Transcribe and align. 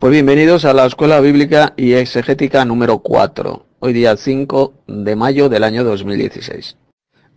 Pues 0.00 0.12
bienvenidos 0.12 0.64
a 0.64 0.72
la 0.74 0.86
Escuela 0.86 1.18
Bíblica 1.18 1.74
y 1.76 1.94
Exegética 1.94 2.64
número 2.64 3.00
4, 3.00 3.66
hoy 3.80 3.92
día 3.92 4.16
5 4.16 4.84
de 4.86 5.16
mayo 5.16 5.48
del 5.48 5.64
año 5.64 5.82
2016. 5.82 6.76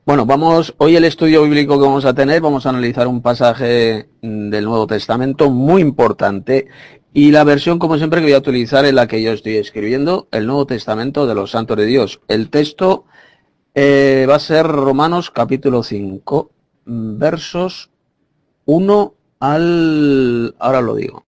Bueno, 0.06 0.28
vamos, 0.28 0.76
hoy 0.78 0.96
el 0.96 1.06
estudio 1.06 1.42
bíblico 1.42 1.80
que 1.80 1.88
vamos 1.88 2.06
a 2.06 2.14
tener, 2.14 2.40
vamos 2.40 2.68
a 2.68 2.70
analizar 2.70 3.08
un 3.08 3.24
pasaje 3.24 4.10
del 4.22 4.66
Nuevo 4.66 4.86
Testamento 4.86 5.50
muy 5.50 5.82
importante 5.82 6.68
y 7.12 7.32
la 7.32 7.44
versión, 7.44 7.80
como 7.80 7.98
siempre, 7.98 8.20
que 8.20 8.28
voy 8.28 8.34
a 8.34 8.38
utilizar 8.38 8.86
es 8.86 8.94
la 8.94 9.08
que 9.08 9.24
yo 9.24 9.32
estoy 9.32 9.56
escribiendo, 9.56 10.28
el 10.30 10.46
Nuevo 10.46 10.68
Testamento 10.68 11.26
de 11.26 11.34
los 11.34 11.50
Santos 11.50 11.78
de 11.78 11.88
Dios. 11.88 12.22
El 12.28 12.52
texto 12.52 13.06
eh, 13.74 14.28
va 14.30 14.36
a 14.36 14.40
ser 14.40 14.68
Romanos 14.68 15.32
capítulo 15.32 15.82
5, 15.82 16.52
versos 16.86 17.90
1 18.66 19.16
al... 19.40 20.56
ahora 20.60 20.82
lo 20.82 20.94
digo 20.94 21.26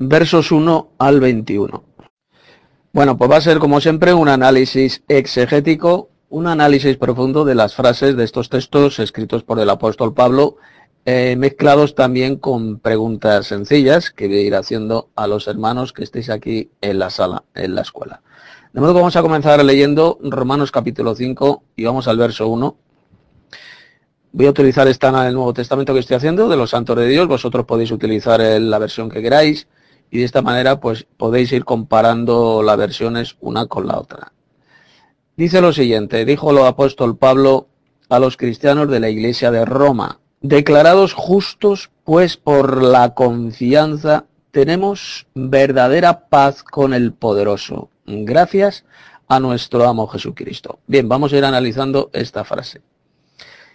versos 0.00 0.50
1 0.50 0.92
al 0.98 1.20
21. 1.20 1.84
Bueno, 2.92 3.18
pues 3.18 3.30
va 3.30 3.36
a 3.36 3.40
ser 3.42 3.58
como 3.58 3.82
siempre 3.82 4.14
un 4.14 4.30
análisis 4.30 5.04
exegético, 5.08 6.08
un 6.30 6.46
análisis 6.46 6.96
profundo 6.96 7.44
de 7.44 7.54
las 7.54 7.74
frases 7.74 8.16
de 8.16 8.24
estos 8.24 8.48
textos 8.48 8.98
escritos 8.98 9.42
por 9.44 9.60
el 9.60 9.68
apóstol 9.68 10.14
Pablo, 10.14 10.56
eh, 11.04 11.36
mezclados 11.36 11.94
también 11.94 12.36
con 12.36 12.78
preguntas 12.78 13.46
sencillas 13.46 14.10
que 14.10 14.26
voy 14.26 14.38
a 14.38 14.40
ir 14.40 14.54
haciendo 14.54 15.10
a 15.16 15.26
los 15.26 15.46
hermanos 15.48 15.92
que 15.92 16.02
estéis 16.02 16.30
aquí 16.30 16.70
en 16.80 16.98
la 16.98 17.10
sala, 17.10 17.44
en 17.54 17.74
la 17.74 17.82
escuela. 17.82 18.22
De 18.72 18.80
modo 18.80 18.94
que 18.94 19.00
vamos 19.00 19.16
a 19.16 19.22
comenzar 19.22 19.62
leyendo 19.62 20.18
Romanos 20.22 20.72
capítulo 20.72 21.14
5 21.14 21.62
y 21.76 21.84
vamos 21.84 22.08
al 22.08 22.16
verso 22.16 22.48
1. 22.48 22.76
Voy 24.32 24.46
a 24.46 24.50
utilizar 24.50 24.88
esta 24.88 25.08
en 25.08 25.16
el 25.16 25.34
Nuevo 25.34 25.52
Testamento 25.52 25.92
que 25.92 26.00
estoy 26.00 26.16
haciendo, 26.16 26.48
de 26.48 26.56
los 26.56 26.70
santos 26.70 26.96
de 26.96 27.06
Dios. 27.06 27.28
Vosotros 27.28 27.66
podéis 27.66 27.90
utilizar 27.90 28.40
la 28.40 28.78
versión 28.78 29.10
que 29.10 29.20
queráis 29.20 29.66
y 30.10 30.18
de 30.18 30.24
esta 30.24 30.42
manera 30.42 30.80
pues 30.80 31.06
podéis 31.16 31.52
ir 31.52 31.64
comparando 31.64 32.62
las 32.62 32.76
versiones 32.76 33.36
una 33.40 33.66
con 33.66 33.86
la 33.86 33.98
otra. 33.98 34.32
Dice 35.36 35.60
lo 35.60 35.72
siguiente, 35.72 36.24
dijo 36.24 36.50
el 36.50 36.58
apóstol 36.58 37.16
Pablo 37.16 37.68
a 38.08 38.18
los 38.18 38.36
cristianos 38.36 38.90
de 38.90 39.00
la 39.00 39.08
iglesia 39.08 39.50
de 39.50 39.64
Roma, 39.64 40.20
declarados 40.40 41.14
justos 41.14 41.90
pues 42.04 42.36
por 42.36 42.82
la 42.82 43.14
confianza 43.14 44.26
tenemos 44.50 45.26
verdadera 45.34 46.28
paz 46.28 46.62
con 46.62 46.92
el 46.92 47.12
poderoso, 47.12 47.88
gracias 48.04 48.84
a 49.28 49.38
nuestro 49.38 49.86
amo 49.88 50.08
Jesucristo. 50.08 50.80
Bien, 50.88 51.08
vamos 51.08 51.32
a 51.32 51.36
ir 51.36 51.44
analizando 51.44 52.10
esta 52.12 52.44
frase. 52.44 52.82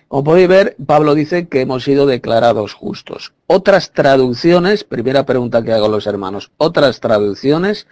Como 0.08 0.24
podéis 0.24 0.48
ver, 0.48 0.76
Pablo 0.86 1.16
dice 1.16 1.48
que 1.48 1.62
hemos 1.62 1.84
sido 1.84 2.06
declarados 2.06 2.74
justos. 2.74 3.34
Otras 3.48 3.92
traducciones, 3.92 4.84
primera 4.84 5.26
pregunta 5.26 5.64
que 5.64 5.74
hago 5.74 5.88
a 5.88 5.90
los 5.90 6.06
hermanos, 6.06 6.52
otras 6.58 7.00
traducciones, 7.00 7.88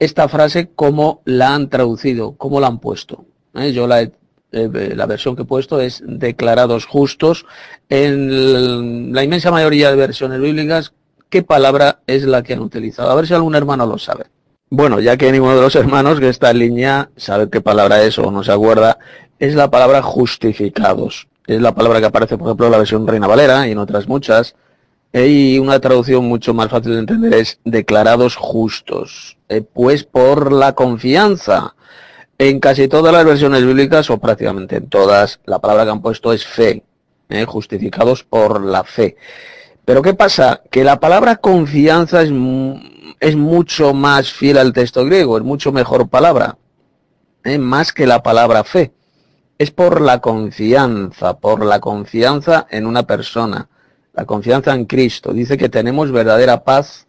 esta 0.00 0.28
frase, 0.28 0.70
¿cómo 0.74 1.22
la 1.24 1.54
han 1.54 1.68
traducido? 1.68 2.32
¿Cómo 2.36 2.58
la 2.58 2.66
han 2.66 2.80
puesto? 2.80 3.24
¿Eh? 3.54 3.72
Yo 3.72 3.86
la, 3.86 4.02
eh, 4.02 4.10
la 4.50 5.06
versión 5.06 5.36
que 5.36 5.42
he 5.42 5.44
puesto 5.44 5.80
es 5.80 6.02
declarados 6.04 6.86
justos. 6.86 7.46
En 7.88 9.12
la 9.12 9.22
inmensa 9.22 9.52
mayoría 9.52 9.90
de 9.90 9.96
versiones 9.96 10.40
bíblicas, 10.40 10.92
¿qué 11.28 11.44
palabra 11.44 12.00
es 12.08 12.24
la 12.24 12.42
que 12.42 12.54
han 12.54 12.60
utilizado? 12.60 13.10
A 13.10 13.14
ver 13.14 13.28
si 13.28 13.34
algún 13.34 13.54
hermano 13.54 13.86
lo 13.86 13.98
sabe. 13.98 14.24
Bueno, 14.68 14.98
ya 14.98 15.16
que 15.16 15.30
ninguno 15.30 15.54
de 15.54 15.62
los 15.62 15.76
hermanos 15.76 16.18
que 16.18 16.28
está 16.28 16.50
en 16.50 16.58
línea 16.58 17.10
sabe 17.16 17.48
qué 17.48 17.60
palabra 17.60 18.02
es 18.02 18.18
o 18.18 18.32
no 18.32 18.42
se 18.42 18.50
acuerda, 18.50 18.98
es 19.38 19.54
la 19.54 19.70
palabra 19.70 20.02
justificados 20.02 21.28
es 21.46 21.60
la 21.60 21.74
palabra 21.74 22.00
que 22.00 22.06
aparece, 22.06 22.38
por 22.38 22.48
ejemplo, 22.48 22.66
en 22.66 22.72
la 22.72 22.78
versión 22.78 23.06
Reina 23.06 23.26
Valera 23.26 23.66
y 23.66 23.72
en 23.72 23.78
otras 23.78 24.06
muchas. 24.06 24.54
Y 25.12 25.58
una 25.58 25.78
traducción 25.80 26.24
mucho 26.24 26.54
más 26.54 26.68
fácil 26.68 26.92
de 26.92 27.00
entender 27.00 27.34
es 27.34 27.58
declarados 27.64 28.36
justos, 28.36 29.36
eh, 29.48 29.60
pues 29.60 30.04
por 30.04 30.52
la 30.52 30.74
confianza. 30.74 31.74
En 32.38 32.60
casi 32.60 32.88
todas 32.88 33.12
las 33.12 33.24
versiones 33.24 33.64
bíblicas, 33.64 34.08
o 34.10 34.18
prácticamente 34.18 34.76
en 34.76 34.88
todas, 34.88 35.40
la 35.44 35.58
palabra 35.58 35.84
que 35.84 35.90
han 35.90 36.02
puesto 36.02 36.32
es 36.32 36.46
fe, 36.46 36.82
eh, 37.28 37.44
justificados 37.44 38.24
por 38.24 38.64
la 38.64 38.84
fe. 38.84 39.16
Pero 39.84 40.00
¿qué 40.00 40.14
pasa? 40.14 40.62
Que 40.70 40.82
la 40.82 40.98
palabra 40.98 41.36
confianza 41.36 42.22
es, 42.22 42.32
es 43.20 43.36
mucho 43.36 43.92
más 43.92 44.32
fiel 44.32 44.58
al 44.58 44.72
texto 44.72 45.04
griego, 45.04 45.36
es 45.36 45.44
mucho 45.44 45.72
mejor 45.72 46.08
palabra, 46.08 46.56
eh, 47.44 47.58
más 47.58 47.92
que 47.92 48.06
la 48.06 48.22
palabra 48.22 48.64
fe 48.64 48.92
es 49.62 49.70
por 49.70 50.00
la 50.00 50.20
confianza, 50.20 51.38
por 51.38 51.64
la 51.64 51.78
confianza 51.78 52.66
en 52.68 52.84
una 52.84 53.04
persona, 53.04 53.68
la 54.12 54.24
confianza 54.24 54.74
en 54.74 54.86
Cristo. 54.86 55.32
Dice 55.32 55.56
que 55.56 55.68
tenemos 55.68 56.10
verdadera 56.10 56.64
paz 56.64 57.06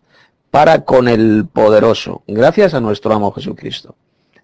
para 0.51 0.85
con 0.85 1.07
el 1.07 1.47
poderoso, 1.51 2.21
gracias 2.27 2.75
a 2.75 2.79
nuestro 2.79 3.11
amo 3.11 3.31
Jesucristo. 3.31 3.95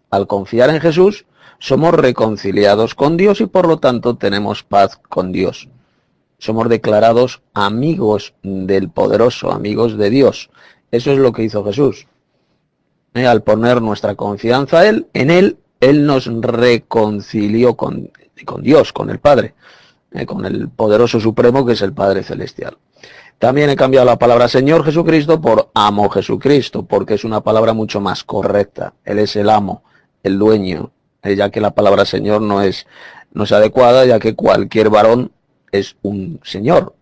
Al 0.09 0.25
confiar 0.25 0.71
en 0.71 0.81
Jesús, 0.81 1.27
somos 1.59 1.93
reconciliados 1.93 2.95
con 2.95 3.15
Dios 3.15 3.41
y 3.41 3.45
por 3.45 3.67
lo 3.67 3.77
tanto 3.77 4.17
tenemos 4.17 4.63
paz 4.63 4.99
con 5.07 5.31
Dios. 5.31 5.69
Somos 6.39 6.67
declarados 6.67 7.43
amigos 7.53 8.33
del 8.41 8.89
poderoso, 8.89 9.51
amigos 9.51 9.99
de 9.99 10.09
Dios. 10.09 10.49
Eso 10.89 11.11
es 11.11 11.19
lo 11.19 11.31
que 11.31 11.43
hizo 11.43 11.63
Jesús. 11.63 12.07
Eh, 13.13 13.27
al 13.27 13.43
poner 13.43 13.83
nuestra 13.83 14.15
confianza 14.15 14.87
él, 14.87 15.05
en 15.13 15.29
Él, 15.29 15.57
él 15.79 16.05
nos 16.05 16.25
reconcilió 16.25 17.75
con, 17.75 18.11
Dios, 18.61 18.93
con 18.93 19.09
el 19.09 19.19
Padre, 19.19 19.53
eh, 20.11 20.25
con 20.25 20.45
el 20.45 20.69
poderoso 20.69 21.19
supremo 21.19 21.65
que 21.65 21.73
es 21.73 21.81
el 21.81 21.93
Padre 21.93 22.23
Celestial. 22.23 22.77
También 23.37 23.69
he 23.69 23.75
cambiado 23.77 24.05
la 24.05 24.19
palabra 24.19 24.49
Señor 24.49 24.83
Jesucristo 24.83 25.39
por 25.39 25.69
amo 25.73 26.09
Jesucristo, 26.09 26.83
porque 26.83 27.13
es 27.13 27.23
una 27.23 27.41
palabra 27.41 27.73
mucho 27.73 28.01
más 28.01 28.23
correcta. 28.25 28.93
Él 29.05 29.19
es 29.19 29.35
el 29.37 29.49
amo, 29.49 29.83
el 30.23 30.37
dueño, 30.37 30.91
eh, 31.23 31.35
ya 31.35 31.49
que 31.49 31.61
la 31.61 31.71
palabra 31.71 32.03
Señor 32.03 32.41
no 32.41 32.61
es, 32.61 32.85
no 33.31 33.45
es 33.45 33.51
adecuada, 33.53 34.05
ya 34.05 34.19
que 34.19 34.35
cualquier 34.35 34.89
varón 34.89 35.31
es 35.71 35.95
un 36.01 36.41
Señor. 36.43 36.95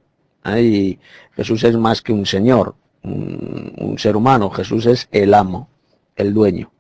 Eh, 0.46 0.62
y 0.62 1.00
Jesús 1.36 1.64
es 1.64 1.76
más 1.76 2.04
que 2.04 2.14
un 2.14 2.28
Señor, 2.28 2.76
un 3.04 3.96
ser 3.98 4.16
humano. 4.16 4.52
Jesús 4.52 4.86
es 4.86 5.08
el 5.12 5.34
amo, 5.34 5.70
el 6.16 6.34
dueño. 6.34 6.72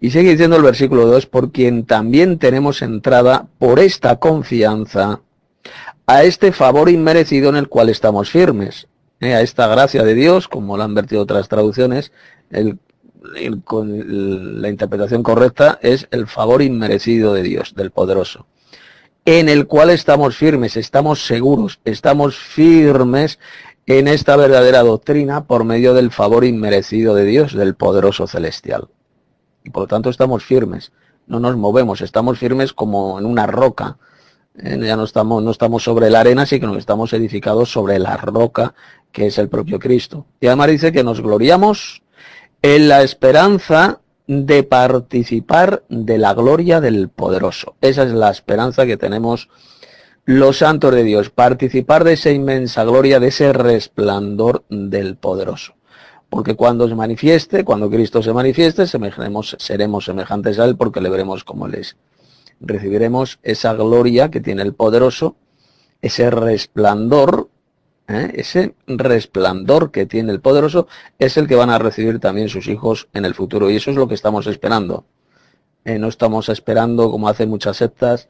Y 0.00 0.10
sigue 0.10 0.30
diciendo 0.30 0.56
el 0.56 0.62
versículo 0.62 1.06
2, 1.06 1.26
por 1.26 1.52
quien 1.52 1.84
también 1.84 2.38
tenemos 2.38 2.82
entrada 2.82 3.46
por 3.58 3.80
esta 3.80 4.16
confianza 4.16 5.20
a 6.06 6.24
este 6.24 6.52
favor 6.52 6.90
inmerecido 6.90 7.48
en 7.48 7.56
el 7.56 7.68
cual 7.68 7.88
estamos 7.88 8.30
firmes, 8.30 8.88
¿eh? 9.20 9.34
a 9.34 9.40
esta 9.40 9.66
gracia 9.68 10.02
de 10.02 10.14
Dios, 10.14 10.48
como 10.48 10.76
lo 10.76 10.82
han 10.82 10.94
vertido 10.94 11.22
otras 11.22 11.48
traducciones, 11.48 12.12
el, 12.50 12.78
con 13.64 14.60
la 14.60 14.68
interpretación 14.68 15.22
correcta 15.22 15.78
es 15.80 16.06
el 16.10 16.26
favor 16.26 16.60
inmerecido 16.60 17.32
de 17.32 17.42
Dios, 17.42 17.74
del 17.74 17.90
poderoso, 17.90 18.46
en 19.24 19.48
el 19.48 19.66
cual 19.66 19.90
estamos 19.90 20.36
firmes, 20.36 20.76
estamos 20.76 21.26
seguros, 21.26 21.80
estamos 21.84 22.36
firmes 22.36 23.38
en 23.86 24.08
esta 24.08 24.36
verdadera 24.36 24.82
doctrina 24.82 25.44
por 25.44 25.64
medio 25.64 25.94
del 25.94 26.10
favor 26.10 26.44
inmerecido 26.44 27.14
de 27.14 27.24
Dios, 27.24 27.54
del 27.54 27.74
poderoso 27.74 28.26
celestial 28.26 28.88
y 29.64 29.70
por 29.70 29.84
lo 29.84 29.86
tanto 29.88 30.10
estamos 30.10 30.44
firmes, 30.44 30.92
no 31.26 31.40
nos 31.40 31.56
movemos, 31.56 32.02
estamos 32.02 32.38
firmes 32.38 32.74
como 32.74 33.18
en 33.18 33.24
una 33.24 33.46
roca. 33.46 33.96
Eh, 34.56 34.78
ya 34.80 34.94
no 34.94 35.04
estamos, 35.04 35.42
no 35.42 35.50
estamos 35.50 35.82
sobre 35.82 36.10
la 36.10 36.20
arena, 36.20 36.46
sino 36.46 36.72
que 36.72 36.78
estamos 36.78 37.12
edificados 37.14 37.72
sobre 37.72 37.98
la 37.98 38.16
roca 38.18 38.74
que 39.10 39.26
es 39.26 39.38
el 39.38 39.48
propio 39.48 39.78
Cristo. 39.78 40.26
Y 40.40 40.48
además 40.48 40.68
dice 40.68 40.92
que 40.92 41.02
nos 41.02 41.20
gloriamos 41.20 42.02
en 42.62 42.88
la 42.88 43.02
esperanza 43.02 44.00
de 44.26 44.62
participar 44.62 45.84
de 45.88 46.18
la 46.18 46.34
gloria 46.34 46.80
del 46.80 47.08
poderoso. 47.08 47.74
Esa 47.80 48.02
es 48.02 48.12
la 48.12 48.30
esperanza 48.30 48.86
que 48.86 48.96
tenemos 48.96 49.48
los 50.24 50.58
santos 50.58 50.94
de 50.94 51.04
Dios, 51.04 51.30
participar 51.30 52.04
de 52.04 52.14
esa 52.14 52.30
inmensa 52.30 52.84
gloria, 52.84 53.20
de 53.20 53.28
ese 53.28 53.52
resplandor 53.52 54.64
del 54.68 55.16
poderoso 55.16 55.74
porque 56.34 56.56
cuando 56.56 56.88
se 56.88 56.96
manifieste, 56.96 57.62
cuando 57.62 57.88
Cristo 57.88 58.20
se 58.20 58.32
manifieste, 58.32 58.88
seremos, 58.88 60.04
semejantes 60.04 60.58
a 60.58 60.64
Él 60.64 60.76
porque 60.76 61.00
le 61.00 61.08
veremos 61.08 61.44
como 61.44 61.66
Él 61.66 61.76
es. 61.76 61.96
Recibiremos 62.58 63.38
esa 63.44 63.72
gloria 63.74 64.32
que 64.32 64.40
tiene 64.40 64.62
el 64.62 64.74
poderoso, 64.74 65.36
ese 66.02 66.30
resplandor, 66.30 67.50
¿eh? 68.08 68.32
ese 68.34 68.74
resplandor 68.88 69.92
que 69.92 70.06
tiene 70.06 70.32
el 70.32 70.40
poderoso, 70.40 70.88
es 71.20 71.36
el 71.36 71.46
que 71.46 71.54
van 71.54 71.70
a 71.70 71.78
recibir 71.78 72.18
también 72.18 72.48
sus 72.48 72.66
hijos 72.66 73.06
en 73.14 73.24
el 73.24 73.36
futuro. 73.36 73.70
Y 73.70 73.76
eso 73.76 73.92
es 73.92 73.96
lo 73.96 74.08
que 74.08 74.14
estamos 74.14 74.48
esperando. 74.48 75.04
Eh, 75.84 76.00
no 76.00 76.08
estamos 76.08 76.48
esperando, 76.48 77.12
como 77.12 77.28
hacen 77.28 77.48
muchas 77.48 77.76
sectas, 77.76 78.28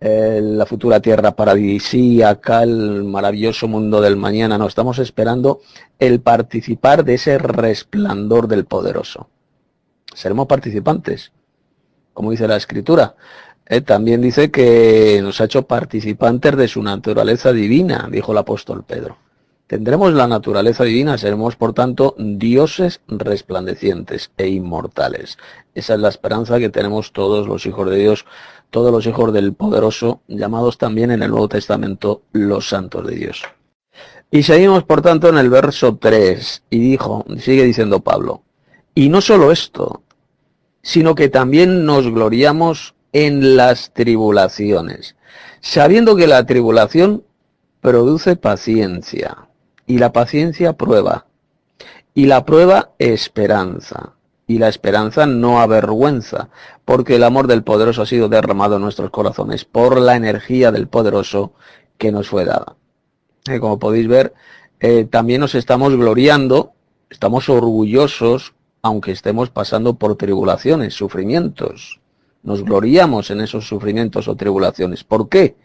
la 0.00 0.66
futura 0.66 1.00
tierra 1.00 1.32
paradisíaca, 1.32 2.62
el 2.62 3.04
maravilloso 3.04 3.68
mundo 3.68 4.00
del 4.00 4.16
mañana. 4.16 4.58
No, 4.58 4.66
estamos 4.66 4.98
esperando 4.98 5.60
el 5.98 6.20
participar 6.20 7.04
de 7.04 7.14
ese 7.14 7.38
resplandor 7.38 8.48
del 8.48 8.66
poderoso. 8.66 9.28
Seremos 10.14 10.46
participantes, 10.46 11.32
como 12.12 12.30
dice 12.30 12.46
la 12.46 12.56
escritura. 12.56 13.14
Eh, 13.66 13.80
también 13.80 14.20
dice 14.20 14.50
que 14.50 15.20
nos 15.22 15.40
ha 15.40 15.44
hecho 15.44 15.66
participantes 15.66 16.56
de 16.56 16.68
su 16.68 16.82
naturaleza 16.82 17.52
divina, 17.52 18.08
dijo 18.10 18.32
el 18.32 18.38
apóstol 18.38 18.84
Pedro. 18.84 19.16
Tendremos 19.66 20.12
la 20.12 20.28
naturaleza 20.28 20.84
divina, 20.84 21.16
seremos 21.16 21.56
por 21.56 21.72
tanto 21.72 22.14
dioses 22.18 23.00
resplandecientes 23.08 24.30
e 24.36 24.48
inmortales. 24.48 25.38
Esa 25.74 25.94
es 25.94 26.00
la 26.00 26.10
esperanza 26.10 26.58
que 26.58 26.68
tenemos 26.68 27.12
todos 27.12 27.48
los 27.48 27.64
hijos 27.64 27.88
de 27.88 27.96
Dios, 27.96 28.26
todos 28.68 28.92
los 28.92 29.06
hijos 29.06 29.32
del 29.32 29.54
poderoso, 29.54 30.20
llamados 30.28 30.76
también 30.76 31.10
en 31.12 31.22
el 31.22 31.30
Nuevo 31.30 31.48
Testamento 31.48 32.22
los 32.32 32.68
santos 32.68 33.06
de 33.06 33.14
Dios. 33.14 33.42
Y 34.30 34.42
seguimos 34.42 34.84
por 34.84 35.00
tanto 35.00 35.28
en 35.28 35.38
el 35.38 35.48
verso 35.48 35.96
3 35.96 36.64
y 36.68 36.78
dijo, 36.80 37.24
sigue 37.38 37.64
diciendo 37.64 38.00
Pablo, 38.00 38.42
y 38.94 39.08
no 39.08 39.22
solo 39.22 39.50
esto, 39.50 40.02
sino 40.82 41.14
que 41.14 41.30
también 41.30 41.86
nos 41.86 42.06
gloriamos 42.10 42.94
en 43.14 43.56
las 43.56 43.94
tribulaciones, 43.94 45.16
sabiendo 45.60 46.16
que 46.16 46.26
la 46.26 46.44
tribulación 46.44 47.24
produce 47.80 48.36
paciencia, 48.36 49.48
y 49.86 49.98
la 49.98 50.12
paciencia 50.12 50.74
prueba, 50.74 51.26
y 52.14 52.26
la 52.26 52.44
prueba 52.44 52.90
esperanza, 52.98 54.14
y 54.46 54.58
la 54.58 54.68
esperanza 54.68 55.26
no 55.26 55.60
avergüenza, 55.60 56.48
porque 56.84 57.16
el 57.16 57.24
amor 57.24 57.46
del 57.46 57.62
poderoso 57.62 58.02
ha 58.02 58.06
sido 58.06 58.28
derramado 58.28 58.76
en 58.76 58.82
nuestros 58.82 59.10
corazones 59.10 59.64
por 59.64 60.00
la 60.00 60.16
energía 60.16 60.70
del 60.70 60.88
poderoso 60.88 61.52
que 61.98 62.12
nos 62.12 62.28
fue 62.28 62.44
dada. 62.44 62.76
Eh, 63.46 63.60
como 63.60 63.78
podéis 63.78 64.08
ver, 64.08 64.34
eh, 64.80 65.04
también 65.04 65.40
nos 65.40 65.54
estamos 65.54 65.94
gloriando, 65.96 66.72
estamos 67.10 67.48
orgullosos 67.48 68.54
aunque 68.84 69.12
estemos 69.12 69.48
pasando 69.48 69.94
por 69.94 70.14
tribulaciones, 70.16 70.92
sufrimientos. 70.92 72.00
Nos 72.42 72.62
gloriamos 72.62 73.30
en 73.30 73.40
esos 73.40 73.66
sufrimientos 73.66 74.28
o 74.28 74.36
tribulaciones. 74.36 75.04
¿Por 75.04 75.30
qué? 75.30 75.56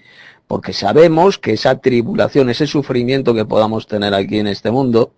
Porque 0.49 0.73
sabemos 0.73 1.37
que 1.37 1.53
esa 1.53 1.77
tribulación, 1.77 2.49
ese 2.49 2.65
sufrimiento 2.65 3.35
que 3.35 3.45
podamos 3.45 3.85
tener 3.85 4.15
aquí 4.15 4.39
en 4.39 4.47
este 4.47 4.71
mundo, 4.71 5.13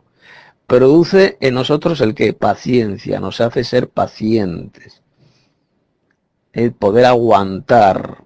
produce 0.68 1.38
en 1.39 1.54
nosotros 1.54 2.01
el 2.01 2.16
que 2.16 2.33
paciencia, 2.33 3.22
nos 3.22 3.39
hace 3.39 3.63
ser 3.63 3.88
pacientes. 3.88 5.01
El 6.51 6.74
poder 6.74 7.06
aguantar. 7.06 8.25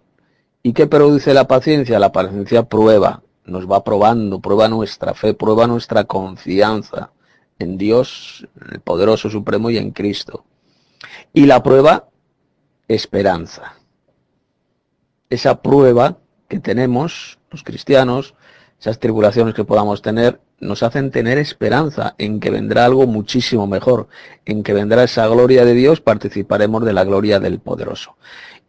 ¿Y 0.64 0.74
qué 0.74 0.88
produce 0.88 1.36
la 1.36 1.48
paciencia? 1.48 2.00
La 2.00 2.12
paciencia 2.12 2.64
prueba, 2.64 3.22
nos 3.46 3.72
va 3.72 3.84
probando, 3.84 4.40
prueba 4.40 4.68
nuestra 4.68 5.14
fe, 5.14 5.36
prueba 5.36 5.68
nuestra 5.68 6.06
confianza 6.06 7.12
en 7.60 7.78
Dios, 7.78 8.48
el 8.72 8.80
poderoso 8.80 9.30
supremo 9.30 9.70
y 9.70 9.78
en 9.78 9.92
Cristo. 9.92 10.44
Y 11.34 11.46
la 11.46 11.62
prueba, 11.62 12.10
esperanza. 12.88 13.76
Esa 15.30 15.62
prueba 15.62 16.18
que 16.48 16.60
tenemos 16.60 17.40
los 17.52 17.64
cristianos, 17.64 18.36
esas 18.80 19.00
tribulaciones 19.00 19.54
que 19.54 19.64
podamos 19.64 20.02
tener, 20.02 20.40
nos 20.60 20.84
hacen 20.84 21.12
tener 21.12 21.38
esperanza 21.38 22.16
en 22.18 22.40
que 22.40 22.50
vendrá 22.50 22.86
algo 22.86 23.08
muchísimo 23.08 23.68
mejor, 23.68 24.08
en 24.46 24.64
que 24.64 24.74
vendrá 24.74 25.04
esa 25.04 25.28
gloria 25.28 25.66
de 25.66 25.74
Dios, 25.74 26.02
participaremos 26.02 26.86
de 26.86 26.94
la 26.94 27.04
gloria 27.04 27.40
del 27.40 27.60
poderoso. 27.60 28.16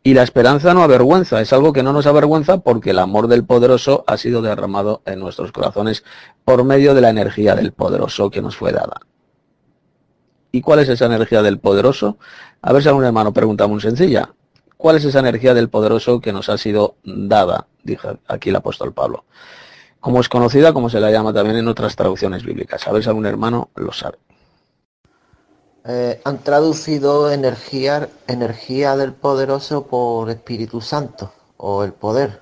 Y 0.03 0.15
la 0.15 0.23
esperanza 0.23 0.73
no 0.73 0.83
avergüenza, 0.83 1.41
es 1.41 1.53
algo 1.53 1.73
que 1.73 1.83
no 1.83 1.93
nos 1.93 2.07
avergüenza 2.07 2.59
porque 2.59 2.91
el 2.91 3.01
amor 3.01 3.27
del 3.27 3.45
poderoso 3.45 4.05
ha 4.07 4.17
sido 4.17 4.41
derramado 4.41 5.03
en 5.05 5.19
nuestros 5.19 5.51
corazones 5.51 6.05
por 6.45 6.63
medio 6.63 6.95
de 6.95 7.01
la 7.01 7.11
energía 7.11 7.57
del 7.57 7.73
poderoso 7.73 8.31
que 8.31 8.41
nos 8.41 8.57
fue 8.57 8.71
dada. 8.71 9.01
¿Y 10.53 10.61
cuál 10.61 10.79
es 10.79 10.89
esa 10.89 11.07
energía 11.07 11.43
del 11.43 11.59
poderoso? 11.59 12.19
A 12.63 12.73
ver 12.73 12.83
si 12.83 12.89
algún 12.89 13.05
hermano 13.05 13.33
pregunta 13.33 13.67
muy 13.67 13.81
sencilla. 13.81 14.31
¿Cuál 14.77 14.97
es 14.97 15.05
esa 15.05 15.21
energía 15.21 15.55
del 15.55 15.69
poderoso 15.69 16.21
que 16.21 16.33
nos 16.33 16.49
ha 16.49 16.59
sido 16.59 16.97
dada? 17.05 17.67
Dijo 17.83 18.19
aquí 18.27 18.51
el 18.51 18.57
apóstol 18.57 18.93
Pablo. 18.93 19.25
Como 20.01 20.21
es 20.21 20.29
conocida, 20.29 20.73
como 20.73 20.91
se 20.91 21.01
la 21.01 21.11
llama 21.11 21.33
también 21.33 21.57
en 21.57 21.69
otras 21.69 21.97
traducciones 21.97 22.45
bíblicas. 22.45 22.87
A 22.87 22.93
ver 22.93 23.03
si 23.03 23.09
algún 23.09 23.27
hermano 23.27 23.71
lo 23.75 23.93
sabe. 23.93 24.19
Eh, 25.89 26.21
han 26.25 26.39
traducido 26.39 27.31
energía, 27.31 28.09
energía 28.27 28.97
del 28.97 29.13
poderoso 29.13 29.87
por 29.87 30.31
Espíritu 30.31 30.81
Santo 30.81 31.33
o 31.57 31.85
el 31.85 31.93
poder. 31.93 32.41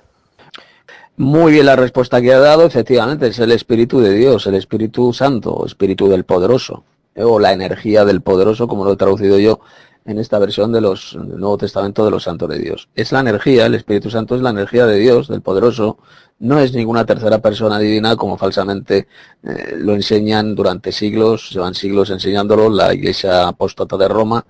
Muy 1.17 1.53
bien 1.53 1.67
la 1.67 1.75
respuesta 1.75 2.21
que 2.21 2.33
ha 2.33 2.39
dado, 2.39 2.65
efectivamente, 2.65 3.27
es 3.27 3.39
el 3.39 3.51
Espíritu 3.51 4.01
de 4.01 4.11
Dios, 4.11 4.47
el 4.47 4.55
Espíritu 4.55 5.13
Santo, 5.13 5.65
Espíritu 5.65 6.09
del 6.09 6.25
Poderoso, 6.25 6.83
eh, 7.13 7.23
o 7.23 7.39
la 7.39 7.53
energía 7.53 8.03
del 8.03 8.21
Poderoso, 8.21 8.67
como 8.67 8.83
lo 8.83 8.93
he 8.93 8.97
traducido 8.97 9.39
yo 9.39 9.61
en 10.05 10.19
esta 10.19 10.37
versión 10.37 10.71
de 10.71 10.81
los, 10.81 11.17
del 11.19 11.39
Nuevo 11.39 11.57
Testamento 11.57 12.05
de 12.05 12.11
los 12.11 12.23
Santos 12.23 12.47
de 12.49 12.59
Dios. 12.59 12.89
Es 12.95 13.11
la 13.11 13.21
energía, 13.21 13.65
el 13.65 13.75
Espíritu 13.75 14.09
Santo 14.11 14.35
es 14.35 14.41
la 14.41 14.51
energía 14.51 14.85
de 14.85 14.97
Dios, 14.99 15.27
del 15.27 15.41
Poderoso, 15.41 15.97
no 16.39 16.59
es 16.59 16.73
ninguna 16.73 17.05
tercera 17.05 17.39
persona 17.39 17.79
divina 17.79 18.15
como 18.15 18.37
falsamente 18.37 19.07
eh, 19.43 19.75
lo 19.77 19.93
enseñan 19.93 20.53
durante 20.53 20.91
siglos, 20.91 21.49
llevan 21.49 21.73
siglos 21.73 22.09
enseñándolo 22.11 22.69
la 22.69 22.93
Iglesia 22.93 23.47
Apóstata 23.47 23.97
de 23.97 24.07
Roma 24.07 24.45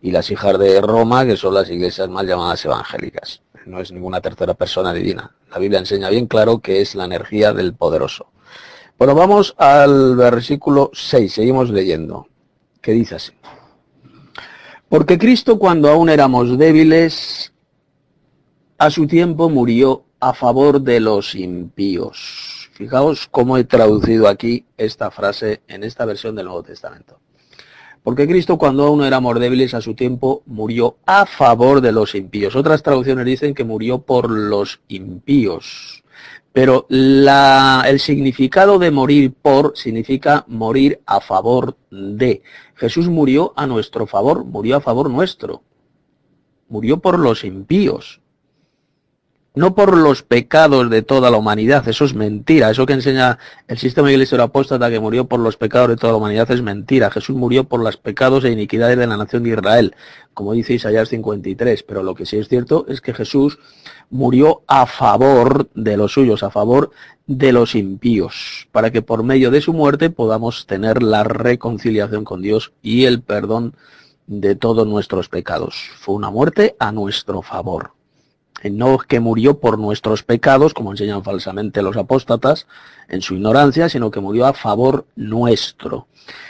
y 0.00 0.10
las 0.10 0.30
hijas 0.30 0.58
de 0.58 0.80
Roma, 0.80 1.24
que 1.24 1.36
son 1.36 1.54
las 1.54 1.68
iglesias 1.70 2.08
mal 2.08 2.26
llamadas 2.26 2.64
evangélicas. 2.64 3.42
No 3.66 3.80
es 3.80 3.90
ninguna 3.90 4.20
tercera 4.20 4.54
persona 4.54 4.92
divina. 4.92 5.34
La 5.50 5.58
Biblia 5.58 5.78
enseña 5.78 6.10
bien 6.10 6.26
claro 6.26 6.58
que 6.58 6.82
es 6.82 6.94
la 6.94 7.06
energía 7.06 7.52
del 7.54 7.74
poderoso. 7.74 8.26
Bueno, 8.98 9.14
vamos 9.14 9.54
al 9.56 10.14
versículo 10.14 10.90
6, 10.92 11.32
seguimos 11.32 11.70
leyendo, 11.70 12.28
que 12.82 12.92
dice 12.92 13.14
así. 13.16 13.32
Porque 14.94 15.18
Cristo 15.18 15.58
cuando 15.58 15.88
aún 15.88 16.08
éramos 16.08 16.56
débiles, 16.56 17.52
a 18.78 18.90
su 18.90 19.08
tiempo 19.08 19.50
murió 19.50 20.04
a 20.20 20.34
favor 20.34 20.80
de 20.80 21.00
los 21.00 21.34
impíos. 21.34 22.70
Fijaos 22.74 23.26
cómo 23.28 23.58
he 23.58 23.64
traducido 23.64 24.28
aquí 24.28 24.66
esta 24.76 25.10
frase 25.10 25.62
en 25.66 25.82
esta 25.82 26.04
versión 26.04 26.36
del 26.36 26.46
Nuevo 26.46 26.62
Testamento. 26.62 27.18
Porque 28.04 28.28
Cristo 28.28 28.56
cuando 28.56 28.86
aún 28.86 29.02
éramos 29.02 29.40
débiles 29.40 29.74
a 29.74 29.80
su 29.80 29.94
tiempo 29.94 30.44
murió 30.46 30.96
a 31.06 31.26
favor 31.26 31.80
de 31.80 31.90
los 31.90 32.14
impíos. 32.14 32.54
Otras 32.54 32.84
traducciones 32.84 33.26
dicen 33.26 33.52
que 33.52 33.64
murió 33.64 33.98
por 33.98 34.30
los 34.30 34.80
impíos. 34.86 36.04
Pero 36.52 36.86
el 36.88 37.98
significado 37.98 38.78
de 38.78 38.92
morir 38.92 39.32
por 39.42 39.76
significa 39.76 40.44
morir 40.46 41.00
a 41.04 41.20
favor 41.20 41.76
de. 41.90 42.42
Jesús 42.74 43.08
murió 43.08 43.52
a 43.56 43.66
nuestro 43.66 44.06
favor, 44.06 44.44
murió 44.44 44.76
a 44.76 44.80
favor 44.80 45.10
nuestro. 45.10 45.62
Murió 46.68 46.98
por 46.98 47.18
los 47.18 47.44
impíos 47.44 48.20
no 49.54 49.76
por 49.76 49.96
los 49.96 50.24
pecados 50.24 50.90
de 50.90 51.02
toda 51.02 51.30
la 51.30 51.36
humanidad, 51.36 51.86
eso 51.88 52.04
es 52.04 52.12
mentira, 52.12 52.70
eso 52.70 52.86
que 52.86 52.92
enseña 52.92 53.38
el 53.68 53.78
sistema 53.78 54.10
iglesia 54.10 54.42
apóstata 54.42 54.90
que 54.90 54.98
murió 54.98 55.26
por 55.26 55.38
los 55.38 55.56
pecados 55.56 55.90
de 55.90 55.96
toda 55.96 56.12
la 56.12 56.18
humanidad 56.18 56.50
es 56.50 56.60
mentira, 56.60 57.08
Jesús 57.10 57.36
murió 57.36 57.62
por 57.62 57.80
los 57.80 57.96
pecados 57.96 58.44
e 58.44 58.50
iniquidades 58.50 58.98
de 58.98 59.06
la 59.06 59.16
nación 59.16 59.44
de 59.44 59.50
Israel, 59.50 59.94
como 60.34 60.54
dice 60.54 60.74
Isaías 60.74 61.08
53, 61.08 61.84
pero 61.84 62.02
lo 62.02 62.16
que 62.16 62.26
sí 62.26 62.36
es 62.36 62.48
cierto 62.48 62.84
es 62.88 63.00
que 63.00 63.14
Jesús 63.14 63.60
murió 64.10 64.62
a 64.66 64.86
favor 64.86 65.68
de 65.74 65.96
los 65.96 66.12
suyos, 66.12 66.42
a 66.42 66.50
favor 66.50 66.90
de 67.28 67.52
los 67.52 67.76
impíos, 67.76 68.66
para 68.72 68.90
que 68.90 69.02
por 69.02 69.22
medio 69.22 69.52
de 69.52 69.60
su 69.60 69.72
muerte 69.72 70.10
podamos 70.10 70.66
tener 70.66 71.00
la 71.00 71.22
reconciliación 71.22 72.24
con 72.24 72.42
Dios 72.42 72.72
y 72.82 73.04
el 73.04 73.22
perdón 73.22 73.76
de 74.26 74.56
todos 74.56 74.84
nuestros 74.84 75.28
pecados. 75.28 75.90
Fue 76.00 76.16
una 76.16 76.30
muerte 76.30 76.74
a 76.80 76.90
nuestro 76.90 77.40
favor 77.40 77.93
no 78.62 78.98
que 78.98 79.20
murió 79.20 79.58
por 79.58 79.78
nuestros 79.78 80.22
pecados, 80.22 80.74
como 80.74 80.92
enseñan 80.92 81.22
falsamente 81.22 81.82
los 81.82 81.96
apóstatas, 81.96 82.66
en 83.08 83.20
su 83.20 83.34
ignorancia, 83.34 83.88
sino 83.88 84.10
que 84.10 84.20
murió 84.20 84.46
a 84.46 84.54
favor 84.54 85.06
nuestro. 85.16 86.06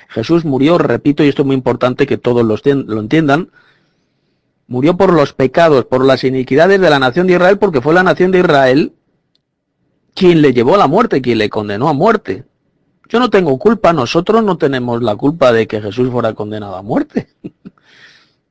Jesús 0.08 0.44
murió, 0.44 0.78
repito, 0.78 1.24
y 1.24 1.28
esto 1.28 1.42
es 1.42 1.46
muy 1.46 1.56
importante 1.56 2.06
que 2.06 2.18
todos 2.18 2.44
lo 2.44 3.00
entiendan, 3.00 3.50
murió 4.66 4.96
por 4.96 5.12
los 5.12 5.32
pecados, 5.32 5.84
por 5.86 6.04
las 6.04 6.24
iniquidades 6.24 6.80
de 6.80 6.90
la 6.90 6.98
nación 6.98 7.26
de 7.26 7.34
Israel, 7.34 7.58
porque 7.58 7.80
fue 7.80 7.94
la 7.94 8.02
nación 8.02 8.30
de 8.30 8.40
Israel 8.40 8.92
quien 10.14 10.42
le 10.42 10.52
llevó 10.52 10.76
a 10.76 10.78
la 10.78 10.86
muerte, 10.86 11.20
quien 11.20 11.38
le 11.38 11.50
condenó 11.50 11.88
a 11.88 11.92
muerte. 11.92 12.44
Yo 13.08 13.18
no 13.18 13.30
tengo 13.30 13.58
culpa, 13.58 13.92
nosotros 13.92 14.42
no 14.42 14.56
tenemos 14.56 15.02
la 15.02 15.16
culpa 15.16 15.52
de 15.52 15.66
que 15.66 15.82
Jesús 15.82 16.10
fuera 16.10 16.32
condenado 16.34 16.76
a 16.76 16.82
muerte. 16.82 17.28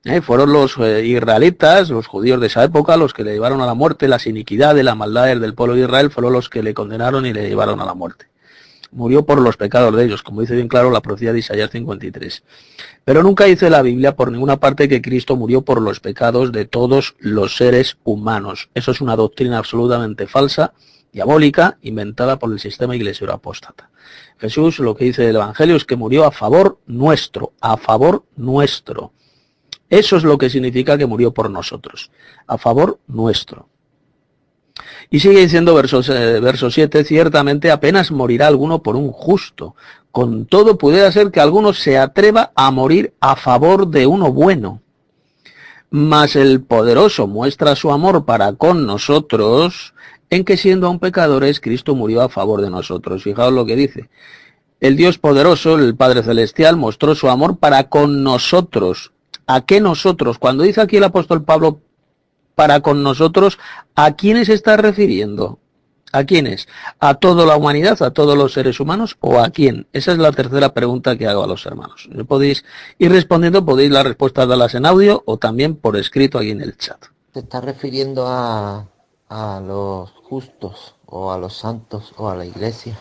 ¿Eh? 0.06 0.20
Fueron 0.20 0.52
los 0.52 0.78
eh, 0.80 1.06
israelitas, 1.06 1.90
los 1.90 2.08
judíos 2.08 2.42
de 2.42 2.48
esa 2.48 2.62
época, 2.66 2.98
los 2.98 3.14
que 3.14 3.24
le 3.24 3.32
llevaron 3.32 3.62
a 3.62 3.66
la 3.66 3.74
muerte, 3.74 4.10
las 4.10 4.28
iniquidades, 4.28 4.84
las 4.84 4.98
maldades 4.98 5.40
del 5.40 5.54
pueblo 5.54 5.76
de 5.76 5.84
Israel, 5.84 6.12
fueron 6.12 6.34
los 6.34 6.50
que 6.50 6.62
le 6.62 6.74
condenaron 6.74 7.26
y 7.26 7.32
le 7.32 7.48
llevaron 7.48 7.80
a 7.80 7.86
la 7.86 7.94
muerte. 7.94 8.26
Murió 8.92 9.26
por 9.26 9.40
los 9.40 9.56
pecados 9.56 9.96
de 9.96 10.04
ellos, 10.04 10.22
como 10.22 10.42
dice 10.42 10.56
bien 10.56 10.68
claro 10.68 10.92
la 10.92 11.02
profecía 11.02 11.32
de 11.32 11.40
Isaías 11.40 11.72
53. 11.72 12.44
Pero 13.06 13.24
nunca 13.24 13.46
dice 13.46 13.70
la 13.70 13.82
Biblia 13.82 14.14
por 14.14 14.30
ninguna 14.30 14.58
parte 14.58 14.90
que 14.90 15.02
Cristo 15.02 15.38
murió 15.38 15.62
por 15.62 15.82
los 15.82 16.02
pecados 16.02 16.52
de 16.52 16.66
todos 16.66 17.16
los 17.20 17.56
seres 17.56 17.98
humanos. 18.04 18.70
Eso 18.74 18.92
es 18.92 19.00
una 19.00 19.16
doctrina 19.16 19.58
absolutamente 19.58 20.28
falsa, 20.28 20.74
diabólica, 21.14 21.78
inventada 21.82 22.38
por 22.40 22.52
el 22.52 22.60
sistema 22.60 22.94
iglesia 22.94 23.26
apóstata. 23.32 23.90
Jesús 24.38 24.80
lo 24.80 24.96
que 24.96 25.06
dice 25.06 25.30
el 25.30 25.38
Evangelio 25.38 25.78
es 25.78 25.86
que 25.86 25.96
murió 25.96 26.26
a 26.26 26.32
favor 26.32 26.78
nuestro, 26.88 27.54
a 27.62 27.78
favor 27.78 28.26
nuestro 28.36 29.14
eso 30.00 30.18
es 30.18 30.24
lo 30.24 30.38
que 30.38 30.50
significa 30.50 30.98
que 30.98 31.06
murió 31.06 31.34
por 31.34 31.52
nosotros, 31.52 32.10
a 32.48 32.58
favor 32.58 33.00
nuestro. 33.08 33.68
Y 35.12 35.20
sigue 35.20 35.42
diciendo 35.42 35.76
verso, 35.76 36.02
eh, 36.12 36.40
verso 36.40 36.72
7, 36.72 37.04
ciertamente 37.04 37.70
apenas 37.70 38.12
morirá 38.12 38.48
alguno 38.48 38.82
por 38.82 38.96
un 38.96 39.12
justo. 39.12 39.76
Con 40.12 40.48
todo 40.48 40.80
pudiera 40.80 41.12
ser 41.12 41.30
que 41.30 41.40
alguno 41.40 41.74
se 41.74 42.00
atreva 42.00 42.52
a 42.56 42.72
morir 42.72 43.14
a 43.20 43.36
favor 43.36 43.88
de 43.88 44.08
uno 44.08 44.34
bueno. 44.34 44.82
Mas 45.92 46.36
el 46.36 46.62
poderoso 46.62 47.28
muestra 47.28 47.76
su 47.76 47.92
amor 47.92 48.26
para 48.26 48.54
con 48.54 48.88
nosotros 48.88 49.94
en 50.32 50.44
que 50.44 50.58
siendo 50.58 50.88
aún 50.88 50.98
pecadores, 50.98 51.60
Cristo 51.60 51.94
murió 51.94 52.24
a 52.24 52.30
favor 52.30 52.62
de 52.62 52.72
nosotros. 52.72 53.22
Fijaos 53.22 53.54
lo 53.54 53.68
que 53.68 53.76
dice. 53.76 54.10
El 54.80 54.98
Dios 54.98 55.18
poderoso, 55.18 55.76
el 55.76 55.96
Padre 55.96 56.24
Celestial, 56.24 56.76
mostró 56.76 57.14
su 57.14 57.30
amor 57.30 57.58
para 57.58 57.88
con 57.88 58.24
nosotros. 58.24 59.13
¿A 59.48 59.62
qué 59.62 59.82
nosotros? 59.82 60.40
Cuando 60.40 60.64
dice 60.64 60.82
aquí 60.82 60.98
el 60.98 61.04
apóstol 61.04 61.44
Pablo 61.44 61.82
para 62.56 62.82
con 62.82 63.04
nosotros, 63.04 63.60
¿a 63.96 64.16
quiénes 64.16 64.50
está 64.50 64.78
refiriendo? 64.78 65.60
¿A 66.12 66.26
quiénes? 66.26 66.68
¿A 67.00 67.16
toda 67.16 67.46
la 67.46 67.58
humanidad, 67.58 68.02
a 68.04 68.12
todos 68.12 68.38
los 68.38 68.54
seres 68.54 68.80
humanos 68.80 69.18
o 69.20 69.40
a 69.40 69.50
quién? 69.50 69.88
Esa 69.94 70.12
es 70.12 70.20
la 70.20 70.32
tercera 70.32 70.74
pregunta 70.74 71.18
que 71.18 71.28
hago 71.28 71.44
a 71.44 71.48
los 71.48 71.66
hermanos. 71.66 72.08
Podéis 72.28 72.64
ir 73.00 73.12
respondiendo, 73.12 73.66
podéis 73.66 73.90
la 73.90 74.04
respuesta 74.04 74.46
darlas 74.46 74.76
en 74.76 74.86
audio 74.86 75.24
o 75.26 75.38
también 75.38 75.76
por 75.76 75.98
escrito 75.98 76.38
aquí 76.38 76.52
en 76.52 76.62
el 76.62 76.78
chat. 76.78 77.04
¿Te 77.32 77.40
está 77.40 77.62
refiriendo 77.62 78.28
a, 78.28 78.88
a 79.28 79.60
los 79.60 80.12
justos 80.12 80.94
o 81.08 81.32
a 81.32 81.40
los 81.40 81.58
santos 81.58 82.14
o 82.18 82.30
a 82.30 82.36
la 82.36 82.46
iglesia? 82.46 82.96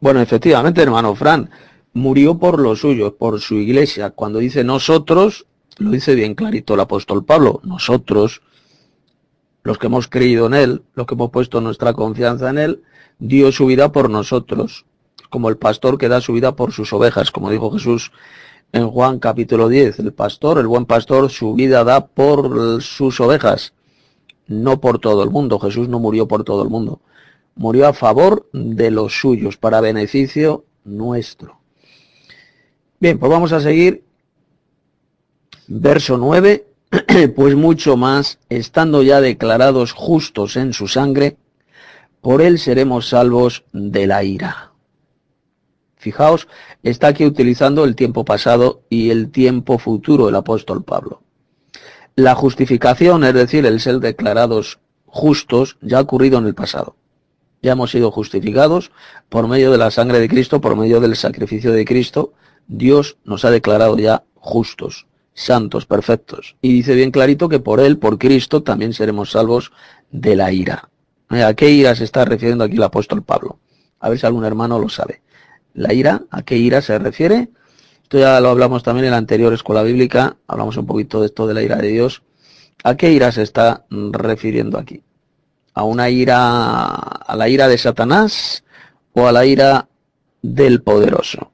Bueno, 0.00 0.20
efectivamente, 0.20 0.82
hermano 0.82 1.14
Fran, 1.14 1.48
murió 1.94 2.38
por 2.38 2.60
los 2.60 2.80
suyos, 2.80 3.14
por 3.14 3.40
su 3.40 3.54
iglesia. 3.54 4.10
Cuando 4.10 4.40
dice 4.40 4.62
nosotros, 4.62 5.46
lo 5.78 5.90
dice 5.90 6.14
bien 6.14 6.34
clarito 6.34 6.74
el 6.74 6.80
apóstol 6.80 7.24
Pablo, 7.24 7.60
nosotros 7.64 8.42
los 9.62 9.78
que 9.78 9.86
hemos 9.86 10.08
creído 10.08 10.46
en 10.46 10.54
Él, 10.54 10.82
los 10.94 11.06
que 11.06 11.14
hemos 11.14 11.30
puesto 11.30 11.60
nuestra 11.60 11.92
confianza 11.92 12.50
en 12.50 12.58
Él, 12.58 12.82
dio 13.18 13.52
su 13.52 13.66
vida 13.66 13.92
por 13.92 14.10
nosotros, 14.10 14.86
como 15.30 15.48
el 15.48 15.56
pastor 15.56 15.98
que 15.98 16.08
da 16.08 16.20
su 16.20 16.32
vida 16.32 16.56
por 16.56 16.72
sus 16.72 16.92
ovejas, 16.92 17.30
como 17.30 17.50
dijo 17.50 17.70
Jesús 17.70 18.10
en 18.72 18.88
Juan 18.88 19.18
capítulo 19.18 19.68
10. 19.68 20.00
El 20.00 20.12
pastor, 20.12 20.58
el 20.58 20.66
buen 20.66 20.86
pastor, 20.86 21.30
su 21.30 21.54
vida 21.54 21.84
da 21.84 22.06
por 22.06 22.82
sus 22.82 23.20
ovejas, 23.20 23.74
no 24.46 24.80
por 24.80 24.98
todo 24.98 25.22
el 25.22 25.30
mundo. 25.30 25.58
Jesús 25.58 25.88
no 25.88 25.98
murió 25.98 26.26
por 26.26 26.42
todo 26.42 26.62
el 26.62 26.70
mundo. 26.70 27.00
Murió 27.54 27.86
a 27.86 27.92
favor 27.92 28.48
de 28.52 28.90
los 28.90 29.20
suyos, 29.20 29.58
para 29.58 29.80
beneficio 29.80 30.64
nuestro. 30.84 31.60
Bien, 32.98 33.18
pues 33.18 33.30
vamos 33.30 33.52
a 33.52 33.60
seguir. 33.60 34.04
Verso 35.68 36.16
9 36.16 36.66
pues 37.36 37.54
mucho 37.54 37.96
más, 37.96 38.38
estando 38.48 39.02
ya 39.02 39.20
declarados 39.20 39.92
justos 39.92 40.56
en 40.56 40.72
su 40.72 40.88
sangre, 40.88 41.36
por 42.20 42.42
él 42.42 42.58
seremos 42.58 43.08
salvos 43.08 43.64
de 43.72 44.06
la 44.06 44.22
ira. 44.24 44.72
Fijaos, 45.96 46.48
está 46.82 47.08
aquí 47.08 47.24
utilizando 47.24 47.84
el 47.84 47.96
tiempo 47.96 48.24
pasado 48.24 48.82
y 48.90 49.10
el 49.10 49.30
tiempo 49.30 49.78
futuro 49.78 50.28
el 50.28 50.34
apóstol 50.34 50.84
Pablo. 50.84 51.22
La 52.14 52.34
justificación, 52.34 53.24
es 53.24 53.34
decir, 53.34 53.64
el 53.64 53.80
ser 53.80 54.00
declarados 54.00 54.80
justos, 55.06 55.78
ya 55.80 55.98
ha 55.98 56.02
ocurrido 56.02 56.38
en 56.38 56.46
el 56.46 56.54
pasado. 56.54 56.96
Ya 57.62 57.72
hemos 57.72 57.92
sido 57.92 58.10
justificados 58.10 58.90
por 59.28 59.48
medio 59.48 59.70
de 59.70 59.78
la 59.78 59.90
sangre 59.90 60.18
de 60.18 60.28
Cristo, 60.28 60.60
por 60.60 60.76
medio 60.76 61.00
del 61.00 61.16
sacrificio 61.16 61.72
de 61.72 61.84
Cristo. 61.84 62.32
Dios 62.66 63.16
nos 63.24 63.44
ha 63.44 63.50
declarado 63.50 63.96
ya 63.96 64.24
justos 64.34 65.06
santos, 65.34 65.86
perfectos. 65.86 66.56
Y 66.60 66.72
dice 66.72 66.94
bien 66.94 67.10
clarito 67.10 67.48
que 67.48 67.58
por 67.58 67.80
él, 67.80 67.98
por 67.98 68.18
Cristo, 68.18 68.62
también 68.62 68.92
seremos 68.92 69.30
salvos 69.30 69.72
de 70.10 70.36
la 70.36 70.52
ira. 70.52 70.88
¿A 71.28 71.54
qué 71.54 71.70
ira 71.70 71.94
se 71.94 72.04
está 72.04 72.24
refiriendo 72.24 72.64
aquí 72.64 72.76
el 72.76 72.82
apóstol 72.82 73.22
Pablo? 73.22 73.58
A 74.00 74.08
ver 74.10 74.18
si 74.18 74.26
algún 74.26 74.44
hermano 74.44 74.78
lo 74.78 74.88
sabe. 74.88 75.22
La 75.74 75.94
ira, 75.94 76.22
¿a 76.30 76.42
qué 76.42 76.56
ira 76.56 76.82
se 76.82 76.98
refiere? 76.98 77.48
Esto 78.02 78.18
ya 78.18 78.40
lo 78.40 78.50
hablamos 78.50 78.82
también 78.82 79.06
en 79.06 79.12
la 79.12 79.16
anterior 79.16 79.54
escuela 79.54 79.82
bíblica, 79.82 80.36
hablamos 80.46 80.76
un 80.76 80.84
poquito 80.84 81.20
de 81.20 81.26
esto 81.26 81.46
de 81.46 81.54
la 81.54 81.62
ira 81.62 81.76
de 81.76 81.88
Dios. 81.88 82.22
¿A 82.84 82.96
qué 82.96 83.10
ira 83.10 83.32
se 83.32 83.42
está 83.42 83.86
refiriendo 83.88 84.76
aquí? 84.78 85.02
¿A 85.72 85.84
una 85.84 86.10
ira, 86.10 86.88
a 86.88 87.36
la 87.36 87.48
ira 87.48 87.68
de 87.68 87.78
Satanás 87.78 88.64
o 89.14 89.26
a 89.26 89.32
la 89.32 89.46
ira 89.46 89.88
del 90.42 90.82
poderoso? 90.82 91.52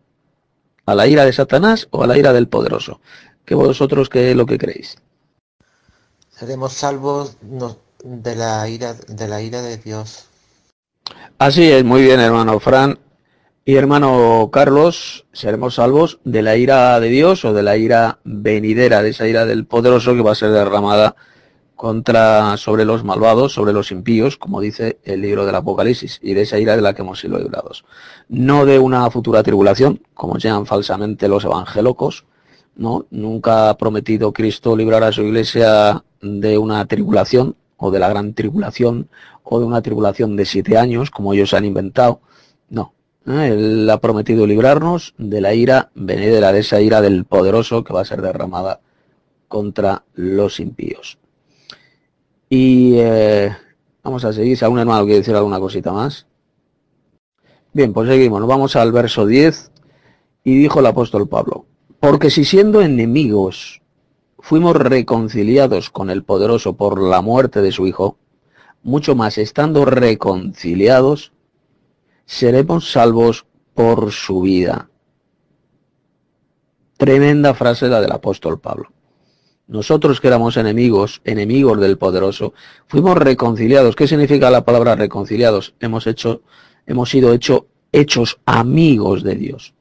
¿A 0.87 0.95
la 0.97 1.07
ira 1.07 1.25
de 1.25 1.33
Satanás 1.33 1.87
o 1.91 2.03
a 2.03 2.09
la 2.09 2.19
ira 2.19 2.33
del 2.33 2.49
poderoso? 2.49 3.01
Que 3.49 3.55
vosotros 3.55 4.11
qué 4.11 4.31
es 4.31 4.37
lo 4.37 4.45
que 4.45 4.59
creéis. 4.59 4.99
Seremos 6.29 6.75
salvos 6.75 7.39
de 8.05 8.37
la 8.37 8.69
ira 8.69 8.93
de 8.93 9.27
la 9.27 9.41
ira 9.41 9.63
de 9.63 9.79
Dios. 9.79 10.27
Así 11.39 11.73
es, 11.73 11.83
muy 11.83 12.03
bien, 12.03 12.21
hermano 12.21 12.61
Fran 12.61 12.99
y 13.65 13.77
hermano 13.77 14.51
Carlos, 14.53 15.25
seremos 15.33 15.77
salvos 15.77 16.21
de 16.25 16.43
la 16.43 16.57
ira 16.57 17.01
de 17.01 17.09
Dios 17.09 17.47
o 17.47 17.55
de 17.55 17.63
la 17.63 17.79
ira 17.79 18.19
venidera, 18.25 19.03
de 19.03 19.11
esa 19.11 19.27
ira 19.27 19.47
del 19.47 19.65
poderoso 19.65 20.15
que 20.15 20.23
va 20.23 20.33
a 20.33 20.35
ser 20.35 20.51
derramada 20.51 21.17
contra 21.75 22.57
sobre 22.59 22.85
los 22.85 23.03
malvados, 23.03 23.55
sobre 23.55 23.73
los 23.73 23.93
impíos, 23.93 24.37
como 24.37 24.61
dice 24.61 24.99
el 25.05 25.23
libro 25.23 25.47
del 25.47 25.55
Apocalipsis, 25.55 26.19
y 26.23 26.35
de 26.35 26.43
esa 26.43 26.59
ira 26.59 26.77
de 26.77 26.83
la 26.83 26.93
que 26.93 27.01
hemos 27.01 27.21
sido 27.21 27.39
librados. 27.39 27.85
No 28.29 28.67
de 28.67 28.79
una 28.79 29.11
futura 29.11 29.43
tribulación, 29.43 30.03
como 30.13 30.37
llaman 30.37 30.67
falsamente 30.67 31.29
los 31.29 31.45
evangelocos, 31.45 32.25
¿no? 32.79 33.07
Nunca 33.11 33.69
ha 33.69 33.77
prometido 33.77 34.33
Cristo 34.33 34.75
librar 34.77 35.03
a 35.03 35.13
su 35.13 35.23
iglesia 35.23 36.03
de 36.23 36.57
una 36.57 36.87
tribulación 36.87 37.57
o 37.77 37.91
de 37.91 37.99
la 37.99 38.09
gran 38.09 38.33
tribulación 38.33 39.09
o 39.43 39.59
de 39.59 39.67
una 39.67 39.83
tribulación 39.83 40.37
de 40.37 40.47
siete 40.47 40.79
años, 40.79 41.11
como 41.11 41.35
ellos 41.35 41.53
han 41.55 41.65
inventado. 41.65 42.21
No. 42.71 42.95
¿eh? 43.27 43.51
Él 43.53 43.91
ha 43.91 44.01
prometido 44.01 44.47
librarnos 44.47 45.15
de 45.19 45.41
la 45.41 45.55
ira 45.55 45.91
venidera, 45.95 46.53
de 46.53 46.61
esa 46.61 46.81
ira 46.81 47.01
del 47.01 47.25
poderoso 47.25 47.83
que 47.83 47.93
va 47.93 48.03
a 48.03 48.07
ser 48.07 48.23
derramada 48.23 48.81
contra 49.49 50.05
los 50.15 50.61
impíos. 50.61 51.19
Y 52.49 52.95
eh, 52.99 53.51
vamos 54.05 54.25
a 54.25 54.33
seguir. 54.33 54.57
Si 54.57 54.65
algún 54.65 54.79
hermano 54.79 55.05
quiere 55.05 55.19
decir 55.19 55.35
alguna 55.35 55.59
cosita 55.59 55.93
más. 55.93 56.27
Bien, 57.73 57.93
pues 57.93 58.09
seguimos. 58.09 58.41
Nos 58.41 58.49
vamos 58.49 58.77
al 58.77 58.93
verso 58.93 59.27
10. 59.27 59.73
Y 60.45 60.59
dijo 60.59 60.81
el 60.81 60.87
apóstol 60.87 61.29
Pablo, 61.29 61.67
porque 62.01 62.31
si 62.31 62.45
siendo 62.45 62.81
enemigos 62.81 63.83
fuimos 64.39 64.77
reconciliados 64.77 65.91
con 65.91 66.11
el 66.11 66.23
poderoso 66.23 66.77
por 66.77 67.03
la 67.03 67.21
muerte 67.23 67.61
de 67.61 67.73
su 67.73 67.87
Hijo, 67.87 68.19
mucho 68.83 69.15
más 69.17 69.39
estando 69.39 69.85
reconciliados, 69.85 71.33
seremos 72.25 72.93
salvos 72.93 73.47
por 73.75 74.13
su 74.13 74.43
vida. 74.43 74.91
Tremenda 76.97 77.55
frase 77.55 77.89
la 77.89 78.01
del 78.01 78.13
apóstol 78.13 78.61
Pablo. 78.61 78.91
Nosotros 79.67 80.21
que 80.21 80.29
éramos 80.29 80.57
enemigos, 80.57 81.21
enemigos 81.25 81.79
del 81.81 81.99
poderoso, 81.99 82.55
fuimos 82.87 83.19
reconciliados. 83.19 83.97
¿Qué 83.97 84.09
significa 84.09 84.51
la 84.51 84.65
palabra 84.65 84.97
reconciliados? 84.97 85.75
Hemos 85.79 86.07
hecho, 86.07 86.43
hemos 86.87 87.11
sido 87.11 87.35
hecho, 87.35 87.67
hechos 87.93 88.41
amigos 88.47 89.23
de 89.23 89.35
Dios. 89.35 89.75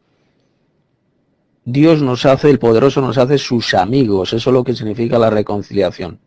Dios 1.70 2.02
nos 2.02 2.26
hace, 2.26 2.50
el 2.50 2.60
poderoso 2.60 3.02
nos 3.02 3.18
hace 3.18 3.38
sus 3.38 3.74
amigos. 3.74 4.32
Eso 4.32 4.52
es 4.52 4.54
lo 4.54 4.64
que 4.64 4.74
significa 4.74 5.20
la 5.20 5.30
reconciliación. 5.30 6.18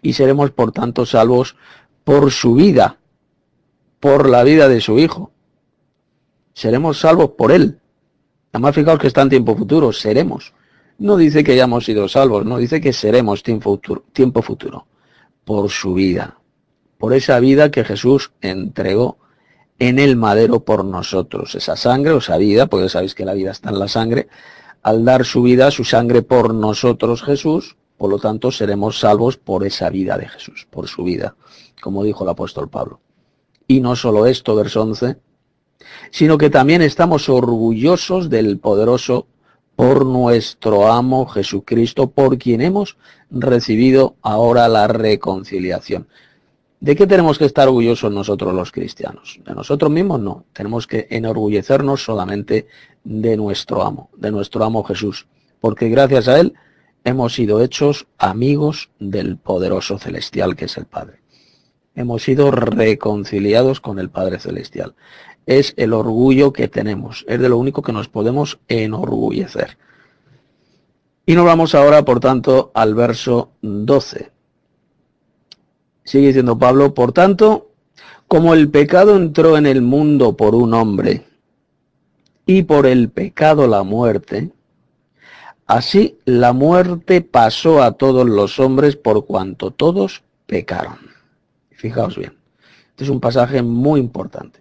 Y 0.00 0.14
seremos, 0.14 0.50
por 0.50 0.72
tanto, 0.72 1.04
salvos 1.04 1.56
por 2.02 2.30
su 2.30 2.54
vida, 2.54 2.96
por 4.00 4.30
la 4.30 4.44
vida 4.44 4.70
de 4.70 4.80
su 4.80 4.98
Hijo. 4.98 5.30
Seremos 6.54 7.00
salvos 7.00 7.32
por 7.36 7.52
Él. 7.52 7.78
Además, 8.50 8.74
fijaos 8.74 8.98
que 8.98 9.08
está 9.08 9.20
en 9.20 9.28
tiempo 9.28 9.54
futuro, 9.54 9.92
seremos. 9.92 10.54
No 10.96 11.18
dice 11.18 11.44
que 11.44 11.52
hayamos 11.52 11.84
sido 11.84 12.08
salvos, 12.08 12.46
no, 12.46 12.56
dice 12.56 12.80
que 12.80 12.94
seremos 12.94 13.42
tiempo 13.42 13.72
futuro, 13.72 14.04
tiempo 14.14 14.40
futuro, 14.40 14.86
por 15.44 15.68
su 15.68 15.92
vida, 15.92 16.38
por 16.96 17.12
esa 17.12 17.38
vida 17.40 17.70
que 17.70 17.84
Jesús 17.84 18.32
entregó 18.40 19.18
en 19.78 19.98
el 19.98 20.16
madero 20.16 20.60
por 20.60 20.84
nosotros. 20.84 21.54
Esa 21.54 21.76
sangre 21.76 22.12
o 22.12 22.18
esa 22.18 22.36
vida, 22.38 22.66
porque 22.66 22.88
sabéis 22.88 23.14
que 23.14 23.24
la 23.24 23.34
vida 23.34 23.50
está 23.50 23.70
en 23.70 23.78
la 23.78 23.88
sangre, 23.88 24.28
al 24.82 25.04
dar 25.04 25.24
su 25.24 25.42
vida, 25.42 25.70
su 25.70 25.84
sangre 25.84 26.22
por 26.22 26.54
nosotros 26.54 27.22
Jesús, 27.22 27.76
por 27.96 28.10
lo 28.10 28.18
tanto 28.18 28.50
seremos 28.50 29.00
salvos 29.00 29.36
por 29.36 29.64
esa 29.64 29.90
vida 29.90 30.16
de 30.16 30.28
Jesús, 30.28 30.66
por 30.70 30.88
su 30.88 31.02
vida, 31.02 31.34
como 31.80 32.04
dijo 32.04 32.24
el 32.24 32.30
apóstol 32.30 32.68
Pablo. 32.68 33.00
Y 33.66 33.80
no 33.80 33.96
solo 33.96 34.26
esto, 34.26 34.54
verso 34.54 34.82
11, 34.82 35.16
sino 36.10 36.38
que 36.38 36.50
también 36.50 36.82
estamos 36.82 37.28
orgullosos 37.28 38.30
del 38.30 38.58
poderoso 38.58 39.26
por 39.74 40.06
nuestro 40.06 40.90
amo 40.90 41.26
Jesucristo, 41.26 42.10
por 42.10 42.38
quien 42.38 42.60
hemos 42.60 42.96
recibido 43.30 44.16
ahora 44.22 44.68
la 44.68 44.88
reconciliación. 44.88 46.08
¿De 46.80 46.94
qué 46.94 47.06
tenemos 47.06 47.38
que 47.38 47.46
estar 47.46 47.68
orgullosos 47.68 48.12
nosotros 48.12 48.54
los 48.54 48.70
cristianos? 48.70 49.40
¿De 49.44 49.54
nosotros 49.54 49.90
mismos? 49.90 50.20
No. 50.20 50.44
Tenemos 50.52 50.86
que 50.86 51.06
enorgullecernos 51.10 52.04
solamente 52.04 52.66
de 53.02 53.36
nuestro 53.36 53.82
amo, 53.82 54.10
de 54.16 54.30
nuestro 54.30 54.62
amo 54.62 54.84
Jesús. 54.84 55.26
Porque 55.60 55.88
gracias 55.88 56.28
a 56.28 56.38
Él 56.38 56.54
hemos 57.04 57.34
sido 57.34 57.62
hechos 57.62 58.06
amigos 58.18 58.90
del 58.98 59.38
poderoso 59.38 59.98
celestial 59.98 60.54
que 60.54 60.66
es 60.66 60.76
el 60.76 60.86
Padre. 60.86 61.20
hemos 61.94 62.22
sido 62.22 62.50
reconciliados 62.50 63.80
con 63.80 63.98
el 63.98 64.10
Padre 64.10 64.38
Celestial. 64.38 64.94
Es 65.46 65.72
el 65.78 65.94
orgullo 65.94 66.52
que 66.52 66.68
tenemos, 66.68 67.24
es 67.26 67.40
de 67.40 67.48
lo 67.48 67.56
único 67.56 67.80
que 67.80 67.92
nos 67.92 68.08
podemos 68.08 68.58
enorgullecer. 68.68 69.78
Y 71.24 71.34
nos 71.34 71.46
vamos 71.46 71.74
ahora, 71.74 72.04
por 72.04 72.20
tanto, 72.20 72.70
al 72.74 72.94
verso 72.94 73.52
12. 73.62 74.35
Sigue 76.06 76.28
diciendo 76.28 76.56
Pablo, 76.56 76.94
por 76.94 77.12
tanto, 77.12 77.72
como 78.28 78.54
el 78.54 78.70
pecado 78.70 79.16
entró 79.16 79.58
en 79.58 79.66
el 79.66 79.82
mundo 79.82 80.36
por 80.36 80.54
un 80.54 80.72
hombre, 80.72 81.24
y 82.46 82.62
por 82.62 82.86
el 82.86 83.10
pecado 83.10 83.66
la 83.66 83.82
muerte, 83.82 84.52
así 85.66 86.16
la 86.24 86.52
muerte 86.52 87.20
pasó 87.22 87.82
a 87.82 87.92
todos 87.92 88.24
los 88.24 88.60
hombres 88.60 88.94
por 88.94 89.26
cuanto 89.26 89.72
todos 89.72 90.22
pecaron. 90.46 90.98
Fijaos 91.72 92.16
bien, 92.16 92.38
este 92.90 93.02
es 93.02 93.10
un 93.10 93.20
pasaje 93.20 93.62
muy 93.62 93.98
importante. 93.98 94.60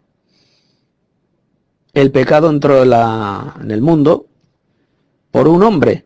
El 1.94 2.12
pecado 2.12 2.50
entró 2.50 2.82
en, 2.82 2.92
en 3.62 3.70
el 3.70 3.82
mundo 3.84 4.26
por 5.30 5.48
un 5.48 5.62
hombre, 5.62 6.06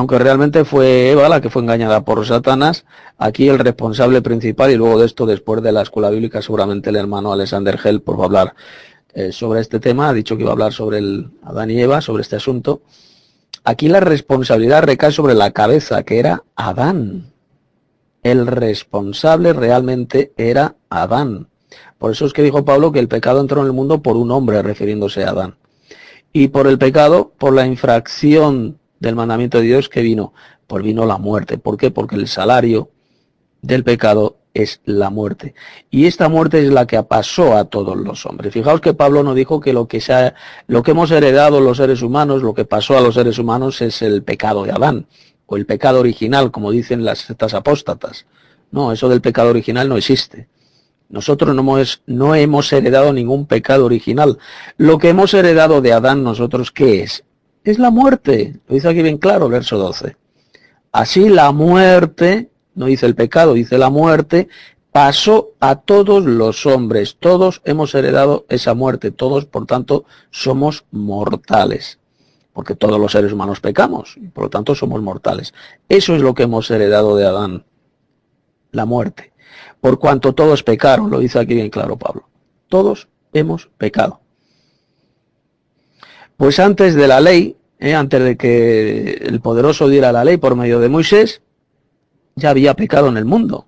aunque 0.00 0.18
realmente 0.18 0.64
fue 0.64 1.10
Eva 1.10 1.28
la 1.28 1.42
que 1.42 1.50
fue 1.50 1.60
engañada 1.60 2.06
por 2.06 2.26
Satanás, 2.26 2.86
aquí 3.18 3.50
el 3.50 3.58
responsable 3.58 4.22
principal, 4.22 4.70
y 4.70 4.76
luego 4.76 4.98
de 4.98 5.04
esto, 5.04 5.26
después 5.26 5.62
de 5.62 5.72
la 5.72 5.82
escuela 5.82 6.08
bíblica, 6.08 6.40
seguramente 6.40 6.88
el 6.88 6.96
hermano 6.96 7.34
Alexander 7.34 7.78
Hell 7.84 8.00
pues, 8.00 8.18
va 8.18 8.22
a 8.22 8.24
hablar 8.24 8.54
eh, 9.12 9.30
sobre 9.30 9.60
este 9.60 9.78
tema, 9.78 10.08
ha 10.08 10.14
dicho 10.14 10.38
que 10.38 10.42
iba 10.42 10.52
a 10.52 10.54
hablar 10.54 10.72
sobre 10.72 10.98
el 10.98 11.28
Adán 11.44 11.70
y 11.70 11.82
Eva, 11.82 12.00
sobre 12.00 12.22
este 12.22 12.36
asunto. 12.36 12.80
Aquí 13.62 13.88
la 13.88 14.00
responsabilidad 14.00 14.84
recae 14.84 15.12
sobre 15.12 15.34
la 15.34 15.50
cabeza, 15.50 16.02
que 16.02 16.18
era 16.18 16.44
Adán. 16.56 17.34
El 18.22 18.46
responsable 18.46 19.52
realmente 19.52 20.32
era 20.38 20.76
Adán. 20.88 21.48
Por 21.98 22.12
eso 22.12 22.24
es 22.24 22.32
que 22.32 22.42
dijo 22.42 22.64
Pablo 22.64 22.90
que 22.90 23.00
el 23.00 23.08
pecado 23.08 23.38
entró 23.42 23.60
en 23.60 23.66
el 23.66 23.74
mundo 23.74 24.00
por 24.00 24.16
un 24.16 24.30
hombre, 24.30 24.62
refiriéndose 24.62 25.24
a 25.24 25.30
Adán. 25.32 25.56
Y 26.32 26.48
por 26.48 26.68
el 26.68 26.78
pecado, 26.78 27.34
por 27.36 27.52
la 27.52 27.66
infracción 27.66 28.79
del 29.00 29.16
mandamiento 29.16 29.58
de 29.58 29.64
Dios 29.64 29.88
que 29.88 30.02
vino, 30.02 30.32
por 30.66 30.82
vino 30.82 31.04
la 31.06 31.18
muerte. 31.18 31.58
¿Por 31.58 31.76
qué? 31.76 31.90
Porque 31.90 32.14
el 32.14 32.28
salario 32.28 32.90
del 33.62 33.82
pecado 33.82 34.36
es 34.54 34.80
la 34.84 35.10
muerte. 35.10 35.54
Y 35.90 36.06
esta 36.06 36.28
muerte 36.28 36.64
es 36.64 36.70
la 36.70 36.86
que 36.86 37.02
pasó 37.02 37.56
a 37.56 37.64
todos 37.64 37.96
los 37.96 38.26
hombres. 38.26 38.52
Fijaos 38.52 38.80
que 38.80 38.94
Pablo 38.94 39.22
no 39.22 39.34
dijo 39.34 39.60
que 39.60 39.72
lo 39.72 39.88
que, 39.88 40.00
sea, 40.00 40.34
lo 40.66 40.82
que 40.82 40.90
hemos 40.90 41.10
heredado 41.10 41.60
los 41.60 41.76
seres 41.76 42.02
humanos, 42.02 42.42
lo 42.42 42.54
que 42.54 42.64
pasó 42.64 42.96
a 42.96 43.00
los 43.00 43.14
seres 43.14 43.38
humanos 43.38 43.80
es 43.80 44.02
el 44.02 44.22
pecado 44.22 44.64
de 44.64 44.72
Adán, 44.72 45.06
o 45.46 45.56
el 45.56 45.66
pecado 45.66 46.00
original, 46.00 46.50
como 46.50 46.70
dicen 46.70 47.04
las 47.04 47.20
sectas 47.20 47.54
apóstatas. 47.54 48.26
No, 48.70 48.92
eso 48.92 49.08
del 49.08 49.20
pecado 49.20 49.50
original 49.50 49.88
no 49.88 49.96
existe. 49.96 50.48
Nosotros 51.08 51.54
no 51.54 51.62
hemos, 51.62 52.02
no 52.06 52.34
hemos 52.36 52.72
heredado 52.72 53.12
ningún 53.12 53.46
pecado 53.46 53.84
original. 53.84 54.38
Lo 54.76 54.98
que 54.98 55.08
hemos 55.08 55.34
heredado 55.34 55.80
de 55.80 55.92
Adán 55.92 56.22
nosotros, 56.22 56.70
¿qué 56.70 57.02
es? 57.02 57.24
Es 57.64 57.78
la 57.78 57.90
muerte. 57.90 58.60
Lo 58.66 58.74
dice 58.74 58.88
aquí 58.88 59.02
bien 59.02 59.18
claro, 59.18 59.48
verso 59.48 59.78
12. 59.78 60.16
Así 60.92 61.28
la 61.28 61.52
muerte, 61.52 62.50
no 62.74 62.86
dice 62.86 63.06
el 63.06 63.14
pecado, 63.14 63.54
dice 63.54 63.78
la 63.78 63.90
muerte, 63.90 64.48
pasó 64.92 65.50
a 65.60 65.76
todos 65.76 66.24
los 66.24 66.66
hombres. 66.66 67.16
Todos 67.18 67.62
hemos 67.64 67.94
heredado 67.94 68.46
esa 68.48 68.74
muerte. 68.74 69.10
Todos, 69.10 69.46
por 69.46 69.66
tanto, 69.66 70.04
somos 70.30 70.84
mortales. 70.90 71.98
Porque 72.52 72.74
todos 72.74 72.98
los 72.98 73.12
seres 73.12 73.32
humanos 73.32 73.60
pecamos. 73.60 74.18
Por 74.32 74.44
lo 74.44 74.50
tanto, 74.50 74.74
somos 74.74 75.00
mortales. 75.02 75.54
Eso 75.88 76.16
es 76.16 76.22
lo 76.22 76.34
que 76.34 76.44
hemos 76.44 76.70
heredado 76.70 77.16
de 77.16 77.26
Adán. 77.26 77.64
La 78.72 78.84
muerte. 78.84 79.32
Por 79.80 79.98
cuanto 79.98 80.34
todos 80.34 80.62
pecaron, 80.62 81.10
lo 81.10 81.20
dice 81.20 81.38
aquí 81.38 81.54
bien 81.54 81.70
claro 81.70 81.96
Pablo. 81.96 82.28
Todos 82.68 83.08
hemos 83.32 83.68
pecado. 83.78 84.19
Pues 86.40 86.58
antes 86.58 86.94
de 86.94 87.06
la 87.06 87.20
ley, 87.20 87.58
eh, 87.78 87.94
antes 87.94 88.24
de 88.24 88.38
que 88.38 89.10
el 89.10 89.42
poderoso 89.42 89.90
diera 89.90 90.10
la 90.10 90.24
ley 90.24 90.38
por 90.38 90.56
medio 90.56 90.80
de 90.80 90.88
Moisés, 90.88 91.42
ya 92.34 92.48
había 92.48 92.72
pecado 92.72 93.08
en 93.08 93.18
el 93.18 93.26
mundo. 93.26 93.66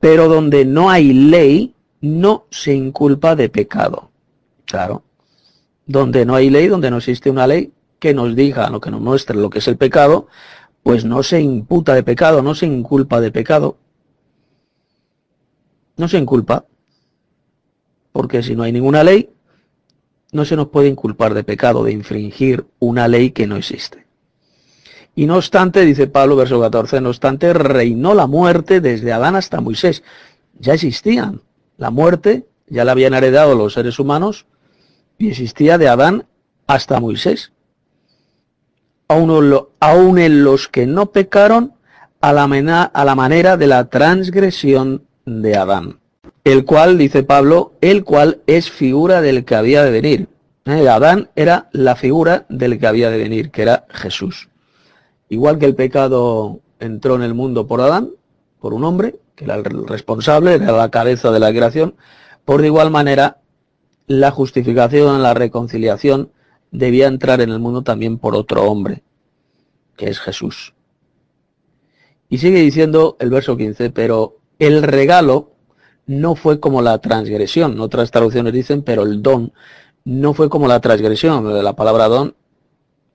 Pero 0.00 0.26
donde 0.26 0.64
no 0.64 0.88
hay 0.88 1.12
ley, 1.12 1.74
no 2.00 2.46
se 2.50 2.72
inculpa 2.72 3.36
de 3.36 3.50
pecado. 3.50 4.10
Claro. 4.64 5.02
Donde 5.84 6.24
no 6.24 6.34
hay 6.34 6.48
ley, 6.48 6.68
donde 6.68 6.90
no 6.90 6.96
existe 6.96 7.28
una 7.28 7.46
ley 7.46 7.74
que 7.98 8.14
nos 8.14 8.34
diga, 8.34 8.70
lo 8.70 8.80
que 8.80 8.90
nos 8.90 9.02
muestre 9.02 9.36
lo 9.36 9.50
que 9.50 9.58
es 9.58 9.68
el 9.68 9.76
pecado, 9.76 10.28
pues 10.82 11.04
no 11.04 11.22
se 11.22 11.42
imputa 11.42 11.94
de 11.94 12.04
pecado, 12.04 12.40
no 12.40 12.54
se 12.54 12.64
inculpa 12.64 13.20
de 13.20 13.30
pecado. 13.30 13.76
No 15.98 16.08
se 16.08 16.16
inculpa. 16.16 16.64
Porque 18.12 18.42
si 18.42 18.56
no 18.56 18.62
hay 18.62 18.72
ninguna 18.72 19.04
ley, 19.04 19.28
no 20.32 20.44
se 20.44 20.56
nos 20.56 20.68
puede 20.68 20.88
inculpar 20.88 21.34
de 21.34 21.44
pecado, 21.44 21.84
de 21.84 21.92
infringir 21.92 22.66
una 22.78 23.08
ley 23.08 23.30
que 23.30 23.46
no 23.46 23.56
existe. 23.56 24.06
Y 25.14 25.26
no 25.26 25.36
obstante, 25.36 25.84
dice 25.84 26.06
Pablo, 26.06 26.36
verso 26.36 26.60
14, 26.60 27.00
no 27.00 27.08
obstante, 27.08 27.52
reinó 27.52 28.14
la 28.14 28.26
muerte 28.26 28.80
desde 28.80 29.12
Adán 29.12 29.34
hasta 29.36 29.60
Moisés. 29.60 30.02
Ya 30.58 30.74
existían. 30.74 31.42
La 31.78 31.90
muerte 31.90 32.46
ya 32.68 32.84
la 32.84 32.92
habían 32.92 33.14
heredado 33.14 33.54
los 33.54 33.72
seres 33.72 33.98
humanos 33.98 34.46
y 35.18 35.30
existía 35.30 35.78
de 35.78 35.88
Adán 35.88 36.26
hasta 36.66 37.00
Moisés. 37.00 37.52
Aún, 39.08 40.18
en 40.18 40.44
los 40.44 40.68
que 40.68 40.86
no 40.86 41.10
pecaron 41.10 41.74
a 42.20 42.32
la, 42.32 42.44
a 42.84 43.04
la 43.04 43.14
manera 43.16 43.56
de 43.56 43.66
la 43.66 43.88
transgresión 43.88 45.02
de 45.26 45.56
Adán 45.56 46.00
el 46.44 46.64
cual, 46.64 46.98
dice 46.98 47.22
Pablo, 47.22 47.72
el 47.80 48.04
cual 48.04 48.40
es 48.46 48.70
figura 48.70 49.20
del 49.20 49.44
que 49.44 49.54
había 49.54 49.84
de 49.84 49.90
venir. 49.90 50.28
Eh, 50.64 50.88
Adán 50.88 51.30
era 51.36 51.68
la 51.72 51.96
figura 51.96 52.46
del 52.48 52.78
que 52.78 52.86
había 52.86 53.10
de 53.10 53.18
venir, 53.18 53.50
que 53.50 53.62
era 53.62 53.86
Jesús. 53.90 54.48
Igual 55.28 55.58
que 55.58 55.66
el 55.66 55.74
pecado 55.74 56.60
entró 56.78 57.14
en 57.14 57.22
el 57.22 57.34
mundo 57.34 57.66
por 57.66 57.80
Adán, 57.80 58.10
por 58.58 58.74
un 58.74 58.84
hombre, 58.84 59.16
que 59.36 59.44
era 59.44 59.54
el 59.54 59.86
responsable, 59.86 60.54
era 60.54 60.72
la 60.72 60.90
cabeza 60.90 61.30
de 61.30 61.40
la 61.40 61.50
creación, 61.50 61.94
por 62.44 62.60
de 62.60 62.66
igual 62.66 62.90
manera 62.90 63.38
la 64.06 64.30
justificación, 64.30 65.22
la 65.22 65.34
reconciliación 65.34 66.32
debía 66.72 67.06
entrar 67.06 67.40
en 67.40 67.50
el 67.50 67.58
mundo 67.58 67.82
también 67.82 68.18
por 68.18 68.34
otro 68.34 68.64
hombre, 68.64 69.02
que 69.96 70.10
es 70.10 70.18
Jesús. 70.18 70.74
Y 72.28 72.38
sigue 72.38 72.60
diciendo 72.60 73.16
el 73.20 73.30
verso 73.30 73.56
15, 73.56 73.90
pero 73.90 74.38
el 74.58 74.82
regalo 74.82 75.52
no 76.10 76.34
fue 76.34 76.58
como 76.58 76.82
la 76.82 76.98
transgresión. 76.98 77.80
Otras 77.80 78.10
traducciones 78.10 78.52
dicen, 78.52 78.82
pero 78.82 79.04
el 79.04 79.22
don 79.22 79.52
no 80.04 80.34
fue 80.34 80.50
como 80.50 80.66
la 80.66 80.80
transgresión. 80.80 81.62
La 81.62 81.74
palabra 81.74 82.08
don 82.08 82.34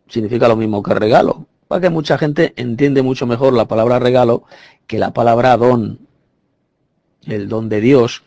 significa 0.07 0.47
lo 0.47 0.55
mismo 0.55 0.81
que 0.81 0.93
regalo. 0.93 1.45
Para 1.67 1.81
que 1.81 1.89
mucha 1.89 2.17
gente 2.17 2.53
entiende 2.55 3.01
mucho 3.01 3.27
mejor 3.27 3.53
la 3.53 3.67
palabra 3.67 3.99
regalo 3.99 4.43
que 4.87 4.97
la 4.97 5.11
palabra 5.11 5.57
don. 5.57 5.99
El 7.23 7.49
don 7.49 7.67
de 7.67 7.81
Dios, 7.81 8.23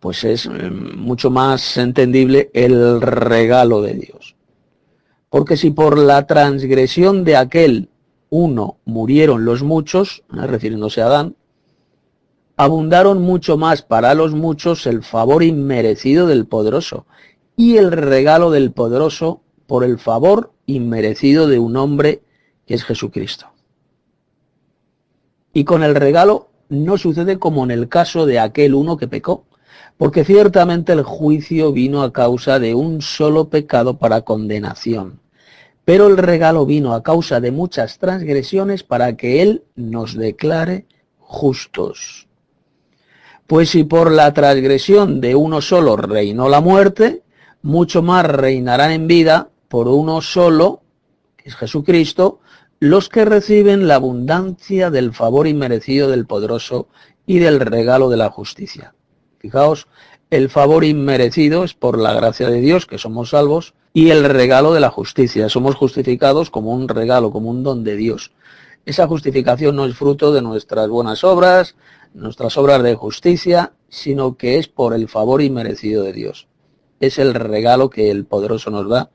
pues 0.00 0.24
es 0.24 0.46
eh, 0.46 0.50
mucho 0.50 1.30
más 1.30 1.76
entendible 1.76 2.50
el 2.54 3.00
regalo 3.00 3.82
de 3.82 3.94
Dios. 3.94 4.34
Porque 5.30 5.56
si 5.56 5.70
por 5.70 5.96
la 5.96 6.26
transgresión 6.26 7.22
de 7.22 7.36
aquel 7.36 7.88
uno 8.30 8.78
murieron 8.84 9.44
los 9.44 9.62
muchos, 9.62 10.24
eh, 10.32 10.44
refiriéndose 10.44 11.02
a 11.02 11.06
Adán, 11.06 11.36
abundaron 12.58 13.22
mucho 13.22 13.56
más 13.56 13.82
para 13.82 14.14
los 14.14 14.32
muchos 14.34 14.86
el 14.88 15.04
favor 15.04 15.44
inmerecido 15.44 16.26
del 16.26 16.46
poderoso 16.46 17.06
y 17.56 17.76
el 17.76 17.92
regalo 17.92 18.50
del 18.50 18.72
poderoso 18.72 19.40
por 19.66 19.84
el 19.84 19.98
favor 19.98 20.50
inmerecido 20.66 21.46
de 21.46 21.60
un 21.60 21.76
hombre 21.76 22.20
que 22.66 22.74
es 22.74 22.84
Jesucristo. 22.84 23.46
Y 25.52 25.64
con 25.64 25.84
el 25.84 25.94
regalo 25.94 26.48
no 26.68 26.98
sucede 26.98 27.38
como 27.38 27.62
en 27.62 27.70
el 27.70 27.88
caso 27.88 28.26
de 28.26 28.40
aquel 28.40 28.74
uno 28.74 28.96
que 28.96 29.06
pecó, 29.06 29.44
porque 29.96 30.24
ciertamente 30.24 30.92
el 30.92 31.04
juicio 31.04 31.72
vino 31.72 32.02
a 32.02 32.12
causa 32.12 32.58
de 32.58 32.74
un 32.74 33.02
solo 33.02 33.50
pecado 33.50 33.98
para 33.98 34.22
condenación, 34.22 35.20
pero 35.84 36.08
el 36.08 36.16
regalo 36.16 36.66
vino 36.66 36.92
a 36.92 37.04
causa 37.04 37.40
de 37.40 37.52
muchas 37.52 37.98
transgresiones 37.98 38.82
para 38.82 39.16
que 39.16 39.42
Él 39.42 39.62
nos 39.76 40.16
declare 40.16 40.86
justos. 41.18 42.27
Pues 43.48 43.70
si 43.70 43.84
por 43.84 44.12
la 44.12 44.34
transgresión 44.34 45.22
de 45.22 45.34
uno 45.34 45.62
solo 45.62 45.96
reinó 45.96 46.50
la 46.50 46.60
muerte, 46.60 47.22
mucho 47.62 48.02
más 48.02 48.26
reinarán 48.26 48.90
en 48.90 49.06
vida 49.06 49.48
por 49.68 49.88
uno 49.88 50.20
solo, 50.20 50.82
que 51.34 51.48
es 51.48 51.56
Jesucristo, 51.56 52.40
los 52.78 53.08
que 53.08 53.24
reciben 53.24 53.88
la 53.88 53.94
abundancia 53.94 54.90
del 54.90 55.14
favor 55.14 55.46
inmerecido 55.46 56.10
del 56.10 56.26
poderoso 56.26 56.88
y 57.26 57.38
del 57.38 57.60
regalo 57.60 58.10
de 58.10 58.18
la 58.18 58.28
justicia. 58.28 58.92
Fijaos, 59.38 59.86
el 60.28 60.50
favor 60.50 60.84
inmerecido 60.84 61.64
es 61.64 61.72
por 61.72 61.98
la 61.98 62.12
gracia 62.12 62.50
de 62.50 62.60
Dios, 62.60 62.84
que 62.84 62.98
somos 62.98 63.30
salvos, 63.30 63.72
y 63.94 64.10
el 64.10 64.24
regalo 64.24 64.74
de 64.74 64.80
la 64.80 64.90
justicia. 64.90 65.48
Somos 65.48 65.74
justificados 65.74 66.50
como 66.50 66.72
un 66.72 66.86
regalo, 66.86 67.30
como 67.30 67.48
un 67.48 67.62
don 67.62 67.82
de 67.82 67.96
Dios. 67.96 68.30
Esa 68.84 69.06
justificación 69.06 69.74
no 69.74 69.86
es 69.86 69.96
fruto 69.96 70.34
de 70.34 70.42
nuestras 70.42 70.88
buenas 70.90 71.24
obras, 71.24 71.76
nuestras 72.14 72.56
obras 72.56 72.82
de 72.82 72.94
justicia, 72.94 73.72
sino 73.88 74.36
que 74.36 74.58
es 74.58 74.68
por 74.68 74.94
el 74.94 75.08
favor 75.08 75.42
inmerecido 75.42 76.02
de 76.02 76.12
Dios. 76.12 76.48
Es 77.00 77.18
el 77.18 77.34
regalo 77.34 77.90
que 77.90 78.10
el 78.10 78.24
poderoso 78.24 78.70
nos 78.70 78.88
da, 78.88 79.10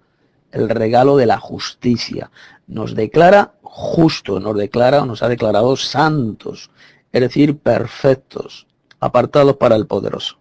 el 0.52 0.70
regalo 0.70 1.18
de 1.18 1.26
la 1.26 1.40
justicia. 1.40 2.32
Nos 2.68 2.96
declara 2.96 3.56
justo, 3.62 4.40
nos 4.40 4.56
declara, 4.56 5.06
nos 5.06 5.24
ha 5.24 5.28
declarado 5.28 5.76
santos, 5.76 6.70
es 7.12 7.22
decir, 7.22 7.58
perfectos, 7.58 8.68
apartados 9.00 9.58
para 9.58 9.76
el 9.76 9.88
poderoso. 9.88 10.38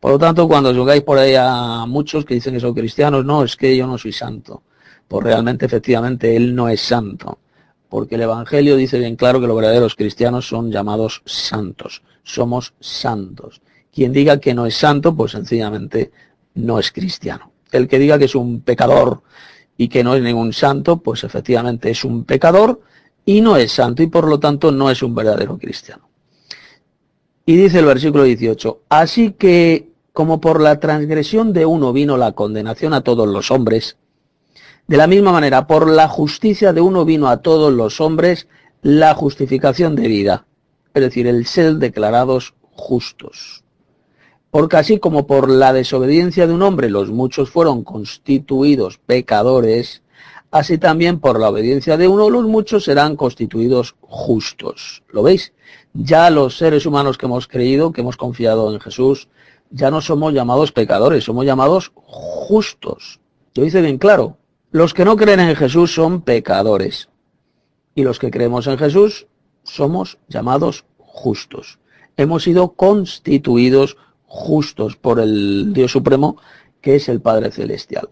Por 0.00 0.12
lo 0.12 0.18
tanto, 0.18 0.46
cuando 0.48 0.74
jugáis 0.74 1.02
por 1.02 1.18
ahí 1.18 1.34
a 1.34 1.86
muchos 1.86 2.24
que 2.24 2.34
dicen 2.34 2.54
que 2.54 2.60
son 2.60 2.74
cristianos, 2.74 3.24
no, 3.24 3.44
es 3.44 3.56
que 3.56 3.74
yo 3.74 3.86
no 3.86 3.96
soy 3.96 4.12
santo. 4.12 4.62
Pues 5.08 5.24
realmente, 5.24 5.64
efectivamente, 5.64 6.36
él 6.36 6.54
no 6.54 6.68
es 6.68 6.80
santo. 6.80 7.38
Porque 7.94 8.16
el 8.16 8.22
Evangelio 8.22 8.74
dice 8.74 8.98
bien 8.98 9.14
claro 9.14 9.40
que 9.40 9.46
los 9.46 9.54
verdaderos 9.54 9.94
cristianos 9.94 10.48
son 10.48 10.72
llamados 10.72 11.22
santos. 11.26 12.02
Somos 12.24 12.74
santos. 12.80 13.62
Quien 13.92 14.12
diga 14.12 14.40
que 14.40 14.52
no 14.52 14.66
es 14.66 14.74
santo, 14.74 15.14
pues 15.14 15.30
sencillamente 15.30 16.10
no 16.54 16.80
es 16.80 16.90
cristiano. 16.90 17.52
El 17.70 17.86
que 17.86 18.00
diga 18.00 18.18
que 18.18 18.24
es 18.24 18.34
un 18.34 18.62
pecador 18.62 19.22
y 19.76 19.86
que 19.86 20.02
no 20.02 20.16
es 20.16 20.22
ningún 20.24 20.52
santo, 20.52 20.96
pues 20.96 21.22
efectivamente 21.22 21.88
es 21.88 22.04
un 22.04 22.24
pecador 22.24 22.80
y 23.24 23.40
no 23.40 23.56
es 23.56 23.70
santo 23.70 24.02
y 24.02 24.08
por 24.08 24.26
lo 24.26 24.40
tanto 24.40 24.72
no 24.72 24.90
es 24.90 25.00
un 25.00 25.14
verdadero 25.14 25.56
cristiano. 25.56 26.08
Y 27.46 27.54
dice 27.54 27.78
el 27.78 27.84
versículo 27.84 28.24
18, 28.24 28.80
así 28.88 29.36
que 29.38 29.92
como 30.12 30.40
por 30.40 30.60
la 30.60 30.80
transgresión 30.80 31.52
de 31.52 31.64
uno 31.64 31.92
vino 31.92 32.16
la 32.16 32.32
condenación 32.32 32.92
a 32.92 33.02
todos 33.02 33.28
los 33.28 33.52
hombres, 33.52 33.98
de 34.86 34.96
la 34.96 35.06
misma 35.06 35.32
manera 35.32 35.66
por 35.66 35.88
la 35.88 36.08
justicia 36.08 36.72
de 36.72 36.80
uno 36.80 37.04
vino 37.04 37.28
a 37.28 37.38
todos 37.38 37.72
los 37.72 38.00
hombres 38.00 38.48
la 38.82 39.14
justificación 39.14 39.96
de 39.96 40.08
vida, 40.08 40.46
es 40.92 41.02
decir, 41.02 41.26
el 41.26 41.46
ser 41.46 41.76
declarados 41.76 42.54
justos. 42.72 43.64
Porque 44.50 44.76
así 44.76 44.98
como 44.98 45.26
por 45.26 45.50
la 45.50 45.72
desobediencia 45.72 46.46
de 46.46 46.52
un 46.52 46.62
hombre 46.62 46.90
los 46.90 47.10
muchos 47.10 47.50
fueron 47.50 47.82
constituidos 47.82 48.98
pecadores, 48.98 50.02
así 50.50 50.78
también 50.78 51.18
por 51.18 51.40
la 51.40 51.48
obediencia 51.48 51.96
de 51.96 52.06
uno 52.06 52.28
los 52.28 52.44
muchos 52.44 52.84
serán 52.84 53.16
constituidos 53.16 53.96
justos. 54.02 55.02
¿Lo 55.08 55.22
veis? 55.22 55.54
Ya 55.94 56.28
los 56.28 56.58
seres 56.58 56.84
humanos 56.86 57.16
que 57.16 57.26
hemos 57.26 57.48
creído, 57.48 57.90
que 57.90 58.02
hemos 58.02 58.16
confiado 58.16 58.72
en 58.72 58.80
Jesús, 58.80 59.28
ya 59.70 59.90
no 59.90 60.00
somos 60.00 60.34
llamados 60.34 60.72
pecadores, 60.72 61.24
somos 61.24 61.46
llamados 61.46 61.90
justos. 61.94 63.18
Lo 63.54 63.64
dice 63.64 63.80
bien 63.80 63.98
claro. 63.98 64.36
Los 64.74 64.92
que 64.92 65.04
no 65.04 65.16
creen 65.16 65.38
en 65.38 65.54
Jesús 65.54 65.94
son 65.94 66.22
pecadores. 66.22 67.08
Y 67.94 68.02
los 68.02 68.18
que 68.18 68.32
creemos 68.32 68.66
en 68.66 68.76
Jesús 68.76 69.28
somos 69.62 70.18
llamados 70.26 70.84
justos. 70.98 71.78
Hemos 72.16 72.42
sido 72.42 72.72
constituidos 72.72 73.96
justos 74.26 74.96
por 74.96 75.20
el 75.20 75.72
Dios 75.72 75.92
Supremo, 75.92 76.38
que 76.80 76.96
es 76.96 77.08
el 77.08 77.20
Padre 77.20 77.52
Celestial. 77.52 78.08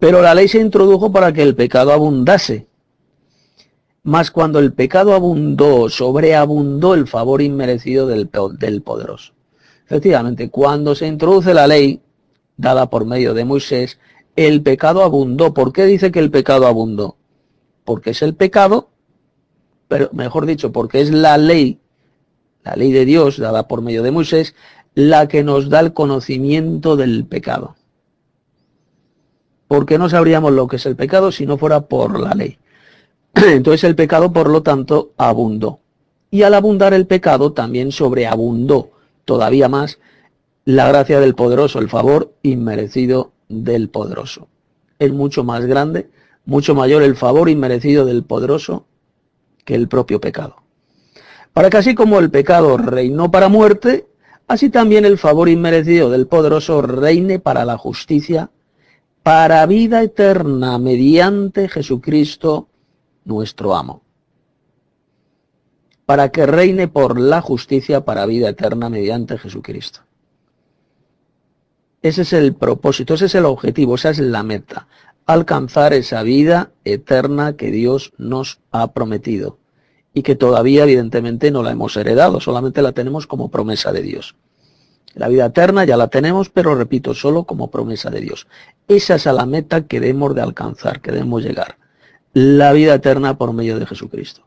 Pero 0.00 0.20
la 0.22 0.34
ley 0.34 0.48
se 0.48 0.58
introdujo 0.58 1.12
para 1.12 1.32
que 1.32 1.42
el 1.42 1.54
pecado 1.54 1.92
abundase. 1.92 2.66
Mas 4.02 4.32
cuando 4.32 4.58
el 4.58 4.72
pecado 4.72 5.14
abundó, 5.14 5.88
sobreabundó 5.88 6.94
el 6.94 7.06
favor 7.06 7.42
inmerecido 7.42 8.08
del, 8.08 8.28
del 8.58 8.82
poderoso. 8.82 9.34
Efectivamente, 9.86 10.50
cuando 10.50 10.96
se 10.96 11.06
introduce 11.06 11.54
la 11.54 11.68
ley 11.68 12.00
dada 12.56 12.90
por 12.90 13.04
medio 13.04 13.34
de 13.34 13.44
Moisés, 13.44 14.00
el 14.36 14.62
pecado 14.62 15.02
abundó. 15.02 15.54
¿Por 15.54 15.72
qué 15.72 15.86
dice 15.86 16.12
que 16.12 16.18
el 16.18 16.30
pecado 16.30 16.66
abundó? 16.66 17.16
Porque 17.84 18.10
es 18.10 18.22
el 18.22 18.34
pecado, 18.34 18.90
pero 19.88 20.10
mejor 20.12 20.46
dicho, 20.46 20.72
porque 20.72 21.00
es 21.00 21.10
la 21.10 21.36
ley, 21.38 21.80
la 22.64 22.76
ley 22.76 22.92
de 22.92 23.04
Dios 23.04 23.38
dada 23.38 23.68
por 23.68 23.82
medio 23.82 24.02
de 24.02 24.10
Moisés, 24.10 24.54
la 24.94 25.28
que 25.28 25.42
nos 25.42 25.68
da 25.68 25.80
el 25.80 25.92
conocimiento 25.92 26.96
del 26.96 27.26
pecado 27.26 27.76
porque 29.72 29.96
no 29.96 30.10
sabríamos 30.10 30.52
lo 30.52 30.68
que 30.68 30.76
es 30.76 30.84
el 30.84 30.96
pecado 30.96 31.32
si 31.32 31.46
no 31.46 31.56
fuera 31.56 31.80
por 31.80 32.20
la 32.20 32.34
ley. 32.34 32.58
Entonces 33.34 33.84
el 33.84 33.96
pecado, 33.96 34.30
por 34.30 34.50
lo 34.50 34.62
tanto, 34.62 35.12
abundó. 35.16 35.78
Y 36.30 36.42
al 36.42 36.52
abundar 36.52 36.92
el 36.92 37.06
pecado, 37.06 37.54
también 37.54 37.90
sobreabundó 37.90 38.90
todavía 39.24 39.70
más 39.70 39.98
la 40.66 40.86
gracia 40.88 41.20
del 41.20 41.34
poderoso, 41.34 41.78
el 41.78 41.88
favor 41.88 42.34
inmerecido 42.42 43.32
del 43.52 43.88
poderoso. 43.90 44.48
Es 44.98 45.12
mucho 45.12 45.44
más 45.44 45.66
grande, 45.66 46.08
mucho 46.44 46.74
mayor 46.74 47.02
el 47.02 47.16
favor 47.16 47.48
inmerecido 47.48 48.04
del 48.04 48.24
poderoso 48.24 48.86
que 49.64 49.74
el 49.74 49.88
propio 49.88 50.20
pecado. 50.20 50.56
Para 51.52 51.70
que 51.70 51.76
así 51.76 51.94
como 51.94 52.18
el 52.18 52.30
pecado 52.30 52.76
reinó 52.78 53.30
para 53.30 53.48
muerte, 53.48 54.06
así 54.48 54.70
también 54.70 55.04
el 55.04 55.18
favor 55.18 55.48
inmerecido 55.48 56.10
del 56.10 56.26
poderoso 56.26 56.82
reine 56.82 57.38
para 57.38 57.64
la 57.64 57.76
justicia 57.76 58.50
para 59.22 59.64
vida 59.66 60.02
eterna 60.02 60.78
mediante 60.78 61.68
Jesucristo 61.68 62.68
nuestro 63.24 63.76
amo. 63.76 64.02
Para 66.06 66.30
que 66.30 66.46
reine 66.46 66.88
por 66.88 67.20
la 67.20 67.40
justicia 67.40 68.04
para 68.04 68.26
vida 68.26 68.48
eterna 68.48 68.88
mediante 68.88 69.38
Jesucristo. 69.38 70.00
Ese 72.02 72.22
es 72.22 72.32
el 72.32 72.54
propósito, 72.54 73.14
ese 73.14 73.26
es 73.26 73.34
el 73.36 73.44
objetivo, 73.44 73.94
esa 73.94 74.10
es 74.10 74.18
la 74.18 74.42
meta. 74.42 74.88
Alcanzar 75.24 75.92
esa 75.92 76.22
vida 76.24 76.72
eterna 76.84 77.56
que 77.56 77.70
Dios 77.70 78.12
nos 78.18 78.60
ha 78.72 78.92
prometido 78.92 79.58
y 80.12 80.22
que 80.22 80.34
todavía 80.34 80.82
evidentemente 80.82 81.50
no 81.50 81.62
la 81.62 81.70
hemos 81.70 81.96
heredado, 81.96 82.40
solamente 82.40 82.82
la 82.82 82.92
tenemos 82.92 83.26
como 83.26 83.50
promesa 83.50 83.92
de 83.92 84.02
Dios. 84.02 84.34
La 85.14 85.28
vida 85.28 85.46
eterna 85.46 85.84
ya 85.84 85.96
la 85.96 86.08
tenemos, 86.08 86.48
pero 86.48 86.74
repito, 86.74 87.14
solo 87.14 87.44
como 87.44 87.70
promesa 87.70 88.10
de 88.10 88.20
Dios. 88.20 88.46
Esa 88.88 89.14
es 89.14 89.26
la 89.26 89.46
meta 89.46 89.86
que 89.86 90.00
debemos 90.00 90.34
de 90.34 90.42
alcanzar, 90.42 91.00
que 91.00 91.12
debemos 91.12 91.42
llegar. 91.42 91.76
La 92.32 92.72
vida 92.72 92.94
eterna 92.94 93.36
por 93.36 93.52
medio 93.52 93.78
de 93.78 93.86
Jesucristo. 93.86 94.42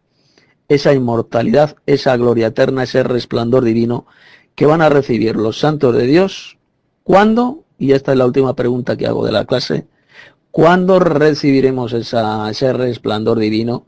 Esa 0.68 0.94
inmortalidad, 0.94 1.76
esa 1.86 2.18
gloria 2.18 2.48
eterna, 2.48 2.84
ese 2.84 3.04
resplandor 3.04 3.64
divino 3.64 4.08
que 4.56 4.66
van 4.66 4.82
a 4.82 4.90
recibir 4.90 5.36
los 5.36 5.60
santos 5.60 5.96
de 5.96 6.08
Dios. 6.08 6.58
¿Cuándo? 7.06 7.66
Y 7.78 7.92
esta 7.92 8.14
es 8.14 8.18
la 8.18 8.26
última 8.26 8.56
pregunta 8.56 8.98
que 8.98 9.06
hago 9.06 9.24
de 9.24 9.32
la 9.32 9.46
clase. 9.46 9.86
¿Cuándo 10.50 10.98
recibiremos 10.98 11.94
ese 11.94 12.74
resplandor 12.74 13.38
divino? 13.38 13.86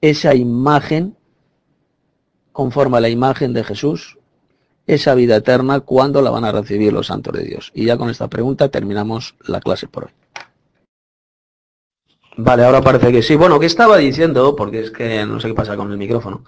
Esa 0.00 0.34
imagen, 0.34 1.16
conforme 2.50 2.96
a 2.96 3.00
la 3.00 3.10
imagen 3.10 3.52
de 3.52 3.62
Jesús, 3.62 4.18
esa 4.88 5.14
vida 5.14 5.36
eterna, 5.36 5.78
¿cuándo 5.80 6.20
la 6.20 6.30
van 6.30 6.44
a 6.46 6.50
recibir 6.50 6.92
los 6.92 7.06
santos 7.06 7.32
de 7.34 7.44
Dios? 7.44 7.70
Y 7.74 7.84
ya 7.84 7.96
con 7.96 8.10
esta 8.10 8.26
pregunta 8.26 8.68
terminamos 8.70 9.36
la 9.46 9.60
clase 9.60 9.86
por 9.86 10.06
hoy. 10.06 10.10
Vale, 12.38 12.64
ahora 12.64 12.82
parece 12.82 13.12
que 13.12 13.22
sí. 13.22 13.36
Bueno, 13.36 13.60
¿qué 13.60 13.66
estaba 13.66 13.98
diciendo? 13.98 14.56
Porque 14.56 14.80
es 14.80 14.90
que 14.90 15.24
no 15.24 15.38
sé 15.38 15.46
qué 15.46 15.54
pasa 15.54 15.76
con 15.76 15.92
el 15.92 15.98
micrófono. 15.98 16.42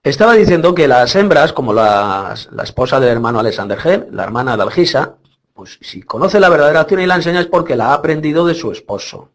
Estaba 0.00 0.34
diciendo 0.34 0.76
que 0.76 0.86
las 0.86 1.16
hembras, 1.16 1.52
como 1.52 1.72
la 1.72 2.36
esposa 2.62 3.00
del 3.00 3.08
hermano 3.08 3.40
Alexander 3.40 3.78
G, 3.78 4.06
la 4.12 4.22
hermana 4.22 4.56
de 4.56 4.62
Algisa, 4.62 5.16
pues 5.56 5.78
si 5.80 6.02
conoce 6.02 6.38
la 6.38 6.50
verdadera 6.50 6.80
acción 6.80 7.00
y 7.00 7.06
la 7.06 7.16
enseña 7.16 7.40
es 7.40 7.46
porque 7.46 7.76
la 7.76 7.86
ha 7.86 7.94
aprendido 7.94 8.46
de 8.46 8.54
su 8.54 8.70
esposo, 8.70 9.30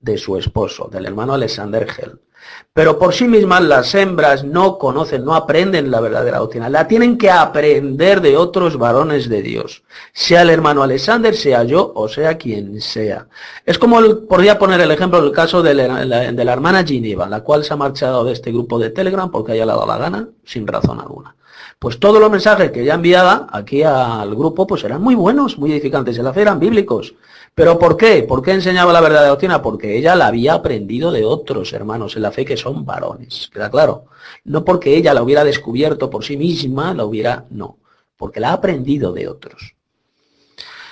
de 0.00 0.18
su 0.18 0.36
esposo, 0.36 0.88
del 0.90 1.06
hermano 1.06 1.34
Alexander 1.34 1.88
Gel. 1.88 2.20
Pero 2.72 2.98
por 2.98 3.14
sí 3.14 3.26
mismas 3.26 3.62
las 3.62 3.94
hembras 3.94 4.44
no 4.44 4.76
conocen, 4.76 5.24
no 5.24 5.34
aprenden 5.34 5.90
la 5.90 6.00
verdadera 6.00 6.38
doctrina. 6.38 6.68
La 6.68 6.86
tienen 6.86 7.16
que 7.16 7.30
aprender 7.30 8.20
de 8.20 8.36
otros 8.36 8.76
varones 8.76 9.28
de 9.28 9.40
Dios. 9.40 9.82
Sea 10.12 10.42
el 10.42 10.50
hermano 10.50 10.82
Alexander, 10.82 11.34
sea 11.34 11.64
yo 11.64 11.92
o 11.94 12.08
sea 12.08 12.36
quien 12.36 12.80
sea. 12.80 13.28
Es 13.64 13.78
como 13.78 14.00
podría 14.28 14.58
poner 14.58 14.80
el 14.80 14.90
ejemplo 14.90 15.22
del 15.22 15.32
caso 15.32 15.62
de 15.62 15.74
la, 15.74 16.52
hermana 16.52 16.84
Gineva, 16.84 17.28
la 17.28 17.40
cual 17.40 17.64
se 17.64 17.72
ha 17.72 17.76
marchado 17.76 18.24
de 18.24 18.32
este 18.32 18.52
grupo 18.52 18.78
de 18.78 18.90
Telegram 18.90 19.30
porque 19.30 19.52
haya 19.52 19.64
dado 19.64 19.86
la 19.86 19.96
gana, 19.96 20.28
sin 20.44 20.66
razón 20.66 21.00
alguna. 21.00 21.34
Pues 21.78 22.00
todos 22.00 22.18
los 22.18 22.30
mensajes 22.30 22.70
que 22.70 22.82
ella 22.82 22.94
enviaba 22.94 23.48
aquí 23.52 23.82
al 23.82 24.34
grupo 24.34 24.66
pues 24.66 24.82
eran 24.84 25.02
muy 25.02 25.14
buenos, 25.14 25.58
muy 25.58 25.72
edificantes. 25.72 26.16
En 26.16 26.24
la 26.24 26.32
fe 26.32 26.40
eran 26.42 26.58
bíblicos. 26.58 27.14
¿Pero 27.54 27.78
por 27.78 27.96
qué? 27.96 28.22
¿Por 28.22 28.42
qué 28.42 28.52
enseñaba 28.52 28.92
la 28.92 29.00
verdadera 29.00 29.28
doctrina? 29.28 29.60
Porque 29.60 29.96
ella 29.96 30.14
la 30.14 30.28
había 30.28 30.54
aprendido 30.54 31.10
de 31.12 31.24
otros 31.24 31.72
hermanos 31.74 32.16
en 32.16 32.22
la 32.22 32.32
fe 32.32 32.44
que 32.44 32.56
son 32.56 32.84
varones. 32.84 33.50
¿Queda 33.52 33.70
claro? 33.70 34.06
No 34.44 34.64
porque 34.64 34.96
ella 34.96 35.12
la 35.12 35.22
hubiera 35.22 35.44
descubierto 35.44 36.08
por 36.08 36.24
sí 36.24 36.36
misma, 36.36 36.94
la 36.94 37.04
hubiera, 37.04 37.44
no. 37.50 37.78
Porque 38.16 38.40
la 38.40 38.50
ha 38.50 38.54
aprendido 38.54 39.12
de 39.12 39.28
otros. 39.28 39.74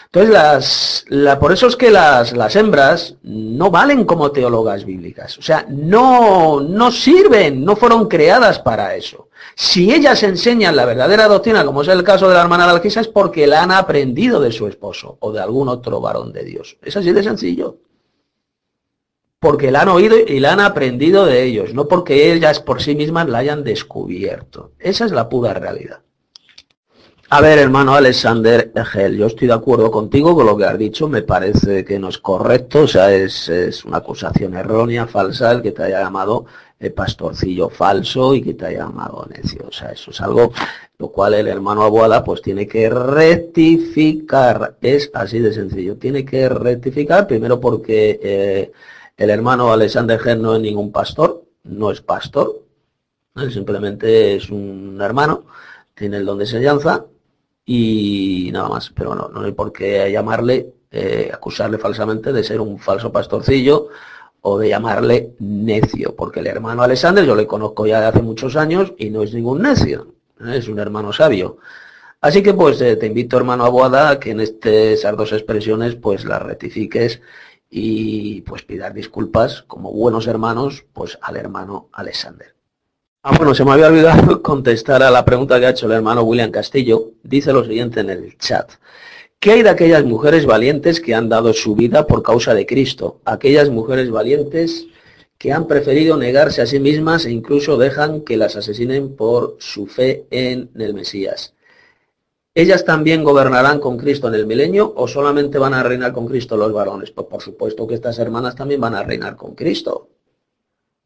Entonces, 0.06 0.32
las, 0.32 1.04
la, 1.08 1.38
por 1.38 1.52
eso 1.52 1.66
es 1.66 1.76
que 1.76 1.90
las, 1.90 2.36
las, 2.36 2.54
hembras 2.56 3.16
no 3.24 3.70
valen 3.70 4.04
como 4.04 4.30
teólogas 4.30 4.84
bíblicas. 4.84 5.36
O 5.38 5.42
sea, 5.42 5.66
no, 5.68 6.60
no 6.60 6.92
sirven, 6.92 7.64
no 7.64 7.74
fueron 7.74 8.06
creadas 8.06 8.60
para 8.60 8.94
eso. 8.94 9.23
Si 9.54 9.92
ellas 9.92 10.22
enseñan 10.22 10.76
la 10.76 10.84
verdadera 10.84 11.28
doctrina, 11.28 11.64
como 11.64 11.82
es 11.82 11.88
el 11.88 12.02
caso 12.02 12.28
de 12.28 12.34
la 12.34 12.42
hermana 12.42 12.66
de 12.66 12.72
Alquisa, 12.72 13.00
es 13.00 13.08
porque 13.08 13.46
la 13.46 13.62
han 13.62 13.70
aprendido 13.70 14.40
de 14.40 14.52
su 14.52 14.66
esposo 14.66 15.16
o 15.20 15.32
de 15.32 15.40
algún 15.40 15.68
otro 15.68 16.00
varón 16.00 16.32
de 16.32 16.44
Dios. 16.44 16.76
Es 16.82 16.96
así 16.96 17.12
de 17.12 17.22
sencillo. 17.22 17.78
Porque 19.38 19.70
la 19.70 19.82
han 19.82 19.88
oído 19.88 20.16
y 20.16 20.40
la 20.40 20.54
han 20.54 20.60
aprendido 20.60 21.26
de 21.26 21.44
ellos, 21.44 21.74
no 21.74 21.86
porque 21.86 22.32
ellas 22.32 22.60
por 22.60 22.82
sí 22.82 22.94
mismas 22.94 23.28
la 23.28 23.38
hayan 23.38 23.62
descubierto. 23.62 24.72
Esa 24.78 25.04
es 25.04 25.12
la 25.12 25.28
pura 25.28 25.52
realidad. 25.54 26.00
A 27.30 27.40
ver, 27.40 27.58
hermano 27.58 27.94
Alexander 27.94 28.70
Egel, 28.74 29.16
yo 29.16 29.26
estoy 29.26 29.48
de 29.48 29.54
acuerdo 29.54 29.90
contigo 29.90 30.34
con 30.34 30.46
lo 30.46 30.56
que 30.56 30.66
has 30.66 30.78
dicho, 30.78 31.08
me 31.08 31.22
parece 31.22 31.84
que 31.84 31.98
no 31.98 32.08
es 32.08 32.18
correcto, 32.18 32.82
o 32.82 32.86
sea, 32.86 33.12
es, 33.12 33.84
una 33.84 33.96
acusación 33.96 34.54
errónea, 34.54 35.06
falsa, 35.06 35.50
el 35.50 35.62
que 35.62 35.72
te 35.72 35.82
haya 35.82 36.00
llamado 36.00 36.44
el 36.78 36.92
pastorcillo 36.92 37.68
falso 37.68 38.34
y 38.34 38.42
que 38.42 38.54
te 38.54 38.66
haya 38.66 38.80
llamado 38.80 39.26
necio. 39.26 39.66
O 39.68 39.72
sea, 39.72 39.90
eso 39.90 40.10
es 40.10 40.20
algo 40.20 40.52
lo 40.98 41.08
cual 41.08 41.34
el 41.34 41.48
hermano 41.48 41.82
Abuada 41.82 42.22
pues 42.24 42.42
tiene 42.42 42.66
que 42.66 42.88
rectificar. 42.88 44.76
Es 44.80 45.10
así 45.14 45.38
de 45.40 45.52
sencillo. 45.52 45.96
Tiene 45.96 46.24
que 46.24 46.48
rectificar 46.48 47.26
primero 47.26 47.60
porque 47.60 48.20
eh, 48.22 48.72
el 49.16 49.30
hermano 49.30 49.72
Alexander 49.72 50.20
Egel 50.20 50.40
no 50.42 50.54
es 50.54 50.60
ningún 50.60 50.92
pastor, 50.92 51.44
no 51.64 51.90
es 51.90 52.00
pastor, 52.00 52.62
simplemente 53.50 54.36
es 54.36 54.50
un 54.50 54.98
hermano, 55.00 55.46
tiene 55.94 56.18
el 56.18 56.26
don 56.26 56.38
de 56.38 56.44
enseñanza 56.44 57.04
y 57.64 58.50
nada 58.52 58.68
más. 58.68 58.90
Pero 58.94 59.14
no, 59.14 59.28
no 59.28 59.42
hay 59.42 59.52
por 59.52 59.72
qué 59.72 60.10
llamarle, 60.12 60.74
eh, 60.90 61.30
acusarle 61.32 61.78
falsamente 61.78 62.32
de 62.32 62.44
ser 62.44 62.60
un 62.60 62.78
falso 62.78 63.10
pastorcillo 63.10 63.88
o 64.46 64.58
de 64.58 64.68
llamarle 64.68 65.34
necio, 65.38 66.14
porque 66.14 66.40
el 66.40 66.46
hermano 66.46 66.82
Alexander 66.82 67.24
yo 67.24 67.34
le 67.34 67.46
conozco 67.46 67.86
ya 67.86 67.98
de 68.00 68.06
hace 68.08 68.20
muchos 68.20 68.56
años 68.56 68.92
y 68.98 69.08
no 69.08 69.22
es 69.22 69.32
ningún 69.32 69.62
necio, 69.62 70.14
¿eh? 70.38 70.58
es 70.58 70.68
un 70.68 70.78
hermano 70.78 71.14
sabio. 71.14 71.56
Así 72.20 72.42
que 72.42 72.52
pues 72.52 72.78
eh, 72.82 72.96
te 72.96 73.06
invito 73.06 73.38
hermano 73.38 73.64
Abuada 73.64 74.10
a 74.10 74.20
que 74.20 74.32
en 74.32 74.40
este, 74.40 74.92
esas 74.92 75.16
dos 75.16 75.32
expresiones 75.32 75.94
pues 75.94 76.26
las 76.26 76.42
rectifiques 76.42 77.22
y 77.70 78.42
pues 78.42 78.62
pidas 78.64 78.92
disculpas 78.92 79.62
como 79.62 79.90
buenos 79.90 80.26
hermanos 80.26 80.84
pues 80.92 81.18
al 81.22 81.36
hermano 81.36 81.88
Alexander. 81.92 82.54
Ah, 83.22 83.34
bueno, 83.38 83.54
se 83.54 83.64
me 83.64 83.72
había 83.72 83.86
olvidado 83.86 84.42
contestar 84.42 85.02
a 85.02 85.10
la 85.10 85.24
pregunta 85.24 85.58
que 85.58 85.66
ha 85.66 85.70
hecho 85.70 85.86
el 85.86 85.92
hermano 85.92 86.22
William 86.22 86.50
Castillo. 86.50 87.12
Dice 87.22 87.50
lo 87.50 87.64
siguiente 87.64 88.00
en 88.00 88.10
el 88.10 88.36
chat. 88.36 88.72
¿Qué 89.40 89.50
hay 89.50 89.62
de 89.62 89.70
aquellas 89.70 90.04
mujeres 90.04 90.46
valientes 90.46 91.00
que 91.00 91.14
han 91.14 91.28
dado 91.28 91.52
su 91.52 91.74
vida 91.74 92.06
por 92.06 92.22
causa 92.22 92.54
de 92.54 92.64
Cristo? 92.64 93.20
Aquellas 93.24 93.68
mujeres 93.68 94.10
valientes 94.10 94.86
que 95.38 95.52
han 95.52 95.66
preferido 95.66 96.16
negarse 96.16 96.62
a 96.62 96.66
sí 96.66 96.80
mismas 96.80 97.26
e 97.26 97.30
incluso 97.30 97.76
dejan 97.76 98.22
que 98.22 98.36
las 98.36 98.56
asesinen 98.56 99.14
por 99.14 99.56
su 99.58 99.86
fe 99.86 100.26
en 100.30 100.70
el 100.76 100.94
Mesías. 100.94 101.54
¿Ellas 102.54 102.84
también 102.84 103.24
gobernarán 103.24 103.80
con 103.80 103.98
Cristo 103.98 104.28
en 104.28 104.34
el 104.34 104.46
milenio 104.46 104.92
o 104.96 105.08
solamente 105.08 105.58
van 105.58 105.74
a 105.74 105.82
reinar 105.82 106.12
con 106.12 106.26
Cristo 106.26 106.56
los 106.56 106.72
varones? 106.72 107.10
Pues 107.10 107.26
por 107.26 107.42
supuesto 107.42 107.86
que 107.86 107.96
estas 107.96 108.18
hermanas 108.20 108.54
también 108.54 108.80
van 108.80 108.94
a 108.94 109.02
reinar 109.02 109.36
con 109.36 109.54
Cristo. 109.54 110.08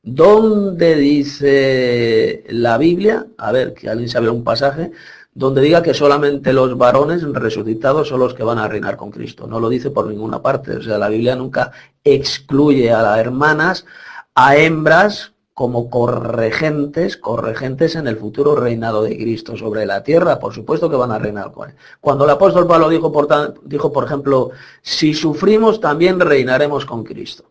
¿Dónde 0.03 0.95
dice 0.97 2.45
la 2.51 2.79
Biblia? 2.79 3.27
A 3.39 3.51
ver, 3.51 3.75
que 3.75 3.89
alguien 3.89 4.09
sabe 4.09 4.31
un 4.31 4.45
pasaje 4.45 4.93
donde 5.39 5.63
diga 5.63 5.85
que 5.85 5.95
solamente 5.95 6.53
los 6.53 6.77
varones 6.77 7.23
resucitados 7.23 8.09
son 8.09 8.19
los 8.19 8.35
que 8.35 8.43
van 8.43 8.59
a 8.59 8.67
reinar 8.67 8.97
con 8.97 9.13
Cristo. 9.13 9.47
No 9.47 9.61
lo 9.61 9.69
dice 9.69 9.91
por 9.91 10.09
ninguna 10.09 10.43
parte. 10.43 10.79
O 10.79 10.83
sea, 10.83 10.99
la 10.99 11.09
Biblia 11.09 11.37
nunca 11.37 11.71
excluye 12.03 12.93
a 12.93 13.03
las 13.03 13.19
hermanas, 13.21 13.87
a 14.35 14.57
hembras 14.57 15.35
como 15.55 15.91
corregentes, 15.91 17.17
corregentes 17.17 17.95
en 17.95 18.09
el 18.09 18.17
futuro 18.17 18.57
reinado 18.57 19.05
de 19.05 19.17
Cristo 19.17 19.57
sobre 19.57 19.87
la 19.87 20.03
tierra. 20.03 20.41
Por 20.41 20.53
supuesto 20.53 20.91
que 20.91 20.97
van 20.97 21.13
a 21.13 21.21
reinar 21.21 21.53
con 21.53 21.71
él. 21.71 21.77
Cuando 22.01 22.25
el 22.25 22.31
apóstol 22.31 22.67
Pablo 22.67 22.89
dijo 22.89 23.13
por, 23.13 23.29
dijo, 23.63 23.93
por 23.93 24.07
ejemplo, 24.07 24.51
si 24.83 25.15
sufrimos 25.15 25.79
también 25.81 26.19
reinaremos 26.19 26.85
con 26.85 27.05
Cristo. 27.05 27.45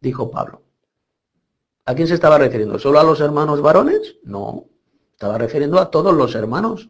Dijo 0.00 0.30
Pablo. 0.30 0.62
¿A 1.84 1.94
quién 1.94 2.08
se 2.08 2.14
estaba 2.14 2.38
refiriendo? 2.38 2.78
¿Solo 2.78 3.00
a 3.00 3.04
los 3.04 3.20
hermanos 3.20 3.60
varones? 3.60 4.16
No, 4.24 4.64
estaba 5.12 5.36
refiriendo 5.36 5.78
a 5.78 5.90
todos 5.90 6.14
los 6.14 6.34
hermanos 6.34 6.88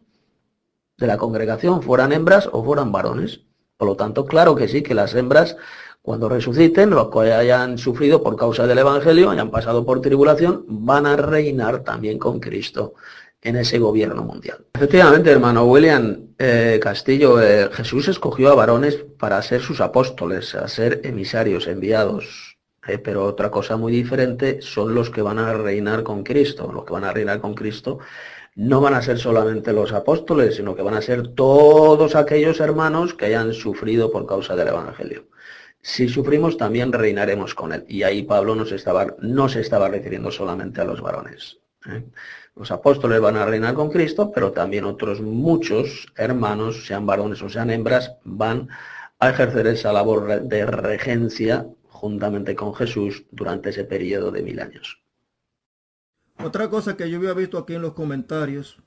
de 0.97 1.07
la 1.07 1.17
congregación, 1.17 1.81
fueran 1.81 2.11
hembras 2.11 2.49
o 2.51 2.63
fueran 2.63 2.91
varones. 2.91 3.41
Por 3.77 3.87
lo 3.87 3.95
tanto, 3.95 4.25
claro 4.25 4.55
que 4.55 4.67
sí, 4.67 4.81
que 4.81 4.93
las 4.93 5.15
hembras, 5.15 5.57
cuando 6.01 6.29
resuciten, 6.29 6.89
los 6.89 7.09
que 7.09 7.33
hayan 7.33 7.77
sufrido 7.77 8.21
por 8.21 8.35
causa 8.35 8.67
del 8.67 8.77
Evangelio, 8.79 9.29
hayan 9.29 9.51
pasado 9.51 9.85
por 9.85 10.01
tribulación, 10.01 10.65
van 10.67 11.05
a 11.05 11.15
reinar 11.15 11.83
también 11.83 12.19
con 12.19 12.39
Cristo 12.39 12.93
en 13.41 13.57
ese 13.57 13.77
gobierno 13.77 14.23
mundial. 14.23 14.65
Efectivamente, 14.73 15.29
hermano 15.29 15.65
William 15.65 16.27
eh, 16.37 16.79
Castillo, 16.81 17.41
eh, 17.41 17.69
Jesús 17.73 18.07
escogió 18.07 18.49
a 18.49 18.55
varones 18.55 18.95
para 19.19 19.41
ser 19.41 19.61
sus 19.61 19.81
apóstoles, 19.81 20.55
a 20.55 20.67
ser 20.67 21.01
emisarios, 21.03 21.67
enviados. 21.67 22.57
Eh, 22.87 22.97
pero 22.97 23.25
otra 23.25 23.49
cosa 23.49 23.77
muy 23.77 23.91
diferente 23.91 24.61
son 24.61 24.93
los 24.93 25.09
que 25.09 25.21
van 25.21 25.39
a 25.39 25.53
reinar 25.53 26.03
con 26.03 26.23
Cristo. 26.23 26.71
Los 26.73 26.85
que 26.85 26.93
van 26.93 27.03
a 27.03 27.11
reinar 27.11 27.39
con 27.39 27.53
Cristo 27.53 27.99
no 28.55 28.81
van 28.81 28.93
a 28.93 29.01
ser 29.01 29.17
solamente 29.17 29.73
los 29.73 29.93
apóstoles, 29.93 30.55
sino 30.55 30.75
que 30.75 30.81
van 30.81 30.93
a 30.93 31.01
ser 31.01 31.29
todos 31.29 32.15
aquellos 32.15 32.59
hermanos 32.59 33.13
que 33.13 33.25
hayan 33.25 33.53
sufrido 33.53 34.11
por 34.11 34.25
causa 34.25 34.55
del 34.55 34.67
Evangelio. 34.67 35.27
Si 35.81 36.07
sufrimos, 36.07 36.57
también 36.57 36.93
reinaremos 36.93 37.55
con 37.55 37.73
él. 37.73 37.83
Y 37.87 38.03
ahí 38.03 38.23
Pablo 38.23 38.55
no 38.55 38.65
se 38.65 38.75
estaba, 38.75 39.15
no 39.19 39.49
se 39.49 39.59
estaba 39.59 39.89
refiriendo 39.89 40.31
solamente 40.31 40.79
a 40.81 40.85
los 40.85 41.01
varones. 41.01 41.59
¿eh? 41.87 42.05
Los 42.55 42.71
apóstoles 42.71 43.19
van 43.19 43.35
a 43.35 43.45
reinar 43.45 43.73
con 43.73 43.89
Cristo, 43.89 44.31
pero 44.31 44.51
también 44.51 44.85
otros 44.85 45.19
muchos 45.19 46.07
hermanos, 46.15 46.85
sean 46.85 47.05
varones 47.05 47.41
o 47.41 47.49
sean 47.49 47.69
hembras, 47.69 48.15
van 48.23 48.69
a 49.19 49.29
ejercer 49.31 49.67
esa 49.67 49.91
labor 49.91 50.41
de 50.41 50.65
regencia 50.65 51.65
juntamente 51.89 52.55
con 52.55 52.73
Jesús 52.75 53.25
durante 53.31 53.71
ese 53.71 53.83
periodo 53.83 54.31
de 54.31 54.43
mil 54.43 54.59
años. 54.59 55.02
Otra 56.37 56.69
cosa 56.69 56.97
que 56.97 57.09
yo 57.09 57.17
había 57.17 57.33
visto 57.33 57.57
aquí 57.57 57.73
en 57.73 57.81
los 57.81 57.93
comentarios, 57.93 58.77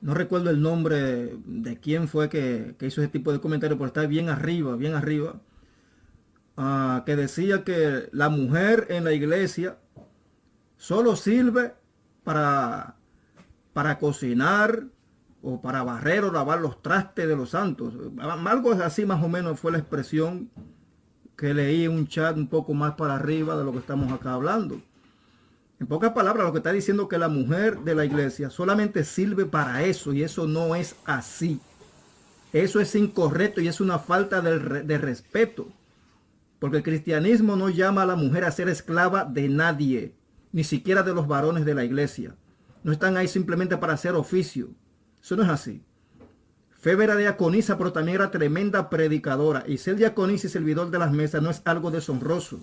no 0.00 0.14
recuerdo 0.14 0.50
el 0.50 0.60
nombre 0.60 1.36
de 1.46 1.78
quién 1.80 2.08
fue 2.08 2.28
que, 2.28 2.76
hizo 2.80 3.00
ese 3.00 3.08
tipo 3.08 3.32
de 3.32 3.40
comentarios, 3.40 3.78
pero 3.78 3.88
está 3.88 4.06
bien 4.06 4.28
arriba, 4.28 4.76
bien 4.76 4.94
arriba, 4.94 5.40
ah, 6.56 7.02
que 7.06 7.16
decía 7.16 7.64
que 7.64 8.08
la 8.12 8.28
mujer 8.28 8.86
en 8.90 9.04
la 9.04 9.12
iglesia 9.12 9.78
solo 10.76 11.16
sirve 11.16 11.74
para, 12.22 12.96
para 13.72 13.98
cocinar 13.98 14.84
o 15.42 15.60
para 15.60 15.82
barrer 15.82 16.24
o 16.24 16.32
lavar 16.32 16.60
los 16.60 16.82
trastes 16.82 17.28
de 17.28 17.36
los 17.36 17.50
santos. 17.50 17.94
Algo 18.18 18.72
así 18.72 19.04
más 19.04 19.22
o 19.22 19.28
menos 19.28 19.60
fue 19.60 19.72
la 19.72 19.78
expresión 19.78 20.50
que 21.36 21.52
leí 21.52 21.86
un 21.86 22.06
chat 22.06 22.36
un 22.36 22.48
poco 22.48 22.74
más 22.74 22.94
para 22.94 23.14
arriba 23.14 23.56
de 23.56 23.64
lo 23.64 23.72
que 23.72 23.78
estamos 23.78 24.10
acá 24.12 24.34
hablando. 24.34 24.80
En 25.84 25.88
pocas 25.88 26.14
palabras, 26.14 26.46
lo 26.46 26.52
que 26.52 26.60
está 26.60 26.72
diciendo 26.72 27.10
que 27.10 27.18
la 27.18 27.28
mujer 27.28 27.80
de 27.80 27.94
la 27.94 28.06
iglesia 28.06 28.48
solamente 28.48 29.04
sirve 29.04 29.44
para 29.44 29.82
eso 29.82 30.14
y 30.14 30.22
eso 30.22 30.46
no 30.46 30.74
es 30.74 30.96
así. 31.04 31.60
Eso 32.54 32.80
es 32.80 32.94
incorrecto 32.94 33.60
y 33.60 33.68
es 33.68 33.82
una 33.82 33.98
falta 33.98 34.40
de, 34.40 34.96
respeto. 34.96 35.68
Porque 36.58 36.78
el 36.78 36.82
cristianismo 36.82 37.54
no 37.54 37.68
llama 37.68 38.00
a 38.00 38.06
la 38.06 38.16
mujer 38.16 38.44
a 38.44 38.50
ser 38.50 38.70
esclava 38.70 39.26
de 39.26 39.50
nadie, 39.50 40.14
ni 40.52 40.64
siquiera 40.64 41.02
de 41.02 41.12
los 41.12 41.28
varones 41.28 41.66
de 41.66 41.74
la 41.74 41.84
iglesia. 41.84 42.34
No 42.82 42.90
están 42.90 43.18
ahí 43.18 43.28
simplemente 43.28 43.76
para 43.76 43.92
hacer 43.92 44.14
oficio. 44.14 44.70
Eso 45.22 45.36
no 45.36 45.42
es 45.42 45.50
así. 45.50 45.82
Febe 46.80 47.04
era 47.04 47.14
diaconisa, 47.14 47.76
pero 47.76 47.92
también 47.92 48.14
era 48.14 48.30
tremenda 48.30 48.88
predicadora. 48.88 49.64
Y 49.66 49.76
ser 49.76 49.96
diaconisa 49.96 50.46
y 50.46 50.50
servidor 50.50 50.90
de 50.90 50.98
las 50.98 51.12
mesas 51.12 51.42
no 51.42 51.50
es 51.50 51.60
algo 51.66 51.90
deshonroso. 51.90 52.60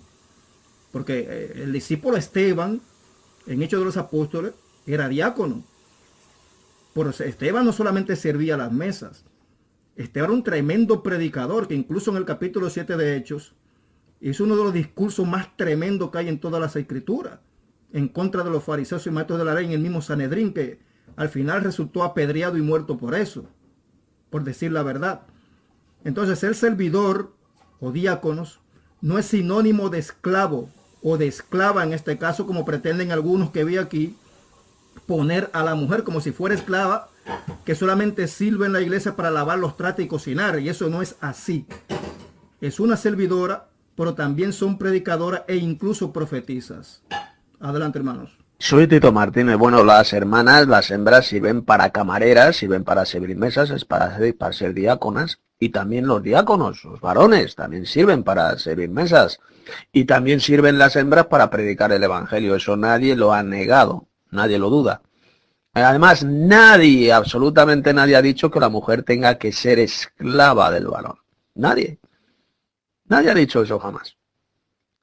Porque 0.90 1.20
eh, 1.20 1.62
el 1.62 1.72
discípulo 1.72 2.16
Esteban, 2.16 2.80
en 3.46 3.62
Hechos 3.62 3.80
de 3.80 3.86
los 3.86 3.96
Apóstoles, 3.96 4.52
era 4.86 5.08
diácono. 5.08 5.62
Pero 6.94 7.10
Esteban 7.10 7.64
no 7.64 7.72
solamente 7.72 8.16
servía 8.16 8.56
las 8.56 8.72
mesas. 8.72 9.24
Esteban 9.96 10.30
era 10.30 10.36
un 10.36 10.44
tremendo 10.44 11.02
predicador 11.02 11.68
que 11.68 11.74
incluso 11.74 12.10
en 12.10 12.16
el 12.16 12.24
capítulo 12.24 12.70
7 12.70 12.96
de 12.96 13.16
Hechos 13.16 13.54
hizo 14.20 14.44
uno 14.44 14.56
de 14.56 14.64
los 14.64 14.72
discursos 14.72 15.26
más 15.26 15.56
tremendos 15.56 16.10
que 16.10 16.18
hay 16.18 16.28
en 16.28 16.40
todas 16.40 16.60
las 16.60 16.76
escrituras. 16.76 17.40
En 17.92 18.08
contra 18.08 18.42
de 18.42 18.50
los 18.50 18.64
fariseos 18.64 19.06
y 19.06 19.10
maestros 19.10 19.38
de 19.38 19.44
la 19.44 19.54
ley 19.54 19.66
en 19.66 19.72
el 19.72 19.80
mismo 19.80 20.00
Sanedrín 20.00 20.54
que 20.54 20.80
al 21.16 21.28
final 21.28 21.62
resultó 21.62 22.04
apedreado 22.04 22.56
y 22.56 22.62
muerto 22.62 22.96
por 22.96 23.14
eso 23.14 23.46
por 24.32 24.44
decir 24.44 24.72
la 24.72 24.82
verdad. 24.82 25.20
Entonces 26.04 26.42
el 26.42 26.54
servidor 26.56 27.34
o 27.80 27.92
diáconos 27.92 28.60
no 29.02 29.18
es 29.18 29.26
sinónimo 29.26 29.90
de 29.90 29.98
esclavo 29.98 30.70
o 31.02 31.16
de 31.16 31.26
esclava 31.26 31.84
en 31.84 31.92
este 31.92 32.18
caso 32.18 32.46
como 32.46 32.64
pretenden 32.64 33.12
algunos 33.12 33.50
que 33.50 33.64
vi 33.64 33.76
aquí 33.76 34.16
poner 35.06 35.50
a 35.52 35.62
la 35.62 35.74
mujer 35.74 36.04
como 36.04 36.20
si 36.20 36.32
fuera 36.32 36.54
esclava 36.54 37.08
que 37.64 37.74
solamente 37.74 38.28
sirve 38.28 38.66
en 38.66 38.72
la 38.72 38.80
iglesia 38.80 39.16
para 39.16 39.30
lavar 39.30 39.58
los 39.58 39.76
tratos 39.76 40.04
y 40.04 40.08
cocinar 40.08 40.58
y 40.60 40.68
eso 40.68 40.88
no 40.88 41.02
es 41.02 41.16
así. 41.20 41.66
Es 42.60 42.80
una 42.80 42.96
servidora, 42.96 43.68
pero 43.96 44.14
también 44.14 44.52
son 44.52 44.78
predicadoras 44.78 45.42
e 45.48 45.56
incluso 45.56 46.12
profetizas. 46.12 47.02
Adelante 47.60 47.98
hermanos. 47.98 48.41
Soy 48.64 48.86
Tito 48.86 49.10
Martínez. 49.10 49.56
Bueno, 49.56 49.82
las 49.82 50.12
hermanas, 50.12 50.68
las 50.68 50.92
hembras 50.92 51.26
sirven 51.26 51.64
para 51.64 51.90
camareras, 51.90 52.54
sirven 52.54 52.84
para 52.84 53.04
servir 53.04 53.36
mesas, 53.36 53.70
es 53.70 53.84
para, 53.84 54.16
para 54.38 54.52
ser 54.52 54.72
diáconas. 54.72 55.40
Y 55.58 55.70
también 55.70 56.06
los 56.06 56.22
diáconos, 56.22 56.84
los 56.84 57.00
varones, 57.00 57.56
también 57.56 57.86
sirven 57.86 58.22
para 58.22 58.56
servir 58.60 58.88
mesas. 58.88 59.40
Y 59.90 60.04
también 60.04 60.38
sirven 60.38 60.78
las 60.78 60.94
hembras 60.94 61.26
para 61.26 61.50
predicar 61.50 61.90
el 61.90 62.04
Evangelio. 62.04 62.54
Eso 62.54 62.76
nadie 62.76 63.16
lo 63.16 63.32
ha 63.32 63.42
negado, 63.42 64.06
nadie 64.30 64.60
lo 64.60 64.70
duda. 64.70 65.02
Además, 65.74 66.22
nadie, 66.22 67.12
absolutamente 67.12 67.92
nadie 67.92 68.14
ha 68.14 68.22
dicho 68.22 68.48
que 68.48 68.60
la 68.60 68.68
mujer 68.68 69.02
tenga 69.02 69.38
que 69.38 69.50
ser 69.50 69.80
esclava 69.80 70.70
del 70.70 70.86
varón. 70.86 71.18
Nadie. 71.56 71.98
Nadie 73.06 73.32
ha 73.32 73.34
dicho 73.34 73.60
eso 73.60 73.80
jamás. 73.80 74.16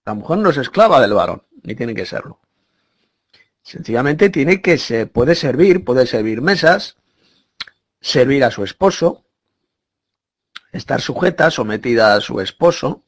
La 0.05 0.13
mujer 0.13 0.37
no 0.37 0.49
es 0.49 0.55
esclava 0.55 1.01
del 1.01 1.13
varón, 1.13 1.43
ni 1.61 1.75
tiene 1.75 1.93
que 1.93 2.05
serlo. 2.05 2.39
Sencillamente 3.69 4.31
tiene 4.31 4.63
que 4.63 4.79
se 4.79 5.05
puede 5.05 5.35
servir, 5.35 5.85
puede 5.85 6.07
servir 6.07 6.41
mesas, 6.41 6.95
servir 8.01 8.43
a 8.43 8.49
su 8.49 8.63
esposo, 8.63 9.25
estar 10.71 11.01
sujeta, 11.01 11.51
sometida 11.51 12.15
a 12.15 12.19
su 12.19 12.41
esposo. 12.41 13.03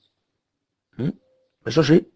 Eso 1.66 1.84
sí, 1.84 2.14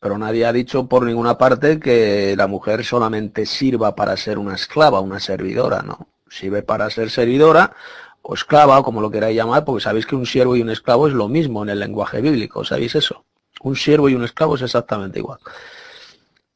pero 0.00 0.16
nadie 0.16 0.46
ha 0.46 0.54
dicho 0.54 0.88
por 0.88 1.04
ninguna 1.04 1.36
parte 1.36 1.78
que 1.78 2.34
la 2.34 2.46
mujer 2.46 2.82
solamente 2.82 3.44
sirva 3.44 3.94
para 3.94 4.16
ser 4.16 4.38
una 4.38 4.54
esclava, 4.54 5.00
una 5.00 5.20
servidora, 5.20 5.82
no. 5.82 6.08
Sirve 6.30 6.62
para 6.62 6.88
ser 6.88 7.10
servidora 7.10 7.76
o 8.22 8.32
esclava, 8.32 8.78
o 8.78 8.82
como 8.82 9.02
lo 9.02 9.10
queráis 9.10 9.36
llamar, 9.36 9.66
porque 9.66 9.82
sabéis 9.82 10.06
que 10.06 10.16
un 10.16 10.24
siervo 10.24 10.56
y 10.56 10.62
un 10.62 10.70
esclavo 10.70 11.08
es 11.08 11.12
lo 11.12 11.28
mismo 11.28 11.62
en 11.62 11.68
el 11.68 11.80
lenguaje 11.80 12.22
bíblico, 12.22 12.64
¿sabéis 12.64 12.94
eso? 12.94 13.26
Un 13.60 13.76
siervo 13.76 14.08
y 14.08 14.14
un 14.14 14.24
esclavo 14.24 14.54
es 14.54 14.62
exactamente 14.62 15.18
igual. 15.18 15.40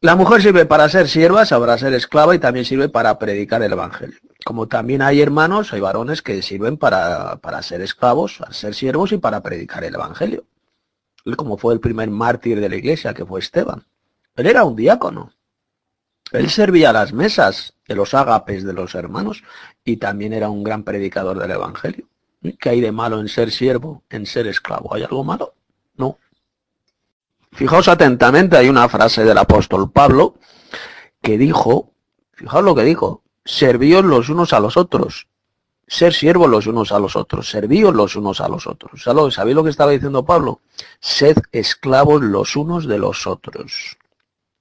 La 0.07 0.15
mujer 0.15 0.41
sirve 0.41 0.67
para 0.67 0.89
ser 0.89 1.09
sierva, 1.09 1.45
sabrá 1.45 1.77
ser 1.79 1.93
esclava 1.93 2.33
y 2.33 2.39
también 2.39 2.65
sirve 2.65 2.89
para 2.89 3.19
predicar 3.19 3.61
el 3.65 3.73
Evangelio. 3.73 4.17
Como 4.45 4.69
también 4.69 5.03
hay 5.03 5.21
hermanos, 5.21 5.73
hay 5.73 5.81
varones 5.81 6.23
que 6.23 6.43
sirven 6.43 6.77
para, 6.77 7.39
para 7.39 7.61
ser 7.61 7.81
esclavos, 7.81 8.37
para 8.39 8.53
ser 8.53 8.77
siervos 8.77 9.11
y 9.11 9.19
para 9.19 9.43
predicar 9.43 9.83
el 9.83 9.97
Evangelio. 9.97 10.47
Como 11.37 11.59
fue 11.59 11.75
el 11.75 11.81
primer 11.81 12.09
mártir 12.09 12.61
de 12.61 12.69
la 12.69 12.77
iglesia, 12.77 13.15
que 13.15 13.27
fue 13.27 13.41
Esteban. 13.41 13.85
Él 14.37 14.47
era 14.47 14.63
un 14.63 14.77
diácono. 14.77 15.33
Él 16.31 16.51
servía 16.51 16.93
las 16.93 17.13
mesas 17.13 17.75
de 17.89 17.97
los 17.97 18.15
ágapes 18.15 18.63
de 18.63 18.75
los 18.75 18.95
hermanos 18.95 19.43
y 19.85 19.97
también 19.97 20.33
era 20.33 20.49
un 20.49 20.63
gran 20.63 20.85
predicador 20.85 21.41
del 21.41 21.51
Evangelio. 21.51 22.07
¿Qué 22.61 22.69
hay 22.69 22.81
de 22.81 22.93
malo 22.93 23.19
en 23.19 23.27
ser 23.27 23.51
siervo, 23.51 24.05
en 24.09 24.25
ser 24.25 24.47
esclavo? 24.47 24.95
¿Hay 24.95 25.03
algo 25.03 25.25
malo? 25.25 25.56
Fijaos 27.53 27.89
atentamente, 27.89 28.57
hay 28.57 28.69
una 28.69 28.89
frase 28.89 29.25
del 29.25 29.39
apóstol 29.39 29.91
Pablo 29.91 30.35
que 31.23 31.39
dijo, 31.39 31.93
fijaos 32.33 32.65
lo 32.65 32.75
que 32.75 32.85
dijo, 32.85 33.23
servíos 33.45 34.05
los 34.05 34.29
unos 34.29 34.53
a 34.53 34.61
los 34.61 34.77
otros, 34.77 35.29
ser 35.87 36.13
siervos 36.13 36.51
los 36.51 36.67
unos 36.67 36.93
a 36.93 36.99
los 36.99 37.17
otros, 37.17 37.49
servíos 37.49 37.95
los 37.95 38.17
unos 38.17 38.41
a 38.41 38.49
los 38.49 38.67
otros. 38.67 39.03
¿Sabéis 39.03 39.57
lo 39.57 39.65
que 39.65 39.71
estaba 39.71 39.93
diciendo 39.93 40.25
Pablo? 40.25 40.61
Sed 41.01 41.39
esclavos 41.53 42.23
los 42.23 42.57
unos 42.57 42.87
de 42.87 42.99
los 42.99 43.27
otros, 43.27 43.97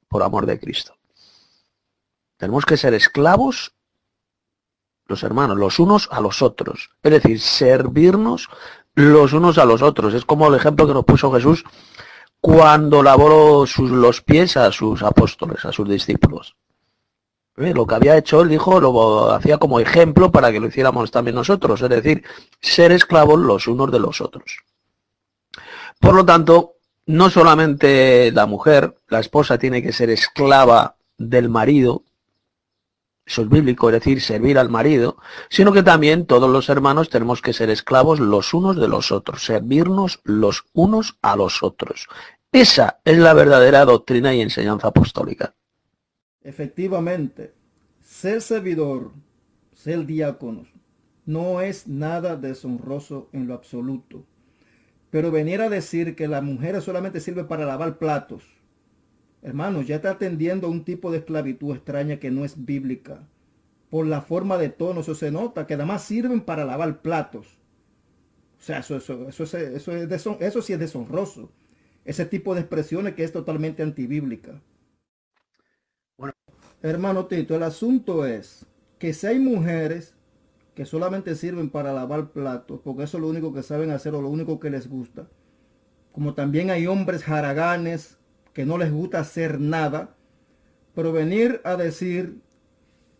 por 0.08 0.24
amor 0.24 0.46
de 0.46 0.60
Cristo. 0.60 0.96
Tenemos 2.38 2.66
que 2.66 2.78
ser 2.78 2.94
esclavos, 2.94 3.74
los 5.08 5.24
hermanos, 5.24 5.58
los 5.58 5.80
unos 5.80 6.10
a 6.12 6.22
los 6.22 6.42
otros. 6.42 6.92
Es 7.02 7.12
decir, 7.12 7.40
servirnos 7.40 8.50
los 8.94 9.34
unos 9.34 9.58
a 9.58 9.66
los 9.66 9.82
otros. 9.82 10.14
Es 10.14 10.26
como 10.26 10.48
el 10.48 10.56
ejemplo 10.56 10.88
que 10.88 10.94
nos 10.94 11.06
puso 11.06 11.32
Jesús 11.32 11.64
cuando 12.46 13.02
lavó 13.02 13.66
sus, 13.66 13.90
los 13.90 14.22
pies 14.22 14.56
a 14.56 14.72
sus 14.72 15.02
apóstoles, 15.02 15.66
a 15.66 15.72
sus 15.72 15.90
discípulos. 15.90 16.56
Eh, 17.58 17.74
lo 17.74 17.88
que 17.88 17.96
había 17.96 18.18
hecho 18.18 18.42
él, 18.42 18.50
dijo, 18.50 18.80
lo 18.80 19.32
hacía 19.32 19.58
como 19.58 19.80
ejemplo 19.80 20.32
para 20.32 20.52
que 20.52 20.60
lo 20.60 20.68
hiciéramos 20.68 21.10
también 21.10 21.34
nosotros, 21.34 21.82
es 21.82 21.90
decir, 21.90 22.24
ser 22.62 22.92
esclavos 22.92 23.40
los 23.40 23.68
unos 23.68 23.92
de 23.92 23.98
los 23.98 24.22
otros. 24.22 24.60
Por 26.00 26.14
lo 26.14 26.24
tanto, 26.24 26.74
no 27.08 27.32
solamente 27.32 28.32
la 28.32 28.46
mujer, 28.46 28.94
la 29.08 29.22
esposa 29.22 29.58
tiene 29.58 29.82
que 29.82 29.92
ser 29.92 30.12
esclava 30.12 30.98
del 31.18 31.50
marido, 31.50 32.04
eso 33.26 33.42
es 33.42 33.50
bíblico, 33.50 33.90
es 33.90 33.94
decir, 33.94 34.22
servir 34.22 34.60
al 34.60 34.70
marido, 34.70 35.18
sino 35.50 35.74
que 35.74 35.82
también 35.82 36.28
todos 36.28 36.48
los 36.48 36.70
hermanos 36.70 37.10
tenemos 37.10 37.42
que 37.42 37.54
ser 37.54 37.72
esclavos 37.72 38.20
los 38.20 38.54
unos 38.54 38.76
de 38.76 38.88
los 38.88 39.12
otros, 39.12 39.44
servirnos 39.44 40.20
los 40.24 40.66
unos 40.74 41.18
a 41.24 41.36
los 41.36 41.64
otros. 41.64 42.08
Esa 42.56 43.02
es 43.04 43.18
la 43.18 43.34
verdadera 43.34 43.84
doctrina 43.84 44.34
y 44.34 44.40
enseñanza 44.40 44.88
apostólica. 44.88 45.54
Efectivamente, 46.42 47.54
ser 48.02 48.42
servidor, 48.42 49.12
ser 49.74 50.06
diácono, 50.06 50.64
no 51.26 51.60
es 51.60 51.86
nada 51.86 52.38
deshonroso 52.38 53.28
en 53.34 53.48
lo 53.48 53.56
absoluto. 53.56 54.26
Pero 55.10 55.32
venir 55.32 55.60
a 55.60 55.68
decir 55.68 56.16
que 56.16 56.30
la 56.30 56.40
mujer 56.40 56.82
solamente 56.82 57.20
sirve 57.20 57.44
para 57.44 57.66
lavar 57.66 57.98
platos, 57.98 58.46
hermanos, 59.42 59.86
ya 59.86 59.98
está 59.98 60.12
atendiendo 60.12 60.68
a 60.68 60.70
un 60.70 60.86
tipo 60.86 61.12
de 61.12 61.18
esclavitud 61.18 61.76
extraña 61.76 62.22
que 62.22 62.32
no 62.32 62.46
es 62.46 62.64
bíblica. 62.64 63.28
Por 63.90 64.08
la 64.08 64.22
forma 64.22 64.58
de 64.58 64.70
tono, 64.70 65.02
eso 65.02 65.14
se 65.14 65.30
nota, 65.30 65.68
que 65.68 65.74
además 65.74 66.06
sirven 66.06 66.40
para 66.40 66.64
lavar 66.64 67.02
platos. 67.02 67.48
O 68.58 68.64
sea, 68.64 68.80
eso, 68.80 68.96
eso, 68.96 69.28
eso, 69.28 69.44
eso, 69.44 69.92
es 69.92 70.28
eso 70.40 70.62
sí 70.62 70.72
es 70.72 70.80
deshonroso 70.80 71.52
ese 72.06 72.26
tipo 72.26 72.54
de 72.54 72.62
expresiones 72.62 73.16
que 73.16 73.24
es 73.24 73.32
totalmente 73.34 73.84
antibíblica. 73.84 74.62
Bueno, 76.18 76.34
hermano 76.82 77.26
Tito, 77.26 77.56
el 77.56 77.64
asunto 77.64 78.26
es 78.26 78.66
que 79.00 79.14
si 79.14 79.28
hay 79.28 79.40
mujeres 79.40 80.16
que 80.76 80.86
solamente 80.86 81.36
sirven 81.36 81.70
para 81.70 81.94
lavar 81.94 82.32
platos, 82.32 82.80
porque 82.84 83.04
eso 83.04 83.18
es 83.18 83.22
lo 83.22 83.30
único 83.30 83.54
que 83.54 83.64
saben 83.64 83.92
hacer 83.92 84.14
o 84.14 84.22
lo 84.22 84.30
único 84.30 84.60
que 84.60 84.70
les 84.70 84.88
gusta, 84.88 85.28
como 86.12 86.34
también 86.34 86.70
hay 86.70 86.88
hombres 86.88 87.24
jaraganes 87.24 88.18
que 88.54 88.66
no 88.66 88.78
les 88.78 88.92
gusta 88.92 89.20
hacer 89.20 89.60
nada, 89.60 90.16
pero 90.94 91.12
venir 91.12 91.60
a 91.66 91.76
decir 91.76 92.42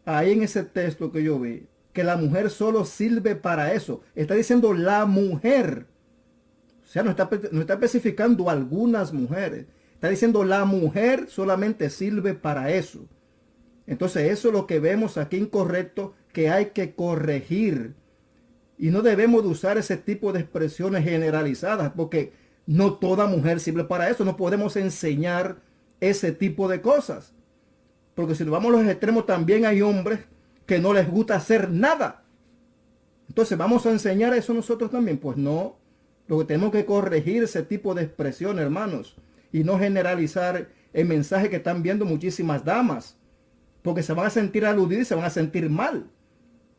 ahí 0.06 0.32
en 0.32 0.44
ese 0.44 0.64
texto 0.64 1.12
que 1.12 1.24
yo 1.24 1.40
vi, 1.40 1.68
que 1.92 2.04
la 2.04 2.18
mujer 2.18 2.50
solo 2.50 2.86
sirve 2.86 3.36
para 3.36 3.74
eso. 3.74 4.02
Está 4.16 4.36
diciendo 4.36 4.74
la 4.74 5.06
mujer. 5.06 5.88
Sea, 6.96 7.04
no 7.04 7.10
está, 7.10 7.30
no 7.52 7.60
está 7.60 7.74
especificando 7.74 8.50
algunas 8.50 9.12
mujeres. 9.12 9.66
Está 9.96 10.08
diciendo 10.08 10.46
la 10.46 10.64
mujer 10.64 11.28
solamente 11.28 11.90
sirve 11.90 12.36
para 12.36 12.72
eso. 12.72 13.06
Entonces 13.86 14.32
eso 14.32 14.48
es 14.48 14.54
lo 14.54 14.66
que 14.66 14.80
vemos 14.80 15.18
aquí 15.18 15.36
incorrecto 15.36 16.14
que 16.32 16.50
hay 16.50 16.68
que 16.68 16.96
corregir. 16.96 17.96
Y 18.78 18.92
no 18.92 19.02
debemos 19.02 19.44
de 19.44 19.50
usar 19.50 19.78
ese 19.78 19.98
tipo 19.98 20.32
de 20.32 20.40
expresiones 20.40 21.04
generalizadas 21.04 21.92
porque 21.98 22.32
no 22.66 22.94
toda 22.94 23.28
mujer 23.28 23.60
sirve 23.60 23.84
para 23.84 24.10
eso. 24.10 24.24
No 24.24 24.38
podemos 24.38 24.78
enseñar 24.78 25.58
ese 26.00 26.32
tipo 26.32 26.70
de 26.70 26.80
cosas. 26.80 27.34
Porque 28.14 28.36
si 28.36 28.46
nos 28.46 28.54
vamos 28.54 28.74
a 28.74 28.78
los 28.78 28.88
extremos 28.88 29.26
también 29.26 29.66
hay 29.66 29.82
hombres 29.82 30.22
que 30.66 30.80
no 30.80 30.94
les 30.94 31.12
gusta 31.12 31.36
hacer 31.36 31.70
nada. 31.70 32.24
Entonces 33.28 33.58
vamos 33.58 33.86
a 33.86 33.92
enseñar 33.92 34.34
eso 34.34 34.54
nosotros 34.54 34.90
también. 34.90 35.18
Pues 35.18 35.36
no. 35.36 35.84
Lo 36.28 36.40
que 36.40 36.46
tenemos 36.46 36.72
que 36.72 36.86
corregir 36.86 37.44
ese 37.44 37.64
tipo 37.64 37.94
de 37.94 38.04
expresión, 38.04 38.60
hermanos, 38.60 39.16
y 39.52 39.64
no 39.64 39.78
generalizar 39.78 40.70
el 40.94 41.06
mensaje 41.06 41.50
que 41.50 41.58
están 41.58 41.84
viendo 41.84 42.06
muchísimas 42.06 42.66
damas, 42.66 43.18
porque 43.82 44.02
se 44.02 44.14
van 44.14 44.28
a 44.28 44.32
sentir 44.32 44.66
aludidas 44.66 45.04
y 45.04 45.06
se 45.06 45.16
van 45.16 45.26
a 45.26 45.30
sentir 45.30 45.70
mal. 45.70 46.08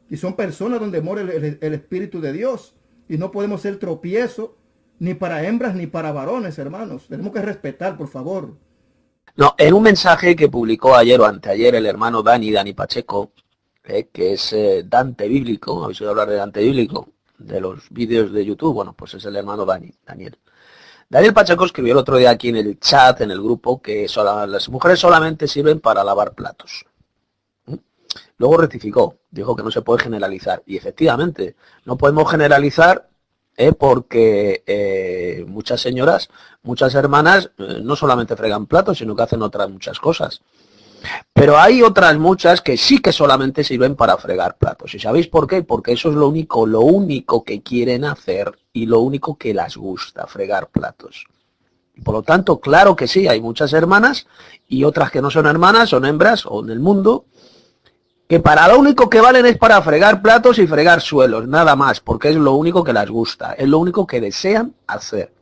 Y 0.08 0.16
son 0.16 0.34
personas 0.34 0.80
donde 0.80 1.00
mora 1.00 1.22
el, 1.22 1.74
Espíritu 1.74 2.20
de 2.20 2.32
Dios. 2.32 2.74
Y 3.08 3.18
no 3.18 3.30
podemos 3.30 3.60
ser 3.60 3.78
tropiezo 3.78 4.56
ni 4.98 5.14
para 5.14 5.46
hembras 5.46 5.74
ni 5.74 5.86
para 5.86 6.12
varones, 6.12 6.58
hermanos. 6.58 7.06
Tenemos 7.08 7.32
que 7.32 7.42
respetar, 7.42 7.96
por 7.96 8.08
favor. 8.08 8.56
No, 9.36 9.54
en 9.58 9.74
un 9.74 9.82
mensaje 9.82 10.34
que 10.34 10.48
publicó 10.48 10.94
ayer 10.94 11.20
o 11.20 11.26
anteayer 11.26 11.74
el 11.74 11.86
hermano 11.86 12.22
Dani, 12.22 12.50
Dani 12.50 12.72
Pacheco, 12.72 13.32
eh, 13.84 14.08
que 14.12 14.32
es 14.32 14.52
eh, 14.52 14.84
Dante 14.86 15.28
Bíblico, 15.28 15.84
habéis 15.84 16.00
oído 16.00 16.12
hablar 16.12 16.28
de 16.28 16.36
Dante 16.36 16.60
Bíblico, 16.60 17.08
de 17.38 17.60
los 17.60 17.90
vídeos 17.90 18.32
de 18.32 18.44
YouTube, 18.44 18.74
bueno, 18.74 18.92
pues 18.92 19.14
es 19.14 19.24
el 19.24 19.36
hermano 19.36 19.64
Dani, 19.64 19.92
Daniel. 20.04 20.38
Daniel 21.08 21.34
Pacheco 21.34 21.64
escribió 21.64 21.92
el 21.92 21.98
otro 21.98 22.16
día 22.16 22.30
aquí 22.30 22.48
en 22.48 22.56
el 22.56 22.80
chat, 22.80 23.20
en 23.20 23.30
el 23.30 23.40
grupo, 23.40 23.80
que 23.80 24.06
las 24.16 24.68
mujeres 24.68 24.98
solamente 24.98 25.46
sirven 25.46 25.78
para 25.80 26.02
lavar 26.02 26.34
platos. 26.34 26.84
¿Mm? 27.66 27.76
Luego 28.38 28.56
rectificó, 28.56 29.16
dijo 29.30 29.54
que 29.54 29.62
no 29.62 29.70
se 29.70 29.82
puede 29.82 30.02
generalizar. 30.02 30.62
Y 30.66 30.76
efectivamente, 30.76 31.54
no 31.84 31.96
podemos 31.96 32.28
generalizar 32.28 33.08
eh, 33.56 33.72
porque 33.72 34.64
eh, 34.66 35.44
muchas 35.46 35.80
señoras, 35.80 36.28
muchas 36.62 36.94
hermanas, 36.94 37.50
eh, 37.56 37.80
no 37.82 37.94
solamente 37.94 38.36
fregan 38.36 38.66
platos, 38.66 38.98
sino 38.98 39.14
que 39.14 39.22
hacen 39.22 39.42
otras 39.42 39.70
muchas 39.70 40.00
cosas. 40.00 40.42
Pero 41.32 41.58
hay 41.58 41.82
otras 41.82 42.18
muchas 42.18 42.60
que 42.60 42.76
sí 42.76 42.98
que 42.98 43.12
solamente 43.12 43.62
sirven 43.62 43.94
para 43.94 44.16
fregar 44.16 44.56
platos. 44.56 44.94
¿Y 44.94 44.98
sabéis 44.98 45.26
por 45.26 45.46
qué? 45.46 45.62
Porque 45.62 45.92
eso 45.92 46.08
es 46.08 46.14
lo 46.14 46.28
único, 46.28 46.66
lo 46.66 46.80
único 46.80 47.44
que 47.44 47.62
quieren 47.62 48.04
hacer 48.04 48.52
y 48.72 48.86
lo 48.86 49.00
único 49.00 49.36
que 49.36 49.52
les 49.52 49.76
gusta, 49.76 50.26
fregar 50.26 50.68
platos. 50.68 51.26
por 52.04 52.14
lo 52.14 52.22
tanto, 52.22 52.60
claro 52.60 52.94
que 52.94 53.06
sí, 53.06 53.26
hay 53.26 53.40
muchas 53.40 53.72
hermanas 53.72 54.26
y 54.68 54.84
otras 54.84 55.10
que 55.10 55.22
no 55.22 55.30
son 55.30 55.46
hermanas, 55.46 55.90
son 55.90 56.04
hembras 56.04 56.44
o 56.46 56.62
en 56.62 56.70
el 56.70 56.80
mundo, 56.80 57.24
que 58.28 58.40
para 58.40 58.68
lo 58.68 58.78
único 58.78 59.08
que 59.08 59.20
valen 59.20 59.46
es 59.46 59.56
para 59.56 59.80
fregar 59.82 60.20
platos 60.20 60.58
y 60.58 60.66
fregar 60.66 61.00
suelos, 61.00 61.46
nada 61.46 61.76
más, 61.76 62.00
porque 62.00 62.30
es 62.30 62.36
lo 62.36 62.54
único 62.54 62.82
que 62.82 62.92
les 62.92 63.08
gusta, 63.08 63.52
es 63.52 63.68
lo 63.68 63.78
único 63.78 64.06
que 64.06 64.20
desean 64.20 64.74
hacer. 64.86 65.32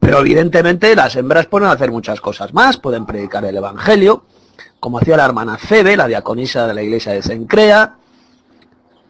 Pero 0.00 0.20
evidentemente 0.20 0.94
las 0.94 1.16
hembras 1.16 1.46
pueden 1.46 1.68
hacer 1.68 1.90
muchas 1.90 2.20
cosas 2.20 2.52
más, 2.52 2.76
pueden 2.76 3.06
predicar 3.06 3.44
el 3.44 3.56
Evangelio, 3.56 4.24
como 4.84 4.98
hacía 4.98 5.16
la 5.16 5.24
hermana 5.24 5.56
Febe, 5.56 5.96
la 5.96 6.06
diaconisa 6.06 6.66
de 6.66 6.74
la 6.74 6.82
iglesia 6.82 7.12
de 7.12 7.22
Sencrea, 7.22 7.94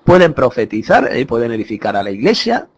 pueden 0.04 0.32
profetizar, 0.32 1.10
y 1.16 1.24
pueden 1.24 1.50
edificar 1.50 1.96
a 1.96 2.04
la 2.04 2.12
iglesia, 2.12 2.68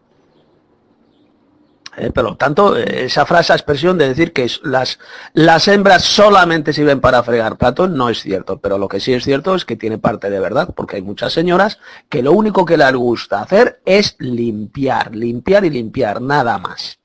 eh, 1.95 2.09
por 2.09 2.23
lo 2.23 2.37
tanto, 2.37 2.75
eh, 2.75 3.05
esa 3.05 3.27
frase, 3.27 3.53
expresión 3.53 3.99
de 3.99 4.07
decir 4.07 4.33
que 4.33 4.49
las, 4.63 4.97
las 5.33 5.67
hembras 5.67 6.05
solamente 6.05 6.73
sirven 6.73 6.99
para 6.99 7.21
fregar 7.21 7.59
platos 7.59 7.87
no 7.91 8.09
es 8.09 8.19
cierto, 8.23 8.57
pero 8.57 8.79
lo 8.79 8.87
que 8.87 8.99
sí 8.99 9.13
es 9.13 9.23
cierto 9.23 9.53
es 9.53 9.63
que 9.63 9.75
tiene 9.75 9.99
parte 9.99 10.31
de 10.31 10.39
verdad, 10.39 10.73
porque 10.75 10.95
hay 10.95 11.03
muchas 11.03 11.33
señoras 11.33 11.77
que 12.09 12.23
lo 12.23 12.31
único 12.31 12.65
que 12.65 12.77
les 12.77 12.95
gusta 12.95 13.43
hacer 13.43 13.79
es 13.85 14.15
limpiar, 14.17 15.15
limpiar 15.15 15.65
y 15.65 15.69
limpiar, 15.69 16.19
nada 16.19 16.57
más. 16.57 16.97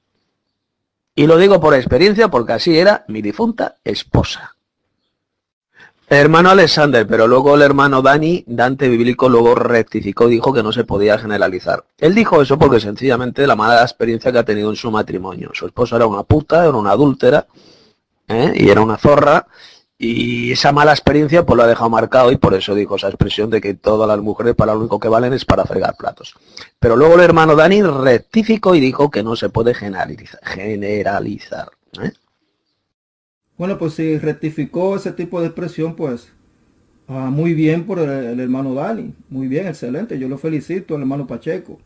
Y 1.14 1.26
lo 1.26 1.36
digo 1.36 1.60
por 1.60 1.74
experiencia 1.74 2.28
porque 2.28 2.54
así 2.54 2.78
era 2.78 3.04
mi 3.08 3.20
difunta 3.20 3.76
esposa. 3.84 4.51
Hermano 6.14 6.50
Alexander, 6.50 7.06
pero 7.06 7.26
luego 7.26 7.54
el 7.54 7.62
hermano 7.62 8.02
Dani, 8.02 8.44
Dante 8.46 8.86
Bíblico, 8.90 9.30
luego 9.30 9.54
rectificó 9.54 10.28
y 10.28 10.32
dijo 10.32 10.52
que 10.52 10.62
no 10.62 10.70
se 10.70 10.84
podía 10.84 11.16
generalizar. 11.18 11.84
Él 11.96 12.14
dijo 12.14 12.42
eso 12.42 12.58
porque 12.58 12.80
sencillamente 12.80 13.46
la 13.46 13.56
mala 13.56 13.80
experiencia 13.80 14.30
que 14.30 14.36
ha 14.36 14.44
tenido 14.44 14.68
en 14.68 14.76
su 14.76 14.90
matrimonio. 14.90 15.52
Su 15.54 15.64
esposa 15.64 15.96
era 15.96 16.06
una 16.06 16.22
puta, 16.22 16.66
era 16.66 16.76
una 16.76 16.90
adúltera, 16.90 17.46
¿eh? 18.28 18.52
y 18.54 18.68
era 18.68 18.82
una 18.82 18.98
zorra, 18.98 19.46
y 19.96 20.52
esa 20.52 20.70
mala 20.70 20.92
experiencia 20.92 21.46
pues 21.46 21.56
lo 21.56 21.62
ha 21.62 21.66
dejado 21.66 21.88
marcado 21.88 22.30
y 22.30 22.36
por 22.36 22.52
eso 22.52 22.74
dijo 22.74 22.96
esa 22.96 23.08
expresión 23.08 23.48
de 23.48 23.62
que 23.62 23.72
todas 23.72 24.06
las 24.06 24.18
mujeres 24.18 24.54
para 24.54 24.74
lo 24.74 24.80
único 24.80 25.00
que 25.00 25.08
valen 25.08 25.32
es 25.32 25.46
para 25.46 25.64
fregar 25.64 25.96
platos. 25.96 26.34
Pero 26.78 26.94
luego 26.94 27.14
el 27.14 27.20
hermano 27.22 27.56
Dani 27.56 27.80
rectificó 27.80 28.74
y 28.74 28.80
dijo 28.80 29.10
que 29.10 29.22
no 29.22 29.34
se 29.34 29.48
puede 29.48 29.72
generalizar. 29.72 30.40
generalizar 30.42 31.70
¿eh? 32.02 32.12
Bueno, 33.62 33.78
pues 33.78 33.94
si 33.94 34.18
rectificó 34.18 34.96
ese 34.96 35.12
tipo 35.12 35.40
de 35.40 35.46
expresión, 35.46 35.94
pues 35.94 36.32
ah, 37.06 37.30
muy 37.30 37.54
bien 37.54 37.86
por 37.86 38.00
el, 38.00 38.40
hermano 38.40 38.74
Dani. 38.74 39.14
Muy 39.30 39.46
bien, 39.46 39.68
excelente. 39.68 40.18
Yo 40.18 40.28
lo 40.28 40.36
felicito 40.36 40.96
al 40.96 41.02
hermano 41.02 41.28
Pacheco. 41.28 41.78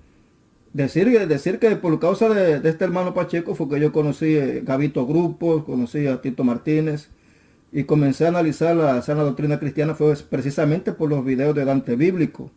Decir, 0.72 1.28
decir 1.28 1.58
que 1.58 1.76
por 1.76 2.00
causa 2.00 2.30
de, 2.30 2.66
este 2.66 2.82
hermano 2.82 3.12
Pacheco 3.12 3.54
fue 3.54 3.68
que 3.68 3.78
yo 3.78 3.92
conocí 3.92 4.38
a 4.38 4.44
eh, 4.46 4.62
Gavito 4.64 5.06
Grupos, 5.06 5.64
conocí 5.64 6.06
a 6.06 6.22
Tito 6.22 6.44
Martínez 6.44 7.10
y 7.70 7.84
comencé 7.84 8.24
a 8.24 8.28
analizar 8.28 8.74
la 8.74 9.02
sana 9.02 9.22
doctrina 9.22 9.60
cristiana 9.60 9.94
fue 9.94 10.14
precisamente 10.30 10.92
por 10.92 11.10
los 11.10 11.22
videos 11.26 11.54
de 11.54 11.66
Dante 11.66 11.94
Bíblico, 11.94 12.50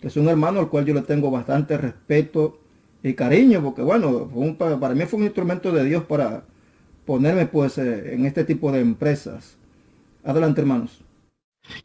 que 0.00 0.08
es 0.08 0.16
un 0.16 0.30
hermano 0.30 0.60
al 0.60 0.70
cual 0.70 0.86
yo 0.86 0.94
le 0.94 1.02
tengo 1.02 1.30
bastante 1.30 1.76
respeto 1.76 2.58
y 3.02 3.12
cariño, 3.12 3.62
porque 3.62 3.82
bueno, 3.82 4.30
para 4.80 4.94
mí 4.94 5.04
fue 5.04 5.18
un 5.18 5.26
instrumento 5.26 5.72
de 5.72 5.84
Dios 5.84 6.04
para 6.04 6.44
ponerme 7.06 7.46
pues 7.46 7.78
eh, 7.78 8.14
en 8.14 8.26
este 8.26 8.44
tipo 8.44 8.72
de 8.72 8.80
empresas. 8.80 9.56
Adelante, 10.24 10.60
hermanos. 10.60 11.02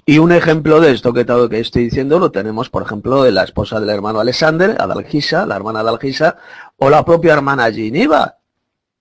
Y 0.05 0.17
un 0.17 0.31
ejemplo 0.31 0.79
de 0.79 0.91
esto 0.91 1.13
que, 1.13 1.25
que 1.25 1.59
estoy 1.59 1.85
diciendo 1.85 2.19
lo 2.19 2.31
tenemos, 2.31 2.69
por 2.69 2.83
ejemplo, 2.83 3.23
de 3.23 3.31
la 3.31 3.43
esposa 3.43 3.79
del 3.79 3.89
hermano 3.89 4.19
Alexander, 4.19 4.75
Adalgisa, 4.79 5.45
la 5.45 5.55
hermana 5.55 5.81
Adalgisa, 5.81 6.37
o 6.77 6.89
la 6.89 7.05
propia 7.05 7.33
hermana 7.33 7.71
Giniva. 7.71 8.37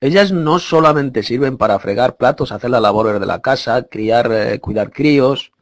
Ellas 0.00 0.32
no 0.32 0.58
solamente 0.58 1.22
sirven 1.22 1.56
para 1.56 1.78
fregar 1.78 2.16
platos, 2.16 2.52
hacer 2.52 2.70
las 2.70 2.82
labores 2.82 3.18
de 3.18 3.26
la 3.26 3.40
casa, 3.40 3.84
criar, 3.84 4.30
eh, 4.30 4.60
cuidar 4.60 4.90
críos, 4.90 5.52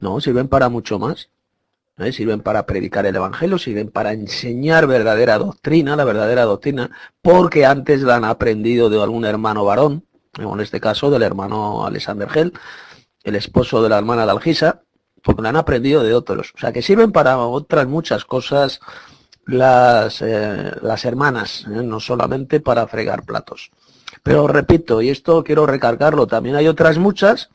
no, 0.00 0.20
sirven 0.20 0.48
para 0.48 0.68
mucho 0.68 0.98
más. 0.98 1.30
Sirven 2.12 2.40
para 2.40 2.64
predicar 2.66 3.06
el 3.06 3.16
Evangelio, 3.16 3.58
sirven 3.58 3.90
para 3.90 4.12
enseñar 4.12 4.86
verdadera 4.86 5.38
doctrina, 5.38 5.96
la 5.96 6.04
verdadera 6.04 6.44
doctrina, 6.44 6.90
porque 7.20 7.66
antes 7.66 8.00
la 8.02 8.16
han 8.16 8.24
aprendido 8.24 8.88
de 8.88 9.02
algún 9.02 9.24
hermano 9.24 9.64
varón, 9.64 10.04
en 10.38 10.60
este 10.60 10.80
caso 10.80 11.10
del 11.10 11.22
hermano 11.22 11.84
Alexander 11.84 12.28
Gell, 12.30 12.52
el 13.22 13.34
esposo 13.34 13.82
de 13.82 13.88
la 13.90 13.98
hermana 13.98 14.24
de 14.24 14.32
Algisa, 14.32 14.82
porque 15.22 15.42
la 15.42 15.50
han 15.50 15.56
aprendido 15.56 16.02
de 16.02 16.14
otros. 16.14 16.52
O 16.54 16.58
sea, 16.58 16.72
que 16.72 16.82
sirven 16.82 17.12
para 17.12 17.36
otras 17.38 17.86
muchas 17.86 18.24
cosas 18.24 18.80
las, 19.44 20.22
eh, 20.22 20.72
las 20.82 21.04
hermanas, 21.04 21.66
¿eh? 21.66 21.82
no 21.82 22.00
solamente 22.00 22.60
para 22.60 22.86
fregar 22.86 23.24
platos. 23.24 23.70
Pero 24.22 24.46
repito, 24.46 25.02
y 25.02 25.10
esto 25.10 25.44
quiero 25.44 25.66
recargarlo, 25.66 26.26
también 26.26 26.56
hay 26.56 26.68
otras 26.68 26.98
muchas 26.98 27.50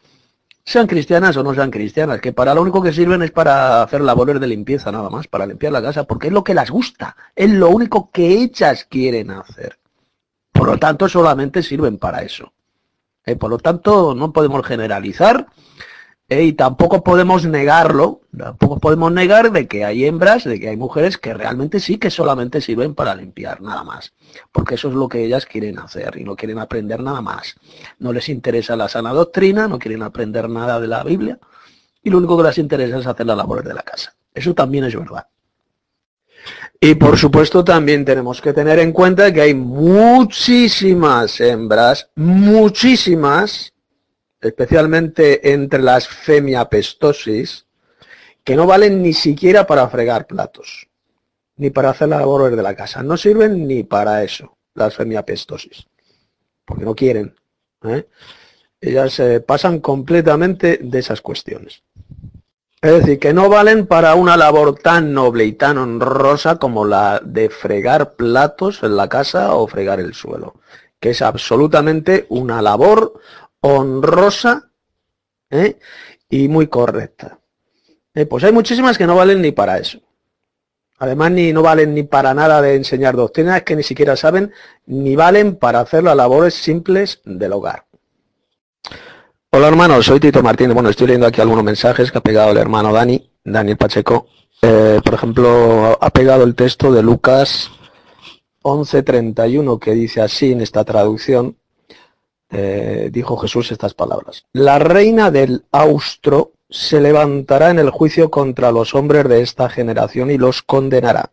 sean 0.66 0.88
cristianas 0.88 1.38
o 1.38 1.44
no 1.44 1.54
sean 1.54 1.70
cristianas, 1.70 2.20
que 2.20 2.34
para 2.34 2.54
lo 2.56 2.62
único 2.62 2.82
que 2.82 2.92
sirven 2.92 3.22
es 3.22 3.32
para 3.32 3.84
hacer 3.84 4.02
labores 4.02 4.40
de 4.40 4.48
limpieza 4.48 4.92
nada 4.92 5.10
más, 5.10 5.28
para 5.28 5.46
limpiar 5.46 5.72
la 5.72 5.82
casa, 5.82 6.06
porque 6.06 6.28
es 6.28 6.34
lo 6.34 6.44
que 6.44 6.56
las 6.56 6.72
gusta, 6.72 7.16
es 7.36 7.52
lo 7.52 7.70
único 7.70 8.10
que 8.12 8.28
ellas 8.28 8.86
quieren 8.90 9.30
hacer. 9.30 9.78
Por 10.52 10.68
lo 10.68 10.78
tanto, 10.78 11.08
solamente 11.08 11.62
sirven 11.62 11.98
para 11.98 12.24
eso. 12.24 12.52
Eh, 13.26 13.36
por 13.36 13.50
lo 13.50 13.58
tanto, 13.60 14.16
no 14.16 14.32
podemos 14.32 14.66
generalizar 14.66 15.48
eh, 16.28 16.44
y 16.44 16.54
tampoco 16.54 17.04
podemos 17.04 17.46
negarlo, 17.46 18.22
tampoco 18.36 18.80
podemos 18.80 19.12
negar 19.12 19.52
de 19.52 19.68
que 19.68 19.86
hay 19.86 20.06
hembras, 20.06 20.44
de 20.44 20.60
que 20.60 20.70
hay 20.70 20.78
mujeres 20.78 21.18
que 21.18 21.34
realmente 21.34 21.80
sí 21.80 21.98
que 21.98 22.10
solamente 22.10 22.62
sirven 22.62 22.96
para 22.96 23.14
limpiar, 23.14 23.62
nada 23.62 23.84
más. 23.84 24.14
Porque 24.52 24.76
eso 24.76 24.90
es 24.90 24.96
lo 24.96 25.08
que 25.08 25.24
ellas 25.24 25.46
quieren 25.46 25.78
hacer 25.78 26.18
y 26.18 26.24
no 26.24 26.36
quieren 26.36 26.58
aprender 26.58 27.02
nada 27.02 27.22
más. 27.22 27.56
No 28.00 28.12
les 28.12 28.30
interesa 28.30 28.76
la 28.76 28.90
sana 28.90 29.14
doctrina, 29.14 29.68
no 29.68 29.78
quieren 29.78 30.02
aprender 30.02 30.50
nada 30.50 30.80
de 30.80 30.88
la 30.88 31.04
Biblia 31.04 31.40
y 32.02 32.10
lo 32.10 32.18
único 32.18 32.38
que 32.38 32.44
les 32.44 32.58
interesa 32.58 33.00
es 33.00 33.08
hacer 33.08 33.26
las 33.26 33.38
labores 33.38 33.66
de 33.66 33.74
la 33.74 33.82
casa. 33.84 34.16
Eso 34.34 34.54
también 34.54 34.84
es 34.86 34.96
verdad. 34.96 35.28
Y 36.80 36.96
por 36.96 37.18
supuesto 37.18 37.64
también 37.64 38.04
tenemos 38.04 38.42
que 38.42 38.54
tener 38.54 38.80
en 38.80 38.92
cuenta 38.92 39.32
que 39.32 39.42
hay 39.42 39.54
muchísimas 39.54 41.40
hembras, 41.40 42.10
muchísimas, 42.16 43.74
especialmente 44.46 45.54
entre 45.54 45.82
las 45.82 46.08
femiapestosis, 46.08 47.66
que 48.44 48.56
no 48.56 48.68
valen 48.68 49.02
ni 49.02 49.14
siquiera 49.14 49.66
para 49.66 49.90
fregar 49.90 50.28
platos, 50.28 50.88
ni 51.58 51.72
para 51.72 51.90
hacer 51.90 52.10
las 52.10 52.20
labores 52.20 52.56
de 52.56 52.64
la 52.64 52.76
casa. 52.76 53.02
No 53.02 53.18
sirven 53.18 53.68
ni 53.68 53.84
para 53.84 54.24
eso, 54.24 54.58
las 54.76 54.96
femiapestosis, 54.96 55.88
porque 56.64 56.86
no 56.86 56.96
quieren. 56.96 57.36
¿eh? 57.84 58.08
Ellas 58.80 59.14
se 59.14 59.40
pasan 59.40 59.80
completamente 59.80 60.80
de 60.82 61.00
esas 61.00 61.22
cuestiones. 61.22 61.82
Es 62.82 62.92
decir, 62.92 63.18
que 63.18 63.34
no 63.34 63.50
valen 63.50 63.88
para 63.88 64.14
una 64.14 64.38
labor 64.38 64.78
tan 64.78 65.12
noble 65.12 65.46
y 65.46 65.54
tan 65.54 65.80
honrosa 65.80 66.58
como 66.58 66.86
la 66.86 67.20
de 67.24 67.50
fregar 67.50 68.14
platos 68.14 68.84
en 68.84 68.96
la 68.96 69.10
casa 69.10 69.56
o 69.56 69.66
fregar 69.66 70.00
el 70.00 70.14
suelo, 70.14 70.54
que 71.00 71.10
es 71.10 71.24
absolutamente 71.24 72.28
una 72.30 72.62
labor 72.62 73.20
honrosa 73.66 74.70
¿eh? 75.50 75.80
y 76.30 76.48
muy 76.48 76.68
correcta. 76.68 77.40
Eh, 78.14 78.28
pues 78.28 78.44
hay 78.44 78.52
muchísimas 78.52 78.98
que 78.98 79.08
no 79.08 79.16
valen 79.16 79.42
ni 79.42 79.52
para 79.52 79.80
eso. 79.80 80.00
Además, 81.00 81.32
ni 81.32 81.52
no 81.52 81.62
valen 81.62 81.94
ni 81.94 82.04
para 82.04 82.34
nada 82.34 82.62
de 82.62 82.76
enseñar 82.76 83.16
doctrinas 83.16 83.64
que 83.64 83.76
ni 83.76 83.84
siquiera 83.84 84.16
saben, 84.16 84.54
ni 84.86 85.16
valen 85.16 85.56
para 85.56 85.80
hacer 85.80 86.04
las 86.04 86.16
labores 86.16 86.54
simples 86.54 87.22
del 87.26 87.54
hogar. 87.54 87.86
Hola 89.50 89.68
hermanos, 89.68 90.06
soy 90.06 90.20
Tito 90.20 90.44
Martínez. 90.44 90.74
Bueno, 90.74 90.90
estoy 90.90 91.08
leyendo 91.08 91.28
aquí 91.28 91.42
algunos 91.42 91.64
mensajes 91.64 92.12
que 92.12 92.18
ha 92.20 92.22
pegado 92.22 92.52
el 92.52 92.58
hermano 92.58 92.94
Dani, 92.94 93.30
Daniel 93.44 93.78
Pacheco. 93.78 94.28
Eh, 94.62 95.02
por 95.04 95.14
ejemplo, 95.16 95.98
ha 96.00 96.10
pegado 96.12 96.44
el 96.44 96.56
texto 96.56 96.92
de 96.92 97.02
Lucas 97.02 97.72
11:31 98.62 99.80
que 99.80 99.92
dice 99.92 100.22
así 100.22 100.52
en 100.52 100.62
esta 100.62 100.84
traducción. 100.84 101.58
Eh, 102.52 103.10
dijo 103.12 103.38
Jesús 103.38 103.72
estas 103.72 103.94
palabras. 103.94 104.46
La 104.54 104.80
reina 104.80 105.32
del 105.32 105.66
austro 105.72 106.54
se 106.70 107.02
levantará 107.02 107.70
en 107.70 107.80
el 107.80 107.90
juicio 107.90 108.30
contra 108.30 108.72
los 108.72 108.96
hombres 108.96 109.28
de 109.28 109.42
esta 109.42 109.70
generación 109.70 110.32
y 110.32 110.38
los 110.38 110.62
condenará, 110.62 111.30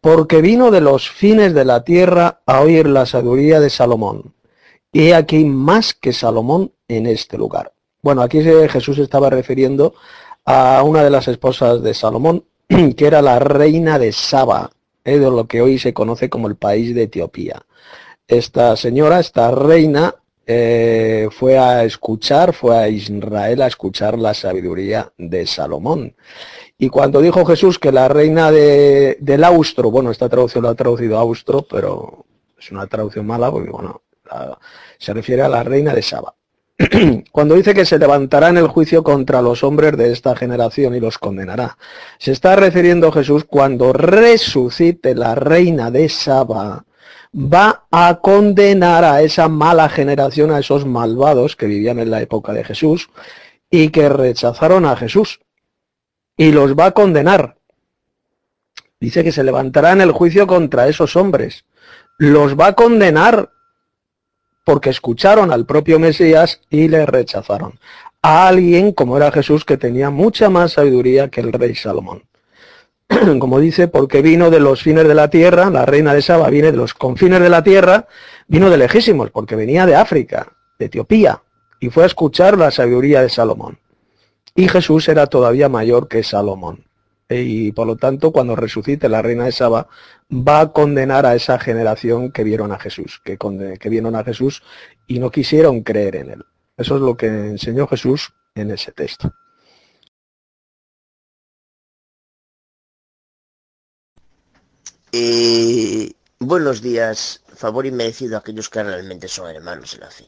porque 0.00 0.40
vino 0.40 0.70
de 0.70 0.80
los 0.80 1.10
fines 1.10 1.54
de 1.54 1.64
la 1.64 1.84
tierra 1.84 2.40
a 2.46 2.60
oír 2.60 2.86
la 2.86 3.06
sabiduría 3.06 3.60
de 3.60 3.70
Salomón. 3.70 4.34
Y 4.92 5.12
aquí 5.12 5.44
más 5.44 5.94
que 5.94 6.12
Salomón 6.12 6.72
en 6.86 7.06
este 7.06 7.38
lugar. 7.38 7.72
Bueno, 8.02 8.22
aquí 8.22 8.42
Jesús 8.42 8.98
estaba 8.98 9.30
refiriendo 9.30 9.94
a 10.44 10.82
una 10.82 11.02
de 11.02 11.10
las 11.10 11.28
esposas 11.28 11.82
de 11.82 11.94
Salomón, 11.94 12.44
que 12.96 13.06
era 13.06 13.22
la 13.22 13.38
reina 13.38 13.98
de 13.98 14.12
Saba, 14.12 14.70
eh, 15.04 15.18
de 15.18 15.30
lo 15.30 15.46
que 15.46 15.62
hoy 15.62 15.78
se 15.78 15.94
conoce 15.94 16.28
como 16.28 16.48
el 16.48 16.56
país 16.56 16.94
de 16.94 17.04
Etiopía. 17.04 17.62
Esta 18.26 18.76
señora, 18.76 19.20
esta 19.20 19.50
reina, 19.50 20.14
eh, 20.46 21.28
fue 21.30 21.56
a 21.56 21.84
escuchar, 21.84 22.52
fue 22.52 22.76
a 22.76 22.88
Israel 22.88 23.62
a 23.62 23.68
escuchar 23.68 24.18
la 24.18 24.34
sabiduría 24.34 25.12
de 25.16 25.46
Salomón. 25.46 26.14
Y 26.78 26.88
cuando 26.88 27.20
dijo 27.20 27.44
Jesús 27.44 27.78
que 27.78 27.92
la 27.92 28.08
reina 28.08 28.50
de, 28.50 29.16
del 29.20 29.44
austro, 29.44 29.90
bueno, 29.90 30.10
esta 30.10 30.28
traducción 30.28 30.64
lo 30.64 30.70
ha 30.70 30.74
traducido 30.74 31.18
austro, 31.18 31.62
pero 31.62 32.26
es 32.58 32.70
una 32.72 32.86
traducción 32.86 33.26
mala 33.26 33.50
porque, 33.50 33.70
bueno, 33.70 34.02
se 34.98 35.12
refiere 35.14 35.42
a 35.42 35.48
la 35.48 35.62
reina 35.62 35.94
de 35.94 36.02
Saba. 36.02 36.34
Cuando 37.32 37.54
dice 37.54 37.74
que 37.74 37.84
se 37.84 37.98
levantará 37.98 38.48
en 38.48 38.56
el 38.56 38.66
juicio 38.66 39.02
contra 39.02 39.42
los 39.42 39.62
hombres 39.62 39.96
de 39.96 40.10
esta 40.12 40.34
generación 40.34 40.94
y 40.94 41.00
los 41.00 41.18
condenará, 41.18 41.76
se 42.18 42.32
está 42.32 42.56
refiriendo 42.56 43.12
Jesús 43.12 43.44
cuando 43.44 43.92
resucite 43.92 45.14
la 45.14 45.34
reina 45.34 45.90
de 45.90 46.08
Saba, 46.08 46.84
va 47.34 47.84
a 47.90 48.20
condenar 48.20 49.04
a 49.04 49.22
esa 49.22 49.48
mala 49.48 49.88
generación, 49.88 50.50
a 50.50 50.58
esos 50.58 50.84
malvados 50.84 51.56
que 51.56 51.66
vivían 51.66 51.98
en 51.98 52.10
la 52.10 52.20
época 52.20 52.52
de 52.52 52.64
Jesús, 52.64 53.08
y 53.70 53.88
que 53.88 54.08
rechazaron 54.08 54.84
a 54.84 54.96
Jesús 54.96 55.40
y 56.36 56.52
los 56.52 56.74
va 56.74 56.86
a 56.86 56.90
condenar. 56.92 57.56
Dice 59.00 59.24
que 59.24 59.32
se 59.32 59.42
levantará 59.42 59.92
en 59.92 60.00
el 60.00 60.12
juicio 60.12 60.46
contra 60.46 60.88
esos 60.88 61.16
hombres. 61.16 61.64
Los 62.18 62.58
va 62.58 62.68
a 62.68 62.72
condenar 62.74 63.50
porque 64.64 64.90
escucharon 64.90 65.50
al 65.50 65.66
propio 65.66 65.98
Mesías 65.98 66.60
y 66.70 66.88
le 66.88 67.06
rechazaron. 67.06 67.80
A 68.20 68.46
alguien 68.46 68.92
como 68.92 69.16
era 69.16 69.32
Jesús 69.32 69.64
que 69.64 69.76
tenía 69.76 70.10
mucha 70.10 70.50
más 70.50 70.72
sabiduría 70.72 71.28
que 71.28 71.40
el 71.40 71.52
rey 71.52 71.74
Salomón. 71.74 72.24
Como 73.38 73.60
dice, 73.60 73.88
porque 73.88 74.22
vino 74.22 74.50
de 74.50 74.60
los 74.60 74.82
fines 74.82 75.06
de 75.06 75.14
la 75.14 75.28
tierra, 75.28 75.70
la 75.70 75.86
reina 75.86 76.14
de 76.14 76.22
Saba 76.22 76.48
viene 76.50 76.70
de 76.70 76.76
los 76.76 76.94
confines 76.94 77.40
de 77.40 77.48
la 77.48 77.62
tierra, 77.62 78.06
vino 78.46 78.70
de 78.70 78.76
lejísimos, 78.76 79.30
porque 79.30 79.56
venía 79.56 79.86
de 79.86 79.94
África, 79.94 80.52
de 80.78 80.86
Etiopía, 80.86 81.42
y 81.80 81.90
fue 81.90 82.04
a 82.04 82.06
escuchar 82.06 82.58
la 82.58 82.70
sabiduría 82.70 83.22
de 83.22 83.28
Salomón. 83.28 83.78
Y 84.54 84.68
Jesús 84.68 85.08
era 85.08 85.26
todavía 85.26 85.68
mayor 85.68 86.08
que 86.08 86.22
Salomón. 86.22 86.84
Y 87.28 87.72
por 87.72 87.86
lo 87.86 87.96
tanto, 87.96 88.30
cuando 88.30 88.56
resucite 88.56 89.08
la 89.08 89.22
reina 89.22 89.44
de 89.44 89.52
Saba, 89.52 89.88
va 90.30 90.60
a 90.60 90.72
condenar 90.72 91.24
a 91.24 91.34
esa 91.34 91.58
generación 91.58 92.30
que 92.30 92.44
vieron 92.44 92.72
a 92.72 92.78
Jesús, 92.78 93.22
que, 93.24 93.38
que 93.78 93.88
vieron 93.88 94.16
a 94.16 94.24
Jesús 94.24 94.62
y 95.06 95.18
no 95.18 95.30
quisieron 95.30 95.82
creer 95.82 96.16
en 96.16 96.30
él. 96.30 96.44
Eso 96.76 96.96
es 96.96 97.00
lo 97.00 97.16
que 97.16 97.26
enseñó 97.26 97.86
Jesús 97.86 98.34
en 98.54 98.70
ese 98.70 98.92
texto. 98.92 99.32
Eh, 105.14 106.14
buenos 106.38 106.80
días, 106.80 107.42
favor 107.54 107.84
inmerecido 107.84 108.34
a 108.34 108.38
aquellos 108.38 108.70
que 108.70 108.82
realmente 108.82 109.28
son 109.28 109.50
hermanos 109.50 109.92
en 109.92 110.00
la 110.00 110.10
fe. 110.10 110.26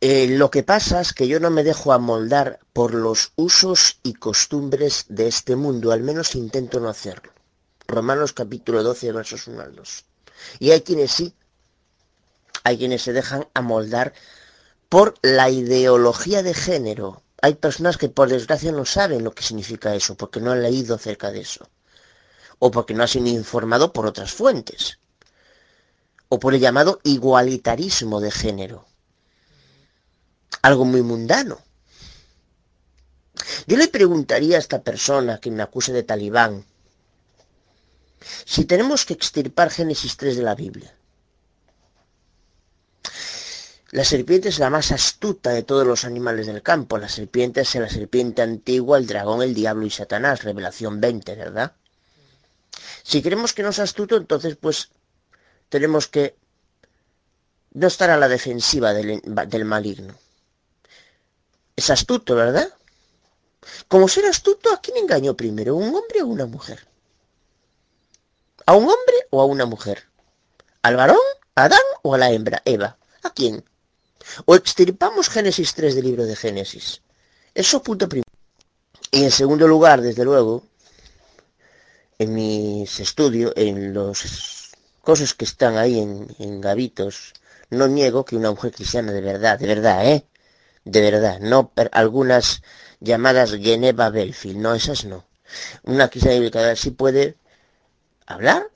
Eh, 0.00 0.26
lo 0.30 0.50
que 0.50 0.64
pasa 0.64 1.00
es 1.00 1.12
que 1.12 1.28
yo 1.28 1.38
no 1.38 1.48
me 1.48 1.62
dejo 1.62 1.92
amoldar 1.92 2.58
por 2.72 2.94
los 2.94 3.32
usos 3.36 4.00
y 4.02 4.14
costumbres 4.14 5.04
de 5.08 5.28
este 5.28 5.54
mundo, 5.54 5.92
al 5.92 6.02
menos 6.02 6.34
intento 6.34 6.80
no 6.80 6.88
hacerlo. 6.88 7.32
Romanos 7.86 8.32
capítulo 8.32 8.82
12, 8.82 9.12
versos 9.12 9.46
1 9.46 9.62
al 9.62 9.76
2. 9.76 10.04
Y 10.58 10.72
hay 10.72 10.80
quienes 10.80 11.12
sí, 11.12 11.32
hay 12.64 12.76
quienes 12.76 13.02
se 13.02 13.12
dejan 13.12 13.46
amoldar 13.54 14.14
por 14.88 15.14
la 15.22 15.48
ideología 15.48 16.42
de 16.42 16.54
género. 16.54 17.22
Hay 17.40 17.54
personas 17.54 17.98
que 17.98 18.08
por 18.08 18.28
desgracia 18.28 18.72
no 18.72 18.84
saben 18.84 19.22
lo 19.22 19.30
que 19.30 19.44
significa 19.44 19.94
eso, 19.94 20.16
porque 20.16 20.40
no 20.40 20.50
han 20.50 20.62
leído 20.62 20.96
acerca 20.96 21.30
de 21.30 21.42
eso. 21.42 21.68
O 22.64 22.70
porque 22.70 22.94
no 22.94 23.02
han 23.02 23.08
sido 23.08 23.26
informado 23.26 23.92
por 23.92 24.06
otras 24.06 24.32
fuentes. 24.32 24.98
O 26.28 26.38
por 26.38 26.54
el 26.54 26.60
llamado 26.60 27.00
igualitarismo 27.02 28.20
de 28.20 28.30
género. 28.30 28.86
Algo 30.62 30.84
muy 30.84 31.02
mundano. 31.02 31.58
Yo 33.66 33.76
le 33.76 33.88
preguntaría 33.88 34.56
a 34.56 34.60
esta 34.60 34.82
persona 34.82 35.40
que 35.40 35.50
me 35.50 35.64
acuse 35.64 35.92
de 35.92 36.04
talibán, 36.04 36.64
si 38.44 38.64
tenemos 38.64 39.04
que 39.04 39.14
extirpar 39.14 39.70
Génesis 39.70 40.16
3 40.16 40.36
de 40.36 40.42
la 40.42 40.54
Biblia, 40.54 40.94
la 43.90 44.04
serpiente 44.04 44.48
es 44.50 44.60
la 44.60 44.70
más 44.70 44.92
astuta 44.92 45.50
de 45.50 45.64
todos 45.64 45.86
los 45.86 46.04
animales 46.04 46.46
del 46.46 46.62
campo. 46.62 46.96
La 46.96 47.10
serpiente 47.10 47.60
es 47.60 47.74
la 47.74 47.90
serpiente 47.90 48.40
antigua, 48.40 48.96
el 48.96 49.06
dragón, 49.06 49.42
el 49.42 49.52
diablo 49.52 49.84
y 49.84 49.90
Satanás. 49.90 50.44
Revelación 50.44 50.98
20, 50.98 51.34
¿verdad? 51.34 51.72
Si 53.02 53.22
queremos 53.22 53.52
que 53.52 53.62
no 53.62 53.72
sea 53.72 53.84
astuto, 53.84 54.16
entonces 54.16 54.56
pues 54.56 54.90
tenemos 55.68 56.08
que 56.08 56.36
no 57.72 57.86
estar 57.86 58.10
a 58.10 58.16
la 58.16 58.28
defensiva 58.28 58.92
del, 58.92 59.20
del 59.22 59.64
maligno. 59.64 60.14
Es 61.74 61.90
astuto, 61.90 62.34
¿verdad? 62.34 62.72
Como 63.88 64.08
ser 64.08 64.26
astuto, 64.26 64.72
¿a 64.72 64.80
quién 64.80 64.96
engañó 64.98 65.34
primero? 65.36 65.76
¿Un 65.76 65.94
hombre 65.94 66.22
o 66.22 66.26
una 66.26 66.46
mujer? 66.46 66.86
¿A 68.66 68.74
un 68.74 68.84
hombre 68.84 69.16
o 69.30 69.40
a 69.40 69.44
una 69.44 69.66
mujer? 69.66 70.04
¿Al 70.82 70.96
varón, 70.96 71.16
a 71.54 71.64
Adán 71.64 71.80
o 72.02 72.14
a 72.14 72.18
la 72.18 72.30
hembra, 72.30 72.62
Eva? 72.64 72.96
¿A 73.22 73.30
quién? 73.30 73.64
O 74.46 74.54
extirpamos 74.54 75.28
Génesis 75.28 75.74
3 75.74 75.94
del 75.94 76.04
libro 76.04 76.24
de 76.24 76.36
Génesis. 76.36 77.02
Eso 77.54 77.82
punto 77.82 78.08
primero. 78.08 78.28
Y 79.10 79.24
en 79.24 79.30
segundo 79.30 79.66
lugar, 79.68 80.00
desde 80.00 80.24
luego, 80.24 80.64
en 82.22 82.34
mis 82.34 83.00
estudios, 83.00 83.52
en 83.56 83.92
los 83.92 84.70
cosas 85.00 85.34
que 85.34 85.44
están 85.44 85.76
ahí 85.76 85.98
en, 85.98 86.60
gavitos, 86.60 87.34
no 87.70 87.88
niego 87.88 88.24
que 88.24 88.36
una 88.36 88.50
mujer 88.50 88.72
cristiana 88.72 89.12
de 89.12 89.20
verdad, 89.20 89.58
de 89.58 89.66
verdad, 89.66 90.06
¿eh? 90.06 90.26
De 90.84 91.00
verdad, 91.00 91.40
no 91.40 91.72
algunas 91.92 92.62
llamadas 93.00 93.52
Geneva 93.52 94.10
Belfield, 94.10 94.58
no, 94.58 94.74
esas 94.74 95.04
no. 95.04 95.26
Una 95.84 96.08
cristiana 96.08 96.36
bíblica 96.36 96.74
sí 96.76 96.90
puede 96.92 97.36
hablar 98.26 98.70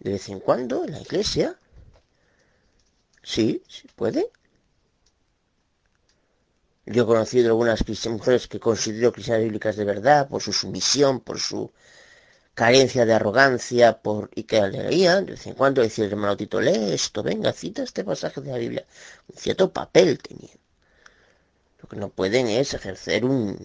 de 0.00 0.12
vez 0.12 0.28
en 0.28 0.40
cuando 0.40 0.84
en 0.84 0.92
la 0.92 1.00
iglesia. 1.00 1.56
Sí, 3.22 3.62
sí 3.68 3.88
puede. 3.94 4.30
Yo 6.86 7.04
he 7.04 7.06
conocido 7.06 7.48
algunas 7.48 7.84
mujeres 8.08 8.48
que 8.48 8.58
considero 8.58 9.12
cristianas 9.12 9.44
bíblicas 9.44 9.76
de 9.76 9.84
verdad 9.84 10.28
por 10.28 10.42
su 10.42 10.52
sumisión, 10.52 11.20
por 11.20 11.38
su 11.38 11.70
carencia 12.60 13.06
de 13.06 13.14
arrogancia, 13.14 14.02
por 14.02 14.28
y 14.34 14.42
que 14.42 14.60
leían 14.60 15.24
de 15.24 15.32
vez 15.32 15.46
en 15.46 15.54
cuando 15.54 15.80
decía 15.80 16.04
el 16.04 16.12
hermano 16.12 16.36
Tito, 16.36 16.60
lee 16.60 16.92
esto, 16.92 17.22
venga, 17.22 17.54
cita 17.54 17.82
este 17.82 18.04
pasaje 18.04 18.42
de 18.42 18.50
la 18.50 18.58
Biblia. 18.58 18.84
Un 19.28 19.36
cierto 19.44 19.72
papel 19.72 20.18
tenía. 20.18 20.54
Lo 21.80 21.88
que 21.88 21.96
no 21.96 22.10
pueden 22.10 22.48
es 22.48 22.74
ejercer 22.74 23.24
un, 23.24 23.56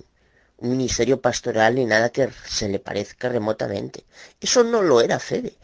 un 0.60 0.70
ministerio 0.70 1.20
pastoral 1.20 1.76
ni 1.76 1.84
nada 1.84 2.10
que 2.10 2.30
se 2.48 2.70
le 2.70 2.80
parezca 2.80 3.28
remotamente. 3.28 4.06
Eso 4.40 4.64
no 4.64 4.82
lo 4.82 5.02
era 5.02 5.20
Febe. 5.20 5.58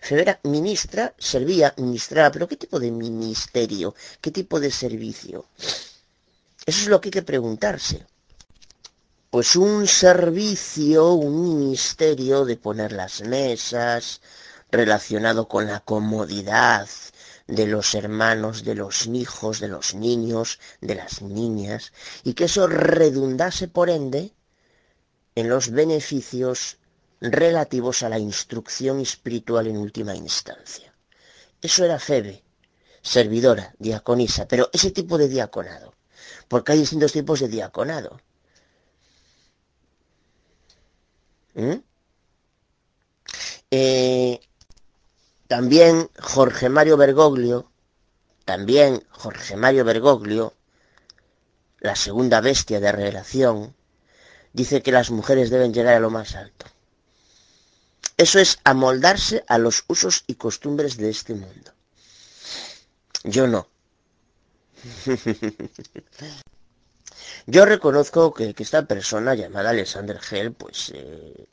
Febe 0.00 0.22
era 0.22 0.40
ministra, 0.44 1.12
servía, 1.18 1.74
ministraba, 1.78 2.30
pero 2.30 2.46
¿qué 2.46 2.56
tipo 2.56 2.78
de 2.78 2.92
ministerio? 2.92 3.96
¿Qué 4.20 4.30
tipo 4.30 4.60
de 4.60 4.70
servicio? 4.70 5.46
Eso 6.64 6.80
es 6.82 6.86
lo 6.86 7.00
que 7.00 7.08
hay 7.08 7.16
que 7.18 7.22
preguntarse. 7.22 8.06
Pues 9.30 9.56
un 9.56 9.86
servicio, 9.86 11.12
un 11.12 11.58
ministerio 11.58 12.46
de 12.46 12.56
poner 12.56 12.92
las 12.92 13.20
mesas, 13.20 14.22
relacionado 14.70 15.48
con 15.48 15.66
la 15.66 15.80
comodidad 15.80 16.88
de 17.46 17.66
los 17.66 17.94
hermanos, 17.94 18.64
de 18.64 18.74
los 18.74 19.06
hijos, 19.06 19.60
de 19.60 19.68
los 19.68 19.94
niños, 19.94 20.58
de 20.80 20.94
las 20.94 21.20
niñas, 21.20 21.92
y 22.24 22.32
que 22.32 22.44
eso 22.44 22.66
redundase 22.68 23.68
por 23.68 23.90
ende 23.90 24.32
en 25.34 25.50
los 25.50 25.72
beneficios 25.72 26.78
relativos 27.20 28.02
a 28.02 28.08
la 28.08 28.18
instrucción 28.18 28.98
espiritual 28.98 29.66
en 29.66 29.76
última 29.76 30.16
instancia. 30.16 30.94
Eso 31.60 31.84
era 31.84 31.98
Febe, 31.98 32.42
servidora, 33.02 33.74
diaconisa, 33.78 34.48
pero 34.48 34.70
ese 34.72 34.90
tipo 34.90 35.18
de 35.18 35.28
diaconado, 35.28 35.92
porque 36.48 36.72
hay 36.72 36.78
distintos 36.78 37.12
tipos 37.12 37.40
de 37.40 37.48
diaconado. 37.48 38.22
¿Mm? 41.58 41.82
Eh, 43.72 44.40
también 45.48 46.08
Jorge 46.20 46.68
Mario 46.68 46.96
Bergoglio, 46.96 47.68
también 48.44 49.04
Jorge 49.10 49.56
Mario 49.56 49.84
Bergoglio, 49.84 50.54
la 51.80 51.96
segunda 51.96 52.40
bestia 52.40 52.78
de 52.78 52.92
revelación, 52.92 53.74
dice 54.52 54.82
que 54.82 54.92
las 54.92 55.10
mujeres 55.10 55.50
deben 55.50 55.74
llegar 55.74 55.94
a 55.94 56.00
lo 56.00 56.10
más 56.10 56.36
alto. 56.36 56.66
Eso 58.16 58.38
es 58.38 58.60
amoldarse 58.62 59.44
a 59.48 59.58
los 59.58 59.84
usos 59.88 60.22
y 60.28 60.36
costumbres 60.36 60.96
de 60.96 61.10
este 61.10 61.34
mundo. 61.34 61.72
Yo 63.24 63.48
no. 63.48 63.66
Yo 67.54 67.64
reconozco 67.64 68.34
que, 68.34 68.54
esta 68.58 68.86
persona 68.86 69.34
llamada 69.34 69.70
Alexander 69.70 70.20
Hell, 70.30 70.52
pues 70.52 70.92
eh, 70.94 71.48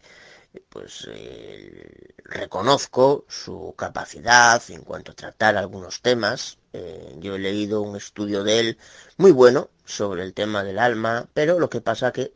pues 0.69 1.07
eh, 1.09 2.13
reconozco 2.25 3.25
su 3.29 3.73
capacidad 3.77 4.61
en 4.69 4.81
cuanto 4.81 5.13
a 5.13 5.15
tratar 5.15 5.55
algunos 5.55 6.01
temas. 6.01 6.57
Eh, 6.73 7.15
yo 7.19 7.35
he 7.35 7.39
leído 7.39 7.81
un 7.81 7.95
estudio 7.95 8.43
de 8.43 8.59
él 8.59 8.77
muy 9.15 9.31
bueno 9.31 9.69
sobre 9.85 10.23
el 10.23 10.33
tema 10.33 10.65
del 10.65 10.79
alma, 10.79 11.29
pero 11.33 11.59
lo 11.59 11.69
que 11.69 11.79
pasa 11.79 12.11
que 12.11 12.33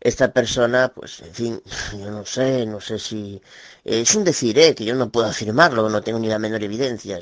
esta 0.00 0.32
persona, 0.32 0.88
pues 0.94 1.20
en 1.20 1.34
fin, 1.34 1.62
yo 1.92 2.10
no 2.10 2.26
sé, 2.26 2.66
no 2.66 2.80
sé 2.80 2.98
si 2.98 3.40
es 3.84 4.14
un 4.16 4.24
decir, 4.24 4.58
eh, 4.58 4.74
que 4.74 4.84
yo 4.84 4.94
no 4.96 5.10
puedo 5.10 5.28
afirmarlo, 5.28 5.88
no 5.88 6.02
tengo 6.02 6.18
ni 6.18 6.28
la 6.28 6.38
menor 6.40 6.62
evidencia. 6.64 7.20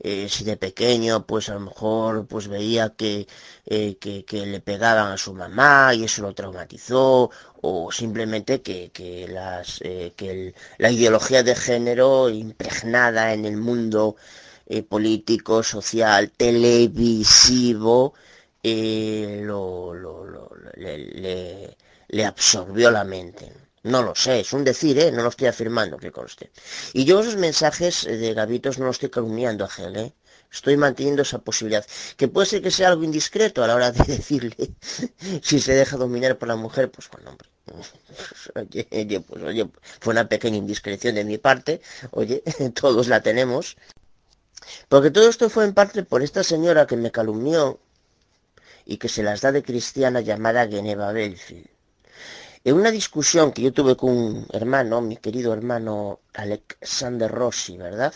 Eh, 0.00 0.28
si 0.28 0.44
de 0.44 0.56
pequeñño 0.56 1.26
pues 1.26 1.48
a 1.48 1.54
lo 1.54 1.60
mejor 1.60 2.26
pues 2.26 2.48
veía 2.48 2.90
que, 2.90 3.26
eh, 3.66 3.96
que, 4.00 4.24
que, 4.24 4.46
le 4.46 4.60
pegaban 4.60 5.12
a 5.12 5.16
su 5.18 5.34
mamá 5.34 5.92
y 5.94 6.04
eso 6.04 6.22
lo 6.22 6.34
traumatizó 6.34 7.30
o 7.62 7.90
simplemente 7.92 8.62
que, 8.62 8.90
que, 8.92 9.26
las, 9.28 9.80
eh, 9.82 10.54
la 10.78 10.90
ideología 10.90 11.42
de 11.42 11.54
género 11.56 12.28
impregnada 12.30 13.32
en 13.34 13.44
el 13.44 13.56
mundo 13.56 14.16
político, 14.88 15.62
social, 15.62 16.30
televisivo, 16.30 18.14
lo, 18.62 19.94
le, 20.76 21.76
le, 22.08 22.24
absorbió 22.26 22.90
la 22.90 23.04
mente. 23.04 23.52
No 23.82 24.02
lo 24.02 24.14
sé, 24.14 24.40
es 24.40 24.52
un 24.52 24.64
decir, 24.64 24.98
¿eh? 24.98 25.12
no 25.12 25.22
lo 25.22 25.28
estoy 25.28 25.48
afirmando, 25.48 25.98
que 25.98 26.10
conste. 26.10 26.50
Y 26.92 27.04
yo 27.04 27.20
esos 27.20 27.36
mensajes 27.36 28.04
de 28.04 28.34
Gavitos 28.34 28.78
no 28.78 28.86
los 28.86 28.96
estoy 28.96 29.10
calumniando 29.10 29.64
a 29.64 29.68
Gel, 29.68 29.96
¿eh? 29.96 30.12
Estoy 30.50 30.76
manteniendo 30.76 31.22
esa 31.22 31.38
posibilidad. 31.38 31.86
Que 32.16 32.28
puede 32.28 32.46
ser 32.46 32.62
que 32.62 32.70
sea 32.70 32.88
algo 32.88 33.04
indiscreto 33.04 33.62
a 33.62 33.66
la 33.66 33.74
hora 33.74 33.92
de 33.92 34.02
decirle 34.16 34.56
si 35.42 35.60
se 35.60 35.74
deja 35.74 35.96
dominar 35.96 36.38
por 36.38 36.48
la 36.48 36.56
mujer, 36.56 36.90
pues 36.90 37.08
con 37.08 37.26
hombre. 37.26 37.48
Oye, 38.54 39.20
pues 39.20 39.42
oye, 39.42 39.68
fue 40.00 40.12
una 40.12 40.26
pequeña 40.26 40.56
indiscreción 40.56 41.14
de 41.14 41.24
mi 41.24 41.36
parte. 41.36 41.82
Oye, 42.12 42.42
todos 42.74 43.08
la 43.08 43.22
tenemos. 43.22 43.76
Porque 44.88 45.10
todo 45.10 45.28
esto 45.28 45.50
fue 45.50 45.64
en 45.64 45.74
parte 45.74 46.02
por 46.02 46.22
esta 46.22 46.42
señora 46.42 46.86
que 46.86 46.96
me 46.96 47.12
calumnió 47.12 47.78
y 48.86 48.96
que 48.96 49.08
se 49.08 49.22
las 49.22 49.42
da 49.42 49.52
de 49.52 49.62
cristiana 49.62 50.20
llamada 50.20 50.66
Geneva 50.66 51.12
Belfield. 51.12 51.68
En 52.64 52.74
una 52.74 52.90
discusión 52.90 53.52
que 53.52 53.62
yo 53.62 53.72
tuve 53.72 53.96
con 53.96 54.10
un 54.10 54.46
hermano, 54.52 55.00
mi 55.00 55.16
querido 55.16 55.52
hermano 55.52 56.20
Alexander 56.34 57.30
Rossi, 57.30 57.76
¿verdad? 57.76 58.14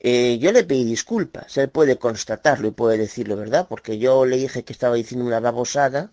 Eh, 0.00 0.38
yo 0.38 0.52
le 0.52 0.64
pedí 0.64 0.84
disculpas, 0.84 1.56
él 1.56 1.68
puede 1.68 1.96
constatarlo 1.98 2.68
y 2.68 2.72
puede 2.72 2.98
decirlo, 2.98 3.36
¿verdad? 3.36 3.66
Porque 3.68 3.98
yo 3.98 4.26
le 4.26 4.36
dije 4.36 4.64
que 4.64 4.72
estaba 4.72 4.96
diciendo 4.96 5.26
una 5.26 5.40
babosada, 5.40 6.12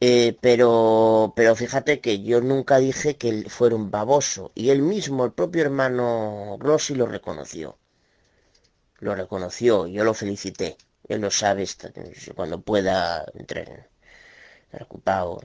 eh, 0.00 0.36
pero, 0.40 1.32
pero 1.36 1.56
fíjate 1.56 2.00
que 2.00 2.22
yo 2.22 2.40
nunca 2.40 2.78
dije 2.78 3.16
que 3.16 3.28
él 3.30 3.50
fuera 3.50 3.76
un 3.76 3.90
baboso, 3.90 4.52
y 4.54 4.70
él 4.70 4.82
mismo, 4.82 5.24
el 5.24 5.32
propio 5.32 5.62
hermano 5.62 6.56
Rossi, 6.60 6.94
lo 6.94 7.06
reconoció. 7.06 7.78
Lo 9.00 9.14
reconoció, 9.14 9.86
yo 9.86 10.04
lo 10.04 10.14
felicité. 10.14 10.76
Él 11.08 11.20
lo 11.22 11.30
sabe 11.30 11.66
cuando 12.36 12.60
pueda 12.60 13.24
entrar 13.34 13.88
ocupado. 14.80 15.40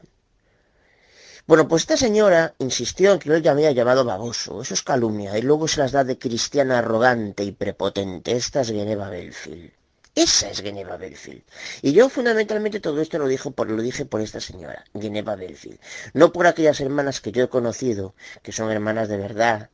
Bueno, 1.47 1.67
pues 1.67 1.83
esta 1.83 1.97
señora 1.97 2.55
insistió 2.57 3.13
en 3.13 3.19
que 3.19 3.29
yo 3.29 3.37
le 3.37 3.49
había 3.49 3.71
llamado 3.71 4.03
baboso. 4.03 4.61
Eso 4.61 4.73
es 4.73 4.81
calumnia. 4.81 5.37
Y 5.37 5.43
luego 5.43 5.67
se 5.67 5.79
las 5.79 5.91
da 5.91 6.03
de 6.03 6.17
cristiana 6.17 6.79
arrogante 6.79 7.43
y 7.43 7.51
prepotente. 7.51 8.31
Esta 8.31 8.61
es 8.61 8.69
Geneva 8.69 9.09
Belfield. 9.09 9.71
Esa 10.15 10.49
es 10.49 10.61
Geneva 10.61 10.97
Belfield. 10.97 11.43
Y 11.83 11.91
yo 11.91 12.09
fundamentalmente 12.09 12.79
todo 12.79 12.99
esto 13.01 13.19
lo, 13.19 13.27
dijo 13.27 13.51
por, 13.51 13.69
lo 13.69 13.81
dije 13.81 14.05
por 14.05 14.21
esta 14.21 14.39
señora, 14.39 14.85
Geneva 14.99 15.35
Belfield. 15.35 15.79
No 16.13 16.31
por 16.31 16.47
aquellas 16.47 16.79
hermanas 16.79 17.21
que 17.21 17.31
yo 17.31 17.43
he 17.43 17.49
conocido, 17.49 18.15
que 18.41 18.51
son 18.51 18.71
hermanas 18.71 19.09
de 19.09 19.17
verdad, 19.17 19.69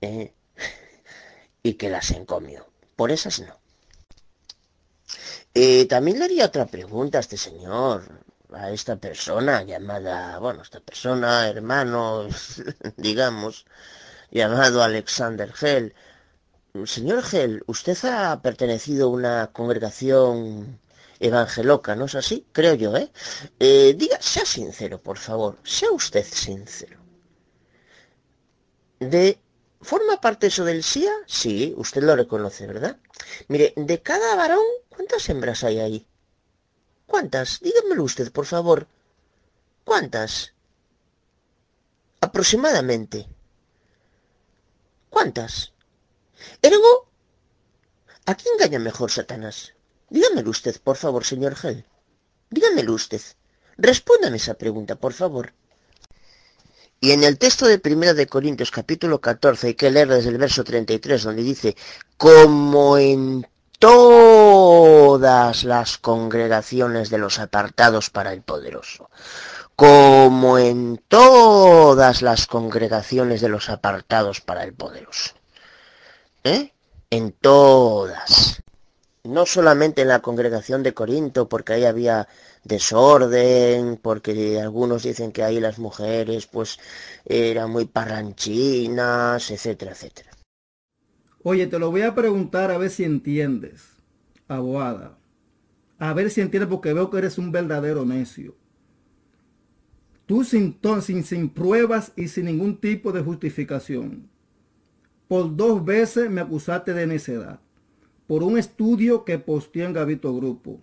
¿eh? 0.00 0.32
y 1.62 1.74
que 1.74 1.90
las 1.90 2.10
encomio. 2.12 2.66
Por 2.96 3.10
esas 3.10 3.40
no. 3.40 3.58
Eh, 5.54 5.84
también 5.86 6.18
le 6.18 6.24
haría 6.24 6.46
otra 6.46 6.66
pregunta 6.66 7.18
a 7.18 7.20
este 7.20 7.36
señor 7.36 8.24
a 8.54 8.70
esta 8.70 8.96
persona 8.96 9.62
llamada, 9.62 10.38
bueno, 10.38 10.62
esta 10.62 10.80
persona, 10.80 11.48
hermano, 11.48 12.26
digamos, 12.96 13.66
llamado 14.30 14.82
Alexander 14.82 15.52
Hell. 15.60 15.94
Señor 16.86 17.22
Hell, 17.30 17.62
usted 17.66 17.98
ha 18.04 18.40
pertenecido 18.42 19.06
a 19.06 19.10
una 19.10 19.50
congregación 19.52 20.80
evangeloca, 21.20 21.94
¿no 21.94 22.06
es 22.06 22.14
así? 22.14 22.46
Creo 22.52 22.74
yo, 22.74 22.96
¿eh? 22.96 23.10
¿eh? 23.60 23.94
Diga, 23.96 24.20
sea 24.20 24.44
sincero, 24.44 25.00
por 25.00 25.18
favor, 25.18 25.58
sea 25.62 25.90
usted 25.92 26.24
sincero. 26.24 26.98
¿De 29.00 29.38
forma 29.80 30.20
parte 30.20 30.46
eso 30.48 30.64
del 30.64 30.82
SIA? 30.82 31.12
Sí, 31.26 31.74
usted 31.76 32.02
lo 32.02 32.16
reconoce, 32.16 32.66
¿verdad? 32.66 32.98
Mire, 33.48 33.72
de 33.76 34.00
cada 34.02 34.34
varón, 34.36 34.64
¿cuántas 34.88 35.28
hembras 35.28 35.64
hay 35.64 35.80
ahí? 35.80 36.06
¿Cuántas? 37.12 37.60
Dígamelo 37.60 38.04
usted, 38.04 38.32
por 38.32 38.46
favor. 38.46 38.86
¿Cuántas? 39.84 40.54
Aproximadamente. 42.22 43.28
¿Cuántas? 45.10 45.74
Ergo, 46.62 47.10
¿a 48.24 48.34
quién 48.34 48.54
engaña 48.54 48.78
mejor 48.78 49.10
Satanás? 49.10 49.74
Dígamelo 50.08 50.48
usted, 50.48 50.80
por 50.80 50.96
favor, 50.96 51.22
señor 51.26 51.54
Gel. 51.54 51.84
Dígamelo 52.48 52.94
usted. 52.94 53.20
Respóndame 53.76 54.38
esa 54.38 54.54
pregunta, 54.54 54.96
por 54.96 55.12
favor. 55.12 55.52
Y 56.98 57.10
en 57.10 57.24
el 57.24 57.36
texto 57.36 57.66
de 57.66 57.78
Primera 57.78 58.14
de 58.14 58.26
Corintios 58.26 58.70
capítulo 58.70 59.20
14 59.20 59.66
hay 59.66 59.74
que 59.74 59.90
leer 59.90 60.08
desde 60.08 60.30
el 60.30 60.38
verso 60.38 60.64
33 60.64 61.24
donde 61.24 61.42
dice, 61.42 61.76
como 62.16 62.96
en 62.96 63.46
todas 63.82 65.64
las 65.64 65.98
congregaciones 65.98 67.10
de 67.10 67.18
los 67.18 67.40
apartados 67.40 68.10
para 68.10 68.32
el 68.32 68.40
poderoso, 68.40 69.10
como 69.74 70.56
en 70.56 71.02
todas 71.08 72.22
las 72.22 72.46
congregaciones 72.46 73.40
de 73.40 73.48
los 73.48 73.68
apartados 73.70 74.40
para 74.40 74.62
el 74.62 74.72
poderoso. 74.72 75.34
¿Eh? 76.44 76.72
En 77.10 77.32
todas. 77.32 78.62
No 79.24 79.46
solamente 79.46 80.02
en 80.02 80.08
la 80.08 80.20
congregación 80.20 80.84
de 80.84 80.94
Corinto, 80.94 81.48
porque 81.48 81.72
ahí 81.72 81.84
había 81.84 82.28
desorden, 82.62 83.96
porque 83.96 84.60
algunos 84.60 85.02
dicen 85.02 85.32
que 85.32 85.42
ahí 85.42 85.58
las 85.58 85.80
mujeres 85.80 86.46
pues 86.46 86.78
eran 87.24 87.68
muy 87.72 87.86
parranchinas, 87.86 89.50
etcétera, 89.50 89.90
etcétera. 89.90 90.31
Oye, 91.44 91.66
te 91.66 91.78
lo 91.78 91.90
voy 91.90 92.02
a 92.02 92.14
preguntar 92.14 92.70
a 92.70 92.78
ver 92.78 92.90
si 92.90 93.04
entiendes, 93.04 93.96
abogada. 94.46 95.18
A 95.98 96.12
ver 96.12 96.30
si 96.30 96.40
entiendes 96.40 96.68
porque 96.68 96.92
veo 96.92 97.10
que 97.10 97.18
eres 97.18 97.38
un 97.38 97.50
verdadero 97.50 98.04
necio. 98.04 98.56
Tú 100.26 100.44
sin, 100.44 100.78
sin, 101.00 101.24
sin 101.24 101.48
pruebas 101.48 102.12
y 102.16 102.28
sin 102.28 102.46
ningún 102.46 102.76
tipo 102.76 103.12
de 103.12 103.22
justificación. 103.22 104.28
Por 105.26 105.56
dos 105.56 105.84
veces 105.84 106.30
me 106.30 106.40
acusaste 106.40 106.94
de 106.94 107.06
necedad. 107.06 107.60
Por 108.26 108.42
un 108.42 108.56
estudio 108.56 109.24
que 109.24 109.38
posteé 109.38 109.84
en 109.84 109.92
Gavito 109.92 110.34
Grupo. 110.34 110.80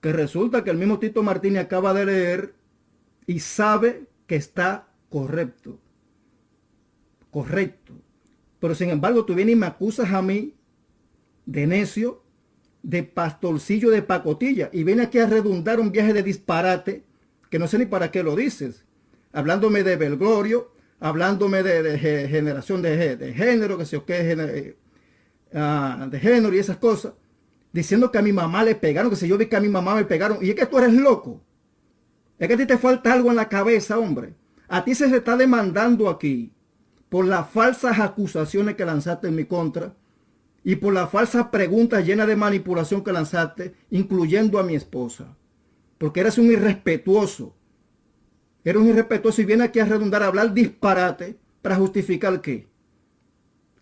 Que 0.00 0.12
resulta 0.12 0.64
que 0.64 0.70
el 0.70 0.78
mismo 0.78 0.98
Tito 0.98 1.22
Martínez 1.22 1.64
acaba 1.64 1.94
de 1.94 2.06
leer 2.06 2.54
y 3.26 3.38
sabe 3.40 4.06
que 4.26 4.36
está 4.36 4.88
correcto. 5.08 5.78
Correcto. 7.30 8.01
Pero 8.62 8.76
sin 8.76 8.90
embargo, 8.90 9.24
tú 9.24 9.34
vienes 9.34 9.54
y 9.54 9.56
me 9.56 9.66
acusas 9.66 10.12
a 10.12 10.22
mí 10.22 10.54
de 11.46 11.66
necio, 11.66 12.22
de 12.84 13.02
pastorcillo 13.02 13.90
de 13.90 14.02
pacotilla. 14.02 14.70
Y 14.72 14.84
viene 14.84 15.02
aquí 15.02 15.18
a 15.18 15.26
redundar 15.26 15.80
un 15.80 15.90
viaje 15.90 16.12
de 16.12 16.22
disparate 16.22 17.02
que 17.50 17.58
no 17.58 17.66
sé 17.66 17.76
ni 17.76 17.86
para 17.86 18.12
qué 18.12 18.22
lo 18.22 18.36
dices. 18.36 18.84
Hablándome 19.32 19.82
de 19.82 19.96
Belglorio, 19.96 20.70
hablándome 21.00 21.64
de, 21.64 21.98
generación 21.98 22.82
de, 22.82 23.34
género, 23.34 23.78
que 23.78 23.84
sé 23.84 23.96
yo 23.96 24.06
qué, 24.06 24.76
uh, 25.52 26.08
de 26.08 26.20
género 26.20 26.54
y 26.54 26.60
esas 26.60 26.76
cosas. 26.76 27.14
Diciendo 27.72 28.12
que 28.12 28.18
a 28.18 28.22
mi 28.22 28.32
mamá 28.32 28.62
le 28.62 28.76
pegaron, 28.76 29.10
que 29.10 29.16
si 29.16 29.26
yo 29.26 29.36
vi 29.36 29.46
que 29.46 29.56
a 29.56 29.60
mi 29.60 29.70
mamá 29.70 29.96
me 29.96 30.04
pegaron. 30.04 30.38
Y 30.40 30.50
es 30.50 30.54
que 30.54 30.66
tú 30.66 30.78
eres 30.78 30.94
loco. 30.94 31.42
Es 32.38 32.46
que 32.46 32.54
a 32.54 32.56
ti 32.56 32.66
te 32.66 32.78
falta 32.78 33.12
algo 33.12 33.28
en 33.30 33.36
la 33.36 33.48
cabeza, 33.48 33.98
hombre. 33.98 34.34
A 34.68 34.84
ti 34.84 34.94
se 34.94 35.08
te 35.08 35.16
está 35.16 35.36
demandando 35.36 36.08
aquí 36.08 36.52
por 37.12 37.26
las 37.26 37.50
falsas 37.50 37.98
acusaciones 37.98 38.74
que 38.74 38.86
lanzaste 38.86 39.28
en 39.28 39.36
mi 39.36 39.44
contra 39.44 39.94
y 40.64 40.76
por 40.76 40.94
las 40.94 41.10
falsas 41.10 41.48
preguntas 41.48 42.06
llenas 42.06 42.26
de 42.26 42.36
manipulación 42.36 43.04
que 43.04 43.12
lanzaste, 43.12 43.74
incluyendo 43.90 44.58
a 44.58 44.62
mi 44.62 44.74
esposa. 44.74 45.36
Porque 45.98 46.20
eres 46.20 46.38
un 46.38 46.46
irrespetuoso. 46.46 47.54
Eres 48.64 48.80
un 48.80 48.88
irrespetuoso 48.88 49.42
y 49.42 49.44
viene 49.44 49.64
aquí 49.64 49.78
a 49.78 49.84
redundar, 49.84 50.22
a 50.22 50.28
hablar 50.28 50.54
disparate 50.54 51.36
para 51.60 51.76
justificar 51.76 52.40
qué. 52.40 52.66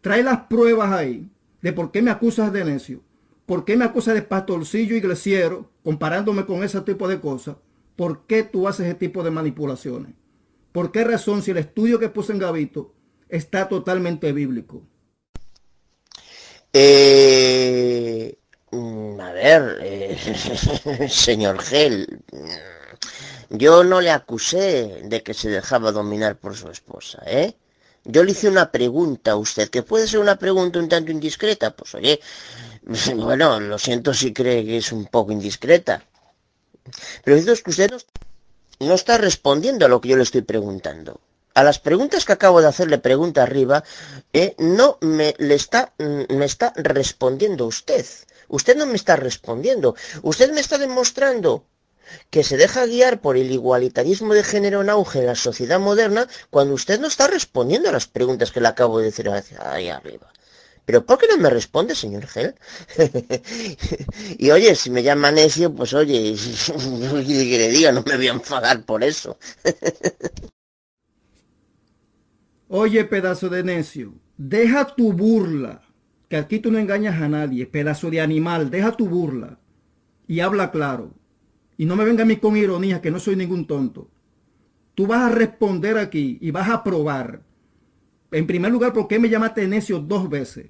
Trae 0.01 0.24
las 0.24 0.47
pruebas 0.47 0.91
ahí 0.91 1.31
de 1.62 1.72
por 1.72 1.93
qué 1.93 2.03
me 2.03 2.11
acusas 2.11 2.53
de 2.53 2.64
necio. 2.64 3.01
¿Por 3.47 3.64
qué 3.64 3.76
me 3.76 3.85
acusas 3.85 4.14
de 4.14 4.22
pastorcillo 4.22 4.97
iglesiero, 4.97 5.70
comparándome 5.85 6.47
con 6.47 6.64
ese 6.64 6.81
tipo 6.81 7.07
de 7.07 7.20
cosas? 7.20 7.59
¿Por 7.95 8.26
qué 8.26 8.43
tú 8.43 8.66
haces 8.66 8.87
ese 8.87 8.97
tipo 8.97 9.22
de 9.22 9.31
manipulaciones? 9.31 10.14
¿Por 10.72 10.91
qué 10.91 11.05
razón 11.05 11.43
si 11.43 11.53
el 11.53 11.59
estudio 11.59 12.01
que 12.01 12.09
puse 12.09 12.33
en 12.33 12.41
Gavito 12.41 12.97
está 13.31 13.68
totalmente 13.68 14.33
bíblico. 14.33 14.83
Eh, 16.72 18.39
a 19.20 19.33
ver, 19.33 19.78
eh, 19.83 21.09
señor 21.09 21.61
Gel, 21.61 22.22
yo 23.49 23.83
no 23.85 24.01
le 24.01 24.11
acusé 24.11 25.03
de 25.05 25.22
que 25.22 25.35
se 25.35 25.49
dejaba 25.49 25.93
dominar 25.93 26.37
por 26.37 26.57
su 26.57 26.68
esposa, 26.70 27.22
¿eh? 27.26 27.57
Yo 28.05 28.24
le 28.24 28.33
hice 28.33 28.49
una 28.49 28.72
pregunta 28.72 29.33
a 29.33 29.37
usted, 29.37 29.68
que 29.68 29.83
puede 29.83 30.07
ser 30.09 30.20
una 30.20 30.39
pregunta 30.39 30.78
un 30.78 30.89
tanto 30.89 31.12
indiscreta, 31.12 31.76
pues 31.76 31.95
oye, 31.95 32.20
bueno, 33.16 33.61
lo 33.61 33.78
siento 33.78 34.14
si 34.14 34.33
cree 34.33 34.64
que 34.64 34.78
es 34.78 34.93
un 34.93 35.07
poco 35.07 35.33
indiscreta. 35.33 36.05
Pero 37.24 37.37
es 37.37 37.62
que 37.62 37.70
usted 37.70 37.91
no 38.81 38.95
está 38.95 39.18
respondiendo 39.18 39.85
a 39.85 39.89
lo 39.89 40.01
que 40.01 40.09
yo 40.09 40.16
le 40.16 40.22
estoy 40.22 40.43
preguntando 40.43 41.20
a 41.61 41.64
las 41.64 41.78
preguntas 41.78 42.24
que 42.24 42.32
acabo 42.32 42.61
de 42.61 42.68
hacerle 42.68 42.98
pregunta 42.98 43.42
arriba, 43.42 43.84
eh, 44.32 44.54
no 44.58 44.98
me, 45.00 45.34
le 45.38 45.54
está, 45.54 45.92
mm, 45.98 46.34
me 46.34 46.46
está 46.46 46.72
respondiendo 46.76 47.66
usted. 47.66 48.04
Usted 48.48 48.76
no 48.76 48.86
me 48.86 48.96
está 48.96 49.16
respondiendo. 49.16 49.94
Usted 50.22 50.52
me 50.52 50.61
está 50.61 50.78
demostrando 50.78 51.64
que 52.30 52.42
se 52.42 52.56
deja 52.56 52.86
guiar 52.86 53.20
por 53.20 53.36
el 53.36 53.50
igualitarismo 53.52 54.34
de 54.34 54.42
género 54.42 54.80
en 54.80 54.90
auge 54.90 55.20
en 55.20 55.26
la 55.26 55.36
sociedad 55.36 55.78
moderna 55.78 56.26
cuando 56.50 56.74
usted 56.74 56.98
no 56.98 57.06
está 57.06 57.28
respondiendo 57.28 57.88
a 57.88 57.92
las 57.92 58.06
preguntas 58.08 58.50
que 58.50 58.61
le 58.61 58.68
acabo 58.68 58.98
de 58.98 59.06
decir 59.06 59.30
ahí 59.61 59.88
arriba. 59.88 60.32
Pero 60.86 61.06
¿por 61.06 61.18
qué 61.18 61.28
no 61.28 61.38
me 61.38 61.50
responde, 61.50 61.94
señor 61.94 62.26
Gel? 62.26 62.56
y 64.38 64.50
oye, 64.50 64.74
si 64.74 64.90
me 64.90 65.02
llama 65.04 65.30
necio, 65.30 65.72
pues 65.72 65.94
oye, 65.94 66.34
que 66.76 67.58
le 67.58 67.68
diga, 67.70 67.92
no 67.92 68.02
me 68.02 68.16
voy 68.16 68.28
a 68.28 68.32
enfadar 68.32 68.84
por 68.84 69.04
eso. 69.04 69.38
oye, 72.72 73.04
pedazo 73.04 73.48
de 73.48 73.64
necio, 73.64 74.14
deja 74.38 74.94
tu 74.94 75.12
burla, 75.12 75.82
que 76.28 76.36
aquí 76.36 76.60
tú 76.60 76.70
no 76.70 76.78
engañas 76.78 77.20
a 77.20 77.28
nadie, 77.28 77.66
pedazo 77.66 78.10
de 78.10 78.20
animal, 78.20 78.70
deja 78.70 78.92
tu 78.92 79.08
burla 79.08 79.58
y 80.28 80.38
habla 80.38 80.70
claro. 80.70 81.12
Y 81.76 81.84
no 81.84 81.96
me 81.96 82.04
venga 82.04 82.22
a 82.22 82.26
mí 82.26 82.36
con 82.36 82.56
ironía, 82.56 83.00
que 83.00 83.10
no 83.10 83.18
soy 83.18 83.34
ningún 83.34 83.66
tonto. 83.66 84.08
Tú 84.94 85.08
vas 85.08 85.22
a 85.22 85.34
responder 85.34 85.98
aquí 85.98 86.38
y 86.40 86.52
vas 86.52 86.70
a 86.70 86.84
probar. 86.84 87.42
En 88.30 88.46
primer 88.46 88.70
lugar, 88.70 88.92
¿por 88.92 89.08
qué 89.08 89.18
me 89.18 89.28
llamaste 89.28 89.66
necio 89.66 89.98
dos 89.98 90.30
veces? 90.30 90.68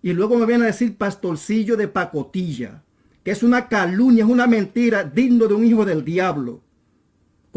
Y 0.00 0.14
luego 0.14 0.38
me 0.38 0.46
viene 0.46 0.64
a 0.64 0.68
decir 0.68 0.96
pastorcillo 0.96 1.76
de 1.76 1.88
pacotilla, 1.88 2.84
que 3.22 3.32
es 3.32 3.42
una 3.42 3.68
calumnia, 3.68 4.24
es 4.24 4.30
una 4.30 4.46
mentira 4.46 5.04
digno 5.04 5.46
de 5.46 5.54
un 5.54 5.66
hijo 5.66 5.84
del 5.84 6.06
diablo. 6.06 6.62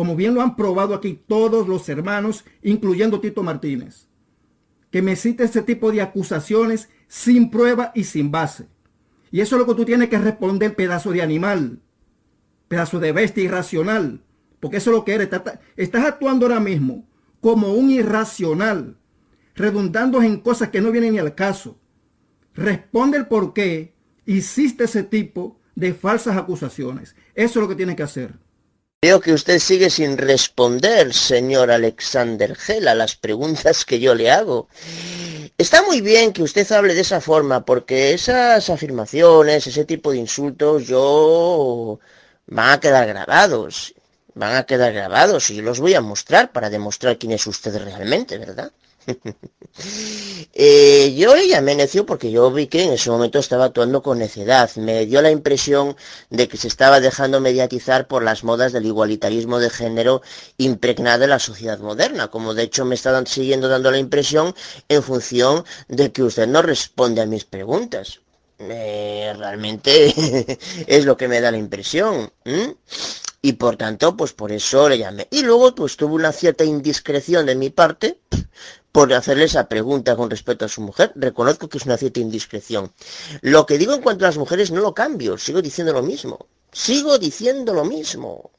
Como 0.02 0.16
bien 0.16 0.34
lo 0.34 0.41
han 0.41 0.56
probado 0.56 0.95
aquí 0.95 1.22
todos 1.28 1.68
los 1.68 1.88
hermanos, 1.88 2.43
incluyendo 2.64 3.22
Tito 3.22 3.43
Martínez. 3.43 4.08
Que 4.89 5.04
me 5.04 5.16
cite 5.16 5.43
ese 5.43 5.62
tipo 5.62 5.91
de 5.91 6.02
acusaciones 6.02 6.89
sin 7.08 7.52
prueba 7.52 7.91
y 7.93 8.06
sin 8.06 8.32
base. 8.32 8.66
Y 9.30 9.41
eso 9.41 9.56
es 9.56 9.60
lo 9.60 9.68
que 9.68 9.76
tú 9.76 9.86
tienes 9.86 10.10
que 10.10 10.18
responder, 10.18 10.76
pedazo 10.76 11.12
de 11.12 11.22
animal 11.22 11.84
pedazo 12.68 12.99
de 12.99 13.12
bestia 13.12 13.43
irracional, 13.43 14.24
porque 14.60 14.78
eso 14.78 14.89
es 14.89 14.95
lo 14.95 15.06
que 15.06 15.14
eres. 15.14 15.30
Estás 15.76 16.04
actuando 16.04 16.47
ahora 16.47 16.60
mismo 16.60 17.08
como 17.39 17.72
un 17.72 17.91
irracional, 17.91 18.97
redundando 19.54 20.24
en 20.24 20.39
cosas 20.39 20.70
que 20.70 20.82
no 20.82 20.89
vienen 20.89 21.14
ni 21.14 21.20
al 21.20 21.36
caso. 21.36 21.78
Responde 22.56 23.20
el 23.20 23.28
por 23.28 23.54
qué 23.54 23.93
hiciste 24.26 24.86
ese 24.86 25.04
tipo 25.04 25.60
de 25.76 25.93
falsas 25.93 26.38
acusaciones. 26.38 27.16
Eso 27.36 27.60
es 27.60 27.62
lo 27.62 27.68
que 27.70 27.76
tienes 27.76 27.95
que 27.97 28.04
hacer. 28.04 28.39
Veo 29.04 29.20
que 29.20 29.34
usted 29.34 29.58
sigue 29.58 29.89
sin 29.89 30.16
responder, 30.16 31.12
señor 31.12 31.72
Alexander 31.72 32.56
Gel, 32.56 32.88
a 32.88 32.93
las 32.93 33.16
preguntas 33.16 33.84
que 33.84 33.99
yo 33.99 34.14
le 34.14 34.30
hago. 34.30 34.68
Está 35.58 35.82
muy 35.82 36.02
bien 36.02 36.32
que 36.32 36.43
usted 36.43 36.72
hable 36.72 36.93
de 36.93 37.02
esa 37.02 37.20
forma, 37.20 37.66
porque 37.66 38.14
esas 38.14 38.70
afirmaciones, 38.70 39.66
ese 39.66 39.86
tipo 39.86 40.12
de 40.12 40.20
insultos, 40.20 40.86
yo 40.86 41.99
van 42.45 42.74
a 42.74 42.80
quedar 42.80 43.08
grabados, 43.08 43.95
van 44.36 44.56
a 44.56 44.68
quedar 44.68 44.93
grabados 44.93 45.49
y 45.49 45.64
los 45.64 45.80
voy 45.80 45.95
a 45.95 46.02
mostrar 46.02 46.52
para 46.52 46.70
demostrar 46.70 47.18
quién 47.18 47.32
es 47.32 47.47
usted 47.47 47.76
realmente, 47.84 48.38
¿verdad? 48.38 48.72
eh, 50.54 51.14
yo 51.16 51.36
le 51.36 51.47
llamé 51.47 51.76
necio 51.76 52.06
porque 52.06 52.32
yo 52.32 52.52
vi 52.52 52.68
que 52.68 52.84
en 52.84 52.93
ese 52.93 53.10
momento 53.10 53.39
estaba 53.39 53.66
actuando 53.66 54.02
con 54.02 54.20
necedad. 54.20 54.70
Me 54.76 55.06
dio 55.06 55.22
la 55.22 55.32
impresión 55.32 55.95
de 56.30 56.47
que 56.47 56.58
se 56.58 56.68
estaba 56.68 56.99
dejando 56.99 57.39
mediatizar 57.39 58.08
por 58.08 58.24
las 58.24 58.43
modas 58.43 58.74
del 58.74 58.86
igualitarismo 58.86 59.60
de 59.60 59.70
género 59.70 60.22
impregnada 60.58 61.24
en 61.26 61.32
la 61.32 61.39
sociedad 61.39 61.80
moderna, 61.80 62.30
como 62.30 62.54
de 62.54 62.64
hecho 62.64 62.86
me 62.86 62.95
estaban 62.95 63.28
siguiendo 63.28 63.68
dando 63.68 63.91
la 63.91 63.97
impresión 63.97 64.54
en 64.89 65.04
función 65.04 65.64
de 65.88 66.12
que 66.12 66.24
usted 66.24 66.47
no 66.47 66.62
responde 66.62 67.22
a 67.22 67.26
mis 67.26 67.45
preguntas. 67.45 68.22
Eh, 68.60 69.34
realmente 69.38 70.14
es 70.88 71.06
lo 71.06 71.18
que 71.18 71.28
me 71.28 71.41
da 71.41 71.52
la 71.52 71.58
impresión. 71.58 72.32
Y 73.41 73.54
por 73.54 73.76
tanto, 73.76 74.16
pues 74.16 74.34
por 74.34 74.52
eso 74.52 74.88
le 74.88 74.99
llamé. 74.99 75.28
Y 75.32 75.41
luego 75.41 75.74
pues 75.74 75.97
tuvo 75.97 76.14
una 76.16 76.32
cierta 76.32 76.64
indiscreción 76.64 77.45
de 77.47 77.56
mi 77.56 77.72
parte 77.72 78.20
por 78.92 79.14
hacerle 79.14 79.46
esa 79.46 79.68
pregunta 79.68 80.16
con 80.16 80.30
respecto 80.30 80.66
a 80.66 80.70
su 80.70 80.82
mujer. 80.82 81.12
Reconozco 81.16 81.70
que 81.70 81.78
es 81.78 81.86
una 81.86 81.98
cierta 81.98 82.20
indiscreción. 82.20 82.92
Lo 83.42 83.66
que 83.66 83.78
digo 83.78 83.94
en 83.94 84.02
cuanto 84.02 84.26
a 84.26 84.30
las 84.30 84.38
mujeres 84.38 84.72
no 84.72 84.82
lo 84.82 84.94
cambio, 84.94 85.38
sigo 85.38 85.62
diciendo 85.62 85.94
lo 85.94 86.04
mismo. 86.04 86.48
Sigo 86.72 87.18
diciendo 87.18 87.74
lo 87.74 87.86
mismo. 87.86 88.52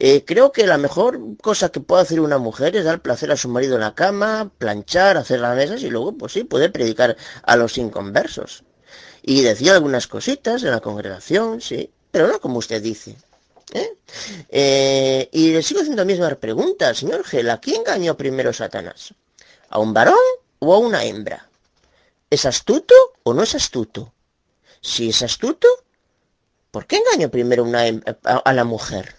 Eh, 0.00 0.24
creo 0.24 0.52
que 0.52 0.66
la 0.66 0.78
mejor 0.78 1.20
cosa 1.42 1.70
que 1.70 1.80
puede 1.80 2.02
hacer 2.02 2.20
una 2.20 2.38
mujer 2.38 2.76
es 2.76 2.84
dar 2.84 3.00
placer 3.02 3.32
a 3.32 3.36
su 3.36 3.48
marido 3.48 3.74
en 3.74 3.80
la 3.80 3.94
cama, 3.94 4.50
planchar, 4.58 5.16
hacer 5.16 5.40
las 5.40 5.56
mesas 5.56 5.82
y 5.82 5.90
luego, 5.90 6.16
pues 6.16 6.32
sí, 6.32 6.44
puede 6.44 6.70
predicar 6.70 7.16
a 7.42 7.56
los 7.56 7.78
inconversos. 7.78 8.64
Y 9.22 9.42
decía 9.42 9.74
algunas 9.74 10.06
cositas 10.06 10.62
en 10.62 10.70
la 10.70 10.80
congregación, 10.80 11.60
sí, 11.60 11.90
pero 12.10 12.28
no 12.28 12.40
como 12.40 12.58
usted 12.58 12.80
dice. 12.80 13.16
¿eh? 13.72 13.96
Eh, 14.48 15.28
y 15.32 15.52
le 15.52 15.62
sigo 15.62 15.80
haciendo 15.80 16.02
la 16.02 16.06
misma 16.06 16.28
pregunta, 16.36 16.94
señor 16.94 17.24
Gel, 17.24 17.50
¿a 17.50 17.60
quién 17.60 17.80
engañó 17.80 18.16
primero 18.16 18.52
Satanás? 18.52 19.14
¿A 19.70 19.78
un 19.78 19.92
varón 19.92 20.16
o 20.58 20.74
a 20.74 20.78
una 20.78 21.04
hembra? 21.04 21.48
¿Es 22.30 22.44
astuto 22.44 22.94
o 23.22 23.34
no 23.34 23.42
es 23.42 23.54
astuto? 23.54 24.12
Si 24.80 25.10
es 25.10 25.22
astuto, 25.22 25.68
¿por 26.70 26.86
qué 26.86 26.96
engañó 26.96 27.30
primero 27.30 27.66
a, 28.24 28.52
la 28.52 28.64
mujer? 28.64 29.14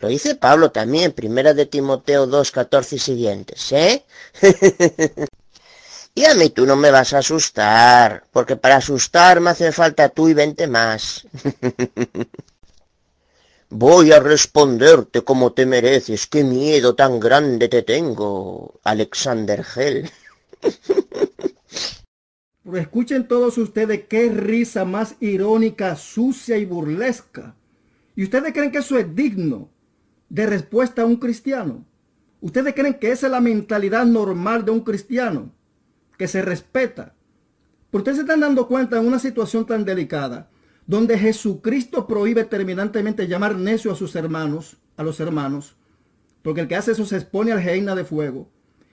Lo 0.00 0.08
dice 0.08 0.34
Pablo 0.34 0.70
también, 0.70 1.12
primera 1.12 1.54
de 1.54 1.66
Timoteo 1.66 2.26
2, 2.26 2.50
14 2.50 2.96
y 2.96 2.98
siguientes, 2.98 3.72
¿eh? 3.72 4.04
Y 6.14 6.24
a 6.24 6.34
mí 6.34 6.50
tú 6.50 6.64
no 6.64 6.76
me 6.76 6.90
vas 6.90 7.12
a 7.12 7.18
asustar, 7.18 8.24
porque 8.32 8.56
para 8.56 8.76
asustar 8.76 9.40
me 9.40 9.50
hace 9.50 9.72
falta 9.72 10.08
tú 10.08 10.28
y 10.28 10.34
vente 10.34 10.66
más. 10.66 11.26
Voy 13.78 14.10
a 14.10 14.20
responderte 14.20 15.22
como 15.22 15.52
te 15.52 15.66
mereces. 15.66 16.26
Qué 16.26 16.44
miedo 16.44 16.94
tan 16.94 17.20
grande 17.20 17.68
te 17.68 17.82
tengo, 17.82 18.80
Alexander 18.84 19.62
Hell. 19.76 20.08
Escuchen 22.72 23.28
todos 23.28 23.58
ustedes 23.58 24.04
qué 24.08 24.30
risa 24.30 24.86
más 24.86 25.16
irónica, 25.20 25.94
sucia 25.96 26.56
y 26.56 26.64
burlesca. 26.64 27.54
¿Y 28.14 28.24
ustedes 28.24 28.54
creen 28.54 28.72
que 28.72 28.78
eso 28.78 28.96
es 28.96 29.14
digno 29.14 29.68
de 30.30 30.46
respuesta 30.46 31.02
a 31.02 31.06
un 31.06 31.16
cristiano? 31.16 31.84
¿Ustedes 32.40 32.72
creen 32.72 32.94
que 32.94 33.10
esa 33.10 33.26
es 33.26 33.32
la 33.32 33.42
mentalidad 33.42 34.06
normal 34.06 34.64
de 34.64 34.70
un 34.70 34.80
cristiano? 34.80 35.52
que 36.16 36.28
se 36.28 36.40
respeta. 36.40 37.12
Porque 37.90 38.10
ustedes 38.10 38.16
se 38.16 38.22
están 38.22 38.40
dando 38.40 38.68
cuenta 38.68 38.96
en 38.96 39.06
una 39.06 39.18
situación 39.18 39.66
tan 39.66 39.84
delicada, 39.84 40.48
donde 40.86 41.18
Jesucristo 41.18 42.06
prohíbe 42.06 42.44
terminantemente 42.44 43.26
llamar 43.26 43.56
necio 43.56 43.92
a 43.92 43.96
sus 43.96 44.14
hermanos, 44.14 44.76
a 44.96 45.02
los 45.02 45.18
hermanos, 45.20 45.76
porque 46.42 46.60
el 46.60 46.68
que 46.68 46.76
hace 46.76 46.92
eso 46.92 47.04
se 47.04 47.16
expone 47.16 47.52
al 47.52 47.62
reina 47.62 47.94
de 47.94 48.04
fuego. 48.04 48.48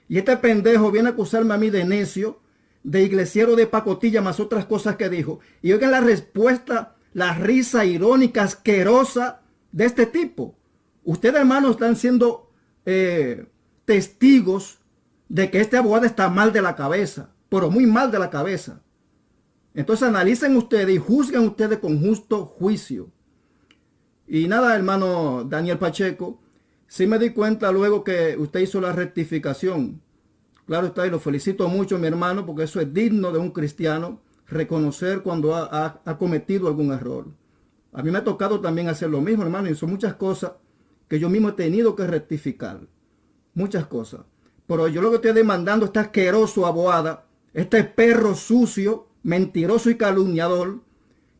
Y 0.08 0.18
este 0.18 0.36
pendejo 0.36 0.90
viene 0.90 1.08
a 1.08 1.12
acusarme 1.12 1.54
a 1.54 1.58
mí 1.58 1.70
de 1.70 1.84
necio, 1.84 2.40
de 2.82 3.02
iglesiero 3.02 3.56
de 3.56 3.66
pacotilla, 3.66 4.20
más 4.20 4.40
otras 4.40 4.66
cosas 4.66 4.96
que 4.96 5.08
dijo. 5.08 5.40
Y 5.62 5.72
oigan 5.72 5.92
la 5.92 6.00
respuesta, 6.00 6.96
la 7.14 7.34
risa 7.34 7.84
irónica, 7.84 8.42
asquerosa 8.42 9.40
de 9.72 9.84
este 9.86 10.06
tipo. 10.06 10.58
Ustedes, 11.04 11.36
hermanos, 11.36 11.72
están 11.72 11.96
siendo 11.96 12.50
eh, 12.84 13.46
testigos 13.84 14.80
de 15.28 15.50
que 15.50 15.60
este 15.60 15.76
abogado 15.76 16.06
está 16.06 16.28
mal 16.28 16.52
de 16.52 16.62
la 16.62 16.76
cabeza, 16.76 17.30
pero 17.48 17.70
muy 17.70 17.86
mal 17.86 18.10
de 18.10 18.18
la 18.18 18.30
cabeza. 18.30 18.82
Entonces 19.74 20.08
analicen 20.08 20.56
ustedes 20.56 20.94
y 20.94 20.98
juzguen 20.98 21.42
ustedes 21.42 21.78
con 21.78 22.00
justo 22.00 22.46
juicio. 22.46 23.10
Y 24.26 24.46
nada, 24.46 24.74
hermano 24.74 25.44
Daniel 25.44 25.78
Pacheco, 25.78 26.40
sí 26.86 27.06
me 27.06 27.18
di 27.18 27.30
cuenta 27.30 27.72
luego 27.72 28.04
que 28.04 28.36
usted 28.38 28.60
hizo 28.60 28.80
la 28.80 28.92
rectificación. 28.92 30.00
Claro 30.66 30.86
está, 30.86 31.06
y 31.06 31.10
lo 31.10 31.18
felicito 31.18 31.68
mucho, 31.68 31.98
mi 31.98 32.06
hermano, 32.06 32.46
porque 32.46 32.62
eso 32.62 32.80
es 32.80 32.94
digno 32.94 33.32
de 33.32 33.38
un 33.38 33.50
cristiano, 33.50 34.20
reconocer 34.46 35.22
cuando 35.22 35.54
ha, 35.54 36.00
cometido 36.18 36.68
algún 36.68 36.92
error. 36.92 37.26
A 37.92 38.02
mí 38.02 38.10
me 38.10 38.18
ha 38.18 38.24
tocado 38.24 38.60
también 38.60 38.88
hacer 38.88 39.10
lo 39.10 39.20
mismo, 39.20 39.42
hermano, 39.42 39.68
y 39.68 39.74
son 39.74 39.90
muchas 39.90 40.14
cosas 40.14 40.52
que 41.08 41.18
yo 41.18 41.28
mismo 41.28 41.50
he 41.50 41.52
tenido 41.52 41.94
que 41.94 42.06
rectificar. 42.06 42.80
Muchas 43.52 43.86
cosas. 43.86 44.22
Pero 44.66 44.88
yo 44.88 45.02
lo 45.02 45.10
que 45.10 45.16
estoy 45.16 45.32
demandando, 45.32 45.86
este 45.86 45.98
asqueroso 45.98 46.64
aboada, 46.64 47.26
este 47.52 47.84
perro 47.84 48.34
sucio, 48.34 49.08
mentiroso 49.24 49.90
y 49.90 49.96
calumniador, 49.96 50.82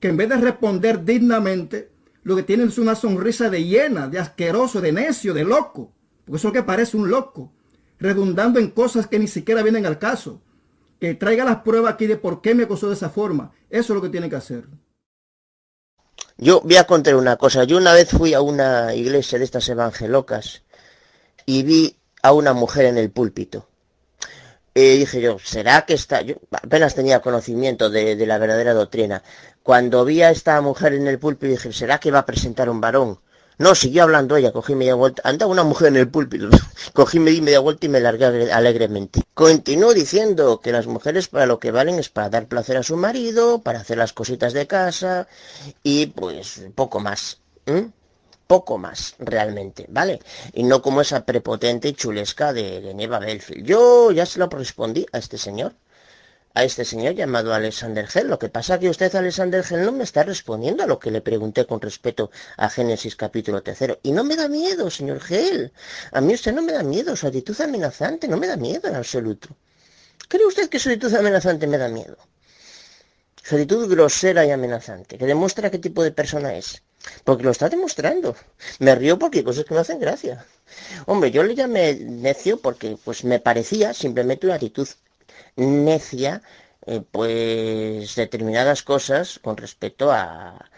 que 0.01 0.09
en 0.09 0.17
vez 0.17 0.29
de 0.29 0.37
responder 0.37 1.05
dignamente, 1.05 1.91
lo 2.25 2.35
que 2.35 2.43
tiene 2.43 2.65
es 2.65 2.79
una 2.79 2.97
sonrisa 2.97 3.51
de 3.51 3.65
hiena, 3.65 4.09
de 4.09 4.19
asqueroso, 4.19 4.81
de 4.81 4.91
necio, 4.93 5.33
de 5.35 5.45
loco. 5.45 5.93
Porque 6.25 6.39
eso 6.39 6.53
que 6.53 6.63
parece 6.63 6.97
un 6.97 7.11
loco, 7.11 7.53
redundando 8.01 8.59
en 8.59 8.71
cosas 8.71 9.07
que 9.07 9.19
ni 9.19 9.29
siquiera 9.29 9.63
vienen 9.63 9.87
al 9.87 9.99
caso. 9.99 10.41
Que 10.99 11.15
traiga 11.15 11.45
las 11.45 11.59
pruebas 11.59 11.95
aquí 11.95 12.07
de 12.07 12.17
por 12.17 12.41
qué 12.41 12.55
me 12.55 12.65
acosó 12.65 12.89
de 12.89 12.95
esa 12.95 13.11
forma. 13.11 13.53
Eso 13.69 13.93
es 13.93 13.97
lo 13.97 14.03
que 14.03 14.09
tiene 14.09 14.31
que 14.31 14.37
hacer. 14.37 14.67
Yo 16.39 16.63
voy 16.63 16.77
a 16.77 16.85
contar 16.85 17.15
una 17.15 17.37
cosa. 17.37 17.65
Yo 17.65 17.77
una 17.77 17.93
vez 17.93 18.09
fui 18.09 18.33
a 18.33 18.41
una 18.41 18.95
iglesia 18.95 19.39
de 19.39 19.45
estas 19.45 19.69
evangelocas 19.69 20.63
y 21.45 21.63
vi 21.63 21.97
a 22.23 22.33
una 22.33 22.55
mujer 22.55 22.87
en 22.87 22.97
el 22.97 23.11
púlpito. 23.11 23.69
Dije 24.75 25.21
yo, 25.21 25.39
¿será 25.39 25.87
que 25.87 25.95
está? 25.95 26.23
Yo 26.23 26.35
apenas 26.51 26.97
tenía 26.97 27.21
conocimiento 27.21 27.91
de, 27.91 28.17
la 28.27 28.39
verdadera 28.39 28.75
doctrina. 28.75 29.23
Cuando 29.63 30.05
vi 30.05 30.23
a 30.23 30.31
esta 30.31 30.61
mujer 30.61 30.95
en 30.95 31.07
el 31.07 31.21
púlpito 31.21 31.53
dije, 31.53 31.73
¿será 31.73 32.01
que 32.01 32.11
va 32.11 32.21
a 32.21 32.27
presentar 32.27 32.69
un 32.69 32.81
varón? 32.81 33.21
No, 33.57 33.77
siguió 33.77 34.03
hablando 34.03 34.37
ella, 34.37 34.51
cogí 34.51 34.75
media 34.75 34.97
vuelta. 34.97 35.23
Anda 35.25 35.47
una 35.47 35.63
mujer 35.63 35.89
en 35.89 35.97
el 35.97 36.09
púlpito. 36.09 36.49
cogí 36.93 37.21
media 37.21 37.61
vuelta 37.61 37.87
y 37.87 37.89
me 37.89 38.01
largué 38.01 38.51
alegremente. 38.51 39.23
Continuó 39.33 39.95
diciendo 39.95 40.61
que 40.61 40.73
las 40.73 40.89
mujeres 40.89 41.29
para 41.29 41.47
lo 41.47 41.61
que 41.61 41.71
valen 41.71 42.01
es 42.01 42.09
para 42.09 42.31
dar 42.31 42.49
placer 42.49 42.77
a 42.77 42.83
su 42.83 42.97
marido, 42.97 43.63
para 43.63 43.79
hacer 43.79 43.97
las 43.97 44.13
cositas 44.13 44.53
de 44.55 44.67
casa 44.67 45.29
y 45.85 46.07
pues 46.07 46.63
poco 46.75 46.99
más. 46.99 47.39
Poco 48.55 48.79
más, 48.79 49.17
realmente, 49.19 49.87
¿vale? 49.89 50.21
Y 50.53 50.63
no 50.63 50.81
como 50.81 51.01
esa 51.01 51.25
prepotente 51.27 51.89
y 51.89 51.95
chulesca 51.95 52.53
de, 52.53 52.81
de 52.81 52.95
Neva 52.95 53.19
Belfield. 53.19 53.67
Yo 53.67 54.13
ya 54.13 54.27
se 54.27 54.39
lo 54.39 54.47
respondí 54.47 55.05
a 55.13 55.19
este 55.19 55.39
señor 55.39 55.73
a 56.55 56.63
este 56.63 56.85
señor 56.85 57.15
llamado 57.15 57.53
Alexander 57.53 58.07
Gell. 58.07 58.29
Lo 58.29 58.39
que 58.39 58.49
pasa 58.49 58.75
es 58.75 58.81
que 58.81 58.89
usted, 58.89 59.13
Alexander 59.17 59.65
Gell, 59.65 59.85
no 59.85 59.91
me 59.91 60.05
está 60.05 60.23
respondiendo 60.23 60.85
a 60.85 60.87
lo 60.87 61.01
que 61.01 61.11
le 61.11 61.21
pregunté 61.21 61.67
con 61.67 61.81
respecto 61.81 62.31
a 62.57 62.71
Génesis 62.71 63.17
capítulo 63.17 63.61
tercero. 63.65 63.99
Y 64.05 64.13
no 64.13 64.23
me 64.23 64.37
da 64.37 64.47
miedo, 64.49 64.89
señor 64.89 65.21
Gell. 65.21 65.73
A 66.13 66.21
mí 66.21 66.33
usted 66.35 66.53
no 66.53 66.63
me 66.63 66.71
da 66.71 66.85
miedo. 66.85 67.17
Su 67.17 67.27
actitud 67.27 67.61
amenazante 67.61 68.29
no 68.29 68.37
me 68.37 68.47
da 68.47 68.57
miedo 68.57 68.87
en 68.87 68.95
absoluto. 68.95 69.49
¿Cree 70.29 70.47
usted 70.47 70.69
que 70.69 70.79
su 70.79 70.91
actitud 70.91 71.13
amenazante 71.13 71.67
me 71.67 71.77
da 71.77 71.89
miedo? 71.89 72.19
Su 73.43 73.57
actitud 73.57 73.91
grosera 73.91 74.47
y 74.47 74.53
amenazante, 74.53 75.19
que 75.19 75.27
demuestra 75.27 75.73
qué 75.73 75.81
tipo 75.81 76.05
de 76.05 76.13
persona 76.13 76.55
es. 76.55 76.85
Porque 77.25 77.45
lo 77.45 77.51
está 77.51 77.69
demostrando. 77.69 78.37
Me 78.79 78.95
río 78.95 79.19
porque 79.19 79.39
hay 79.39 79.45
cosas 79.45 79.65
que 79.65 79.75
me 79.75 79.81
hacen 79.81 80.01
gracia. 80.01 80.45
Hombre, 81.07 81.31
yo 81.31 81.43
le 81.43 81.55
llamé 81.55 81.95
necio 81.95 82.61
porque 82.61 82.97
pues 83.05 83.25
me 83.25 83.41
parecía 83.41 83.95
simplemente 83.95 84.47
una 84.47 84.57
actitud 84.57 84.89
necia 85.57 86.43
eh, 86.87 87.03
pues 87.11 88.15
determinadas 88.15 88.83
cosas 88.83 89.39
con 89.39 89.57
respecto 89.57 90.13
a, 90.13 90.71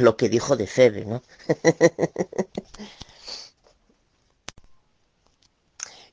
lo 0.00 0.16
que 0.16 0.30
dijo 0.30 0.56
de 0.56 0.66
Febe, 0.66 1.04
¿no? 1.04 1.22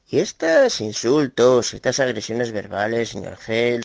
y 0.10 0.20
estos 0.20 0.82
insultos, 0.82 1.74
estas 1.74 2.00
agresiones 2.00 2.52
verbales, 2.52 3.10
señor 3.10 3.38
Gel, 3.38 3.84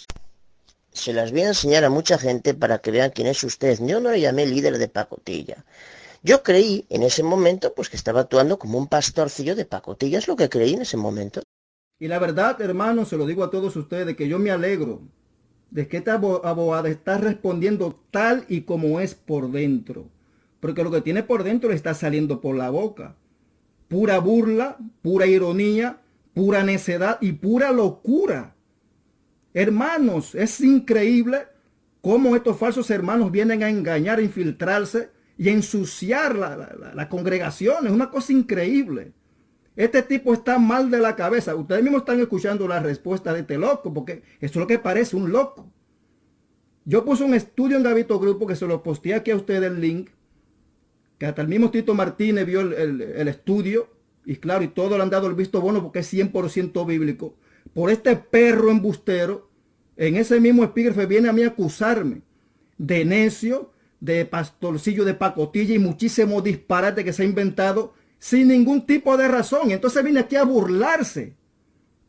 se 0.93 1.13
las 1.13 1.33
voy 1.33 1.43
a 1.43 1.49
enseñar 1.49 1.85
a 1.85 1.91
mucha 1.91 2.19
gente 2.19 2.55
para 2.55 2.79
que 2.79 2.91
vean 2.91 3.11
quién 3.11 3.27
es 3.27 3.43
usted. 3.45 3.79
Yo 3.81 4.01
no 4.01 4.11
le 4.11 4.21
llamé 4.21 4.47
líder 4.47 4.79
de 4.79 4.89
pacotilla. 4.89 5.65
Yo 6.23 6.43
creí 6.43 6.87
en 6.89 7.03
ese 7.03 7.23
momento 7.23 7.75
pues 7.75 7.89
que 7.89 7.97
estaba 7.97 8.21
actuando 8.21 8.59
como 8.59 8.79
un 8.79 8.87
pastorcillo 8.87 9.57
de 9.57 9.65
pacotilla, 9.65 10.19
es 10.19 10.29
lo 10.29 10.37
que 10.37 10.49
creí 10.49 10.75
en 10.75 10.83
ese 10.83 10.97
momento. 10.97 11.43
Y 11.99 12.09
la 12.09 12.19
verdad, 12.19 12.61
hermano, 12.61 13.05
se 13.05 13.17
lo 13.17 13.27
digo 13.27 13.45
a 13.45 13.51
todos 13.51 13.75
ustedes, 13.77 14.17
que 14.17 14.29
yo 14.29 14.39
me 14.39 14.51
alegro 14.51 15.03
de 15.71 15.89
que 15.89 15.97
esta 15.97 16.15
abogada 16.15 16.89
está 16.89 17.19
respondiendo 17.19 17.99
tal 18.11 18.45
y 18.49 18.63
como 18.63 19.01
es 19.01 19.15
por 19.15 19.51
dentro. 19.51 20.09
Porque 20.61 20.85
lo 20.85 20.91
que 20.91 21.01
tiene 21.01 21.23
por 21.23 21.43
dentro 21.43 21.71
le 21.71 21.77
está 21.77 21.95
saliendo 21.95 22.41
por 22.41 22.57
la 22.57 22.71
boca. 22.71 23.17
Pura 23.89 24.19
burla, 24.19 24.79
pura 25.01 25.27
ironía, 25.27 26.01
pura 26.35 26.63
necedad 26.63 27.19
y 27.21 27.33
pura 27.33 27.73
locura. 27.73 28.55
Hermanos, 29.55 30.35
es 30.35 30.61
increíble 30.61 31.47
cómo 32.01 32.35
estos 32.37 32.57
falsos 32.59 32.91
hermanos 32.91 33.31
vienen 33.31 33.63
a 33.63 33.71
engañar, 33.71 34.19
a 34.19 34.23
infiltrarse 34.23 35.11
y 35.39 35.49
a 35.49 35.53
ensuciar 35.53 36.37
la, 36.37 37.09
congregación. 37.09 37.87
Es 37.87 37.93
una 37.93 38.11
cosa 38.11 38.33
increíble. 38.33 39.13
Este 39.77 40.03
tipo 40.03 40.35
está 40.35 40.59
mal 40.59 40.91
de 40.91 40.99
la 40.99 41.17
cabeza. 41.17 41.55
Ustedes 41.55 41.83
mismos 41.83 42.03
están 42.03 42.21
escuchando 42.21 42.69
la 42.69 42.81
respuesta 42.81 43.33
de 43.33 43.41
este 43.41 43.57
loco, 43.57 43.93
porque 43.95 44.23
eso 44.41 44.53
es 44.53 44.57
lo 44.57 44.67
que 44.67 44.79
parece 44.79 45.17
un 45.17 45.33
loco. 45.33 45.73
Yo 46.85 47.05
puse 47.05 47.25
un 47.25 47.35
estudio 47.35 47.77
en 47.77 47.83
Gavito 47.83 48.19
Grupo 48.19 48.47
que 48.47 48.57
se 48.57 48.67
lo 48.67 48.83
posteé 48.83 49.15
aquí 49.15 49.31
a 49.31 49.37
ustedes 49.37 49.63
el 49.63 49.81
link, 49.81 50.11
que 51.19 51.27
hasta 51.27 51.43
el 51.43 51.49
mismo 51.49 51.71
Tito 51.71 51.95
Martínez 51.95 52.45
vio 52.45 52.61
el, 52.61 53.29
estudio, 53.29 53.89
y 54.25 54.37
claro, 54.37 54.65
y 54.65 54.69
todo 54.69 54.97
le 54.97 55.03
han 55.03 55.11
dado 55.11 55.29
el 55.29 55.35
visto 55.35 55.61
bueno 55.61 55.83
porque 55.83 56.01
es 56.01 56.13
100% 56.13 56.85
bíblico. 56.85 57.37
Por 57.75 57.91
este 57.91 58.17
perro 58.17 58.71
embustero, 58.71 59.51
en 59.97 60.17
ese 60.17 60.41
mismo 60.41 60.65
epígrafe 60.65 61.07
viene 61.07 61.29
a 61.29 61.33
mí 61.33 61.43
a 61.43 61.49
acusarme 61.49 62.23
de 62.79 63.05
necio, 63.05 63.73
de 64.01 64.25
pastorcillo, 64.25 65.05
de 65.05 65.15
pacotilla 65.15 65.75
y 65.75 65.79
muchísimo 65.79 66.43
disparate 66.43 67.05
que 67.05 67.13
se 67.13 67.23
ha 67.23 67.27
inventado 67.27 67.95
sin 68.19 68.49
ningún 68.49 68.85
tipo 68.85 69.17
de 69.17 69.29
razón. 69.29 69.71
Entonces 69.71 70.03
viene 70.03 70.21
aquí 70.21 70.37
a 70.37 70.45
burlarse. 70.45 71.37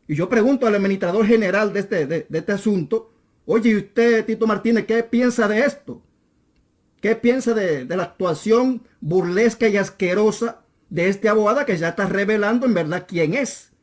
Y 0.08 0.16
yo 0.16 0.28
pregunto 0.28 0.66
al 0.66 0.74
administrador 0.74 1.26
general 1.26 1.72
de 1.72 1.80
este, 1.80 2.06
de, 2.06 2.26
este 2.30 2.52
asunto, 2.52 3.12
oye, 3.46 3.70
¿y 3.70 3.76
usted, 3.76 4.24
Tito 4.24 4.46
Martínez, 4.46 4.86
qué 4.86 5.02
piensa 5.02 5.48
de 5.48 5.60
esto? 5.60 6.02
¿Qué 7.00 7.14
piensa 7.16 7.54
de, 7.54 7.84
de, 7.84 7.96
la 7.96 8.04
actuación 8.04 8.82
burlesca 9.00 9.68
y 9.68 9.76
asquerosa 9.76 10.62
de 10.90 11.08
este 11.08 11.28
abogado 11.28 11.64
que 11.64 11.76
ya 11.76 11.90
está 11.90 12.06
revelando 12.06 12.66
en 12.66 12.74
verdad 12.74 13.06
quién 13.06 13.34
es? 13.34 13.73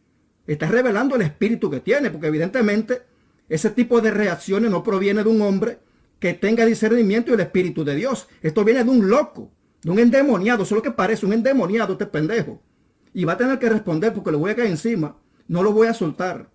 Está 0.52 0.68
revelando 0.68 1.16
el 1.16 1.22
espíritu 1.22 1.70
que 1.70 1.80
tiene, 1.80 2.10
porque 2.10 2.28
evidentemente 2.28 3.04
ese 3.48 3.70
tipo 3.70 4.02
de 4.02 4.12
reacciones 4.12 4.70
no 4.70 4.84
proviene 4.84 5.24
de 5.24 5.30
un 5.30 5.42
hombre 5.42 5.80
que 6.20 6.34
tenga 6.34 6.66
discernimiento 6.66 7.32
y 7.32 7.36
el 7.36 7.40
espíritu 7.40 7.84
de 7.84 7.96
Dios. 7.96 8.28
Esto 8.42 8.66
viene 8.66 8.84
de 8.84 8.90
un 8.90 9.10
loco 9.10 9.52
de 9.82 9.92
un 9.92 10.00
endemoniado, 10.00 10.64
eso 10.64 10.76
es 10.76 10.78
lo 10.78 10.84
que 10.84 10.92
parece, 10.92 11.26
un 11.26 11.34
endemoniado 11.34 11.94
este 11.94 12.06
pendejo. 12.06 12.62
Y 13.14 13.24
va 13.24 13.34
a 13.34 13.38
tener 13.38 13.60
que 13.60 13.70
responder 13.70 14.14
porque 14.14 14.32
le 14.32 14.38
voy 14.38 14.52
a 14.52 14.56
caer 14.56 14.70
encima. 14.70 15.18
No 15.48 15.64
lo 15.64 15.72
voy 15.72 15.88
a 15.88 15.94
soltar. 15.94 16.50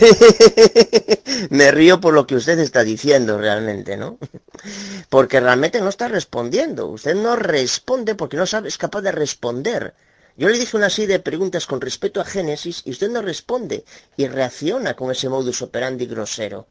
Me 1.50 1.70
río 1.70 2.00
por 2.00 2.14
lo 2.14 2.26
que 2.26 2.36
usted 2.36 2.58
está 2.58 2.84
diciendo 2.84 3.38
realmente, 3.38 3.96
¿no? 3.96 4.18
Porque 5.08 5.40
realmente 5.40 5.80
no 5.80 5.88
está 5.88 6.08
respondiendo. 6.08 6.86
Usted 6.86 7.14
no 7.14 7.34
responde 7.34 8.14
porque 8.14 8.36
no 8.36 8.46
sabe, 8.46 8.68
es 8.68 8.76
capaz 8.76 9.00
de 9.00 9.12
responder. 9.12 9.94
Yo 10.38 10.48
le 10.48 10.56
dije 10.56 10.76
una 10.76 10.88
serie 10.88 11.16
de 11.16 11.18
preguntas 11.18 11.66
con 11.66 11.80
respecto 11.80 12.20
a 12.20 12.24
Génesis 12.24 12.82
y 12.84 12.92
usted 12.92 13.10
no 13.10 13.22
responde 13.22 13.84
y 14.16 14.28
reacciona 14.28 14.94
con 14.94 15.10
ese 15.10 15.28
modus 15.28 15.62
operandi 15.62 16.06
grosero, 16.06 16.68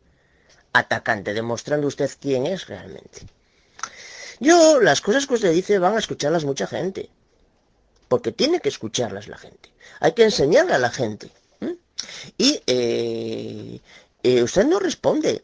atacante, 0.71 1.33
demostrando 1.33 1.85
usted 1.85 2.09
quién 2.21 2.45
es 2.45 2.67
realmente. 2.67 3.27
Yo, 4.39 4.79
las 4.79 5.01
cosas 5.01 5.27
que 5.27 5.33
usted 5.33 5.51
dice 5.51 5.79
van 5.79 5.97
a 5.97 5.99
escucharlas 5.99 6.45
mucha 6.45 6.65
gente. 6.65 7.09
Porque 8.07 8.31
tiene 8.31 8.61
que 8.61 8.69
escucharlas 8.69 9.27
la 9.27 9.37
gente. 9.37 9.69
Hay 9.99 10.13
que 10.13 10.23
enseñarle 10.23 10.73
a 10.73 10.79
la 10.79 10.89
gente. 10.89 11.29
Y 12.37 12.61
eh, 12.67 13.81
eh, 14.23 14.43
usted 14.43 14.65
no 14.65 14.79
responde. 14.79 15.43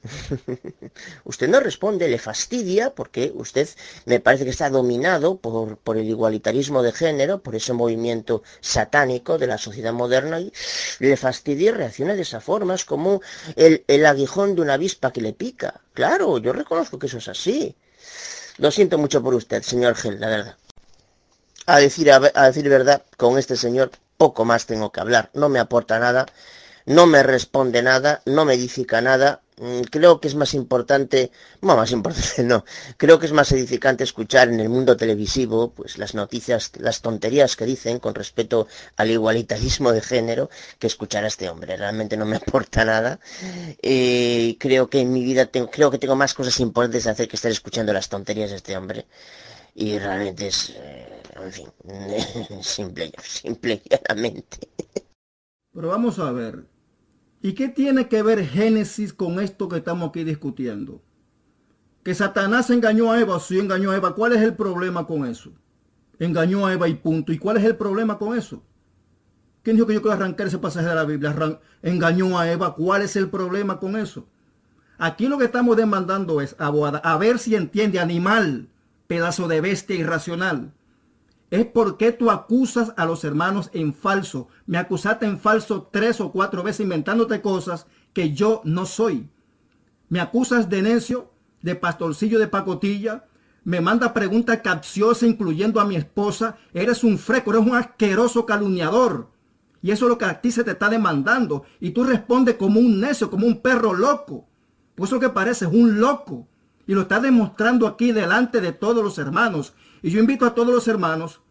usted 1.24 1.48
no 1.48 1.60
responde, 1.60 2.08
le 2.08 2.20
fastidia 2.20 2.94
porque 2.94 3.32
usted 3.36 3.70
me 4.06 4.20
parece 4.20 4.44
que 4.44 4.50
está 4.50 4.70
dominado 4.70 5.38
por, 5.38 5.98
el 5.98 6.10
igualitarismo 6.10 6.84
de 6.84 6.92
género, 6.92 7.42
por 7.42 7.56
ese 7.56 7.74
movimiento 7.74 8.44
satánico 8.62 9.38
de 9.38 9.48
la 9.48 9.58
sociedad 9.58 9.94
moderna 9.94 10.40
y 10.40 10.52
le 11.00 11.18
fastidia 11.18 11.70
y 11.70 11.74
reacciona 11.74 12.14
de 12.16 12.24
esa 12.24 12.42
forma. 12.42 12.76
Es 12.76 12.86
como 12.86 13.22
el, 13.56 13.84
el 13.88 14.06
aguijón 14.06 14.56
de 14.56 14.62
una 14.62 14.74
avispa 14.74 15.12
que 15.12 15.22
le 15.22 15.34
pica. 15.34 15.82
Claro, 15.94 16.38
yo 16.40 16.54
reconozco 16.54 17.00
que 17.00 17.08
eso 17.08 17.20
es 17.20 17.28
así. 17.28 17.76
Lo 18.58 18.70
siento 18.72 18.98
mucho 18.98 19.22
por 19.24 19.34
usted, 19.34 19.64
señor 19.64 19.96
Gel, 19.96 20.20
la 20.20 20.28
verdad. 20.28 20.58
A 21.66 21.80
decir, 21.80 22.12
a, 22.12 22.20
decir 22.20 22.68
verdad, 22.70 23.04
con 23.18 23.38
este 23.40 23.56
señor 23.56 23.92
poco 24.18 24.46
más 24.46 24.66
tengo 24.66 24.92
que 24.92 25.00
hablar. 25.00 25.30
No 25.34 25.50
me 25.50 25.60
aporta 25.60 25.98
nada, 25.98 26.26
no 26.86 27.06
me 27.08 27.24
responde 27.24 27.82
nada, 27.82 28.22
no 28.26 28.46
me 28.46 28.54
edifica 28.56 29.02
nada. 29.02 29.42
Mm, 29.58 29.82
creo 29.84 30.20
que 30.20 30.28
es 30.28 30.36
más 30.36 30.54
importante, 30.56 31.32
no 31.62 31.76
más 31.78 31.92
importante 31.92 32.44
no, 32.44 32.66
creo 32.98 33.20
que 33.20 33.28
es 33.28 33.32
más 33.32 33.52
edificante 33.52 34.04
escuchar 34.04 34.50
en 34.50 34.60
el 34.60 34.68
mundo 34.68 34.98
televisivo 34.98 35.72
pues 35.72 36.00
las 36.00 36.16
noticias, 36.16 36.72
las 36.80 37.02
tonterías 37.02 37.56
que 37.56 37.66
dicen 37.66 38.00
con 38.00 38.16
respecto 38.16 38.68
al 38.96 39.12
igualitarismo 39.12 39.92
de 39.92 40.02
género 40.02 40.50
que 40.80 40.88
escuchar 40.88 41.24
a 41.24 41.28
este 41.28 41.50
hombre. 41.50 41.78
Realmente 41.78 42.18
no 42.18 42.26
me 42.26 42.36
aporta 42.38 42.84
nada. 42.84 43.20
Eh, 43.82 44.58
creo 44.60 44.90
que 44.90 45.02
en 45.02 45.14
mi 45.14 45.24
vida 45.24 45.46
tengo, 45.46 45.70
creo 45.70 45.92
que 45.92 46.00
tengo 46.00 46.16
más 46.16 46.34
cosas 46.34 46.60
importantes 46.60 47.04
de 47.04 47.12
hacer 47.12 47.28
que 47.28 47.36
estar 47.36 47.52
escuchando 47.52 47.94
las 47.94 48.10
tonterías 48.10 48.50
de 48.50 48.58
este 48.58 48.76
hombre. 48.76 49.06
Y 49.76 49.98
realmente 49.98 50.48
es, 50.48 50.72
eh, 50.76 51.22
en 51.36 51.52
fin, 51.52 51.68
simple, 52.62 53.12
simple 53.24 53.82
y 53.84 53.90
llanamente. 53.90 54.70
Pero 55.74 55.88
vamos 55.88 56.20
a 56.20 56.32
ver, 56.32 56.66
¿Y 57.44 57.54
qué 57.56 57.68
tiene 57.68 58.08
que 58.08 58.24
ver 58.24 58.48
Génesis 58.48 59.12
con 59.12 59.42
esto 59.42 59.68
que 59.68 59.76
estamos 59.76 60.08
aquí 60.10 60.24
discutiendo? 60.24 61.02
Que 62.02 62.16
Satanás 62.16 62.70
engañó 62.70 63.12
a 63.12 63.20
Eva, 63.20 63.38
sí 63.42 63.60
engañó 63.60 63.92
a 63.92 63.98
Eva. 63.98 64.16
¿Cuál 64.16 64.32
es 64.32 64.42
el 64.42 64.56
problema 64.56 65.06
con 65.06 65.26
eso? 65.26 65.52
Engañó 66.20 66.66
a 66.66 66.72
Eva 66.72 66.88
y 66.88 66.94
punto. 66.94 67.34
¿Y 67.34 67.38
cuál 67.38 67.58
es 67.58 67.66
el 67.66 67.76
problema 67.76 68.18
con 68.18 68.38
eso? 68.38 68.64
¿Quién 69.62 69.76
dijo 69.76 69.86
que 69.86 69.94
yo 69.94 70.02
quiero 70.02 70.16
arrancar 70.16 70.48
ese 70.48 70.58
pasaje 70.58 70.88
de 70.88 70.96
la 70.96 71.04
Biblia? 71.04 71.60
engañó 71.82 72.40
a 72.40 72.50
Eva. 72.50 72.76
¿Cuál 72.76 73.02
es 73.02 73.18
el 73.18 73.30
problema 73.30 73.78
con 73.78 73.98
eso? 73.98 74.26
Aquí 74.98 75.28
lo 75.28 75.38
que 75.38 75.46
estamos 75.46 75.76
demandando 75.76 76.40
es, 76.40 76.56
a 76.58 77.18
ver 77.18 77.40
si 77.40 77.56
entiende 77.56 78.00
animal, 78.00 78.70
pedazo 79.08 79.50
de 79.50 79.60
bestia 79.60 79.98
irracional 79.98 80.72
es 81.54 81.68
porque 81.68 82.12
tú 82.12 82.32
acusas 82.32 82.96
a 82.98 83.06
los 83.06 83.24
hermanos 83.24 83.70
en 83.74 83.94
falso. 83.94 84.48
Me 84.66 84.80
acusaste 84.80 85.28
en 85.28 85.40
falso 85.40 85.88
tres 85.92 86.20
o 86.20 86.32
cuatro 86.32 86.64
veces 86.64 86.80
inventándote 86.80 87.42
cosas 87.42 87.86
que 88.12 88.34
yo 88.34 88.62
no 88.64 88.88
soy. 88.88 89.30
Me 90.10 90.20
acusas 90.20 90.68
de 90.68 90.82
necio 90.82 91.32
de 91.62 91.76
pastorcillo 91.76 92.40
de 92.40 92.48
pacotilla, 92.48 93.26
me 93.66 93.82
manda 93.82 94.16
preguntas 94.16 94.62
capciosas 94.64 95.30
incluyendo 95.30 95.80
a 95.80 95.86
mi 95.86 95.96
esposa, 95.96 96.58
eres 96.74 97.04
un 97.04 97.20
freco, 97.20 97.52
eres 97.54 97.68
un 97.68 97.76
asqueroso 97.76 98.48
calumniador. 98.48 99.30
Y 99.84 99.92
eso 99.92 100.06
es 100.06 100.10
lo 100.10 100.18
que 100.18 100.26
a 100.26 100.42
ti 100.42 100.52
se 100.52 100.64
te 100.64 100.72
está 100.72 100.90
demandando. 100.90 101.66
Y 101.80 101.92
tú 101.92 102.04
respondes 102.04 102.56
como 102.56 102.80
un 102.80 103.00
necio, 103.00 103.30
como 103.30 103.46
un 103.46 103.62
perro 103.62 103.94
loco. 103.94 104.48
Pues 104.96 105.12
eso 105.12 105.20
que 105.20 105.30
pareces 105.30 105.70
un 105.72 106.00
loco. 106.00 106.48
Y 106.88 106.96
lo 106.96 107.02
está 107.02 107.20
demostrando 107.20 107.86
aquí 107.86 108.12
delante 108.12 108.60
de 108.60 108.72
todos 108.72 109.04
los 109.04 109.20
hermanos. 109.20 109.76
Y 110.02 110.10
yo 110.10 110.20
invito 110.20 110.48
a 110.48 110.56
todos 110.56 110.74
los 110.74 110.88
hermanos 110.88 111.43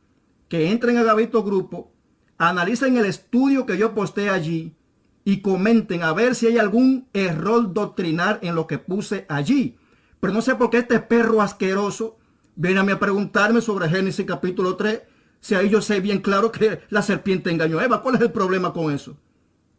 que 0.53 0.71
entren 0.71 0.99
a 0.99 1.03
Gabito 1.03 1.43
Grupo, 1.43 1.95
analicen 2.37 2.99
el 2.99 3.07
estudio 3.07 3.65
que 3.65 3.79
yo 3.79 3.95
posté 3.95 4.29
allí 4.29 4.77
y 5.25 5.41
comenten 5.41 6.03
a 6.03 6.13
ver 6.13 6.35
si 6.35 6.47
hay 6.47 6.59
algún 6.59 7.09
error 7.15 7.73
doctrinal 7.73 8.39
en 8.43 8.55
lo 8.55 8.67
que 8.67 8.77
puse 8.77 9.25
allí. 9.31 9.79
Pero 10.21 10.35
no 10.35 10.43
sé 10.43 10.55
por 10.57 10.69
qué 10.69 10.77
este 10.77 11.01
perro 11.01 11.41
asqueroso 11.41 12.19
viene 12.55 12.81
a, 12.81 12.83
mí 12.83 12.93
a 12.93 13.01
preguntarme 13.01 13.63
sobre 13.63 13.89
Génesis 13.89 14.27
capítulo 14.27 14.77
3, 14.77 15.01
si 15.41 15.55
ahí 15.55 15.71
yo 15.71 15.81
sé 15.81 16.01
bien 16.01 16.21
claro 16.21 16.53
que 16.53 16.83
la 16.91 17.01
serpiente 17.01 17.51
engañó 17.51 17.79
a 17.79 17.87
Eva. 17.87 18.03
¿Cuál 18.03 18.17
es 18.17 18.21
el 18.21 18.31
problema 18.31 18.75
con 18.75 18.93
eso? 18.93 19.17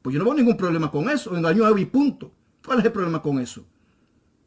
Pues 0.01 0.15
yo 0.15 0.17
no 0.17 0.25
veo 0.25 0.33
ningún 0.33 0.57
problema 0.57 0.89
con 0.89 1.07
eso. 1.07 1.37
Engañó 1.37 1.65
a 1.65 1.69
Eva 1.69 1.79
y 1.79 1.85
punto. 1.85 2.31
¿Cuál 2.65 2.79
es 2.79 2.85
el 2.85 2.91
problema 2.91 3.21
con 3.21 3.37
eso? 3.37 3.63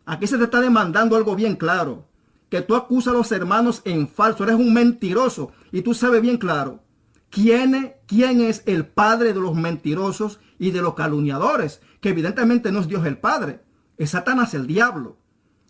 Aquí 0.06 0.26
se 0.26 0.38
te 0.38 0.42
está 0.42 0.60
demandando 0.60 1.14
algo 1.14 1.36
bien 1.36 1.54
claro 1.54 2.08
que 2.48 2.62
tú 2.62 2.76
acusas 2.76 3.12
a 3.12 3.16
los 3.16 3.32
hermanos 3.32 3.82
en 3.84 4.08
falso, 4.08 4.44
eres 4.44 4.56
un 4.56 4.72
mentiroso. 4.72 5.52
Y 5.72 5.82
tú 5.82 5.94
sabes 5.94 6.22
bien 6.22 6.38
claro 6.38 6.82
quién, 7.30 7.94
quién 8.06 8.40
es 8.40 8.62
el 8.66 8.86
padre 8.86 9.32
de 9.32 9.40
los 9.40 9.54
mentirosos 9.54 10.40
y 10.58 10.70
de 10.70 10.82
los 10.82 10.94
calumniadores, 10.94 11.80
que 12.00 12.10
evidentemente 12.10 12.72
no 12.72 12.80
es 12.80 12.88
Dios 12.88 13.04
el 13.04 13.18
Padre, 13.18 13.60
es 13.98 14.10
Satanás 14.10 14.54
el 14.54 14.66
diablo. 14.66 15.18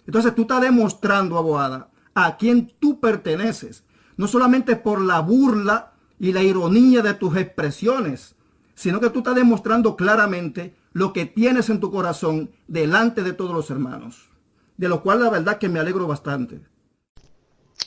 Entonces 0.06 0.34
tú 0.34 0.42
estás 0.42 0.60
demostrando, 0.60 1.38
abogada, 1.38 1.90
a 2.14 2.36
quién 2.36 2.72
tú 2.78 3.00
perteneces, 3.00 3.84
no 4.16 4.28
solamente 4.28 4.76
por 4.76 5.00
la 5.00 5.20
burla 5.20 5.94
y 6.20 6.32
la 6.32 6.42
ironía 6.42 7.02
de 7.02 7.14
tus 7.14 7.36
expresiones, 7.36 8.36
sino 8.74 9.00
que 9.00 9.10
tú 9.10 9.18
estás 9.18 9.34
demostrando 9.34 9.96
claramente 9.96 10.76
lo 10.92 11.12
que 11.12 11.26
tienes 11.26 11.68
en 11.68 11.80
tu 11.80 11.90
corazón 11.90 12.50
delante 12.68 13.22
de 13.22 13.32
todos 13.32 13.52
los 13.52 13.70
hermanos 13.70 14.30
de 14.76 14.88
lo 14.88 15.02
cual 15.02 15.22
la 15.22 15.30
verdad 15.30 15.58
que 15.58 15.68
me 15.68 15.80
alegro 15.80 16.06
bastante. 16.06 16.60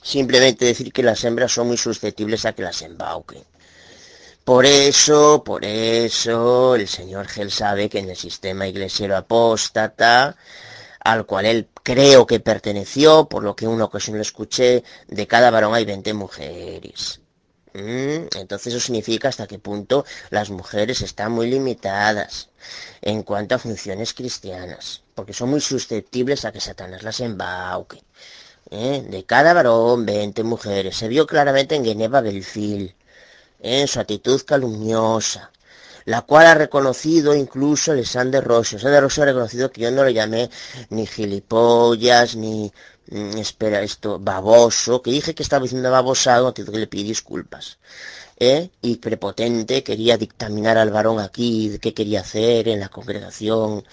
Simplemente 0.02 0.66
decir 0.66 0.92
que 0.94 1.04
las 1.04 1.24
hembras 1.24 1.52
son 1.52 1.68
muy 1.68 1.78
susceptibles 1.78 2.46
a 2.46 2.54
que 2.54 2.64
las 2.64 2.82
embauquen. 2.82 3.44
Por 4.44 4.66
eso, 4.66 5.44
por 5.44 5.64
eso, 5.64 6.76
el 6.76 6.88
señor 6.88 7.28
Gel 7.28 7.52
sabe 7.52 7.90
que 7.90 8.00
en 8.00 8.10
el 8.10 8.16
sistema 8.16 8.68
iglesiero 8.68 9.16
apóstata, 9.16 10.36
al 11.02 11.26
cual 11.26 11.46
él 11.46 11.68
creo 11.84 12.26
que 12.26 12.40
perteneció, 12.40 13.30
por 13.30 13.44
lo 13.44 13.56
que 13.56 13.68
una 13.68 13.86
ocasión 13.86 14.18
lo 14.18 14.24
escuché, 14.24 14.84
de 15.08 15.28
cada 15.28 15.52
varón 15.52 15.76
hay 15.76 15.86
20 15.86 16.14
mujeres. 16.14 17.22
Mm, 17.74 18.28
entonces 18.38 18.74
eso 18.74 18.80
significa 18.80 19.30
hasta 19.30 19.46
qué 19.46 19.60
punto 19.60 20.06
las 20.32 20.50
mujeres 20.50 21.02
están 21.02 21.32
muy 21.32 21.48
limitadas 21.48 22.49
en 23.01 23.24
cuanto 23.24 23.55
a 23.55 23.60
funciones 23.60 24.14
cristianas, 24.14 25.03
porque 25.16 25.34
son 25.34 25.49
muy 25.49 25.62
susceptibles 25.62 26.45
a 26.45 26.51
que 26.51 26.60
Satanás 26.60 27.03
las 27.03 27.20
embauque. 27.20 28.03
¿eh? 28.72 29.05
De 29.07 29.24
cada 29.26 29.53
varón, 29.53 30.05
20 30.05 30.43
mujeres. 30.43 30.97
Se 30.97 31.07
vio 31.07 31.26
claramente 31.28 31.76
en 31.76 31.86
Geneva 31.86 32.22
Belfil, 32.22 32.95
en 33.60 33.88
su 33.88 33.99
actitud 33.99 34.41
calumniosa, 34.45 35.51
la 36.05 36.22
cual 36.22 36.47
ha 36.47 36.55
reconocido 36.55 37.36
incluso 37.36 37.91
Alexander 37.91 38.43
Rossi. 38.43 38.76
Alexander 38.76 39.03
Rossi 39.03 39.22
ha 39.22 39.26
reconocido 39.26 39.72
que 39.72 39.82
yo 39.82 39.91
no 39.91 40.03
le 40.03 40.14
llamé 40.14 40.49
ni 40.89 41.05
gilipollas, 41.05 42.36
ni 42.36 42.72
Mm, 43.12 43.38
espera, 43.39 43.82
esto, 43.82 44.20
baboso, 44.20 45.01
que 45.01 45.10
dije 45.12 45.34
que 45.34 45.41
estaba 45.43 45.64
diciendo 45.64 45.89
babosado, 45.89 46.53
que 46.53 46.64
le 46.64 46.86
pide 46.88 47.05
disculpas. 47.05 47.80
¿Eh? 48.40 48.70
Y 48.82 48.98
prepotente, 48.98 49.84
quería 49.84 50.18
dictaminar 50.18 50.78
al 50.78 50.92
varón 50.92 51.20
aquí, 51.20 51.78
qué 51.82 51.94
quería 51.94 52.22
hacer 52.22 52.68
en 52.68 52.80
la 52.80 52.90
congregación. 52.90 53.86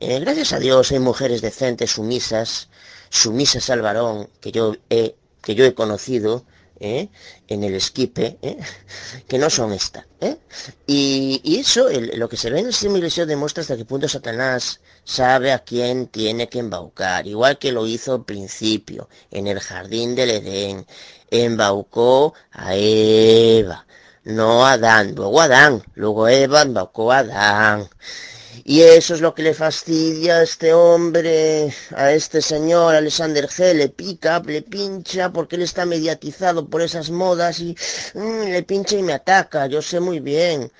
Eh, 0.00 0.20
gracias 0.20 0.52
a 0.52 0.58
Dios 0.58 0.92
hay 0.92 1.00
mujeres 1.00 1.40
decentes, 1.42 1.90
sumisas, 1.92 2.68
sumisas 3.10 3.68
al 3.70 3.82
varón, 3.82 4.28
que 4.40 4.52
yo 4.52 4.76
he, 4.90 5.16
que 5.42 5.54
yo 5.54 5.64
he 5.64 5.74
conocido, 5.74 6.44
¿eh? 6.80 7.08
en 7.48 7.64
el 7.64 7.74
esquipe, 7.74 8.38
¿eh? 8.42 8.58
que 9.26 9.38
no 9.38 9.50
son 9.50 9.72
esta. 9.72 10.06
¿eh? 10.20 10.38
Y, 10.86 11.58
eso, 11.60 11.88
lo 12.14 12.28
que 12.28 12.36
se 12.36 12.50
ve 12.50 12.60
en 12.60 12.66
el 12.66 12.72
sistema 12.72 13.26
demuestra 13.26 13.62
hasta 13.62 13.76
qué 13.76 13.84
punto 13.84 14.08
Satanás 14.08 14.80
sabe 15.04 15.52
a 15.52 15.60
quién 15.60 16.08
tiene 16.08 16.48
que 16.48 16.58
embaucar, 16.60 17.26
igual 17.26 17.58
que 17.58 17.72
lo 17.72 17.86
hizo 17.86 18.14
al 18.14 18.24
principio, 18.24 19.08
en 19.30 19.46
el 19.46 19.60
jardín 19.60 20.14
del 20.14 20.30
Edén. 20.30 20.86
Embaucó 21.30 22.34
a 22.52 22.74
Eva, 22.74 23.86
no 24.28 24.66
Adán, 24.66 25.14
luego 25.14 25.40
Adán, 25.40 25.82
luego 25.94 26.28
Eva 26.28 26.60
a 26.60 27.18
Adán. 27.18 27.88
Y 28.64 28.82
eso 28.82 29.14
es 29.14 29.22
lo 29.22 29.34
que 29.34 29.42
le 29.42 29.54
fastidia 29.54 30.36
a 30.36 30.42
este 30.42 30.74
hombre, 30.74 31.72
a 31.96 32.12
este 32.12 32.42
señor 32.42 32.94
Alexander 32.94 33.48
G. 33.48 33.72
Le 33.72 33.88
pica, 33.88 34.42
le 34.44 34.60
pincha, 34.60 35.32
porque 35.32 35.56
él 35.56 35.62
está 35.62 35.86
mediatizado 35.86 36.68
por 36.68 36.82
esas 36.82 37.08
modas 37.10 37.60
y 37.60 37.74
mm, 38.12 38.50
le 38.52 38.62
pincha 38.64 38.96
y 38.96 39.02
me 39.02 39.14
ataca. 39.14 39.66
Yo 39.66 39.80
sé 39.80 40.00
muy 40.00 40.20
bien. 40.20 40.70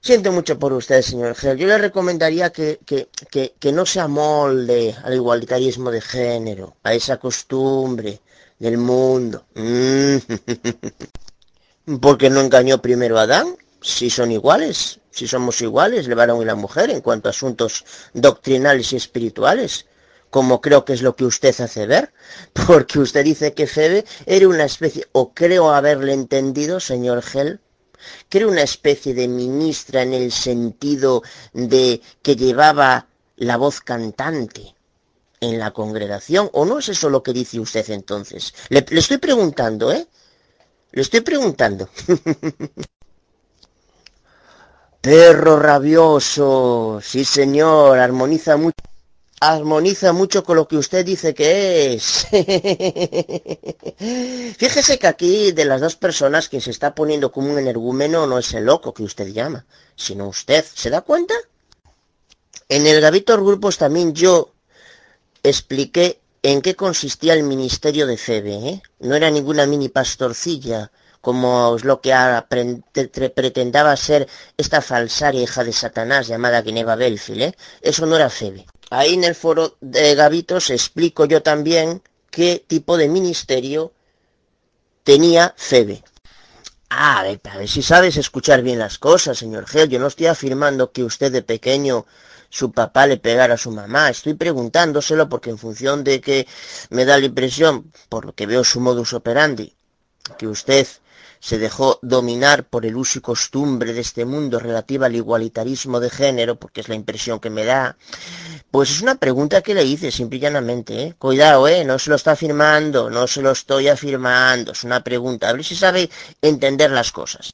Siento 0.00 0.32
mucho 0.32 0.58
por 0.58 0.72
usted, 0.72 1.02
señor 1.02 1.36
G. 1.36 1.54
Yo 1.54 1.68
le 1.68 1.78
recomendaría 1.78 2.50
que, 2.50 2.80
que, 2.84 3.08
que, 3.60 3.72
no 3.72 3.86
se 3.86 4.00
amolde 4.00 4.96
al 5.04 5.14
igualitarismo 5.14 5.92
de 5.92 6.00
género, 6.00 6.76
a 6.82 6.92
esa 6.92 7.18
costumbre 7.18 8.20
del 8.58 8.78
mundo. 8.78 9.44
Mm. 9.54 10.16
porque 12.00 12.30
no 12.30 12.40
engañó 12.40 12.80
primero 12.80 13.18
a 13.18 13.22
Adán, 13.22 13.56
si 13.80 14.10
son 14.10 14.32
iguales 14.32 15.00
si 15.14 15.28
somos 15.28 15.60
iguales, 15.62 16.08
el 16.08 16.16
varón 16.16 16.42
y 16.42 16.44
la 16.44 16.56
mujer, 16.56 16.90
en 16.90 17.00
cuanto 17.00 17.28
a 17.28 17.30
asuntos 17.30 17.84
doctrinales 18.14 18.92
y 18.92 18.96
espirituales, 18.96 19.86
como 20.28 20.60
creo 20.60 20.84
que 20.84 20.92
es 20.92 21.02
lo 21.02 21.14
que 21.14 21.24
usted 21.24 21.54
hace 21.60 21.86
ver, 21.86 22.12
porque 22.66 22.98
usted 22.98 23.24
dice 23.24 23.54
que 23.54 23.68
Febe 23.68 24.04
era 24.26 24.48
una 24.48 24.64
especie, 24.64 25.06
o 25.12 25.32
creo 25.32 25.72
haberle 25.72 26.12
entendido, 26.12 26.80
señor 26.80 27.22
Gel, 27.22 27.60
que 28.28 28.38
era 28.38 28.48
una 28.48 28.62
especie 28.62 29.14
de 29.14 29.28
ministra 29.28 30.02
en 30.02 30.12
el 30.14 30.32
sentido 30.32 31.22
de 31.52 32.02
que 32.22 32.34
llevaba 32.34 33.06
la 33.36 33.56
voz 33.56 33.80
cantante 33.80 34.74
en 35.40 35.60
la 35.60 35.70
congregación, 35.70 36.50
o 36.52 36.64
no 36.64 36.80
es 36.80 36.88
eso 36.88 37.08
lo 37.08 37.22
que 37.22 37.32
dice 37.32 37.60
usted 37.60 37.88
entonces. 37.90 38.52
Le, 38.68 38.84
le 38.88 38.98
estoy 38.98 39.18
preguntando, 39.18 39.92
¿eh? 39.92 40.08
Le 40.94 41.02
estoy 41.02 41.20
preguntando. 41.22 41.88
Perro 45.00 45.58
rabioso, 45.58 47.00
sí 47.02 47.24
señor, 47.24 47.98
armoniza 47.98 48.56
mucho, 48.56 48.76
armoniza 49.40 50.12
mucho 50.12 50.44
con 50.44 50.54
lo 50.56 50.68
que 50.68 50.76
usted 50.76 51.04
dice 51.04 51.34
que 51.34 51.94
es. 51.94 52.28
Fíjese 54.56 55.00
que 55.00 55.08
aquí 55.08 55.50
de 55.50 55.64
las 55.64 55.80
dos 55.80 55.96
personas 55.96 56.48
quien 56.48 56.62
se 56.62 56.70
está 56.70 56.94
poniendo 56.94 57.32
como 57.32 57.50
un 57.50 57.58
energúmeno 57.58 58.28
no 58.28 58.38
es 58.38 58.54
el 58.54 58.64
loco 58.64 58.94
que 58.94 59.02
usted 59.02 59.32
llama, 59.32 59.66
sino 59.96 60.28
usted. 60.28 60.64
¿Se 60.64 60.90
da 60.90 61.00
cuenta? 61.00 61.34
En 62.68 62.86
el 62.86 63.00
Gavitor 63.00 63.44
Grupos 63.44 63.78
también 63.78 64.14
yo 64.14 64.52
expliqué 65.42 66.20
en 66.44 66.60
qué 66.60 66.76
consistía 66.76 67.32
el 67.32 67.42
ministerio 67.42 68.06
de 68.06 68.18
Febe, 68.18 68.54
¿eh? 68.68 68.82
No 69.00 69.14
era 69.14 69.30
ninguna 69.30 69.64
mini 69.66 69.88
pastorcilla 69.88 70.92
como 71.22 71.74
es 71.74 71.84
lo 71.84 72.02
que 72.02 72.12
pretendaba 73.34 73.96
ser 73.96 74.28
esta 74.58 74.82
falsaria 74.82 75.42
hija 75.42 75.64
de 75.64 75.72
Satanás 75.72 76.28
llamada 76.28 76.62
Geneva 76.62 76.96
Belfield, 76.96 77.42
¿eh? 77.42 77.56
eso 77.80 78.04
no 78.04 78.16
era 78.16 78.28
Febe. 78.28 78.66
Ahí 78.90 79.14
en 79.14 79.24
el 79.24 79.34
foro 79.34 79.78
de 79.80 80.14
Gavitos 80.14 80.68
explico 80.68 81.24
yo 81.24 81.42
también 81.42 82.02
qué 82.30 82.62
tipo 82.66 82.98
de 82.98 83.08
ministerio 83.08 83.94
tenía 85.02 85.54
Febe. 85.56 86.04
Ah, 86.90 87.20
a 87.20 87.22
ver, 87.22 87.40
a 87.50 87.56
ver 87.56 87.68
si 87.68 87.82
sabes 87.82 88.18
escuchar 88.18 88.60
bien 88.60 88.78
las 88.78 88.98
cosas, 88.98 89.38
señor 89.38 89.66
Gel. 89.66 89.88
Yo 89.88 89.98
no 89.98 90.08
estoy 90.08 90.26
afirmando 90.26 90.92
que 90.92 91.04
usted 91.04 91.32
de 91.32 91.40
pequeño 91.40 92.04
su 92.54 92.70
papá 92.70 93.08
le 93.08 93.16
pegara 93.16 93.54
a 93.54 93.58
su 93.58 93.72
mamá. 93.72 94.08
Estoy 94.10 94.34
preguntándoselo 94.34 95.28
porque 95.28 95.50
en 95.50 95.58
función 95.58 96.04
de 96.04 96.20
que 96.20 96.46
me 96.90 97.04
da 97.04 97.18
la 97.18 97.26
impresión, 97.26 97.90
por 98.08 98.24
lo 98.26 98.32
que 98.32 98.46
veo 98.46 98.62
su 98.62 98.78
modus 98.78 99.12
operandi, 99.12 99.74
que 100.38 100.46
usted 100.46 100.86
se 101.40 101.58
dejó 101.58 101.98
dominar 102.00 102.62
por 102.64 102.86
el 102.86 102.94
uso 102.94 103.18
y 103.18 103.22
costumbre 103.22 103.92
de 103.92 104.00
este 104.00 104.24
mundo 104.24 104.60
relativa 104.60 105.06
al 105.06 105.16
igualitarismo 105.16 105.98
de 105.98 106.10
género, 106.10 106.54
porque 106.54 106.80
es 106.80 106.88
la 106.88 106.94
impresión 106.94 107.40
que 107.40 107.50
me 107.50 107.64
da, 107.64 107.96
pues 108.70 108.88
es 108.90 109.02
una 109.02 109.16
pregunta 109.16 109.60
que 109.60 109.74
le 109.74 109.84
hice 109.84 110.12
simple 110.12 110.38
y 110.38 110.42
llanamente, 110.42 111.02
¿eh? 111.02 111.14
Cuidado, 111.18 111.66
¿eh? 111.66 111.84
No 111.84 111.98
se 111.98 112.08
lo 112.08 112.16
está 112.16 112.32
afirmando, 112.32 113.10
no 113.10 113.26
se 113.26 113.42
lo 113.42 113.50
estoy 113.50 113.88
afirmando, 113.88 114.70
es 114.72 114.84
una 114.84 115.02
pregunta, 115.02 115.48
a 115.48 115.54
ver 115.54 115.64
si 115.64 115.74
sabe 115.74 116.08
entender 116.40 116.92
las 116.92 117.10
cosas. 117.10 117.50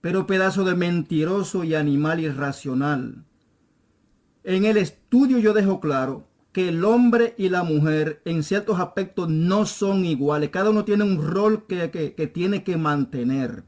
Pero 0.00 0.26
pedazo 0.26 0.64
de 0.64 0.74
mentiroso 0.74 1.62
y 1.62 1.74
animal 1.74 2.20
irracional. 2.20 3.26
En 4.44 4.64
el 4.64 4.76
estudio 4.76 5.38
yo 5.38 5.52
dejo 5.52 5.80
claro 5.80 6.26
que 6.52 6.68
el 6.68 6.84
hombre 6.84 7.34
y 7.38 7.48
la 7.48 7.62
mujer 7.62 8.22
en 8.24 8.42
ciertos 8.42 8.80
aspectos 8.80 9.28
no 9.28 9.66
son 9.66 10.04
iguales. 10.04 10.50
Cada 10.50 10.70
uno 10.70 10.84
tiene 10.84 11.04
un 11.04 11.24
rol 11.24 11.66
que, 11.66 12.30
tiene 12.32 12.64
que 12.64 12.76
mantener. 12.76 13.64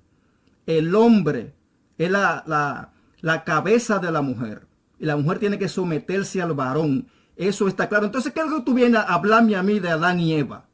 El 0.67 0.95
hombre 0.95 1.55
es 1.99 2.11
la, 2.11 2.43
la, 2.47 2.93
la, 3.21 3.45
cabeza 3.45 3.99
de 3.99 4.11
la 4.11 4.23
mujer. 4.23 4.67
Y 4.99 5.07
la 5.07 5.17
mujer 5.17 5.39
tiene 5.39 5.59
que 5.59 5.69
someterse 5.69 6.43
al 6.43 6.55
varón. 6.55 7.07
Eso 7.37 7.69
está 7.69 7.89
claro. 7.89 8.07
Entonces, 8.07 8.33
¿qué 8.33 8.41
es 8.41 8.47
lo 8.47 8.59
que 8.59 8.63
tú 8.63 8.75
vienes 8.75 9.01
a 9.01 9.15
hablarme 9.15 9.57
a 9.57 9.63
mí 9.63 9.79
de 9.79 9.91
Adán 9.91 10.21
y 10.21 10.35
Eva? 10.35 10.67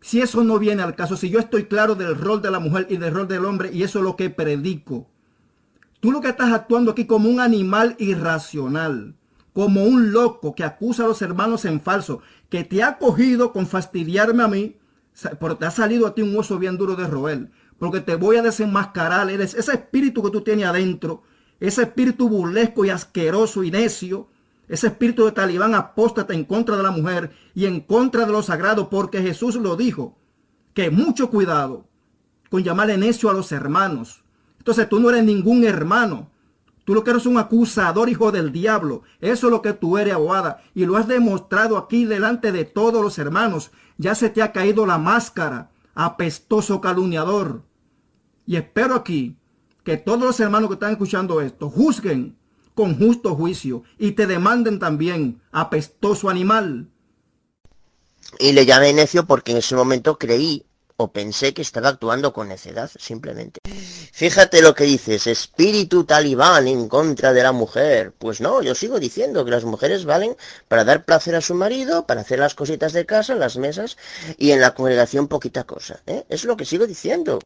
Si 0.00 0.20
eso 0.20 0.44
no 0.44 0.58
viene 0.58 0.82
al 0.82 0.94
caso, 0.94 1.16
si 1.16 1.30
yo 1.30 1.38
estoy 1.38 1.64
claro 1.64 1.94
del 1.94 2.16
rol 2.16 2.42
de 2.42 2.50
la 2.50 2.58
mujer 2.58 2.86
y 2.90 2.96
del 2.96 3.14
rol 3.14 3.28
del 3.28 3.44
hombre 3.44 3.70
y 3.72 3.82
eso 3.82 4.00
es 4.00 4.04
lo 4.04 4.16
que 4.16 4.30
predico. 4.30 5.08
Tú 6.04 6.12
lo 6.12 6.20
que 6.20 6.28
estás 6.28 6.52
actuando 6.52 6.90
aquí 6.90 7.06
como 7.06 7.30
un 7.30 7.40
animal 7.40 7.96
irracional 7.98 9.14
como 9.54 9.84
un 9.84 10.12
loco 10.12 10.54
que 10.54 10.62
acusa 10.62 11.04
a 11.04 11.06
los 11.06 11.22
hermanos 11.22 11.64
en 11.64 11.80
falso, 11.80 12.20
que 12.50 12.62
te 12.62 12.82
ha 12.82 12.98
cogido 12.98 13.54
con 13.54 13.66
fastidiarme 13.66 14.42
a 14.42 14.48
mí, 14.48 14.76
porque 15.40 15.60
te 15.60 15.64
ha 15.64 15.70
salido 15.70 16.06
a 16.06 16.14
ti 16.14 16.20
un 16.20 16.36
oso 16.36 16.58
bien 16.58 16.76
duro 16.76 16.94
de 16.94 17.06
roer, 17.06 17.50
porque 17.78 18.00
te 18.00 18.16
voy 18.16 18.36
a 18.36 18.42
desenmascarar, 18.42 19.30
eres 19.30 19.54
ese 19.54 19.72
espíritu 19.72 20.22
que 20.22 20.30
tú 20.30 20.42
tienes 20.42 20.66
adentro, 20.66 21.22
ese 21.58 21.84
espíritu 21.84 22.28
burlesco 22.28 22.84
y 22.84 22.90
asqueroso 22.90 23.64
y 23.64 23.70
necio, 23.70 24.28
ese 24.68 24.88
espíritu 24.88 25.24
de 25.24 25.32
talibán 25.32 25.74
apóstata 25.74 26.34
en 26.34 26.44
contra 26.44 26.76
de 26.76 26.82
la 26.82 26.90
mujer 26.90 27.30
y 27.54 27.64
en 27.64 27.80
contra 27.80 28.26
de 28.26 28.32
lo 28.32 28.42
sagrado, 28.42 28.90
porque 28.90 29.22
Jesús 29.22 29.54
lo 29.54 29.74
dijo, 29.74 30.18
que 30.74 30.90
mucho 30.90 31.30
cuidado 31.30 31.88
con 32.50 32.62
llamarle 32.62 32.98
necio 32.98 33.30
a 33.30 33.32
los 33.32 33.52
hermanos. 33.52 34.23
Entonces 34.64 34.88
tú 34.88 34.98
no 34.98 35.10
eres 35.10 35.24
ningún 35.24 35.64
hermano, 35.64 36.30
Tú 36.84 36.94
lo 36.94 37.02
que 37.02 37.10
eres 37.10 37.24
un 37.26 37.38
acusador, 37.38 38.10
hijo 38.10 38.30
del 38.30 38.52
diablo. 38.52 39.02
Eso 39.20 39.46
es 39.46 39.50
lo 39.50 39.62
que 39.62 39.72
tú 39.72 39.96
eres, 39.96 40.14
abogada. 40.14 40.62
Y 40.74 40.84
lo 40.84 40.96
has 40.96 41.08
demostrado 41.08 41.78
aquí 41.78 42.04
delante 42.04 42.52
de 42.52 42.64
todos 42.64 43.02
los 43.02 43.18
hermanos. 43.18 43.70
Ya 43.96 44.14
se 44.14 44.28
te 44.28 44.42
ha 44.42 44.52
caído 44.52 44.84
la 44.84 44.98
máscara, 44.98 45.70
apestoso 45.94 46.82
calumniador. 46.82 47.62
Y 48.46 48.56
espero 48.56 48.94
aquí 48.94 49.38
que 49.82 49.96
todos 49.96 50.20
los 50.20 50.40
hermanos 50.40 50.68
que 50.68 50.74
están 50.74 50.92
escuchando 50.92 51.40
esto 51.40 51.70
juzguen 51.70 52.36
con 52.74 52.98
justo 52.98 53.34
juicio 53.34 53.82
y 53.98 54.12
te 54.12 54.26
demanden 54.26 54.78
también, 54.78 55.40
apestoso 55.52 56.28
animal. 56.28 56.90
Y 58.38 58.52
le 58.52 58.66
llamé 58.66 58.92
necio 58.92 59.24
porque 59.24 59.52
en 59.52 59.58
ese 59.58 59.74
momento 59.74 60.18
creí 60.18 60.66
o 60.96 61.12
pensé 61.12 61.54
que 61.54 61.62
estaba 61.62 61.88
actuando 61.88 62.32
con 62.32 62.48
necedad, 62.48 62.90
simplemente. 62.98 63.60
Fíjate 64.12 64.62
lo 64.62 64.74
que 64.74 64.84
dices, 64.84 65.26
espíritu 65.26 66.04
talibán 66.04 66.68
en 66.68 66.88
contra 66.88 67.32
de 67.32 67.42
la 67.42 67.52
mujer. 67.52 68.12
Pues 68.16 68.40
no, 68.40 68.62
yo 68.62 68.74
sigo 68.74 69.00
diciendo 69.00 69.44
que 69.44 69.50
las 69.50 69.64
mujeres 69.64 70.04
valen 70.04 70.36
para 70.68 70.84
dar 70.84 71.04
placer 71.04 71.34
a 71.34 71.40
su 71.40 71.54
marido, 71.54 72.06
para 72.06 72.20
hacer 72.20 72.38
las 72.38 72.54
cositas 72.54 72.92
de 72.92 73.06
casa, 73.06 73.34
las 73.34 73.56
mesas, 73.56 73.96
y 74.38 74.52
en 74.52 74.60
la 74.60 74.74
congregación 74.74 75.28
poquita 75.28 75.64
cosa. 75.64 76.00
¿eh? 76.06 76.24
Es 76.28 76.44
lo 76.44 76.56
que 76.56 76.64
sigo 76.64 76.86
diciendo. 76.86 77.40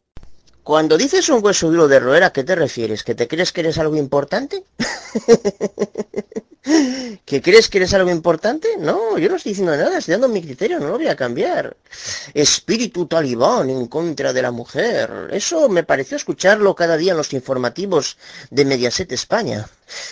Cuando 0.63 0.97
dices 0.97 1.29
un 1.29 1.43
hueso 1.43 1.71
duro 1.71 1.87
de 1.87 1.99
roer, 1.99 2.23
¿a 2.23 2.31
qué 2.31 2.43
te 2.43 2.55
refieres? 2.55 3.03
¿Que 3.03 3.15
te 3.15 3.27
crees 3.27 3.51
que 3.51 3.61
eres 3.61 3.79
algo 3.79 3.95
importante? 3.95 4.63
¿Que 7.25 7.41
crees 7.41 7.69
que 7.69 7.77
eres 7.77 7.93
algo 7.93 8.09
importante? 8.09 8.67
No, 8.77 9.17
yo 9.17 9.29
no 9.29 9.37
estoy 9.37 9.51
diciendo 9.51 9.75
nada, 9.75 9.97
estoy 9.97 10.13
dando 10.13 10.27
mi 10.27 10.41
criterio, 10.41 10.79
no 10.79 10.89
lo 10.89 10.97
voy 10.97 11.07
a 11.07 11.15
cambiar. 11.15 11.77
Espíritu 12.33 13.05
talibán 13.05 13.69
en 13.69 13.87
contra 13.87 14.33
de 14.33 14.41
la 14.41 14.51
mujer. 14.51 15.29
Eso 15.31 15.69
me 15.69 15.83
pareció 15.83 16.17
escucharlo 16.17 16.75
cada 16.75 16.97
día 16.97 17.11
en 17.11 17.17
los 17.17 17.33
informativos 17.33 18.17
de 18.49 18.65
Mediaset 18.65 19.11
España. 19.11 19.69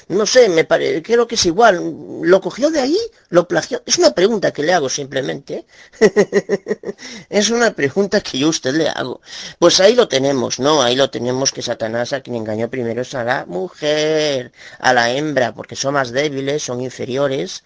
No 0.08 0.26
sé, 0.26 0.50
me 0.50 0.64
parece, 0.64 1.02
creo 1.04 1.28
que 1.28 1.36
es 1.36 1.46
igual. 1.46 1.82
¿Lo 2.22 2.42
cogió 2.42 2.70
de 2.70 2.80
ahí? 2.80 2.98
¿Lo 3.30 3.48
plagió? 3.48 3.82
Es 3.86 3.98
una 3.98 4.12
pregunta 4.12 4.52
que 4.52 4.64
le 4.64 4.74
hago 4.74 4.90
simplemente. 4.90 5.66
es 7.30 7.50
una 7.50 7.72
pregunta 7.72 8.22
que 8.22 8.40
yo 8.40 8.48
a 8.48 8.50
usted 8.52 8.74
le 8.76 8.90
hago. 8.90 9.22
Pues 9.60 9.80
ahí 9.80 9.96
lo 9.96 10.08
tenemos, 10.08 10.60
¿no? 10.60 10.82
Ahí 10.82 10.96
lo 10.96 11.10
tenemos 11.10 11.52
que 11.52 11.62
Satanás 11.62 12.14
a 12.14 12.22
quien 12.22 12.36
engañó 12.36 12.70
primero 12.70 13.02
es 13.02 13.14
a 13.14 13.24
la 13.24 13.46
mujer, 13.46 14.52
a 14.80 14.94
la 14.94 15.12
hembra, 15.12 15.54
porque 15.54 15.76
son 15.76 15.94
más 15.94 16.12
débiles, 16.12 16.64
son 16.64 16.82
inferiores, 16.82 17.64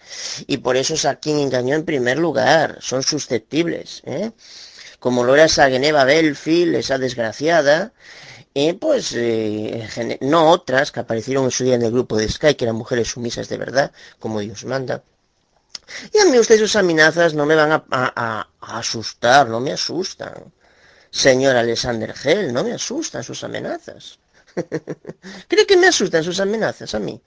y 0.47 0.57
por 0.57 0.77
eso 0.77 0.93
es 0.93 1.05
a 1.05 1.15
quien 1.15 1.39
engañó 1.39 1.75
en 1.75 1.85
primer 1.85 2.17
lugar, 2.17 2.77
son 2.81 3.03
susceptibles, 3.03 4.01
¿eh? 4.05 4.31
Como 4.99 5.23
lo 5.23 5.33
era 5.33 5.45
esa 5.45 5.69
Geneva 5.69 6.03
Belfield, 6.03 6.75
esa 6.75 6.99
desgraciada, 6.99 7.91
pues 8.79 9.13
eh, 9.15 10.17
no 10.21 10.49
otras 10.49 10.91
que 10.91 10.99
aparecieron 10.99 11.45
en 11.45 11.51
su 11.51 11.63
día 11.63 11.75
en 11.75 11.83
el 11.83 11.91
grupo 11.91 12.17
de 12.17 12.27
Sky, 12.27 12.55
que 12.55 12.65
eran 12.65 12.75
mujeres 12.75 13.09
sumisas 13.09 13.47
de 13.47 13.57
verdad, 13.57 13.91
como 14.19 14.39
Dios 14.41 14.65
manda. 14.65 15.03
Y 16.13 16.19
a 16.19 16.25
mí 16.25 16.37
ustedes 16.37 16.61
sus 16.61 16.75
amenazas 16.75 17.33
no 17.33 17.45
me 17.45 17.55
van 17.55 17.71
a, 17.71 17.83
a, 17.89 18.47
asustar, 18.59 19.47
no 19.47 19.59
me 19.59 19.71
asustan. 19.71 20.53
Señor 21.09 21.55
Alexander 21.55 22.13
Hell, 22.23 22.53
no 22.53 22.63
me 22.63 22.73
asustan 22.73 23.23
sus 23.23 23.43
amenazas. 23.43 24.19
¿Cree 25.47 25.65
que 25.65 25.77
me 25.77 25.87
asustan 25.87 26.23
sus 26.23 26.39
amenazas 26.39 26.93
a 26.95 26.99
mí? 26.99 27.21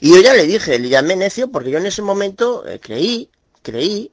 Y 0.00 0.10
yo 0.10 0.20
ya 0.20 0.34
le 0.34 0.44
dije, 0.44 0.78
le 0.78 0.88
llamé 0.88 1.16
necio 1.16 1.50
porque 1.50 1.70
yo 1.70 1.78
en 1.78 1.86
ese 1.86 2.02
momento 2.02 2.66
eh, 2.66 2.80
creí, 2.80 3.30
creí 3.62 4.10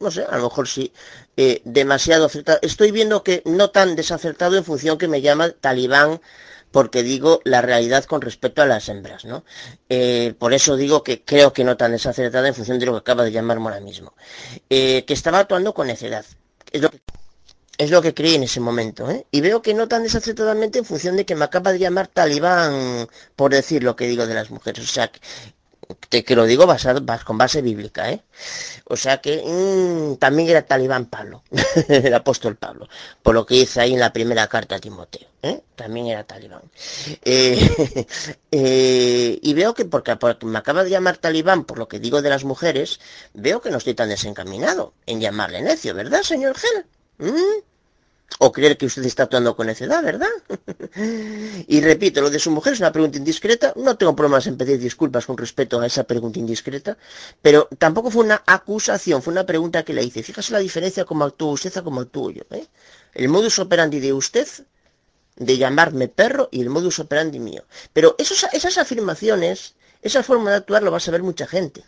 no 0.00 0.10
sé, 0.10 0.24
a 0.28 0.36
lo 0.36 0.44
mejor 0.44 0.68
sí, 0.68 0.92
eh, 1.36 1.62
demasiado 1.64 2.26
acertado. 2.26 2.58
Estoy 2.62 2.90
viendo 2.90 3.22
que 3.22 3.42
no 3.46 3.70
tan 3.70 3.96
desacertado 3.96 4.56
en 4.56 4.64
función 4.64 4.98
que 4.98 5.08
me 5.08 5.20
llama 5.20 5.50
talibán, 5.50 6.20
porque 6.74 7.04
digo 7.04 7.40
la 7.44 7.62
realidad 7.62 8.04
con 8.04 8.20
respecto 8.20 8.60
a 8.60 8.66
las 8.66 8.88
hembras, 8.88 9.24
¿no? 9.24 9.44
Eh, 9.88 10.34
por 10.38 10.52
eso 10.52 10.76
digo 10.76 11.04
que 11.04 11.22
creo 11.22 11.52
que 11.52 11.62
no 11.62 11.76
tan 11.76 11.92
desacertado 11.92 12.46
en 12.46 12.54
función 12.54 12.80
de 12.80 12.86
lo 12.86 12.92
que 12.92 12.98
acaba 12.98 13.22
de 13.22 13.30
llamarme 13.30 13.66
ahora 13.66 13.80
mismo. 13.80 14.14
Eh, 14.68 15.04
que 15.06 15.14
estaba 15.14 15.38
actuando 15.38 15.72
con 15.72 15.86
necedad. 15.86 16.24
Es 16.72 16.82
lo 16.82 16.90
que, 16.90 17.00
es 17.78 17.90
lo 17.92 18.02
que 18.02 18.12
creí 18.12 18.34
en 18.34 18.42
ese 18.42 18.58
momento, 18.58 19.08
¿eh? 19.08 19.24
Y 19.30 19.40
veo 19.40 19.62
que 19.62 19.72
no 19.72 19.86
tan 19.86 20.02
desacertadamente 20.02 20.80
en 20.80 20.84
función 20.84 21.16
de 21.16 21.24
que 21.24 21.36
me 21.36 21.44
acaba 21.44 21.72
de 21.72 21.78
llamar 21.78 22.08
talibán 22.08 23.08
por 23.36 23.52
decir 23.52 23.84
lo 23.84 23.94
que 23.94 24.08
digo 24.08 24.26
de 24.26 24.34
las 24.34 24.50
mujeres. 24.50 24.84
O 24.84 24.92
sea, 24.92 25.12
te, 26.08 26.24
que 26.24 26.36
lo 26.36 26.44
digo 26.44 26.66
basado, 26.66 27.04
con 27.24 27.38
base 27.38 27.62
bíblica, 27.62 28.10
¿eh? 28.10 28.22
O 28.84 28.96
sea 28.96 29.20
que 29.20 29.42
mm, 29.44 30.16
también 30.16 30.48
era 30.48 30.62
talibán 30.62 31.06
Pablo, 31.06 31.42
el 31.88 32.14
apóstol 32.14 32.56
Pablo, 32.56 32.88
por 33.22 33.34
lo 33.34 33.46
que 33.46 33.54
dice 33.54 33.80
ahí 33.80 33.94
en 33.94 34.00
la 34.00 34.12
primera 34.12 34.46
carta 34.48 34.76
a 34.76 34.78
Timoteo, 34.78 35.28
¿eh? 35.42 35.62
También 35.76 36.06
era 36.06 36.24
talibán. 36.24 36.62
Eh, 37.24 38.06
eh, 38.50 39.38
y 39.42 39.54
veo 39.54 39.74
que 39.74 39.84
porque, 39.84 40.16
me 40.42 40.58
acaba 40.58 40.84
de 40.84 40.90
llamar 40.90 41.18
talibán 41.18 41.64
por 41.64 41.78
lo 41.78 41.88
que 41.88 41.98
digo 41.98 42.22
de 42.22 42.30
las 42.30 42.44
mujeres, 42.44 43.00
veo 43.32 43.60
que 43.60 43.70
no 43.70 43.78
estoy 43.78 43.94
tan 43.94 44.08
desencaminado 44.08 44.94
en 45.06 45.20
llamarle 45.20 45.62
necio, 45.62 45.94
¿verdad, 45.94 46.22
señor 46.22 46.56
Gel? 46.56 46.86
¿Mm? 47.18 47.73
O 48.38 48.52
creer 48.52 48.76
que 48.76 48.86
usted 48.86 49.04
está 49.04 49.24
actuando 49.24 49.54
con 49.54 49.66
necedad, 49.66 50.02
¿verdad? 50.02 50.28
y 51.68 51.80
repito, 51.80 52.20
lo 52.20 52.30
de 52.30 52.38
su 52.38 52.50
mujer 52.50 52.72
es 52.72 52.80
una 52.80 52.92
pregunta 52.92 53.18
indiscreta. 53.18 53.72
No 53.76 53.96
tengo 53.96 54.16
problemas 54.16 54.46
en 54.46 54.56
pedir 54.56 54.78
disculpas 54.78 55.26
con 55.26 55.36
respecto 55.36 55.80
a 55.80 55.86
esa 55.86 56.04
pregunta 56.04 56.38
indiscreta, 56.38 56.96
pero 57.40 57.68
tampoco 57.78 58.10
fue 58.10 58.24
una 58.24 58.42
acusación, 58.46 59.22
fue 59.22 59.32
una 59.32 59.46
pregunta 59.46 59.84
que 59.84 59.94
le 59.94 60.02
hice. 60.02 60.22
Fíjese 60.22 60.52
la 60.52 60.58
diferencia 60.58 61.04
como 61.04 61.24
actúa 61.24 61.52
usted 61.52 61.76
a 61.76 61.82
como 61.82 62.00
actúo 62.00 62.30
yo. 62.30 62.42
¿eh? 62.50 62.66
El 63.14 63.28
modus 63.28 63.58
operandi 63.58 64.00
de 64.00 64.12
usted 64.12 64.48
de 65.36 65.56
llamarme 65.56 66.08
perro 66.08 66.48
y 66.50 66.60
el 66.60 66.70
modus 66.70 66.98
operandi 66.98 67.38
mío. 67.38 67.64
Pero 67.92 68.14
esos, 68.18 68.46
esas 68.52 68.78
afirmaciones, 68.78 69.74
esa 70.02 70.22
forma 70.22 70.50
de 70.50 70.56
actuar 70.56 70.82
lo 70.82 70.90
va 70.90 70.98
a 70.98 71.00
saber 71.00 71.22
mucha 71.22 71.46
gente. 71.46 71.84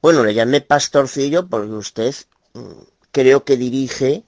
Bueno, 0.00 0.24
le 0.24 0.34
llamé 0.34 0.60
pastorcillo 0.60 1.48
porque 1.48 1.72
usted 1.72 2.14
mm, 2.54 2.72
creo 3.10 3.44
que 3.44 3.56
dirige 3.56 4.24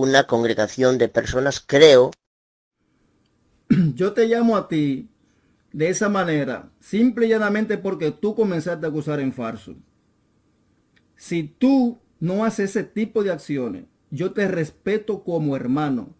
una 0.00 0.24
congregación 0.24 0.98
de 0.98 1.08
personas, 1.08 1.60
creo. 1.60 2.10
Yo 3.94 4.12
te 4.12 4.26
llamo 4.26 4.56
a 4.56 4.68
ti 4.68 5.08
de 5.72 5.88
esa 5.88 6.08
manera, 6.08 6.72
simple 6.80 7.26
y 7.26 7.28
llanamente 7.30 7.78
porque 7.78 8.10
tú 8.10 8.34
comenzaste 8.34 8.84
a 8.86 8.88
acusar 8.88 9.20
en 9.20 9.32
falso. 9.32 9.76
Si 11.16 11.44
tú 11.44 12.00
no 12.18 12.44
haces 12.44 12.70
ese 12.70 12.82
tipo 12.84 13.22
de 13.22 13.30
acciones, 13.30 13.84
yo 14.10 14.32
te 14.32 14.48
respeto 14.48 15.22
como 15.22 15.54
hermano, 15.54 16.16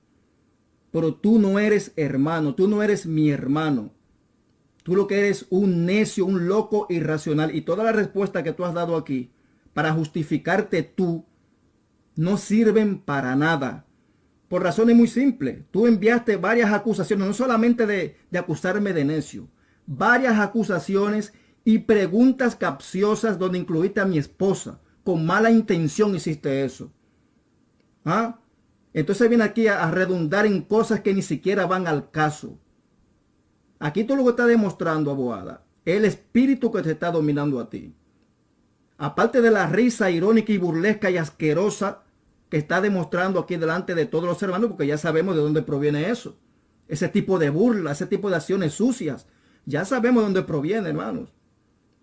pero 0.93 1.15
tú 1.15 1.39
no 1.39 1.59
eres 1.59 1.93
hermano, 1.97 2.55
tú 2.55 2.69
no 2.69 2.83
eres 2.83 3.07
mi 3.07 3.31
hermano. 3.31 3.93
Tú 4.83 4.97
lo 4.97 5.07
que 5.07 5.19
eres 5.19 5.47
un 5.51 5.85
necio, 5.85 6.25
un 6.25 6.49
loco 6.49 6.87
irracional. 6.89 7.55
Y 7.55 7.63
toda 7.63 7.85
la 7.85 7.93
respuesta 7.93 8.43
que 8.43 8.53
tú 8.53 8.65
has 8.65 8.75
dado 8.75 8.97
aquí 8.97 9.31
para 9.73 9.93
justificarte 9.93 10.83
tú 10.83 11.25
no 12.21 12.37
sirven 12.37 12.99
para 12.99 13.35
nada. 13.35 13.87
Por 14.49 14.63
razones 14.63 14.95
muy 14.95 15.09
simples. 15.09 15.65
Tú 15.71 15.87
enviaste 15.87 16.37
varias 16.37 16.71
acusaciones, 16.71 17.27
no 17.27 17.33
solamente 17.33 17.87
de, 17.87 18.19
acusarme 18.39 18.93
de 18.93 19.07
necio, 19.07 19.49
varias 19.87 20.39
acusaciones 20.39 21.33
y 21.65 21.79
preguntas 21.79 22.57
capciosas 22.57 23.39
donde 23.39 23.57
incluiste 23.57 24.01
a 24.01 24.05
mi 24.05 24.19
esposa. 24.19 24.83
Con 25.03 25.25
mala 25.25 25.51
intención 25.51 26.15
hiciste 26.15 26.63
eso. 26.63 26.93
¿Ah? 28.05 28.39
Entonces 28.93 29.27
viene 29.31 29.45
aquí 29.45 29.67
a, 29.69 29.91
redundar 29.91 30.45
en 30.45 30.61
cosas 30.61 31.01
que 31.01 31.15
ni 31.15 31.23
siquiera 31.23 31.65
van 31.65 31.87
al 31.87 32.11
caso. 32.11 32.59
Aquí 33.79 34.05
tú 34.05 34.15
lo 34.15 34.25
que 34.25 34.31
estás 34.31 34.49
demostrando, 34.49 35.11
abogada, 35.11 35.65
el 35.87 36.05
espíritu 36.05 36.71
que 36.71 36.83
te 36.83 36.91
está 36.91 37.11
dominando 37.11 37.61
a 37.61 37.71
ti. 37.71 37.95
Aparte 38.99 39.41
de 39.41 39.51
la 39.51 39.67
risa 39.69 40.11
irónica 40.11 40.53
y 40.53 40.59
burlesca 40.59 41.11
y 41.11 41.17
asquerosa 41.17 42.03
que 42.51 42.57
está 42.57 42.81
demostrando 42.81 43.39
aquí 43.41 43.57
delante 43.57 43.95
de 43.95 44.07
todos 44.07 44.25
los 44.25 44.43
hermanos, 44.43 44.69
porque 44.69 44.87
ya 44.87 44.99
sabemos 44.99 45.37
de 45.37 45.41
dónde 45.41 45.63
proviene 45.63 46.11
eso. 46.11 46.37
Ese 46.89 47.09
tipo 47.09 47.39
de 47.39 47.49
burla, 47.49 47.93
ese 47.93 48.07
tipo 48.07 48.29
de 48.29 48.37
acciones 48.37 48.75
sucias. 48.75 49.27
Ya 49.65 49.85
sabemos 49.85 50.23
de 50.23 50.25
dónde 50.25 50.43
proviene, 50.43 50.89
hermanos. 50.89 51.33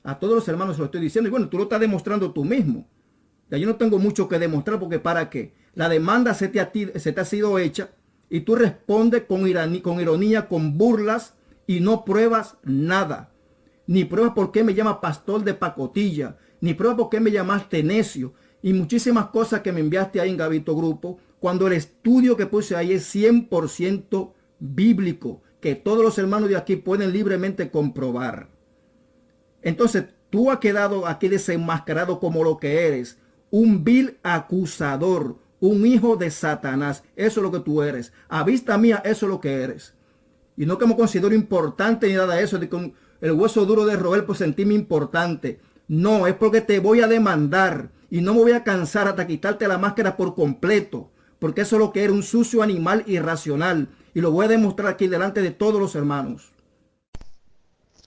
A 0.03 0.17
todos 0.19 0.35
los 0.35 0.47
hermanos 0.47 0.79
lo 0.79 0.85
estoy 0.85 1.01
diciendo. 1.01 1.27
Y 1.27 1.31
bueno, 1.31 1.49
tú 1.49 1.57
lo 1.57 1.63
estás 1.63 1.81
demostrando 1.81 2.31
tú 2.31 2.45
mismo. 2.45 2.87
Ya 3.51 3.57
yo 3.57 3.67
no 3.67 3.75
tengo 3.75 3.99
mucho 3.99 4.29
que 4.29 4.39
demostrar 4.39 4.79
porque 4.79 4.99
para 4.99 5.29
qué. 5.29 5.53
La 5.73 5.89
demanda 5.89 6.33
se 6.33 6.47
te, 6.47 6.61
ha, 6.61 6.71
se 6.95 7.11
te 7.11 7.21
ha 7.21 7.25
sido 7.25 7.59
hecha 7.59 7.89
y 8.29 8.41
tú 8.41 8.55
respondes 8.55 9.23
con, 9.23 9.41
con 9.81 9.99
ironía, 9.99 10.47
con 10.47 10.77
burlas 10.77 11.35
y 11.65 11.81
no 11.81 12.05
pruebas 12.05 12.57
nada. 12.63 13.33
Ni 13.85 14.05
pruebas 14.05 14.33
por 14.33 14.53
qué 14.53 14.63
me 14.63 14.73
llama 14.73 15.01
pastor 15.01 15.43
de 15.43 15.53
pacotilla, 15.53 16.37
ni 16.61 16.73
pruebas 16.73 16.97
por 16.97 17.09
qué 17.09 17.19
me 17.19 17.31
llamaste 17.31 17.83
necio 17.83 18.33
y 18.67 18.73
muchísimas 18.73 19.27
cosas 19.27 19.61
que 19.61 19.71
me 19.71 19.79
enviaste 19.79 20.19
ahí 20.19 20.29
en 20.29 20.35
Gavito 20.35 20.75
Grupo, 20.75 21.19
cuando 21.39 21.67
el 21.67 21.71
estudio 21.71 22.35
que 22.35 22.47
puse 22.47 22.75
ahí 22.75 22.91
es 22.91 23.15
100% 23.15 24.33
bíblico, 24.59 25.41
que 25.61 25.75
todos 25.75 26.03
los 26.03 26.17
hermanos 26.17 26.49
de 26.49 26.57
aquí 26.57 26.75
pueden 26.75 27.13
libremente 27.13 27.71
comprobar. 27.71 28.49
Entonces, 29.61 30.07
tú 30.29 30.51
has 30.51 30.57
quedado 30.57 31.07
aquí 31.07 31.29
desenmascarado 31.29 32.19
como 32.19 32.43
lo 32.43 32.57
que 32.57 32.87
eres, 32.87 33.17
un 33.51 33.85
vil 33.85 34.17
acusador, 34.21 35.37
un 35.61 35.85
hijo 35.85 36.17
de 36.17 36.29
Satanás. 36.29 37.05
Eso 37.15 37.39
es 37.39 37.43
lo 37.43 37.53
que 37.53 37.61
tú 37.61 37.81
eres. 37.81 38.11
A 38.27 38.43
vista 38.43 38.77
mía, 38.77 39.01
eso 39.05 39.27
es 39.27 39.29
lo 39.29 39.39
que 39.39 39.63
eres. 39.63 39.93
Y 40.57 40.65
no 40.65 40.77
que 40.77 40.87
me 40.87 40.97
considero 40.97 41.33
importante 41.33 42.09
ni 42.09 42.15
nada 42.15 42.35
de 42.35 42.43
eso, 42.43 42.59
de 42.59 42.67
con 42.67 42.93
el 43.21 43.31
hueso 43.31 43.65
duro 43.65 43.85
de 43.85 43.95
roer 43.95 44.25
por 44.25 44.35
sentirme 44.35 44.73
importante. 44.73 45.61
No, 45.87 46.27
es 46.27 46.33
porque 46.33 46.59
te 46.59 46.79
voy 46.79 46.99
a 46.99 47.07
demandar 47.07 47.95
y 48.09 48.21
no 48.21 48.33
me 48.33 48.41
voy 48.41 48.51
a 48.53 48.63
cansar 48.63 49.07
hasta 49.07 49.27
quitarte 49.27 49.67
la 49.67 49.77
máscara 49.77 50.15
por 50.17 50.35
completo. 50.35 51.11
Porque 51.39 51.61
eso 51.61 51.75
es 51.75 51.79
lo 51.79 51.91
que 51.91 52.03
era 52.03 52.13
un 52.13 52.23
sucio 52.23 52.63
animal 52.63 53.03
irracional. 53.05 53.89
Y 54.13 54.21
lo 54.21 54.31
voy 54.31 54.45
a 54.45 54.49
demostrar 54.49 54.93
aquí 54.93 55.07
delante 55.07 55.41
de 55.41 55.51
todos 55.51 55.79
los 55.79 55.93
hermanos. 55.95 56.51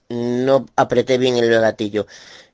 No 0.09 0.65
apreté 0.75 1.17
bien 1.17 1.37
el 1.37 1.49
gatillo. 1.49 2.05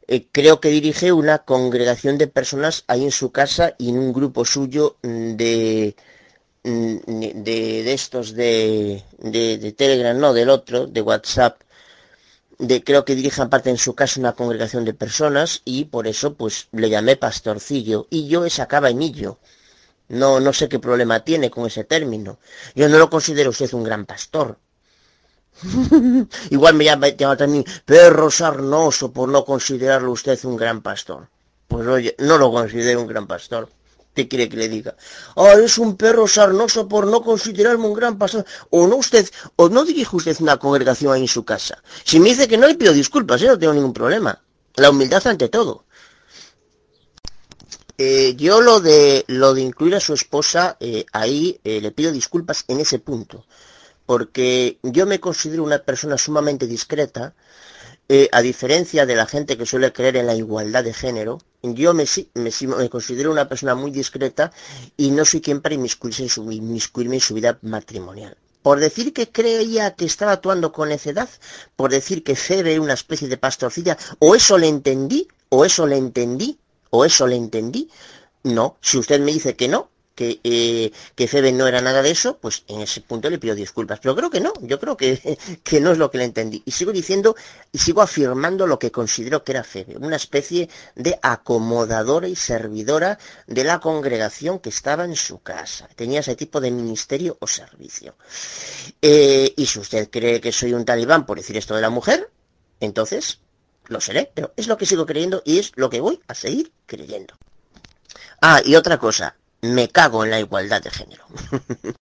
Eh, 0.08 0.28
creo 0.32 0.62
que 0.62 0.70
dirige 0.70 1.12
una 1.12 1.40
congregación 1.40 2.18
de 2.18 2.28
personas 2.28 2.86
ahí 2.88 3.04
en 3.04 3.12
su 3.12 3.32
casa 3.32 3.76
y 3.78 3.90
en 3.90 3.98
un 3.98 4.14
grupo 4.14 4.46
suyo 4.46 4.96
de, 5.02 5.96
mm, 6.64 7.44
de, 7.44 7.94
estos 7.94 8.34
de, 8.34 9.04
de, 9.20 9.72
Telegram, 9.74 10.18
no, 10.18 10.34
del 10.34 10.50
otro, 10.50 10.88
de 10.88 11.02
WhatsApp, 11.02 11.62
creo 12.84 13.06
que 13.06 13.16
dirige 13.16 13.46
parte 13.48 13.70
en 13.70 13.78
su 13.78 13.94
casa 13.96 14.20
una 14.20 14.34
congregación 14.34 14.84
de 14.86 14.94
personas 14.94 15.62
y 15.66 15.86
por 15.86 16.08
eso 16.08 16.34
pues 16.34 16.68
le 16.72 16.90
llamé 16.90 17.16
pastorcillo 17.16 18.08
y 18.10 18.28
yo 18.28 18.46
es 18.46 18.60
acaba 18.60 18.90
en. 18.90 19.40
No, 20.10 20.40
no 20.40 20.54
sé 20.54 20.70
qué 20.70 20.80
problema 20.80 21.24
tiene 21.24 21.52
con 21.52 21.68
ese 21.68 21.84
término. 21.84 22.40
Yo 22.76 22.88
no 22.90 22.98
lo 22.98 23.10
considero 23.10 23.50
usted 23.52 23.72
un 23.74 23.84
gran 23.84 24.06
pastor. 24.06 24.58
Igual 26.50 26.76
me 26.76 26.86
llama, 26.86 27.08
también 27.38 27.66
perro 27.86 28.30
sarnoso 28.32 29.12
por 29.12 29.30
no 29.30 29.44
considerarlo 29.44 30.12
usted 30.12 30.40
un 30.46 30.56
gran 30.56 30.82
pastor. 30.82 31.30
Pues 31.68 31.86
oye, 31.88 32.16
no 32.20 32.38
lo 32.38 32.52
considero 32.52 33.02
un 33.02 33.08
gran 33.08 33.28
pastor. 33.28 33.70
¿Qué 34.18 34.28
quiere 34.28 34.50
que 34.50 34.58
le 34.58 34.68
diga? 34.68 34.96
Ah, 35.36 35.54
es 35.64 35.78
un 35.78 35.96
perro 35.96 36.28
sarnoso 36.28 36.88
por 36.88 37.06
no 37.06 37.22
considerarme 37.22 37.86
un 37.86 37.94
gran 37.94 38.18
pastor. 38.18 38.46
O 38.72 38.88
no 38.88 38.96
usted, 38.96 39.30
o 39.58 39.70
no 39.70 39.86
dirige 39.86 40.16
usted 40.16 40.36
una 40.40 40.58
congregación 40.58 41.14
ahí 41.14 41.22
en 41.22 41.28
su 41.28 41.46
casa. 41.46 41.84
Si 42.04 42.20
me 42.20 42.30
dice 42.30 42.48
que 42.48 42.58
no, 42.58 42.66
le 42.68 42.74
pido 42.74 42.94
disculpas, 42.94 43.40
¿eh? 43.44 43.46
no 43.46 43.60
tengo 43.60 43.76
ningún 43.76 43.94
problema. 43.94 44.42
La 44.74 44.90
humildad 44.90 45.28
ante 45.28 45.50
todo. 45.50 45.86
Eh, 48.00 48.34
yo 48.38 48.60
lo 48.60 48.80
de 48.80 49.24
lo 49.28 49.54
de 49.54 49.62
incluir 49.62 49.94
a 49.94 50.00
su 50.00 50.16
esposa 50.16 50.78
eh, 50.80 51.06
ahí 51.14 51.60
le 51.64 51.92
pido 51.92 52.12
disculpas 52.12 52.66
en 52.68 52.80
ese 52.80 52.98
punto 52.98 53.46
porque 54.08 54.80
yo 54.82 55.06
me 55.06 55.20
considero 55.20 55.64
una 55.64 55.80
persona 55.80 56.18
sumamente 56.18 56.66
discreta, 56.66 57.36
eh, 58.10 58.30
a 58.32 58.42
diferencia 58.42 59.06
de 59.06 59.16
la 59.16 59.26
gente 59.26 59.58
que 59.58 59.66
suele 59.66 59.92
creer 59.92 60.18
en 60.18 60.28
la 60.28 60.36
igualdad 60.36 60.84
de 60.84 60.94
género, 60.94 61.40
yo 61.62 61.94
me, 61.94 62.06
considero 62.90 63.32
una 63.32 63.50
persona 63.50 63.76
muy 63.76 63.92
discreta 63.92 64.52
y 64.96 65.12
no 65.12 65.26
soy 65.26 65.42
quien 65.42 65.62
para 65.62 65.76
inmiscuirse 65.76 66.24
en 66.24 66.30
su, 66.30 66.50
inmiscuirme 66.52 67.16
en 67.16 67.22
su 67.22 67.34
vida 67.34 67.60
matrimonial. 67.62 68.38
Por 68.62 68.80
decir 68.80 69.14
que 69.14 69.30
creía 69.30 69.96
que 69.96 70.06
estaba 70.06 70.34
actuando 70.34 70.72
con 70.72 70.90
necedad, 70.90 71.30
por 71.76 71.92
decir 71.92 72.24
que 72.24 72.38
era 72.50 72.82
una 72.82 72.94
especie 72.94 73.28
de 73.28 73.38
pastorcilla, 73.38 73.98
o 74.20 74.36
eso 74.36 74.58
le 74.58 74.68
entendí, 74.68 75.28
o 75.50 75.66
eso 75.66 75.86
le 75.86 75.98
entendí, 75.98 76.60
o 76.90 77.06
eso 77.06 77.28
le 77.28 77.36
entendí, 77.36 77.90
no, 78.44 78.78
si 78.82 78.98
usted 78.98 79.20
me 79.20 79.34
dice 79.34 79.56
que 79.56 79.68
no, 79.68 79.90
que, 80.18 80.40
eh, 80.44 80.92
que 81.16 81.28
Febe 81.28 81.52
no 81.52 81.68
era 81.68 81.80
nada 81.80 82.02
de 82.02 82.10
eso, 82.10 82.40
pues 82.40 82.64
en 82.68 82.82
ese 82.82 83.02
punto 83.02 83.30
le 83.30 83.38
pido 83.38 83.54
disculpas. 83.54 84.00
Pero 84.00 84.16
creo 84.16 84.32
que 84.32 84.42
no, 84.42 84.52
yo 84.62 84.80
creo 84.80 84.98
que, 84.98 85.38
que 85.64 85.80
no 85.80 85.92
es 85.92 86.00
lo 86.00 86.10
que 86.10 86.18
le 86.18 86.24
entendí. 86.24 86.64
Y 86.66 86.72
sigo 86.72 86.92
diciendo 86.92 87.36
y 87.72 87.78
sigo 87.78 88.02
afirmando 88.02 88.66
lo 88.66 88.80
que 88.80 88.92
considero 88.92 89.44
que 89.44 89.52
era 89.52 89.64
Febe, 89.64 89.96
una 89.98 90.16
especie 90.16 90.70
de 90.96 91.20
acomodadora 91.22 92.28
y 92.28 92.36
servidora 92.36 93.20
de 93.46 93.64
la 93.64 93.80
congregación 93.80 94.58
que 94.58 94.70
estaba 94.70 95.06
en 95.06 95.16
su 95.16 95.40
casa. 95.44 95.88
Tenía 95.96 96.22
ese 96.22 96.36
tipo 96.36 96.60
de 96.60 96.72
ministerio 96.72 97.38
o 97.40 97.46
servicio. 97.46 98.16
Eh, 99.02 99.54
y 99.56 99.66
si 99.68 99.78
usted 99.80 100.10
cree 100.10 100.42
que 100.42 100.52
soy 100.52 100.74
un 100.74 100.84
talibán 100.84 101.28
por 101.28 101.38
decir 101.38 101.56
esto 101.58 101.76
de 101.76 101.82
la 101.82 101.92
mujer, 101.92 102.32
entonces 102.80 103.40
lo 103.86 104.02
seré, 104.02 104.32
pero 104.34 104.52
es 104.58 104.68
lo 104.68 104.78
que 104.78 104.88
sigo 104.88 105.06
creyendo 105.06 105.44
y 105.46 105.60
es 105.60 105.74
lo 105.76 105.92
que 105.92 106.02
voy 106.02 106.20
a 106.28 106.34
seguir 106.34 106.72
creyendo. 106.88 107.36
Ah, 108.42 108.62
y 108.64 108.76
otra 108.76 108.98
cosa, 108.98 109.36
me 109.62 109.88
cago 109.90 110.24
en 110.24 110.32
la 110.32 110.40
igualdad 110.40 110.82
de 110.82 110.90
género. 110.90 111.24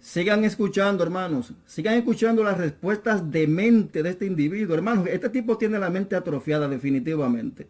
Sigan 0.00 0.44
escuchando, 0.44 1.04
hermanos. 1.04 1.52
Sigan 1.66 1.94
escuchando 1.94 2.42
las 2.42 2.58
respuestas 2.58 3.30
de 3.30 3.46
mente 3.46 4.02
de 4.02 4.10
este 4.10 4.26
individuo. 4.26 4.74
Hermanos, 4.74 5.06
este 5.08 5.28
tipo 5.28 5.56
tiene 5.56 5.78
la 5.78 5.90
mente 5.90 6.16
atrofiada 6.16 6.68
definitivamente. 6.68 7.68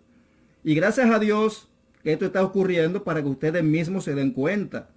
Y 0.65 0.75
gracias 0.75 1.11
a 1.11 1.19
Dios 1.19 1.69
que 2.03 2.13
esto 2.13 2.27
está 2.27 2.43
ocurriendo 2.43 3.05
para 3.05 3.23
que 3.23 3.29
ustedes 3.29 3.63
mismos 3.63 4.05
se 4.05 4.15
den 4.15 4.31
cuenta. 4.31 4.89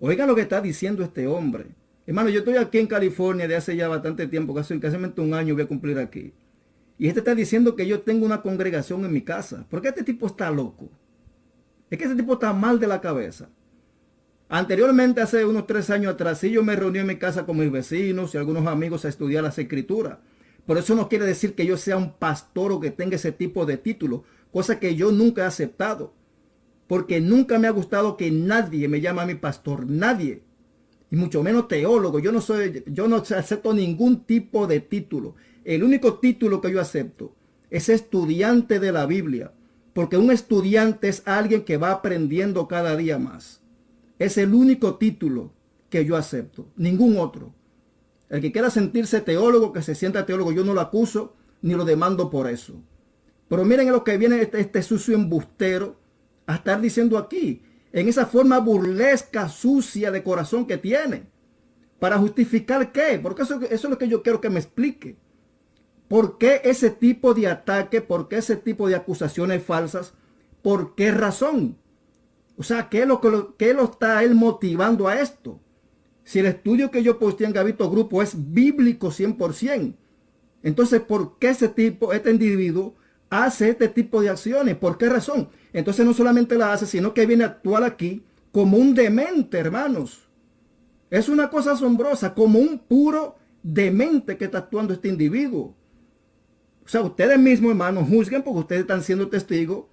Oigan 0.00 0.28
lo 0.28 0.34
que 0.34 0.42
está 0.42 0.60
diciendo 0.60 1.02
este 1.02 1.26
hombre. 1.26 1.66
Hermano, 2.06 2.28
yo 2.30 2.40
estoy 2.40 2.56
aquí 2.56 2.78
en 2.78 2.86
California 2.86 3.48
de 3.48 3.56
hace 3.56 3.76
ya 3.76 3.88
bastante 3.88 4.26
tiempo, 4.26 4.54
casi, 4.54 4.78
casi 4.80 4.96
un 4.96 5.34
año 5.34 5.54
voy 5.54 5.62
a 5.62 5.68
cumplir 5.68 5.98
aquí. 5.98 6.32
Y 6.98 7.06
este 7.06 7.20
está 7.20 7.34
diciendo 7.34 7.76
que 7.76 7.86
yo 7.86 8.00
tengo 8.00 8.26
una 8.26 8.42
congregación 8.42 9.04
en 9.04 9.12
mi 9.12 9.22
casa. 9.22 9.66
¿Por 9.70 9.80
qué 9.80 9.88
este 9.88 10.02
tipo 10.02 10.26
está 10.26 10.50
loco? 10.50 10.90
Es 11.90 11.98
que 11.98 12.04
ese 12.04 12.14
tipo 12.14 12.34
está 12.34 12.52
mal 12.52 12.78
de 12.78 12.86
la 12.86 13.00
cabeza. 13.00 13.48
Anteriormente, 14.48 15.20
hace 15.20 15.44
unos 15.44 15.66
tres 15.66 15.90
años 15.90 16.14
atrás, 16.14 16.38
sí 16.38 16.50
yo 16.50 16.62
me 16.62 16.74
reuní 16.74 17.00
en 17.00 17.06
mi 17.06 17.16
casa 17.16 17.44
con 17.44 17.58
mis 17.58 17.70
vecinos 17.70 18.34
y 18.34 18.38
algunos 18.38 18.66
amigos 18.66 19.04
a 19.04 19.08
estudiar 19.08 19.44
las 19.44 19.58
escrituras. 19.58 20.18
Por 20.64 20.78
eso 20.78 20.94
no 20.94 21.08
quiere 21.08 21.26
decir 21.26 21.54
que 21.54 21.66
yo 21.66 21.76
sea 21.76 21.96
un 21.96 22.12
pastor 22.12 22.72
o 22.72 22.80
que 22.80 22.90
tenga 22.90 23.16
ese 23.16 23.32
tipo 23.32 23.66
de 23.66 23.76
título, 23.76 24.24
cosa 24.52 24.78
que 24.78 24.96
yo 24.96 25.12
nunca 25.12 25.42
he 25.42 25.46
aceptado. 25.46 26.14
Porque 26.86 27.20
nunca 27.20 27.58
me 27.58 27.68
ha 27.68 27.72
gustado 27.72 28.16
que 28.16 28.30
nadie 28.30 28.88
me 28.88 29.00
llame 29.00 29.20
a 29.20 29.26
mi 29.26 29.34
pastor, 29.34 29.86
nadie. 29.86 30.42
Y 31.10 31.16
mucho 31.16 31.42
menos 31.42 31.68
teólogo. 31.68 32.18
Yo 32.18 32.32
no 32.32 32.40
soy, 32.40 32.84
yo 32.86 33.08
no 33.08 33.16
acepto 33.16 33.74
ningún 33.74 34.24
tipo 34.24 34.66
de 34.66 34.80
título. 34.80 35.34
El 35.64 35.82
único 35.82 36.18
título 36.18 36.60
que 36.60 36.70
yo 36.72 36.80
acepto 36.80 37.34
es 37.70 37.90
estudiante 37.90 38.80
de 38.80 38.92
la 38.92 39.04
Biblia. 39.04 39.52
Porque 39.98 40.16
un 40.16 40.30
estudiante 40.30 41.08
es 41.08 41.24
alguien 41.26 41.64
que 41.64 41.76
va 41.76 41.90
aprendiendo 41.90 42.68
cada 42.68 42.94
día 42.94 43.18
más. 43.18 43.64
Es 44.20 44.38
el 44.38 44.54
único 44.54 44.94
título 44.94 45.52
que 45.90 46.04
yo 46.04 46.14
acepto, 46.14 46.68
ningún 46.76 47.18
otro. 47.18 47.52
El 48.28 48.40
que 48.40 48.52
quiera 48.52 48.70
sentirse 48.70 49.20
teólogo, 49.20 49.72
que 49.72 49.82
se 49.82 49.96
sienta 49.96 50.24
teólogo, 50.24 50.52
yo 50.52 50.64
no 50.64 50.72
lo 50.72 50.82
acuso 50.82 51.34
ni 51.62 51.74
lo 51.74 51.84
demando 51.84 52.30
por 52.30 52.48
eso. 52.48 52.80
Pero 53.48 53.64
miren 53.64 53.90
lo 53.90 54.04
que 54.04 54.16
viene 54.18 54.40
este, 54.40 54.60
este, 54.60 54.82
sucio 54.84 55.16
embustero 55.16 55.96
a 56.46 56.54
estar 56.54 56.80
diciendo 56.80 57.18
aquí, 57.18 57.64
en 57.92 58.06
esa 58.06 58.26
forma 58.26 58.60
burlesca, 58.60 59.48
sucia 59.48 60.12
de 60.12 60.22
corazón 60.22 60.64
que 60.64 60.78
tiene. 60.78 61.24
¿Para 61.98 62.18
justificar 62.18 62.92
qué? 62.92 63.18
Porque 63.20 63.42
eso, 63.42 63.60
eso 63.62 63.74
es 63.88 63.90
lo 63.90 63.98
que 63.98 64.06
yo 64.06 64.22
quiero 64.22 64.40
que 64.40 64.48
me 64.48 64.60
explique. 64.60 65.16
¿Por 66.08 66.38
qué 66.38 66.62
ese 66.64 66.90
tipo 66.90 67.34
de 67.34 67.46
ataque? 67.46 68.00
¿Por 68.00 68.28
qué 68.28 68.38
ese 68.38 68.56
tipo 68.56 68.88
de 68.88 68.96
acusaciones 68.96 69.62
falsas? 69.62 70.14
¿Por 70.62 70.94
qué 70.94 71.10
razón? 71.12 71.76
O 72.56 72.62
sea, 72.62 72.88
¿qué 72.88 73.06
lo 73.06 73.20
lo, 73.22 73.84
está 73.84 74.24
él 74.24 74.34
motivando 74.34 75.06
a 75.06 75.20
esto? 75.20 75.60
Si 76.24 76.40
el 76.40 76.46
estudio 76.46 76.90
que 76.90 77.02
yo 77.02 77.18
posté 77.18 77.44
en 77.44 77.52
Gavito 77.52 77.90
Grupo 77.90 78.22
es 78.22 78.52
bíblico 78.52 79.08
100%, 79.08 79.94
entonces, 80.62 81.00
¿por 81.00 81.38
qué 81.38 81.50
ese 81.50 81.68
tipo, 81.68 82.12
este 82.12 82.30
individuo, 82.30 82.96
hace 83.30 83.70
este 83.70 83.88
tipo 83.88 84.20
de 84.20 84.30
acciones? 84.30 84.76
¿Por 84.76 84.98
qué 84.98 85.08
razón? 85.08 85.50
Entonces 85.72 86.04
no 86.04 86.14
solamente 86.14 86.56
la 86.56 86.72
hace, 86.72 86.86
sino 86.86 87.14
que 87.14 87.26
viene 87.26 87.44
a 87.44 87.48
actuar 87.48 87.84
aquí 87.84 88.24
como 88.50 88.76
un 88.76 88.94
demente, 88.94 89.58
hermanos. 89.58 90.28
Es 91.10 91.28
una 91.28 91.48
cosa 91.48 91.72
asombrosa, 91.72 92.34
como 92.34 92.58
un 92.58 92.78
puro 92.80 93.36
demente 93.62 94.36
que 94.36 94.46
está 94.46 94.58
actuando 94.58 94.94
este 94.94 95.08
individuo. 95.08 95.74
O 96.88 96.90
sea, 96.90 97.02
ustedes 97.02 97.38
mismos, 97.38 97.72
hermanos, 97.72 98.08
juzguen 98.08 98.42
porque 98.42 98.60
ustedes 98.60 98.80
están 98.80 99.02
siendo 99.02 99.28
testigos 99.28 99.84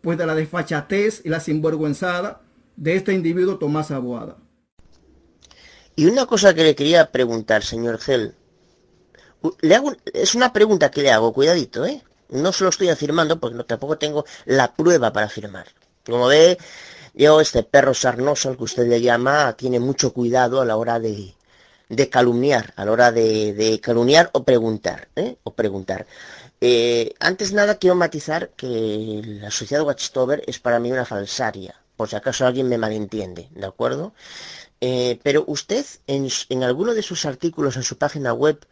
pues 0.00 0.16
de 0.16 0.24
la 0.24 0.34
desfachatez 0.34 1.20
y 1.22 1.28
la 1.28 1.40
sinvergüenzada 1.40 2.40
de 2.74 2.96
este 2.96 3.12
individuo 3.12 3.58
Tomás 3.58 3.90
Aboada. 3.90 4.38
Y 5.94 6.06
una 6.06 6.24
cosa 6.24 6.54
que 6.54 6.62
le 6.62 6.74
quería 6.74 7.12
preguntar, 7.12 7.62
señor 7.62 7.98
Gel. 7.98 8.34
Le 9.60 9.74
hago, 9.74 9.92
es 10.14 10.34
una 10.34 10.54
pregunta 10.54 10.90
que 10.90 11.02
le 11.02 11.10
hago, 11.10 11.34
cuidadito, 11.34 11.84
¿eh? 11.84 12.02
No 12.30 12.50
se 12.54 12.64
lo 12.64 12.70
estoy 12.70 12.88
afirmando 12.88 13.38
porque 13.38 13.56
no, 13.58 13.66
tampoco 13.66 13.98
tengo 13.98 14.24
la 14.46 14.72
prueba 14.72 15.12
para 15.12 15.26
afirmar. 15.26 15.66
Como 16.06 16.28
ve, 16.28 16.56
yo, 17.12 17.42
este 17.42 17.62
perro 17.62 17.92
sarnoso, 17.92 18.48
al 18.48 18.56
que 18.56 18.64
usted 18.64 18.88
le 18.88 19.02
llama, 19.02 19.52
tiene 19.52 19.80
mucho 19.80 20.14
cuidado 20.14 20.62
a 20.62 20.64
la 20.64 20.78
hora 20.78 20.98
de, 20.98 21.34
de 21.88 22.08
calumniar, 22.08 22.72
a 22.76 22.84
la 22.84 22.92
hora 22.92 23.12
de, 23.12 23.80
calumniar 23.82 24.30
o 24.32 24.44
preguntar, 24.44 25.08
¿eh? 25.16 25.36
O 25.42 25.52
preguntar. 25.54 26.06
Eh, 26.60 27.14
antes 27.20 27.52
nada 27.52 27.78
quiero 27.78 27.94
matizar 27.94 28.50
que 28.50 29.22
la 29.24 29.50
sociedad 29.50 29.84
Watchtower 29.84 30.42
es 30.46 30.58
para 30.58 30.80
mí 30.80 30.90
una 30.90 31.04
falsaria, 31.04 31.80
por 31.96 32.08
si 32.08 32.16
acaso 32.16 32.46
alguien 32.46 32.68
me 32.68 32.78
malentiende, 32.78 33.48
¿de 33.52 33.66
acuerdo? 33.66 34.12
Eh, 34.80 35.20
pero 35.22 35.44
usted 35.46 35.86
en, 36.06 36.28
en 36.48 36.62
alguno 36.64 36.94
de 36.94 37.02
sus 37.02 37.26
artículos 37.26 37.76
en 37.76 37.84
su 37.84 37.96
página 37.98 38.32
web 38.32 38.66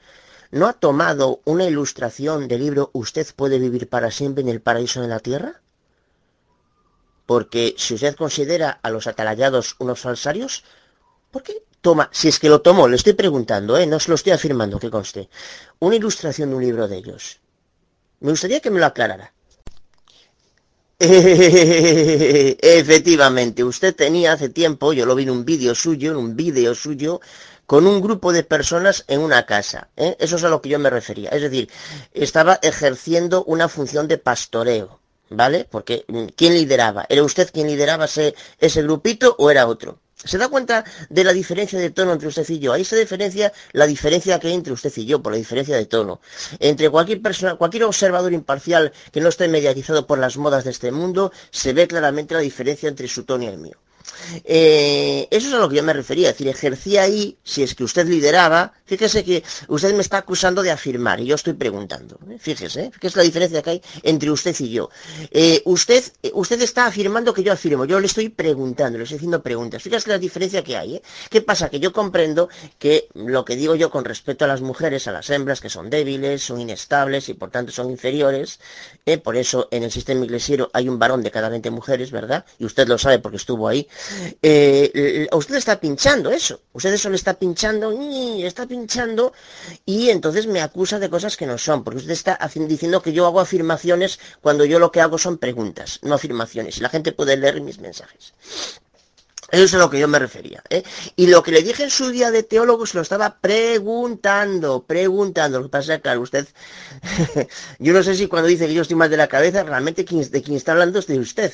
no 0.50 0.66
ha 0.68 0.72
tomado 0.72 1.40
una 1.44 1.64
ilustración 1.64 2.48
del 2.48 2.60
libro 2.60 2.90
Usted 2.92 3.26
puede 3.34 3.58
vivir 3.58 3.88
para 3.88 4.10
siempre 4.10 4.42
en 4.42 4.48
el 4.48 4.60
paraíso 4.60 5.00
de 5.00 5.08
la 5.08 5.20
tierra? 5.20 5.60
Porque 7.26 7.74
si 7.76 7.94
usted 7.94 8.16
considera 8.16 8.78
a 8.82 8.90
los 8.90 9.06
atalayados 9.06 9.76
unos 9.78 10.00
falsarios, 10.00 10.64
¿por 11.30 11.42
qué 11.42 11.62
toma, 11.80 12.08
si 12.12 12.28
es 12.28 12.38
que 12.38 12.48
lo 12.48 12.62
tomó, 12.62 12.88
le 12.88 12.96
estoy 12.96 13.12
preguntando, 13.14 13.76
¿eh? 13.76 13.86
no 13.86 13.98
se 14.00 14.08
lo 14.08 14.14
estoy 14.16 14.32
afirmando, 14.32 14.78
que 14.78 14.90
conste, 14.90 15.28
una 15.80 15.96
ilustración 15.96 16.50
de 16.50 16.56
un 16.56 16.62
libro 16.62 16.88
de 16.88 16.96
ellos? 16.98 17.40
Me 18.20 18.30
gustaría 18.30 18.60
que 18.60 18.70
me 18.70 18.80
lo 18.80 18.86
aclarara. 18.86 19.32
Efectivamente, 22.58 23.62
usted 23.62 23.94
tenía 23.94 24.32
hace 24.32 24.48
tiempo, 24.48 24.94
yo 24.94 25.04
lo 25.04 25.14
vi 25.14 25.24
en 25.24 25.30
un 25.30 25.44
vídeo 25.44 25.74
suyo, 25.74 26.12
en 26.12 26.16
un 26.16 26.36
vídeo 26.36 26.74
suyo, 26.74 27.20
con 27.66 27.86
un 27.86 28.00
grupo 28.00 28.32
de 28.32 28.44
personas 28.44 29.04
en 29.08 29.20
una 29.20 29.44
casa. 29.44 29.90
¿eh? 29.96 30.16
Eso 30.18 30.36
es 30.36 30.44
a 30.44 30.48
lo 30.48 30.62
que 30.62 30.70
yo 30.70 30.78
me 30.78 30.88
refería. 30.88 31.28
Es 31.30 31.42
decir, 31.42 31.68
estaba 32.14 32.58
ejerciendo 32.62 33.44
una 33.44 33.68
función 33.68 34.08
de 34.08 34.16
pastoreo, 34.18 35.00
¿vale? 35.28 35.66
Porque 35.70 36.04
mm, 36.08 36.26
¿quién 36.36 36.54
lideraba? 36.54 37.04
¿Era 37.08 37.22
usted 37.22 37.50
quien 37.52 37.66
lideraba 37.66 38.06
ese, 38.06 38.34
ese 38.58 38.82
grupito 38.82 39.34
o 39.38 39.50
era 39.50 39.66
otro? 39.66 39.98
¿Se 40.24 40.38
da 40.38 40.48
cuenta 40.48 40.84
de 41.10 41.24
la 41.24 41.32
diferencia 41.34 41.78
de 41.78 41.90
tono 41.90 42.12
entre 42.12 42.28
usted 42.28 42.48
y 42.48 42.58
yo? 42.58 42.72
Ahí 42.72 42.84
se 42.84 42.96
diferencia 42.96 43.52
la 43.72 43.86
diferencia 43.86 44.38
que 44.40 44.48
hay 44.48 44.54
entre 44.54 44.72
usted 44.72 44.92
y 44.96 45.04
yo, 45.04 45.22
por 45.22 45.32
la 45.32 45.38
diferencia 45.38 45.76
de 45.76 45.84
tono. 45.84 46.20
Entre 46.58 46.88
cualquier 46.88 47.20
persona, 47.20 47.56
cualquier 47.56 47.84
observador 47.84 48.32
imparcial 48.32 48.92
que 49.12 49.20
no 49.20 49.28
esté 49.28 49.46
mediatizado 49.48 50.06
por 50.06 50.18
las 50.18 50.38
modas 50.38 50.64
de 50.64 50.70
este 50.70 50.90
mundo, 50.90 51.32
se 51.50 51.74
ve 51.74 51.86
claramente 51.86 52.34
la 52.34 52.40
diferencia 52.40 52.88
entre 52.88 53.08
su 53.08 53.24
tono 53.24 53.44
y 53.44 53.48
el 53.48 53.58
mío. 53.58 53.76
Eh, 54.44 55.28
eso 55.30 55.48
es 55.48 55.54
a 55.54 55.58
lo 55.58 55.68
que 55.68 55.76
yo 55.76 55.82
me 55.82 55.92
refería, 55.92 56.30
es 56.30 56.34
decir, 56.34 56.48
ejercía 56.48 57.02
ahí, 57.02 57.36
si 57.42 57.62
es 57.62 57.74
que 57.74 57.84
usted 57.84 58.06
lideraba, 58.06 58.72
fíjese 58.84 59.24
que 59.24 59.42
usted 59.68 59.94
me 59.94 60.00
está 60.00 60.18
acusando 60.18 60.62
de 60.62 60.70
afirmar 60.70 61.20
y 61.20 61.26
yo 61.26 61.34
estoy 61.34 61.54
preguntando, 61.54 62.18
¿eh? 62.30 62.38
fíjese, 62.38 62.90
¿qué 63.00 63.06
es 63.06 63.16
la 63.16 63.22
diferencia 63.22 63.62
que 63.62 63.70
hay 63.70 63.82
entre 64.02 64.30
usted 64.30 64.54
y 64.60 64.70
yo. 64.70 64.90
Eh, 65.30 65.62
usted, 65.64 66.04
usted 66.32 66.60
está 66.62 66.86
afirmando 66.86 67.34
que 67.34 67.42
yo 67.42 67.52
afirmo, 67.52 67.84
yo 67.84 68.00
le 68.00 68.06
estoy 68.06 68.28
preguntando, 68.28 68.98
le 68.98 69.04
estoy 69.04 69.16
haciendo 69.16 69.42
preguntas, 69.42 69.82
fíjese 69.82 70.10
la 70.10 70.18
diferencia 70.18 70.62
que 70.62 70.76
hay. 70.76 71.00
¿Qué 71.30 71.40
pasa? 71.40 71.68
Que 71.68 71.80
yo 71.80 71.92
comprendo 71.92 72.48
que 72.78 73.08
lo 73.14 73.44
que 73.44 73.56
digo 73.56 73.74
yo 73.74 73.90
con 73.90 74.04
respecto 74.04 74.44
a 74.44 74.48
las 74.48 74.60
mujeres, 74.60 75.08
a 75.08 75.12
las 75.12 75.30
hembras, 75.30 75.60
que 75.60 75.68
son 75.68 75.90
débiles, 75.90 76.42
son 76.42 76.60
inestables 76.60 77.28
y 77.28 77.34
por 77.34 77.50
tanto 77.50 77.72
son 77.72 77.90
inferiores, 77.90 78.60
por 79.22 79.36
eso 79.36 79.68
en 79.70 79.82
el 79.82 79.90
sistema 79.90 80.24
iglesiero 80.24 80.70
hay 80.72 80.88
un 80.88 80.98
varón 80.98 81.22
de 81.22 81.30
cada 81.30 81.48
20 81.48 81.70
mujeres, 81.70 82.10
¿verdad? 82.10 82.44
Y 82.58 82.64
usted 82.64 82.88
lo 82.88 82.98
sabe 82.98 83.18
porque 83.18 83.36
estuvo 83.36 83.68
ahí, 83.68 83.88
eh, 84.42 85.28
usted 85.32 85.56
está 85.56 85.80
pinchando 85.80 86.30
eso, 86.30 86.60
usted 86.72 86.92
eso 86.92 87.10
le 87.10 87.16
está 87.16 87.34
pinchando, 87.34 87.92
y 87.92 88.44
está 88.44 88.66
pinchando, 88.66 89.32
y 89.84 90.10
entonces 90.10 90.46
me 90.46 90.60
acusa 90.60 90.98
de 90.98 91.10
cosas 91.10 91.36
que 91.36 91.46
no 91.46 91.58
son, 91.58 91.84
porque 91.84 91.98
usted 91.98 92.12
está 92.12 92.38
diciendo 92.54 93.02
que 93.02 93.12
yo 93.12 93.26
hago 93.26 93.40
afirmaciones 93.40 94.18
cuando 94.40 94.64
yo 94.64 94.78
lo 94.78 94.90
que 94.90 95.00
hago 95.00 95.18
son 95.18 95.38
preguntas, 95.38 96.00
no 96.02 96.14
afirmaciones, 96.14 96.80
la 96.80 96.88
gente 96.88 97.12
puede 97.12 97.36
leer 97.36 97.60
mis 97.60 97.78
mensajes. 97.78 98.34
Eso 99.50 99.64
es 99.64 99.74
a 99.74 99.78
lo 99.78 99.90
que 99.90 100.00
yo 100.00 100.08
me 100.08 100.18
refería. 100.18 100.62
¿eh? 100.70 100.82
Y 101.14 101.28
lo 101.28 101.42
que 101.42 101.52
le 101.52 101.62
dije 101.62 101.84
en 101.84 101.90
su 101.90 102.10
día 102.10 102.32
de 102.32 102.42
teólogo 102.42 102.84
se 102.84 102.96
lo 102.96 103.02
estaba 103.02 103.38
preguntando, 103.40 104.82
preguntando. 104.84 105.58
Lo 105.58 105.66
que 105.66 105.70
pasa 105.70 105.94
es 105.94 106.00
claro, 106.00 106.20
usted, 106.20 106.48
yo 107.78 107.92
no 107.92 108.02
sé 108.02 108.16
si 108.16 108.26
cuando 108.26 108.48
dice 108.48 108.66
que 108.66 108.74
yo 108.74 108.82
estoy 108.82 108.96
mal 108.96 109.10
de 109.10 109.16
la 109.16 109.28
cabeza, 109.28 109.62
realmente 109.62 110.02
de 110.02 110.42
quien 110.42 110.56
está 110.56 110.72
hablando 110.72 110.98
es 110.98 111.06
de 111.06 111.18
usted. 111.20 111.52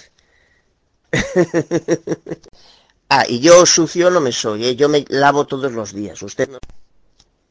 Ah, 3.09 3.25
y 3.29 3.41
yo 3.41 3.67
sucio 3.67 4.11
no 4.11 4.21
me 4.21 4.33
soy, 4.33 4.67
¿eh? 4.67 4.77
yo 4.77 4.89
me 4.89 5.05
lavo 5.09 5.47
todos 5.47 5.73
los 5.73 5.93
días. 5.93 6.23
Usted 6.23 6.49
no... 6.49 6.59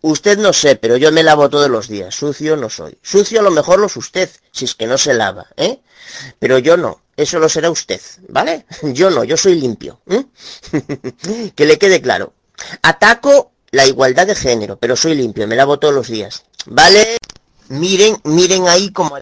Usted 0.04 0.40
no 0.40 0.52
sé, 0.52 0.78
pero 0.78 0.98
yo 0.98 1.12
me 1.12 1.22
lavo 1.22 1.50
todos 1.50 1.70
los 1.70 1.88
días. 1.88 2.16
Sucio 2.16 2.58
no 2.58 2.70
soy. 2.70 2.98
Sucio 3.04 3.40
a 3.40 3.44
lo 3.44 3.52
mejor 3.52 3.80
lo 3.80 3.86
es 3.86 3.96
usted, 3.98 4.30
si 4.52 4.66
es 4.66 4.74
que 4.74 4.88
no 4.88 4.98
se 4.98 5.14
lava, 5.14 5.46
¿eh? 5.58 5.80
Pero 6.40 6.58
yo 6.58 6.76
no. 6.76 7.02
Eso 7.16 7.38
lo 7.38 7.50
será 7.50 7.70
usted, 7.70 8.02
¿vale? 8.30 8.66
Yo 8.82 9.12
no, 9.12 9.24
yo 9.24 9.38
soy 9.38 9.60
limpio. 9.62 10.02
que 11.56 11.66
le 11.66 11.78
quede 11.78 12.02
claro. 12.02 12.34
Ataco 12.82 13.52
la 13.70 13.86
igualdad 13.86 14.26
de 14.26 14.34
género, 14.34 14.78
pero 14.78 14.96
soy 14.96 15.16
limpio, 15.16 15.48
me 15.48 15.56
lavo 15.56 15.78
todos 15.78 15.94
los 15.94 16.08
días. 16.08 16.46
¿Vale? 16.66 17.18
Miren, 17.70 18.18
miren 18.24 18.68
ahí 18.68 18.92
como... 18.92 19.18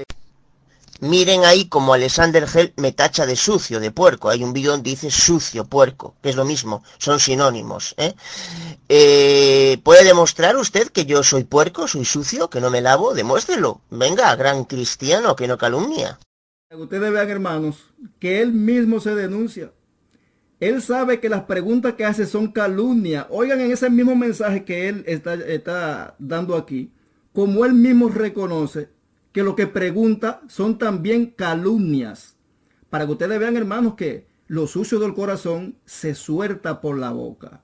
Miren 1.01 1.45
ahí 1.45 1.69
como 1.69 1.93
Alexander 1.93 2.45
Hell 2.53 2.73
me 2.75 2.91
tacha 2.91 3.25
de 3.25 3.37
sucio, 3.37 3.79
de 3.79 3.89
puerco. 3.89 4.29
Hay 4.29 4.43
un 4.43 4.51
vídeo 4.51 4.71
donde 4.71 4.89
dice 4.89 5.09
sucio, 5.09 5.63
puerco, 5.63 6.15
que 6.21 6.29
es 6.29 6.35
lo 6.35 6.43
mismo, 6.43 6.83
son 6.97 7.21
sinónimos. 7.21 7.95
¿eh? 7.97 8.13
Eh, 8.89 9.79
puede 9.83 10.03
demostrar 10.03 10.57
usted 10.57 10.89
que 10.89 11.05
yo 11.05 11.23
soy 11.23 11.45
puerco, 11.45 11.87
soy 11.87 12.03
sucio, 12.03 12.49
que 12.49 12.59
no 12.59 12.69
me 12.69 12.81
lavo? 12.81 13.13
Demuéstrelo. 13.13 13.79
Venga, 13.89 14.35
gran 14.35 14.65
cristiano 14.65 15.37
que 15.37 15.47
no 15.47 15.57
calumnia. 15.57 16.19
Ustedes 16.69 17.11
vean, 17.13 17.29
hermanos, 17.29 17.77
que 18.19 18.41
él 18.41 18.51
mismo 18.51 18.99
se 18.99 19.15
denuncia. 19.15 19.71
Él 20.59 20.81
sabe 20.81 21.21
que 21.21 21.29
las 21.29 21.43
preguntas 21.43 21.93
que 21.93 22.03
hace 22.03 22.25
son 22.25 22.51
calumnia. 22.51 23.25
Oigan 23.29 23.61
en 23.61 23.71
ese 23.71 23.89
mismo 23.89 24.17
mensaje 24.17 24.65
que 24.65 24.89
él 24.89 25.05
está, 25.07 25.35
está 25.35 26.15
dando 26.19 26.57
aquí, 26.57 26.91
como 27.31 27.63
él 27.63 27.73
mismo 27.73 28.09
reconoce 28.09 28.98
que 29.31 29.43
lo 29.43 29.55
que 29.55 29.67
pregunta 29.67 30.41
son 30.47 30.77
también 30.77 31.27
calumnias. 31.27 32.37
Para 32.89 33.05
que 33.05 33.11
ustedes 33.11 33.39
vean, 33.39 33.57
hermanos, 33.57 33.95
que 33.95 34.27
lo 34.47 34.65
sucio 34.65 34.99
del 34.99 35.13
corazón 35.13 35.77
se 35.85 36.15
suelta 36.15 36.81
por 36.81 36.97
la 36.97 37.11
boca. 37.11 37.63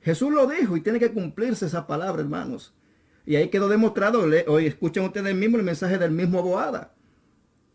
Jesús 0.00 0.30
lo 0.30 0.46
dijo 0.46 0.76
y 0.76 0.82
tiene 0.82 1.00
que 1.00 1.12
cumplirse 1.12 1.66
esa 1.66 1.86
palabra, 1.86 2.22
hermanos. 2.22 2.74
Y 3.24 3.36
ahí 3.36 3.48
quedó 3.48 3.68
demostrado, 3.68 4.24
hoy 4.46 4.66
escuchen 4.66 5.04
ustedes 5.04 5.34
mismos 5.34 5.58
el 5.58 5.66
mensaje 5.66 5.98
del 5.98 6.12
mismo 6.12 6.42
Boada. 6.42 6.94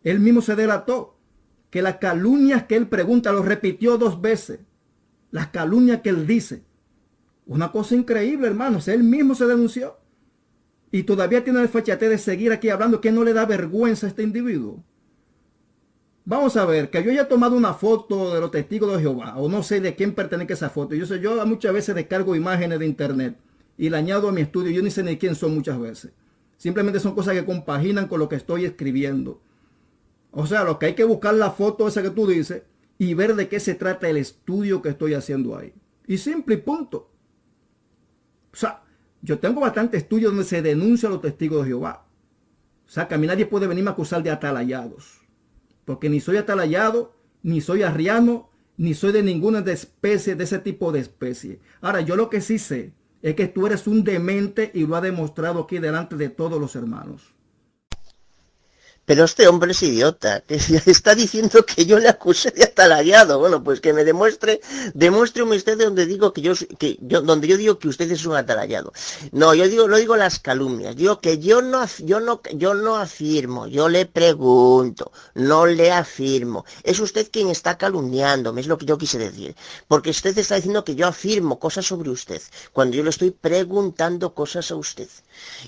Él 0.04 0.20
mismo 0.20 0.42
se 0.42 0.56
delató 0.56 1.18
que 1.70 1.82
las 1.82 1.98
calumnias 1.98 2.64
que 2.66 2.76
él 2.76 2.88
pregunta 2.88 3.32
lo 3.32 3.44
repitió 3.44 3.98
dos 3.98 4.22
veces. 4.22 4.60
Las 5.32 5.48
calumnias 5.48 6.02
que 6.02 6.10
él 6.10 6.28
dice. 6.28 6.64
Una 7.46 7.72
cosa 7.72 7.96
increíble, 7.96 8.48
hermanos. 8.48 8.88
Él 8.88 9.04
mismo 9.04 9.36
se 9.36 9.46
denunció. 9.46 9.98
Y 10.92 11.04
todavía 11.04 11.44
tiene 11.44 11.62
el 11.62 11.70
fachate 11.70 12.10
de 12.10 12.18
seguir 12.18 12.52
aquí 12.52 12.70
hablando 12.70 13.00
que 13.00 13.12
no 13.12 13.24
le 13.24 13.34
da 13.34 13.46
vergüenza 13.46 14.08
a 14.08 14.10
este 14.10 14.24
individuo. 14.24 14.84
Vamos 16.26 16.56
a 16.58 16.66
ver, 16.66 16.90
que 16.90 17.04
yo 17.04 17.12
haya 17.12 17.28
tomado 17.28 17.56
una 17.56 17.74
foto 17.74 18.34
de 18.34 18.42
los 18.42 18.52
testigos 18.52 18.94
de 18.94 19.02
Jehová, 19.02 19.38
o 19.38 19.50
no 19.50 19.64
sé 19.64 19.80
de 19.80 19.96
quién 19.96 20.14
pertenece 20.14 20.54
esa 20.54 20.70
foto. 20.70 20.94
Yo 20.94 21.06
sé, 21.06 21.20
yo 21.20 21.44
muchas 21.46 21.74
veces 21.74 21.96
descargo 21.96 22.36
imágenes 22.36 22.78
de 22.78 22.86
internet 22.86 23.38
y 23.78 23.90
la 23.90 23.98
añado 23.98 24.30
a 24.30 24.32
mi 24.32 24.42
estudio. 24.42 24.72
Yo 24.72 24.84
ni 24.84 24.92
sé 24.92 25.02
ni 25.02 25.18
quién 25.18 25.34
son 25.34 25.56
muchas 25.56 25.80
veces. 25.80 26.12
Simplemente 26.58 27.00
son 27.00 27.16
cosas 27.16 27.34
que 27.34 27.46
compaginan 27.46 28.08
con 28.08 28.20
lo 28.20 28.30
que 28.30 28.36
estoy 28.36 28.66
escribiendo. 28.66 29.42
O 30.30 30.46
sea, 30.46 30.64
lo 30.64 30.78
que 30.78 30.88
hay 30.88 30.94
que 30.94 31.04
buscar 31.04 31.34
la 31.34 31.52
foto 31.52 31.88
esa 31.88 32.04
que 32.04 32.12
tú 32.12 32.28
dices 32.28 32.64
y 33.00 33.16
ver 33.16 33.36
de 33.36 33.48
qué 33.48 33.60
se 33.60 33.74
trata 33.74 34.08
el 34.08 34.18
estudio 34.18 34.82
que 34.82 34.90
estoy 34.90 35.16
haciendo 35.16 35.58
ahí. 35.58 35.74
Y 36.06 36.20
simple 36.20 36.56
y 36.56 36.58
punto. 36.60 37.10
O 38.54 38.56
sea, 38.56 38.84
yo 39.22 39.40
tengo 39.40 39.62
bastante 39.62 39.98
estudio 39.98 40.30
donde 40.30 40.44
se 40.44 40.62
denuncia 40.62 41.08
a 41.08 41.12
los 41.12 41.22
testigos 41.22 41.64
de 41.64 41.70
Jehová. 41.70 42.06
O 42.88 42.90
sea, 42.90 43.08
que 43.08 43.16
a 43.16 43.18
mí 43.18 43.28
nadie 43.28 43.46
puede 43.46 43.68
venirme 43.68 43.90
a 43.90 43.94
acusar 43.94 44.24
de 44.24 44.32
atalayados. 44.32 45.22
Porque 45.86 46.10
ni 46.10 46.20
soy 46.20 46.38
atalayado, 46.38 47.14
ni 47.44 47.62
soy 47.62 47.84
arriano, 47.84 48.50
ni 48.78 48.94
soy 48.94 49.12
de 49.12 49.24
ninguna 49.24 49.60
especie 49.60 50.36
de 50.36 50.44
ese 50.44 50.60
tipo 50.60 50.92
de 50.92 51.00
especie. 51.00 51.60
Ahora, 51.82 52.02
yo 52.02 52.16
lo 52.16 52.30
que 52.30 52.42
sí 52.42 52.58
sé 52.60 52.94
es 53.22 53.36
que 53.36 53.48
tú 53.48 53.68
eres 53.68 53.88
un 53.88 54.04
demente 54.04 54.72
y 54.74 54.86
lo 54.86 54.96
ha 54.96 55.02
demostrado 55.02 55.62
aquí 55.62 55.78
delante 55.80 56.16
de 56.16 56.30
todos 56.30 56.60
los 56.60 56.76
hermanos. 56.76 57.36
Pero 59.06 59.26
este 59.26 59.48
hombre 59.48 59.72
es 59.72 59.82
idiota, 59.84 60.42
que 60.42 60.56
está 60.86 61.16
diciendo 61.16 61.66
que 61.66 61.86
yo 61.86 62.00
le 62.00 62.08
acusé 62.08 62.52
de 62.52 62.64
atalagado. 62.64 63.40
Bueno, 63.40 63.64
pues 63.64 63.82
que 63.82 63.94
me 63.94 64.04
demuestre, 64.04 64.62
demuestre 64.94 65.44
usted 65.44 65.78
donde 65.78 66.06
digo 66.06 66.34
que 66.34 66.42
yo, 66.42 66.54
que 66.78 66.98
donde 67.00 67.48
yo 67.48 67.58
digo 67.58 67.80
que 67.80 67.88
usted 67.88 68.10
es 68.12 68.26
un 68.26 68.36
atalayado. 68.36 68.94
No, 69.32 69.54
yo 69.54 69.68
digo, 69.68 69.88
lo 69.88 69.98
digo 69.98 70.16
las 70.16 70.40
calumnias. 70.40 70.96
Digo 70.96 71.20
que 71.20 71.40
yo 71.40 71.62
no, 71.62 71.86
yo 72.00 72.20
no, 72.20 72.42
yo 72.54 72.74
no 72.74 72.96
afirmo, 72.96 73.68
yo 73.68 73.90
le 73.90 74.06
pregunto, 74.06 75.12
no 75.34 75.66
le 75.66 75.92
afirmo. 75.92 76.66
Es 76.84 77.00
usted 77.00 77.30
quien 77.32 77.50
está 77.50 77.78
calumniándome, 77.78 78.62
es 78.62 78.68
lo 78.68 78.78
que 78.78 78.86
yo 78.86 78.98
quise 78.98 79.18
decir. 79.18 79.56
Porque 79.88 80.12
usted 80.12 80.38
está 80.38 80.56
diciendo 80.56 80.86
que 80.86 80.96
yo 80.96 81.08
afirmo 81.08 81.60
cosas 81.60 81.86
sobre 81.86 82.10
usted, 82.12 82.42
cuando 82.72 82.96
yo 82.96 83.04
le 83.04 83.10
estoy 83.10 83.32
preguntando 83.32 84.34
cosas 84.34 84.70
a 84.72 84.76
usted. 84.76 85.10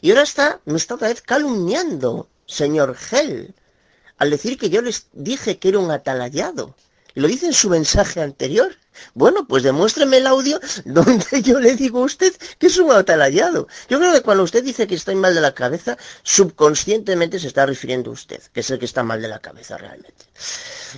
Y 0.02 0.12
ahora 0.12 0.24
está, 0.24 0.62
me 0.66 0.78
está 0.78 0.96
otra 0.96 1.08
vez 1.08 1.22
calumniando 1.22 2.30
señor 2.46 2.96
Gell, 2.96 3.54
al 4.18 4.30
decir 4.30 4.58
que 4.58 4.70
yo 4.70 4.82
les 4.82 5.08
dije 5.14 5.58
que 5.60 5.70
era 5.70 5.80
un 5.80 5.92
atalayado. 5.92 6.76
Lo 7.16 7.28
dice 7.28 7.46
en 7.46 7.54
su 7.54 7.70
mensaje 7.70 8.22
anterior. 8.22 8.76
Bueno, 9.14 9.48
pues 9.48 9.64
demuéstreme 9.64 10.18
el 10.18 10.28
audio 10.28 10.60
donde 10.86 11.42
yo 11.42 11.60
le 11.60 11.76
digo 11.76 12.02
a 12.02 12.06
usted 12.06 12.34
que 12.58 12.68
es 12.68 12.78
un 12.78 12.92
atalayado. 12.92 13.68
Yo 13.90 14.00
creo 14.00 14.14
que 14.14 14.22
cuando 14.22 14.44
usted 14.44 14.64
dice 14.64 14.88
que 14.88 14.96
estoy 14.96 15.16
mal 15.16 15.34
de 15.34 15.42
la 15.42 15.54
cabeza, 15.54 15.98
subconscientemente 16.24 17.40
se 17.40 17.48
está 17.48 17.66
refiriendo 17.66 18.12
a 18.12 18.14
usted, 18.14 18.42
que 18.52 18.62
es 18.62 18.70
el 18.70 18.80
que 18.80 18.86
está 18.86 19.04
mal 19.04 19.22
de 19.22 19.28
la 19.28 19.40
cabeza 19.40 19.78
realmente. 19.78 20.26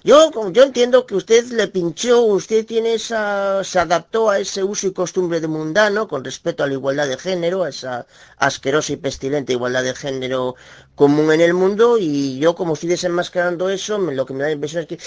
Yo, 0.04 0.32
yo 0.52 0.64
entiendo 0.64 1.06
que 1.06 1.16
usted 1.16 1.46
le 1.48 1.68
pinchó, 1.68 2.22
usted 2.24 2.66
tiene 2.66 2.96
esa, 2.96 3.64
se 3.64 3.80
adaptó 3.80 4.30
a 4.30 4.40
ese 4.40 4.64
uso 4.64 4.88
y 4.88 4.94
costumbre 4.94 5.40
de 5.40 5.48
mundano 5.48 6.08
con 6.08 6.24
respecto 6.24 6.64
a 6.64 6.68
la 6.68 6.74
igualdad 6.74 7.08
de 7.08 7.18
género, 7.18 7.64
a 7.64 7.70
esa 7.70 8.06
asquerosa 8.38 8.94
y 8.94 8.98
pestilente 8.98 9.54
igualdad 9.54 9.84
de 9.84 9.96
género 9.96 10.56
común 10.96 11.32
en 11.32 11.42
el 11.42 11.54
mundo 11.54 11.98
y 12.00 12.40
yo 12.40 12.56
como 12.56 12.74
estoy 12.74 12.90
desenmascarando 12.90 13.70
eso, 13.70 13.98
lo 13.98 14.26
que 14.26 14.34
me 14.34 14.40
da 14.40 14.48
la 14.48 14.54
impresión 14.54 14.84
es 14.84 14.88
que 14.88 15.00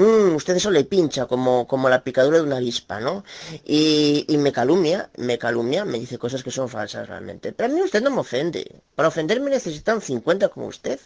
mmm, 0.00 0.36
usted 0.36 0.56
eso 0.56 0.70
le 0.70 0.84
pincha 0.84 1.26
como, 1.26 1.66
como 1.66 1.88
la 1.88 2.04
picadura 2.04 2.38
de 2.38 2.44
una 2.44 2.56
avispa, 2.56 3.00
¿no? 3.00 3.24
Y, 3.64 4.26
me 4.38 4.52
calumnia, 4.52 5.10
me 5.16 5.38
calumnia, 5.38 5.84
me 5.84 5.98
dice 5.98 6.18
cosas 6.18 6.42
que 6.42 6.50
son 6.50 6.68
falsas 6.68 7.08
realmente. 7.08 7.52
Pero 7.52 7.72
a 7.72 7.76
mí 7.76 7.82
usted 7.82 8.02
no 8.02 8.10
me 8.10 8.20
ofende. 8.20 8.80
Para 8.94 9.08
ofenderme 9.08 9.50
necesitan 9.50 10.00
50 10.00 10.48
como 10.48 10.66
usted. 10.66 11.00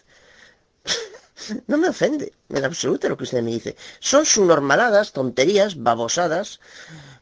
no 1.67 1.77
me 1.77 1.89
ofende, 1.89 2.33
en 2.49 2.65
absoluto 2.65 3.09
lo 3.09 3.17
que 3.17 3.23
usted 3.23 3.41
me 3.41 3.51
dice. 3.51 3.75
Son 3.99 4.25
sus 4.25 4.45
normaladas, 4.45 5.13
tonterías, 5.13 5.81
babosadas, 5.81 6.59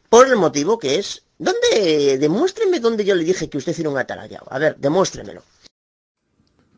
por 0.08 0.28
el 0.28 0.36
motivo 0.36 0.78
que 0.78 0.98
es... 0.98 1.22
¿Dónde? 1.38 2.16
Demuéstreme 2.18 2.80
dónde 2.80 3.04
yo 3.04 3.14
le 3.14 3.22
dije 3.22 3.50
que 3.50 3.58
usted 3.58 3.78
era 3.78 3.90
un 3.90 3.98
atalayado. 3.98 4.46
A 4.48 4.58
ver, 4.58 4.76
demuéstremelo. 4.78 5.42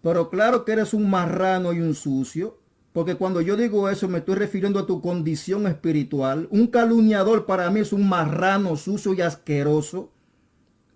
Pero 0.03 0.31
claro 0.31 0.65
que 0.65 0.73
eres 0.73 0.95
un 0.95 1.09
marrano 1.11 1.73
y 1.73 1.81
un 1.81 1.95
sucio. 1.95 2.59
Porque 2.93 3.17
cuando 3.17 3.41
yo 3.41 3.57
digo 3.57 3.89
eso 3.89 4.09
me 4.09 4.19
estoy 4.19 4.37
refiriendo 4.37 4.81
a 4.81 4.87
tu 4.87 5.01
condición 5.01 5.67
espiritual. 5.67 6.49
Un 6.51 6.67
calumniador 6.67 7.47
para 7.47 7.71
mí 7.71 7.81
es 7.81 7.93
un 7.93 8.09
marrano 8.09 8.77
sucio 8.77 9.15
y 9.15 9.21
asqueroso. 9.21 10.11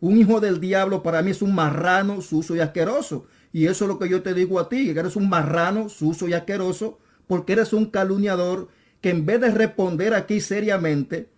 Un 0.00 0.16
hijo 0.16 0.40
del 0.40 0.58
diablo 0.58 1.02
para 1.02 1.22
mí 1.22 1.30
es 1.30 1.42
un 1.42 1.54
marrano 1.54 2.20
sucio 2.20 2.56
y 2.56 2.60
asqueroso. 2.60 3.26
Y 3.52 3.66
eso 3.66 3.84
es 3.84 3.88
lo 3.88 3.98
que 3.98 4.08
yo 4.08 4.22
te 4.22 4.34
digo 4.34 4.58
a 4.58 4.68
ti, 4.68 4.92
que 4.92 4.98
eres 4.98 5.14
un 5.14 5.28
marrano 5.28 5.88
sucio 5.88 6.26
y 6.26 6.32
asqueroso, 6.32 6.98
porque 7.26 7.52
eres 7.52 7.72
un 7.72 7.86
calumniador 7.86 8.68
que 9.00 9.10
en 9.10 9.26
vez 9.26 9.40
de 9.40 9.50
responder 9.50 10.14
aquí 10.14 10.40
seriamente, 10.40 11.30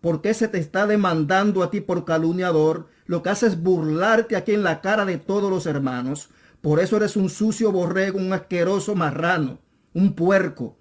¿por 0.00 0.20
qué 0.20 0.34
se 0.34 0.48
te 0.48 0.58
está 0.58 0.86
demandando 0.86 1.62
a 1.62 1.70
ti 1.70 1.80
por 1.80 2.04
calumniador? 2.04 2.88
Lo 3.06 3.22
que 3.22 3.30
hace 3.30 3.46
es 3.46 3.62
burlarte 3.62 4.36
aquí 4.36 4.52
en 4.52 4.62
la 4.62 4.80
cara 4.80 5.04
de 5.04 5.18
todos 5.18 5.50
los 5.50 5.66
hermanos. 5.66 6.30
Por 6.62 6.78
eso 6.78 6.96
eres 6.96 7.16
un 7.16 7.28
sucio 7.28 7.72
borrego, 7.72 8.18
un 8.18 8.32
asqueroso 8.32 8.94
marrano, 8.94 9.58
un 9.92 10.14
puerco. 10.14 10.78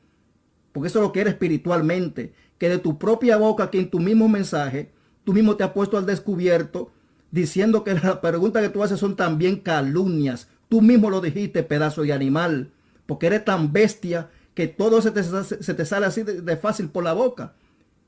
Porque 0.71 0.87
eso 0.87 0.99
es 0.99 1.05
lo 1.05 1.11
que 1.11 1.21
eres 1.21 1.33
espiritualmente. 1.33 2.33
Que 2.59 2.69
de 2.69 2.77
tu 2.77 2.99
propia 2.99 3.37
boca, 3.37 3.65
aquí 3.65 3.79
en 3.79 3.89
tu 3.89 3.99
mismo 3.99 4.29
mensaje, 4.29 4.91
tú 5.23 5.33
mismo 5.33 5.57
te 5.57 5.63
has 5.63 5.71
puesto 5.71 5.97
al 5.97 6.05
descubierto 6.05 6.91
diciendo 7.31 7.83
que 7.83 7.95
las 7.95 8.17
preguntas 8.17 8.61
que 8.61 8.69
tú 8.69 8.83
haces 8.83 8.99
son 8.99 9.15
también 9.15 9.57
calumnias. 9.57 10.47
Tú 10.69 10.81
mismo 10.81 11.09
lo 11.09 11.19
dijiste, 11.19 11.63
pedazo 11.63 12.03
de 12.03 12.13
animal. 12.13 12.71
Porque 13.07 13.27
eres 13.27 13.43
tan 13.43 13.73
bestia 13.73 14.29
que 14.53 14.67
todo 14.67 15.01
se 15.01 15.09
te, 15.09 15.23
se 15.23 15.73
te 15.73 15.85
sale 15.85 16.05
así 16.05 16.21
de, 16.21 16.57
fácil 16.57 16.89
por 16.89 17.03
la 17.03 17.13
boca. 17.13 17.55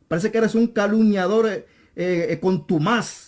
Parece 0.07 0.31
que 0.31 0.37
eres 0.37 0.53
un 0.53 0.67
calumniador 0.67 1.47
eh, 1.47 1.65
eh, 1.95 2.39
con 2.39 2.67
tu 2.67 2.79
más 2.79 3.22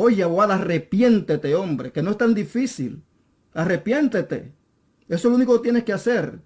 Oye, 0.00 0.22
Aguada, 0.22 0.54
arrepiéntete, 0.54 1.56
hombre, 1.56 1.90
que 1.90 2.02
no 2.02 2.12
es 2.12 2.18
tan 2.18 2.32
difícil. 2.32 3.02
Arrepiéntete. 3.52 4.52
Eso 5.08 5.16
es 5.16 5.24
lo 5.24 5.34
único 5.34 5.56
que 5.56 5.64
tienes 5.64 5.82
que 5.82 5.92
hacer. 5.92 6.38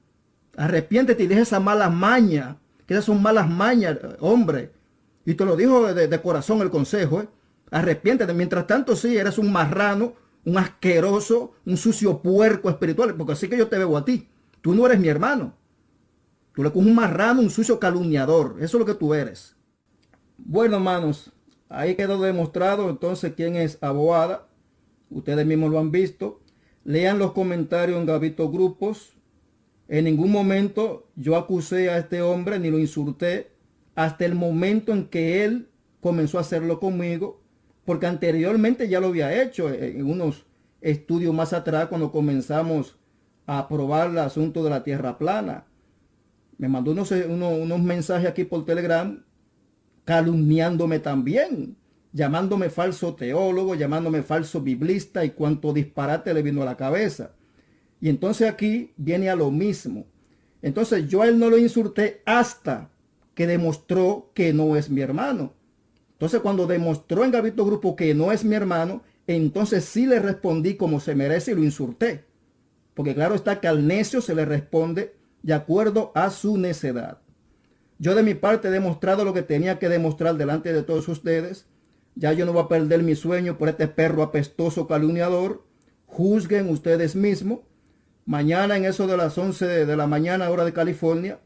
Arrepiéntete 0.56 1.24
y 1.24 1.26
deja 1.26 1.42
esa 1.42 1.60
mala 1.60 1.90
maña. 1.90 2.56
Que 2.86 2.94
esas 2.94 3.04
son 3.04 3.20
malas 3.20 3.50
mañas, 3.50 3.98
hombre. 4.20 4.72
Y 5.26 5.34
te 5.34 5.44
lo 5.44 5.54
dijo 5.54 5.92
de, 5.92 6.22
corazón 6.22 6.62
el 6.62 6.70
consejo. 6.70 7.20
¿eh? 7.20 7.28
Arrepiéntete. 7.70 8.32
Mientras 8.32 8.66
tanto, 8.66 8.96
sí, 8.96 9.18
eres 9.18 9.36
un 9.36 9.52
marrano, 9.52 10.14
un 10.46 10.56
asqueroso, 10.56 11.52
un 11.66 11.76
sucio 11.76 12.22
puerco 12.22 12.70
espiritual. 12.70 13.14
Porque 13.16 13.34
así 13.34 13.48
que 13.48 13.58
yo 13.58 13.68
te 13.68 13.76
veo 13.76 13.98
a 13.98 14.04
ti. 14.06 14.30
Tú 14.62 14.74
no 14.74 14.86
eres 14.86 14.98
mi 14.98 15.08
hermano. 15.08 15.54
Tú 16.54 16.62
eres 16.62 16.74
un 16.74 16.94
marrano, 16.94 17.42
un 17.42 17.50
sucio 17.50 17.78
calumniador. 17.78 18.56
Eso 18.60 18.78
es 18.78 18.80
lo 18.80 18.86
que 18.86 18.94
tú 18.94 19.12
eres. 19.12 19.56
Bueno, 20.38 20.76
hermanos, 20.76 21.31
Ahí 21.72 21.94
quedó 21.94 22.20
demostrado 22.20 22.90
entonces 22.90 23.32
quién 23.34 23.56
es 23.56 23.78
Aboada. 23.80 24.46
Ustedes 25.08 25.46
mismos 25.46 25.70
lo 25.70 25.78
han 25.78 25.90
visto. 25.90 26.42
Lean 26.84 27.18
los 27.18 27.32
comentarios 27.32 27.98
en 27.98 28.04
Gavito 28.04 28.50
Grupos. 28.50 29.14
En 29.88 30.04
ningún 30.04 30.30
momento 30.30 31.08
yo 31.16 31.34
acusé 31.34 31.88
a 31.88 31.96
este 31.96 32.20
hombre 32.20 32.58
ni 32.58 32.70
lo 32.70 32.78
insulté 32.78 33.52
hasta 33.94 34.26
el 34.26 34.34
momento 34.34 34.92
en 34.92 35.06
que 35.06 35.44
él 35.44 35.70
comenzó 36.02 36.36
a 36.36 36.42
hacerlo 36.42 36.78
conmigo, 36.78 37.40
porque 37.86 38.06
anteriormente 38.06 38.88
ya 38.88 39.00
lo 39.00 39.08
había 39.08 39.42
hecho 39.42 39.72
en 39.72 40.04
unos 40.04 40.44
estudios 40.82 41.34
más 41.34 41.54
atrás 41.54 41.86
cuando 41.86 42.12
comenzamos 42.12 42.96
a 43.46 43.66
probar 43.68 44.10
el 44.10 44.18
asunto 44.18 44.62
de 44.62 44.70
la 44.70 44.84
tierra 44.84 45.16
plana. 45.16 45.64
Me 46.58 46.68
mandó 46.68 46.90
unos, 46.90 47.10
unos, 47.10 47.58
unos 47.58 47.80
mensajes 47.80 48.28
aquí 48.28 48.44
por 48.44 48.66
Telegram 48.66 49.22
calumniándome 50.04 50.98
también, 50.98 51.76
llamándome 52.12 52.70
falso 52.70 53.14
teólogo, 53.14 53.74
llamándome 53.74 54.22
falso 54.22 54.60
biblista 54.60 55.24
y 55.24 55.30
cuanto 55.30 55.72
disparate 55.72 56.34
le 56.34 56.42
vino 56.42 56.62
a 56.62 56.66
la 56.66 56.76
cabeza. 56.76 57.32
Y 58.00 58.08
entonces 58.08 58.48
aquí 58.48 58.92
viene 58.96 59.30
a 59.30 59.36
lo 59.36 59.50
mismo. 59.50 60.06
Entonces 60.60 61.08
yo 61.08 61.22
a 61.22 61.28
él 61.28 61.38
no 61.38 61.50
lo 61.50 61.58
insulté 61.58 62.22
hasta 62.26 62.90
que 63.34 63.46
demostró 63.46 64.30
que 64.34 64.52
no 64.52 64.76
es 64.76 64.90
mi 64.90 65.00
hermano. 65.00 65.54
Entonces 66.12 66.40
cuando 66.40 66.66
demostró 66.66 67.24
en 67.24 67.30
Gavito 67.30 67.64
Grupo 67.64 67.96
que 67.96 68.14
no 68.14 68.30
es 68.30 68.44
mi 68.44 68.54
hermano, 68.54 69.02
entonces 69.26 69.84
sí 69.84 70.06
le 70.06 70.18
respondí 70.18 70.74
como 70.76 71.00
se 71.00 71.14
merece 71.14 71.52
y 71.52 71.54
lo 71.54 71.64
insulté. 71.64 72.24
Porque 72.94 73.14
claro 73.14 73.34
está 73.34 73.60
que 73.60 73.68
al 73.68 73.86
necio 73.86 74.20
se 74.20 74.34
le 74.34 74.44
responde 74.44 75.16
de 75.42 75.54
acuerdo 75.54 76.12
a 76.14 76.30
su 76.30 76.58
necedad. 76.58 77.21
Yo 78.02 78.16
de 78.16 78.24
mi 78.24 78.34
parte 78.34 78.66
he 78.66 78.70
demostrado 78.72 79.24
lo 79.24 79.32
que 79.32 79.42
tenía 79.42 79.78
que 79.78 79.88
demostrar 79.88 80.36
delante 80.36 80.72
de 80.72 80.82
todos 80.82 81.06
ustedes. 81.06 81.66
Ya 82.16 82.32
yo 82.32 82.44
no 82.44 82.52
voy 82.52 82.64
a 82.64 82.66
perder 82.66 83.04
mi 83.04 83.14
sueño 83.14 83.56
por 83.56 83.68
este 83.68 83.86
perro 83.86 84.24
apestoso 84.24 84.88
calumniador. 84.88 85.62
Juzguen 86.06 86.68
ustedes 86.68 87.14
mismos. 87.14 87.60
Mañana 88.24 88.76
en 88.76 88.86
eso 88.86 89.06
de 89.06 89.16
las 89.16 89.38
11 89.38 89.86
de 89.86 89.96
la 89.96 90.08
mañana 90.08 90.50
hora 90.50 90.64
de 90.64 90.72
California, 90.72 91.38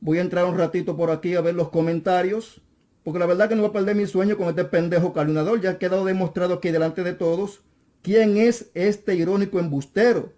voy 0.00 0.18
a 0.18 0.20
entrar 0.20 0.44
un 0.44 0.58
ratito 0.58 0.94
por 0.94 1.10
aquí 1.10 1.36
a 1.36 1.40
ver 1.40 1.54
los 1.54 1.70
comentarios. 1.70 2.60
Porque 3.02 3.18
la 3.18 3.24
verdad 3.24 3.48
que 3.48 3.54
no 3.54 3.62
voy 3.62 3.70
a 3.70 3.72
perder 3.72 3.96
mi 3.96 4.06
sueño 4.06 4.36
con 4.36 4.48
este 4.48 4.66
pendejo 4.66 5.14
calumniador. 5.14 5.62
Ya 5.62 5.70
ha 5.70 5.78
quedado 5.78 6.04
demostrado 6.04 6.52
aquí 6.52 6.70
delante 6.70 7.02
de 7.02 7.14
todos 7.14 7.62
quién 8.02 8.36
es 8.36 8.70
este 8.74 9.14
irónico 9.14 9.58
embustero. 9.58 10.34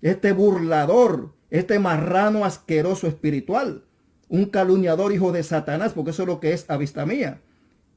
Este 0.00 0.32
burlador. 0.32 1.34
Este 1.50 1.78
marrano 1.78 2.46
asqueroso 2.46 3.06
espiritual 3.06 3.84
un 4.28 4.46
calumniador 4.46 5.12
hijo 5.12 5.32
de 5.32 5.42
Satanás, 5.42 5.92
porque 5.92 6.10
eso 6.10 6.22
es 6.22 6.28
lo 6.28 6.40
que 6.40 6.52
es 6.52 6.68
a 6.68 6.76
vista 6.76 7.06
mía. 7.06 7.40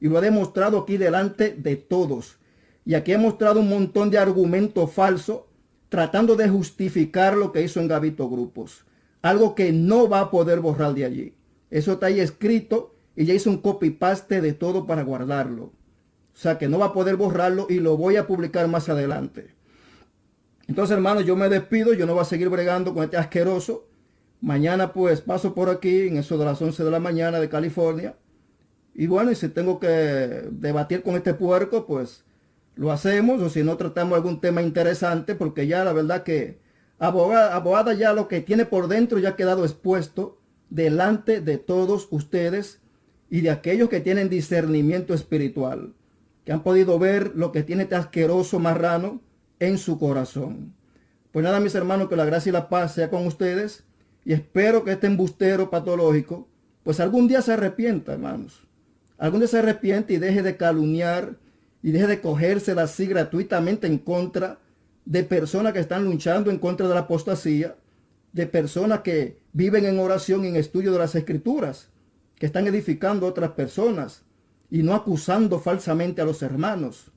Y 0.00 0.08
lo 0.08 0.18
ha 0.18 0.20
demostrado 0.20 0.78
aquí 0.78 0.96
delante 0.96 1.54
de 1.54 1.76
todos. 1.76 2.38
Y 2.84 2.94
aquí 2.94 3.12
he 3.12 3.18
mostrado 3.18 3.60
un 3.60 3.68
montón 3.68 4.10
de 4.10 4.18
argumentos 4.18 4.92
falsos 4.92 5.42
tratando 5.88 6.36
de 6.36 6.48
justificar 6.48 7.36
lo 7.36 7.52
que 7.52 7.62
hizo 7.62 7.80
en 7.80 7.88
Gavito 7.88 8.28
Grupos. 8.28 8.84
Algo 9.22 9.54
que 9.54 9.72
no 9.72 10.08
va 10.08 10.20
a 10.20 10.30
poder 10.30 10.60
borrar 10.60 10.94
de 10.94 11.04
allí. 11.04 11.34
Eso 11.70 11.92
está 11.92 12.06
ahí 12.06 12.20
escrito 12.20 12.94
y 13.16 13.24
ya 13.24 13.34
hice 13.34 13.48
un 13.48 13.58
copy-paste 13.58 14.40
de 14.40 14.52
todo 14.52 14.86
para 14.86 15.02
guardarlo. 15.02 15.64
O 15.64 16.40
sea 16.40 16.56
que 16.56 16.68
no 16.68 16.78
va 16.78 16.86
a 16.86 16.92
poder 16.92 17.16
borrarlo 17.16 17.66
y 17.68 17.80
lo 17.80 17.96
voy 17.96 18.16
a 18.16 18.26
publicar 18.26 18.68
más 18.68 18.88
adelante. 18.88 19.48
Entonces, 20.68 20.96
hermanos, 20.96 21.24
yo 21.24 21.34
me 21.34 21.48
despido. 21.48 21.94
Yo 21.94 22.06
no 22.06 22.12
voy 22.12 22.22
a 22.22 22.26
seguir 22.26 22.48
bregando 22.48 22.94
con 22.94 23.02
este 23.02 23.16
asqueroso. 23.16 23.88
Mañana 24.40 24.92
pues 24.92 25.20
paso 25.20 25.54
por 25.54 25.68
aquí 25.68 26.06
en 26.08 26.16
eso 26.16 26.38
de 26.38 26.44
las 26.44 26.62
11 26.62 26.84
de 26.84 26.90
la 26.90 27.00
mañana 27.00 27.40
de 27.40 27.48
California. 27.48 28.16
Y 28.94 29.06
bueno, 29.06 29.30
y 29.30 29.34
si 29.34 29.48
tengo 29.48 29.80
que 29.80 29.88
debatir 30.50 31.02
con 31.02 31.14
este 31.14 31.34
puerco, 31.34 31.86
pues 31.86 32.24
lo 32.76 32.92
hacemos. 32.92 33.42
O 33.42 33.50
si 33.50 33.62
no, 33.62 33.76
tratamos 33.76 34.16
algún 34.16 34.40
tema 34.40 34.62
interesante, 34.62 35.34
porque 35.34 35.66
ya 35.66 35.84
la 35.84 35.92
verdad 35.92 36.22
que 36.22 36.60
abogada, 36.98 37.94
ya 37.94 38.12
lo 38.12 38.28
que 38.28 38.40
tiene 38.40 38.64
por 38.64 38.88
dentro 38.88 39.18
ya 39.18 39.30
ha 39.30 39.36
quedado 39.36 39.64
expuesto 39.64 40.40
delante 40.70 41.40
de 41.40 41.58
todos 41.58 42.08
ustedes 42.10 42.80
y 43.30 43.40
de 43.40 43.50
aquellos 43.50 43.88
que 43.88 44.00
tienen 44.00 44.28
discernimiento 44.28 45.14
espiritual, 45.14 45.94
que 46.44 46.52
han 46.52 46.62
podido 46.62 46.98
ver 46.98 47.32
lo 47.34 47.52
que 47.52 47.62
tiene 47.62 47.84
este 47.84 47.94
asqueroso 47.94 48.58
marrano 48.58 49.20
en 49.58 49.78
su 49.78 49.98
corazón. 49.98 50.74
Pues 51.30 51.44
nada, 51.44 51.60
mis 51.60 51.74
hermanos, 51.74 52.08
que 52.08 52.16
la 52.16 52.24
gracia 52.24 52.50
y 52.50 52.52
la 52.52 52.68
paz 52.68 52.94
sea 52.94 53.10
con 53.10 53.26
ustedes 53.26 53.84
y 54.28 54.34
espero 54.34 54.84
que 54.84 54.92
este 54.92 55.06
embustero 55.06 55.70
patológico, 55.70 56.46
pues 56.82 57.00
algún 57.00 57.28
día 57.28 57.40
se 57.40 57.54
arrepienta, 57.54 58.12
hermanos. 58.12 58.62
Algún 59.16 59.40
día 59.40 59.48
se 59.48 59.58
arrepiente 59.58 60.12
y 60.12 60.18
deje 60.18 60.42
de 60.42 60.58
calumniar 60.58 61.38
y 61.82 61.92
deje 61.92 62.08
de 62.08 62.20
cogérsela 62.20 62.82
así 62.82 63.06
gratuitamente 63.06 63.86
en 63.86 63.96
contra 63.96 64.58
de 65.06 65.24
personas 65.24 65.72
que 65.72 65.78
están 65.78 66.04
luchando 66.04 66.50
en 66.50 66.58
contra 66.58 66.86
de 66.86 66.92
la 66.92 67.00
apostasía, 67.00 67.76
de 68.34 68.46
personas 68.46 69.00
que 69.00 69.40
viven 69.54 69.86
en 69.86 69.98
oración 69.98 70.44
y 70.44 70.48
en 70.48 70.56
estudio 70.56 70.92
de 70.92 70.98
las 70.98 71.14
escrituras, 71.14 71.88
que 72.34 72.44
están 72.44 72.66
edificando 72.66 73.24
a 73.24 73.30
otras 73.30 73.52
personas 73.52 74.24
y 74.70 74.82
no 74.82 74.94
acusando 74.94 75.58
falsamente 75.58 76.20
a 76.20 76.26
los 76.26 76.42
hermanos. 76.42 77.12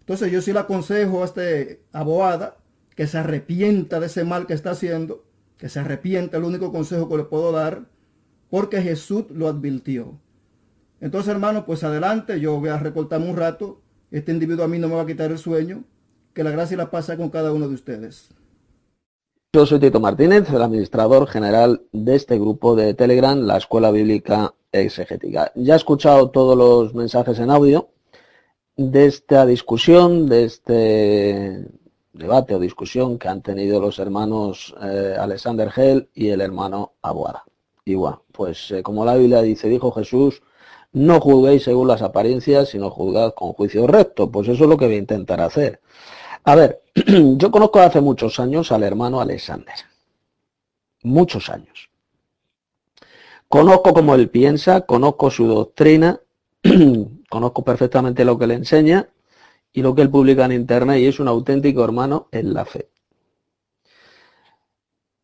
Entonces 0.00 0.32
yo 0.32 0.42
sí 0.42 0.52
le 0.52 0.58
aconsejo 0.58 1.22
a 1.22 1.26
este 1.26 1.84
abogada 1.92 2.56
que 2.96 3.06
se 3.06 3.18
arrepienta 3.18 4.00
de 4.00 4.06
ese 4.06 4.24
mal 4.24 4.48
que 4.48 4.54
está 4.54 4.72
haciendo, 4.72 5.29
que 5.60 5.68
se 5.68 5.78
arrepienta, 5.78 6.38
el 6.38 6.44
único 6.44 6.72
consejo 6.72 7.06
que 7.06 7.18
le 7.18 7.24
puedo 7.24 7.52
dar, 7.52 7.84
porque 8.48 8.80
Jesús 8.80 9.26
lo 9.30 9.46
advirtió. 9.46 10.18
Entonces, 11.02 11.30
hermano, 11.30 11.66
pues 11.66 11.84
adelante, 11.84 12.40
yo 12.40 12.58
voy 12.58 12.70
a 12.70 12.78
recortarme 12.78 13.28
un 13.28 13.36
rato. 13.36 13.82
Este 14.10 14.32
individuo 14.32 14.64
a 14.64 14.68
mí 14.68 14.78
no 14.78 14.88
me 14.88 14.94
va 14.94 15.02
a 15.02 15.06
quitar 15.06 15.30
el 15.30 15.38
sueño. 15.38 15.84
Que 16.32 16.42
la 16.44 16.50
gracia 16.50 16.78
la 16.78 16.90
paz 16.90 17.06
sea 17.06 17.18
con 17.18 17.28
cada 17.28 17.52
uno 17.52 17.68
de 17.68 17.74
ustedes. 17.74 18.30
Yo 19.52 19.66
soy 19.66 19.80
Tito 19.80 20.00
Martínez, 20.00 20.48
el 20.48 20.62
administrador 20.62 21.26
general 21.28 21.82
de 21.92 22.16
este 22.16 22.38
grupo 22.38 22.74
de 22.74 22.94
Telegram, 22.94 23.38
la 23.38 23.58
Escuela 23.58 23.90
Bíblica 23.90 24.54
Exegética. 24.72 25.52
Ya 25.56 25.74
he 25.74 25.76
escuchado 25.76 26.30
todos 26.30 26.56
los 26.56 26.94
mensajes 26.94 27.38
en 27.38 27.50
audio 27.50 27.90
de 28.76 29.06
esta 29.06 29.44
discusión, 29.44 30.26
de 30.26 30.44
este 30.44 31.66
debate 32.12 32.54
o 32.54 32.58
discusión 32.58 33.18
que 33.18 33.28
han 33.28 33.42
tenido 33.42 33.80
los 33.80 33.98
hermanos 33.98 34.74
eh, 34.82 35.16
Alexander 35.18 35.70
Hell 35.74 36.08
y 36.14 36.28
el 36.28 36.40
hermano 36.40 36.94
Abuada. 37.02 37.44
Igual, 37.84 38.18
pues 38.32 38.70
eh, 38.70 38.82
como 38.82 39.04
la 39.04 39.14
Biblia 39.14 39.42
dice, 39.42 39.68
dijo 39.68 39.92
Jesús, 39.92 40.42
no 40.92 41.20
juzguéis 41.20 41.62
según 41.62 41.88
las 41.88 42.02
apariencias, 42.02 42.70
sino 42.70 42.90
juzgad 42.90 43.34
con 43.34 43.52
juicio 43.52 43.86
recto. 43.86 44.30
Pues 44.30 44.48
eso 44.48 44.64
es 44.64 44.70
lo 44.70 44.76
que 44.76 44.86
voy 44.86 44.96
a 44.96 44.98
intentar 44.98 45.40
hacer. 45.40 45.80
A 46.44 46.54
ver, 46.54 46.82
yo 47.36 47.50
conozco 47.50 47.80
hace 47.80 48.00
muchos 48.00 48.40
años 48.40 48.72
al 48.72 48.82
hermano 48.82 49.20
Alexander. 49.20 49.74
Muchos 51.02 51.48
años. 51.48 51.90
Conozco 53.48 53.92
cómo 53.92 54.14
él 54.14 54.28
piensa, 54.30 54.82
conozco 54.82 55.30
su 55.30 55.46
doctrina, 55.46 56.20
conozco 57.30 57.64
perfectamente 57.64 58.24
lo 58.24 58.38
que 58.38 58.46
le 58.46 58.54
enseña 58.54 59.08
y 59.72 59.82
lo 59.82 59.94
que 59.94 60.02
él 60.02 60.10
publica 60.10 60.44
en 60.44 60.52
internet 60.52 61.00
y 61.00 61.06
es 61.06 61.20
un 61.20 61.28
auténtico 61.28 61.84
hermano 61.84 62.28
en 62.32 62.54
la 62.54 62.64
fe. 62.64 62.88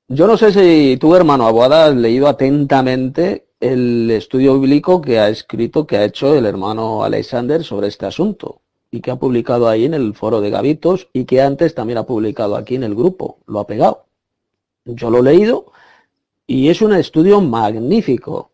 Yo 0.08 0.26
no 0.26 0.36
sé 0.36 0.52
si 0.52 0.96
tu 0.98 1.16
hermano 1.16 1.46
Abuada 1.46 1.86
has 1.86 1.96
leído 1.96 2.28
atentamente 2.28 3.48
el 3.58 4.10
estudio 4.10 4.60
bíblico 4.60 5.00
que 5.00 5.18
ha 5.18 5.28
escrito, 5.28 5.86
que 5.86 5.96
ha 5.96 6.04
hecho 6.04 6.36
el 6.36 6.46
hermano 6.46 7.02
Alexander 7.02 7.64
sobre 7.64 7.88
este 7.88 8.06
asunto 8.06 8.60
y 8.90 9.00
que 9.00 9.10
ha 9.10 9.16
publicado 9.16 9.68
ahí 9.68 9.84
en 9.84 9.94
el 9.94 10.14
foro 10.14 10.40
de 10.40 10.50
Gavitos 10.50 11.08
y 11.12 11.24
que 11.24 11.42
antes 11.42 11.74
también 11.74 11.98
ha 11.98 12.06
publicado 12.06 12.56
aquí 12.56 12.76
en 12.76 12.84
el 12.84 12.94
grupo, 12.94 13.38
lo 13.46 13.60
ha 13.60 13.66
pegado. 13.66 14.06
Yo 14.84 15.10
lo 15.10 15.18
he 15.18 15.22
leído 15.22 15.72
y 16.46 16.68
es 16.68 16.80
un 16.82 16.94
estudio 16.94 17.40
magnífico, 17.40 18.52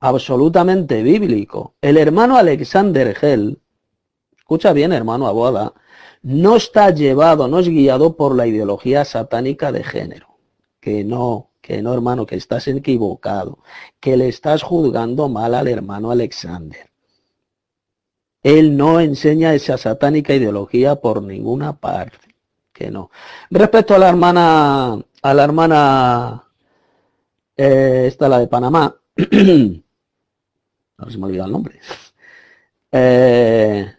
absolutamente 0.00 1.02
bíblico. 1.02 1.74
El 1.80 1.96
hermano 1.96 2.36
Alexander 2.36 3.16
Hell, 3.20 3.60
escucha 4.50 4.72
bien 4.72 4.92
hermano 4.92 5.28
Aboda, 5.28 5.74
no 6.22 6.56
está 6.56 6.90
llevado, 6.90 7.46
no 7.46 7.60
es 7.60 7.68
guiado 7.68 8.16
por 8.16 8.34
la 8.34 8.48
ideología 8.48 9.04
satánica 9.04 9.70
de 9.70 9.84
género, 9.84 10.26
que 10.80 11.04
no, 11.04 11.50
que 11.60 11.80
no 11.82 11.94
hermano, 11.94 12.26
que 12.26 12.34
estás 12.34 12.66
equivocado, 12.66 13.60
que 14.00 14.16
le 14.16 14.26
estás 14.26 14.64
juzgando 14.64 15.28
mal 15.28 15.54
al 15.54 15.68
hermano 15.68 16.10
Alexander. 16.10 16.90
Él 18.42 18.76
no 18.76 18.98
enseña 18.98 19.54
esa 19.54 19.78
satánica 19.78 20.34
ideología 20.34 20.96
por 20.96 21.22
ninguna 21.22 21.74
parte. 21.74 22.34
Que 22.72 22.90
no. 22.90 23.12
Respecto 23.50 23.94
a 23.94 23.98
la 23.98 24.08
hermana, 24.08 25.00
a 25.22 25.34
la 25.34 25.44
hermana, 25.44 26.44
eh, 27.56 28.06
esta 28.08 28.28
la 28.28 28.40
de 28.40 28.48
Panamá, 28.48 28.96
no 29.16 29.30
se 31.08 31.18
me 31.18 31.26
olvidado 31.26 31.46
el 31.46 31.52
nombre. 31.52 31.78
Eh, 32.90 33.94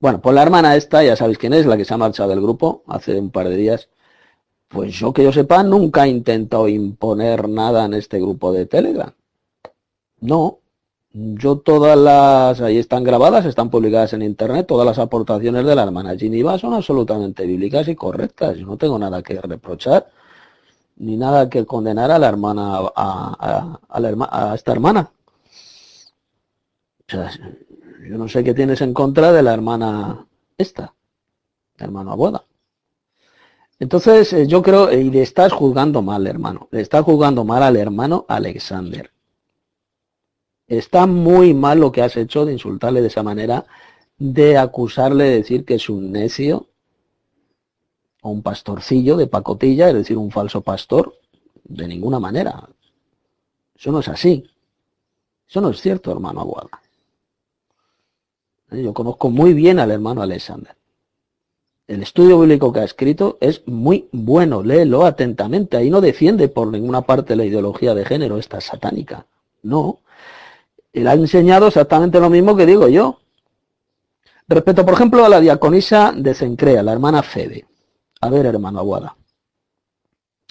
bueno, 0.00 0.20
pues 0.20 0.34
la 0.34 0.42
hermana 0.42 0.76
esta, 0.76 1.02
ya 1.02 1.16
sabéis 1.16 1.38
quién 1.38 1.52
es, 1.54 1.66
la 1.66 1.76
que 1.76 1.84
se 1.84 1.94
ha 1.94 1.96
marchado 1.98 2.30
del 2.30 2.40
grupo 2.40 2.84
hace 2.86 3.18
un 3.18 3.30
par 3.30 3.48
de 3.48 3.56
días. 3.56 3.88
Pues 4.68 4.94
yo 4.94 5.12
que 5.12 5.24
yo 5.24 5.32
sepa, 5.32 5.62
nunca 5.62 6.04
he 6.06 6.08
intentado 6.08 6.68
imponer 6.68 7.48
nada 7.48 7.86
en 7.86 7.94
este 7.94 8.20
grupo 8.20 8.52
de 8.52 8.66
Telegram. 8.66 9.12
No, 10.20 10.60
yo 11.12 11.58
todas 11.58 11.96
las, 11.98 12.60
ahí 12.60 12.78
están 12.78 13.02
grabadas, 13.04 13.46
están 13.46 13.70
publicadas 13.70 14.12
en 14.12 14.22
internet, 14.22 14.66
todas 14.66 14.86
las 14.86 14.98
aportaciones 14.98 15.64
de 15.64 15.74
la 15.74 15.84
hermana 15.84 16.16
Giniva 16.16 16.58
son 16.58 16.74
absolutamente 16.74 17.46
bíblicas 17.46 17.88
y 17.88 17.96
correctas. 17.96 18.56
Yo 18.58 18.66
no 18.66 18.76
tengo 18.76 18.98
nada 18.98 19.22
que 19.22 19.40
reprochar, 19.40 20.08
ni 20.96 21.16
nada 21.16 21.48
que 21.50 21.66
condenar 21.66 22.10
a 22.10 22.18
la 22.18 22.28
hermana, 22.28 22.78
a, 22.94 23.78
a, 23.88 24.54
esta 24.54 24.72
hermana. 24.72 25.10
O 27.08 27.10
sea, 27.10 27.30
yo 28.08 28.16
no 28.16 28.26
sé 28.26 28.42
qué 28.42 28.54
tienes 28.54 28.80
en 28.80 28.94
contra 28.94 29.32
de 29.32 29.42
la 29.42 29.52
hermana 29.52 30.26
esta, 30.56 30.94
la 31.76 31.84
hermana. 31.84 32.42
Entonces, 33.78 34.32
eh, 34.32 34.46
yo 34.46 34.62
creo, 34.62 34.90
y 34.90 35.10
le 35.10 35.22
estás 35.22 35.52
juzgando 35.52 36.00
mal, 36.00 36.26
hermano. 36.26 36.68
Le 36.70 36.80
estás 36.80 37.04
juzgando 37.04 37.44
mal 37.44 37.62
al 37.62 37.76
hermano 37.76 38.24
Alexander. 38.28 39.12
Está 40.66 41.06
muy 41.06 41.52
mal 41.54 41.80
lo 41.80 41.92
que 41.92 42.02
has 42.02 42.16
hecho 42.16 42.44
de 42.44 42.52
insultarle 42.52 43.02
de 43.02 43.08
esa 43.08 43.22
manera, 43.22 43.66
de 44.16 44.56
acusarle 44.56 45.24
de 45.24 45.36
decir 45.36 45.64
que 45.64 45.74
es 45.74 45.88
un 45.88 46.10
necio 46.10 46.68
o 48.22 48.30
un 48.30 48.42
pastorcillo 48.42 49.16
de 49.16 49.26
pacotilla, 49.26 49.88
es 49.88 49.94
decir, 49.94 50.16
un 50.16 50.30
falso 50.30 50.62
pastor. 50.62 51.14
De 51.64 51.86
ninguna 51.86 52.18
manera. 52.18 52.66
Eso 53.76 53.92
no 53.92 54.00
es 54.00 54.08
así. 54.08 54.48
Eso 55.46 55.60
no 55.60 55.68
es 55.68 55.80
cierto, 55.82 56.10
hermano 56.10 56.40
Aguada. 56.40 56.70
Yo 58.70 58.92
conozco 58.92 59.30
muy 59.30 59.54
bien 59.54 59.78
al 59.78 59.90
hermano 59.90 60.22
Alexander. 60.22 60.76
El 61.86 62.02
estudio 62.02 62.38
bíblico 62.38 62.72
que 62.72 62.80
ha 62.80 62.84
escrito 62.84 63.38
es 63.40 63.66
muy 63.66 64.08
bueno, 64.12 64.62
léelo 64.62 65.06
atentamente. 65.06 65.78
Ahí 65.78 65.88
no 65.88 66.02
defiende 66.02 66.48
por 66.48 66.68
ninguna 66.68 67.02
parte 67.02 67.34
la 67.34 67.46
ideología 67.46 67.94
de 67.94 68.04
género, 68.04 68.36
esta 68.36 68.60
satánica. 68.60 69.26
No, 69.62 70.00
él 70.92 71.06
ha 71.06 71.14
enseñado 71.14 71.68
exactamente 71.68 72.20
lo 72.20 72.28
mismo 72.28 72.56
que 72.56 72.66
digo 72.66 72.88
yo. 72.88 73.20
Respecto, 74.46 74.84
por 74.84 74.94
ejemplo, 74.94 75.24
a 75.24 75.28
la 75.28 75.40
diaconisa 75.40 76.12
de 76.14 76.34
Cencrea, 76.34 76.82
la 76.82 76.92
hermana 76.92 77.22
Fede. 77.22 77.66
A 78.20 78.28
ver, 78.28 78.46
hermano 78.46 78.80
Aguada. 78.80 79.16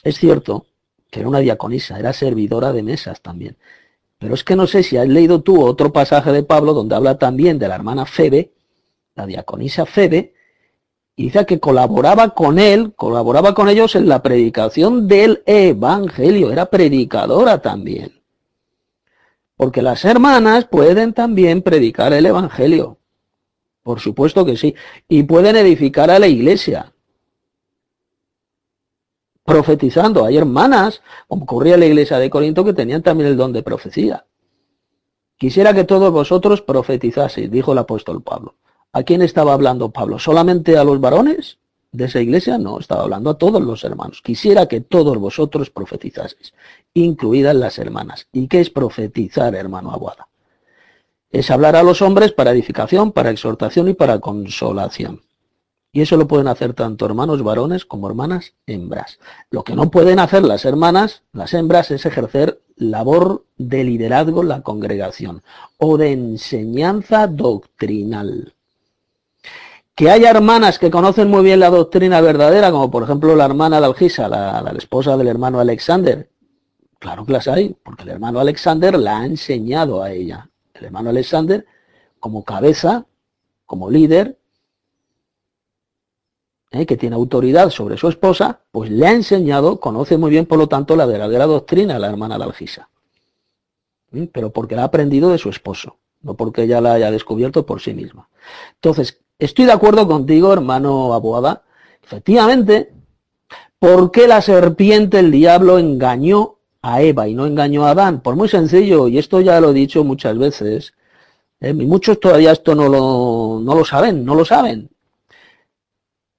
Es 0.03 0.18
cierto 0.18 0.65
que 1.10 1.19
era 1.19 1.30
una 1.30 1.39
diaconisa, 1.39 1.99
era 1.99 2.14
servidora 2.14 2.72
de 2.72 2.84
mesas 2.84 3.22
también. 3.22 3.57
Pero 4.19 4.34
es 4.34 4.44
que 4.44 4.56
no 4.56 4.68
sé 4.68 4.84
si 4.84 4.98
has 4.98 5.07
leído 5.07 5.41
tú 5.41 5.64
otro 5.64 5.91
pasaje 5.94 6.31
de 6.31 6.44
Pablo 6.44 6.73
donde 6.73 6.95
habla 6.95 7.18
también 7.18 7.60
de 7.60 7.68
la 7.68 7.76
hermana 7.76 8.06
Febe, 8.06 8.53
la 9.15 9.26
diaconisa 9.26 9.85
Febe, 9.85 10.34
y 11.15 11.26
dice 11.26 11.45
que 11.45 11.60
colaboraba 11.60 12.30
con 12.30 12.60
él, 12.60 12.94
colaboraba 12.95 13.53
con 13.53 13.69
ellos 13.69 13.95
en 13.95 14.07
la 14.07 14.22
predicación 14.22 15.07
del 15.07 15.41
Evangelio, 15.45 16.52
era 16.52 16.68
predicadora 16.68 17.60
también. 17.61 18.22
Porque 19.56 19.81
las 19.81 20.06
hermanas 20.06 20.65
pueden 20.65 21.14
también 21.14 21.64
predicar 21.64 22.14
el 22.14 22.27
Evangelio. 22.27 22.99
Por 23.81 23.99
supuesto 23.99 24.45
que 24.45 24.56
sí. 24.56 24.76
Y 25.07 25.23
pueden 25.23 25.56
edificar 25.56 26.11
a 26.11 26.19
la 26.19 26.27
iglesia. 26.27 26.94
Profetizando. 29.48 30.26
Hay 30.26 30.36
hermanas, 30.36 31.02
como 31.28 31.45
ocurría 31.45 31.76
en 31.76 31.80
la 31.80 31.86
iglesia 31.86 32.19
de 32.19 32.30
Corinto, 32.30 32.65
que 32.65 32.74
tenían 32.74 33.02
también 33.02 33.30
el 33.30 33.38
don 33.38 33.53
de 33.53 33.64
profecía. 33.64 34.26
Quisiera 35.38 35.74
que 35.74 35.86
todos 35.86 36.11
vosotros 36.11 36.61
profetizaseis, 36.61 37.49
dijo 37.49 37.72
el 37.72 37.78
apóstol 37.78 38.22
Pablo. 38.22 38.56
¿A 38.91 39.03
quién 39.03 39.22
estaba 39.22 39.53
hablando 39.53 39.91
Pablo? 39.91 40.19
¿Solamente 40.19 40.78
a 40.78 40.84
los 40.84 40.99
varones? 40.99 41.60
de 41.91 42.06
esa 42.06 42.19
iglesia, 42.22 42.57
no, 42.57 42.80
estaba 42.80 43.03
hablando 43.03 43.30
a 43.30 43.38
todos 43.38 43.61
los 43.61 43.84
hermanos. 43.84 44.22
Quisiera 44.22 44.68
que 44.68 44.82
todos 44.82 45.18
vosotros 45.18 45.69
profetizaseis, 45.69 46.53
incluidas 46.94 47.56
las 47.56 47.80
hermanas. 47.80 48.28
¿Y 48.32 48.48
qué 48.48 48.60
es 48.60 48.69
profetizar, 48.69 49.56
hermano 49.56 49.91
Aguada? 49.91 50.28
Es 51.32 51.49
hablar 51.49 51.76
a 51.76 51.84
los 51.84 52.02
hombres 52.02 52.32
para 52.34 52.52
edificación, 52.52 53.11
para 53.11 53.32
exhortación 53.32 53.88
y 53.88 53.94
para 53.94 54.19
consolación. 54.19 55.22
Y 55.98 56.02
eso 56.02 56.15
lo 56.15 56.28
pueden 56.28 56.48
hacer 56.48 56.76
tanto 56.76 57.07
hermanos 57.07 57.41
varones 57.41 57.84
como 57.84 58.07
hermanas 58.07 58.53
hembras. 58.68 59.18
Lo 59.49 59.64
que 59.64 59.74
no 59.74 59.90
pueden 59.90 60.19
hacer 60.19 60.44
las 60.44 60.64
hermanas, 60.64 61.24
las 61.34 61.56
hembras, 61.56 61.90
es 61.90 62.06
ejercer 62.06 62.61
labor 62.76 63.45
de 63.57 63.84
liderazgo 63.84 64.44
en 64.44 64.49
la 64.49 64.61
congregación 64.61 65.41
o 65.80 65.98
de 65.98 66.11
enseñanza 66.11 67.26
doctrinal. 67.26 68.53
Que 69.95 70.11
haya 70.11 70.30
hermanas 70.30 70.78
que 70.78 70.91
conocen 70.91 71.32
muy 71.32 71.44
bien 71.44 71.61
la 71.61 71.72
doctrina 71.72 72.22
verdadera, 72.22 72.69
como 72.69 72.91
por 72.91 73.02
ejemplo 73.02 73.36
la 73.36 73.45
hermana 73.45 73.82
de 73.82 74.11
la, 74.30 74.61
la 74.61 74.72
esposa 74.78 75.18
del 75.18 75.30
hermano 75.30 75.60
Alexander. 75.60 76.30
Claro 76.99 77.26
que 77.26 77.34
las 77.34 77.48
hay, 77.48 77.76
porque 77.84 78.03
el 78.03 78.10
hermano 78.10 78.40
Alexander 78.40 78.99
la 78.99 79.22
ha 79.22 79.26
enseñado 79.26 80.03
a 80.03 80.11
ella. 80.11 80.48
El 80.76 80.86
hermano 80.86 81.10
Alexander, 81.10 81.65
como 82.19 82.44
cabeza, 82.44 83.07
como 83.65 83.90
líder, 83.90 84.38
¿eh? 86.72 86.85
que 86.85 86.98
tiene 86.98 87.15
autoridad 87.15 87.69
sobre 87.69 87.98
su 87.98 88.07
esposa, 88.07 88.61
pues 88.72 88.89
le 88.89 89.07
ha 89.07 89.11
enseñado, 89.11 89.80
conoce 89.80 90.18
muy 90.18 90.30
bien, 90.30 90.45
por 90.45 90.57
lo 90.60 90.68
tanto, 90.68 90.95
la 90.95 91.06
verdadera 91.06 91.45
doctrina 91.45 91.99
la 91.99 92.07
hermana 92.07 92.38
de 92.38 92.44
Algisa. 92.44 92.89
¿eh? 94.14 94.30
Pero 94.31 94.52
porque 94.52 94.76
la 94.76 94.84
ha 94.84 94.85
aprendido 94.85 95.30
de 95.30 95.38
su 95.38 95.49
esposo, 95.49 95.98
no 96.22 96.35
porque 96.35 96.64
ella 96.64 96.81
la 96.81 96.94
haya 96.94 97.11
descubierto 97.11 97.65
por 97.65 97.81
sí 97.81 97.94
misma. 97.94 98.30
Entonces, 98.76 99.19
Estoy 99.39 99.65
de 99.65 99.72
acuerdo 99.72 100.07
contigo, 100.07 100.52
hermano 100.52 101.14
Aboada. 101.14 101.61
Efectivamente, 102.03 102.91
¿por 103.77 104.10
qué 104.10 104.27
la 104.27 104.41
serpiente, 104.41 105.19
el 105.19 105.31
diablo, 105.31 105.77
engañó 105.77 106.57
a 106.81 107.03
Eva 107.03 107.27
y 107.27 107.35
no 107.35 107.45
engañó 107.45 107.85
a 107.85 107.91
Adán? 107.91 108.22
Por 108.22 108.35
muy 108.35 108.49
sencillo, 108.49 109.07
y 109.07 109.19
esto 109.19 109.39
ya 109.41 109.61
lo 109.61 109.69
he 109.69 109.73
dicho 109.73 110.03
muchas 110.03 110.39
veces, 110.39 110.94
¿eh? 111.60 111.69
y 111.69 111.85
muchos 111.85 112.19
todavía 112.19 112.52
esto 112.52 112.73
no 112.73 112.89
lo, 112.89 113.60
no 113.64 113.76
lo 113.76 113.85
saben, 113.85 114.26
no 114.26 114.34
lo 114.34 114.44
saben. 114.44 114.89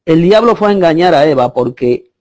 El 0.09 0.23
diablo 0.23 0.57
fue 0.57 0.71
a 0.71 0.73
engañar 0.73 1.15
a 1.15 1.27
Eva 1.27 1.53
porque 1.53 2.13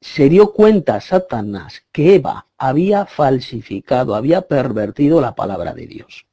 se 0.00 0.28
dio 0.28 0.52
cuenta 0.52 1.00
Satanás 1.00 1.84
que 1.92 2.16
Eva 2.16 2.48
había 2.58 3.06
falsificado, 3.06 4.16
había 4.16 4.42
pervertido 4.42 5.20
la 5.20 5.36
palabra 5.36 5.72
de 5.72 5.86
Dios. 5.86 6.26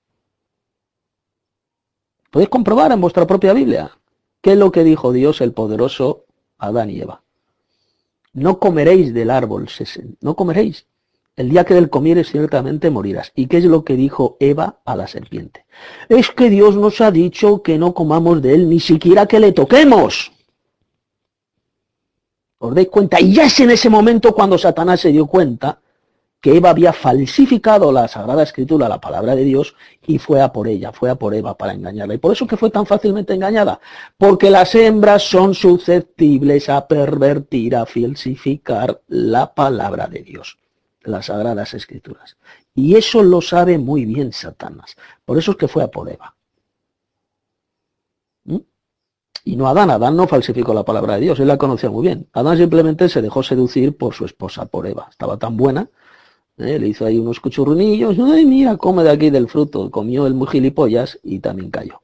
Podéis 2.31 2.49
comprobar 2.49 2.91
en 2.93 2.99
vuestra 2.99 3.27
propia 3.27 3.53
Biblia 3.53 3.95
qué 4.41 4.53
es 4.53 4.57
lo 4.57 4.71
que 4.71 4.83
dijo 4.83 5.11
Dios 5.11 5.39
el 5.41 5.53
poderoso 5.53 6.25
Adán 6.57 6.89
y 6.89 7.01
Eva. 7.01 7.21
No 8.33 8.57
comeréis 8.57 9.13
del 9.13 9.29
árbol, 9.29 9.69
no 10.19 10.35
comeréis. 10.35 10.87
El 11.35 11.51
día 11.51 11.63
que 11.63 11.75
del 11.75 11.91
comieres 11.91 12.31
ciertamente 12.31 12.89
morirás. 12.89 13.31
¿Y 13.35 13.45
qué 13.45 13.57
es 13.57 13.65
lo 13.65 13.83
que 13.83 13.95
dijo 13.95 14.35
Eva 14.39 14.79
a 14.83 14.95
la 14.95 15.05
serpiente? 15.05 15.65
Es 16.09 16.31
que 16.31 16.49
Dios 16.49 16.75
nos 16.75 17.01
ha 17.01 17.11
dicho 17.11 17.61
que 17.61 17.77
no 17.77 17.93
comamos 17.93 18.41
de 18.41 18.55
él, 18.55 18.67
ni 18.67 18.79
siquiera 18.79 19.27
que 19.27 19.39
le 19.39 19.51
toquemos. 19.51 20.31
¿Os 22.65 22.73
dais 22.73 22.87
cuenta? 22.87 23.19
Y 23.19 23.33
ya 23.33 23.43
es 23.43 23.59
en 23.59 23.71
ese 23.71 23.89
momento 23.89 24.33
cuando 24.33 24.57
Satanás 24.57 25.01
se 25.01 25.11
dio 25.11 25.27
cuenta 25.27 25.81
que 26.39 26.55
Eva 26.55 26.69
había 26.69 26.93
falsificado 26.93 27.91
la 27.91 28.07
Sagrada 28.07 28.43
Escritura, 28.43 28.87
la 28.87 29.01
palabra 29.01 29.35
de 29.35 29.43
Dios, 29.43 29.75
y 30.07 30.17
fue 30.17 30.41
a 30.41 30.53
por 30.53 30.69
ella, 30.69 30.93
fue 30.93 31.09
a 31.09 31.15
por 31.15 31.35
Eva 31.35 31.57
para 31.57 31.73
engañarla. 31.73 32.13
Y 32.13 32.19
por 32.19 32.31
eso 32.31 32.47
que 32.47 32.55
fue 32.55 32.69
tan 32.69 32.85
fácilmente 32.85 33.33
engañada, 33.33 33.81
porque 34.17 34.49
las 34.49 34.75
hembras 34.75 35.23
son 35.23 35.53
susceptibles 35.53 36.69
a 36.69 36.87
pervertir, 36.87 37.75
a 37.75 37.85
falsificar 37.85 39.01
la 39.09 39.53
palabra 39.53 40.07
de 40.07 40.21
Dios, 40.21 40.57
las 41.01 41.25
Sagradas 41.25 41.73
Escrituras. 41.73 42.37
Y 42.73 42.95
eso 42.95 43.23
lo 43.23 43.41
sabe 43.41 43.77
muy 43.77 44.05
bien 44.05 44.31
Satanás. 44.31 44.95
Por 45.25 45.37
eso 45.37 45.51
es 45.51 45.57
que 45.57 45.67
fue 45.67 45.83
a 45.83 45.87
por 45.87 46.09
Eva. 46.09 46.33
¿Mm? 48.45 48.59
Y 49.43 49.55
no 49.55 49.67
Adán, 49.67 49.91
Adán 49.91 50.15
no 50.15 50.27
falsificó 50.27 50.73
la 50.73 50.83
palabra 50.83 51.15
de 51.15 51.21
Dios, 51.21 51.39
él 51.39 51.47
la 51.47 51.57
conocía 51.57 51.89
muy 51.89 52.03
bien. 52.07 52.27
Adán 52.33 52.57
simplemente 52.57 53.09
se 53.09 53.21
dejó 53.21 53.43
seducir 53.43 53.97
por 53.97 54.13
su 54.13 54.25
esposa, 54.25 54.65
por 54.65 54.87
Eva. 54.87 55.07
Estaba 55.09 55.37
tan 55.37 55.57
buena 55.57 55.89
¿eh? 56.57 56.79
Le 56.79 56.87
hizo 56.87 57.05
ahí 57.05 57.17
unos 57.17 57.39
cuchurrunillos, 57.39 58.17
ay 58.19 58.45
mira, 58.45 58.77
come 58.77 59.03
de 59.03 59.11
aquí 59.11 59.29
del 59.29 59.47
fruto, 59.47 59.89
comió 59.89 60.27
el 60.27 60.33
muy 60.33 60.47
gilipollas 60.47 61.19
y 61.23 61.39
también 61.39 61.71
cayó. 61.71 62.01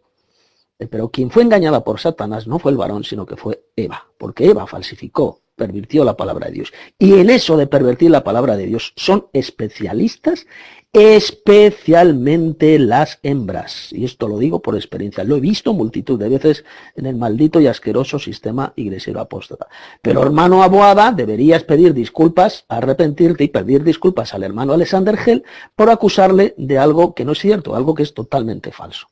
Eh, 0.78 0.88
pero 0.88 1.10
quien 1.10 1.30
fue 1.30 1.44
engañada 1.44 1.84
por 1.84 2.00
Satanás 2.00 2.48
no 2.48 2.60
fue 2.60 2.72
el 2.72 2.78
varón, 2.78 3.04
sino 3.04 3.26
que 3.26 3.36
fue 3.36 3.66
Eva, 3.76 4.08
porque 4.18 4.50
Eva 4.50 4.66
falsificó, 4.66 5.42
pervirtió 5.56 6.04
la 6.04 6.16
palabra 6.16 6.48
de 6.48 6.54
Dios. 6.54 6.74
Y 6.98 7.14
en 7.14 7.30
eso 7.30 7.58
de 7.58 7.68
pervertir 7.68 8.12
la 8.12 8.24
palabra 8.24 8.56
de 8.56 8.66
Dios 8.66 8.94
son 8.96 9.28
especialistas 9.34 10.48
especialmente 10.92 12.80
las 12.80 13.20
hembras. 13.22 13.94
Y 13.94 14.06
esto 14.06 14.28
lo 14.28 14.40
digo 14.40 14.62
por 14.62 14.76
experiencia. 14.76 15.24
Lo 15.24 15.36
he 15.36 15.40
visto 15.40 15.74
multitud 15.74 16.20
de 16.20 16.30
veces 16.30 16.66
en 16.96 17.06
el 17.06 17.16
maldito 17.16 17.62
y 17.62 17.68
asqueroso 17.68 18.18
sistema 18.18 18.74
iglesiero 18.76 19.20
apóstata. 19.20 19.68
Pero 20.02 20.24
hermano 20.24 20.64
Aboada, 20.64 21.12
deberías 21.12 21.64
pedir 21.64 21.94
disculpas, 21.94 22.66
arrepentirte 22.68 23.44
y 23.44 23.50
pedir 23.50 23.84
disculpas 23.84 24.34
al 24.34 24.44
hermano 24.44 24.74
Alexander 24.74 25.18
Hell 25.24 25.44
por 25.76 25.90
acusarle 25.90 26.56
de 26.58 26.80
algo 26.80 27.14
que 27.14 27.26
no 27.26 27.34
es 27.34 27.40
cierto, 27.40 27.76
algo 27.76 27.94
que 27.94 28.04
es 28.04 28.14
totalmente 28.14 28.72
falso. 28.72 29.08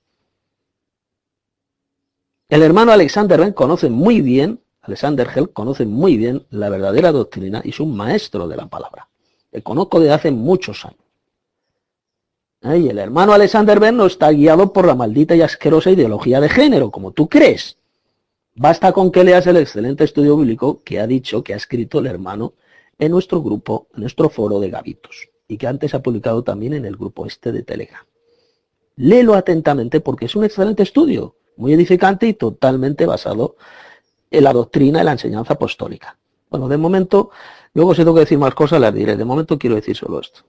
El 2.49 2.63
hermano 2.63 2.91
Alexander 2.91 3.39
Hell 3.41 3.53
conoce 3.53 3.89
muy 3.89 4.21
bien, 4.21 4.61
Alexander 4.81 5.27
Hell 5.35 5.49
conoce 5.51 5.85
muy 5.85 6.17
bien 6.17 6.45
la 6.49 6.69
verdadera 6.69 7.11
doctrina 7.11 7.61
y 7.63 7.69
es 7.69 7.79
un 7.79 7.95
maestro 7.95 8.47
de 8.47 8.55
la 8.55 8.67
palabra. 8.67 9.09
Le 9.51 9.61
conozco 9.61 9.99
desde 9.99 10.13
hace 10.13 10.31
muchos 10.31 10.83
años. 10.85 11.06
Y 12.61 12.89
el 12.89 12.97
hermano 12.97 13.33
Alexander 13.33 13.79
Ben 13.79 13.97
no 13.97 14.07
está 14.07 14.31
guiado 14.31 14.73
por 14.73 14.87
la 14.87 14.95
maldita 14.95 15.35
y 15.35 15.41
asquerosa 15.41 15.91
ideología 15.91 16.41
de 16.41 16.49
género, 16.49 16.89
como 16.91 17.11
tú 17.11 17.29
crees. 17.29 17.77
Basta 18.55 18.91
con 18.91 19.11
que 19.11 19.23
leas 19.23 19.45
el 19.45 19.57
excelente 19.57 20.03
estudio 20.03 20.35
bíblico 20.35 20.81
que 20.83 20.99
ha 20.99 21.05
dicho, 21.05 21.43
que 21.43 21.53
ha 21.53 21.57
escrito 21.57 21.99
el 21.99 22.07
hermano 22.07 22.53
en 22.97 23.11
nuestro 23.11 23.43
grupo, 23.43 23.87
en 23.93 24.01
nuestro 24.01 24.29
foro 24.29 24.59
de 24.59 24.71
Gavitos, 24.71 25.29
y 25.47 25.57
que 25.57 25.67
antes 25.67 25.93
ha 25.93 26.01
publicado 26.01 26.43
también 26.43 26.73
en 26.73 26.85
el 26.85 26.97
grupo 26.97 27.27
este 27.27 27.51
de 27.51 27.61
Telegram. 27.61 28.03
Léelo 28.95 29.35
atentamente 29.35 30.01
porque 30.01 30.25
es 30.25 30.35
un 30.35 30.43
excelente 30.43 30.81
estudio, 30.81 31.35
muy 31.55 31.73
edificante 31.73 32.27
y 32.27 32.33
totalmente 32.33 33.05
basado 33.05 33.55
en 34.31 34.43
la 34.43 34.53
doctrina 34.53 35.01
y 35.01 35.05
la 35.05 35.11
enseñanza 35.11 35.53
apostólica. 35.53 36.17
Bueno, 36.49 36.67
de 36.67 36.77
momento, 36.77 37.29
luego 37.73 37.93
si 37.93 38.01
tengo 38.01 38.15
que 38.15 38.21
decir 38.21 38.39
más 38.39 38.55
cosas 38.55 38.81
las 38.81 38.93
diré. 38.93 39.15
De 39.15 39.25
momento 39.25 39.59
quiero 39.59 39.75
decir 39.75 39.95
solo 39.95 40.19
esto. 40.19 40.41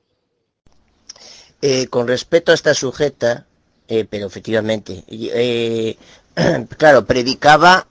Eh, 1.61 1.89
con 1.89 2.07
respecto 2.07 2.53
a 2.53 2.55
esta 2.55 2.73
sujeta, 2.73 3.47
eh, 3.89 4.07
pero 4.09 4.27
efectivamente, 4.27 5.03
eh, 5.09 5.97
claro, 6.79 7.05
predicaba, 7.05 7.89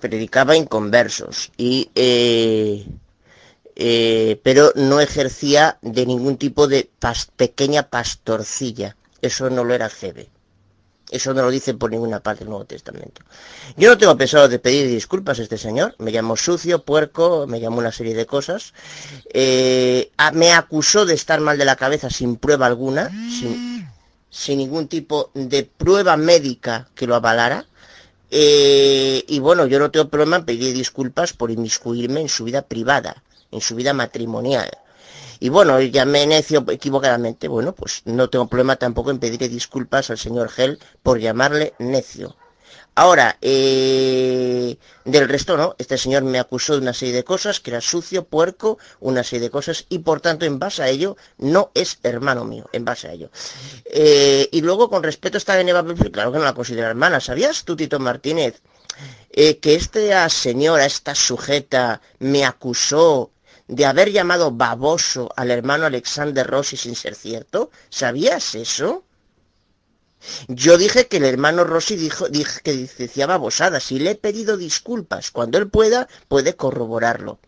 predicaba 0.00 0.56
inconversos, 0.56 1.52
y, 1.56 1.88
pero 4.42 4.72
no 4.74 5.00
ejercía 5.00 5.78
de 5.82 6.04
ningún 6.06 6.36
tipo 6.36 6.66
de 6.66 6.90
pequeña 7.36 7.84
pastorcilla. 7.84 8.96
Eso 9.22 9.50
no 9.50 9.62
lo 9.62 9.74
era 9.74 9.88
Jebe. 9.88 10.28
Eso 11.10 11.32
no 11.34 11.42
lo 11.42 11.50
dice 11.50 11.74
por 11.74 11.90
ninguna 11.90 12.20
parte 12.20 12.40
del 12.40 12.50
Nuevo 12.50 12.64
Testamento. 12.64 13.22
Yo 13.76 13.90
no 13.90 13.98
tengo 13.98 14.16
pensado 14.16 14.48
de 14.48 14.58
pedir 14.58 14.88
disculpas 14.88 15.38
a 15.38 15.42
este 15.42 15.56
señor. 15.56 15.94
Me 15.98 16.10
llamó 16.10 16.36
sucio, 16.36 16.82
puerco, 16.82 17.46
me 17.46 17.60
llamó 17.60 17.78
una 17.78 17.92
serie 17.92 18.14
de 18.14 18.26
cosas. 18.26 18.74
Eh, 19.32 20.10
me 20.32 20.52
acusó 20.52 21.06
de 21.06 21.14
estar 21.14 21.40
mal 21.40 21.58
de 21.58 21.64
la 21.64 21.76
cabeza 21.76 22.10
sin 22.10 22.36
prueba 22.36 22.66
alguna, 22.66 23.10
sin, 23.30 24.58
ningún 24.58 24.88
tipo 24.88 25.30
de 25.34 25.62
prueba 25.64 26.16
médica 26.16 26.88
que 26.96 27.06
lo 27.06 27.14
avalara. 27.14 27.66
Eh, 28.32 29.24
y 29.28 29.38
bueno, 29.38 29.66
yo 29.66 29.78
no 29.78 29.92
tengo 29.92 30.08
problema 30.08 30.36
en 30.36 30.44
pedir 30.44 30.74
disculpas 30.74 31.32
por 31.32 31.52
inmiscuirme 31.52 32.20
en 32.20 32.28
su 32.28 32.42
vida 32.42 32.62
privada, 32.62 33.22
en 33.52 33.60
su 33.60 33.76
vida 33.76 33.92
matrimonial. 33.92 34.68
Y 35.40 35.48
bueno, 35.48 35.80
llamé 35.80 36.26
necio 36.26 36.64
equivocadamente. 36.68 37.48
Bueno, 37.48 37.74
pues 37.74 38.02
no 38.04 38.30
tengo 38.30 38.48
problema 38.48 38.76
tampoco 38.76 39.10
en 39.10 39.18
pedirle 39.18 39.48
disculpas 39.48 40.10
al 40.10 40.18
señor 40.18 40.48
Gel 40.48 40.78
por 41.02 41.18
llamarle 41.18 41.74
necio. 41.78 42.36
Ahora, 42.98 43.36
eh, 43.42 44.78
del 45.04 45.28
resto 45.28 45.58
no, 45.58 45.74
este 45.76 45.98
señor 45.98 46.22
me 46.24 46.38
acusó 46.38 46.72
de 46.72 46.80
una 46.80 46.94
serie 46.94 47.14
de 47.14 47.24
cosas, 47.24 47.60
que 47.60 47.70
era 47.70 47.82
sucio, 47.82 48.24
puerco, 48.24 48.78
una 49.00 49.22
serie 49.22 49.42
de 49.42 49.50
cosas, 49.50 49.84
y 49.90 49.98
por 49.98 50.22
tanto, 50.22 50.46
en 50.46 50.58
base 50.58 50.82
a 50.82 50.88
ello, 50.88 51.18
no 51.36 51.70
es 51.74 51.98
hermano 52.02 52.46
mío, 52.46 52.70
en 52.72 52.86
base 52.86 53.08
a 53.08 53.12
ello. 53.12 53.30
Eh, 53.84 54.48
y 54.50 54.62
luego, 54.62 54.88
con 54.88 55.02
respecto 55.02 55.36
a 55.36 55.40
esta 55.40 55.60
Eva 55.60 55.84
claro 56.10 56.32
que 56.32 56.38
no 56.38 56.44
la 56.44 56.54
considero 56.54 56.88
hermana, 56.88 57.20
¿sabías 57.20 57.64
tú, 57.66 57.76
Tito 57.76 57.98
Martínez, 57.98 58.62
eh, 59.28 59.58
que 59.58 59.74
esta 59.74 60.26
señora, 60.30 60.86
esta 60.86 61.14
sujeta, 61.14 62.00
me 62.18 62.46
acusó 62.46 63.30
de 63.68 63.84
haber 63.84 64.12
llamado 64.12 64.52
baboso 64.52 65.28
al 65.36 65.50
hermano 65.50 65.86
Alexander 65.86 66.46
Rossi 66.46 66.76
sin 66.76 66.94
ser 66.94 67.14
cierto? 67.14 67.70
¿Sabías 67.90 68.54
eso? 68.54 69.04
Yo 70.48 70.78
dije 70.78 71.08
que 71.08 71.18
el 71.18 71.24
hermano 71.24 71.64
Rossi 71.64 71.96
dijo, 71.96 72.28
dije 72.28 72.60
que 72.62 72.88
decía 72.98 73.26
babosadas 73.26 73.92
y 73.92 73.98
le 73.98 74.12
he 74.12 74.14
pedido 74.14 74.56
disculpas. 74.56 75.30
Cuando 75.30 75.58
él 75.58 75.68
pueda, 75.68 76.08
puede 76.28 76.56
corroborarlo. 76.56 77.38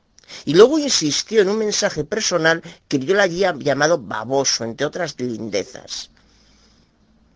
Y 0.45 0.55
luego 0.55 0.79
insistió 0.79 1.41
en 1.41 1.49
un 1.49 1.59
mensaje 1.59 2.05
personal 2.05 2.63
que 2.87 2.99
yo 2.99 3.15
le 3.15 3.23
había 3.23 3.55
llamado 3.57 3.99
baboso, 3.99 4.65
entre 4.65 4.87
otras 4.87 5.19
lindezas. 5.19 6.11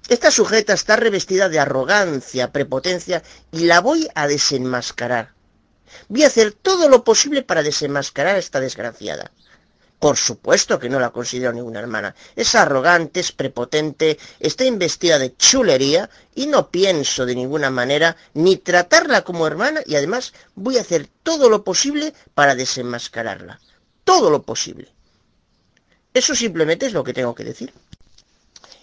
Esta 0.08 0.30
sujeta 0.30 0.74
está 0.74 0.96
revestida 0.96 1.48
de 1.48 1.58
arrogancia, 1.58 2.52
prepotencia, 2.52 3.22
y 3.50 3.64
la 3.64 3.80
voy 3.80 4.08
a 4.14 4.26
desenmascarar. 4.26 5.32
Voy 6.08 6.24
a 6.24 6.28
hacer 6.28 6.52
todo 6.52 6.88
lo 6.88 7.04
posible 7.04 7.42
para 7.42 7.62
desenmascarar 7.62 8.36
a 8.36 8.38
esta 8.38 8.60
desgraciada. 8.60 9.30
Por 10.02 10.16
supuesto 10.16 10.80
que 10.80 10.88
no 10.88 10.98
la 10.98 11.10
considero 11.10 11.52
ninguna 11.52 11.78
hermana. 11.78 12.16
Es 12.34 12.56
arrogante, 12.56 13.20
es 13.20 13.30
prepotente, 13.30 14.18
está 14.40 14.64
investida 14.64 15.16
de 15.16 15.36
chulería 15.36 16.10
y 16.34 16.48
no 16.48 16.70
pienso 16.70 17.24
de 17.24 17.36
ninguna 17.36 17.70
manera 17.70 18.16
ni 18.34 18.56
tratarla 18.56 19.22
como 19.22 19.46
hermana 19.46 19.80
y 19.86 19.94
además 19.94 20.32
voy 20.56 20.76
a 20.76 20.80
hacer 20.80 21.08
todo 21.22 21.48
lo 21.48 21.62
posible 21.62 22.14
para 22.34 22.56
desenmascararla. 22.56 23.60
Todo 24.02 24.28
lo 24.28 24.42
posible. 24.42 24.88
Eso 26.12 26.34
simplemente 26.34 26.86
es 26.86 26.92
lo 26.92 27.04
que 27.04 27.14
tengo 27.14 27.34
que 27.36 27.44
decir. 27.44 27.72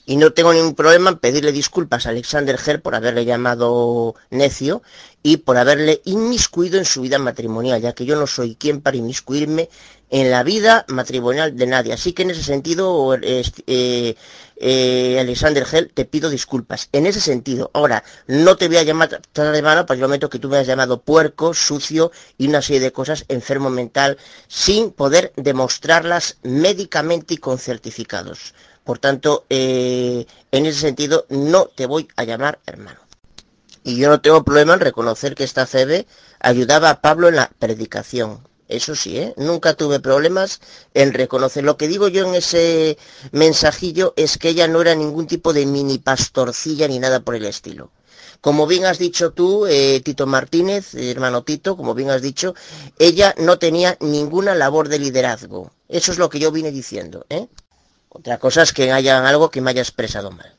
Y 0.10 0.16
no 0.16 0.34
tengo 0.34 0.52
ningún 0.52 0.74
problema 0.74 1.12
en 1.12 1.20
pedirle 1.20 1.52
disculpas 1.52 2.08
a 2.08 2.10
Alexander 2.10 2.60
Herr 2.66 2.82
por 2.82 2.96
haberle 2.96 3.26
llamado 3.26 4.16
necio 4.32 4.82
y 5.22 5.38
por 5.38 5.56
haberle 5.56 6.02
inmiscuido 6.04 6.80
en 6.80 6.86
su 6.86 7.02
vida 7.02 7.20
matrimonial, 7.20 7.80
ya 7.80 7.94
que 7.94 8.06
yo 8.06 8.16
no 8.16 8.26
soy 8.26 8.56
quien 8.56 8.82
para 8.82 8.98
inmiscuirme 8.98 9.70
en 10.10 10.32
la 10.32 10.42
vida 10.42 10.84
matrimonial 10.88 11.56
de 11.56 11.68
nadie. 11.68 11.94
Así 11.94 12.14
que 12.14 12.24
en 12.24 12.32
ese 12.32 12.42
sentido, 12.42 13.14
eh, 13.22 14.16
eh, 14.58 15.18
Alexander 15.20 15.64
Hell, 15.72 15.92
te 15.94 16.06
pido 16.06 16.32
disculpas. 16.32 16.90
En 16.92 17.06
ese 17.06 17.22
sentido, 17.22 17.70
ahora, 17.76 18.04
no 18.26 18.58
te 18.58 18.68
voy 18.68 18.78
a 18.78 18.84
llamar 18.84 19.10
de 19.12 19.62
mano 19.62 19.86
para 19.86 19.96
el 19.96 20.02
momento 20.02 20.28
que 20.28 20.40
tú 20.40 20.50
me 20.50 20.58
has 20.58 20.66
llamado 20.66 21.04
puerco, 21.04 21.54
sucio 21.54 22.12
y 22.36 22.48
una 22.48 22.64
serie 22.64 22.82
de 22.82 22.92
cosas, 22.92 23.26
enfermo 23.28 23.70
mental, 23.70 24.18
sin 24.48 24.90
poder 24.90 25.34
demostrarlas 25.36 26.38
médicamente 26.42 27.36
y 27.36 27.38
con 27.38 27.60
certificados. 27.60 28.56
Por 28.90 28.98
tanto, 28.98 29.46
eh, 29.52 30.26
en 30.52 30.66
ese 30.66 30.80
sentido, 30.80 31.28
no 31.30 31.68
te 31.68 31.86
voy 31.86 32.08
a 32.16 32.24
llamar 32.24 32.58
hermano. 32.66 33.00
Y 33.84 33.98
yo 33.98 34.10
no 34.10 34.20
tengo 34.20 34.44
problema 34.44 34.74
en 34.74 34.80
reconocer 34.80 35.36
que 35.36 35.44
esta 35.44 35.68
Febe 35.68 36.08
ayudaba 36.40 36.90
a 36.90 37.00
Pablo 37.00 37.28
en 37.28 37.36
la 37.36 37.52
predicación. 37.60 38.40
Eso 38.68 38.96
sí, 38.96 39.20
¿eh? 39.20 39.36
nunca 39.38 39.76
tuve 39.76 40.00
problemas 40.00 40.60
en 40.96 41.14
reconocer. 41.14 41.64
Lo 41.64 41.78
que 41.78 41.88
digo 41.88 42.08
yo 42.08 42.28
en 42.28 42.34
ese 42.34 42.98
mensajillo 43.32 44.16
es 44.18 44.40
que 44.40 44.50
ella 44.50 44.68
no 44.68 44.82
era 44.82 44.96
ningún 44.96 45.28
tipo 45.28 45.54
de 45.54 45.68
mini 45.68 46.00
pastorcilla 46.00 46.88
ni 46.88 46.98
nada 46.98 47.20
por 47.20 47.36
el 47.36 47.46
estilo. 47.46 47.92
Como 48.42 48.66
bien 48.66 48.88
has 48.88 48.98
dicho 48.98 49.34
tú, 49.34 49.68
eh, 49.68 50.02
Tito 50.04 50.26
Martínez, 50.26 50.96
hermano 50.96 51.44
Tito, 51.44 51.78
como 51.78 51.94
bien 51.94 52.10
has 52.10 52.24
dicho, 52.24 52.56
ella 52.98 53.36
no 53.38 53.60
tenía 53.60 53.98
ninguna 54.00 54.56
labor 54.56 54.90
de 54.90 54.98
liderazgo. 54.98 55.74
Eso 55.88 56.12
es 56.12 56.18
lo 56.18 56.32
que 56.32 56.40
yo 56.40 56.52
vine 56.52 56.72
diciendo. 56.72 57.28
¿eh? 57.30 57.50
Otra 58.10 58.40
cosa 58.40 58.64
es 58.64 58.74
que 58.74 58.92
haya 58.92 59.26
algo 59.28 59.52
que 59.52 59.62
me 59.62 59.70
haya 59.70 59.82
expresado 59.82 60.32
mal. 60.32 60.56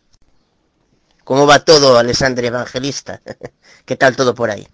¿Cómo 1.24 1.46
va 1.46 1.58
todo, 1.58 1.98
Alessandro 1.98 2.46
Evangelista? 2.46 3.20
¿Qué 3.84 3.96
tal 3.96 4.14
todo 4.16 4.34
por 4.34 4.50
ahí? 4.50 4.66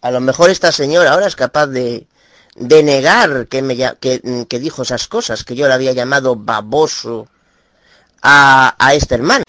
A 0.00 0.10
lo 0.10 0.20
mejor 0.20 0.50
esta 0.50 0.72
señora 0.72 1.12
ahora 1.12 1.26
es 1.26 1.36
capaz 1.36 1.66
de, 1.66 2.06
de 2.54 2.82
negar 2.82 3.48
que, 3.48 3.60
me, 3.60 3.76
que, 3.76 4.46
que, 4.48 4.58
dijo 4.58 4.82
esas 4.82 5.08
cosas, 5.08 5.44
que 5.44 5.54
yo 5.54 5.68
le 5.68 5.74
había 5.74 5.92
llamado 5.92 6.36
baboso 6.36 7.28
a, 8.22 8.74
a 8.78 8.94
este 8.94 9.16
hermano. 9.16 9.44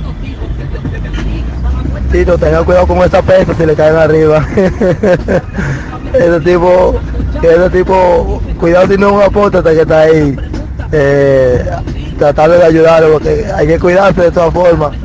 Tito, 2.12 2.38
tenga 2.38 2.64
cuidado 2.64 2.88
con 2.88 2.98
esta 3.00 3.22
pesta 3.22 3.56
si 3.56 3.66
le 3.66 3.76
caen 3.76 3.96
arriba. 3.96 4.46
ese 6.14 6.40
tipo, 6.42 7.00
ese 7.42 7.70
tipo, 7.70 8.42
cuidado 8.60 8.88
si 8.88 8.98
no 8.98 9.08
es 9.08 9.14
un 9.14 9.22
apóstata 9.22 9.72
que 9.72 9.82
está 9.82 10.02
ahí. 10.02 10.38
Eh, 10.92 11.70
tratarle 12.18 12.58
de 12.58 12.66
ayudarlo, 12.66 13.14
porque 13.14 13.46
hay 13.54 13.68
que 13.68 13.80
cuidarse 13.80 14.22
de 14.22 14.32
todas 14.32 14.54
formas. 14.54 14.98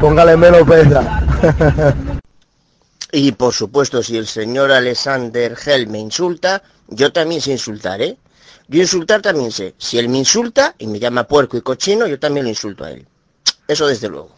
Póngale 0.00 0.36
menos 0.36 0.62
pesa. 0.62 1.22
y 3.12 3.32
por 3.32 3.52
supuesto, 3.52 4.02
si 4.02 4.16
el 4.16 4.26
señor 4.26 4.70
Alexander 4.72 5.56
Hell 5.64 5.88
me 5.88 5.98
insulta, 5.98 6.62
yo 6.88 7.12
también 7.12 7.40
sé 7.40 7.52
insultar, 7.52 8.00
¿eh? 8.02 8.16
Yo 8.68 8.80
insultar 8.80 9.22
también 9.22 9.52
sé. 9.52 9.74
Si 9.78 9.98
él 9.98 10.08
me 10.08 10.18
insulta 10.18 10.74
y 10.78 10.86
me 10.86 10.98
llama 10.98 11.24
puerco 11.24 11.56
y 11.56 11.62
cochino, 11.62 12.06
yo 12.06 12.18
también 12.18 12.44
lo 12.44 12.50
insulto 12.50 12.84
a 12.84 12.90
él. 12.90 13.06
Eso 13.68 13.86
desde 13.86 14.08
luego. 14.08 14.30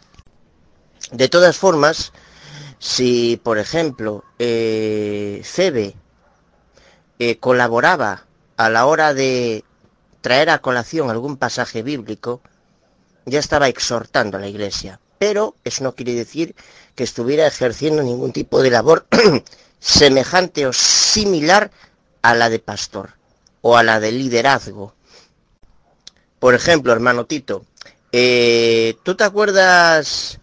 De 1.12 1.28
todas 1.28 1.56
formas, 1.56 2.12
si 2.78 3.40
por 3.42 3.58
ejemplo 3.58 4.24
eh, 4.38 5.42
eh, 7.18 7.38
colaboraba 7.38 8.26
a 8.56 8.68
la 8.68 8.86
hora 8.86 9.14
de 9.14 9.64
traer 10.20 10.50
a 10.50 10.58
colación 10.58 11.10
algún 11.10 11.36
pasaje 11.36 11.82
bíblico, 11.82 12.40
ya 13.26 13.38
estaba 13.38 13.68
exhortando 13.68 14.36
a 14.36 14.40
la 14.40 14.48
iglesia. 14.48 15.00
Pero 15.18 15.56
eso 15.64 15.84
no 15.84 15.94
quiere 15.94 16.14
decir 16.14 16.54
que 16.94 17.04
estuviera 17.04 17.46
ejerciendo 17.46 18.02
ningún 18.02 18.32
tipo 18.32 18.62
de 18.62 18.70
labor 18.70 19.06
semejante 19.80 20.66
o 20.66 20.72
similar 20.72 21.70
a 22.22 22.34
la 22.34 22.48
de 22.50 22.58
pastor 22.58 23.10
o 23.62 23.76
a 23.76 23.82
la 23.82 24.00
de 24.00 24.12
liderazgo. 24.12 24.94
Por 26.38 26.54
ejemplo, 26.54 26.92
hermano 26.92 27.26
Tito, 27.26 27.64
eh, 28.12 28.96
¿tú 29.02 29.16
te 29.16 29.24
acuerdas? 29.24 30.38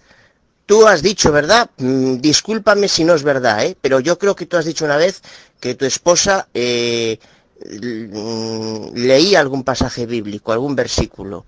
Tú 0.66 0.88
has 0.88 1.02
dicho, 1.02 1.32
¿verdad? 1.32 1.70
Mm, 1.78 2.18
discúlpame 2.18 2.88
si 2.88 3.04
no 3.04 3.14
es 3.14 3.24
verdad, 3.24 3.66
¿eh? 3.66 3.78
pero 3.80 4.00
yo 4.00 4.18
creo 4.18 4.36
que 4.36 4.46
tú 4.46 4.58
has 4.58 4.66
dicho 4.66 4.84
una 4.84 4.98
vez 4.98 5.22
que 5.60 5.76
tu 5.76 5.86
esposa 5.86 6.48
eh, 6.54 7.20
leía 7.64 9.40
algún 9.40 9.64
pasaje 9.64 10.06
bíblico, 10.06 10.52
algún 10.52 10.76
versículo, 10.76 11.46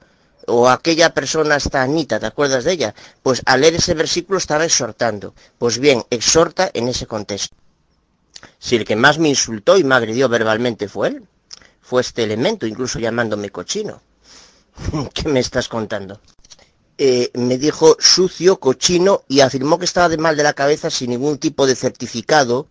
o 0.47 0.69
aquella 0.69 1.13
persona 1.13 1.57
está 1.57 1.81
Anita, 1.81 2.19
¿te 2.19 2.25
acuerdas 2.25 2.63
de 2.63 2.71
ella? 2.71 2.95
Pues 3.21 3.41
al 3.45 3.61
leer 3.61 3.75
ese 3.75 3.93
versículo 3.93 4.37
estaba 4.37 4.63
exhortando. 4.63 5.33
Pues 5.57 5.77
bien, 5.77 6.03
exhorta 6.09 6.71
en 6.73 6.87
ese 6.87 7.05
contexto. 7.05 7.55
Si 8.57 8.77
el 8.77 8.85
que 8.85 8.95
más 8.95 9.19
me 9.19 9.27
insultó 9.27 9.77
y 9.77 9.83
me 9.83 9.95
agredió 9.95 10.29
verbalmente 10.29 10.87
fue 10.87 11.09
él, 11.09 11.27
fue 11.81 12.01
este 12.01 12.23
elemento, 12.23 12.65
incluso 12.65 12.97
llamándome 12.97 13.49
cochino. 13.49 14.01
¿Qué 15.13 15.27
me 15.27 15.41
estás 15.41 15.67
contando? 15.67 16.21
Eh, 16.97 17.29
me 17.33 17.57
dijo 17.57 17.97
sucio, 17.99 18.57
cochino 18.57 19.23
y 19.27 19.41
afirmó 19.41 19.77
que 19.77 19.85
estaba 19.85 20.07
de 20.09 20.17
mal 20.17 20.37
de 20.37 20.43
la 20.43 20.53
cabeza 20.53 20.89
sin 20.89 21.09
ningún 21.09 21.39
tipo 21.39 21.67
de 21.67 21.75
certificado 21.75 22.67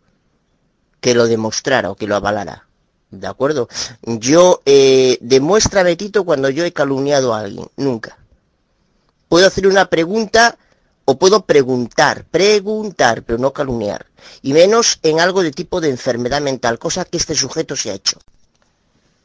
que 1.01 1.15
lo 1.15 1.27
demostrara 1.27 1.91
o 1.91 1.95
que 1.95 2.07
lo 2.07 2.17
avalara. 2.17 2.66
¿De 3.21 3.27
acuerdo? 3.27 3.69
Yo, 4.03 4.63
eh, 4.67 5.19
demuestra 5.21 5.83
Betito 5.83 6.25
cuando 6.25 6.51
yo 6.51 6.65
he 6.65 6.73
calumniado 6.73 7.35
a 7.35 7.41
alguien. 7.41 7.69
Nunca. 7.77 8.19
Puedo 9.29 9.47
hacer 9.47 9.67
una 9.67 9.87
pregunta 9.87 10.57
o 11.05 11.19
puedo 11.19 11.45
preguntar, 11.47 12.25
preguntar, 12.31 13.23
pero 13.23 13.39
no 13.39 13.53
calumniar. 13.53 14.07
Y 14.43 14.53
menos 14.53 14.99
en 15.03 15.21
algo 15.21 15.43
de 15.43 15.53
tipo 15.53 15.81
de 15.81 15.91
enfermedad 15.91 16.41
mental, 16.41 16.79
cosa 16.79 17.05
que 17.05 17.17
este 17.17 17.35
sujeto 17.35 17.77
se 17.77 17.91
ha 17.91 17.95
hecho. 17.95 18.19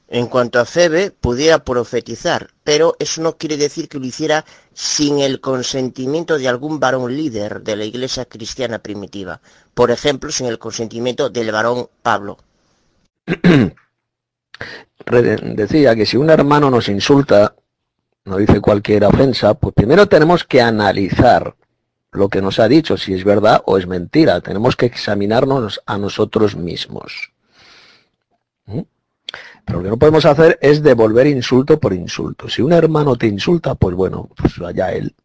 En 0.08 0.28
cuanto 0.28 0.60
a 0.60 0.66
Febe, 0.66 1.10
pudiera 1.10 1.64
profetizar, 1.64 2.50
pero 2.66 2.98
eso 3.00 3.22
no 3.22 3.38
quiere 3.38 3.56
decir 3.56 3.88
que 3.88 3.98
lo 3.98 4.06
hiciera 4.06 4.46
sin 4.74 5.20
el 5.20 5.40
consentimiento 5.40 6.38
de 6.38 6.50
algún 6.50 6.82
varón 6.82 7.16
líder 7.16 7.62
de 7.62 7.78
la 7.78 7.86
iglesia 7.86 8.26
cristiana 8.26 8.80
primitiva. 8.80 9.40
Por 9.74 9.90
ejemplo, 9.90 10.30
sin 10.30 10.48
el 10.48 10.60
consentimiento 10.60 11.30
del 11.30 11.52
varón 11.52 11.90
Pablo. 12.02 12.38
Decía 15.56 15.96
que 15.96 16.06
si 16.06 16.18
un 16.18 16.30
hermano 16.30 16.70
nos 16.70 16.88
insulta, 16.88 17.56
no 18.26 18.38
dice 18.38 18.62
cualquier 18.62 19.04
ofensa, 19.06 19.56
pues 19.56 19.74
primero 19.74 20.08
tenemos 20.08 20.44
que 20.44 20.62
analizar 20.62 21.56
lo 22.12 22.30
que 22.30 22.42
nos 22.42 22.60
ha 22.60 22.68
dicho, 22.68 22.98
si 22.98 23.14
es 23.14 23.24
verdad 23.24 23.62
o 23.66 23.78
es 23.78 23.88
mentira. 23.88 24.42
Tenemos 24.42 24.76
que 24.76 24.86
examinarnos 24.86 25.82
a 25.86 25.98
nosotros 25.98 26.56
mismos. 26.56 27.32
¿Mm? 28.66 28.82
Pero 29.66 29.80
lo 29.80 29.84
que 29.84 29.90
no 29.90 29.98
podemos 29.98 30.26
hacer 30.26 30.60
es 30.62 30.84
devolver 30.84 31.28
insulto 31.28 31.80
por 31.80 31.94
insulto. 31.94 32.50
Si 32.50 32.62
un 32.62 32.74
hermano 32.74 33.16
te 33.16 33.28
insulta, 33.28 33.76
pues 33.76 33.96
bueno, 33.96 34.30
pues 34.36 34.58
vaya 34.60 34.92
él. 34.92 35.16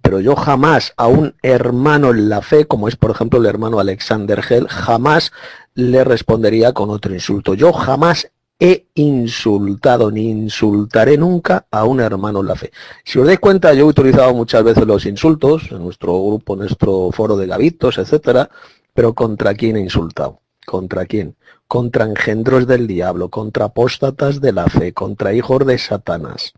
Pero 0.00 0.20
yo 0.20 0.36
jamás 0.36 0.92
a 0.96 1.08
un 1.08 1.34
hermano 1.42 2.10
en 2.10 2.28
la 2.28 2.40
fe, 2.40 2.66
como 2.66 2.88
es 2.88 2.96
por 2.96 3.10
ejemplo 3.10 3.40
el 3.40 3.46
hermano 3.46 3.80
Alexander 3.80 4.42
Hell, 4.48 4.68
jamás 4.68 5.32
le 5.74 6.04
respondería 6.04 6.72
con 6.72 6.90
otro 6.90 7.12
insulto. 7.12 7.54
Yo 7.54 7.72
jamás 7.72 8.30
he 8.60 8.86
insultado 8.94 10.12
ni 10.12 10.30
insultaré 10.30 11.18
nunca 11.18 11.66
a 11.70 11.84
un 11.84 11.98
hermano 11.98 12.40
en 12.40 12.46
la 12.46 12.54
fe. 12.54 12.70
Si 13.04 13.18
os 13.18 13.26
dais 13.26 13.40
cuenta, 13.40 13.74
yo 13.74 13.86
he 13.86 13.88
utilizado 13.88 14.32
muchas 14.34 14.62
veces 14.62 14.86
los 14.86 15.04
insultos 15.04 15.64
en 15.72 15.82
nuestro 15.82 16.12
grupo, 16.12 16.52
en 16.52 16.60
nuestro 16.60 17.10
foro 17.10 17.36
de 17.36 17.48
gavitos, 17.48 17.98
etcétera, 17.98 18.48
pero 18.94 19.14
¿contra 19.14 19.54
quién 19.54 19.76
he 19.76 19.80
insultado? 19.80 20.42
¿Contra 20.64 21.06
quién? 21.06 21.34
Contra 21.66 22.04
engendros 22.04 22.68
del 22.68 22.86
diablo, 22.86 23.30
contra 23.30 23.64
apóstatas 23.64 24.40
de 24.40 24.52
la 24.52 24.66
fe, 24.66 24.92
contra 24.92 25.32
hijos 25.32 25.66
de 25.66 25.78
Satanás. 25.78 26.52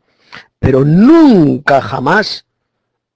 Pero 0.59 0.85
nunca 0.85 1.81
jamás 1.81 2.45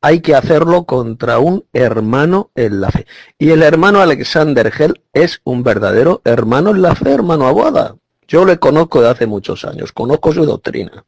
hay 0.01 0.21
que 0.21 0.35
hacerlo 0.35 0.85
contra 0.85 1.39
un 1.39 1.65
hermano 1.73 2.51
en 2.55 2.81
la 2.81 2.91
fe. 2.91 3.07
Y 3.39 3.51
el 3.51 3.63
hermano 3.63 4.01
Alexander 4.01 4.73
Hell 4.77 5.01
es 5.13 5.41
un 5.45 5.63
verdadero 5.63 6.23
hermano 6.25 6.71
en 6.71 6.83
la 6.83 6.95
fe, 6.95 7.13
hermano 7.13 7.47
Aguada. 7.47 7.97
Yo 8.27 8.45
le 8.45 8.59
conozco 8.59 9.01
de 9.01 9.09
hace 9.09 9.27
muchos 9.27 9.65
años, 9.65 9.93
conozco 9.93 10.33
su 10.33 10.45
doctrina. 10.45 11.05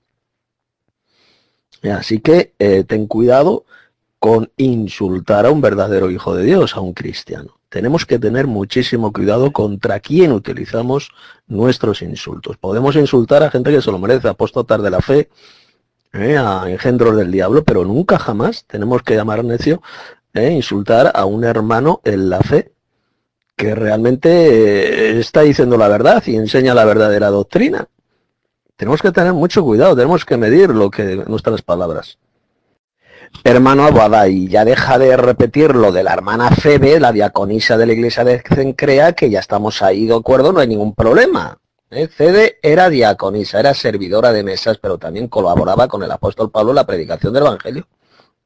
Así 1.83 2.21
que 2.21 2.55
eh, 2.59 2.85
ten 2.85 3.07
cuidado 3.07 3.65
con 4.19 4.51
insultar 4.57 5.47
a 5.47 5.51
un 5.51 5.61
verdadero 5.61 6.11
hijo 6.11 6.35
de 6.35 6.45
Dios, 6.45 6.77
a 6.77 6.81
un 6.81 6.93
cristiano. 6.93 7.57
tenemos 7.71 8.05
que 8.05 8.19
tener 8.19 8.49
muchísimo 8.49 9.13
cuidado 9.13 9.53
contra 9.53 10.01
quién 10.01 10.33
utilizamos 10.33 11.11
nuestros 11.47 12.03
insultos. 12.03 12.57
Podemos 12.57 12.97
insultar 12.97 13.45
a 13.45 13.51
gente 13.51 13.71
que 13.71 13.81
se 13.81 13.93
lo 13.93 13.99
merece, 13.99 14.29
apóstatas 14.29 14.83
de 14.83 14.91
la 14.91 15.01
fe, 15.01 15.31
¿eh? 16.13 16.37
a 16.37 16.65
engendros 16.69 17.17
del 17.17 17.31
diablo, 17.31 17.65
pero 17.65 17.85
nunca 17.85 18.19
jamás 18.19 18.65
tenemos 18.67 19.03
que 19.03 19.17
llamar 19.17 19.45
necio 19.45 19.83
e 20.33 20.51
insultar 20.51 21.13
a 21.15 21.25
un 21.25 21.45
hermano 21.45 22.01
en 22.05 22.31
la 22.31 22.41
fe 22.41 22.73
que 23.57 23.75
realmente 23.75 24.31
eh, 24.31 25.21
está 25.21 25.43
diciendo 25.43 25.77
la 25.77 25.89
verdad 25.89 26.23
y 26.27 26.37
enseña 26.37 26.75
la 26.75 26.85
verdadera 26.85 27.29
doctrina. 27.29 27.89
Tenemos 28.77 29.03
que 29.03 29.13
tener 29.13 29.35
mucho 29.35 29.63
cuidado, 29.63 29.95
tenemos 29.95 30.25
que 30.25 30.39
medir 30.39 30.71
lo 30.71 30.91
que 30.91 31.17
nuestras 31.27 31.61
palabras. 31.61 32.19
Hermano 33.45 33.85
Abada, 33.85 34.29
y 34.29 34.49
ya 34.49 34.65
deja 34.65 34.99
de 34.99 35.17
repetir 35.17 35.75
lo 35.75 35.93
de 35.93 36.03
la 36.03 36.15
hermana 36.15 36.51
Febe, 36.51 36.99
la 36.99 37.13
diaconisa 37.13 37.77
de 37.77 37.87
la 37.87 37.93
iglesia 37.93 38.25
de 38.25 38.43
Cencrea, 38.43 39.13
que 39.13 39.31
ya 39.31 39.41
estamos 39.41 39.83
ahí 39.83 40.07
de 40.07 40.17
acuerdo, 40.17 40.53
no 40.53 40.61
hay 40.61 40.69
ningún 40.69 40.95
problema. 40.95 41.59
¿Eh? 41.91 42.07
Febe 42.07 42.59
era 42.63 42.89
diaconisa, 42.89 43.59
era 43.59 43.75
servidora 43.75 44.33
de 44.33 44.45
mesas, 44.45 44.79
pero 44.79 44.99
también 44.99 45.29
colaboraba 45.29 45.89
con 45.89 46.03
el 46.03 46.11
apóstol 46.11 46.51
Pablo 46.51 46.71
en 46.71 46.77
la 46.77 46.87
predicación 46.87 47.33
del 47.33 47.43
Evangelio. 47.43 47.87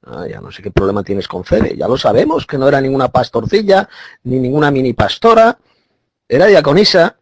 Ah, 0.06 0.26
ya 0.28 0.40
no 0.40 0.50
sé 0.50 0.62
qué 0.62 0.70
problema 0.70 1.02
tienes 1.02 1.28
con 1.28 1.44
Febe. 1.44 1.76
Ya 1.76 1.88
lo 1.88 1.96
sabemos, 1.96 2.46
que 2.46 2.58
no 2.58 2.68
era 2.68 2.80
ninguna 2.80 3.08
pastorcilla, 3.08 3.88
ni 4.24 4.38
ninguna 4.38 4.70
mini 4.70 4.92
pastora. 4.92 5.58
Era 6.28 6.46
diaconisa 6.46 7.16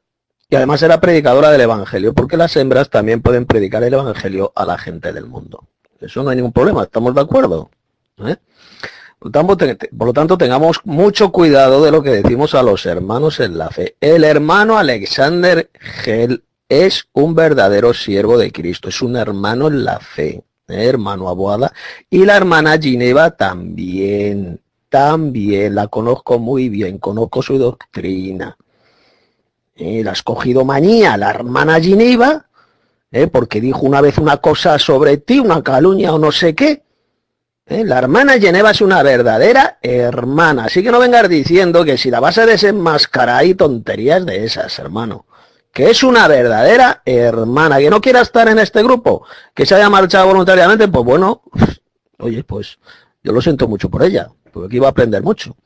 y 0.48 0.56
además 0.56 0.82
era 0.82 1.00
predicadora 1.00 1.50
del 1.50 1.62
Evangelio, 1.62 2.12
porque 2.12 2.36
las 2.36 2.54
hembras 2.56 2.90
también 2.90 3.22
pueden 3.22 3.46
predicar 3.46 3.82
el 3.82 3.94
Evangelio 3.94 4.52
a 4.54 4.64
la 4.64 4.78
gente 4.78 5.12
del 5.12 5.26
mundo. 5.26 5.66
Eso 6.00 6.22
no 6.22 6.30
hay 6.30 6.36
ningún 6.36 6.52
problema, 6.52 6.82
¿estamos 6.82 7.14
de 7.14 7.20
acuerdo? 7.20 7.70
¿Eh? 8.18 8.36
Por, 9.22 10.06
lo 10.06 10.12
tanto, 10.12 10.36
tengamos 10.36 10.80
mucho 10.84 11.30
cuidado 11.30 11.84
de 11.84 11.90
lo 11.90 12.02
que 12.02 12.10
decimos 12.10 12.54
a 12.54 12.62
los 12.62 12.86
hermanos 12.86 13.40
en 13.40 13.58
la 13.58 13.70
fe. 13.70 13.96
El 14.00 14.24
hermano 14.24 14.78
Alexander 14.78 15.70
Gel 16.02 16.42
es 16.68 17.04
un 17.12 17.34
verdadero 17.34 17.94
siervo 17.94 18.38
de 18.38 18.50
Cristo, 18.50 18.88
es 18.88 19.02
un 19.02 19.16
hermano 19.16 19.68
en 19.68 19.84
la 19.84 20.00
fe 20.00 20.42
hermano 20.68 21.28
Abuada, 21.28 21.72
y 22.08 22.24
la 22.24 22.36
hermana 22.36 22.78
Gineva 22.78 23.32
también, 23.32 24.60
también 24.88 25.74
la 25.74 25.88
conozco 25.88 26.38
muy 26.38 26.68
bien, 26.68 26.98
conozco 26.98 27.42
su 27.42 27.58
doctrina. 27.58 28.56
Eh, 29.74 30.02
la 30.04 30.10
ha 30.10 30.14
escogido 30.14 30.64
manía 30.64 31.16
la 31.16 31.30
hermana 31.30 31.80
Gineva, 31.80 32.46
eh, 33.10 33.26
porque 33.26 33.60
dijo 33.60 33.80
una 33.80 34.00
vez 34.00 34.18
una 34.18 34.38
cosa 34.38 34.78
sobre 34.78 35.18
ti, 35.18 35.38
una 35.38 35.62
calumnia 35.62 36.14
o 36.14 36.18
no 36.18 36.32
sé 36.32 36.54
qué. 36.54 36.82
Eh, 37.66 37.84
la 37.84 37.98
hermana 37.98 38.40
Geneva 38.40 38.72
es 38.72 38.80
una 38.80 39.02
verdadera 39.02 39.78
hermana, 39.82 40.64
así 40.64 40.82
que 40.82 40.90
no 40.90 40.98
vengas 40.98 41.28
diciendo 41.28 41.84
que 41.84 41.96
si 41.96 42.10
la 42.10 42.18
vas 42.18 42.38
a 42.38 42.46
desenmascarar 42.46 43.36
hay 43.36 43.54
tonterías 43.54 44.26
de 44.26 44.44
esas, 44.44 44.78
hermano. 44.78 45.26
Que 45.72 45.88
es 45.90 46.02
una 46.02 46.28
verdadera 46.28 47.02
hermana, 47.06 47.78
que 47.78 47.88
no 47.88 48.00
quiera 48.00 48.20
estar 48.20 48.48
en 48.48 48.58
este 48.58 48.82
grupo, 48.82 49.24
que 49.54 49.64
se 49.64 49.74
haya 49.74 49.88
marchado 49.88 50.26
voluntariamente, 50.26 50.88
pues 50.88 51.04
bueno, 51.04 51.42
oye, 52.18 52.44
pues 52.44 52.78
yo 53.22 53.32
lo 53.32 53.40
siento 53.40 53.68
mucho 53.68 53.88
por 53.88 54.02
ella, 54.02 54.28
porque 54.52 54.66
aquí 54.66 54.78
va 54.78 54.88
a 54.88 54.90
aprender 54.90 55.22
mucho. 55.22 55.56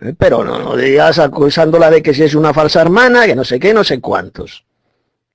Eh, 0.00 0.14
pero 0.18 0.42
no, 0.42 0.58
no 0.58 0.76
digas 0.76 1.18
acusándola 1.18 1.90
de 1.90 2.02
que 2.02 2.14
si 2.14 2.24
es 2.24 2.34
una 2.34 2.54
falsa 2.54 2.80
hermana, 2.80 3.26
que 3.26 3.36
no 3.36 3.44
sé 3.44 3.60
qué, 3.60 3.74
no 3.74 3.84
sé 3.84 4.00
cuántos. 4.00 4.64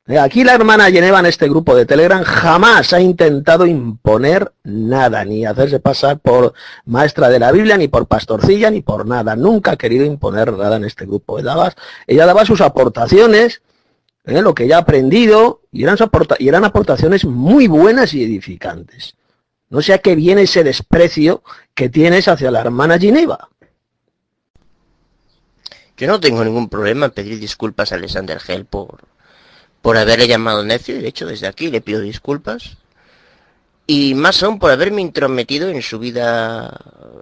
Eh, 0.09 0.17
aquí 0.17 0.45
la 0.45 0.53
hermana 0.53 0.89
Geneva 0.89 1.19
en 1.19 1.25
este 1.25 1.49
grupo 1.49 1.75
de 1.75 1.85
Telegram 1.85 2.23
jamás 2.23 2.93
ha 2.93 3.01
intentado 3.01 3.65
imponer 3.65 4.53
nada, 4.63 5.25
ni 5.25 5.45
hacerse 5.45 5.81
pasar 5.81 6.19
por 6.19 6.53
maestra 6.85 7.27
de 7.27 7.39
la 7.39 7.51
Biblia, 7.51 7.75
ni 7.75 7.89
por 7.89 8.07
pastorcilla, 8.07 8.71
ni 8.71 8.81
por 8.81 9.05
nada. 9.05 9.35
Nunca 9.35 9.71
ha 9.71 9.75
querido 9.75 10.05
imponer 10.05 10.53
nada 10.53 10.77
en 10.77 10.85
este 10.85 11.05
grupo. 11.05 11.39
ella 11.39 12.25
daba 12.25 12.45
sus 12.45 12.61
aportaciones 12.61 13.61
¿eh? 14.23 14.41
lo 14.41 14.53
que 14.55 14.63
ella 14.63 14.77
ha 14.77 14.81
aprendido, 14.81 15.63
y 15.73 15.83
eran, 15.83 15.97
y 16.39 16.47
eran 16.47 16.63
aportaciones 16.63 17.25
muy 17.25 17.67
buenas 17.67 18.13
y 18.13 18.23
edificantes. 18.23 19.15
No 19.69 19.81
sé 19.81 19.93
a 19.93 19.97
qué 19.97 20.15
viene 20.15 20.43
ese 20.43 20.63
desprecio 20.63 21.43
que 21.73 21.89
tienes 21.89 22.29
hacia 22.29 22.49
la 22.49 22.61
hermana 22.61 22.97
Gineva. 22.97 23.49
Yo 25.97 26.07
no 26.07 26.21
tengo 26.21 26.45
ningún 26.45 26.69
problema 26.69 27.07
en 27.07 27.11
pedir 27.11 27.39
disculpas 27.39 27.91
a 27.91 27.95
Alexander 27.95 28.39
Hell 28.47 28.65
por, 28.65 28.99
por 29.87 29.97
haberle 29.97 30.27
llamado 30.27 30.65
necio, 30.65 30.97
y 30.97 30.99
de 30.99 31.07
hecho 31.07 31.25
desde 31.25 31.47
aquí 31.47 31.71
le 31.71 31.79
pido 31.79 32.01
disculpas 32.01 32.75
y 33.85 34.15
más 34.15 34.43
aún 34.43 34.59
por 34.59 34.69
haberme 34.69 35.01
intrometido 35.01 35.69
en 35.69 35.81
su 35.81 35.97
vida 35.97 36.77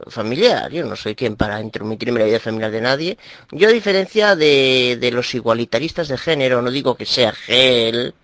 familiar. 0.07 0.71
Yo 0.71 0.83
no 0.83 0.95
soy 0.95 1.13
quien 1.13 1.35
para 1.35 1.61
intrometerme 1.61 2.21
en 2.21 2.21
la 2.21 2.25
vida 2.25 2.39
familiar 2.39 2.71
de 2.71 2.81
nadie. 2.81 3.17
Yo 3.51 3.69
a 3.69 3.71
diferencia 3.71 4.35
de, 4.35 4.97
de 4.99 5.11
los 5.11 5.35
igualitaristas 5.35 6.07
de 6.07 6.17
género, 6.17 6.63
no 6.63 6.71
digo 6.71 6.97
que 6.97 7.05
sea 7.05 7.33
gel, 7.33 8.15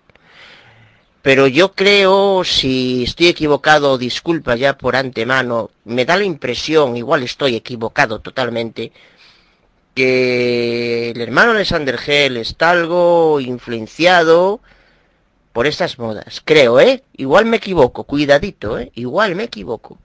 pero 1.22 1.46
yo 1.46 1.70
creo, 1.70 2.42
si 2.42 3.04
estoy 3.04 3.28
equivocado, 3.28 3.96
disculpa 3.96 4.56
ya 4.56 4.76
por 4.76 4.96
antemano, 4.96 5.70
me 5.84 6.04
da 6.04 6.16
la 6.16 6.24
impresión, 6.24 6.96
igual 6.96 7.22
estoy 7.22 7.54
equivocado 7.54 8.18
totalmente, 8.18 8.90
que 9.94 11.10
el 11.10 11.20
hermano 11.20 11.52
Alexander 11.52 11.98
Gel 11.98 12.36
está 12.36 12.70
algo 12.70 13.40
influenciado 13.40 14.60
por 15.52 15.66
estas 15.66 15.98
modas. 15.98 16.42
Creo, 16.44 16.80
¿eh? 16.80 17.02
Igual 17.16 17.46
me 17.46 17.58
equivoco, 17.58 18.04
cuidadito, 18.04 18.78
¿eh? 18.78 18.90
Igual 18.94 19.34
me 19.34 19.44
equivoco. 19.44 19.98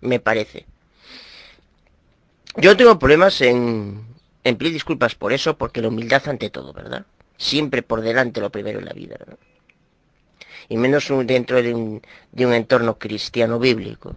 Me 0.00 0.20
parece. 0.20 0.66
Yo 2.56 2.76
tengo 2.76 2.98
problemas 2.98 3.40
en, 3.40 4.04
en 4.44 4.56
pedir 4.56 4.72
disculpas 4.72 5.14
por 5.14 5.32
eso, 5.32 5.56
porque 5.56 5.80
la 5.80 5.88
humildad 5.88 6.28
ante 6.28 6.50
todo, 6.50 6.72
¿verdad? 6.72 7.06
Siempre 7.36 7.82
por 7.82 8.02
delante 8.02 8.40
lo 8.40 8.50
primero 8.50 8.80
en 8.80 8.84
la 8.84 8.92
vida, 8.92 9.16
¿verdad? 9.18 9.38
Y 10.68 10.76
menos 10.76 11.08
dentro 11.24 11.62
de 11.62 11.74
un, 11.74 12.02
de 12.32 12.46
un 12.46 12.52
entorno 12.52 12.98
cristiano 12.98 13.58
bíblico. 13.58 14.14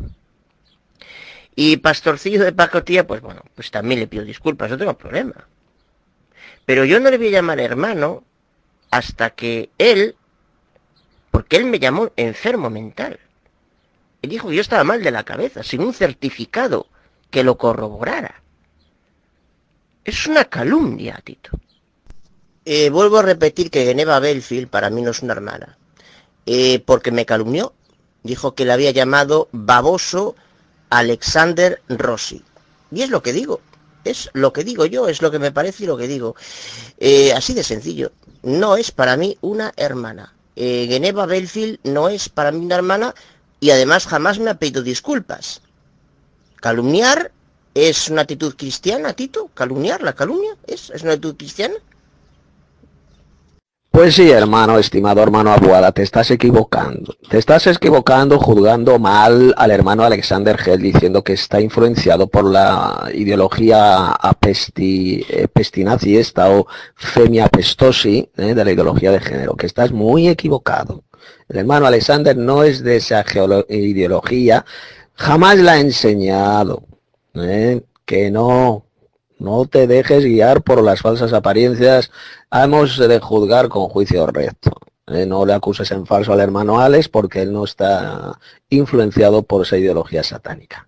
Y 1.56 1.78
pastorcillo 1.78 2.44
de 2.44 2.52
pacotilla, 2.52 3.06
pues 3.06 3.22
bueno, 3.22 3.44
pues 3.56 3.70
también 3.70 4.00
le 4.00 4.08
pido 4.08 4.24
disculpas, 4.24 4.72
no 4.72 4.78
tengo 4.78 4.98
problema. 4.98 5.48
Pero 6.66 6.86
yo 6.86 7.00
no 7.00 7.12
le 7.12 7.18
voy 7.18 7.28
a 7.28 7.32
llamar 7.32 7.60
hermano 7.60 8.24
hasta 8.90 9.32
que 9.32 9.70
él 9.78 10.16
porque 11.34 11.56
él 11.58 11.66
me 11.66 11.80
llamó 11.80 12.12
enfermo 12.16 12.70
mental. 12.70 13.20
Y 14.22 14.28
dijo 14.28 14.50
que 14.50 14.56
yo 14.56 14.62
estaba 14.62 14.84
mal 14.84 15.02
de 15.02 15.10
la 15.10 15.24
cabeza, 15.24 15.64
sin 15.64 15.82
un 15.82 15.92
certificado 15.92 16.86
que 17.32 17.44
lo 17.44 17.58
corroborara. 17.58 18.44
Es 20.06 20.28
una 20.28 20.46
calumnia, 20.46 21.20
Tito. 21.24 21.50
Eh, 22.66 22.92
vuelvo 22.92 23.18
a 23.18 23.24
repetir 23.24 23.72
que 23.72 23.84
Geneva 23.84 24.20
Belfield 24.20 24.68
para 24.68 24.92
mí 24.92 25.02
no 25.02 25.10
es 25.10 25.24
una 25.24 25.34
hermana. 25.34 25.76
Eh, 26.46 26.84
porque 26.86 27.12
me 27.12 27.26
calumnió. 27.26 27.74
Dijo 28.22 28.54
que 28.54 28.66
le 28.66 28.74
había 28.74 28.92
llamado 28.92 29.50
baboso 29.52 30.36
Alexander 30.98 31.82
Rossi. 31.90 32.44
Y 32.92 33.02
es 33.02 33.10
lo 33.10 33.22
que 33.22 33.34
digo. 33.34 33.62
Es 34.04 34.30
lo 34.34 34.52
que 34.52 34.64
digo 34.64 34.86
yo, 34.86 35.08
es 35.08 35.22
lo 35.22 35.32
que 35.32 35.40
me 35.40 35.52
parece 35.52 35.84
y 35.84 35.88
lo 35.88 35.98
que 35.98 36.08
digo. 36.08 36.36
Eh, 36.98 37.34
así 37.34 37.54
de 37.54 37.64
sencillo. 37.64 38.12
No 38.42 38.76
es 38.76 38.92
para 38.92 39.16
mí 39.16 39.38
una 39.42 39.72
hermana 39.78 40.34
eh, 40.56 40.86
Geneva 40.88 41.26
Belfield 41.26 41.80
no 41.84 42.10
es 42.10 42.30
para 42.30 42.52
mí 42.52 42.66
una 42.66 42.76
hermana 42.76 43.16
y 43.60 43.72
además 43.72 44.06
jamás 44.06 44.40
me 44.40 44.52
ha 44.52 44.56
pedido 44.56 44.84
disculpas. 44.84 45.62
Calumniar 46.58 47.32
es 47.74 48.10
una 48.10 48.22
actitud 48.22 48.56
cristiana, 48.56 49.14
Tito. 49.14 49.50
Calumniar, 49.54 50.04
la 50.04 50.14
calumnia 50.14 50.56
es, 50.68 50.90
es 50.92 51.02
una 51.02 51.14
actitud 51.14 51.38
cristiana. 51.38 51.76
Pues 53.94 54.16
sí, 54.16 54.32
hermano, 54.32 54.80
estimado 54.80 55.22
hermano 55.22 55.52
Abuada, 55.52 55.92
te 55.92 56.02
estás 56.02 56.32
equivocando. 56.32 57.16
Te 57.30 57.38
estás 57.38 57.68
equivocando 57.68 58.40
juzgando 58.40 58.98
mal 58.98 59.54
al 59.56 59.70
hermano 59.70 60.04
Alexander 60.04 60.58
Hell 60.66 60.82
diciendo 60.82 61.24
que 61.24 61.34
está 61.34 61.62
influenciado 61.62 62.26
por 62.26 62.46
la 62.46 63.12
ideología 63.14 64.14
apesti, 64.14 65.24
esta 66.18 66.50
o 66.50 66.66
femiapestosi 66.96 68.32
eh, 68.36 68.56
de 68.56 68.66
la 68.66 68.72
ideología 68.72 69.12
de 69.12 69.20
género, 69.20 69.56
que 69.56 69.68
estás 69.68 69.92
muy 69.92 70.28
equivocado. 70.28 71.04
El 71.48 71.60
hermano 71.60 71.86
Alexander 71.86 72.36
no 72.36 72.64
es 72.64 72.84
de 72.84 72.96
esa 72.96 73.24
ideología, 73.70 74.66
jamás 75.14 75.60
la 75.60 75.74
ha 75.74 75.80
enseñado. 75.80 76.84
Eh, 77.36 77.84
que 78.06 78.32
no, 78.32 78.88
no 79.40 79.66
te 79.66 79.88
dejes 79.88 80.24
guiar 80.24 80.62
por 80.62 80.84
las 80.84 81.02
falsas 81.02 81.34
apariencias. 81.34 82.12
Hemos 82.52 82.98
de 82.98 83.20
juzgar 83.20 83.70
con 83.70 83.90
juicio 83.90 84.26
recto. 84.28 84.72
¿eh? 85.08 85.26
No 85.26 85.46
le 85.46 85.54
acuses 85.54 85.92
en 85.92 86.06
falso 86.06 86.34
al 86.34 86.40
hermano 86.40 86.80
Alex 86.80 87.10
porque 87.10 87.42
él 87.42 87.54
no 87.54 87.64
está 87.66 88.40
influenciado 88.70 89.44
por 89.44 89.66
esa 89.66 89.78
ideología 89.78 90.24
satánica. 90.24 90.88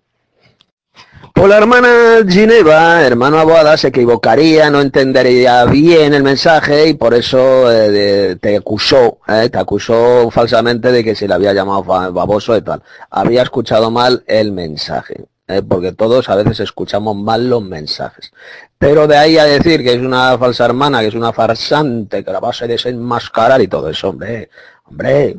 O 1.38 1.46
la 1.46 1.58
hermana 1.58 2.24
Gineva, 2.26 3.02
hermano 3.02 3.38
Abuada, 3.38 3.76
se 3.76 3.88
equivocaría, 3.88 4.70
no 4.70 4.80
entendería 4.80 5.66
bien 5.66 6.14
el 6.14 6.22
mensaje 6.22 6.88
y 6.88 6.94
por 6.94 7.12
eso 7.12 7.70
eh, 7.70 8.36
te 8.40 8.56
acusó, 8.56 9.18
eh, 9.28 9.50
te 9.50 9.58
acusó 9.58 10.30
falsamente 10.30 10.90
de 10.90 11.04
que 11.04 11.14
se 11.14 11.28
le 11.28 11.34
había 11.34 11.52
llamado 11.52 11.82
baboso 11.82 12.56
y 12.56 12.62
tal. 12.62 12.82
Había 13.10 13.42
escuchado 13.42 13.90
mal 13.90 14.24
el 14.26 14.52
mensaje. 14.52 15.26
¿Eh? 15.48 15.62
porque 15.62 15.92
todos 15.92 16.28
a 16.28 16.36
veces 16.36 16.60
escuchamos 16.60 17.16
mal 17.16 17.48
los 17.48 17.62
mensajes. 17.62 18.32
Pero 18.78 19.06
de 19.06 19.16
ahí 19.16 19.38
a 19.38 19.44
decir 19.44 19.82
que 19.82 19.94
es 19.94 20.00
una 20.00 20.36
falsa 20.38 20.64
hermana, 20.64 21.00
que 21.00 21.08
es 21.08 21.14
una 21.14 21.32
farsante, 21.32 22.24
que 22.24 22.30
la 22.30 22.40
base 22.40 22.64
a 22.64 22.68
desenmascarar 22.68 23.60
y 23.60 23.68
todo 23.68 23.88
eso, 23.88 24.10
hombre, 24.10 24.50
hombre, 24.84 25.36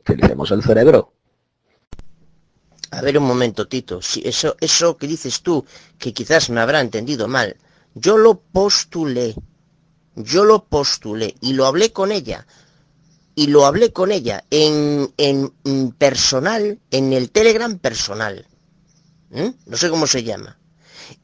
utilicemos 0.00 0.50
el 0.50 0.62
cerebro. 0.62 1.12
A 2.90 3.00
ver 3.00 3.16
un 3.16 3.24
momento, 3.24 3.66
Tito. 3.68 4.02
Si 4.02 4.20
eso, 4.26 4.54
eso 4.60 4.98
que 4.98 5.06
dices 5.06 5.40
tú, 5.40 5.64
que 5.98 6.12
quizás 6.12 6.50
me 6.50 6.60
habrá 6.60 6.80
entendido 6.80 7.26
mal, 7.26 7.56
yo 7.94 8.18
lo 8.18 8.38
postulé. 8.38 9.34
Yo 10.14 10.44
lo 10.44 10.64
postulé 10.64 11.34
y 11.40 11.54
lo 11.54 11.64
hablé 11.64 11.90
con 11.90 12.12
ella. 12.12 12.46
Y 13.34 13.46
lo 13.46 13.64
hablé 13.64 13.94
con 13.94 14.12
ella 14.12 14.44
en, 14.50 15.10
en 15.16 15.92
personal, 15.92 16.78
en 16.90 17.14
el 17.14 17.30
Telegram 17.30 17.78
personal. 17.78 18.46
¿Mm? 19.32 19.48
No 19.66 19.76
sé 19.76 19.90
cómo 19.90 20.06
se 20.06 20.22
llama. 20.22 20.58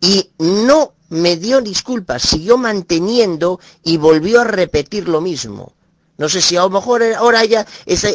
Y 0.00 0.30
no 0.38 0.94
me 1.10 1.36
dio 1.36 1.60
disculpas, 1.60 2.22
siguió 2.22 2.56
manteniendo 2.58 3.60
y 3.84 3.96
volvió 3.96 4.40
a 4.40 4.44
repetir 4.44 5.08
lo 5.08 5.20
mismo. 5.20 5.72
No 6.16 6.28
sé 6.28 6.40
si 6.40 6.56
a 6.56 6.62
lo 6.62 6.70
mejor 6.70 7.02
ahora 7.16 7.42
ella, 7.44 7.64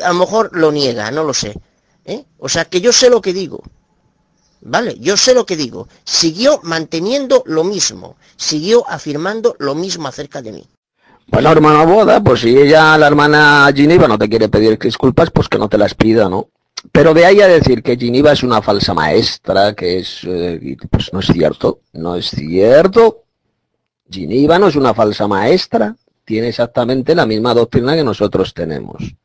a 0.03 0.07
lo 0.10 0.20
mejor 0.20 0.49
lo 0.53 0.72
niega, 0.72 1.10
no 1.11 1.24
lo 1.24 1.34
sé. 1.34 1.53
¿eh? 2.06 2.26
O 2.38 2.49
sea 2.49 2.65
que 2.65 2.82
yo 2.82 2.91
sé 2.91 3.10
lo 3.10 3.22
que 3.22 3.34
digo. 3.34 3.64
¿Vale? 4.61 4.98
Yo 4.99 5.18
sé 5.18 5.34
lo 5.34 5.45
que 5.45 5.57
digo. 5.57 5.88
Siguió 6.03 6.60
manteniendo 6.64 7.44
lo 7.45 7.64
mismo. 7.64 8.15
Siguió 8.36 8.90
afirmando 8.90 9.56
lo 9.60 9.76
mismo 9.76 10.07
acerca 10.07 10.41
de 10.41 10.53
mí. 10.53 10.68
Bueno, 11.28 11.52
hermana 11.52 11.86
Boda, 11.86 12.22
pues 12.24 12.41
si 12.41 12.57
ella, 12.57 12.98
la 12.98 13.07
hermana 13.07 13.70
Gineva, 13.74 14.07
no 14.07 14.18
te 14.18 14.30
quiere 14.30 14.49
pedir 14.49 14.78
disculpas, 14.78 15.32
pues 15.32 15.48
que 15.48 15.57
no 15.57 15.70
te 15.70 15.78
las 15.78 15.95
pida, 15.95 16.30
¿no? 16.30 16.49
Pero 16.91 17.14
de 17.14 17.26
ahí 17.26 17.41
a 17.41 17.47
decir 17.47 17.81
que 17.81 17.97
Gineva 17.97 18.34
es 18.34 18.43
una 18.43 18.61
falsa 18.61 18.93
maestra, 18.93 19.73
que 19.73 19.99
es, 19.99 20.22
eh, 20.26 20.77
pues 20.89 21.11
no 21.14 21.19
es 21.19 21.27
cierto, 21.27 21.80
no 21.93 22.15
es 22.15 22.30
cierto. 22.30 23.23
Gineva 24.10 24.60
no 24.60 24.68
es 24.68 24.76
una 24.76 24.93
falsa 24.93 25.27
maestra, 25.27 25.95
tiene 26.26 26.49
exactamente 26.49 27.15
la 27.15 27.26
misma 27.26 27.53
doctrina 27.53 27.95
que 27.95 28.03
nosotros 28.03 28.53
tenemos. 28.53 29.15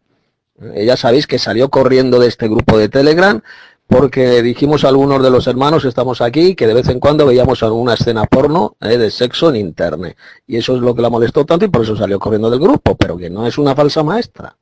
Ella 0.75 0.97
sabéis 0.97 1.27
que 1.27 1.39
salió 1.39 1.69
corriendo 1.69 2.19
de 2.19 2.29
este 2.29 2.49
grupo 2.49 2.79
de 2.79 2.89
Telegram 2.89 3.41
porque 3.87 4.43
dijimos 4.43 4.85
a 4.85 4.89
algunos 4.89 5.23
de 5.23 5.31
los 5.31 5.47
hermanos 5.47 5.85
estamos 5.85 6.21
aquí 6.21 6.55
que 6.55 6.67
de 6.67 6.75
vez 6.75 6.89
en 6.89 7.01
cuando 7.01 7.25
veíamos 7.25 7.63
alguna 7.63 7.95
escena 7.95 8.25
porno 8.27 8.77
eh, 8.81 8.99
de 8.99 9.11
sexo 9.11 9.49
en 9.49 9.57
internet. 9.57 10.17
Y 10.47 10.57
eso 10.57 10.77
es 10.77 10.83
lo 10.83 10.95
que 10.95 11.03
la 11.03 11.09
molestó 11.09 11.45
tanto 11.47 11.65
y 11.65 11.69
por 11.69 11.83
eso 11.83 11.97
salió 11.97 12.19
corriendo 12.19 12.51
del 12.51 12.61
grupo, 12.61 12.97
pero 12.97 13.17
que 13.17 13.31
no 13.31 13.47
es 13.47 13.57
una 13.57 13.75
falsa 13.75 14.03
maestra. 14.03 14.57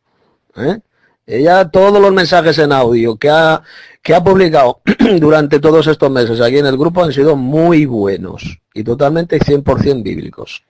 ¿eh? 0.56 0.78
Ella, 1.26 1.68
todos 1.68 2.00
los 2.00 2.12
mensajes 2.12 2.56
en 2.58 2.70
audio 2.70 3.16
que 3.16 3.28
ha, 3.28 3.60
que 4.00 4.14
ha 4.14 4.22
publicado 4.22 4.80
durante 5.18 5.58
todos 5.58 5.88
estos 5.88 6.08
meses 6.08 6.40
aquí 6.40 6.58
en 6.58 6.66
el 6.66 6.78
grupo 6.78 7.02
han 7.02 7.12
sido 7.12 7.34
muy 7.34 7.84
buenos 7.84 8.60
y 8.72 8.84
totalmente 8.84 9.40
100% 9.40 10.04
bíblicos. 10.04 10.62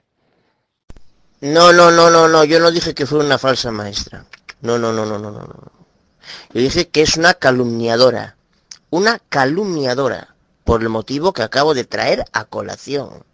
No, 1.42 1.74
no, 1.74 1.90
no, 1.90 2.10
no, 2.10 2.26
no, 2.26 2.44
yo 2.44 2.58
no 2.58 2.70
dije 2.70 2.94
que 2.94 3.04
fue 3.04 3.18
una 3.18 3.36
falsa 3.36 3.70
maestra. 3.70 4.24
No, 4.62 4.78
no, 4.78 4.92
no, 4.92 5.04
no, 5.04 5.18
no, 5.18 5.30
no. 5.30 5.72
Yo 6.54 6.60
dije 6.62 6.88
que 6.88 7.02
es 7.02 7.18
una 7.18 7.34
calumniadora. 7.34 8.36
Una 8.88 9.20
calumniadora. 9.28 10.34
Por 10.64 10.80
el 10.80 10.88
motivo 10.88 11.34
que 11.34 11.42
acabo 11.42 11.74
de 11.74 11.84
traer 11.84 12.24
a 12.32 12.46
colación. 12.46 13.24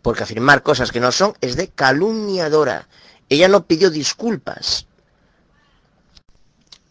Porque 0.00 0.22
afirmar 0.22 0.62
cosas 0.62 0.90
que 0.90 1.00
no 1.00 1.12
son 1.12 1.34
es 1.42 1.56
de 1.56 1.68
calumniadora. 1.68 2.88
Ella 3.28 3.48
no 3.48 3.66
pidió 3.66 3.90
disculpas. 3.90 4.87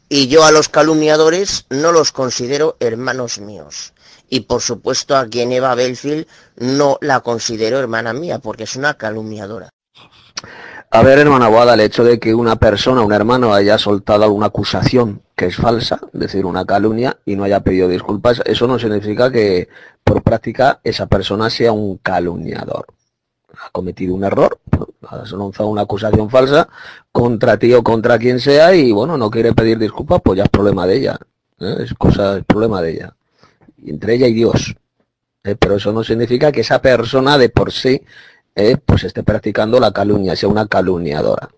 Y 0.09 0.27
yo 0.27 0.45
a 0.45 0.51
los 0.51 0.69
calumniadores 0.69 1.65
no 1.69 1.91
los 1.91 2.11
considero 2.11 2.77
hermanos 2.79 3.39
míos. 3.39 3.93
Y 4.29 4.41
por 4.41 4.61
supuesto 4.61 5.15
a 5.15 5.27
Geneva 5.29 5.75
Belfield 5.75 6.27
no 6.55 6.97
la 7.01 7.19
considero 7.19 7.79
hermana 7.79 8.13
mía 8.13 8.39
porque 8.39 8.63
es 8.63 8.75
una 8.75 8.93
calumniadora. 8.95 9.69
A 10.89 11.03
ver, 11.03 11.19
hermana 11.19 11.49
Boada, 11.49 11.73
el 11.73 11.81
hecho 11.81 12.05
de 12.05 12.17
que 12.17 12.33
una 12.33 12.55
persona, 12.55 13.01
un 13.01 13.11
hermano, 13.11 13.53
haya 13.53 13.77
soltado 13.77 14.23
alguna 14.23 14.47
acusación 14.47 15.21
que 15.35 15.47
es 15.47 15.57
falsa, 15.57 15.99
es 16.13 16.19
decir, 16.19 16.45
una 16.45 16.65
calumnia, 16.65 17.17
y 17.25 17.35
no 17.35 17.43
haya 17.43 17.59
pedido 17.59 17.89
disculpas, 17.89 18.41
eso 18.45 18.67
no 18.67 18.79
significa 18.79 19.29
que 19.29 19.67
por 20.03 20.23
práctica 20.23 20.79
esa 20.83 21.05
persona 21.07 21.49
sea 21.49 21.73
un 21.73 21.97
calumniador. 21.97 22.87
Ha 23.65 23.69
cometido 23.71 24.13
un 24.13 24.23
error, 24.23 24.59
ha 25.07 25.17
lanzado 25.17 25.69
una 25.69 25.81
acusación 25.81 26.29
falsa 26.29 26.67
contra 27.11 27.57
ti 27.57 27.73
o 27.73 27.83
contra 27.83 28.17
quien 28.19 28.39
sea 28.39 28.75
y 28.75 28.91
bueno, 28.91 29.17
no 29.17 29.29
quiere 29.29 29.53
pedir 29.53 29.79
disculpas, 29.79 30.21
pues 30.23 30.37
ya 30.37 30.43
es 30.43 30.49
problema 30.49 30.85
de 30.85 30.97
ella. 30.97 31.19
¿eh? 31.59 31.75
Es 31.79 31.93
cosa, 31.93 32.37
es 32.37 32.45
problema 32.45 32.81
de 32.81 32.91
ella. 32.91 33.15
Entre 33.85 34.15
ella 34.15 34.27
y 34.27 34.33
Dios. 34.33 34.75
¿eh? 35.43 35.55
Pero 35.55 35.75
eso 35.75 35.91
no 35.91 36.03
significa 36.03 36.51
que 36.51 36.61
esa 36.61 36.81
persona 36.81 37.37
de 37.37 37.49
por 37.49 37.71
sí 37.71 38.01
eh, 38.55 38.77
pues 38.77 39.03
esté 39.03 39.23
practicando 39.23 39.79
la 39.79 39.91
calumnia, 39.91 40.35
sea 40.35 40.49
una 40.49 40.67
calumniadora. 40.67 41.49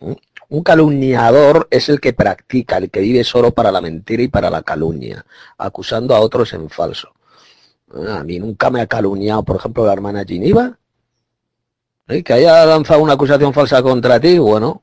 ¿Mm? 0.00 0.12
Un 0.50 0.62
calumniador 0.62 1.68
es 1.70 1.90
el 1.90 2.00
que 2.00 2.14
practica, 2.14 2.78
el 2.78 2.90
que 2.90 3.00
vive 3.00 3.22
solo 3.22 3.50
para 3.50 3.70
la 3.70 3.82
mentira 3.82 4.22
y 4.22 4.28
para 4.28 4.48
la 4.48 4.62
calumnia, 4.62 5.24
acusando 5.58 6.14
a 6.14 6.20
otros 6.20 6.54
en 6.54 6.70
falso. 6.70 7.12
Ah, 7.94 8.20
a 8.20 8.24
mí 8.24 8.38
nunca 8.38 8.70
me 8.70 8.80
ha 8.80 8.86
calumniado, 8.86 9.42
por 9.42 9.56
ejemplo, 9.56 9.84
la 9.84 9.92
hermana 9.92 10.24
Giniva, 10.24 10.78
¿eh? 12.08 12.22
que 12.22 12.32
haya 12.32 12.64
lanzado 12.66 13.02
una 13.02 13.14
acusación 13.14 13.52
falsa 13.52 13.82
contra 13.82 14.18
ti, 14.18 14.38
bueno, 14.38 14.82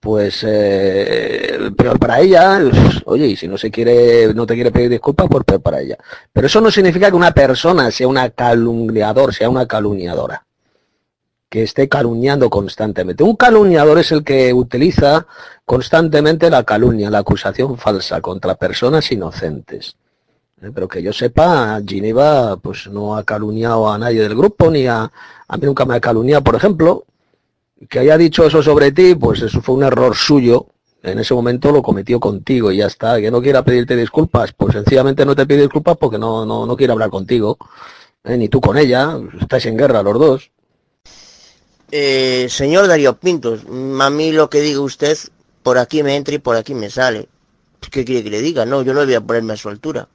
pues 0.00 0.44
eh, 0.46 1.70
pero 1.76 1.96
para 1.96 2.20
ella, 2.20 2.60
oye, 3.06 3.26
y 3.26 3.36
si 3.36 3.48
no 3.48 3.58
se 3.58 3.70
quiere, 3.70 4.32
no 4.34 4.46
te 4.46 4.54
quiere 4.54 4.70
pedir 4.70 4.90
disculpas, 4.90 5.26
pues 5.28 5.44
peor 5.44 5.60
para 5.60 5.80
ella. 5.80 5.96
Pero 6.32 6.46
eso 6.46 6.60
no 6.60 6.70
significa 6.70 7.10
que 7.10 7.16
una 7.16 7.32
persona 7.32 7.90
sea 7.90 8.06
una 8.08 8.30
calumniador, 8.30 9.34
sea 9.34 9.50
una 9.50 9.66
calumniadora 9.66 10.44
que 11.48 11.62
esté 11.62 11.88
calumniando 11.88 12.50
constantemente. 12.50 13.24
Un 13.24 13.36
calumniador 13.36 13.98
es 13.98 14.12
el 14.12 14.22
que 14.22 14.52
utiliza 14.52 15.26
constantemente 15.64 16.50
la 16.50 16.64
calumnia, 16.64 17.10
la 17.10 17.18
acusación 17.18 17.78
falsa 17.78 18.20
contra 18.20 18.54
personas 18.54 19.10
inocentes. 19.10 19.96
Eh, 20.60 20.70
pero 20.74 20.88
que 20.88 21.02
yo 21.02 21.12
sepa, 21.12 21.80
Gineva 21.86 22.56
pues 22.56 22.88
no 22.88 23.16
ha 23.16 23.24
calumniado 23.24 23.90
a 23.90 23.98
nadie 23.98 24.22
del 24.22 24.36
grupo, 24.36 24.70
ni 24.70 24.86
a, 24.86 25.10
a 25.48 25.56
mí 25.56 25.66
nunca 25.66 25.84
me 25.84 25.94
ha 25.94 26.00
calumniado, 26.00 26.44
por 26.44 26.54
ejemplo, 26.54 27.04
que 27.88 27.98
haya 27.98 28.16
dicho 28.18 28.44
eso 28.44 28.62
sobre 28.62 28.92
ti, 28.92 29.14
pues 29.14 29.42
eso 29.42 29.60
fue 29.62 29.74
un 29.74 29.82
error 29.82 30.14
suyo, 30.14 30.66
en 31.02 31.18
ese 31.18 31.32
momento 31.34 31.72
lo 31.72 31.82
cometió 31.82 32.20
contigo 32.20 32.70
y 32.70 32.78
ya 32.78 32.86
está, 32.86 33.20
que 33.20 33.30
no 33.30 33.40
quiera 33.40 33.64
pedirte 33.64 33.96
disculpas, 33.96 34.52
pues 34.52 34.74
sencillamente 34.74 35.24
no 35.24 35.34
te 35.34 35.46
pide 35.46 35.62
disculpas 35.62 35.96
porque 35.96 36.18
no, 36.18 36.44
no, 36.44 36.66
no 36.66 36.76
quiere 36.76 36.92
hablar 36.92 37.10
contigo, 37.10 37.56
eh, 38.24 38.36
ni 38.36 38.48
tú 38.48 38.60
con 38.60 38.76
ella, 38.76 39.18
estáis 39.40 39.66
en 39.66 39.76
guerra 39.76 40.02
los 40.02 40.18
dos. 40.18 40.50
Eh, 41.90 42.48
señor 42.50 42.86
Darío 42.86 43.16
Pintos, 43.18 43.60
a 44.00 44.10
mí 44.10 44.32
lo 44.32 44.50
que 44.50 44.60
diga 44.60 44.80
usted, 44.80 45.16
por 45.62 45.78
aquí 45.78 46.02
me 46.02 46.16
entra 46.16 46.34
y 46.34 46.38
por 46.38 46.56
aquí 46.56 46.74
me 46.74 46.90
sale. 46.90 47.28
¿Qué 47.90 48.04
quiere 48.04 48.24
que 48.24 48.30
le 48.30 48.42
diga? 48.42 48.66
No, 48.66 48.82
yo 48.82 48.92
no 48.92 49.04
voy 49.04 49.14
a 49.14 49.20
ponerme 49.20 49.54
a 49.54 49.56
su 49.56 49.68
altura. 49.68 50.08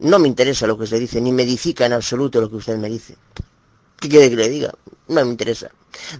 No 0.00 0.18
me 0.18 0.28
interesa 0.28 0.66
lo 0.66 0.76
que 0.76 0.84
usted 0.84 0.98
dice, 0.98 1.20
ni 1.20 1.32
me 1.32 1.44
edifica 1.44 1.86
en 1.86 1.92
absoluto 1.92 2.40
lo 2.40 2.50
que 2.50 2.56
usted 2.56 2.76
me 2.76 2.88
dice. 2.88 3.16
¿Qué 4.00 4.08
quiere 4.08 4.30
que 4.30 4.36
le 4.36 4.48
diga? 4.48 4.72
No 5.08 5.24
me 5.24 5.30
interesa. 5.30 5.70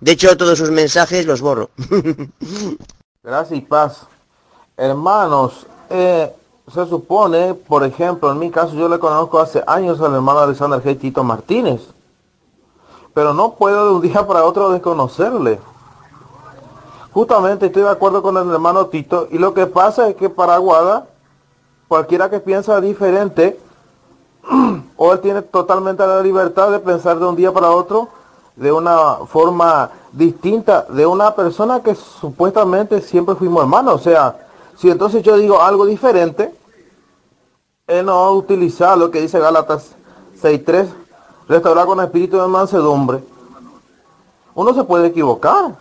De 0.01 0.13
hecho, 0.13 0.37
todos 0.37 0.59
sus 0.59 0.71
mensajes 0.71 1.27
los 1.27 1.41
borro. 1.41 1.71
Gracias 3.23 3.59
y 3.59 3.63
paz. 3.63 4.07
Hermanos, 4.77 5.67
eh, 5.89 6.33
se 6.73 6.87
supone, 6.87 7.55
por 7.55 7.85
ejemplo, 7.85 8.31
en 8.31 8.39
mi 8.39 8.51
caso 8.51 8.75
yo 8.75 8.89
le 8.89 8.99
conozco 8.99 9.39
hace 9.39 9.63
años 9.67 10.01
al 10.01 10.15
hermano 10.15 10.41
Alexander 10.41 10.83
G. 10.83 10.99
Tito 10.99 11.25
Martínez 11.25 11.81
pero 13.15 13.35
no 13.35 13.53
puedo 13.55 13.87
de 13.87 13.93
un 13.93 14.03
día 14.03 14.27
para 14.27 14.45
otro 14.45 14.71
desconocerle. 14.71 15.59
Justamente 17.13 17.67
estoy 17.67 17.83
de 17.83 17.91
acuerdo 17.91 18.23
con 18.23 18.37
el 18.37 18.51
hermano 18.51 18.87
Tito 18.87 19.29
y 19.31 19.39
lo 19.39 19.53
que 19.53 19.67
pasa 19.67 20.09
es 20.09 20.17
que 20.17 20.31
para 20.31 20.55
Aguada, 20.55 21.07
cualquiera 21.89 22.31
que 22.31 22.39
piensa 22.39 22.81
diferente, 22.81 23.59
o 25.03 25.15
él 25.15 25.21
tiene 25.21 25.41
totalmente 25.41 26.07
la 26.07 26.21
libertad 26.21 26.71
de 26.71 26.79
pensar 26.79 27.19
de 27.19 27.25
un 27.25 27.35
día 27.35 27.51
para 27.51 27.71
otro 27.71 28.11
de 28.55 28.71
una 28.71 29.15
forma 29.27 29.89
distinta 30.13 30.85
de 30.91 31.07
una 31.07 31.35
persona 31.35 31.83
que 31.83 31.95
supuestamente 31.95 33.01
siempre 33.01 33.35
fuimos 33.35 33.63
hermanos. 33.63 33.95
O 33.95 33.99
sea, 33.99 34.47
si 34.77 34.91
entonces 34.91 35.23
yo 35.23 35.39
digo 35.39 35.63
algo 35.63 35.87
diferente, 35.87 36.55
él 37.87 38.05
no 38.05 38.15
va 38.15 38.27
a 38.27 38.33
utilizar 38.33 38.99
lo 38.99 39.11
que 39.11 39.23
dice 39.23 39.39
Gálatas 39.39 39.97
6.3 40.43 40.89
restaurar 41.49 41.87
con 41.87 41.99
espíritu 42.01 42.39
de 42.39 42.47
mansedumbre. 42.47 43.25
Uno 44.55 44.75
se 44.75 44.85
puede 44.85 45.07
equivocar. 45.07 45.77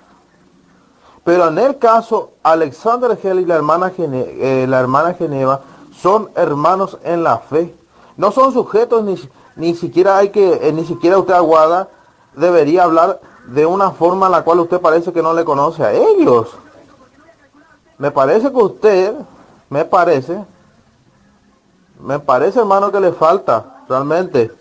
Pero 1.25 1.49
en 1.49 1.57
el 1.59 1.77
caso, 1.77 2.31
Alexander 2.41 3.17
Gel 3.17 3.41
y 3.41 3.45
la 3.45 3.55
hermana, 3.55 3.91
eh, 3.97 4.65
la 4.69 4.79
hermana 4.79 5.13
Geneva 5.13 5.59
son 5.91 6.29
hermanos 6.37 6.97
en 7.03 7.21
la 7.21 7.39
fe. 7.39 7.75
No 8.19 8.33
son 8.33 8.51
sujetos, 8.51 9.01
ni, 9.05 9.15
ni 9.55 9.73
siquiera 9.75 10.17
hay 10.17 10.27
que, 10.27 10.67
eh, 10.67 10.73
ni 10.73 10.83
siquiera 10.83 11.17
usted 11.17 11.33
aguada 11.33 11.87
debería 12.35 12.83
hablar 12.83 13.21
de 13.47 13.65
una 13.65 13.91
forma 13.91 14.25
en 14.25 14.33
la 14.33 14.43
cual 14.43 14.59
usted 14.59 14.81
parece 14.81 15.13
que 15.13 15.21
no 15.21 15.33
le 15.33 15.45
conoce 15.45 15.85
a 15.85 15.93
ellos. 15.93 16.49
Me 17.97 18.11
parece 18.11 18.51
que 18.51 18.57
usted, 18.57 19.15
me 19.69 19.85
parece, 19.85 20.43
me 22.03 22.19
parece, 22.19 22.59
hermano, 22.59 22.91
que 22.91 22.99
le 22.99 23.13
falta 23.13 23.85
realmente 23.87 24.51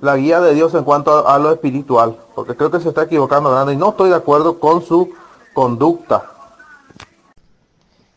la 0.00 0.14
guía 0.14 0.40
de 0.40 0.54
Dios 0.54 0.72
en 0.74 0.84
cuanto 0.84 1.26
a, 1.26 1.36
lo 1.40 1.50
espiritual, 1.50 2.16
porque 2.36 2.54
creo 2.54 2.70
que 2.70 2.78
se 2.78 2.90
está 2.90 3.02
equivocando 3.02 3.50
grande 3.50 3.72
y 3.72 3.76
no 3.76 3.88
estoy 3.88 4.10
de 4.10 4.14
acuerdo 4.14 4.60
con 4.60 4.84
su 4.86 5.12
conducta. 5.52 6.30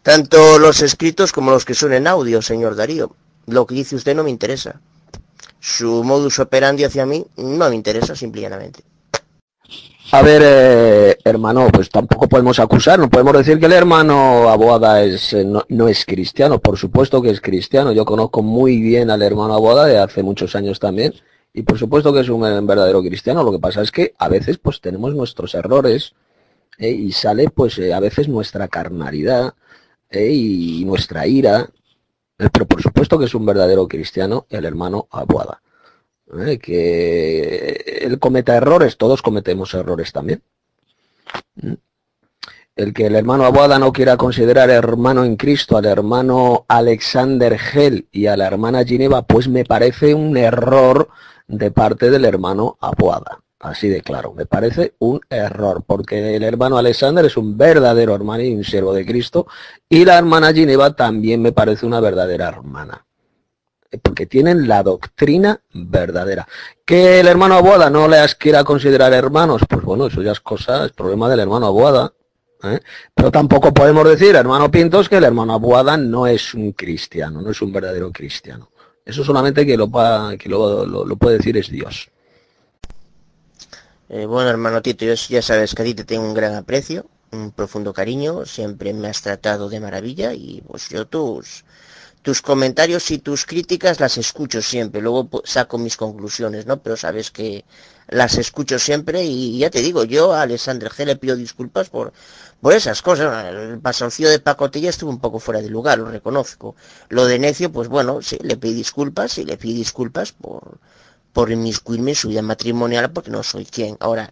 Tanto 0.04 0.60
los 0.60 0.84
escritos 0.84 1.32
como 1.32 1.50
los 1.50 1.66
que 1.66 1.74
son 1.74 1.94
en 1.94 2.06
audio, 2.06 2.44
señor 2.44 2.76
Darío. 2.76 3.10
Lo 3.48 3.66
que 3.66 3.76
dice 3.76 3.96
usted 3.96 4.16
no 4.16 4.24
me 4.24 4.30
interesa. 4.30 4.80
Su 5.60 6.04
modus 6.04 6.40
operandi 6.40 6.84
hacia 6.84 7.06
mí 7.06 7.26
no 7.38 7.70
me 7.70 7.76
interesa, 7.76 8.16
simplemente. 8.16 8.84
A 10.12 10.22
ver, 10.22 10.42
eh, 10.46 11.18
hermano, 11.24 11.70
pues 11.74 11.90
tampoco 11.90 12.30
podemos 12.30 12.60
acusar, 12.60 13.00
no 13.00 13.10
podemos 13.10 13.34
decir 13.36 13.60
que 13.60 13.66
el 13.66 13.72
hermano 13.72 14.48
Aboada 14.50 15.02
es, 15.02 15.34
eh, 15.34 15.44
no, 15.44 15.88
es 15.88 16.06
cristiano, 16.06 16.60
por 16.60 16.78
supuesto 16.78 17.20
que 17.20 17.32
es 17.32 17.42
cristiano, 17.42 17.92
yo 17.94 18.06
conozco 18.06 18.44
muy 18.44 18.80
bien 18.80 19.10
al 19.10 19.24
hermano 19.24 19.56
Aboada 19.56 19.86
de 19.86 19.98
hace 19.98 20.22
muchos 20.22 20.56
años 20.56 20.80
también, 20.80 21.16
y 21.52 21.64
por 21.64 21.80
supuesto 21.80 22.14
que 22.14 22.20
es 22.20 22.30
un, 22.30 22.42
verdadero 22.68 23.02
cristiano, 23.02 23.42
lo 23.42 23.52
que 23.52 23.58
pasa 23.58 23.82
es 23.82 23.92
que 23.92 24.14
a 24.20 24.30
veces 24.30 24.60
pues 24.60 24.82
tenemos 24.82 25.16
nuestros 25.16 25.56
errores, 25.56 26.14
eh, 26.78 26.92
y 26.92 27.12
sale 27.12 27.50
pues 27.50 27.80
a 27.80 28.00
veces 28.00 28.28
nuestra 28.28 28.68
carnalidad, 28.68 29.56
y 30.12 30.84
nuestra 30.86 31.26
ira, 31.26 31.72
pero 32.38 32.66
por 32.66 32.82
supuesto 32.82 33.18
que 33.20 33.26
es 33.26 33.36
un 33.36 33.46
verdadero 33.46 33.88
cristiano 33.88 34.46
el 34.50 34.66
hermano 34.66 35.08
Aboada. 35.12 35.62
¿eh? 36.40 36.58
que 36.60 38.00
él 38.02 38.20
cometa 38.20 38.56
errores, 38.56 38.98
todos 38.98 39.22
cometemos 39.22 39.74
errores 39.74 40.12
también. 40.12 40.42
¿Mm? 41.56 41.74
El 42.76 42.92
que 42.92 43.06
el 43.06 43.16
hermano 43.16 43.46
Abuada 43.46 43.78
no 43.78 43.94
quiera 43.94 44.18
considerar 44.18 44.72
hermano 44.72 45.24
en 45.26 45.36
Cristo 45.36 45.78
al 45.78 45.86
hermano 45.86 46.66
Alexander 46.68 47.60
Gel 47.60 48.08
y 48.12 48.26
a 48.26 48.36
la 48.36 48.48
hermana 48.48 48.84
Gineva, 48.84 49.22
pues 49.22 49.48
me 49.48 49.64
parece 49.64 50.16
un 50.16 50.36
error 50.38 51.10
de 51.48 51.70
parte 51.70 52.10
del 52.10 52.26
hermano 52.26 52.78
Abuada. 52.82 53.44
Así 53.64 53.88
de 53.88 54.02
claro, 54.02 54.34
me 54.34 54.46
parece 54.46 54.96
un 55.00 55.22
error, 55.30 55.84
porque 55.88 56.36
el 56.36 56.44
hermano 56.44 56.78
Alexander 56.78 57.24
es 57.24 57.38
un 57.38 57.58
verdadero 57.58 58.14
hermano 58.14 58.44
y 58.44 58.54
un 58.54 58.66
siervo 58.66 58.94
de 58.94 59.06
Cristo, 59.06 59.48
y 59.88 60.04
la 60.04 60.18
hermana 60.18 60.52
Gineva 60.52 60.94
también 60.94 61.42
me 61.42 61.54
parece 61.54 61.86
una 61.86 62.02
verdadera 62.02 62.50
hermana 62.50 63.06
porque 64.02 64.26
tienen 64.26 64.68
la 64.68 64.84
doctrina 64.84 65.62
verdadera. 65.74 66.48
Que 66.86 67.20
el 67.20 67.28
hermano 67.28 67.56
Abuada 67.56 67.90
no 67.90 68.08
les 68.08 68.36
quiera 68.36 68.64
considerar 68.64 69.14
hermanos, 69.14 69.62
pues 69.70 69.84
bueno, 69.84 70.08
eso 70.08 70.22
ya 70.22 70.32
es 70.32 70.40
cosa, 70.40 70.86
es 70.86 70.92
problema 70.92 71.30
del 71.30 71.42
hermano 71.42 71.68
Abuada. 71.68 72.14
¿eh? 72.64 72.80
Pero 73.14 73.32
tampoco 73.32 73.74
podemos 73.74 74.08
decir, 74.08 74.36
hermano 74.36 74.72
Pintos, 74.72 75.10
que 75.10 75.18
el 75.18 75.24
hermano 75.24 75.54
Abuada 75.54 75.96
no 75.96 76.28
es 76.28 76.54
un 76.54 76.72
cristiano, 76.72 77.42
no 77.42 77.52
es 77.52 77.62
un 77.62 77.72
verdadero 77.72 78.12
cristiano. 78.12 78.72
Eso 79.06 79.24
solamente 79.24 79.66
que 79.66 79.78
lo, 79.78 79.86
lo, 79.86 81.16
puede 81.18 81.38
decir 81.38 81.58
es 81.58 81.70
Dios. 81.70 82.10
Eh, 84.16 84.28
bueno, 84.28 84.52
hermano 84.52 84.84
Tito, 84.84 85.06
ya 85.06 85.42
sabes 85.42 85.74
que 85.74 85.82
a 85.82 85.86
ti 85.86 85.96
te 85.96 86.06
tengo 86.06 86.24
un 86.24 86.36
gran 86.36 86.54
aprecio, 86.54 87.08
un 87.32 87.52
profundo 87.52 87.94
cariño, 87.94 88.46
siempre 88.46 88.94
me 88.94 89.08
has 89.08 89.24
tratado 89.24 89.70
de 89.70 89.80
maravilla 89.80 90.34
y 90.36 90.62
pues 90.68 90.90
yo 90.90 91.08
tus 91.08 91.66
tus 92.22 92.42
comentarios 92.44 93.10
y 93.12 93.18
tus 93.20 93.46
críticas 93.46 94.00
las 94.00 94.18
escucho 94.20 94.62
siempre, 94.62 95.02
luego 95.02 95.30
saco 95.46 95.80
mis 95.80 95.98
conclusiones, 95.98 96.68
¿no? 96.68 96.82
Pero 96.84 96.96
sabes 96.96 97.32
que 97.32 97.66
las 98.08 98.38
escucho 98.38 98.78
siempre 98.80 99.24
y 99.26 99.58
ya 99.60 99.72
te 99.72 99.82
digo, 99.82 100.04
yo 100.04 100.34
a 100.34 100.44
Alexander 100.44 100.90
G 100.92 101.06
le 101.06 101.16
pido 101.16 101.36
disculpas 101.36 101.90
por, 101.90 102.14
por 102.62 102.74
esas 102.74 103.02
cosas. 103.02 103.46
El 103.48 103.80
pasoncillo 103.82 104.30
de 104.30 104.40
pacotilla 104.40 104.90
estuvo 104.92 105.10
un 105.10 105.20
poco 105.20 105.40
fuera 105.40 105.62
de 105.62 105.70
lugar, 105.70 105.98
lo 106.00 106.12
reconozco. 106.12 106.76
Lo 107.10 107.26
de 107.26 107.40
necio, 107.40 107.72
pues 107.72 107.88
bueno, 107.90 108.22
sí, 108.22 108.38
le 108.44 108.58
pedí 108.58 108.76
disculpas 108.76 109.38
y 109.40 109.46
le 109.46 109.58
pedí 109.58 109.74
disculpas 109.74 110.34
por, 110.34 110.80
por 111.34 111.52
inmiscuirme 111.52 112.12
en 112.12 112.16
su 112.16 112.30
vida 112.30 112.42
matrimonial 112.42 113.12
porque 113.12 113.32
no 113.32 113.44
soy 113.44 113.66
quien. 113.66 113.98
Ahora, 114.00 114.32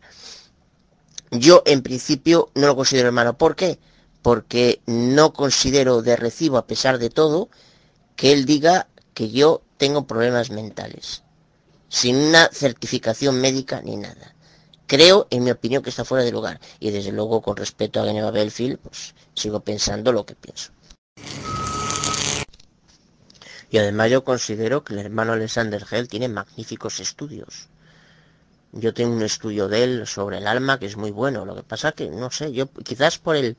yo 1.31 1.63
en 1.65 1.81
principio 1.81 2.49
no 2.55 2.67
lo 2.67 2.75
considero 2.75 3.07
hermano. 3.07 3.37
¿Por 3.37 3.55
qué? 3.55 3.79
Porque 4.21 4.81
no 4.85 5.33
considero 5.33 6.01
de 6.01 6.15
recibo, 6.15 6.57
a 6.57 6.67
pesar 6.67 6.99
de 6.99 7.09
todo, 7.09 7.49
que 8.15 8.31
él 8.31 8.45
diga 8.45 8.87
que 9.13 9.31
yo 9.31 9.63
tengo 9.77 10.05
problemas 10.05 10.51
mentales, 10.51 11.23
sin 11.89 12.15
una 12.15 12.49
certificación 12.51 13.41
médica 13.41 13.81
ni 13.81 13.97
nada. 13.97 14.35
Creo, 14.85 15.25
en 15.29 15.43
mi 15.43 15.51
opinión, 15.51 15.81
que 15.81 15.89
está 15.89 16.05
fuera 16.05 16.23
de 16.23 16.31
lugar. 16.31 16.59
Y 16.79 16.91
desde 16.91 17.11
luego, 17.13 17.41
con 17.41 17.55
respecto 17.55 18.01
a 18.01 18.05
Geneva 18.05 18.29
Belfield, 18.29 18.77
pues 18.77 19.15
sigo 19.33 19.61
pensando 19.61 20.11
lo 20.11 20.25
que 20.25 20.35
pienso. 20.35 20.71
Y 23.71 23.77
además 23.77 24.11
yo 24.11 24.25
considero 24.25 24.83
que 24.83 24.93
el 24.93 24.99
hermano 24.99 25.31
Alexander 25.31 25.85
Hell 25.89 26.09
tiene 26.09 26.27
magníficos 26.27 26.99
estudios. 26.99 27.69
Yo 28.73 28.93
tengo 28.93 29.15
un 29.15 29.23
estudio 29.23 29.69
de 29.69 29.83
él 29.85 30.07
sobre 30.07 30.39
el 30.39 30.47
alma 30.47 30.77
que 30.77 30.87
es 30.87 30.97
muy 30.97 31.11
bueno. 31.11 31.45
Lo 31.45 31.55
que 31.55 31.63
pasa 31.63 31.93
que, 31.93 32.09
no 32.09 32.29
sé, 32.31 32.51
yo 32.51 32.69
quizás 32.69 33.17
por 33.17 33.37
el, 33.37 33.55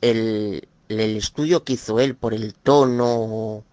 el, 0.00 0.68
el 0.88 1.16
estudio 1.16 1.62
que 1.62 1.74
hizo 1.74 2.00
él, 2.00 2.16
por 2.16 2.34
el 2.34 2.54
tono 2.54 3.64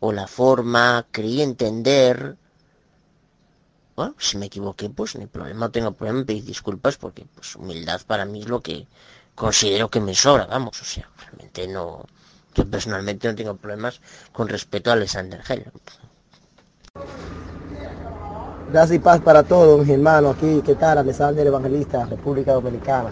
o 0.00 0.12
la 0.12 0.26
forma, 0.26 1.06
creí 1.10 1.40
entender. 1.40 2.36
Bueno, 3.96 4.14
si 4.18 4.36
me 4.36 4.46
equivoqué, 4.46 4.90
pues 4.90 5.16
ni 5.16 5.26
problema, 5.26 5.70
tengo 5.70 5.92
problema 5.92 6.20
en 6.20 6.26
pedir 6.26 6.44
disculpas 6.44 6.98
porque 6.98 7.24
pues 7.34 7.56
humildad 7.56 8.02
para 8.06 8.26
mí 8.26 8.40
es 8.40 8.48
lo 8.48 8.60
que 8.60 8.86
considero 9.34 9.88
que 9.90 10.00
me 10.00 10.14
sobra, 10.14 10.46
vamos, 10.46 10.80
o 10.80 10.84
sea, 10.84 11.08
realmente 11.18 11.68
no, 11.68 12.04
yo 12.54 12.66
personalmente 12.68 13.28
no 13.28 13.34
tengo 13.34 13.56
problemas 13.56 14.00
con 14.32 14.48
respecto 14.48 14.90
a 14.90 14.94
Alexander 14.94 15.40
Hell. 15.48 15.64
Gracias 18.72 18.96
y 18.96 18.98
paz 19.00 19.20
para 19.20 19.42
todos, 19.42 19.80
mis 19.80 19.88
hermanos 19.88 20.36
aquí, 20.36 20.62
¿qué 20.64 20.76
tal? 20.76 20.98
Alexander 20.98 21.46
Evangelista, 21.46 22.04
República 22.06 22.52
Dominicana. 22.52 23.10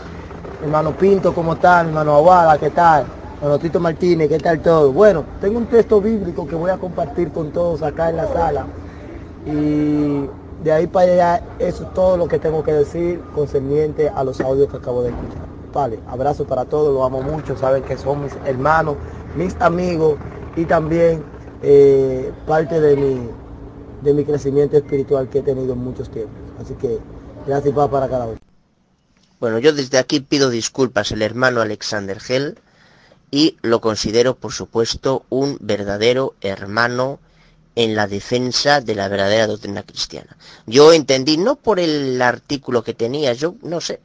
hermano 0.63 0.97
Pinto, 0.97 1.35
¿cómo 1.35 1.55
está? 1.55 1.81
hermano 1.81 2.15
Aguada, 2.15 2.59
¿qué 2.59 2.71
tal? 2.71 3.07
Bueno, 3.41 3.59
Tito 3.59 3.79
Martínez, 3.79 4.29
¿qué 4.29 4.39
tal 4.39 4.61
todo? 4.61 4.93
Bueno, 4.93 5.25
tengo 5.41 5.59
un 5.59 5.67
texto 5.67 6.01
bíblico 6.01 6.47
que 6.47 6.57
voy 6.57 6.71
a 6.71 6.77
compartir 6.77 7.31
con 7.31 7.53
todos 7.53 7.83
acá 7.83 8.11
en 8.11 8.17
la 8.17 8.27
sala. 8.27 8.67
Y 9.47 10.29
de 10.63 10.73
ahí 10.73 10.87
para 10.89 11.13
allá, 11.13 11.43
eso 11.59 11.85
es 11.85 11.95
todo 11.95 12.17
lo 12.17 12.27
que 12.27 12.39
tengo 12.39 12.65
que 12.65 12.73
decir 12.73 13.21
concerniente 13.35 14.09
a 14.09 14.25
los 14.25 14.41
audios 14.41 14.69
que 14.69 14.79
acabo 14.79 15.03
de 15.03 15.11
escuchar. 15.11 15.47
Vale, 15.73 16.01
abrazo 16.09 16.45
para 16.45 16.65
todos, 16.65 16.93
lo 16.93 17.05
amo 17.05 17.23
mucho, 17.23 17.57
saben 17.57 17.83
que 17.85 17.97
son 17.97 18.25
mis 18.25 18.33
hermanos, 18.45 18.97
mis 19.39 19.55
amigos 19.61 20.19
y 20.57 20.65
también 20.65 21.23
eh, 21.63 22.33
parte 22.47 22.81
de 22.81 22.97
mi, 22.97 23.29
de 24.03 24.13
mi 24.13 24.25
crecimiento 24.25 24.77
espiritual 24.77 25.29
que 25.29 25.39
he 25.39 25.43
tenido 25.43 25.73
en 25.73 25.79
muchos 25.79 26.11
tiempos. 26.11 26.37
Así 26.61 26.75
que 26.75 26.99
gracias 27.47 27.75
paz 27.75 27.89
para 27.89 28.09
cada 28.09 28.27
uno. 28.27 28.39
Bueno, 29.41 29.61
yo 29.61 29.73
desde 29.73 29.99
aquí 29.99 30.19
pido 30.19 30.51
disculpas 30.51 31.13
al 31.13 31.23
hermano 31.23 31.61
Alexander 31.61 32.19
Gell 32.19 32.59
y 33.31 33.57
lo 33.63 33.81
considero, 33.81 34.35
por 34.35 34.53
supuesto, 34.53 35.25
un 35.29 35.59
verdadero 35.61 36.35
hermano 36.41 37.21
en 37.77 37.95
la 37.95 38.09
defensa 38.09 38.81
de 38.81 38.97
la 38.97 39.07
verdadera 39.07 39.47
doctrina 39.47 39.85
cristiana. 39.85 40.37
Yo 40.67 40.93
entendí, 40.93 41.37
no 41.37 41.55
por 41.55 41.79
el 41.79 42.21
artículo 42.21 42.83
que 42.83 42.95
tenía, 42.95 43.33
yo 43.35 43.55
no 43.63 43.81
sé, 43.81 44.01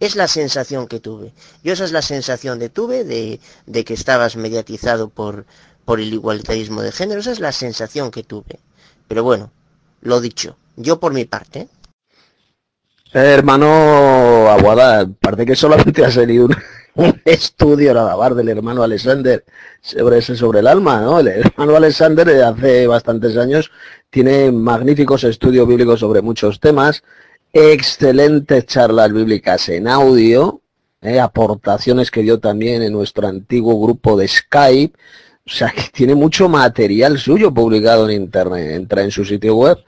es 0.00 0.16
la 0.16 0.28
sensación 0.28 0.86
que 0.86 1.00
tuve. 1.00 1.32
Yo 1.62 1.72
esa 1.72 1.84
es 1.84 1.92
la 1.92 2.02
sensación 2.02 2.58
que 2.58 2.68
tuve 2.68 3.04
de, 3.04 3.84
que 3.84 3.94
estabas 3.94 4.36
mediatizado 4.36 5.08
por, 5.08 5.46
por 5.84 6.00
el 6.00 6.12
igualitarismo 6.12 6.82
de 6.82 6.92
género, 6.92 7.20
esa 7.20 7.32
es 7.32 7.40
la 7.40 7.52
sensación 7.52 8.10
que 8.10 8.22
tuve. 8.22 8.58
Pero 9.08 9.22
bueno, 9.22 9.50
lo 10.02 10.20
dicho, 10.20 10.56
yo 10.76 11.00
por 11.00 11.12
mi 11.12 11.24
parte. 11.24 11.68
hermano 13.12 14.48
Aguada, 14.50 15.06
parte 15.20 15.46
que 15.46 15.56
solamente 15.56 16.04
ha 16.04 16.10
salido 16.10 16.46
una 16.46 16.62
un 16.94 17.20
estudio 17.24 17.92
nada 17.94 18.16
más 18.16 18.36
del 18.36 18.48
hermano 18.48 18.82
Alexander 18.82 19.44
sobre 19.80 20.18
ese 20.18 20.36
sobre 20.36 20.60
el 20.60 20.66
alma, 20.66 21.00
¿no? 21.00 21.20
El 21.20 21.28
hermano 21.28 21.76
Alexander 21.76 22.26
de 22.26 22.42
hace 22.44 22.86
bastantes 22.86 23.36
años 23.36 23.70
tiene 24.10 24.52
magníficos 24.52 25.24
estudios 25.24 25.66
bíblicos 25.66 26.00
sobre 26.00 26.22
muchos 26.22 26.60
temas, 26.60 27.02
excelentes 27.54 28.66
charlas 28.66 29.12
bíblicas 29.12 29.68
en 29.68 29.86
audio, 29.86 30.60
¿eh? 31.00 31.20
aportaciones 31.20 32.10
que 32.10 32.22
dio 32.22 32.40
también 32.40 32.82
en 32.82 32.92
nuestro 32.92 33.28
antiguo 33.28 33.80
grupo 33.80 34.16
de 34.16 34.26
Skype, 34.26 34.98
o 35.46 35.50
sea 35.50 35.70
que 35.70 35.84
tiene 35.92 36.16
mucho 36.16 36.48
material 36.48 37.16
suyo 37.16 37.54
publicado 37.54 38.10
en 38.10 38.22
internet, 38.22 38.72
entra 38.72 39.02
en 39.02 39.12
su 39.12 39.24
sitio 39.24 39.54
web 39.54 39.78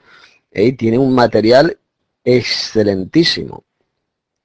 ¿eh? 0.51 0.67
y 0.67 0.73
tiene 0.73 0.97
un 0.97 1.13
material 1.13 1.77
excelentísimo 2.23 3.65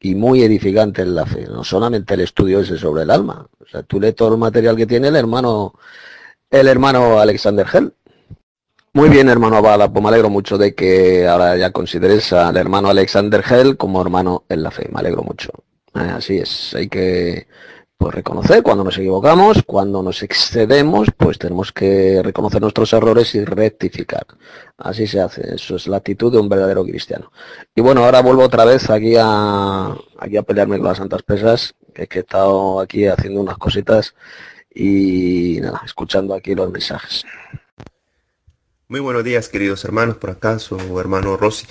y 0.01 0.16
muy 0.16 0.43
edificante 0.43 1.03
en 1.03 1.15
la 1.15 1.24
fe, 1.24 1.47
no 1.47 1.62
solamente 1.62 2.15
el 2.15 2.23
estudio 2.23 2.59
ese 2.59 2.77
sobre 2.77 3.05
el 3.05 3.11
alma. 3.11 3.47
O 3.61 3.66
sea, 3.66 3.85
tú 3.85 4.01
lees 4.01 4.16
todo 4.16 4.32
el 4.32 4.39
material 4.39 4.74
que 4.74 4.86
tiene 4.86 5.09
el 5.09 5.16
hermano, 5.16 5.74
el 6.51 6.66
hermano 6.66 7.20
Alexander 7.20 7.66
Hell. 7.73 7.94
Muy 8.94 9.09
bien, 9.09 9.31
hermano 9.31 9.56
Abada, 9.56 9.90
pues 9.90 10.02
me 10.02 10.09
alegro 10.10 10.28
mucho 10.28 10.59
de 10.59 10.74
que 10.74 11.27
ahora 11.27 11.56
ya 11.56 11.70
consideres 11.73 12.31
al 12.35 12.59
hermano 12.59 12.89
Alexander 12.90 13.43
Hell 13.48 13.78
como 13.78 14.02
hermano 14.02 14.44
en 14.51 14.62
la 14.62 14.70
fe, 14.70 14.86
me 14.93 15.01
alegro 15.01 15.23
mucho. 15.23 15.51
Eh, 15.94 16.01
así 16.01 16.36
es, 16.36 16.74
hay 16.74 16.89
que 16.89 17.47
pues 17.97 18.14
reconocer 18.14 18.62
cuando 18.62 18.85
nos 18.85 18.98
equivocamos, 18.98 19.62
cuando 19.64 20.02
nos 20.02 20.23
excedemos, 20.23 21.09
pues 21.16 21.39
tenemos 21.39 21.73
que 21.73 22.20
reconocer 22.23 22.60
nuestros 22.60 22.93
errores 22.93 23.35
y 23.35 23.43
rectificar. 23.47 24.27
Así 24.77 25.06
se 25.06 25.20
hace, 25.20 25.55
eso 25.55 25.77
es 25.77 25.86
la 25.86 25.97
actitud 25.97 26.31
de 26.31 26.39
un 26.39 26.51
verdadero 26.51 26.85
cristiano. 26.85 27.32
Y 27.74 27.81
bueno, 27.81 28.05
ahora 28.05 28.20
vuelvo 28.20 28.43
otra 28.43 28.66
vez 28.66 28.90
aquí 28.90 29.14
a, 29.19 29.97
aquí 30.19 30.36
a 30.36 30.43
pelearme 30.43 30.77
con 30.77 30.89
las 30.89 30.98
santas 30.98 31.23
pesas, 31.23 31.74
que, 31.94 32.02
he 32.02 32.19
estado 32.19 32.81
aquí 32.81 33.06
haciendo 33.06 33.40
unas 33.40 33.56
cositas 33.56 34.14
y 34.74 35.60
nada, 35.62 35.81
escuchando 35.86 36.35
aquí 36.35 36.55
los 36.55 36.70
mensajes. 36.70 37.24
Muy 38.93 39.01
buenos 39.01 39.24
días, 39.24 39.48
queridos 39.48 39.86
hermanos, 39.86 40.19
por 40.19 40.28
acaso, 40.28 40.77
hermano 41.01 41.39
Rossi. 41.39 41.66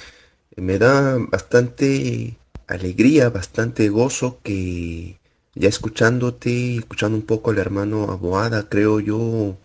Me 0.56 0.80
da 0.80 1.20
bastante 1.20 2.36
alegría, 2.66 3.30
bastante 3.30 3.90
gozo 3.90 4.40
que 4.42 5.20
ya 5.54 5.70
escuchándote, 5.70 6.78
escuchando 6.78 7.16
un 7.16 7.24
poco 7.28 7.52
al 7.52 7.60
hermano 7.60 8.06
Aboada, 8.06 8.68
creo 8.70 9.00
yo, 9.00 9.56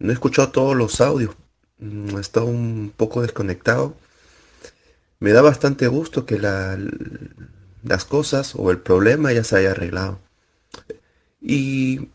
no 0.00 0.10
he 0.10 0.12
escuchado 0.12 0.50
todos 0.50 0.76
los 0.76 1.00
audios, 1.00 1.34
mm, 1.78 2.18
he 2.18 2.20
estado 2.20 2.44
un 2.44 2.92
poco 2.94 3.22
desconectado. 3.22 3.96
Me 5.18 5.32
da 5.32 5.40
bastante 5.40 5.86
gusto 5.88 6.26
que 6.26 6.38
las 6.38 8.04
cosas 8.04 8.52
o 8.54 8.70
el 8.70 8.80
problema 8.80 9.32
ya 9.32 9.44
se 9.44 9.56
haya 9.56 9.70
arreglado. 9.70 10.20
Y 11.40 12.10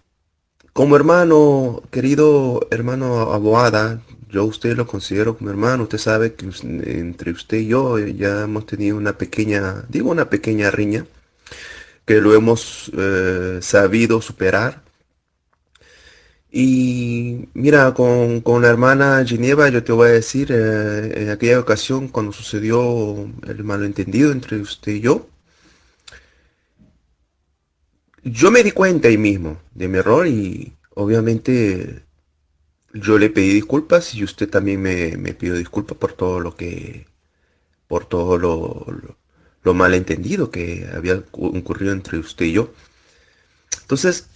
como 0.74 0.96
hermano, 0.96 1.82
querido 1.90 2.68
hermano 2.70 3.34
Aboada, 3.34 4.00
yo 4.30 4.46
usted 4.46 4.76
lo 4.76 4.88
considero 4.88 5.38
como 5.38 5.50
hermano, 5.50 5.84
usted 5.84 5.98
sabe 5.98 6.34
que 6.34 6.46
entre 6.46 7.32
usted 7.32 7.58
y 7.58 7.68
yo 7.68 7.98
ya 8.00 8.44
hemos 8.44 8.66
tenido 8.66 8.98
una 8.98 9.18
pequeña, 9.18 9.86
digo 9.90 10.12
una 10.12 10.30
pequeña 10.30 10.72
riña 10.72 11.06
que 12.06 12.22
lo 12.22 12.34
hemos 12.34 12.92
eh, 12.98 13.60
sabido 13.62 14.22
superar. 14.22 14.82
Y 16.52 17.50
mira, 17.54 17.94
con, 17.94 18.42
la 18.62 18.70
hermana 18.70 19.24
Gineva 19.26 19.70
yo 19.70 19.84
te 19.84 19.92
voy 19.92 20.10
a 20.10 20.12
decir, 20.14 20.50
eh, 20.52 21.24
en 21.24 21.30
aquella 21.30 21.60
ocasión 21.60 22.08
cuando 22.08 22.32
sucedió 22.32 23.30
el 23.48 23.64
malentendido 23.64 24.32
entre 24.32 24.58
usted 24.62 24.94
y 24.94 25.02
yo, 25.02 25.28
yo 28.24 28.52
me 28.52 28.64
di 28.64 28.72
cuenta 28.72 29.08
ahí 29.08 29.18
mismo 29.18 29.58
de 29.74 29.88
mi 29.88 29.98
error 30.00 30.28
y 30.28 30.74
obviamente 30.96 32.07
yo 32.94 33.18
le 33.18 33.30
pedí 33.30 33.54
disculpas 33.54 34.16
y 34.16 34.24
usted 34.24 34.50
también 34.50 34.82
me, 34.82 35.18
me 35.18 35.34
pidió 35.34 35.56
disculpas 35.56 35.98
por 35.98 36.14
todo 36.14 36.40
lo 36.40 36.56
que, 36.56 37.08
por 37.88 38.06
todo 38.06 38.38
lo 38.38 39.18
lo 39.68 39.74
malentendido 39.74 40.50
que 40.50 40.90
había 40.96 41.22
ocurrido 41.34 41.92
entre 41.92 42.18
usted 42.18 42.46
y 42.46 42.54
yo. 42.54 42.72
Entonces, 43.82 44.28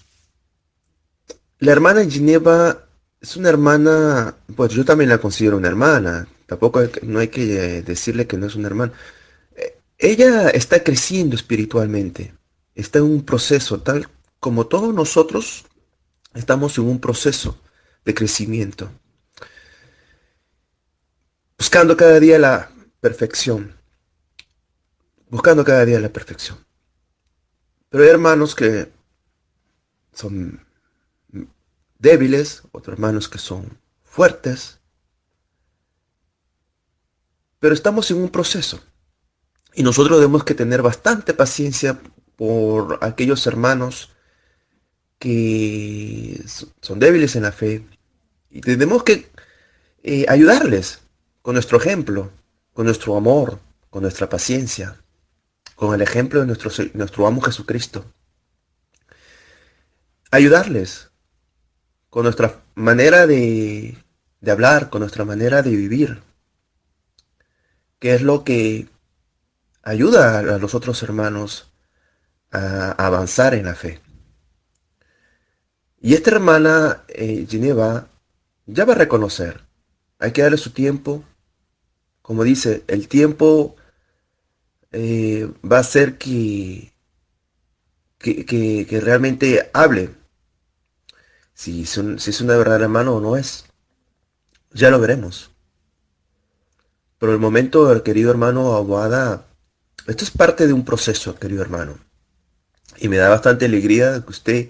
la 1.60 1.72
hermana 1.72 2.04
Gineva 2.06 2.86
es 3.22 3.38
una 3.38 3.50
hermana, 3.50 4.36
pues 4.56 4.74
yo 4.74 4.84
también 4.84 5.10
la 5.10 5.20
considero 5.20 5.56
una 5.58 5.70
hermana, 5.70 6.28
tampoco 6.48 6.82
no 7.04 7.20
hay 7.20 7.30
que 7.30 7.78
eh, 7.78 7.82
decirle 7.82 8.28
que 8.28 8.38
no 8.38 8.48
es 8.48 8.56
una 8.56 8.68
hermana. 8.68 8.92
Eh, 9.56 9.78
ella 9.98 10.50
está 10.50 10.84
creciendo 10.84 11.36
espiritualmente, 11.38 12.34
está 12.76 13.00
en 13.00 13.06
un 13.06 13.24
proceso, 13.24 13.80
tal 13.82 14.08
como 14.42 14.68
todos 14.68 14.94
nosotros 14.94 15.66
estamos 16.34 16.78
en 16.78 16.86
un 16.86 17.00
proceso 17.00 17.58
de 18.06 18.14
crecimiento, 18.14 18.92
buscando 21.58 21.96
cada 21.96 22.20
día 22.20 22.40
la 22.40 22.72
perfección 23.00 23.82
buscando 25.32 25.64
cada 25.64 25.86
día 25.86 26.00
la 26.00 26.10
perfección. 26.10 26.64
Pero 27.90 28.04
hay 28.04 28.10
hermanos 28.10 28.54
que 28.54 28.92
son 30.14 30.64
débiles, 31.98 32.64
otros 32.74 32.94
hermanos 32.94 33.28
que 33.30 33.40
son 33.40 33.80
fuertes. 34.04 34.80
Pero 37.60 37.74
estamos 37.74 38.12
en 38.12 38.18
un 38.18 38.30
proceso. 38.30 38.82
Y 39.74 39.84
nosotros 39.84 40.20
debemos 40.20 40.44
que 40.44 40.54
tener 40.54 40.82
bastante 40.82 41.34
paciencia 41.34 42.00
por 42.36 43.00
aquellos 43.02 43.48
hermanos 43.48 44.12
que 45.22 46.44
son 46.82 47.00
débiles 47.00 47.36
en 47.36 47.44
la 47.44 47.54
fe. 47.54 47.86
Y 48.50 48.62
tenemos 48.62 49.04
que 49.04 49.30
eh, 50.04 50.26
ayudarles 50.28 51.00
con 51.42 51.54
nuestro 51.54 51.78
ejemplo, 51.78 52.32
con 52.74 52.86
nuestro 52.86 53.16
amor, 53.16 53.60
con 53.90 54.02
nuestra 54.02 54.28
paciencia 54.28 54.98
con 55.82 55.96
el 55.96 56.04
ejemplo 56.04 56.42
de 56.42 56.46
nuestro, 56.46 56.70
nuestro 56.94 57.26
amo 57.26 57.42
Jesucristo. 57.42 58.06
Ayudarles 60.30 61.10
con 62.12 62.22
nuestra 62.22 62.62
manera 62.76 63.26
de, 63.26 63.98
de 64.42 64.52
hablar, 64.52 64.92
con 64.92 65.00
nuestra 65.00 65.26
manera 65.26 65.64
de 65.64 65.72
vivir, 65.72 66.22
que 67.98 68.14
es 68.14 68.22
lo 68.22 68.44
que 68.44 68.90
ayuda 69.82 70.38
a 70.38 70.60
los 70.60 70.76
otros 70.76 71.02
hermanos 71.02 71.72
a, 72.52 72.92
avanzar 72.92 73.56
en 73.56 73.66
la 73.66 73.74
fe. 73.74 74.00
Y 76.02 76.16
esta 76.16 76.32
hermana 76.32 77.04
eh, 77.08 77.46
Gineva 77.48 78.08
ya 78.66 78.86
va 78.86 78.94
a 78.94 78.98
reconocer, 78.98 79.62
hay 80.18 80.32
que 80.32 80.42
darle 80.42 80.58
su 80.58 80.72
tiempo, 80.72 81.24
como 82.22 82.44
dice, 82.44 82.84
el 82.88 83.08
tiempo 83.08 83.76
eh, 84.92 85.52
va 85.70 85.80
a 85.80 85.84
ser 85.84 86.18
que, 86.18 86.92
que, 88.18 89.00
realmente 89.02 89.70
hable. 89.74 90.10
Si, 91.54 91.84
es 91.84 92.42
una 92.42 92.58
verdadera 92.58 92.88
mano 92.88 93.16
o 93.16 93.22
no 93.22 93.38
es. 93.38 93.66
Ya 94.72 94.90
lo 94.90 95.00
veremos. 95.00 95.52
Pero 97.20 97.34
el 97.34 97.40
momento, 97.40 98.02
querido 98.04 98.32
hermano 98.32 98.76
Aguada, 98.76 99.46
esto 100.08 100.24
es 100.24 100.32
parte 100.32 100.66
de 100.66 100.74
un 100.74 100.86
proceso, 100.86 101.36
querido 101.36 101.62
hermano. 101.62 102.00
Y 102.98 103.08
me 103.08 103.18
da 103.18 103.30
bastante 103.30 103.66
alegría 103.66 104.22
que 104.22 104.30
usted 104.30 104.70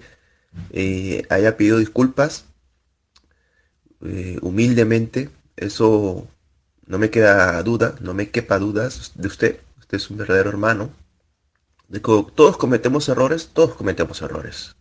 eh, 0.70 1.24
haya 1.30 1.56
pedido 1.56 1.78
disculpas 1.78 2.46
eh, 4.02 4.38
humildemente. 4.42 5.30
Eso 5.56 6.26
no 6.86 6.98
me 6.98 7.10
queda 7.10 7.62
duda, 7.62 7.94
no 8.00 8.14
me 8.14 8.30
quepa 8.30 8.58
dudas 8.58 9.12
de 9.14 9.28
usted 9.28 9.60
es 9.96 10.10
un 10.10 10.16
verdadero 10.16 10.50
hermano, 10.50 10.90
todos 12.34 12.56
cometemos 12.56 13.08
errores, 13.08 13.50
todos 13.52 13.74
cometemos 13.74 14.22
errores. 14.22 14.74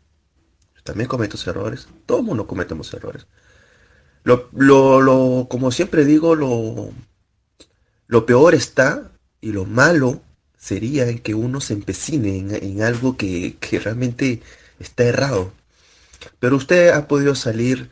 también 0.83 1.07
cometo 1.07 1.37
errores, 1.47 1.87
todo 2.05 2.23
mundo 2.23 2.47
cometemos 2.47 2.93
errores. 2.93 3.27
Como 4.23 5.71
siempre 5.71 6.05
digo, 6.05 6.35
lo, 6.35 8.25
peor 8.25 8.55
está 8.55 9.11
y 9.41 9.51
lo 9.51 9.65
malo 9.65 10.21
sería 10.57 11.13
que 11.17 11.35
uno 11.35 11.59
se 11.59 11.73
empecine 11.73 12.37
en, 12.37 12.81
algo 12.81 13.17
que, 13.17 13.57
realmente 13.83 14.41
está 14.79 15.03
errado. 15.03 15.51
Pero 16.39 16.55
usted 16.55 16.89
ha 16.89 17.07
podido 17.07 17.35
salir 17.35 17.89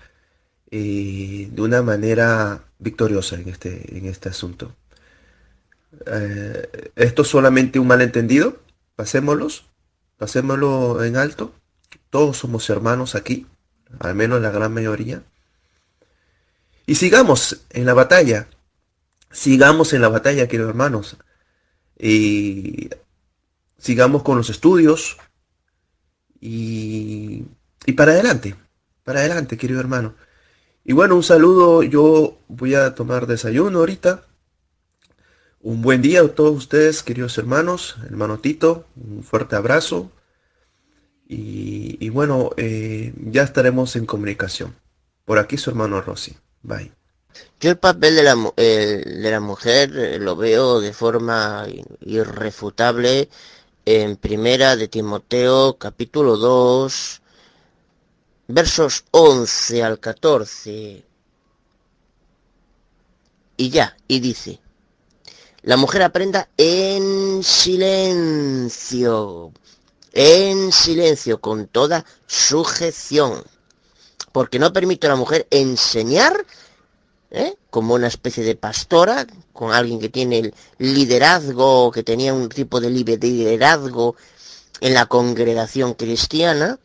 eh, 0.72 1.50
de 1.52 1.62
una 1.62 1.82
manera 1.82 2.64
victoriosa 2.80 3.36
en 3.36 3.50
este, 3.50 3.98
en 3.98 4.06
este 4.06 4.30
asunto. 4.30 4.76
Eh, 6.06 6.92
esto 6.96 7.24
es 7.24 7.28
solamente 7.28 7.80
un 7.80 7.88
malentendido, 7.88 8.60
pasémoslos, 8.96 9.66
pasémoslo 10.18 11.04
en 11.04 11.18
alto. 11.18 11.54
Todos 12.10 12.38
somos 12.38 12.70
hermanos 12.70 13.16
aquí, 13.16 13.48
al 14.00 14.16
menos 14.16 14.42
la 14.42 14.52
gran 14.52 14.74
mayoría. 14.74 15.24
Y 16.86 16.96
sigamos 16.96 17.62
en 17.70 17.86
la 17.86 17.94
batalla, 17.94 18.48
sigamos 19.32 19.94
en 19.94 20.02
la 20.02 20.10
batalla, 20.10 20.48
queridos 20.48 20.70
hermanos. 20.70 21.18
Y 21.98 22.90
sigamos 23.78 24.24
con 24.24 24.38
los 24.38 24.50
estudios 24.50 25.18
y, 26.40 27.46
y 27.86 27.94
para 27.94 28.12
adelante, 28.14 28.56
para 29.04 29.20
adelante, 29.20 29.58
querido 29.58 29.80
hermano. 29.80 30.16
Y 30.84 30.94
bueno, 30.94 31.16
un 31.16 31.24
saludo, 31.24 31.84
yo 31.84 32.38
voy 32.48 32.76
a 32.76 32.96
tomar 32.96 33.28
desayuno 33.28 33.80
ahorita 33.80 34.24
un 35.62 35.82
buen 35.82 36.02
día 36.02 36.22
a 36.22 36.28
todos 36.30 36.56
ustedes, 36.56 37.04
queridos 37.04 37.38
hermanos, 37.38 37.98
hermano 38.06 38.40
Tito, 38.40 38.86
un 38.96 39.24
fuerte 39.24 39.56
abrazo. 39.56 40.10
Y, 41.32 42.10
bueno, 42.10 42.52
eh, 42.58 43.14
ya 43.26 43.44
estaremos 43.44 43.96
en 43.96 44.08
comunicación. 44.08 44.76
Por 45.26 45.38
aquí 45.38 45.58
su 45.58 45.70
hermano 45.70 46.02
Rossi. 46.02 46.36
Bye. 46.64 46.92
Yo 47.60 47.70
el 47.70 47.78
papel 47.78 48.16
de 48.16 48.24
la, 48.24 48.36
de 48.56 49.30
la 49.30 49.40
mujer 49.40 49.96
eh, 49.96 50.18
lo 50.18 50.36
veo 50.36 50.82
de 50.82 50.92
forma 50.92 51.68
irrefutable 52.00 53.30
en 53.86 54.16
primera 54.16 54.76
de 54.76 54.88
Timoteo 54.88 55.78
capítulo 55.78 56.38
2 56.38 57.22
versos 58.50 59.06
11 59.12 59.84
al 59.84 60.00
14 60.00 61.06
y 63.58 63.70
ya, 63.70 63.96
y 64.08 64.20
dice 64.20 64.60
la 65.62 65.78
mujer 65.78 66.02
aprenda 66.04 66.50
en 66.58 67.44
silencio. 67.44 67.92
en 70.14 70.72
silencio, 70.72 71.40
con 71.40 71.68
toda 71.68 72.06
sujeción, 72.26 73.44
porque 74.32 74.58
no 74.58 74.74
permite 74.74 75.06
a 75.08 75.12
la 75.12 75.16
mujer 75.16 75.46
enseñar 75.52 76.46
¿eh? 77.30 77.56
como 77.70 77.94
una 77.94 78.08
especie 78.08 78.44
de 78.44 78.56
pastora, 78.56 79.28
con 79.54 79.72
alguien 79.74 80.00
que 80.00 80.10
tiene 80.10 80.40
el 80.40 80.54
liderazgo, 80.80 81.92
que 81.92 82.02
tenía 82.04 82.34
un 82.34 82.50
tipo 82.50 82.80
de 82.80 82.90
liderazgo 82.90 84.16
en 84.82 84.94
la 84.96 85.06
congregación 85.06 85.94
cristiana, 85.94 86.80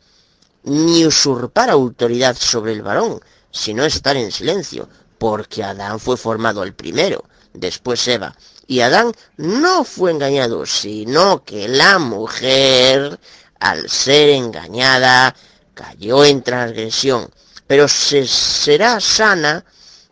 ni 0.65 1.05
usurpar 1.05 1.69
autoridad 1.69 2.35
sobre 2.35 2.73
el 2.73 2.81
varón, 2.81 3.21
sino 3.51 3.85
estar 3.85 4.17
en 4.17 4.31
silencio, 4.31 4.89
porque 5.17 5.63
Adán 5.63 5.99
fue 5.99 6.17
formado 6.17 6.63
el 6.63 6.73
primero, 6.73 7.23
después 7.53 8.07
Eva. 8.07 8.35
Y 8.67 8.81
Adán 8.81 9.11
no 9.37 9.83
fue 9.83 10.11
engañado, 10.11 10.65
sino 10.65 11.43
que 11.43 11.67
la 11.67 11.99
mujer, 11.99 13.19
al 13.59 13.89
ser 13.89 14.29
engañada, 14.29 15.35
cayó 15.75 16.25
en 16.25 16.41
transgresión. 16.41 17.29
Pero 17.67 17.87
se 17.87 18.27
será 18.27 18.99
sana 18.99 19.65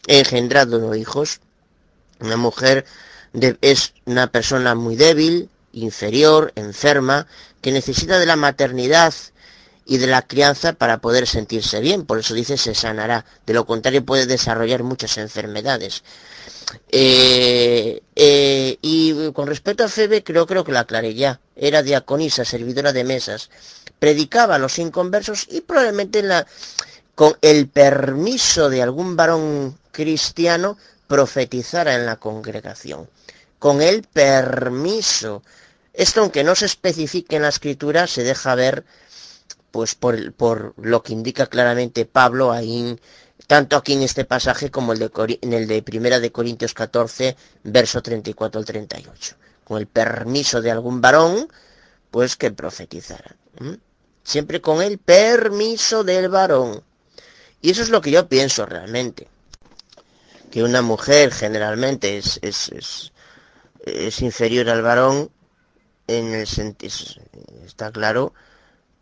engendrando 0.05 0.93
hijos. 0.95 1.39
Una 2.19 2.37
mujer 2.37 2.85
es 3.61 3.93
una 4.05 4.27
persona 4.27 4.75
muy 4.75 4.95
débil, 4.95 5.49
inferior, 5.71 6.53
enferma, 6.55 7.25
que 7.61 7.71
necesita 7.71 8.19
de 8.19 8.27
la 8.27 8.35
maternidad 8.35 9.13
y 9.85 9.97
de 9.97 10.07
la 10.07 10.21
crianza 10.21 10.73
para 10.73 10.99
poder 10.99 11.27
sentirse 11.27 11.79
bien. 11.79 12.05
Por 12.05 12.19
eso 12.19 12.33
dice 12.33 12.57
se 12.57 12.75
sanará. 12.75 13.25
De 13.45 13.53
lo 13.53 13.65
contrario 13.65 14.05
puede 14.05 14.25
desarrollar 14.25 14.83
muchas 14.83 15.17
enfermedades. 15.17 16.03
Eh, 16.89 18.01
eh, 18.15 18.77
y 18.81 19.31
con 19.31 19.47
respecto 19.47 19.83
a 19.83 19.89
Febe, 19.89 20.23
creo, 20.23 20.45
creo 20.45 20.63
que 20.63 20.71
la 20.71 20.81
aclaré 20.81 21.13
ya. 21.13 21.39
Era 21.55 21.83
diaconisa, 21.83 22.45
servidora 22.45 22.93
de 22.93 23.03
mesas. 23.03 23.49
Predicaba 23.99 24.55
a 24.55 24.59
los 24.59 24.79
inconversos 24.79 25.47
y 25.49 25.61
probablemente 25.61 26.23
la, 26.23 26.45
con 27.15 27.37
el 27.41 27.67
permiso 27.67 28.69
de 28.69 28.81
algún 28.81 29.15
varón 29.15 29.77
cristiano 29.91 30.77
profetizara 31.07 31.95
en 31.95 32.05
la 32.05 32.15
congregación. 32.15 33.09
Con 33.59 33.81
el 33.81 34.03
permiso. 34.03 35.43
Esto, 35.93 36.21
aunque 36.21 36.43
no 36.43 36.55
se 36.55 36.65
especifique 36.65 37.35
en 37.35 37.43
la 37.43 37.49
escritura, 37.49 38.07
se 38.07 38.23
deja 38.23 38.55
ver 38.55 38.83
pues 39.73 39.95
por, 39.95 40.33
por 40.33 40.75
lo 40.77 41.01
que 41.01 41.13
indica 41.13 41.47
claramente 41.47 42.05
Pablo 42.05 42.51
ahí, 42.51 42.95
tanto 43.47 43.75
aquí 43.75 43.93
en 43.93 44.03
este 44.03 44.23
pasaje 44.23 44.69
como 44.69 44.93
el 44.93 44.99
de, 44.99 45.39
en 45.41 45.51
el 45.51 45.67
de 45.67 45.81
Primera 45.81 46.19
de 46.19 46.31
Corintios 46.31 46.75
14, 46.75 47.35
verso 47.63 48.03
34 48.03 48.59
al 48.59 48.65
38. 48.65 49.35
Con 49.63 49.79
el 49.79 49.87
permiso 49.87 50.61
de 50.61 50.69
algún 50.69 51.01
varón, 51.01 51.47
pues 52.11 52.35
que 52.35 52.51
profetizara. 52.51 53.35
Siempre 54.23 54.61
con 54.61 54.79
el 54.79 54.99
permiso 54.99 56.03
del 56.03 56.29
varón. 56.29 56.83
Y 57.59 57.71
eso 57.71 57.81
es 57.81 57.89
lo 57.89 57.99
que 57.99 58.11
yo 58.11 58.29
pienso 58.29 58.67
realmente. 58.67 59.27
Que 60.51 60.61
una 60.61 60.83
mujer 60.83 61.31
generalmente 61.31 62.19
es, 62.19 62.37
es, 62.43 62.69
es, 62.69 63.11
es 63.83 64.21
inferior 64.21 64.69
al 64.69 64.83
varón 64.83 65.31
en 66.05 66.31
el 66.35 66.45
sentido, 66.45 66.93
está 67.65 67.91
claro, 67.91 68.33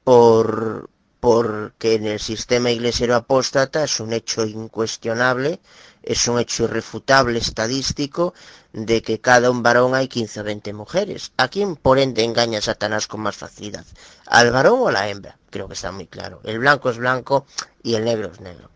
por, 0.04 0.90
porque 1.20 1.96
en 1.96 2.08
el 2.08 2.20
sistema 2.20 2.72
iglesiero 2.72 3.16
apóstata 3.16 3.84
es 3.84 4.00
un 4.00 4.14
hecho 4.14 4.46
incuestionable, 4.46 5.60
es 6.04 6.28
un 6.28 6.40
hecho 6.40 6.64
irrefutable 6.64 7.38
estadístico 7.38 8.34
de 8.74 9.02
que 9.02 9.22
cada 9.22 9.52
un 9.52 9.62
varón 9.62 9.94
hay 9.94 10.08
15 10.08 10.40
o 10.42 10.44
20 10.44 10.74
mujeres. 10.74 11.32
¿A 11.38 11.48
quién 11.48 11.76
por 11.76 12.00
ende 12.00 12.24
engaña 12.24 12.62
Satanás 12.62 13.08
con 13.08 13.22
más 13.22 13.38
facilidad? 13.38 13.86
¿Al 14.26 14.52
varón 14.52 14.80
o 14.80 14.88
a 14.88 14.92
la 14.92 15.10
hembra? 15.10 15.38
Creo 15.50 15.68
que 15.68 15.76
está 15.76 15.92
muy 15.92 16.08
claro. 16.08 16.42
El 16.44 16.60
blanco 16.60 16.90
es 16.90 16.98
blanco 16.98 17.46
y 17.84 17.96
el 17.96 18.06
negro 18.06 18.32
es 18.32 18.40
negro. 18.40 18.70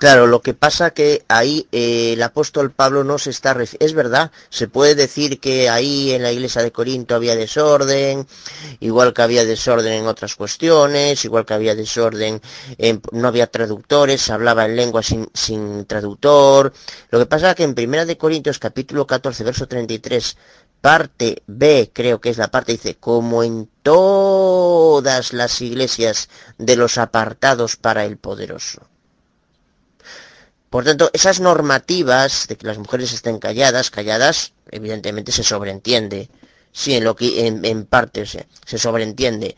Claro, 0.00 0.26
lo 0.26 0.40
que 0.40 0.54
pasa 0.54 0.92
que 0.92 1.26
ahí 1.28 1.68
eh, 1.72 2.14
el 2.14 2.22
apóstol 2.22 2.70
Pablo 2.72 3.04
no 3.04 3.18
se 3.18 3.28
está... 3.28 3.54
Es 3.80 3.92
verdad, 3.92 4.32
se 4.48 4.66
puede 4.66 4.94
decir 4.94 5.40
que 5.40 5.68
ahí 5.68 6.12
en 6.12 6.22
la 6.22 6.32
iglesia 6.32 6.62
de 6.62 6.72
Corinto 6.72 7.14
había 7.14 7.36
desorden, 7.36 8.26
igual 8.80 9.12
que 9.12 9.20
había 9.20 9.44
desorden 9.44 9.92
en 9.92 10.06
otras 10.06 10.36
cuestiones, 10.36 11.22
igual 11.26 11.44
que 11.44 11.52
había 11.52 11.74
desorden, 11.74 12.40
en, 12.78 13.02
no 13.12 13.28
había 13.28 13.48
traductores, 13.48 14.22
se 14.22 14.32
hablaba 14.32 14.64
en 14.64 14.76
lengua 14.76 15.02
sin, 15.02 15.28
sin 15.34 15.84
traductor. 15.84 16.72
Lo 17.10 17.18
que 17.18 17.26
pasa 17.26 17.54
que 17.54 17.64
en 17.64 17.74
Primera 17.74 18.06
de 18.06 18.16
Corintios 18.16 18.58
capítulo 18.58 19.06
14, 19.06 19.44
verso 19.44 19.68
33, 19.68 20.34
parte 20.80 21.42
B, 21.46 21.90
creo 21.92 22.22
que 22.22 22.30
es 22.30 22.38
la 22.38 22.50
parte, 22.50 22.72
dice, 22.72 22.96
como 22.96 23.42
en 23.42 23.68
todas 23.82 25.34
las 25.34 25.60
iglesias 25.60 26.30
de 26.56 26.76
los 26.76 26.96
apartados 26.96 27.76
para 27.76 28.06
el 28.06 28.16
poderoso. 28.16 28.88
Por 30.70 30.84
tanto, 30.84 31.10
esas 31.12 31.40
normativas 31.40 32.46
de 32.46 32.56
que 32.56 32.66
las 32.66 32.78
mujeres 32.78 33.12
estén 33.12 33.40
calladas, 33.40 33.90
calladas, 33.90 34.52
evidentemente 34.70 35.32
se 35.32 35.42
sobreentiende. 35.42 36.30
Sí, 36.70 36.94
en 36.94 37.02
lo 37.02 37.16
que 37.16 37.48
en, 37.48 37.86
parte 37.86 38.24
se, 38.24 38.46
sobreentiende. 38.78 39.56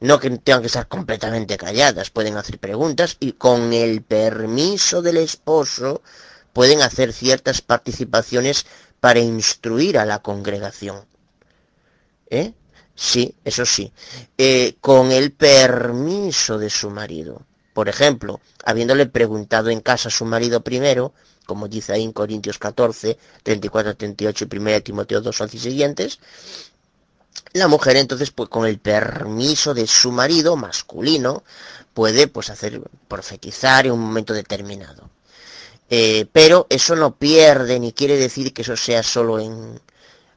No 0.00 0.18
que 0.18 0.30
tengan 0.30 0.62
que 0.62 0.68
estar 0.68 0.88
completamente 0.88 1.58
calladas, 1.58 2.08
pueden 2.08 2.38
hacer 2.38 2.58
preguntas 2.58 3.18
y 3.20 3.32
con 3.32 3.74
el 3.74 4.02
permiso 4.02 5.02
del 5.02 5.18
esposo 5.18 6.02
pueden 6.54 6.80
hacer 6.80 7.12
ciertas 7.12 7.60
participaciones 7.60 8.64
para 8.98 9.20
instruir 9.20 9.98
a 9.98 10.06
la 10.06 10.20
congregación. 10.20 11.04
¿Eh? 12.30 12.54
Sí, 12.94 13.34
eso 13.44 13.66
sí. 13.66 13.92
Eh, 14.38 14.76
con 14.80 15.12
el 15.12 15.32
permiso 15.32 16.58
de 16.58 16.70
su 16.70 16.88
marido 16.88 17.42
por 17.76 17.90
ejemplo, 17.90 18.40
habiéndole 18.64 19.04
preguntado 19.04 19.68
en 19.68 19.82
casa 19.82 20.08
a 20.08 20.10
su 20.10 20.24
marido 20.24 20.62
primero, 20.62 21.12
como 21.44 21.68
dice 21.68 21.92
ahí 21.92 22.04
en 22.04 22.12
Corintios 22.12 22.56
14, 22.58 23.18
34, 23.42 23.94
38 23.98 24.46
y 24.50 24.56
1 24.56 24.80
Timoteo 24.80 25.20
2, 25.20 25.38
11 25.38 25.56
y 25.58 25.60
siguientes, 25.60 26.18
la 27.52 27.68
mujer 27.68 27.98
entonces, 27.98 28.30
pues 28.30 28.48
con 28.48 28.64
el 28.64 28.78
permiso 28.78 29.74
de 29.74 29.86
su 29.86 30.10
marido 30.10 30.56
masculino, 30.56 31.44
puede 31.92 32.28
pues 32.28 32.48
hacer 32.48 32.80
profetizar 33.08 33.84
en 33.84 33.92
un 33.92 34.00
momento 34.00 34.32
determinado. 34.32 35.10
Eh, 35.90 36.24
pero 36.32 36.66
eso 36.70 36.96
no 36.96 37.14
pierde 37.16 37.78
ni 37.78 37.92
quiere 37.92 38.16
decir 38.16 38.54
que 38.54 38.62
eso 38.62 38.74
sea 38.74 39.02
solo 39.02 39.38
en 39.38 39.78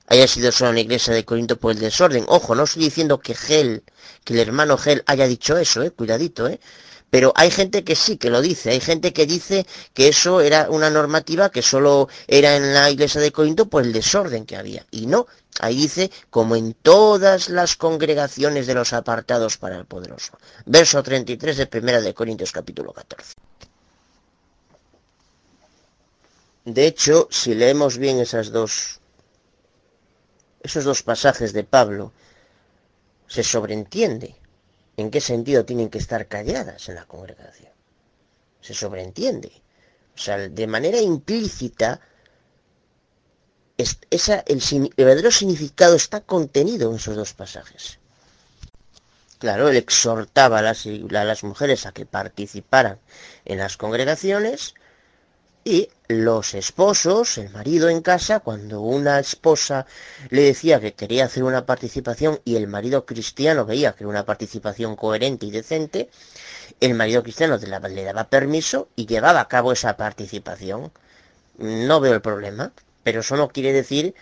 haya 0.07 0.27
sido 0.27 0.51
solo 0.51 0.71
en 0.71 0.75
la 0.75 0.81
iglesia 0.81 1.13
de 1.13 1.23
Corinto 1.23 1.57
por 1.57 1.71
el 1.71 1.79
desorden. 1.79 2.25
Ojo, 2.27 2.53
no 2.53 2.63
estoy 2.63 2.83
diciendo 2.83 3.19
que 3.19 3.33
Gel, 3.33 3.83
que 4.25 4.33
el 4.33 4.39
hermano 4.39 4.77
Gel 4.77 5.03
haya 5.05 5.25
dicho 5.25 5.55
eso, 5.57 5.83
eh, 5.83 5.91
cuidadito, 5.91 6.49
eh. 6.49 6.59
Pero 7.09 7.33
hay 7.35 7.49
gente 7.49 7.83
que 7.83 7.95
sí, 7.95 8.17
que 8.17 8.29
lo 8.29 8.41
dice. 8.41 8.69
Hay 8.69 8.79
gente 8.79 9.13
que 9.13 9.25
dice 9.25 9.65
que 9.93 10.09
eso 10.09 10.41
era 10.41 10.69
una 10.69 10.89
normativa 10.89 11.49
que 11.49 11.61
solo 11.61 12.07
era 12.27 12.55
en 12.55 12.73
la 12.73 12.89
iglesia 12.91 13.19
de 13.19 13.31
Corinto 13.31 13.67
por 13.67 13.83
el 13.83 13.93
desorden 13.93 14.45
que 14.45 14.57
había. 14.57 14.85
Y 14.91 15.07
no, 15.07 15.25
ahí 15.59 15.75
dice, 15.75 16.11
como 16.29 16.55
en 16.55 16.73
todas 16.73 17.49
las 17.49 17.75
congregaciones 17.75 18.67
de 18.67 18.75
los 18.75 18.93
apartados 18.93 19.57
para 19.57 19.77
el 19.77 19.85
poderoso. 19.85 20.37
Verso 20.65 21.01
33 21.01 21.57
de 21.57 21.67
Primera 21.67 22.01
de 22.01 22.13
Corintios 22.13 22.51
capítulo 22.51 22.93
14. 22.93 23.33
De 26.65 26.85
hecho, 26.85 27.27
si 27.31 27.55
leemos 27.55 27.97
bien 27.97 28.19
esas 28.19 28.51
dos, 28.51 28.99
esos 30.61 30.83
dos 30.83 31.01
pasajes 31.01 31.53
de 31.53 31.63
Pablo, 31.63 32.13
se 33.27 33.43
sobreentiende 33.43 34.38
en 34.99 35.11
qué 35.11 35.21
sentido 35.21 35.65
tienen 35.65 35.89
que 35.89 35.97
estar 35.97 36.27
calladas 36.27 36.89
en 36.89 36.95
la 36.95 37.05
congregación. 37.05 37.71
Se 38.61 38.73
sobreentiende. 38.73 39.51
O 40.13 40.17
sea, 40.17 40.37
de 40.37 40.67
manera 40.67 40.99
implícita, 40.99 42.01
esa, 43.77 44.43
el, 44.45 44.61
verdadero 44.97 45.31
significado 45.31 45.95
está 45.95 46.19
contenido 46.19 46.89
en 46.89 46.97
esos 46.97 47.15
dos 47.15 47.33
pasajes. 47.33 47.99
Claro, 49.37 49.69
él 49.69 49.77
exhortaba 49.77 50.59
a 50.59 50.61
las, 50.61 50.85
a 50.85 51.23
las 51.23 51.43
mujeres 51.45 51.85
a 51.85 51.93
que 51.93 52.05
participaran 52.05 52.99
en 53.45 53.59
las 53.59 53.77
congregaciones 53.77 54.73
y 55.69 55.89
los 56.07 56.55
esposos, 56.55 57.37
el 57.37 57.51
marido 57.51 57.89
en 57.89 58.01
casa, 58.01 58.39
cuando 58.39 58.81
una 58.81 59.19
esposa 59.19 59.85
le 60.29 60.41
decía 60.41 60.79
que 60.79 60.95
quería 60.95 61.25
hacer 61.25 61.43
una 61.43 61.67
participación 61.67 62.41
y 62.43 62.55
el 62.55 62.65
marido 62.65 63.05
cristiano 63.05 63.65
veía 63.65 63.93
que 63.93 64.03
era 64.03 64.09
una 64.09 64.25
participación 64.25 64.95
coherente 64.95 65.45
y 65.45 65.51
decente, 65.51 66.09
el 66.79 66.95
marido 66.95 67.21
cristiano 67.21 67.57
le 67.57 68.03
daba 68.03 68.29
permiso 68.29 68.87
y 68.95 69.05
llevaba 69.05 69.41
a 69.41 69.47
cabo 69.47 69.71
esa 69.71 69.95
participación. 69.95 70.91
No 71.59 71.99
veo 71.99 72.15
el 72.15 72.21
problema, 72.21 72.71
pero 73.03 73.19
eso 73.19 73.37
no 73.37 73.49
quiere 73.49 73.71
decir, 73.71 74.15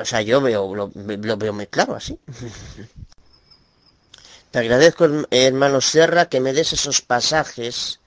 o 0.00 0.04
sea, 0.06 0.22
yo 0.22 0.40
veo, 0.40 0.74
lo, 0.74 0.90
veo 1.36 1.52
muy 1.52 1.66
claro 1.66 1.94
así. 1.94 2.18
Te 4.50 4.60
agradezco, 4.60 5.06
hermano 5.30 5.82
Serra, 5.82 6.30
que 6.30 6.40
me 6.40 6.54
des 6.54 6.72
esos 6.72 7.02
pasajes 7.02 8.00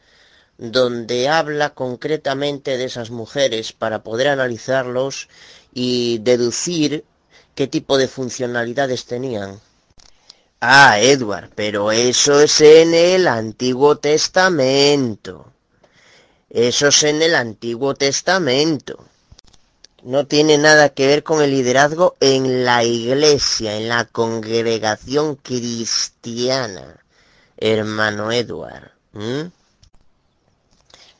donde 0.59 1.27
habla 1.27 1.71
concretamente 1.71 2.77
de 2.77 2.85
esas 2.85 3.09
mujeres 3.09 3.73
para 3.73 4.03
poder 4.03 4.27
analizarlos 4.27 5.27
y 5.73 6.19
deducir 6.19 7.03
¿Qué 7.59 7.67
tipo 7.67 7.97
de 7.97 8.07
funcionalidades 8.07 9.03
tenían? 9.03 9.59
Ah, 10.61 10.97
Edward, 11.01 11.49
pero 11.55 11.91
eso 11.91 12.39
es 12.39 12.61
en 12.61 12.93
el 12.93 13.27
Antiguo 13.27 13.97
Testamento. 13.97 15.51
Eso 16.49 16.87
es 16.87 17.03
en 17.03 17.21
el 17.21 17.35
Antiguo 17.35 17.95
Testamento. 17.95 19.05
No 20.03 20.25
tiene 20.25 20.57
nada 20.57 20.87
que 20.87 21.07
ver 21.07 21.23
con 21.23 21.41
el 21.41 21.51
liderazgo 21.51 22.15
en 22.21 22.63
la 22.63 22.85
iglesia, 22.85 23.75
en 23.75 23.89
la 23.89 24.05
congregación 24.05 25.35
cristiana, 25.35 27.03
hermano 27.57 28.31
Edward. 28.31 28.93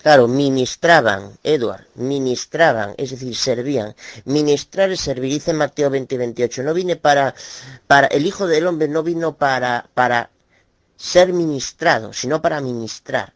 Claro, 0.02 0.28
ministraban, 0.28 1.38
Edward, 1.44 1.86
ministraban, 1.96 2.96
es 2.98 3.12
decir, 3.12 3.36
servían. 3.36 3.96
Ministrar 4.26 4.90
es 4.92 5.02
servir, 5.02 5.34
dice 5.34 5.54
Mateo 5.54 5.90
20, 5.90 6.18
28. 6.18 6.64
No 6.64 6.74
vine 6.74 6.96
para, 6.96 7.36
para, 7.86 8.08
el 8.08 8.26
Hijo 8.26 8.48
del 8.48 8.66
Hombre 8.66 8.88
no 8.88 9.04
vino 9.04 9.36
para, 9.36 9.90
para 9.94 10.32
ser 10.96 11.34
ministrado, 11.34 12.14
sino 12.14 12.42
para 12.42 12.62
ministrar. 12.62 13.34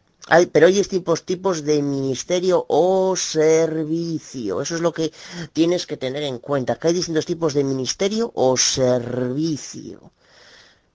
Pero 0.52 0.66
hay 0.66 0.72
distintos 0.72 1.24
tipos 1.26 1.64
de 1.64 1.82
ministerio 1.82 2.64
o 2.68 3.14
servicio. 3.14 4.62
Eso 4.62 4.74
es 4.76 4.80
lo 4.80 4.92
que 4.92 5.12
tienes 5.52 5.86
que 5.86 5.98
tener 5.98 6.22
en 6.22 6.38
cuenta. 6.38 6.76
Que 6.76 6.88
hay 6.88 6.94
distintos 6.94 7.26
tipos 7.26 7.52
de 7.52 7.62
ministerio 7.62 8.32
o 8.34 8.56
servicio. 8.56 10.12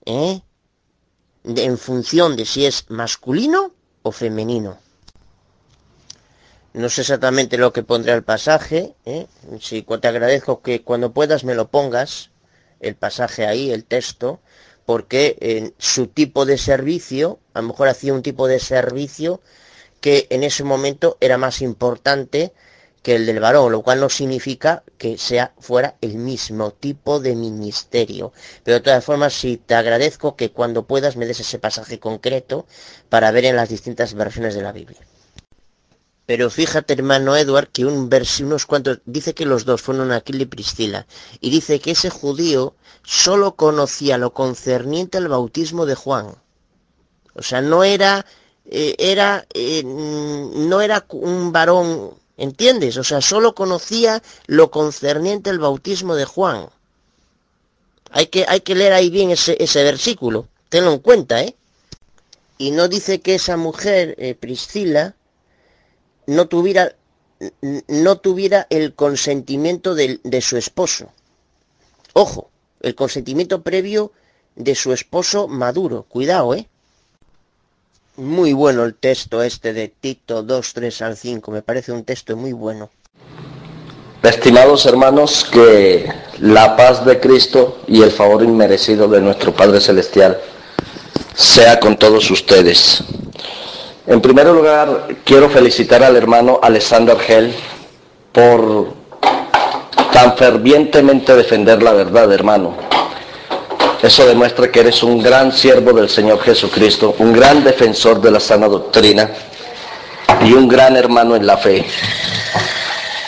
¿eh? 0.04 0.42
en 1.44 1.78
función 1.78 2.36
de 2.36 2.44
si 2.44 2.66
es 2.66 2.90
masculino 2.90 3.72
o 4.02 4.12
femenino. 4.12 4.78
No 6.72 6.88
sé 6.88 7.00
exactamente 7.00 7.58
lo 7.58 7.72
que 7.72 7.82
pondrá 7.82 8.14
el 8.14 8.22
pasaje. 8.22 8.94
¿eh? 9.04 9.26
Si 9.60 9.82
te 9.82 10.08
agradezco 10.08 10.62
que 10.62 10.82
cuando 10.82 11.12
puedas 11.12 11.42
me 11.42 11.56
lo 11.56 11.68
pongas, 11.68 12.30
el 12.78 12.94
pasaje 12.94 13.44
ahí, 13.44 13.72
el 13.72 13.84
texto, 13.84 14.40
porque 14.86 15.36
en 15.40 15.74
su 15.78 16.06
tipo 16.06 16.46
de 16.46 16.58
servicio, 16.58 17.40
a 17.54 17.60
lo 17.60 17.68
mejor 17.68 17.88
hacía 17.88 18.14
un 18.14 18.22
tipo 18.22 18.46
de 18.46 18.60
servicio 18.60 19.40
que 20.00 20.28
en 20.30 20.44
ese 20.44 20.62
momento 20.64 21.16
era 21.20 21.38
más 21.38 21.60
importante 21.60 22.52
que 23.02 23.16
el 23.16 23.26
del 23.26 23.40
varón, 23.40 23.72
lo 23.72 23.82
cual 23.82 23.98
no 23.98 24.08
significa 24.08 24.84
que 24.96 25.18
sea 25.18 25.52
fuera 25.58 25.96
el 26.00 26.16
mismo 26.16 26.70
tipo 26.72 27.18
de 27.18 27.34
ministerio. 27.34 28.32
Pero 28.62 28.76
de 28.76 28.84
todas 28.84 29.04
formas, 29.04 29.32
sí 29.32 29.56
te 29.56 29.74
agradezco 29.74 30.36
que 30.36 30.52
cuando 30.52 30.86
puedas 30.86 31.16
me 31.16 31.26
des 31.26 31.40
ese 31.40 31.58
pasaje 31.58 31.98
concreto 31.98 32.66
para 33.08 33.30
ver 33.32 33.46
en 33.46 33.56
las 33.56 33.70
distintas 33.70 34.14
versiones 34.14 34.54
de 34.54 34.62
la 34.62 34.72
Biblia. 34.72 35.00
Pero 36.30 36.48
fíjate, 36.48 36.92
hermano 36.94 37.34
Edward, 37.34 37.70
que 37.72 37.84
un 37.84 38.08
verso, 38.08 38.44
unos 38.44 38.64
cuantos, 38.64 39.00
dice 39.04 39.34
que 39.34 39.44
los 39.44 39.64
dos 39.64 39.82
fueron 39.82 40.12
Aquila 40.12 40.44
y 40.44 40.46
Priscila, 40.46 41.04
y 41.40 41.50
dice 41.50 41.80
que 41.80 41.90
ese 41.90 42.08
judío 42.08 42.76
solo 43.02 43.56
conocía 43.56 44.16
lo 44.16 44.32
concerniente 44.32 45.18
al 45.18 45.26
bautismo 45.26 45.86
de 45.86 45.96
Juan. 45.96 46.36
O 47.34 47.42
sea, 47.42 47.62
no 47.62 47.82
era, 47.82 48.24
eh, 48.64 48.94
era, 49.00 49.44
eh, 49.54 49.82
no 49.84 50.80
era 50.80 51.04
un 51.08 51.50
varón, 51.50 52.14
¿entiendes? 52.36 52.96
O 52.96 53.02
sea, 53.02 53.20
solo 53.20 53.56
conocía 53.56 54.22
lo 54.46 54.70
concerniente 54.70 55.50
al 55.50 55.58
bautismo 55.58 56.14
de 56.14 56.26
Juan. 56.26 56.68
Hay 58.12 58.28
que, 58.28 58.44
hay 58.46 58.60
que 58.60 58.76
leer 58.76 58.92
ahí 58.92 59.10
bien 59.10 59.32
ese, 59.32 59.56
ese 59.58 59.82
versículo, 59.82 60.46
tenlo 60.68 60.92
en 60.92 61.00
cuenta, 61.00 61.42
¿eh? 61.42 61.56
Y 62.56 62.70
no 62.70 62.86
dice 62.86 63.20
que 63.20 63.34
esa 63.34 63.56
mujer, 63.56 64.14
eh, 64.16 64.36
Priscila, 64.36 65.16
no 66.30 66.46
tuviera, 66.46 66.94
no 67.88 68.18
tuviera 68.18 68.68
el 68.70 68.94
consentimiento 68.94 69.96
de, 69.96 70.20
de 70.22 70.40
su 70.40 70.56
esposo. 70.56 71.10
Ojo, 72.12 72.50
el 72.80 72.94
consentimiento 72.94 73.62
previo 73.62 74.12
de 74.54 74.76
su 74.76 74.92
esposo 74.92 75.48
maduro. 75.48 76.04
Cuidado, 76.08 76.54
¿eh? 76.54 76.68
Muy 78.16 78.52
bueno 78.52 78.84
el 78.84 78.94
texto 78.94 79.42
este 79.42 79.72
de 79.72 79.88
Tito 79.88 80.44
2, 80.44 80.72
3 80.72 81.02
al 81.02 81.16
5. 81.16 81.50
Me 81.50 81.62
parece 81.62 81.90
un 81.90 82.04
texto 82.04 82.36
muy 82.36 82.52
bueno. 82.52 82.90
Estimados 84.22 84.86
hermanos, 84.86 85.48
que 85.50 86.12
la 86.38 86.76
paz 86.76 87.04
de 87.04 87.18
Cristo 87.18 87.80
y 87.88 88.02
el 88.02 88.12
favor 88.12 88.44
inmerecido 88.44 89.08
de 89.08 89.20
nuestro 89.20 89.52
Padre 89.52 89.80
Celestial 89.80 90.38
sea 91.34 91.80
con 91.80 91.96
todos 91.96 92.30
ustedes. 92.30 93.02
En 94.06 94.20
primer 94.20 94.46
lugar, 94.46 95.08
quiero 95.24 95.50
felicitar 95.50 96.02
al 96.02 96.16
hermano 96.16 96.58
Alexander 96.62 97.18
Hell 97.26 97.54
por 98.32 98.94
tan 100.12 100.36
fervientemente 100.36 101.36
defender 101.36 101.82
la 101.82 101.92
verdad, 101.92 102.32
hermano. 102.32 102.74
Eso 104.02 104.26
demuestra 104.26 104.72
que 104.72 104.80
eres 104.80 105.02
un 105.02 105.22
gran 105.22 105.52
siervo 105.52 105.92
del 105.92 106.08
Señor 106.08 106.40
Jesucristo, 106.40 107.14
un 107.18 107.34
gran 107.34 107.62
defensor 107.62 108.22
de 108.22 108.30
la 108.30 108.40
sana 108.40 108.68
doctrina 108.68 109.28
y 110.42 110.54
un 110.54 110.66
gran 110.66 110.96
hermano 110.96 111.36
en 111.36 111.46
la 111.46 111.58
fe. 111.58 111.84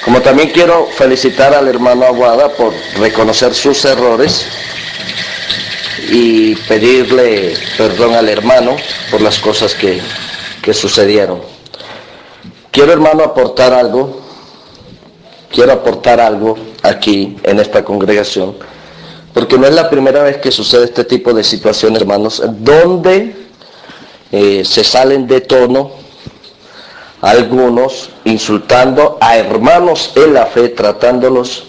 Como 0.03 0.23
también 0.23 0.51
quiero 0.51 0.87
felicitar 0.97 1.55
al 1.55 1.69
hermano 1.69 2.07
Aguada 2.07 2.49
por 2.49 2.73
reconocer 2.99 3.55
sus 3.55 3.85
errores 3.85 4.47
y 6.09 6.57
pedirle 6.57 7.55
perdón 7.77 8.15
al 8.15 8.31
hermano 8.31 8.75
por 9.11 9.21
las 9.21 9.39
cosas 9.39 9.75
que 9.75 10.01
que 10.63 10.73
sucedieron. 10.73 11.41
Quiero 12.71 12.93
hermano 12.93 13.23
aportar 13.25 13.75
algo, 13.75 14.21
quiero 15.51 15.73
aportar 15.73 16.21
algo 16.21 16.57
aquí 16.83 17.37
en 17.43 17.61
esta 17.61 17.85
congregación, 17.85 18.57
porque 19.35 19.59
no 19.59 19.67
es 19.67 19.75
la 19.75 19.91
primera 19.91 20.23
vez 20.23 20.39
que 20.39 20.51
sucede 20.51 20.85
este 20.85 21.05
tipo 21.05 21.35
de 21.35 21.45
situaciones, 21.45 22.01
hermanos, 22.01 22.43
donde 22.61 23.35
eh, 24.31 24.65
se 24.65 24.85
salen 24.85 25.27
de 25.27 25.43
tono 25.43 25.91
algunos 27.21 28.11
insultando 28.25 29.19
a 29.21 29.37
hermanos 29.37 30.13
en 30.17 30.35
la 30.35 30.47
fe, 30.47 30.71
tratándolos 30.71 31.65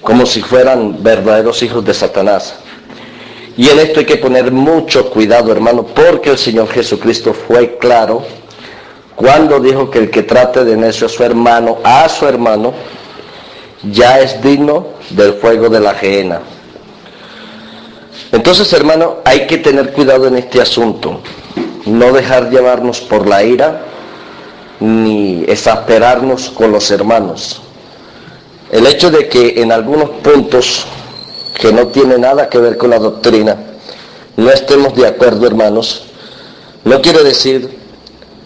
como 0.00 0.24
si 0.24 0.40
fueran 0.40 1.02
verdaderos 1.02 1.62
hijos 1.62 1.84
de 1.84 1.94
Satanás. 1.94 2.54
Y 3.58 3.68
en 3.68 3.80
esto 3.80 3.98
hay 3.98 4.06
que 4.06 4.16
poner 4.16 4.52
mucho 4.52 5.10
cuidado, 5.10 5.50
hermano, 5.50 5.84
porque 5.84 6.30
el 6.30 6.38
Señor 6.38 6.68
Jesucristo 6.68 7.34
fue 7.34 7.76
claro 7.76 8.22
cuando 9.16 9.58
dijo 9.58 9.90
que 9.90 9.98
el 9.98 10.10
que 10.10 10.22
trate 10.22 10.64
de 10.64 10.76
necio 10.76 11.08
a 11.08 11.10
su 11.10 11.24
hermano, 11.24 11.78
a 11.82 12.08
su 12.08 12.24
hermano, 12.24 12.72
ya 13.82 14.20
es 14.20 14.40
digno 14.40 14.86
del 15.10 15.32
fuego 15.34 15.68
de 15.68 15.80
la 15.80 15.92
gehenna. 15.92 16.40
Entonces, 18.30 18.72
hermano, 18.72 19.16
hay 19.24 19.48
que 19.48 19.58
tener 19.58 19.92
cuidado 19.92 20.28
en 20.28 20.36
este 20.36 20.60
asunto. 20.60 21.20
No 21.84 22.12
dejar 22.12 22.50
llevarnos 22.50 23.00
por 23.00 23.26
la 23.26 23.42
ira, 23.42 23.82
ni 24.78 25.42
exasperarnos 25.48 26.50
con 26.50 26.70
los 26.70 26.92
hermanos. 26.92 27.60
El 28.70 28.86
hecho 28.86 29.10
de 29.10 29.28
que 29.28 29.60
en 29.60 29.72
algunos 29.72 30.10
puntos 30.22 30.86
que 31.58 31.72
no 31.72 31.88
tiene 31.88 32.18
nada 32.18 32.48
que 32.48 32.58
ver 32.58 32.76
con 32.78 32.90
la 32.90 32.98
doctrina, 32.98 33.56
no 34.36 34.50
estemos 34.50 34.94
de 34.94 35.08
acuerdo, 35.08 35.46
hermanos, 35.46 36.04
no 36.84 37.02
quiere 37.02 37.24
decir 37.24 37.76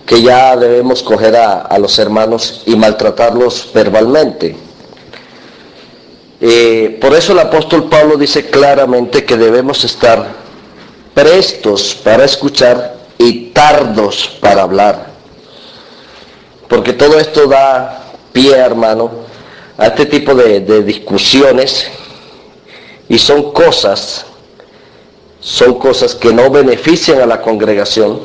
que 0.07 0.23
ya 0.23 0.57
debemos 0.57 1.03
coger 1.03 1.37
a, 1.37 1.79
los 1.79 1.99
hermanos 1.99 2.63
y 2.67 2.75
maltratarlos 2.75 3.71
verbalmente. 3.75 4.57
Eh, 6.41 6.99
por 7.01 7.15
eso 7.15 7.33
el 7.33 7.39
apóstol 7.39 7.89
Pablo 7.89 8.17
dice 8.17 8.47
claramente 8.47 9.25
que 9.25 9.37
debemos 9.37 9.85
estar 9.85 10.27
prestos 11.15 11.95
para 12.03 12.25
escuchar 12.25 12.97
y 13.19 13.51
tardos 13.51 14.39
para 14.41 14.63
hablar. 14.63 15.07
Porque 16.67 16.95
todo 16.95 17.21
esto 17.21 17.47
da 17.47 18.03
pie, 18.33 18.57
hermano, 18.57 19.11
a 19.77 19.89
este 19.89 20.07
tipo 20.07 20.35
de 20.35 20.83
discusiones 20.83 21.87
y 23.13 23.19
son 23.19 23.53
cosas, 23.53 24.25
son 25.39 25.79
cosas 25.79 26.15
que 26.15 26.33
no 26.33 26.49
benefician 26.49 27.21
a 27.21 27.27
la 27.27 27.43
congregación 27.43 28.21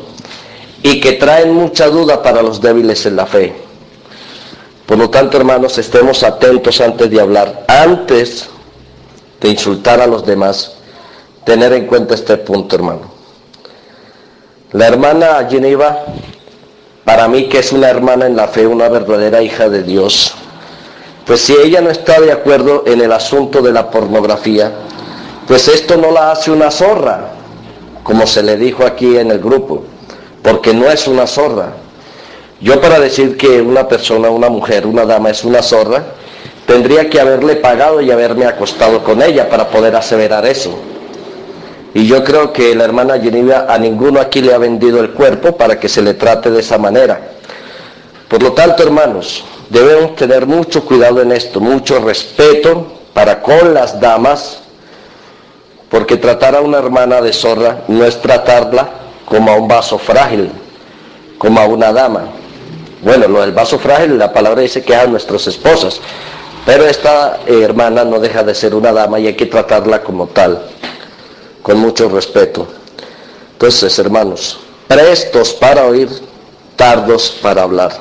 y 0.82 1.02
que 1.02 1.12
traen 1.12 1.54
mucha 1.54 1.90
duda 1.90 2.24
para 2.24 2.42
los 2.42 2.62
débiles 2.62 3.06
en 3.06 3.18
la 3.18 3.26
fe. 3.26 3.54
Por 4.86 4.98
lo 4.98 5.10
tanto, 5.10 5.36
hermanos, 5.36 5.78
estemos 5.78 6.24
atentos 6.24 6.80
antes 6.80 7.10
de 7.10 7.20
hablar, 7.20 7.66
antes 7.68 8.48
de 9.42 9.50
insultar 9.50 10.00
a 10.00 10.08
los 10.08 10.26
demás, 10.26 10.78
tener 11.44 11.74
en 11.74 11.86
cuenta 11.86 12.16
este 12.16 12.38
punto, 12.38 12.78
hermano. 12.78 13.12
La 14.72 14.88
hermana 14.88 15.46
Geneva, 15.50 16.06
para 17.04 17.28
mí 17.28 17.50
que 17.50 17.60
es 17.60 17.74
una 17.74 17.90
hermana 17.90 18.26
en 18.26 18.38
la 18.38 18.48
fe, 18.48 18.66
una 18.66 18.88
verdadera 18.88 19.42
hija 19.42 19.68
de 19.68 19.84
Dios, 19.84 20.34
pues 21.28 21.42
si 21.42 21.54
ella 21.54 21.82
no 21.82 21.90
está 21.90 22.22
de 22.22 22.32
acuerdo 22.32 22.86
en 22.88 23.02
el 23.02 23.12
asunto 23.12 23.62
de 23.62 23.74
la 23.74 23.92
pornografía, 23.92 24.72
pues 25.46 25.68
esto 25.68 25.98
no 25.98 26.10
la 26.12 26.32
hace 26.32 26.52
una 26.52 26.72
zorra, 26.72 27.32
como 28.02 28.26
se 28.26 28.42
le 28.42 28.56
dijo 28.56 28.86
aquí 28.86 29.18
en 29.18 29.32
el 29.32 29.40
grupo, 29.40 29.84
porque 30.42 30.74
no 30.74 30.90
es 30.90 31.06
una 31.06 31.28
zorra. 31.28 31.74
Yo 32.62 32.80
para 32.80 33.00
decir 33.00 33.36
que 33.36 33.62
una 33.62 33.90
persona, 33.90 34.30
una 34.30 34.50
mujer, 34.50 34.88
una 34.88 35.06
dama 35.06 35.30
es 35.30 35.44
una 35.44 35.62
zorra, 35.62 36.06
tendría 36.66 37.10
que 37.10 37.20
haberle 37.20 37.58
pagado 37.58 38.00
y 38.00 38.10
haberme 38.10 38.46
acostado 38.46 39.04
con 39.04 39.22
ella 39.22 39.50
para 39.50 39.68
poder 39.68 39.98
aseverar 39.98 40.46
eso. 40.46 40.80
Y 41.94 42.08
yo 42.08 42.24
creo 42.24 42.54
que 42.54 42.74
la 42.74 42.86
hermana 42.86 43.20
Geneva 43.20 43.66
a 43.68 43.78
ninguno 43.78 44.22
aquí 44.22 44.42
le 44.42 44.54
ha 44.54 44.58
vendido 44.58 45.02
el 45.02 45.12
cuerpo 45.12 45.58
para 45.58 45.78
que 45.78 45.90
se 45.90 46.02
le 46.02 46.14
trate 46.14 46.50
de 46.52 46.62
esa 46.62 46.78
manera. 46.78 47.20
Por 48.28 48.42
lo 48.42 48.54
tanto, 48.54 48.84
hermanos, 48.84 49.44
debemos 49.70 50.16
tener 50.16 50.46
mucho 50.46 50.84
cuidado 50.86 51.22
en 51.22 51.32
esto, 51.32 51.60
mucho 51.60 52.00
respeto 52.00 52.88
para 53.14 53.42
con 53.42 53.74
las 53.74 54.00
damas, 54.00 54.60
porque 55.90 56.18
tratar 56.18 56.56
a 56.56 56.62
una 56.62 56.78
hermana 56.78 57.22
de 57.22 57.34
zorra 57.34 57.84
no 57.88 58.06
es 58.06 58.22
tratarla 58.22 58.90
como 59.26 59.52
a 59.52 59.56
un 59.56 59.68
vaso 59.68 59.98
frágil, 59.98 60.52
como 61.38 61.60
a 61.60 61.66
una 61.66 61.92
dama. 61.92 62.26
Bueno, 63.02 63.28
lo 63.28 63.42
del 63.42 63.52
vaso 63.52 63.80
frágil, 63.80 64.18
la 64.18 64.34
palabra 64.34 64.62
dice 64.62 64.84
que 64.84 64.96
a 64.96 65.06
nuestras 65.08 65.48
esposas, 65.48 66.00
pero 66.66 66.86
esta 66.86 67.40
eh, 67.46 67.62
hermana 67.62 68.04
no 68.04 68.20
deja 68.20 68.44
de 68.44 68.54
ser 68.54 68.76
una 68.76 68.92
dama 68.92 69.20
y 69.20 69.28
hay 69.28 69.36
que 69.36 69.46
tratarla 69.46 70.04
como 70.04 70.28
tal 70.28 70.62
con 71.62 71.80
mucho 71.80 72.10
respeto. 72.10 72.68
Entonces, 73.54 73.98
hermanos, 74.00 74.60
prestos 74.88 75.54
para 75.54 75.86
oír, 75.86 76.10
tardos 76.76 77.38
para 77.42 77.64
hablar. 77.64 77.92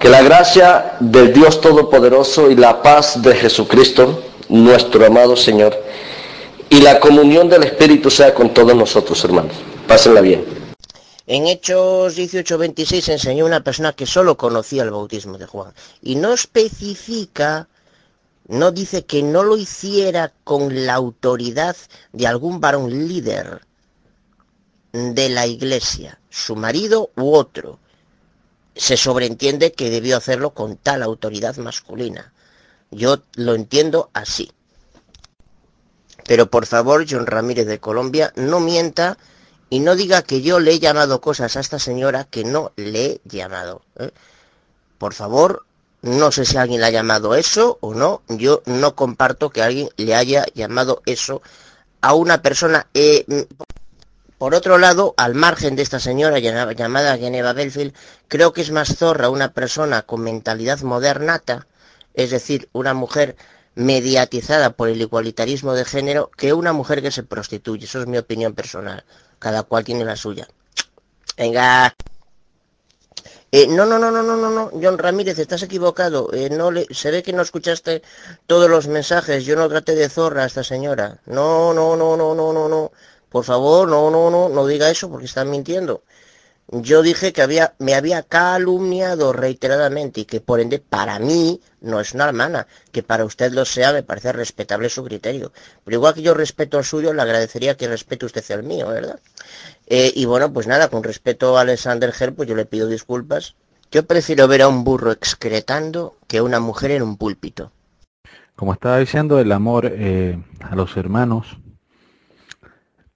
Que 0.00 0.08
la 0.08 0.22
gracia 0.22 0.96
del 1.00 1.32
Dios 1.32 1.60
Todopoderoso 1.60 2.50
y 2.50 2.54
la 2.54 2.82
paz 2.82 3.20
de 3.20 3.34
Jesucristo, 3.34 4.22
nuestro 4.48 5.04
amado 5.04 5.36
Señor, 5.36 5.76
y 6.70 6.80
la 6.80 7.00
comunión 7.00 7.48
del 7.48 7.64
Espíritu 7.64 8.10
sea 8.10 8.32
con 8.32 8.54
todos 8.54 8.76
nosotros, 8.76 9.22
hermanos. 9.24 9.56
Pásenla 9.86 10.20
bien. 10.20 10.44
En 11.26 11.46
Hechos 11.46 12.16
18:26 12.16 13.08
enseñó 13.12 13.44
una 13.44 13.62
persona 13.62 13.92
que 13.92 14.06
solo 14.06 14.36
conocía 14.36 14.82
el 14.82 14.90
bautismo 14.90 15.36
de 15.36 15.46
Juan 15.46 15.72
y 16.00 16.14
no 16.14 16.32
especifica 16.32 17.68
no 18.48 18.72
dice 18.72 19.04
que 19.04 19.22
no 19.22 19.42
lo 19.42 19.56
hiciera 19.56 20.32
con 20.42 20.86
la 20.86 20.94
autoridad 20.94 21.76
de 22.12 22.26
algún 22.26 22.60
varón 22.60 23.06
líder 23.06 23.60
de 24.92 25.28
la 25.28 25.46
iglesia, 25.46 26.18
su 26.30 26.56
marido 26.56 27.10
u 27.14 27.34
otro. 27.34 27.78
Se 28.78 28.96
sobreentiende 28.96 29.72
que 29.72 29.90
debió 29.90 30.16
hacerlo 30.16 30.54
con 30.54 30.76
tal 30.76 31.02
autoridad 31.02 31.56
masculina. 31.58 32.32
Yo 32.90 33.18
lo 33.34 33.54
entiendo 33.54 34.08
así. 34.14 34.50
Pero 36.26 36.50
por 36.50 36.64
favor, 36.64 37.04
John 37.08 37.26
Ramírez 37.26 37.66
de 37.66 37.80
Colombia, 37.80 38.32
no 38.36 38.60
mienta 38.60 39.18
y 39.68 39.80
no 39.80 39.96
diga 39.96 40.22
que 40.22 40.40
yo 40.40 40.60
le 40.60 40.72
he 40.72 40.78
llamado 40.78 41.20
cosas 41.20 41.56
a 41.56 41.60
esta 41.60 41.78
señora 41.78 42.24
que 42.24 42.44
no 42.44 42.72
le 42.76 43.04
he 43.04 43.20
llamado. 43.24 43.82
¿eh? 43.98 44.12
Por 44.96 45.12
favor, 45.12 45.66
no 46.00 46.30
sé 46.30 46.44
si 46.44 46.56
alguien 46.56 46.80
le 46.80 46.86
ha 46.86 46.90
llamado 46.90 47.34
eso 47.34 47.78
o 47.80 47.94
no. 47.94 48.22
Yo 48.28 48.62
no 48.66 48.94
comparto 48.94 49.50
que 49.50 49.62
alguien 49.62 49.90
le 49.96 50.14
haya 50.14 50.46
llamado 50.54 51.02
eso 51.04 51.42
a 52.00 52.14
una 52.14 52.42
persona. 52.42 52.86
Eh, 52.94 53.26
por 54.38 54.54
otro 54.54 54.78
lado, 54.78 55.14
al 55.16 55.34
margen 55.34 55.76
de 55.76 55.82
esta 55.82 56.00
señora 56.00 56.38
llamada 56.38 57.18
Geneva 57.18 57.52
Belfield, 57.52 57.94
creo 58.28 58.52
que 58.52 58.62
es 58.62 58.70
más 58.70 58.96
zorra 58.96 59.30
una 59.30 59.52
persona 59.52 60.02
con 60.02 60.22
mentalidad 60.22 60.80
modernata, 60.80 61.66
es 62.14 62.30
decir, 62.30 62.68
una 62.72 62.94
mujer 62.94 63.36
mediatizada 63.78 64.70
por 64.70 64.88
el 64.88 65.00
igualitarismo 65.00 65.72
de 65.72 65.84
género, 65.84 66.30
que 66.36 66.52
una 66.52 66.72
mujer 66.72 67.00
que 67.00 67.12
se 67.12 67.22
prostituye. 67.22 67.84
Eso 67.84 68.00
es 68.00 68.08
mi 68.08 68.18
opinión 68.18 68.52
personal. 68.54 69.04
Cada 69.38 69.62
cual 69.62 69.84
tiene 69.84 70.04
la 70.04 70.16
suya. 70.16 70.48
Venga. 71.36 71.94
Eh, 73.52 73.68
no, 73.68 73.86
no, 73.86 73.98
no, 73.98 74.10
no, 74.10 74.22
no, 74.24 74.36
no, 74.36 74.50
no, 74.50 74.70
John 74.82 74.98
Ramírez, 74.98 75.38
estás 75.38 75.62
equivocado. 75.62 76.30
Eh, 76.34 76.50
no 76.50 76.72
le, 76.72 76.86
se 76.90 77.12
ve 77.12 77.22
que 77.22 77.32
no 77.32 77.40
escuchaste 77.40 78.02
todos 78.48 78.68
los 78.68 78.88
mensajes. 78.88 79.44
Yo 79.44 79.54
no 79.54 79.68
traté 79.68 79.94
de 79.94 80.08
zorra 80.08 80.42
a 80.42 80.46
esta 80.46 80.64
señora. 80.64 81.20
No, 81.26 81.72
no, 81.72 81.96
no, 81.96 82.16
no, 82.16 82.34
no, 82.34 82.52
no, 82.52 82.68
no. 82.68 82.92
Por 83.28 83.44
favor, 83.44 83.88
no, 83.88 84.10
no, 84.10 84.30
no, 84.30 84.48
no 84.48 84.66
diga 84.66 84.90
eso 84.90 85.10
porque 85.10 85.26
están 85.26 85.50
mintiendo. 85.50 86.02
Yo 86.70 87.00
dije 87.00 87.32
que 87.32 87.40
había, 87.40 87.74
me 87.78 87.94
había 87.94 88.22
calumniado 88.22 89.32
reiteradamente 89.32 90.20
y 90.20 90.24
que 90.26 90.42
por 90.42 90.60
ende 90.60 90.78
para 90.78 91.18
mí 91.18 91.62
no 91.80 91.98
es 91.98 92.12
una 92.12 92.26
hermana. 92.28 92.66
Que 92.92 93.02
para 93.02 93.24
usted 93.24 93.52
lo 93.52 93.64
sea, 93.64 93.94
me 93.94 94.02
parece 94.02 94.32
respetable 94.32 94.90
su 94.90 95.02
criterio. 95.02 95.50
Pero 95.84 95.96
igual 95.96 96.12
que 96.12 96.20
yo 96.20 96.34
respeto 96.34 96.76
al 96.76 96.84
suyo, 96.84 97.14
le 97.14 97.22
agradecería 97.22 97.78
que 97.78 97.88
respete 97.88 98.26
usted 98.26 98.44
el 98.50 98.64
mío, 98.64 98.88
¿verdad? 98.88 99.18
Eh, 99.86 100.12
y 100.14 100.26
bueno, 100.26 100.52
pues 100.52 100.66
nada, 100.66 100.88
con 100.88 101.02
respeto 101.02 101.56
a 101.56 101.62
Alexander 101.62 102.12
Herr, 102.18 102.34
pues 102.34 102.46
yo 102.46 102.54
le 102.54 102.66
pido 102.66 102.86
disculpas. 102.86 103.54
Yo 103.90 104.04
prefiero 104.04 104.46
ver 104.46 104.60
a 104.60 104.68
un 104.68 104.84
burro 104.84 105.10
excretando 105.10 106.16
que 106.26 106.38
a 106.38 106.42
una 106.42 106.60
mujer 106.60 106.90
en 106.90 107.02
un 107.02 107.16
púlpito. 107.16 107.72
Como 108.56 108.74
estaba 108.74 108.98
diciendo, 108.98 109.38
el 109.38 109.52
amor 109.52 109.86
eh, 109.90 110.38
a 110.60 110.76
los 110.76 110.98
hermanos, 110.98 111.56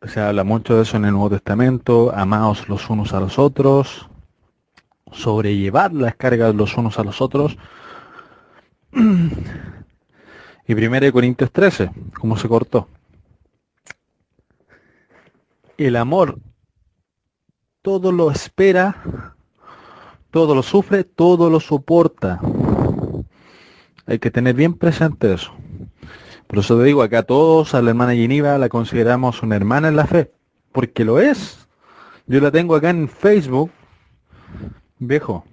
se 0.07 0.21
habla 0.21 0.45
mucho 0.45 0.77
de 0.77 0.83
eso 0.83 0.97
en 0.97 1.05
el 1.05 1.13
Nuevo 1.13 1.31
Testamento, 1.31 2.13
amaos 2.15 2.69
los 2.69 2.89
unos 2.91 3.13
a 3.13 3.21
los 3.21 3.39
otros, 3.39 4.09
sobrellevar 5.13 5.93
las 5.93 6.17
cargas 6.17 6.55
los 6.55 6.77
unos 6.77 6.99
a 6.99 7.05
los 7.05 7.21
otros. 7.21 7.57
Y 10.65 10.75
1 10.75 11.13
Corintios 11.13 11.51
13, 11.51 11.91
¿cómo 12.21 12.37
se 12.37 12.49
cortó? 12.49 12.87
El 15.77 15.97
amor 15.97 16.39
todo 17.83 18.13
lo 18.13 18.31
espera, 18.31 19.35
todo 20.31 20.55
lo 20.55 20.63
sufre, 20.63 21.03
todo 21.03 21.51
lo 21.51 21.59
soporta. 21.59 22.41
Hay 24.07 24.21
que 24.21 24.31
tener 24.31 24.55
bien 24.55 24.75
presente 24.75 25.35
eso. 25.35 25.53
Por 26.53 26.59
eso 26.59 26.77
te 26.77 26.85
digo, 26.85 27.03
acá 27.03 27.23
todos 27.23 27.75
a 27.75 27.81
la 27.81 27.89
hermana 27.91 28.15
Geneva 28.15 28.59
la 28.59 28.69
consideramos 28.69 29.43
una 29.43 29.57
hermana 29.57 29.89
en 29.89 29.97
la 29.97 30.07
fe, 30.07 30.31
porque 30.71 31.03
lo 31.05 31.19
es. 31.19 31.67
Yo 32.27 32.41
la 32.41 32.51
tengo 32.51 32.77
acá 32.77 32.91
en 32.91 33.09
Facebook, 33.09 33.71
viejo. 34.99 35.47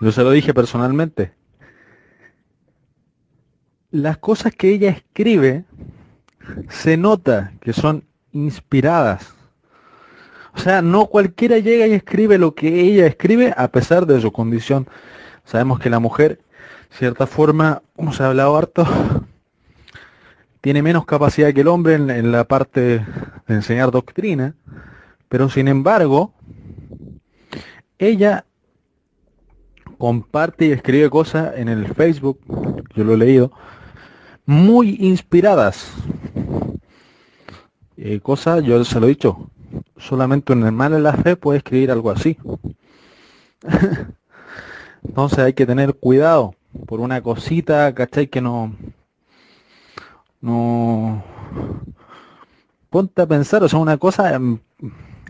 Yo 0.00 0.12
se 0.12 0.22
lo 0.22 0.30
dije 0.30 0.54
personalmente. 0.54 1.32
Las 3.90 4.18
cosas 4.18 4.54
que 4.54 4.70
ella 4.70 4.90
escribe 4.90 5.64
se 6.68 6.96
nota 6.96 7.52
que 7.60 7.72
son 7.72 8.04
inspiradas 8.30 9.34
o 10.54 10.58
sea, 10.58 10.82
no 10.82 11.06
cualquiera 11.06 11.58
llega 11.58 11.86
y 11.86 11.92
escribe 11.92 12.38
lo 12.38 12.54
que 12.54 12.80
ella 12.80 13.06
escribe 13.06 13.52
a 13.56 13.68
pesar 13.68 14.06
de 14.06 14.20
su 14.20 14.32
condición. 14.32 14.86
Sabemos 15.44 15.80
que 15.80 15.90
la 15.90 15.98
mujer, 15.98 16.40
cierta 16.90 17.26
forma, 17.26 17.82
ha 17.98 18.26
hablado 18.26 18.56
harto, 18.56 18.86
tiene 20.64 20.80
menos 20.80 21.04
capacidad 21.04 21.52
que 21.52 21.60
el 21.60 21.68
hombre 21.68 21.96
en, 21.96 22.32
la 22.32 22.44
parte 22.44 22.80
de 22.80 23.04
enseñar 23.48 23.90
doctrina, 23.90 24.54
pero 25.28 25.50
sin 25.50 25.68
embargo, 25.68 26.32
ella 27.98 28.46
comparte 29.98 30.64
y 30.64 30.72
escribe 30.72 31.10
cosas 31.10 31.52
en 31.58 31.68
el 31.68 31.86
Facebook, 31.92 32.40
yo 32.94 33.04
lo 33.04 33.12
he 33.12 33.18
leído, 33.18 33.52
muy 34.46 34.96
inspiradas. 35.00 35.92
Eh, 37.98 38.20
cosas, 38.20 38.64
yo 38.64 38.82
se 38.86 38.98
lo 39.00 39.04
he 39.04 39.10
dicho, 39.10 39.50
solamente 39.98 40.54
un 40.54 40.64
hermano 40.64 40.96
en 40.96 41.02
la 41.02 41.12
fe 41.12 41.36
puede 41.36 41.58
escribir 41.58 41.90
algo 41.90 42.10
así. 42.10 42.38
Entonces 45.06 45.40
hay 45.40 45.52
que 45.52 45.66
tener 45.66 45.92
cuidado 45.92 46.54
por 46.86 47.00
una 47.00 47.20
cosita, 47.20 47.94
¿cachai? 47.94 48.28
Que 48.28 48.40
no... 48.40 48.74
No... 50.44 51.24
Ponte 52.90 53.22
a 53.22 53.26
pensar, 53.26 53.64
o 53.64 53.68
sea, 53.68 53.78
una 53.78 53.96
cosa 53.96 54.34
em, 54.34 54.58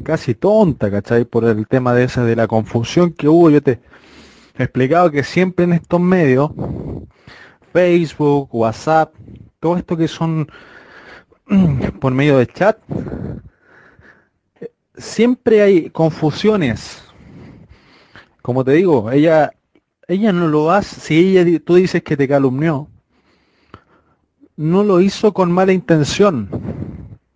casi 0.03 0.35
tonta, 0.35 0.91
¿cachai? 0.91 1.24
Por 1.24 1.45
el 1.45 1.69
tema 1.69 1.95
de 1.95 2.03
esa, 2.03 2.24
de 2.24 2.35
la 2.35 2.49
confusión 2.49 3.12
que 3.12 3.28
hubo. 3.28 3.49
Yo 3.49 3.62
te 3.62 3.78
he 4.59 4.65
explicado 4.65 5.12
que 5.12 5.23
siempre 5.23 5.66
en 5.66 5.74
estos 5.74 6.01
medios, 6.01 6.51
Facebook, 7.73 8.49
WhatsApp, 8.53 9.15
todo 9.61 9.77
esto 9.77 9.97
que 9.97 10.09
son 10.09 10.49
por 12.01 12.12
medio 12.12 12.39
de 12.39 12.49
chat, 12.49 12.77
siempre 14.97 15.62
hay 15.62 15.91
confusiones. 15.91 17.05
Como 18.43 18.65
te 18.65 18.73
digo, 18.73 19.12
ella, 19.12 19.53
ella 20.09 20.32
no 20.32 20.49
lo 20.49 20.73
hace, 20.73 21.01
si 21.01 21.39
ella, 21.39 21.61
tú 21.65 21.77
dices 21.77 22.03
que 22.03 22.16
te 22.16 22.27
calumnió, 22.27 22.89
no 24.56 24.85
lo 24.85 25.01
hizo 25.01 25.32
con 25.32 25.52
mala 25.52 25.72
intención. 25.72 26.48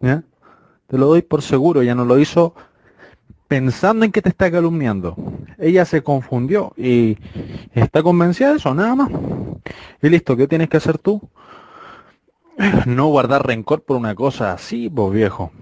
Te 0.01 0.97
lo 0.97 1.07
doy 1.07 1.23
por 1.23 1.43
seguro, 1.43 1.83
ella 1.83 1.95
no 1.95 2.05
lo 2.05 2.19
hizo 2.19 2.55
pensando 3.47 4.05
en 4.05 4.13
que 4.13 4.23
te 4.23 4.29
está 4.29 4.51
calumniando. 4.51 5.17
Ella 5.59 5.85
se 5.85 6.03
confundió 6.03 6.73
y 6.77 7.19
está 7.73 8.03
convencida 8.03 8.51
de 8.51 8.57
eso, 8.57 8.75
nada 8.75 8.95
más. 8.95 9.11
Y 10.03 10.09
listo, 10.09 10.37
¿qué 10.37 10.47
tienes 10.47 10.69
que 10.69 10.77
hacer 10.77 10.99
tú? 10.99 11.21
No 12.87 13.07
guardar 13.09 13.47
rencor 13.47 13.83
por 13.83 13.97
una 13.97 14.15
cosa 14.15 14.53
así, 14.53 14.89
pues 14.89 15.13
viejo 15.13 15.53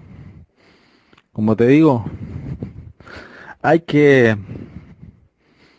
como 1.37 1.55
te 1.55 1.67
digo, 1.67 2.03
hay 3.61 3.81
que 3.81 4.35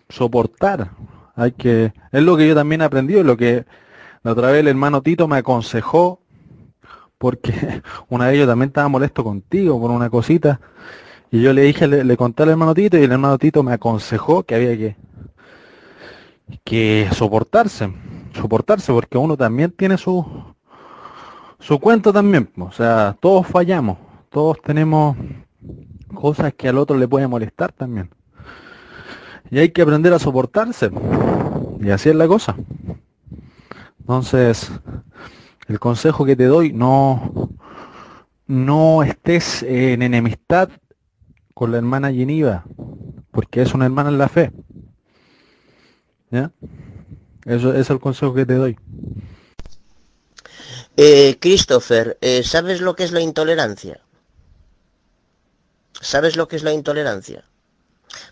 soportar 0.08 0.92
Hay 1.34 1.50
que, 1.50 1.92
es 2.12 2.22
lo 2.22 2.36
que 2.36 2.46
yo 2.46 2.54
también 2.54 2.80
he 2.80 2.84
aprendido, 2.84 3.24
lo 3.24 3.36
que 3.36 3.64
la 4.28 4.32
otra 4.32 4.50
vez 4.50 4.60
el 4.60 4.68
hermano 4.68 5.00
Tito 5.00 5.26
me 5.26 5.38
aconsejó, 5.38 6.20
porque 7.16 7.50
una 8.10 8.26
vez 8.26 8.38
yo 8.38 8.46
también 8.46 8.68
estaba 8.68 8.86
molesto 8.86 9.24
contigo 9.24 9.80
por 9.80 9.90
una 9.90 10.10
cosita, 10.10 10.60
y 11.30 11.40
yo 11.40 11.54
le 11.54 11.62
dije, 11.62 11.88
le, 11.88 12.16
conté 12.18 12.42
al 12.42 12.50
hermano 12.50 12.74
Tito, 12.74 12.98
y 12.98 13.04
el 13.04 13.12
hermano 13.12 13.38
Tito 13.38 13.62
me 13.62 13.72
aconsejó 13.72 14.42
que 14.42 14.54
había 14.54 14.76
que, 14.76 14.96
que 16.62 17.08
soportarse, 17.14 17.90
soportarse, 18.34 18.92
porque 18.92 19.16
uno 19.16 19.34
también 19.34 19.70
tiene 19.70 19.96
su, 19.96 20.26
su 21.58 21.78
cuento 21.78 22.12
también, 22.12 22.50
o 22.58 22.70
sea, 22.70 23.16
todos 23.20 23.46
fallamos, 23.46 23.96
todos 24.28 24.60
tenemos 24.60 25.16
cosas 26.14 26.52
que 26.52 26.68
al 26.68 26.76
otro 26.76 26.98
le 26.98 27.08
puede 27.08 27.26
molestar 27.26 27.72
también. 27.72 28.10
Y 29.50 29.58
hay 29.58 29.70
que 29.70 29.80
aprender 29.80 30.12
a 30.12 30.18
soportarse. 30.18 30.90
Y 31.80 31.88
así 31.88 32.10
es 32.10 32.14
la 32.14 32.28
cosa. 32.28 32.54
Entonces, 34.08 34.70
el 35.66 35.78
consejo 35.78 36.24
que 36.24 36.34
te 36.34 36.46
doy, 36.46 36.72
no, 36.72 37.50
no 38.46 39.02
estés 39.02 39.62
en 39.62 40.00
enemistad 40.00 40.70
con 41.52 41.72
la 41.72 41.76
hermana 41.76 42.10
Geniva, 42.10 42.64
porque 43.30 43.60
es 43.60 43.74
una 43.74 43.84
hermana 43.84 44.08
en 44.08 44.16
la 44.16 44.30
fe. 44.30 44.50
¿Ya? 46.30 46.50
Eso 47.44 47.74
es 47.74 47.90
el 47.90 48.00
consejo 48.00 48.32
que 48.32 48.46
te 48.46 48.54
doy. 48.54 48.78
Eh, 50.96 51.36
Christopher, 51.38 52.16
eh, 52.22 52.42
¿sabes 52.44 52.80
lo 52.80 52.96
que 52.96 53.04
es 53.04 53.12
la 53.12 53.20
intolerancia? 53.20 54.00
¿Sabes 56.00 56.34
lo 56.34 56.48
que 56.48 56.56
es 56.56 56.62
la 56.62 56.72
intolerancia? 56.72 57.44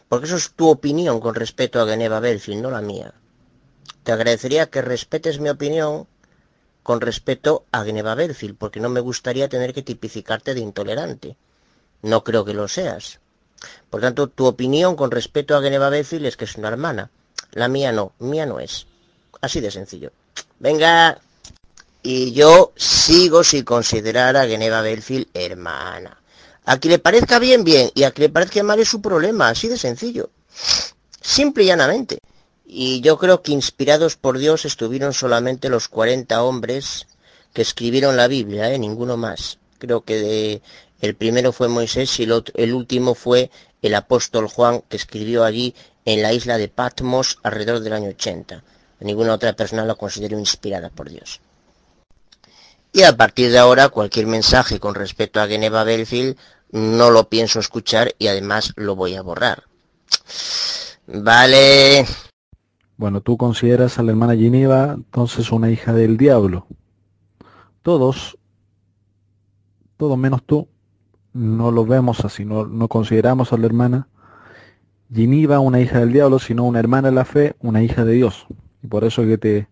Porque 0.09 0.25
eso 0.25 0.37
es 0.37 0.53
tu 0.53 0.71
opinión 0.71 1.21
con 1.21 1.35
respecto 1.35 1.83
a 1.83 1.87
Geneva 1.87 2.19
Belfield, 2.21 2.63
no 2.63 2.71
la 2.71 2.81
mía. 2.81 3.13
Te 4.03 4.13
agradecería 4.13 4.71
que 4.71 4.83
respetes 4.83 5.41
mi 5.41 5.49
opinión 5.49 6.07
con 6.83 7.01
respecto 7.01 7.65
a 7.73 7.85
Geneva 7.85 8.15
Belfield, 8.15 8.57
porque 8.57 8.81
no 8.81 8.89
me 8.89 9.01
gustaría 9.01 9.49
tener 9.49 9.75
que 9.75 9.83
tipificarte 9.83 10.55
de 10.55 10.61
intolerante. 10.61 11.37
No 12.03 12.23
creo 12.23 12.45
que 12.45 12.55
lo 12.55 12.69
seas. 12.69 13.19
Por 13.91 14.01
tanto, 14.01 14.29
tu 14.29 14.47
opinión 14.47 14.95
con 14.95 15.11
respecto 15.11 15.57
a 15.57 15.63
Geneva 15.63 15.89
Belfield 15.89 16.27
es 16.27 16.37
que 16.37 16.45
es 16.45 16.55
una 16.57 16.69
hermana. 16.69 17.11
La 17.53 17.69
mía 17.69 17.91
no, 17.91 18.13
mía 18.19 18.47
no 18.47 18.61
es. 18.61 18.87
Así 19.41 19.61
de 19.61 19.71
sencillo. 19.71 20.13
Venga. 20.59 21.19
Y 22.03 22.33
yo 22.33 22.73
sigo 22.77 23.43
sin 23.43 23.65
considerar 23.65 24.37
a 24.37 24.47
Geneva 24.47 24.81
Belfield 24.81 25.27
hermana. 25.35 26.17
A 26.67 26.79
quien 26.79 26.93
le 26.93 26.99
parezca 26.99 27.39
bien, 27.39 27.65
bien, 27.65 27.91
y 27.95 28.05
a 28.05 28.13
quien 28.13 28.29
le 28.29 28.33
parezca 28.33 28.63
mal 28.63 28.79
es 28.79 28.89
su 28.89 29.01
problema, 29.01 29.49
así 29.49 29.69
de 29.69 29.77
sencillo. 29.77 30.31
Simple 31.21 31.65
y 31.65 31.67
llanamente. 31.67 32.21
Y 32.67 33.01
yo 33.01 33.17
creo 33.17 33.43
que 33.43 33.53
inspirados 33.53 34.17
por 34.17 34.39
Dios 34.39 34.65
estuvieron 34.65 35.13
solamente 35.13 35.69
los 35.69 35.89
40 35.89 36.43
hombres 36.43 37.07
que 37.53 37.63
escribieron 37.63 38.17
la 38.17 38.27
Biblia, 38.27 38.73
¿eh? 38.73 38.79
ninguno 38.79 39.17
más. 39.17 39.59
Creo 39.79 40.03
que 40.03 40.17
de, 40.17 40.63
el 41.01 41.15
primero 41.15 41.53
fue 41.53 41.69
Moisés 41.69 42.19
y 42.19 42.25
el, 42.25 42.75
último 42.75 43.15
fue 43.15 43.51
el 43.83 43.95
apóstol 43.95 44.49
Juan 44.49 44.83
que 44.89 44.97
escribió 44.97 45.45
allí 45.45 45.75
en 46.05 46.23
la 46.23 46.33
isla 46.33 46.59
de 46.59 46.69
Patmos 46.69 47.39
alrededor 47.43 47.81
del 47.81 47.93
año 47.93 48.09
80. 48.11 48.63
Ninguna 49.01 49.35
otra 49.35 49.53
persona 49.53 49.85
la 49.85 49.95
considero 49.95 50.39
inspirada 50.39 50.91
por 50.91 51.11
Dios. 51.11 51.41
Y 52.93 53.03
a 53.03 53.17
partir 53.17 53.51
de 53.51 53.59
ahora, 53.59 53.91
cualquier 53.91 54.27
mensaje 54.27 54.81
con 54.81 54.95
respecto 54.95 55.41
a 55.41 55.47
Geneva 55.47 55.85
Belfield 55.85 56.37
no 56.71 57.11
lo 57.11 57.29
pienso 57.29 57.61
escuchar 57.61 58.15
y 58.19 58.29
además 58.29 58.73
lo 58.77 58.97
voy 58.97 59.15
a 59.17 59.23
borrar. 59.23 59.65
Vale. 61.07 62.07
Bueno, 62.97 63.21
tú 63.21 63.37
consideras 63.37 63.99
a 63.99 64.03
la 64.03 64.13
hermana 64.13 64.35
Geneva 64.35 64.95
entonces 64.95 65.53
una 65.53 65.71
hija 65.71 65.93
del 65.93 66.17
diablo. 66.17 66.67
Todos, 67.83 68.39
todos 69.99 70.17
menos 70.17 70.43
tú, 70.43 70.69
no 71.35 71.71
lo 71.71 71.85
vemos 71.85 72.25
así, 72.25 72.47
no, 72.47 72.89
consideramos 72.89 73.53
a 73.53 73.59
la 73.59 73.67
hermana 73.67 74.09
Geneva 75.13 75.61
una 75.61 75.81
hija 75.81 76.01
del 76.01 76.13
diablo, 76.13 76.39
sino 76.39 76.65
una 76.65 76.81
hermana 76.81 77.11
de 77.11 77.15
la 77.15 77.27
fe, 77.27 77.55
una 77.61 77.83
hija 77.83 78.05
de 78.05 78.13
Dios. 78.13 78.47
Y 78.83 78.87
por 78.87 79.05
eso 79.05 79.23
que 79.23 79.37
te, 79.37 79.69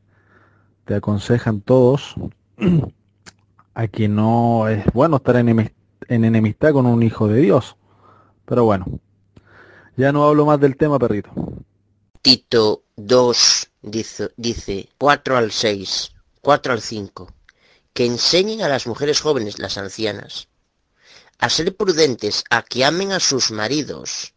te 0.84 0.94
aconsejan 0.94 1.62
todos 1.62 2.14
a 3.74 3.88
que 3.88 4.06
no 4.06 4.68
es 4.68 4.84
bueno 4.92 5.16
estar 5.16 5.36
en 5.36 5.70
enemistad 6.08 6.72
con 6.72 6.84
un 6.84 7.02
hijo 7.02 7.26
de 7.26 7.40
Dios. 7.40 7.76
Pero 8.44 8.64
bueno, 8.64 8.84
ya 9.96 10.12
no 10.12 10.24
hablo 10.24 10.44
más 10.44 10.60
del 10.60 10.76
tema, 10.76 10.98
perrito. 10.98 11.30
Tito 12.24 12.84
2 12.96 13.68
dice, 13.82 14.32
dice 14.38 14.88
4 14.96 15.36
al 15.36 15.52
6, 15.52 16.12
4 16.40 16.72
al 16.72 16.80
5, 16.80 17.30
que 17.92 18.06
enseñen 18.06 18.62
a 18.62 18.68
las 18.68 18.86
mujeres 18.86 19.20
jóvenes, 19.20 19.58
las 19.58 19.76
ancianas, 19.76 20.48
a 21.38 21.50
ser 21.50 21.76
prudentes, 21.76 22.42
a 22.48 22.62
que 22.62 22.82
amen 22.86 23.12
a 23.12 23.20
sus 23.20 23.50
maridos, 23.50 24.32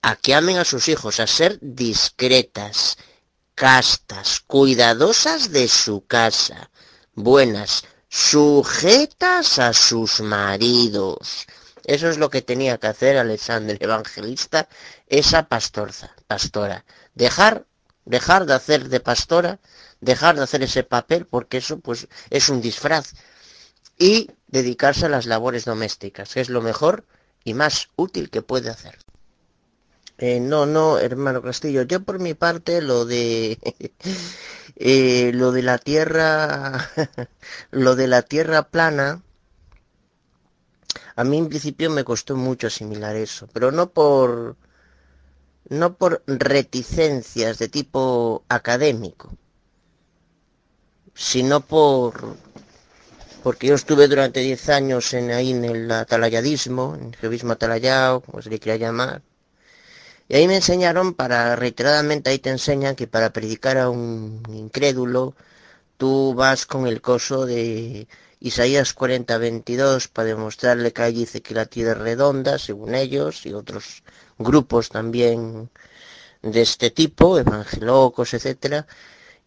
a 0.00 0.14
que 0.14 0.32
amen 0.32 0.58
a 0.58 0.64
sus 0.64 0.88
hijos, 0.88 1.18
a 1.18 1.26
ser 1.26 1.58
discretas, 1.60 2.98
castas, 3.56 4.38
cuidadosas 4.38 5.50
de 5.50 5.66
su 5.66 6.06
casa, 6.06 6.70
buenas, 7.14 7.82
sujetas 8.08 9.58
a 9.58 9.72
sus 9.72 10.20
maridos. 10.20 11.48
Eso 11.82 12.08
es 12.08 12.16
lo 12.16 12.30
que 12.30 12.42
tenía 12.42 12.78
que 12.78 12.86
hacer 12.86 13.18
Alexander 13.18 13.76
Evangelista, 13.80 14.68
esa 15.08 15.48
pastorza, 15.48 16.14
pastora. 16.30 16.84
Dejar, 17.16 17.66
dejar 18.04 18.46
de 18.46 18.54
hacer 18.54 18.88
de 18.88 19.00
pastora, 19.00 19.58
dejar 20.00 20.36
de 20.36 20.44
hacer 20.44 20.62
ese 20.62 20.84
papel, 20.84 21.26
porque 21.26 21.56
eso 21.56 21.80
pues 21.80 22.06
es 22.30 22.48
un 22.48 22.60
disfraz. 22.60 23.14
Y 23.98 24.30
dedicarse 24.46 25.06
a 25.06 25.08
las 25.08 25.26
labores 25.26 25.64
domésticas, 25.64 26.32
que 26.32 26.40
es 26.40 26.48
lo 26.48 26.62
mejor 26.62 27.04
y 27.42 27.54
más 27.54 27.88
útil 27.96 28.30
que 28.30 28.42
puede 28.42 28.70
hacer. 28.70 28.96
Eh, 30.18 30.38
no, 30.38 30.66
no, 30.66 31.00
hermano 31.00 31.42
Castillo, 31.42 31.82
yo 31.82 32.00
por 32.04 32.20
mi 32.20 32.34
parte 32.34 32.80
lo 32.80 33.06
de 33.06 33.58
eh, 34.76 35.32
lo 35.34 35.50
de 35.50 35.62
la 35.62 35.78
tierra, 35.78 36.90
lo 37.72 37.96
de 37.96 38.06
la 38.06 38.22
tierra 38.22 38.68
plana, 38.68 39.20
a 41.16 41.24
mí 41.24 41.38
en 41.38 41.48
principio 41.48 41.90
me 41.90 42.04
costó 42.04 42.36
mucho 42.36 42.68
asimilar 42.68 43.16
eso, 43.16 43.48
pero 43.52 43.72
no 43.72 43.90
por 43.90 44.56
no 45.70 45.94
por 45.96 46.22
reticencias 46.26 47.58
de 47.58 47.68
tipo 47.68 48.44
académico, 48.48 49.32
sino 51.14 51.60
por 51.60 52.36
porque 53.42 53.68
yo 53.68 53.74
estuve 53.74 54.06
durante 54.08 54.40
10 54.40 54.68
años 54.68 55.14
en 55.14 55.30
ahí 55.30 55.52
en 55.52 55.64
el 55.64 55.90
atalayadismo, 55.90 56.94
en 56.96 57.08
el 57.08 57.16
jevismo 57.16 57.52
atalayado, 57.52 58.20
como 58.20 58.42
se 58.42 58.50
le 58.50 58.58
quiera 58.58 58.76
llamar, 58.76 59.22
y 60.28 60.36
ahí 60.36 60.46
me 60.46 60.56
enseñaron 60.56 61.14
para, 61.14 61.56
reiteradamente 61.56 62.30
ahí 62.30 62.38
te 62.38 62.50
enseñan 62.50 62.96
que 62.96 63.08
para 63.08 63.32
predicar 63.32 63.78
a 63.78 63.90
un 63.90 64.42
incrédulo, 64.52 65.34
tú 65.96 66.34
vas 66.34 66.66
con 66.66 66.86
el 66.86 67.00
coso 67.00 67.46
de 67.46 68.06
Isaías 68.40 68.94
40, 68.94 69.38
22 69.38 70.08
para 70.08 70.28
demostrarle 70.28 70.92
que 70.92 71.02
ahí 71.02 71.14
dice 71.14 71.42
que 71.42 71.54
la 71.54 71.66
tierra 71.66 71.92
es 71.92 71.98
redonda, 71.98 72.58
según 72.58 72.94
ellos, 72.94 73.44
y 73.46 73.54
otros 73.54 74.02
grupos 74.40 74.88
también 74.88 75.70
de 76.42 76.62
este 76.62 76.90
tipo, 76.90 77.38
evangelocos, 77.38 78.34
etcétera. 78.34 78.86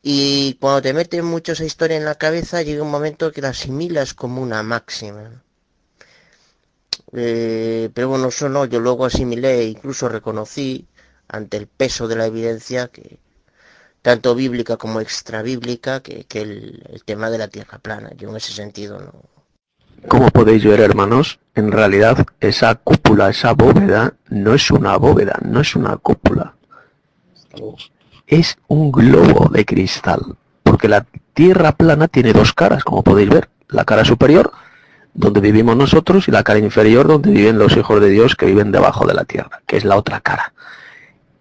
Y 0.02 0.56
cuando 0.56 0.82
te 0.82 0.94
meten 0.94 1.26
mucho 1.26 1.54
esa 1.54 1.66
historia 1.66 1.98
en 1.98 2.06
la 2.06 2.16
cabeza, 2.16 2.62
llega 2.62 2.84
un 2.84 2.92
momento 2.92 3.32
que 3.32 3.42
la 3.42 3.50
asimilas 3.50 4.14
como 4.14 4.42
una 4.42 4.64
máxima. 4.64 5.44
Eh, 7.14 7.90
pero 7.94 8.10
bueno, 8.10 8.28
eso 8.30 8.50
no, 8.50 8.66
yo 8.66 8.80
luego 8.80 9.06
asimilé 9.06 9.60
e 9.62 9.66
incluso 9.66 10.10
reconocí 10.10 10.88
ante 11.28 11.58
el 11.58 11.68
peso 11.68 12.08
de 12.08 12.16
la 12.16 12.26
evidencia 12.26 12.88
que 12.90 13.20
tanto 14.02 14.36
bíblica 14.36 14.78
como 14.78 15.00
extrabíblica 15.02 16.02
que, 16.02 16.26
que 16.26 16.42
el, 16.42 16.84
el, 16.90 17.04
tema 17.06 17.30
de 17.30 17.38
la 17.40 17.48
tierra 17.48 17.80
plana. 17.80 18.12
Yo 18.18 18.30
en 18.30 18.38
ese 18.38 18.54
sentido 18.54 19.00
no. 19.00 19.33
Como 20.08 20.30
podéis 20.30 20.64
ver, 20.64 20.80
hermanos, 20.80 21.40
en 21.56 21.72
realidad 21.72 22.26
esa 22.40 22.76
cúpula, 22.76 23.30
esa 23.30 23.54
bóveda, 23.54 24.14
no 24.30 24.54
es 24.54 24.70
una 24.72 24.98
bóveda, 24.98 25.40
no 25.44 25.62
es 25.62 25.76
una 25.76 25.98
cúpula. 25.98 26.56
Es 28.28 28.58
un 28.68 28.92
globo 28.92 29.50
de 29.50 29.66
cristal. 29.66 30.22
Porque 30.64 30.88
la 30.88 31.06
tierra 31.34 31.72
plana 31.74 32.08
tiene 32.08 32.34
dos 32.34 32.54
caras, 32.54 32.84
como 32.84 33.04
podéis 33.04 33.30
ver. 33.30 33.50
La 33.70 33.86
cara 33.86 34.06
superior 34.06 34.52
donde 35.14 35.42
vivimos 35.42 35.78
nosotros 35.78 36.28
y 36.28 36.32
la 36.32 36.44
cara 36.44 36.60
inferior 36.60 37.08
donde 37.08 37.32
viven 37.32 37.60
los 37.60 37.78
hijos 37.78 38.02
de 38.02 38.10
Dios 38.10 38.36
que 38.36 38.48
viven 38.48 38.72
debajo 38.72 39.06
de 39.06 39.14
la 39.14 39.26
tierra, 39.26 39.62
que 39.68 39.78
es 39.78 39.86
la 39.86 39.96
otra 39.96 40.22
cara. 40.22 40.54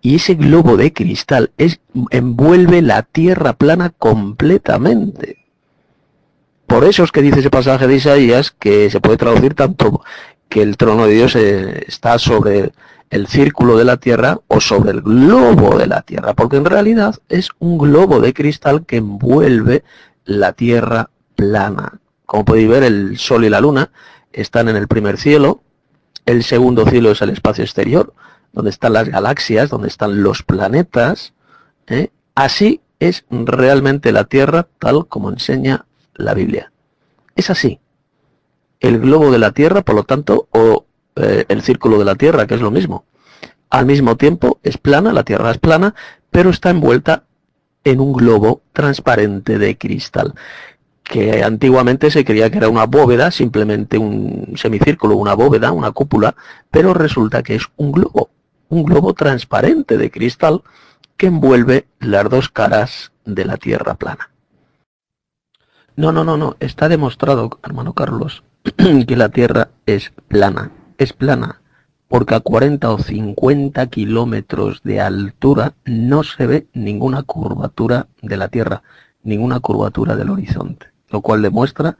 Y 0.00 0.16
ese 0.16 0.34
globo 0.34 0.76
de 0.76 0.92
cristal 0.92 1.52
envuelve 2.10 2.82
la 2.82 3.02
tierra 3.02 3.52
plana 3.52 3.90
completamente. 3.90 5.41
Por 6.72 6.86
eso 6.86 7.04
es 7.04 7.12
que 7.12 7.20
dice 7.20 7.40
ese 7.40 7.50
pasaje 7.50 7.86
de 7.86 7.96
Isaías 7.96 8.50
que 8.50 8.88
se 8.88 8.98
puede 8.98 9.18
traducir 9.18 9.52
tanto 9.52 10.02
que 10.48 10.62
el 10.62 10.78
trono 10.78 11.04
de 11.04 11.12
Dios 11.12 11.36
eh, 11.36 11.84
está 11.86 12.18
sobre 12.18 12.72
el 13.10 13.26
círculo 13.26 13.76
de 13.76 13.84
la 13.84 13.98
Tierra 13.98 14.40
o 14.48 14.58
sobre 14.58 14.92
el 14.92 15.02
globo 15.02 15.76
de 15.76 15.86
la 15.86 16.00
Tierra, 16.00 16.32
porque 16.32 16.56
en 16.56 16.64
realidad 16.64 17.16
es 17.28 17.50
un 17.58 17.76
globo 17.76 18.20
de 18.20 18.32
cristal 18.32 18.86
que 18.86 18.96
envuelve 18.96 19.84
la 20.24 20.54
Tierra 20.54 21.10
plana. 21.36 22.00
Como 22.24 22.46
podéis 22.46 22.70
ver, 22.70 22.84
el 22.84 23.18
Sol 23.18 23.44
y 23.44 23.50
la 23.50 23.60
Luna 23.60 23.90
están 24.32 24.70
en 24.70 24.76
el 24.76 24.88
primer 24.88 25.18
cielo, 25.18 25.60
el 26.24 26.42
segundo 26.42 26.86
cielo 26.86 27.10
es 27.10 27.20
el 27.20 27.28
espacio 27.28 27.64
exterior, 27.64 28.14
donde 28.54 28.70
están 28.70 28.94
las 28.94 29.10
galaxias, 29.10 29.68
donde 29.68 29.88
están 29.88 30.22
los 30.22 30.42
planetas. 30.42 31.34
¿eh? 31.88 32.08
Así 32.34 32.80
es 32.98 33.26
realmente 33.28 34.10
la 34.10 34.24
Tierra 34.24 34.68
tal 34.78 35.06
como 35.06 35.28
enseña 35.28 35.84
la 36.14 36.34
Biblia. 36.34 36.72
Es 37.34 37.50
así. 37.50 37.80
El 38.80 39.00
globo 39.00 39.30
de 39.30 39.38
la 39.38 39.52
Tierra, 39.52 39.82
por 39.82 39.94
lo 39.94 40.04
tanto, 40.04 40.48
o 40.50 40.84
eh, 41.16 41.44
el 41.48 41.62
círculo 41.62 41.98
de 41.98 42.04
la 42.04 42.14
Tierra, 42.14 42.46
que 42.46 42.54
es 42.54 42.60
lo 42.60 42.70
mismo. 42.70 43.04
Al 43.70 43.86
mismo 43.86 44.16
tiempo 44.16 44.58
es 44.62 44.76
plana, 44.76 45.12
la 45.12 45.24
Tierra 45.24 45.50
es 45.50 45.58
plana, 45.58 45.94
pero 46.30 46.50
está 46.50 46.70
envuelta 46.70 47.24
en 47.84 48.00
un 48.00 48.12
globo 48.12 48.62
transparente 48.72 49.58
de 49.58 49.76
cristal 49.76 50.34
que 51.02 51.42
antiguamente 51.42 52.10
se 52.10 52.24
creía 52.24 52.50
que 52.50 52.58
era 52.58 52.68
una 52.68 52.86
bóveda, 52.86 53.30
simplemente 53.30 53.98
un 53.98 54.54
semicírculo, 54.56 55.16
una 55.16 55.34
bóveda, 55.34 55.72
una 55.72 55.90
cúpula, 55.90 56.34
pero 56.70 56.94
resulta 56.94 57.42
que 57.42 57.56
es 57.56 57.64
un 57.76 57.92
globo, 57.92 58.30
un 58.68 58.84
globo 58.84 59.12
transparente 59.12 59.98
de 59.98 60.10
cristal 60.10 60.62
que 61.16 61.26
envuelve 61.26 61.86
las 62.00 62.28
dos 62.30 62.48
caras 62.48 63.12
de 63.24 63.44
la 63.44 63.56
Tierra 63.56 63.94
plana. 63.94 64.31
No, 65.96 66.12
no, 66.12 66.24
no, 66.24 66.36
no, 66.36 66.56
está 66.60 66.88
demostrado, 66.88 67.58
hermano 67.62 67.92
Carlos, 67.94 68.44
que 69.06 69.16
la 69.16 69.28
Tierra 69.28 69.70
es 69.86 70.12
plana, 70.28 70.72
es 70.98 71.12
plana, 71.12 71.60
porque 72.08 72.34
a 72.34 72.40
40 72.40 72.90
o 72.90 72.98
50 72.98 73.86
kilómetros 73.88 74.82
de 74.82 75.00
altura 75.00 75.74
no 75.84 76.22
se 76.22 76.46
ve 76.46 76.66
ninguna 76.72 77.22
curvatura 77.22 78.08
de 78.22 78.36
la 78.36 78.48
Tierra, 78.48 78.82
ninguna 79.22 79.60
curvatura 79.60 80.16
del 80.16 80.30
horizonte 80.30 80.92
lo 81.12 81.20
cual 81.20 81.42
demuestra 81.42 81.98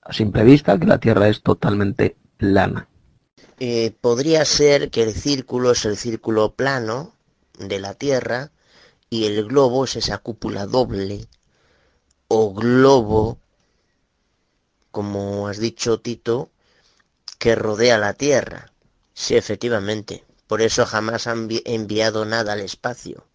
a 0.00 0.12
simple 0.12 0.44
vista 0.44 0.78
que 0.78 0.86
la 0.86 0.98
Tierra 0.98 1.28
es 1.28 1.42
totalmente 1.42 2.16
plana. 2.38 2.88
Eh, 3.58 3.92
podría 4.00 4.44
ser 4.44 4.90
que 4.90 5.02
el 5.02 5.12
círculo 5.12 5.72
es 5.72 5.84
el 5.84 5.96
círculo 5.96 6.54
plano 6.54 7.12
de 7.58 7.80
la 7.80 7.94
Tierra 7.94 8.52
y 9.10 9.24
el 9.24 9.46
globo 9.48 9.84
es 9.84 9.96
esa 9.96 10.18
cúpula 10.18 10.66
doble 10.66 11.26
o 12.28 12.52
globo, 12.52 13.38
como 14.90 15.48
has 15.48 15.58
dicho 15.58 16.00
Tito, 16.00 16.50
que 17.38 17.54
rodea 17.54 17.98
la 17.98 18.14
Tierra. 18.14 18.72
Sí, 19.14 19.36
efectivamente. 19.36 20.24
Por 20.46 20.62
eso 20.62 20.86
jamás 20.86 21.26
han 21.26 21.48
enviado 21.64 22.24
nada 22.24 22.52
al 22.52 22.60
espacio. 22.60 23.26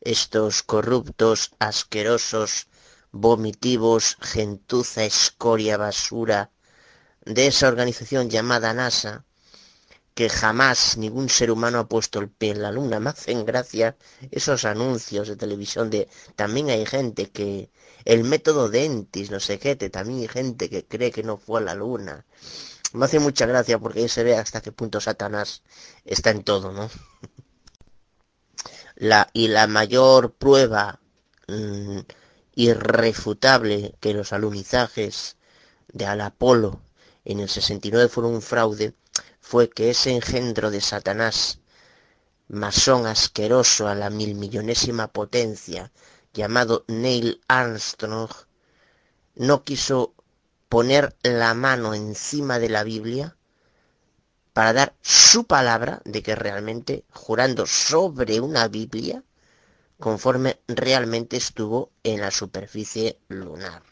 Estos 0.00 0.62
corruptos, 0.62 1.52
asquerosos 1.58 2.68
vomitivos, 3.12 4.16
gentuza, 4.20 5.04
escoria, 5.04 5.76
basura 5.76 6.50
de 7.24 7.48
esa 7.48 7.68
organización 7.68 8.30
llamada 8.30 8.72
NASA, 8.74 9.24
que 10.14 10.28
jamás 10.28 10.96
ningún 10.96 11.28
ser 11.28 11.50
humano 11.50 11.78
ha 11.78 11.88
puesto 11.88 12.18
el 12.20 12.28
pie 12.28 12.50
en 12.52 12.62
la 12.62 12.72
luna. 12.72 13.00
Me 13.00 13.10
hacen 13.10 13.44
gracia 13.44 13.96
esos 14.30 14.64
anuncios 14.64 15.28
de 15.28 15.36
televisión 15.36 15.90
de 15.90 16.08
también 16.36 16.70
hay 16.70 16.86
gente 16.86 17.30
que 17.30 17.70
el 18.06 18.24
método 18.24 18.70
Dentis, 18.70 19.30
no 19.30 19.40
sé 19.40 19.58
qué, 19.58 19.76
también 19.76 20.20
hay 20.20 20.28
gente 20.28 20.70
que 20.70 20.86
cree 20.86 21.10
que 21.10 21.22
no 21.24 21.36
fue 21.36 21.60
a 21.60 21.64
la 21.64 21.74
luna. 21.74 22.24
Me 22.94 23.04
hace 23.04 23.18
mucha 23.18 23.46
gracia 23.46 23.78
porque 23.78 24.00
ahí 24.00 24.08
se 24.08 24.24
ve 24.24 24.36
hasta 24.36 24.60
qué 24.62 24.72
punto 24.72 25.00
Satanás 25.00 25.62
está 26.04 26.30
en 26.30 26.44
todo, 26.44 26.72
¿no? 26.72 26.88
Y 29.34 29.48
la 29.48 29.66
mayor 29.66 30.32
prueba 30.32 31.00
mm, 31.48 31.98
irrefutable 32.54 33.94
que 34.00 34.14
los 34.14 34.32
alunizajes 34.32 35.36
de 35.92 36.06
al 36.06 36.20
Apolo 36.20 36.80
en 37.24 37.40
el 37.40 37.48
69 37.48 38.08
fueron 38.08 38.34
un 38.34 38.42
fraude 38.42 38.94
fue 39.40 39.68
que 39.68 39.90
ese 39.90 40.12
engendro 40.12 40.70
de 40.70 40.80
Satanás, 40.80 41.60
masón 42.48 43.06
asqueroso 43.06 43.88
a 43.88 43.94
la 43.94 44.10
mil 44.10 44.34
millonésima 44.34 45.08
potencia, 45.08 45.92
llamado 46.36 46.84
Neil 46.86 47.40
Armstrong, 47.48 48.30
no 49.34 49.64
quiso 49.64 50.14
poner 50.68 51.16
la 51.22 51.54
mano 51.54 51.94
encima 51.94 52.58
de 52.58 52.68
la 52.68 52.84
Biblia 52.84 53.36
para 54.52 54.72
dar 54.72 54.94
su 55.02 55.44
palabra 55.44 56.00
de 56.04 56.22
que 56.22 56.34
realmente, 56.34 57.04
jurando 57.10 57.66
sobre 57.66 58.40
una 58.40 58.68
Biblia, 58.68 59.22
conforme 59.98 60.60
realmente 60.68 61.36
estuvo 61.36 61.90
en 62.02 62.20
la 62.20 62.30
superficie 62.30 63.18
lunar. 63.28 63.82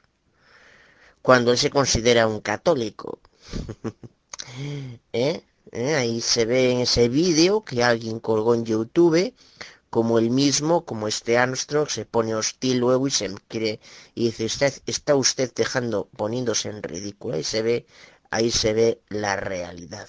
Cuando 1.23 1.53
él 1.53 1.59
se 1.59 1.71
considera 1.71 2.27
un 2.27 2.41
católico. 2.41 3.21
¿Eh? 5.13 5.43
¿Eh? 5.73 5.95
Ahí 5.95 6.21
se 6.21 6.45
ve 6.45 6.73
en 6.73 6.81
ese 6.81 7.09
vídeo 7.09 7.65
que 7.65 7.83
alguien 7.83 8.21
colgó 8.21 8.55
en 8.55 8.65
YouTube 8.65 9.35
como 9.95 10.19
él 10.19 10.31
mismo, 10.31 10.85
como 10.85 11.07
este 11.07 11.39
Armstrong, 11.39 11.89
se 11.89 12.05
pone 12.05 12.35
hostil 12.35 12.79
luego 12.79 13.07
y 13.07 13.13
se 13.13 13.33
quiere 13.47 13.79
y 14.17 14.25
dice, 14.25 14.47
usted, 14.47 14.75
está 14.87 15.15
usted 15.15 15.53
dejando, 15.55 16.09
poniéndose 16.17 16.69
en 16.69 16.83
ridículo. 16.83 17.39
Y 17.39 17.45
se 17.45 17.63
ve, 17.63 17.87
ahí 18.33 18.51
se 18.51 18.73
ve 18.73 19.01
la 19.09 19.37
realidad. 19.37 20.09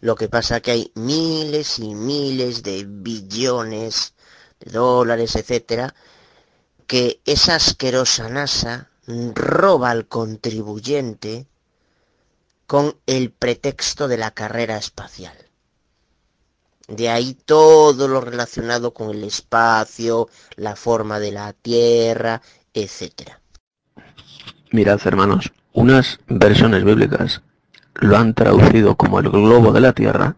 Lo 0.00 0.14
que 0.16 0.30
pasa 0.30 0.62
que 0.62 0.70
hay 0.70 0.92
miles 0.94 1.78
y 1.78 1.94
miles 1.94 2.62
de 2.62 2.86
billones 2.88 4.14
de 4.60 4.70
dólares, 4.70 5.36
etcétera, 5.36 5.94
que 6.86 7.20
esa 7.26 7.56
asquerosa 7.56 8.30
NASA 8.30 8.88
roba 9.34 9.90
al 9.90 10.08
contribuyente 10.08 11.46
con 12.66 12.96
el 13.04 13.30
pretexto 13.30 14.08
de 14.08 14.16
la 14.16 14.30
carrera 14.30 14.78
espacial. 14.78 15.49
De 16.90 17.08
ahí 17.08 17.36
todo 17.44 18.08
lo 18.08 18.20
relacionado 18.20 18.92
con 18.92 19.10
el 19.10 19.22
espacio, 19.24 20.28
la 20.56 20.74
forma 20.74 21.20
de 21.20 21.30
la 21.30 21.52
Tierra, 21.52 22.42
etcétera. 22.74 23.40
Mirad, 24.72 25.00
hermanos, 25.04 25.52
unas 25.72 26.18
versiones 26.26 26.84
bíblicas 26.84 27.42
lo 27.94 28.16
han 28.16 28.34
traducido 28.34 28.96
como 28.96 29.20
el 29.20 29.30
globo 29.30 29.72
de 29.72 29.80
la 29.80 29.92
Tierra 29.92 30.36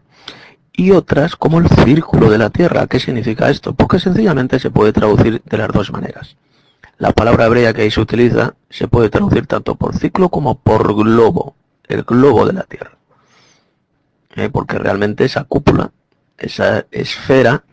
y 0.71 0.91
otras 0.91 1.35
como 1.35 1.59
el 1.59 1.67
círculo 1.69 2.29
de 2.29 2.37
la 2.37 2.49
Tierra. 2.49 2.87
¿Qué 2.87 2.99
significa 2.99 3.49
esto? 3.49 3.73
Porque 3.73 3.99
sencillamente 3.99 4.59
se 4.59 4.69
puede 4.69 4.93
traducir 4.93 5.41
de 5.43 5.57
las 5.57 5.69
dos 5.69 5.91
maneras. 5.91 6.35
La 6.97 7.11
palabra 7.11 7.45
hebrea 7.47 7.73
que 7.73 7.81
ahí 7.81 7.91
se 7.91 8.01
utiliza 8.01 8.55
se 8.69 8.87
puede 8.87 9.09
traducir 9.09 9.47
tanto 9.47 9.75
por 9.75 9.97
ciclo 9.97 10.29
como 10.29 10.55
por 10.55 10.93
globo, 10.95 11.55
el 11.87 12.03
globo 12.03 12.45
de 12.45 12.53
la 12.53 12.63
Tierra. 12.63 12.97
¿Eh? 14.35 14.49
Porque 14.51 14.77
realmente 14.77 15.25
esa 15.25 15.43
cúpula, 15.43 15.91
esa 16.45 16.85
esfera, 16.91 17.63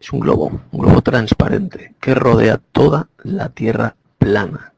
es 0.00 0.12
un 0.12 0.20
globo, 0.20 0.60
un 0.70 0.80
globo 0.80 1.02
transparente 1.02 1.94
que 2.00 2.14
rodea 2.14 2.60
toda 2.72 3.08
la 3.22 3.48
Tierra 3.48 3.96
plana. 4.18 4.72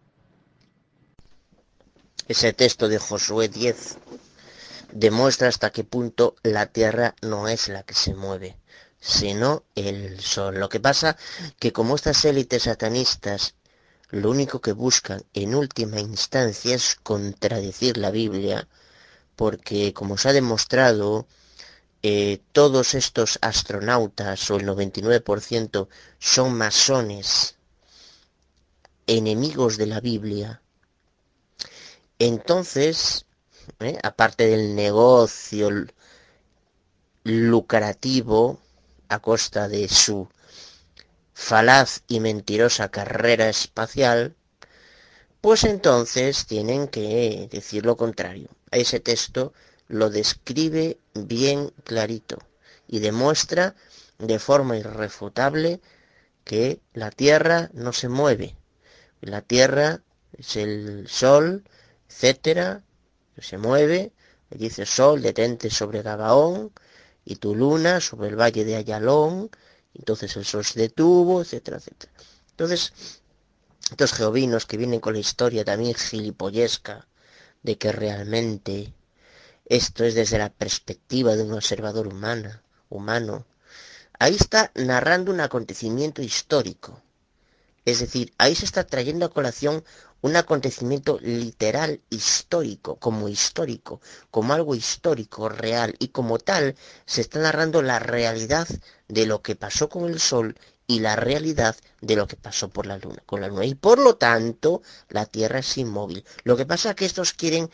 Ese 2.28 2.52
texto 2.52 2.88
de 2.88 2.98
Josué 2.98 3.48
10 3.48 3.98
demuestra 4.92 5.48
hasta 5.48 5.70
qué 5.70 5.84
punto 5.84 6.36
la 6.42 6.66
Tierra 6.66 7.14
no 7.22 7.48
es 7.48 7.68
la 7.68 7.82
que 7.82 7.94
se 7.94 8.14
mueve, 8.14 8.56
sino 9.00 9.64
el 9.74 10.20
Sol. 10.20 10.58
Lo 10.58 10.68
que 10.68 10.80
pasa 10.80 11.16
que 11.58 11.72
como 11.72 11.96
estas 11.96 12.24
élites 12.24 12.62
satanistas 12.62 13.54
lo 14.10 14.30
único 14.30 14.60
que 14.60 14.72
buscan 14.72 15.24
en 15.34 15.54
última 15.54 15.98
instancia 15.98 16.74
es 16.74 16.96
contradecir 17.02 17.96
la 17.96 18.10
Biblia, 18.10 18.68
porque 19.34 19.92
como 19.92 20.16
se 20.16 20.28
ha 20.28 20.32
demostrado, 20.32 21.26
eh, 22.06 22.42
todos 22.52 22.92
estos 22.92 23.38
astronautas, 23.40 24.50
o 24.50 24.56
el 24.56 24.66
99%, 24.66 25.88
son 26.18 26.52
masones, 26.52 27.56
enemigos 29.06 29.78
de 29.78 29.86
la 29.86 30.00
Biblia. 30.00 30.60
Entonces, 32.18 33.24
¿eh? 33.80 33.98
aparte 34.02 34.46
del 34.46 34.74
negocio 34.76 35.70
lucrativo 37.22 38.60
a 39.08 39.20
costa 39.20 39.66
de 39.68 39.88
su 39.88 40.28
falaz 41.32 42.02
y 42.06 42.20
mentirosa 42.20 42.90
carrera 42.90 43.48
espacial, 43.48 44.36
pues 45.40 45.64
entonces 45.64 46.44
tienen 46.44 46.88
que 46.88 47.48
decir 47.50 47.86
lo 47.86 47.96
contrario. 47.96 48.50
Ese 48.70 49.00
texto 49.00 49.54
lo 49.88 50.10
describe 50.10 50.98
bien 51.14 51.72
clarito 51.84 52.38
y 52.86 52.98
demuestra 52.98 53.74
de 54.18 54.38
forma 54.38 54.76
irrefutable 54.76 55.80
que 56.44 56.80
la 56.92 57.10
Tierra 57.10 57.70
no 57.72 57.92
se 57.92 58.08
mueve. 58.08 58.56
La 59.20 59.40
Tierra 59.40 60.02
es 60.36 60.56
el 60.56 61.08
Sol, 61.08 61.64
etcétera, 62.08 62.82
se 63.38 63.58
mueve, 63.58 64.12
dice 64.50 64.86
Sol, 64.86 65.22
detente 65.22 65.70
sobre 65.70 66.02
Gabaón, 66.02 66.72
y 67.24 67.36
tu 67.36 67.54
luna 67.54 68.00
sobre 68.00 68.28
el 68.28 68.36
valle 68.36 68.64
de 68.64 68.76
Ayalón, 68.76 69.50
entonces 69.94 70.36
el 70.36 70.44
sol 70.44 70.64
se 70.64 70.80
detuvo, 70.80 71.40
etcétera, 71.40 71.78
etcétera. 71.78 72.12
Entonces, 72.50 72.92
estos 73.90 74.12
geovinos 74.12 74.66
que 74.66 74.76
vienen 74.76 75.00
con 75.00 75.14
la 75.14 75.20
historia 75.20 75.64
también 75.64 75.94
gilipollesca 75.94 77.06
de 77.62 77.78
que 77.78 77.92
realmente 77.92 78.92
esto 79.66 80.04
es 80.04 80.14
desde 80.14 80.38
la 80.38 80.50
perspectiva 80.50 81.36
de 81.36 81.42
un 81.42 81.52
observador 81.54 82.06
humana, 82.06 82.62
humano, 82.88 83.46
ahí 84.18 84.34
está 84.34 84.70
narrando 84.74 85.32
un 85.32 85.40
acontecimiento 85.40 86.22
histórico. 86.22 87.02
Es 87.84 88.00
decir, 88.00 88.32
ahí 88.38 88.54
se 88.54 88.64
está 88.64 88.84
trayendo 88.86 89.26
a 89.26 89.30
colación 89.30 89.84
un 90.22 90.36
acontecimiento 90.36 91.18
literal 91.20 92.00
histórico, 92.08 92.96
como 92.96 93.28
histórico, 93.28 94.00
como 94.30 94.54
algo 94.54 94.74
histórico, 94.74 95.50
real, 95.50 95.94
y 95.98 96.08
como 96.08 96.38
tal 96.38 96.76
se 97.04 97.20
está 97.20 97.40
narrando 97.40 97.82
la 97.82 97.98
realidad 97.98 98.66
de 99.08 99.26
lo 99.26 99.42
que 99.42 99.54
pasó 99.54 99.90
con 99.90 100.08
el 100.08 100.20
Sol 100.20 100.56
y 100.86 101.00
la 101.00 101.16
realidad 101.16 101.76
de 102.00 102.16
lo 102.16 102.26
que 102.26 102.36
pasó 102.36 102.68
por 102.68 102.86
la 102.86 102.96
Luna, 102.96 103.22
con 103.26 103.40
la 103.42 103.48
Luna. 103.48 103.66
Y 103.66 103.74
por 103.74 103.98
lo 103.98 104.16
tanto, 104.16 104.80
la 105.10 105.26
Tierra 105.26 105.58
es 105.58 105.76
inmóvil. 105.78 106.24
Lo 106.44 106.56
que 106.56 106.64
pasa 106.64 106.90
es 106.90 106.96
que 106.96 107.06
estos 107.06 107.34
quieren 107.34 107.70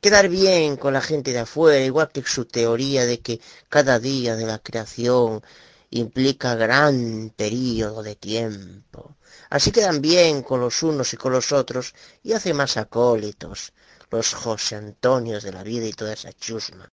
quedar 0.00 0.28
bien 0.28 0.76
con 0.76 0.92
la 0.94 1.00
gente 1.00 1.32
de 1.32 1.40
afuera, 1.40 1.84
igual 1.84 2.10
que 2.12 2.22
su 2.22 2.44
teoría 2.46 3.06
de 3.06 3.20
que 3.20 3.40
cada 3.68 3.98
día 3.98 4.36
de 4.36 4.46
la 4.46 4.58
creación 4.58 5.42
implica 5.90 6.54
gran 6.54 7.32
periodo 7.36 8.02
de 8.02 8.14
tiempo 8.16 9.16
Así 9.50 9.72
quedan 9.72 10.00
bien 10.00 10.42
con 10.42 10.60
los 10.60 10.82
unos 10.84 11.12
y 11.12 11.16
con 11.16 11.32
los 11.32 11.50
otros 11.50 11.94
y 12.22 12.32
hace 12.32 12.54
más 12.54 12.76
acólitos, 12.76 13.72
los 14.10 14.32
José 14.32 14.76
Antonios 14.76 15.42
de 15.42 15.52
la 15.52 15.64
vida 15.64 15.86
y 15.86 15.92
toda 15.92 16.12
esa 16.12 16.32
chusma. 16.32 16.88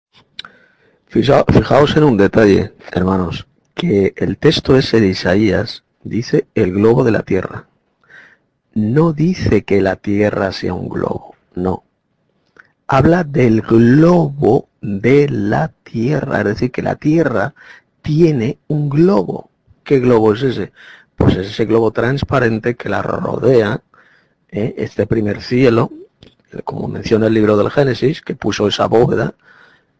Fijaos 1.07 1.95
en 1.97 2.03
un 2.03 2.17
detalle, 2.17 2.73
hermanos, 2.91 3.45
que 3.73 4.13
el 4.15 4.37
texto 4.37 4.77
ese 4.77 5.01
de 5.01 5.07
Isaías 5.07 5.83
dice 6.03 6.47
el 6.55 6.71
globo 6.71 7.03
de 7.03 7.11
la 7.11 7.23
tierra. 7.23 7.67
No 8.73 9.11
dice 9.11 9.63
que 9.63 9.81
la 9.81 9.97
tierra 9.97 10.53
sea 10.53 10.73
un 10.73 10.87
globo, 10.87 11.35
no. 11.55 11.83
Habla 12.87 13.23
del 13.23 13.61
globo 13.61 14.69
de 14.81 15.27
la 15.29 15.71
tierra, 15.83 16.39
es 16.39 16.45
decir, 16.45 16.71
que 16.71 16.81
la 16.81 16.95
tierra 16.95 17.53
tiene 18.01 18.59
un 18.67 18.89
globo. 18.89 19.49
¿Qué 19.83 19.99
globo 19.99 20.33
es 20.33 20.43
ese? 20.43 20.71
pues 21.15 21.35
es 21.35 21.47
ese 21.47 21.65
globo 21.65 21.91
transparente 21.91 22.75
que 22.75 22.89
la 22.89 23.01
rodea, 23.01 23.81
¿eh? 24.49 24.75
este 24.77 25.07
primer 25.07 25.41
cielo, 25.41 25.91
como 26.63 26.87
menciona 26.87 27.27
el 27.27 27.33
libro 27.33 27.57
del 27.57 27.71
Génesis, 27.71 28.21
que 28.21 28.35
puso 28.35 28.67
esa 28.67 28.87
bóveda, 28.87 29.33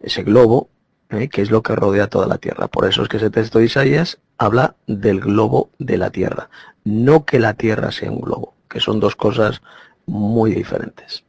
ese 0.02 0.24
globo, 0.24 0.70
¿eh? 1.10 1.30
que 1.30 1.42
es 1.42 1.52
lo 1.52 1.64
que 1.64 1.76
rodea 1.76 2.08
toda 2.08 2.28
la 2.28 2.38
tierra. 2.38 2.68
Por 2.68 2.86
eso 2.86 3.04
es 3.04 3.10
que 3.10 3.18
ese 3.18 3.30
texto 3.30 3.60
de 3.60 3.66
Isaías 3.66 4.20
habla 4.38 4.76
del 4.88 5.22
globo 5.22 5.70
de 5.80 5.98
la 5.98 6.10
tierra, 6.10 6.50
no 6.84 7.26
que 7.26 7.40
la 7.40 7.54
tierra 7.54 7.92
sea 7.92 8.12
un 8.12 8.22
globo, 8.22 8.54
que 8.70 8.80
son 8.80 9.00
dos 9.00 9.16
cosas 9.16 9.62
muy 10.06 10.54
diferentes. 10.54 11.24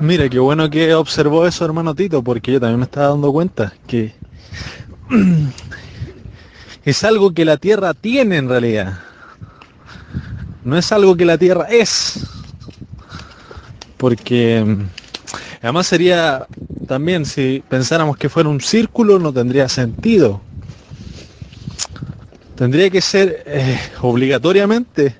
Mire, 0.00 0.30
qué 0.30 0.38
bueno 0.38 0.70
que 0.70 0.94
observó 0.94 1.46
eso, 1.46 1.64
hermano 1.64 1.94
Tito, 1.94 2.22
porque 2.22 2.52
yo 2.52 2.60
también 2.60 2.78
me 2.78 2.84
estaba 2.84 3.08
dando 3.08 3.32
cuenta 3.32 3.72
que 3.86 4.14
es 6.84 7.04
algo 7.04 7.34
que 7.34 7.44
la 7.44 7.56
Tierra 7.56 7.94
tiene 7.94 8.36
en 8.36 8.48
realidad. 8.48 9.00
No 10.64 10.76
es 10.76 10.92
algo 10.92 11.16
que 11.16 11.24
la 11.24 11.36
Tierra 11.36 11.66
es. 11.68 12.26
Porque 13.96 14.64
mm, 14.64 14.86
además 15.62 15.86
sería 15.88 16.46
también 16.86 17.26
si 17.26 17.62
pensáramos 17.68 18.16
que 18.16 18.28
fuera 18.28 18.48
un 18.48 18.60
círculo 18.60 19.18
no 19.18 19.32
tendría 19.32 19.68
sentido. 19.68 20.40
Tendría 22.54 22.88
que 22.90 23.00
ser 23.00 23.42
eh, 23.46 23.78
obligatoriamente 24.00 25.16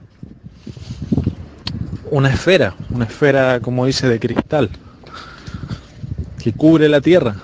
una 2.10 2.30
esfera, 2.30 2.74
una 2.90 3.04
esfera 3.04 3.60
como 3.60 3.86
dice 3.86 4.08
de 4.08 4.18
cristal, 4.18 4.70
que 6.42 6.52
cubre 6.52 6.88
la 6.88 7.00
Tierra 7.00 7.36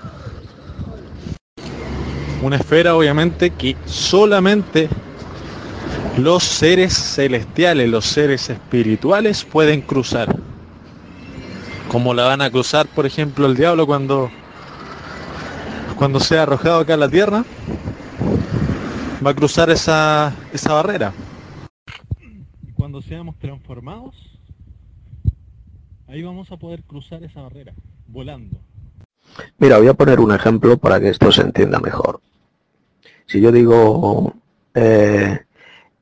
una 2.44 2.56
esfera 2.56 2.94
obviamente 2.94 3.50
que 3.50 3.74
solamente 3.86 4.90
los 6.18 6.44
seres 6.44 6.92
celestiales, 6.92 7.88
los 7.88 8.04
seres 8.04 8.50
espirituales 8.50 9.44
pueden 9.44 9.80
cruzar. 9.80 10.36
Como 11.88 12.12
la 12.12 12.24
van 12.24 12.42
a 12.42 12.50
cruzar, 12.50 12.86
por 12.86 13.06
ejemplo, 13.06 13.46
el 13.46 13.56
diablo 13.56 13.86
cuando 13.86 14.30
cuando 15.96 16.20
sea 16.20 16.42
arrojado 16.42 16.80
acá 16.80 16.94
a 16.94 16.98
la 16.98 17.08
tierra, 17.08 17.44
va 19.24 19.30
a 19.30 19.34
cruzar 19.34 19.70
esa, 19.70 20.34
esa 20.52 20.74
barrera. 20.74 21.14
Cuando 22.74 23.00
seamos 23.00 23.38
transformados, 23.38 24.33
ahí 26.14 26.22
vamos 26.22 26.52
a 26.52 26.56
poder 26.56 26.84
cruzar 26.84 27.24
esa 27.24 27.42
barrera, 27.42 27.74
volando. 28.06 28.56
Mira, 29.58 29.78
voy 29.78 29.88
a 29.88 29.94
poner 29.94 30.20
un 30.20 30.32
ejemplo 30.32 30.76
para 30.76 31.00
que 31.00 31.08
esto 31.08 31.32
se 31.32 31.42
entienda 31.42 31.80
mejor. 31.80 32.20
Si 33.26 33.40
yo 33.40 33.50
digo, 33.50 34.32
eh, 34.74 35.44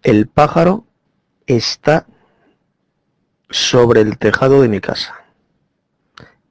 el 0.02 0.26
pájaro 0.26 0.84
está 1.46 2.06
sobre 3.48 4.02
el 4.02 4.18
tejado 4.18 4.60
de 4.60 4.68
mi 4.68 4.80
casa. 4.80 5.14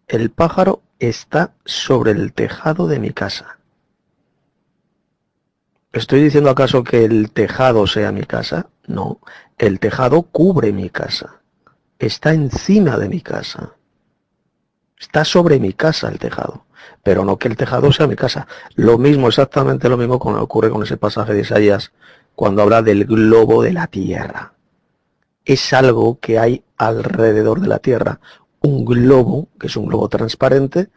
El 0.07 0.31
pájaro 0.31 0.81
está 0.97 1.53
sobre 1.63 2.11
el 2.11 2.33
tejado 2.33 2.87
de 2.87 2.99
mi 2.99 3.11
casa. 3.11 3.59
¿Estoy 5.93 6.23
diciendo 6.23 6.49
acaso 6.49 6.83
que 6.83 7.05
el 7.05 7.31
tejado 7.31 7.85
sea 7.85 8.11
mi 8.11 8.23
casa? 8.23 8.69
No, 8.87 9.19
el 9.59 9.79
tejado 9.79 10.23
cubre 10.23 10.71
mi 10.71 10.89
casa. 10.89 11.40
Está 12.05 12.33
encima 12.33 12.97
de 12.97 13.09
mi 13.09 13.21
casa. 13.21 13.75
Está 14.99 15.23
sobre 15.23 15.59
mi 15.59 15.73
casa 15.73 16.09
el 16.09 16.19
tejado 16.19 16.65
pero 17.03 17.25
no 17.25 17.37
que 17.37 17.47
el 17.47 17.57
tejado 17.57 17.91
sea 17.91 18.07
mi 18.07 18.15
casa. 18.15 18.47
Lo 18.75 18.97
mismo, 18.97 19.27
exactamente 19.27 19.89
lo 19.89 19.97
mismo 19.97 20.15
ocurre 20.15 20.69
con 20.69 20.83
ese 20.83 20.97
pasaje 20.97 21.33
de 21.33 21.41
Isaías, 21.41 21.91
cuando 22.35 22.61
habla 22.61 22.81
del 22.81 23.05
globo 23.05 23.63
de 23.63 23.73
la 23.73 23.87
tierra. 23.87 24.53
Es 25.43 25.73
algo 25.73 26.19
que 26.19 26.37
hay 26.39 26.63
alrededor 26.77 27.61
de 27.61 27.67
la 27.67 27.79
tierra. 27.79 28.19
Un 28.61 28.85
globo, 28.85 29.47
que 29.59 29.67
es 29.67 29.75
un 29.75 29.87
globo 29.87 30.07
transparente, 30.07 30.89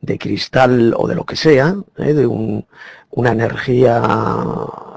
de 0.00 0.18
cristal 0.18 0.94
o 0.96 1.06
de 1.08 1.14
lo 1.14 1.24
que 1.24 1.36
sea, 1.36 1.74
¿eh? 1.98 2.14
de 2.14 2.26
una 2.26 3.32
energía 3.32 4.02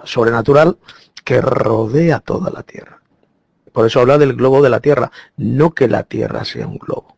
sobrenatural 0.05 0.77
que 1.23 1.41
rodea 1.41 2.19
toda 2.19 2.51
la 2.51 2.63
tierra. 2.63 3.02
Por 3.73 3.87
eso 3.87 3.99
habla 3.99 4.17
del 4.17 4.33
globo 4.33 4.61
de 4.61 4.69
la 4.69 4.79
tierra, 4.79 5.11
no 5.35 5.73
que 5.73 5.89
la 5.89 6.03
tierra 6.03 6.45
sea 6.45 6.67
un 6.67 6.77
globo. 6.77 7.17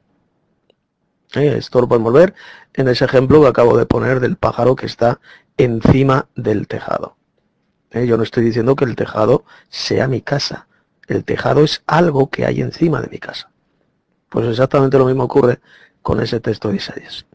¿Eh? 1.36 1.56
Esto 1.58 1.82
lo 1.82 1.88
podemos 1.88 2.14
ver 2.14 2.34
en 2.74 2.88
ese 2.88 3.06
ejemplo 3.06 3.42
que 3.42 3.50
acabo 3.50 3.78
de 3.78 3.86
poner 3.86 4.22
del 4.22 4.38
pájaro 4.38 4.76
que 4.76 4.86
está 4.86 5.20
encima 5.58 6.28
del 6.36 6.68
tejado. 6.68 7.18
¿Eh? 7.92 8.08
Yo 8.08 8.16
no 8.18 8.24
estoy 8.24 8.46
diciendo 8.46 8.76
que 8.76 8.86
el 8.86 8.96
tejado 8.96 9.44
sea 9.70 10.08
mi 10.08 10.22
casa. 10.22 10.68
El 11.08 11.26
tejado 11.26 11.64
es 11.64 11.84
algo 11.86 12.30
que 12.30 12.46
hay 12.46 12.62
encima 12.62 13.02
de 13.02 13.10
mi 13.10 13.20
casa. 13.20 13.52
Pues 14.30 14.48
exactamente 14.48 14.98
lo 14.98 15.06
mismo 15.06 15.26
ocurre 15.26 15.60
con 16.02 16.22
ese 16.22 16.40
texto 16.40 16.70
de 16.70 16.78
Isaías. 16.78 17.26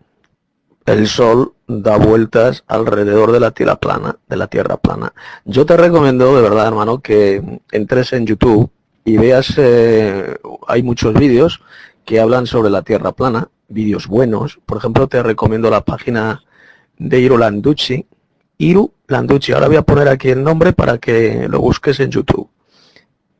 El 0.86 1.06
sol 1.06 1.52
da 1.66 1.98
vueltas 1.98 2.64
alrededor 2.66 3.32
de 3.32 3.40
la 3.40 3.50
tierra 3.50 3.76
plana, 3.76 4.16
de 4.26 4.36
la 4.36 4.46
tierra 4.46 4.78
plana. 4.78 5.12
Yo 5.44 5.66
te 5.66 5.76
recomiendo, 5.76 6.34
de 6.34 6.42
verdad, 6.42 6.66
hermano, 6.66 7.00
que 7.00 7.60
entres 7.70 8.12
en 8.14 8.26
YouTube 8.26 8.70
y 9.04 9.16
veas, 9.16 9.54
eh, 9.56 10.36
hay 10.66 10.82
muchos 10.82 11.14
vídeos 11.14 11.60
que 12.04 12.20
hablan 12.20 12.46
sobre 12.46 12.70
la 12.70 12.82
tierra 12.82 13.12
plana 13.12 13.48
vídeos 13.70 14.06
buenos. 14.06 14.58
Por 14.66 14.78
ejemplo, 14.78 15.08
te 15.08 15.22
recomiendo 15.22 15.70
la 15.70 15.84
página 15.84 16.42
de 16.98 17.20
Iru 17.20 17.38
Landucci. 17.38 18.06
Iru 18.58 18.92
Landucci. 19.06 19.52
Ahora 19.52 19.68
voy 19.68 19.76
a 19.76 19.82
poner 19.82 20.08
aquí 20.08 20.28
el 20.28 20.42
nombre 20.42 20.72
para 20.72 20.98
que 20.98 21.48
lo 21.48 21.60
busques 21.60 21.98
en 22.00 22.10
YouTube. 22.10 22.50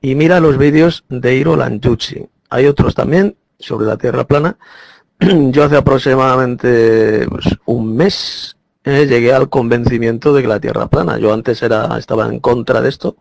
Y 0.00 0.14
mira 0.14 0.40
los 0.40 0.56
vídeos 0.56 1.05
de 1.08 1.36
Iru 1.36 1.56
Landucci. 1.56 2.26
Hay 2.48 2.66
otros 2.66 2.94
también 2.94 3.36
sobre 3.58 3.86
la 3.86 3.98
Tierra 3.98 4.24
plana. 4.24 4.56
Yo 5.20 5.64
hace 5.64 5.76
aproximadamente 5.76 7.26
pues, 7.28 7.47
un 7.66 7.94
mes 7.97 8.56
eh, 8.84 9.06
llegué 9.06 9.34
al 9.34 9.50
convencimiento 9.50 10.32
de 10.32 10.42
que 10.42 10.48
la 10.48 10.60
Tierra 10.60 10.86
plana. 10.86 11.18
Yo 11.18 11.34
antes 11.34 11.62
era, 11.62 11.98
estaba 11.98 12.26
en 12.26 12.40
contra 12.40 12.80
de 12.80 12.89
esto. 12.89 13.16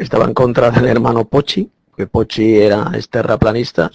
Estaba 0.00 0.24
en 0.24 0.34
contra 0.34 0.70
del 0.70 0.86
hermano 0.86 1.26
Pochi, 1.26 1.70
que 1.96 2.06
Pochi 2.06 2.58
era 2.58 2.90
terraplanista 3.08 3.90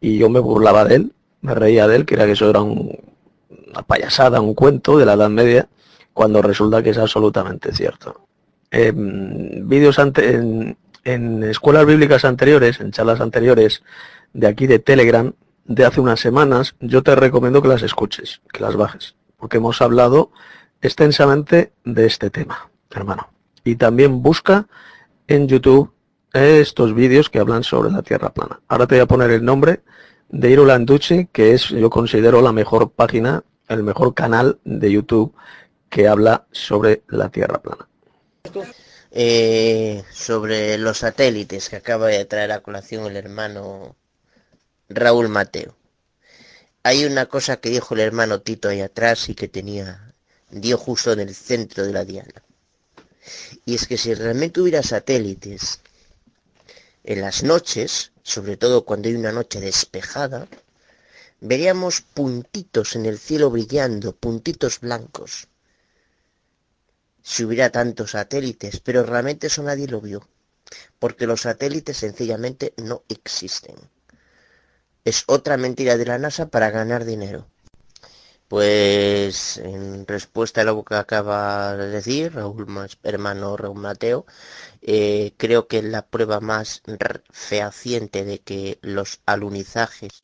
y 0.00 0.18
yo 0.18 0.28
me 0.28 0.40
burlaba 0.40 0.84
de 0.84 0.96
él 0.96 1.12
me 1.42 1.54
reía 1.54 1.86
de 1.86 1.96
él, 1.96 2.06
que 2.06 2.14
era 2.14 2.26
que 2.26 2.32
eso 2.32 2.50
era 2.50 2.60
una 2.60 3.82
payasada, 3.86 4.40
un 4.40 4.54
cuento 4.54 4.98
de 4.98 5.06
la 5.06 5.14
Edad 5.14 5.30
Media, 5.30 5.68
cuando 6.12 6.42
resulta 6.42 6.82
que 6.82 6.90
es 6.90 6.98
absolutamente 6.98 7.72
cierto. 7.72 8.26
En 8.70 9.68
vídeos 9.68 9.98
en, 9.98 10.76
en 11.04 11.42
escuelas 11.44 11.86
bíblicas 11.86 12.24
anteriores, 12.24 12.80
en 12.80 12.92
charlas 12.92 13.20
anteriores 13.20 13.82
de 14.32 14.46
aquí 14.46 14.66
de 14.66 14.78
Telegram, 14.78 15.32
de 15.64 15.84
hace 15.84 16.00
unas 16.00 16.20
semanas, 16.20 16.74
yo 16.80 17.02
te 17.02 17.14
recomiendo 17.14 17.62
que 17.62 17.68
las 17.68 17.82
escuches, 17.82 18.40
que 18.52 18.60
las 18.60 18.76
bajes, 18.76 19.14
porque 19.36 19.58
hemos 19.58 19.80
hablado 19.80 20.30
extensamente 20.82 21.72
de 21.84 22.06
este 22.06 22.30
tema, 22.30 22.70
hermano. 22.90 23.28
Y 23.64 23.76
también 23.76 24.22
busca 24.22 24.66
en 25.30 25.46
YouTube 25.46 25.92
estos 26.32 26.92
vídeos 26.92 27.30
que 27.30 27.38
hablan 27.38 27.62
sobre 27.62 27.90
la 27.90 28.02
Tierra 28.02 28.34
plana. 28.34 28.60
Ahora 28.66 28.88
te 28.88 28.96
voy 28.96 29.02
a 29.02 29.06
poner 29.06 29.30
el 29.30 29.44
nombre 29.44 29.80
de 30.28 30.50
Irulan 30.50 30.84
Ducci, 30.84 31.28
que 31.32 31.54
es, 31.54 31.68
yo 31.68 31.88
considero, 31.88 32.42
la 32.42 32.52
mejor 32.52 32.90
página, 32.90 33.44
el 33.68 33.84
mejor 33.84 34.12
canal 34.14 34.58
de 34.64 34.90
YouTube 34.90 35.32
que 35.88 36.08
habla 36.08 36.46
sobre 36.50 37.04
la 37.08 37.28
Tierra 37.30 37.62
plana. 37.62 37.88
Eh, 39.12 40.02
sobre 40.12 40.78
los 40.78 40.98
satélites 40.98 41.68
que 41.68 41.76
acaba 41.76 42.08
de 42.08 42.24
traer 42.24 42.50
a 42.50 42.60
colación 42.60 43.06
el 43.06 43.16
hermano 43.16 43.94
Raúl 44.88 45.28
Mateo. 45.28 45.76
Hay 46.82 47.04
una 47.04 47.26
cosa 47.26 47.58
que 47.58 47.70
dijo 47.70 47.94
el 47.94 48.00
hermano 48.00 48.40
Tito 48.40 48.68
ahí 48.68 48.80
atrás 48.80 49.28
y 49.28 49.36
que 49.36 49.46
tenía, 49.46 50.12
dio 50.50 50.76
justo 50.76 51.12
en 51.12 51.20
el 51.20 51.34
centro 51.34 51.84
de 51.84 51.92
la 51.92 52.04
diana. 52.04 52.42
Y 53.64 53.74
es 53.74 53.86
que 53.86 53.98
si 53.98 54.14
realmente 54.14 54.60
hubiera 54.60 54.82
satélites 54.82 55.80
en 57.04 57.20
las 57.20 57.42
noches, 57.42 58.12
sobre 58.22 58.56
todo 58.56 58.84
cuando 58.84 59.08
hay 59.08 59.14
una 59.14 59.32
noche 59.32 59.60
despejada, 59.60 60.48
veríamos 61.40 62.02
puntitos 62.02 62.96
en 62.96 63.06
el 63.06 63.18
cielo 63.18 63.50
brillando, 63.50 64.14
puntitos 64.14 64.80
blancos. 64.80 65.48
Si 67.22 67.44
hubiera 67.44 67.70
tantos 67.70 68.12
satélites, 68.12 68.80
pero 68.80 69.04
realmente 69.04 69.48
eso 69.48 69.62
nadie 69.62 69.86
lo 69.86 70.00
vio, 70.00 70.26
porque 70.98 71.26
los 71.26 71.42
satélites 71.42 71.96
sencillamente 71.96 72.74
no 72.76 73.04
existen. 73.08 73.76
Es 75.04 75.24
otra 75.26 75.56
mentira 75.56 75.96
de 75.96 76.06
la 76.06 76.18
NASA 76.18 76.48
para 76.48 76.70
ganar 76.70 77.04
dinero. 77.04 77.46
Pues 78.50 79.58
en 79.58 80.08
respuesta 80.08 80.62
a 80.62 80.64
lo 80.64 80.84
que 80.84 80.96
acaba 80.96 81.76
de 81.76 81.86
decir 81.88 82.34
Raúl, 82.34 82.66
hermano 83.04 83.56
Raúl 83.56 83.78
Mateo, 83.78 84.26
eh, 84.82 85.34
creo 85.36 85.68
que 85.68 85.82
la 85.82 86.04
prueba 86.04 86.40
más 86.40 86.82
fehaciente 87.30 88.24
de 88.24 88.40
que 88.40 88.80
los 88.82 89.20
alunizajes 89.24 90.22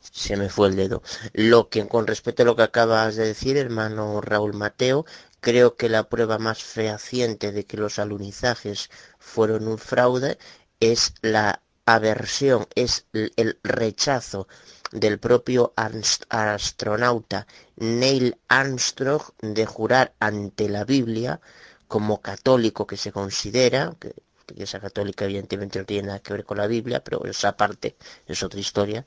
se 0.00 0.36
me 0.36 0.48
fue 0.48 0.70
el 0.70 0.76
dedo. 0.76 1.04
Lo 1.34 1.68
que 1.68 1.86
con 1.86 2.08
respecto 2.08 2.42
a 2.42 2.46
lo 2.46 2.56
que 2.56 2.64
acabas 2.64 3.14
de 3.14 3.26
decir, 3.28 3.56
hermano 3.58 4.20
Raúl 4.20 4.54
Mateo, 4.54 5.06
creo 5.38 5.76
que 5.76 5.88
la 5.88 6.08
prueba 6.08 6.38
más 6.38 6.64
fehaciente 6.64 7.52
de 7.52 7.64
que 7.64 7.76
los 7.76 8.00
alunizajes 8.00 8.90
fueron 9.20 9.68
un 9.68 9.78
fraude 9.78 10.36
es 10.80 11.14
la 11.22 11.62
aversión, 11.84 12.66
es 12.74 13.06
el 13.12 13.60
rechazo 13.62 14.48
del 14.96 15.18
propio 15.18 15.74
astronauta 15.76 17.46
Neil 17.76 18.38
Armstrong 18.48 19.22
de 19.42 19.66
jurar 19.66 20.14
ante 20.18 20.70
la 20.70 20.84
Biblia 20.84 21.40
como 21.86 22.22
católico 22.22 22.86
que 22.86 22.96
se 22.96 23.12
considera, 23.12 23.94
que, 24.00 24.14
esa 24.56 24.80
católica 24.80 25.24
evidentemente 25.26 25.78
no 25.78 25.84
tiene 25.84 26.06
nada 26.06 26.20
que 26.20 26.32
ver 26.32 26.44
con 26.44 26.56
la 26.56 26.66
Biblia, 26.66 27.04
pero 27.04 27.24
esa 27.26 27.56
parte 27.56 27.96
es 28.26 28.42
otra 28.42 28.60
historia, 28.60 29.04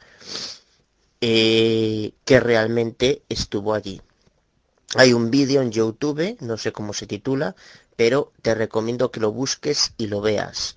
eh, 1.21 2.13
que 2.23 2.39
realmente 2.39 3.23
estuvo 3.27 3.73
allí. 3.73 4.01
Hay 4.95 5.13
un 5.13 5.31
vídeo 5.31 5.61
en 5.61 5.71
YouTube, 5.71 6.37
no 6.41 6.57
sé 6.57 6.71
cómo 6.71 6.93
se 6.93 7.07
titula, 7.07 7.55
pero 7.95 8.31
te 8.41 8.53
recomiendo 8.53 9.11
que 9.11 9.19
lo 9.19 9.31
busques 9.31 9.93
y 9.97 10.07
lo 10.07 10.21
veas. 10.21 10.75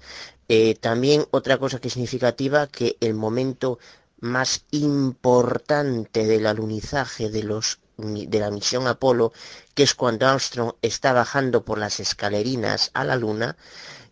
Eh, 0.49 0.75
también 0.75 1.27
otra 1.31 1.59
cosa 1.59 1.81
que 1.81 1.89
es 1.89 1.95
significativa, 1.95 2.67
que 2.67 2.97
el 3.01 3.15
momento 3.15 3.79
más 4.23 4.65
importante 4.71 6.27
del 6.27 6.47
alunizaje 6.47 7.29
de, 7.29 7.43
los, 7.43 7.81
de 7.97 8.39
la 8.39 8.53
misión 8.53 8.87
Apolo, 8.87 9.33
que 9.75 9.83
es 9.83 9.95
cuando 9.95 10.29
Armstrong 10.29 10.75
está 10.81 11.13
bajando 11.13 11.65
por 11.65 11.79
las 11.79 11.99
escalerinas 11.99 12.93
a 12.95 13.05
la 13.05 13.17
Luna, 13.17 13.57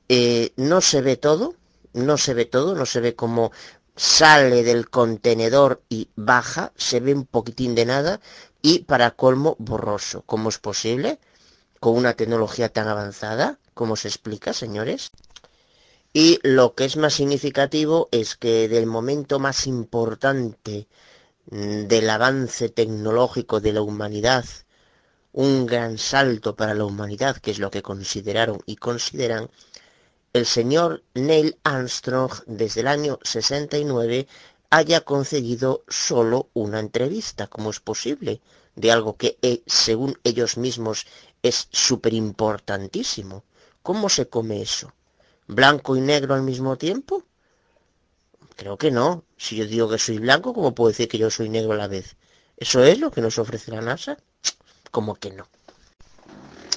eh, 0.08 0.52
no 0.56 0.80
se 0.80 1.00
ve 1.00 1.16
todo, 1.16 1.54
no 1.92 2.18
se 2.18 2.34
ve 2.34 2.44
todo, 2.44 2.74
no 2.74 2.86
se 2.86 3.00
ve 3.00 3.14
cómo 3.14 3.52
sale 3.94 4.64
del 4.64 4.90
contenedor 4.90 5.80
y 5.88 6.08
baja, 6.16 6.72
se 6.76 6.98
ve 6.98 7.14
un 7.14 7.24
poquitín 7.24 7.76
de 7.76 7.86
nada 7.86 8.20
y 8.62 8.80
para 8.80 9.12
colmo 9.12 9.54
borroso. 9.60 10.24
¿Cómo 10.26 10.48
es 10.48 10.58
posible? 10.58 11.20
Con 11.78 11.96
una 11.96 12.14
tecnología 12.14 12.68
tan 12.68 12.88
avanzada, 12.88 13.60
¿cómo 13.74 13.94
se 13.94 14.08
explica, 14.08 14.52
señores? 14.52 15.12
Y 16.12 16.40
lo 16.42 16.74
que 16.74 16.86
es 16.86 16.96
más 16.96 17.14
significativo 17.14 18.08
es 18.10 18.36
que 18.36 18.68
del 18.68 18.86
momento 18.86 19.38
más 19.38 19.68
importante 19.68 20.88
mm, 21.46 21.86
del 21.86 22.10
avance 22.10 22.68
tecnológico 22.68 23.60
de 23.60 23.72
la 23.72 23.82
humanidad, 23.82 24.44
un 25.32 25.66
gran 25.66 25.98
salto 25.98 26.56
para 26.56 26.74
la 26.74 26.84
humanidad, 26.84 27.36
que 27.36 27.52
es 27.52 27.60
lo 27.60 27.70
que 27.70 27.82
consideraron 27.82 28.60
y 28.66 28.76
consideran, 28.76 29.50
el 30.32 30.46
señor 30.46 31.04
Neil 31.14 31.58
Armstrong 31.62 32.32
desde 32.46 32.80
el 32.80 32.88
año 32.88 33.20
69 33.22 34.26
haya 34.70 35.02
concedido 35.02 35.84
solo 35.88 36.48
una 36.54 36.80
entrevista. 36.80 37.46
¿Cómo 37.46 37.70
es 37.70 37.78
posible? 37.78 38.40
De 38.74 38.90
algo 38.90 39.16
que, 39.16 39.38
eh, 39.42 39.62
según 39.66 40.18
ellos 40.24 40.56
mismos, 40.56 41.06
es 41.42 41.68
súper 41.70 42.14
importantísimo. 42.14 43.44
¿Cómo 43.82 44.08
se 44.08 44.28
come 44.28 44.60
eso? 44.62 44.92
Blanco 45.50 45.96
y 45.96 46.00
negro 46.00 46.34
al 46.34 46.42
mismo 46.42 46.76
tiempo? 46.76 47.24
Creo 48.56 48.76
que 48.76 48.90
no. 48.90 49.24
Si 49.36 49.56
yo 49.56 49.66
digo 49.66 49.88
que 49.88 49.98
soy 49.98 50.18
blanco, 50.18 50.52
¿cómo 50.54 50.74
puedo 50.74 50.88
decir 50.88 51.08
que 51.08 51.18
yo 51.18 51.30
soy 51.30 51.48
negro 51.48 51.72
a 51.72 51.76
la 51.76 51.88
vez? 51.88 52.16
¿Eso 52.56 52.84
es 52.84 52.98
lo 52.98 53.10
que 53.10 53.20
nos 53.20 53.38
ofrece 53.38 53.70
la 53.70 53.80
NASA? 53.80 54.18
Como 54.90 55.14
que 55.14 55.30
no. 55.30 55.46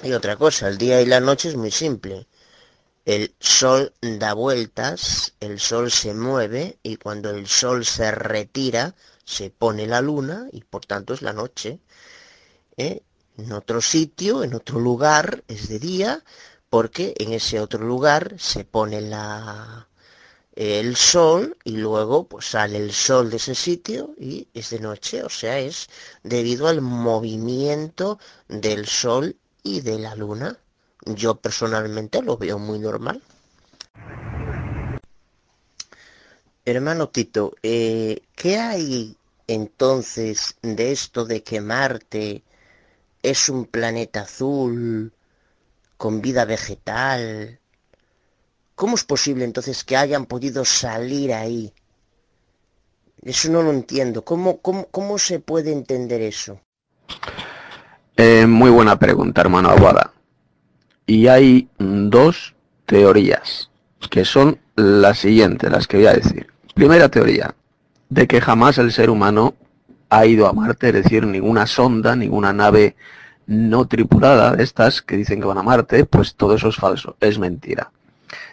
Y 0.04 0.14
otra 0.14 0.36
cosa, 0.36 0.68
el 0.68 0.78
día 0.78 1.02
y 1.02 1.06
la 1.06 1.20
noche 1.20 1.50
es 1.50 1.56
muy 1.56 1.72
simple. 1.72 2.28
El 3.06 3.34
sol 3.40 3.94
da 4.02 4.34
vueltas, 4.34 5.34
el 5.40 5.60
sol 5.60 5.92
se 5.92 6.14
mueve 6.14 6.78
y 6.84 6.96
cuando 6.96 7.32
el 7.32 7.48
sol 7.48 7.86
se 7.86 8.12
retira 8.12 8.96
se 9.26 9.50
pone 9.50 9.88
la 9.88 10.02
luna 10.02 10.48
y 10.52 10.62
por 10.62 10.86
tanto 10.86 11.14
es 11.14 11.22
la 11.22 11.34
noche. 11.34 11.80
¿eh? 12.78 13.02
En 13.38 13.52
otro 13.52 13.82
sitio, 13.82 14.44
en 14.44 14.54
otro 14.54 14.80
lugar 14.80 15.44
es 15.48 15.68
de 15.68 15.80
día, 15.80 16.24
porque 16.74 17.14
en 17.20 17.34
ese 17.34 17.60
otro 17.60 17.86
lugar 17.86 18.34
se 18.40 18.66
pone 18.66 18.98
el 20.56 20.96
sol 20.96 21.56
y 21.64 21.78
luego 21.78 22.28
pues 22.28 22.48
sale 22.48 22.80
el 22.80 22.92
sol 22.92 23.30
de 23.30 23.38
ese 23.38 23.54
sitio 23.54 24.16
y 24.20 24.48
es 24.56 24.72
de 24.72 24.80
noche, 24.80 25.22
o 25.22 25.30
sea, 25.30 25.60
es 25.60 25.88
debido 26.24 26.68
al 26.68 26.82
movimiento 26.82 28.18
del 28.48 28.88
sol 28.88 29.36
y 29.62 29.82
de 29.82 30.00
la 30.00 30.16
luna. 30.16 30.58
Yo 31.06 31.36
personalmente 31.36 32.24
lo 32.24 32.38
veo 32.38 32.58
muy 32.58 32.80
normal. 32.80 33.22
Hermano 36.66 37.10
Tito, 37.10 37.54
eh, 37.62 38.24
¿qué 38.36 38.58
hay 38.58 39.16
entonces 39.46 40.56
de 40.64 40.92
esto 40.92 41.24
de 41.26 41.44
que 41.44 41.62
Marte 41.62 42.42
es 43.22 43.48
un 43.48 43.68
planeta 43.68 44.22
azul 44.22 45.13
con 46.04 46.22
vida 46.22 46.44
vegetal. 46.44 47.60
¿Cómo 48.76 48.96
es 48.96 49.06
posible 49.06 49.46
entonces 49.46 49.86
que 49.86 49.96
hayan 49.96 50.26
podido 50.26 50.66
salir 50.66 51.34
ahí? 51.34 51.72
Eso 53.22 53.50
no 53.50 53.62
lo 53.62 53.72
entiendo. 53.72 54.26
¿Cómo, 54.26 54.58
cómo, 54.58 55.18
se 55.18 55.40
puede 55.40 55.72
entender 55.72 56.22
eso? 56.22 56.60
Eh, 58.18 58.46
muy 58.46 58.70
buena 58.70 59.00
pregunta, 59.00 59.40
hermano 59.40 59.70
Aguada. 59.70 60.12
Y 61.06 61.28
hay 61.28 61.70
dos 61.78 62.54
teorías, 62.86 63.72
que 64.10 64.26
son 64.26 64.60
las 64.76 65.20
siguientes, 65.20 65.72
las 65.72 65.88
que 65.88 65.96
voy 65.96 66.08
a 66.08 66.16
decir. 66.16 66.48
Primera 66.76 67.08
teoría, 67.08 67.56
de 68.10 68.28
que 68.28 68.42
jamás 68.42 68.78
el 68.78 68.92
ser 68.92 69.10
humano 69.10 69.54
ha 70.10 70.26
ido 70.26 70.48
a 70.48 70.52
Marte, 70.52 70.90
es 70.90 70.96
decir, 70.96 71.26
ninguna 71.26 71.66
sonda, 71.66 72.14
ninguna 72.14 72.52
nave 72.52 72.98
no 73.48 73.88
tripulada 73.88 74.56
de 74.56 74.64
estas 74.64 75.02
que 75.02 75.18
dicen 75.18 75.40
que 75.40 75.48
van 75.48 75.58
a 75.58 75.64
Marte, 75.64 76.06
pues 76.06 76.36
todo 76.36 76.56
eso 76.56 76.70
es 76.70 76.76
falso, 76.76 77.16
es 77.20 77.40
mentira. 77.40 77.92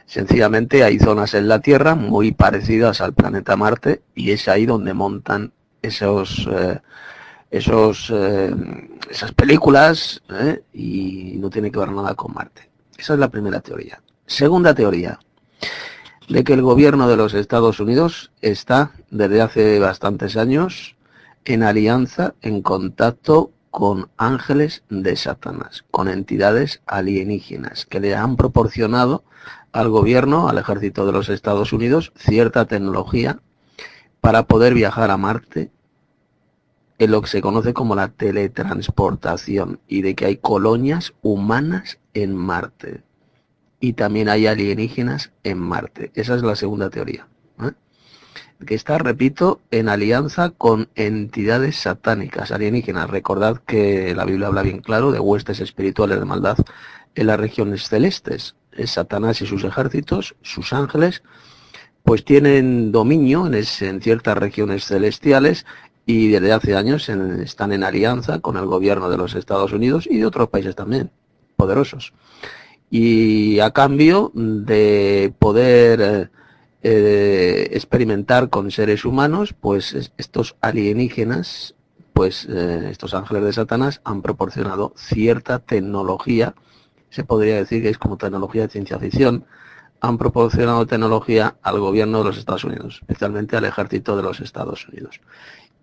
Sencillamente 0.07 0.83
hay 0.83 0.99
zonas 0.99 1.35
en 1.35 1.49
la 1.49 1.61
Tierra 1.61 1.95
muy 1.95 2.33
parecidas 2.33 3.01
al 3.01 3.15
planeta 3.15 3.57
Marte 3.57 4.03
y 4.15 4.33
es 4.33 4.49
ahí 4.49 4.67
donde 4.67 4.93
montan 4.93 5.53
esos, 5.83 6.49
eh, 6.51 6.81
esos, 7.51 8.11
eh, 8.13 8.55
esas 9.09 9.33
películas 9.33 10.21
eh, 10.31 10.63
y 10.73 11.37
no 11.39 11.49
tiene 11.49 11.71
que 11.71 11.79
ver 11.79 11.93
nada 11.93 12.15
con 12.15 12.35
Marte. 12.35 12.69
Esa 12.99 13.15
es 13.15 13.21
la 13.21 13.31
primera 13.31 13.61
teoría. 13.61 14.03
Segunda 14.27 14.75
teoría, 14.75 15.19
de 16.29 16.45
que 16.45 16.53
el 16.53 16.63
gobierno 16.63 17.09
de 17.09 17.17
los 17.17 17.35
Estados 17.35 17.81
Unidos 17.81 18.31
está 18.41 18.93
desde 19.11 19.41
hace 19.41 19.79
bastantes 19.79 20.37
años 20.37 20.97
en 21.45 21.63
alianza, 21.63 22.35
en 22.43 22.63
contacto 22.63 23.53
con 23.71 24.11
ángeles 24.17 24.83
de 24.89 25.17
Satanás, 25.17 25.85
con 25.91 26.09
entidades 26.09 26.83
alienígenas 26.87 27.87
que 27.87 28.01
le 28.01 28.15
han 28.15 28.37
proporcionado 28.37 29.25
al 29.73 29.89
gobierno, 29.89 30.49
al 30.49 30.59
ejército 30.59 31.07
de 31.07 31.13
los 31.13 31.29
Estados 31.29 31.73
Unidos, 31.73 32.13
cierta 32.17 32.67
tecnología 32.67 33.41
para 34.21 34.45
poder 34.45 34.75
viajar 34.75 35.11
a 35.11 35.17
Marte 35.17 35.71
en 36.99 37.11
lo 37.11 37.23
que 37.23 37.29
se 37.29 37.41
conoce 37.41 37.73
como 37.73 37.95
la 37.95 38.09
teletransportación 38.09 39.81
y 39.89 40.03
de 40.03 40.15
que 40.15 40.27
hay 40.27 40.37
colonias 40.37 41.15
humanas 41.23 41.99
en 42.13 42.37
Marte 42.37 43.03
y 43.81 43.95
también 43.95 44.29
hay 44.29 44.47
alienígenas 44.47 45.33
en 45.43 45.59
Marte. 45.59 46.13
Esa 46.15 46.35
es 46.35 46.43
la 46.43 46.55
segunda 46.57 46.91
teoría. 46.91 47.27
¿Eh? 48.61 48.65
Que 48.67 48.75
está, 48.75 48.99
repito, 48.99 49.61
en 49.71 49.89
alianza 49.89 50.51
con 50.51 50.89
entidades 50.95 51.77
satánicas 51.77 52.53
alienígenas. 52.53 53.11
Recordad 53.11 53.59
que 53.67 54.15
la 54.15 54.25
Biblia 54.25 54.49
habla 54.49 54.63
bien 54.63 54.81
claro 54.81 55.13
de 55.13 55.21
huestes 55.21 55.61
espirituales 55.61 56.19
de 56.19 56.25
maldad 56.25 56.59
en 57.15 57.27
las 57.27 57.41
regiones 57.41 57.89
celestes. 57.89 58.55
Es 58.73 58.93
Satanás 58.93 59.43
y 59.43 59.47
sus 59.47 59.65
ejércitos, 59.65 60.37
sus 60.43 60.73
ángeles, 60.73 61.23
pues 62.03 62.25
tienen 62.25 62.93
dominio 62.93 63.47
en, 63.47 63.55
en 63.55 64.01
ciertas 64.01 64.39
regiones 64.39 64.85
celestiales 64.85 65.67
y 66.07 66.29
desde 66.29 66.53
hace 66.53 66.77
años 66.77 67.09
están 67.09 67.73
en 67.73 67.85
alianza 67.85 68.41
con 68.41 68.57
el 68.57 68.67
gobierno 68.67 69.11
de 69.11 69.17
los 69.17 69.35
Estados 69.35 69.73
Unidos 69.73 70.09
y 70.11 70.19
de 70.19 70.27
otros 70.27 70.49
países 70.49 70.75
también 70.75 71.11
poderosos. 71.57 72.13
Y 72.91 73.61
a 73.61 73.71
cambio 73.71 74.33
de 74.35 75.33
poder 75.39 76.31
eh, 76.83 77.69
experimentar 77.73 78.49
con 78.49 78.71
seres 78.71 79.05
humanos, 79.05 79.53
pues 79.53 80.13
estos 80.17 80.57
alienígenas, 80.61 81.75
pues 82.15 82.47
eh, 82.49 82.89
estos 82.91 83.13
ángeles 83.13 83.45
de 83.45 83.53
Satanás 83.53 84.01
han 84.05 84.23
proporcionado 84.23 84.95
cierta 84.97 85.59
tecnología, 85.59 86.55
se 87.11 87.25
podría 87.25 87.57
decir 87.57 87.83
que 87.83 87.91
es 87.91 87.99
como 87.99 88.17
tecnología 88.17 88.63
de 88.63 88.69
ciencia 88.69 88.99
ficción, 88.99 89.45
han 90.01 90.17
proporcionado 90.17 90.87
tecnología 90.87 91.57
al 91.63 91.81
gobierno 91.81 92.19
de 92.19 92.25
los 92.25 92.39
Estados 92.39 92.65
Unidos, 92.65 93.01
especialmente 93.03 93.57
al 93.57 93.67
ejército 93.67 94.17
de 94.17 94.23
los 94.23 94.41
Estados 94.41 94.89
Unidos. 94.89 95.21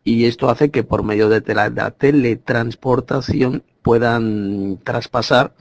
Y 0.04 0.26
esto 0.26 0.50
hace 0.50 0.72
que 0.72 0.84
por 0.84 1.04
medio 1.04 1.30
de 1.30 1.42
la 1.54 1.92
teletransportación 1.92 3.64
puedan 3.84 4.80
traspasar 4.84 5.54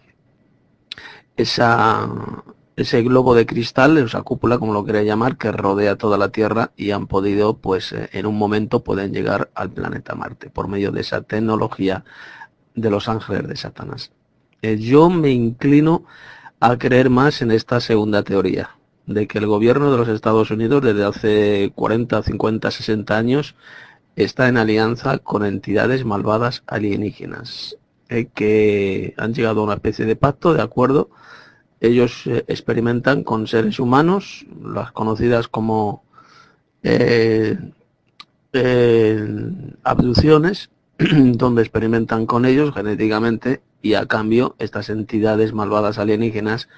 esa, 1.37 2.09
ese 2.77 3.03
globo 3.03 3.35
de 3.35 3.47
cristal, 3.47 3.97
esa 3.97 4.23
cúpula, 4.23 4.59
como 4.59 4.75
lo 4.75 4.85
quería 4.85 5.03
llamar, 5.03 5.39
que 5.39 5.51
rodea 5.51 5.97
toda 5.97 6.19
la 6.19 6.29
Tierra 6.29 6.73
y 6.77 6.91
han 6.91 7.07
podido, 7.07 7.57
pues 7.57 7.93
eh, 7.93 8.11
en 8.13 8.27
un 8.27 8.37
momento 8.37 8.85
pueden 8.85 9.13
llegar 9.13 9.51
al 9.55 9.71
planeta 9.71 10.15
Marte 10.15 10.51
por 10.51 10.69
medio 10.69 10.93
de 10.93 11.01
esa 11.01 11.23
tecnología 11.23 12.05
de 12.75 12.91
los 12.91 13.09
ángeles 13.09 13.49
de 13.49 13.57
Satanás. 13.57 14.13
Eh, 14.61 14.77
yo 14.79 15.09
me 15.09 15.31
inclino 15.31 16.05
a 16.61 16.77
creer 16.77 17.09
más 17.09 17.41
en 17.41 17.51
esta 17.51 17.81
segunda 17.81 18.23
teoría, 18.23 18.71
de 19.07 19.27
que 19.27 19.39
el 19.39 19.47
gobierno 19.47 19.91
de 19.91 19.99
los 19.99 20.09
Estados 20.09 20.51
Unidos 20.51 20.83
desde 20.83 21.05
hace 21.05 21.73
40, 21.75 22.23
50, 22.23 22.71
60 22.71 23.17
años 23.17 23.55
está 24.17 24.49
en 24.49 24.57
alianza 24.59 25.19
con 25.19 25.45
entidades 25.45 26.05
malvadas 26.05 26.63
alienígenas 26.67 27.77
eh, 28.09 28.29
que 28.35 29.15
han 29.17 29.35
llegado 29.35 29.61
a 29.61 29.65
una 29.65 29.75
especie 29.75 30.05
de 30.05 30.17
pacto, 30.17 30.55
de 30.55 30.63
acuerdo. 30.63 31.11
Ellos 31.81 32.27
eh, 32.27 32.45
experimentan 32.49 33.23
con 33.23 33.47
seres 33.47 33.79
humanos, 33.79 34.47
las 34.63 34.93
conocidas 34.93 35.49
como 35.49 36.05
eh, 36.83 37.59
abducciones, 39.83 40.71
donde 40.99 41.63
experimentan 41.63 42.27
con 42.27 42.47
ellos 42.47 42.75
genéticamente 42.75 43.61
y 43.83 43.95
a 43.95 44.07
cambio 44.07 44.57
estas 44.59 44.89
entidades 44.89 45.53
malvadas 45.53 45.99
alienígenas 45.99 46.69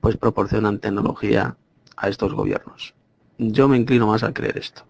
pues 0.00 0.16
proporcionan 0.16 0.78
tecnología 0.78 1.56
a 1.96 2.08
estos 2.08 2.34
gobiernos. 2.34 2.94
Yo 3.38 3.68
me 3.68 3.76
inclino 3.76 4.06
más 4.06 4.22
a 4.22 4.32
creer 4.32 4.58
esto. 4.58 4.82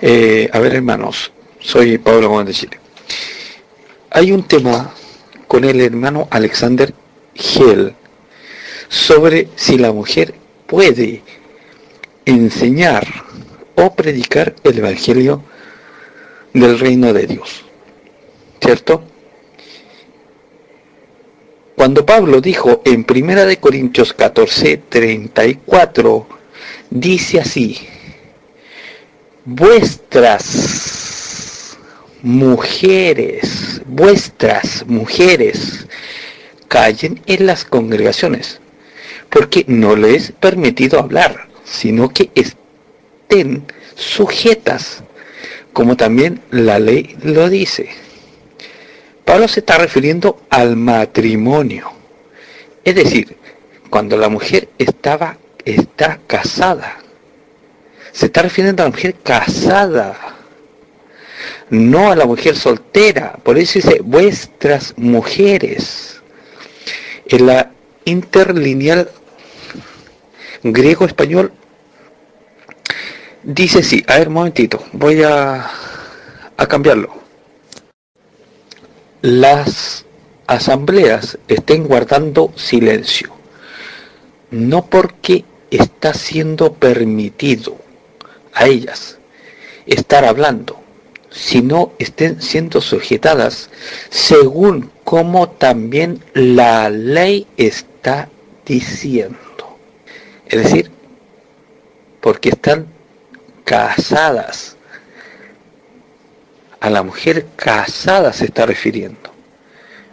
Eh, 0.00 0.48
a 0.52 0.58
ver, 0.58 0.74
hermanos, 0.74 1.32
soy 1.60 1.98
Pablo 1.98 2.28
Gómez 2.28 2.46
de 2.46 2.52
Chile. 2.52 2.80
Hay 4.10 4.32
un 4.32 4.42
tema 4.42 4.90
con 5.46 5.64
el 5.64 5.80
hermano 5.80 6.26
Alexander 6.30 6.92
Gel 7.34 7.94
sobre 8.90 9.48
si 9.54 9.78
la 9.78 9.92
mujer 9.92 10.34
puede 10.66 11.22
enseñar 12.26 13.06
o 13.76 13.94
predicar 13.94 14.56
el 14.64 14.78
Evangelio 14.78 15.42
del 16.52 16.78
reino 16.78 17.12
de 17.12 17.26
Dios. 17.26 17.64
¿Cierto? 18.60 19.04
Cuando 21.76 22.04
Pablo 22.04 22.40
dijo 22.40 22.82
en 22.84 23.06
1 23.08 23.60
Corintios 23.60 24.12
14, 24.12 24.82
34, 24.88 26.26
dice 26.90 27.40
así, 27.40 27.78
vuestras 29.44 30.98
mujeres, 32.22 33.80
vuestras 33.86 34.84
mujeres, 34.86 35.86
callen 36.68 37.22
en 37.26 37.46
las 37.46 37.64
congregaciones, 37.64 38.60
porque 39.30 39.64
no 39.68 39.96
les 39.96 40.24
es 40.24 40.32
permitido 40.32 40.98
hablar, 40.98 41.48
sino 41.64 42.08
que 42.08 42.30
estén 42.34 43.64
sujetas, 43.94 45.02
como 45.72 45.96
también 45.96 46.42
la 46.50 46.78
ley 46.78 47.16
lo 47.22 47.48
dice. 47.48 47.90
Pablo 49.24 49.46
se 49.48 49.60
está 49.60 49.78
refiriendo 49.78 50.40
al 50.50 50.76
matrimonio, 50.76 51.92
es 52.84 52.94
decir, 52.94 53.36
cuando 53.88 54.16
la 54.16 54.28
mujer 54.28 54.68
estaba 54.78 55.38
está 55.64 56.18
casada 56.26 57.00
se 58.12 58.26
está 58.26 58.42
refiriendo 58.42 58.82
a 58.82 58.86
la 58.86 58.90
mujer 58.90 59.14
casada, 59.22 60.16
no 61.70 62.10
a 62.10 62.16
la 62.16 62.26
mujer 62.26 62.56
soltera. 62.56 63.38
Por 63.42 63.58
eso 63.58 63.74
dice 63.74 64.00
vuestras 64.02 64.94
mujeres. 64.96 66.20
En 67.26 67.46
la 67.46 67.70
interlineal 68.04 69.10
griego-español 70.62 71.52
dice 73.42 73.82
sí. 73.82 74.04
A 74.06 74.18
ver, 74.18 74.28
un 74.28 74.34
momentito. 74.34 74.82
Voy 74.92 75.22
a, 75.22 75.70
a 76.56 76.66
cambiarlo. 76.66 77.14
Las 79.22 80.04
asambleas 80.46 81.38
estén 81.48 81.86
guardando 81.86 82.52
silencio. 82.56 83.30
No 84.50 84.86
porque 84.86 85.44
está 85.70 86.12
siendo 86.14 86.74
permitido 86.74 87.76
a 88.52 88.66
ellas 88.66 89.18
estar 89.86 90.24
hablando, 90.24 90.80
sino 91.30 91.92
estén 91.98 92.42
siendo 92.42 92.80
sujetadas 92.80 93.70
según 94.08 94.90
como 95.04 95.50
también 95.50 96.22
la 96.34 96.90
ley 96.90 97.46
está 97.56 98.28
diciendo. 98.66 99.49
Es 100.50 100.64
decir, 100.64 100.90
porque 102.20 102.50
están 102.50 102.86
casadas. 103.64 104.76
A 106.80 106.90
la 106.90 107.02
mujer 107.02 107.46
casada 107.56 108.32
se 108.32 108.46
está 108.46 108.66
refiriendo. 108.66 109.30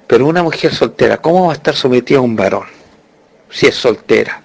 Pero 0.05 0.27
una 0.27 0.43
mujer 0.43 0.73
soltera, 0.73 1.17
¿cómo 1.17 1.47
va 1.47 1.53
a 1.53 1.55
estar 1.55 1.75
sometida 1.75 2.19
a 2.19 2.21
un 2.21 2.35
varón 2.35 2.67
si 3.49 3.65
es 3.65 3.75
soltera? 3.75 4.43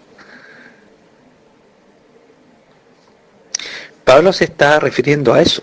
Pablo 4.05 4.33
se 4.33 4.45
está 4.45 4.81
refiriendo 4.81 5.35
a 5.35 5.43
eso. 5.43 5.63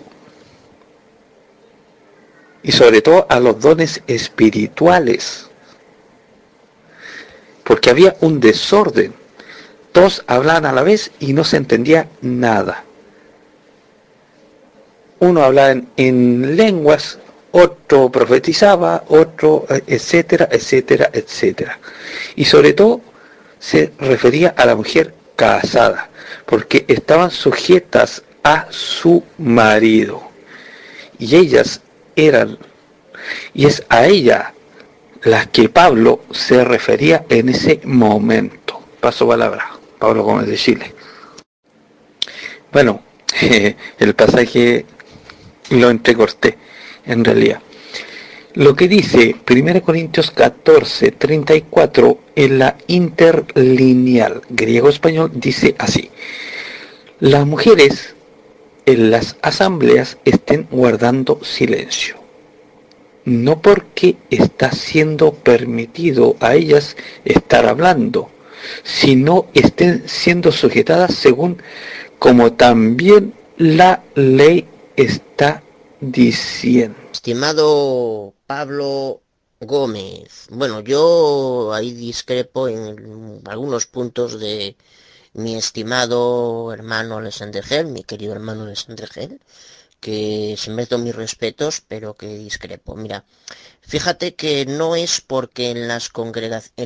Y 2.62 2.70
sobre 2.70 3.02
todo 3.02 3.26
a 3.28 3.40
los 3.40 3.58
dones 3.58 4.00
espirituales. 4.06 5.48
Porque 7.64 7.90
había 7.90 8.16
un 8.20 8.38
desorden. 8.38 9.19
Todos 9.92 10.22
hablaban 10.26 10.66
a 10.66 10.72
la 10.72 10.82
vez 10.82 11.10
y 11.18 11.32
no 11.32 11.44
se 11.44 11.56
entendía 11.56 12.08
nada. 12.20 12.84
Uno 15.18 15.42
hablaba 15.42 15.74
en, 15.96 16.56
lenguas, 16.56 17.18
otro 17.50 18.10
profetizaba, 18.10 19.04
otro, 19.08 19.66
etcétera, 19.86 20.48
etcétera, 20.50 21.10
etcétera. 21.12 21.78
Y 22.36 22.44
sobre 22.44 22.72
todo 22.72 23.00
se 23.58 23.92
refería 23.98 24.54
a 24.56 24.64
la 24.64 24.76
mujer 24.76 25.12
casada, 25.36 26.08
porque 26.46 26.84
estaban 26.88 27.30
sujetas 27.30 28.22
a 28.42 28.66
su 28.70 29.22
marido. 29.38 30.22
Y 31.18 31.36
ellas 31.36 31.80
eran, 32.16 32.56
y 33.52 33.66
es 33.66 33.82
a 33.88 34.06
ella 34.06 34.54
la 35.22 35.46
que 35.46 35.68
Pablo 35.68 36.20
se 36.30 36.64
refería 36.64 37.26
en 37.28 37.50
ese 37.50 37.80
momento. 37.84 38.80
Paso 39.00 39.26
palabra, 39.28 39.79
Pablo 40.00 40.24
Gómez 40.24 40.48
de 40.48 40.56
Chile. 40.56 40.92
Bueno, 42.72 43.02
el 43.98 44.14
pasaje 44.14 44.86
lo 45.70 45.90
entrecorté, 45.90 46.58
en 47.06 47.24
realidad. 47.24 47.60
Lo 48.54 48.74
que 48.74 48.88
dice 48.88 49.36
1 49.48 49.82
Corintios 49.82 50.32
14, 50.32 51.12
34 51.12 52.18
en 52.34 52.58
la 52.58 52.76
interlineal 52.88 54.42
griego-español 54.48 55.30
dice 55.34 55.76
así. 55.78 56.10
Las 57.20 57.46
mujeres 57.46 58.16
en 58.86 59.12
las 59.12 59.36
asambleas 59.42 60.18
estén 60.24 60.66
guardando 60.68 61.38
silencio. 61.44 62.16
No 63.24 63.60
porque 63.60 64.16
está 64.30 64.72
siendo 64.72 65.32
permitido 65.32 66.36
a 66.40 66.54
ellas 66.54 66.96
estar 67.24 67.66
hablando, 67.66 68.30
sino 68.82 69.46
estén 69.54 70.08
siendo 70.08 70.52
sujetadas 70.52 71.14
según 71.14 71.62
como 72.18 72.52
también 72.52 73.34
la 73.56 74.02
ley 74.14 74.68
está 74.96 75.62
diciendo. 76.00 76.96
Estimado 77.12 78.34
Pablo 78.46 79.22
Gómez, 79.60 80.46
bueno, 80.50 80.80
yo 80.80 81.72
ahí 81.74 81.92
discrepo 81.92 82.68
en 82.68 83.42
algunos 83.46 83.86
puntos 83.86 84.40
de 84.40 84.76
mi 85.34 85.56
estimado 85.56 86.72
hermano 86.72 87.18
Alexander 87.18 87.62
Gel, 87.62 87.86
mi 87.86 88.02
querido 88.02 88.32
hermano 88.32 88.64
Alexander 88.64 89.08
Gel, 89.08 89.40
que 90.00 90.56
se 90.58 90.70
meto 90.70 90.98
mis 90.98 91.14
respetos, 91.14 91.82
pero 91.86 92.14
que 92.14 92.26
discrepo. 92.26 92.96
Mira, 92.96 93.24
fíjate 93.90 94.36
que 94.36 94.66
no 94.66 94.94
es 94.94 95.20
porque 95.20 95.72
en, 95.72 95.88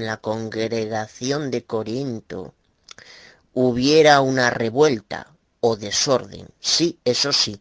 la 0.07 0.17
congregación 0.17 1.51
de 1.51 1.65
Corinto 1.65 2.55
hubiera 3.53 4.23
una 4.23 4.49
revuelta 4.49 5.31
o 5.61 5.77
desorden. 5.77 6.49
Sí, 6.61 6.99
eso 7.05 7.31
sí, 7.35 7.61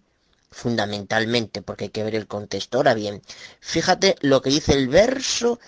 fundamentalmente, 0.49 1.61
porque 1.61 1.85
hay 1.85 1.89
que 1.89 2.05
ver 2.05 2.15
el 2.15 2.25
contexto. 2.25 2.77
Ahora 2.77 2.93
bien, 2.93 3.21
fíjate 3.59 4.15
lo 4.21 4.41
que 4.41 4.49
dice 4.49 4.75
el 4.75 4.87
verso 4.87 5.59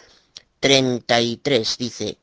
33, 0.62 1.78
dice, 1.78 2.18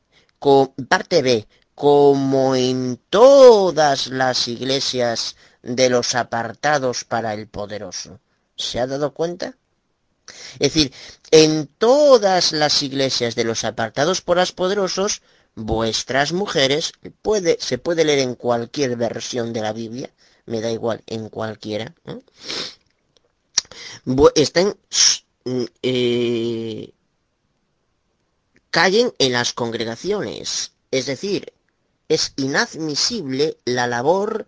parte 0.89 1.21
B, 1.21 1.47
como 1.75 2.55
en 2.55 2.99
todas 3.11 4.07
las 4.07 4.47
iglesias 4.47 5.35
de 5.61 5.91
los 5.91 6.15
apartados 6.15 7.03
para 7.03 7.35
el 7.35 7.47
poderoso. 7.47 8.19
¿Se 8.55 8.79
ha 8.79 8.87
dado 8.87 9.13
cuenta? 9.13 9.55
Es 10.53 10.73
decir, 10.73 10.93
en 11.31 11.67
todas 11.67 12.51
las 12.51 12.81
iglesias 12.83 13.35
de 13.35 13.43
los 13.43 13.63
apartados 13.63 14.21
por 14.21 14.37
los 14.37 14.51
poderosos, 14.51 15.21
vuestras 15.55 16.31
mujeres, 16.31 16.93
puede, 17.21 17.57
se 17.59 17.77
puede 17.77 18.05
leer 18.05 18.19
en 18.19 18.35
cualquier 18.35 18.95
versión 18.95 19.53
de 19.53 19.61
la 19.61 19.73
Biblia, 19.73 20.11
me 20.45 20.61
da 20.61 20.71
igual, 20.71 21.03
en 21.07 21.29
cualquiera, 21.29 21.93
están, 24.35 24.77
eh, 25.81 26.93
callen 28.71 29.13
en 29.19 29.31
las 29.31 29.53
congregaciones, 29.53 30.71
es 30.91 31.05
decir, 31.05 31.53
es 32.09 32.33
inadmisible 32.35 33.57
la 33.65 33.87
labor, 33.87 34.47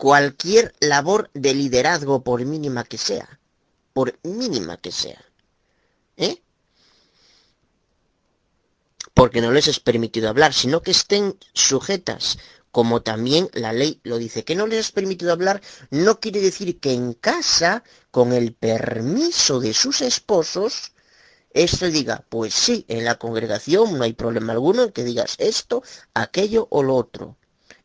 cualquier 0.00 0.74
labor 0.80 1.30
de 1.34 1.52
liderazgo, 1.52 2.24
por 2.24 2.42
mínima 2.46 2.84
que 2.84 2.96
sea, 2.96 3.38
por 3.92 4.18
mínima 4.22 4.78
que 4.78 4.92
sea. 4.92 5.22
¿eh? 6.16 6.42
Porque 9.12 9.42
no 9.42 9.52
les 9.52 9.68
es 9.68 9.78
permitido 9.78 10.30
hablar, 10.30 10.54
sino 10.54 10.80
que 10.80 10.92
estén 10.92 11.36
sujetas, 11.52 12.38
como 12.72 13.02
también 13.02 13.50
la 13.52 13.74
ley 13.74 14.00
lo 14.02 14.16
dice. 14.16 14.42
Que 14.42 14.56
no 14.56 14.66
les 14.66 14.86
es 14.86 14.90
permitido 14.90 15.32
hablar 15.32 15.60
no 15.90 16.18
quiere 16.18 16.40
decir 16.40 16.80
que 16.80 16.94
en 16.94 17.12
casa, 17.12 17.84
con 18.10 18.32
el 18.32 18.54
permiso 18.54 19.60
de 19.60 19.74
sus 19.74 20.00
esposos, 20.00 20.92
este 21.50 21.90
diga, 21.90 22.24
pues 22.30 22.54
sí, 22.54 22.86
en 22.88 23.04
la 23.04 23.18
congregación 23.18 23.98
no 23.98 24.04
hay 24.04 24.14
problema 24.14 24.54
alguno 24.54 24.84
en 24.84 24.92
que 24.92 25.04
digas 25.04 25.34
esto, 25.38 25.82
aquello 26.14 26.68
o 26.70 26.82
lo 26.82 26.96
otro. 26.96 27.36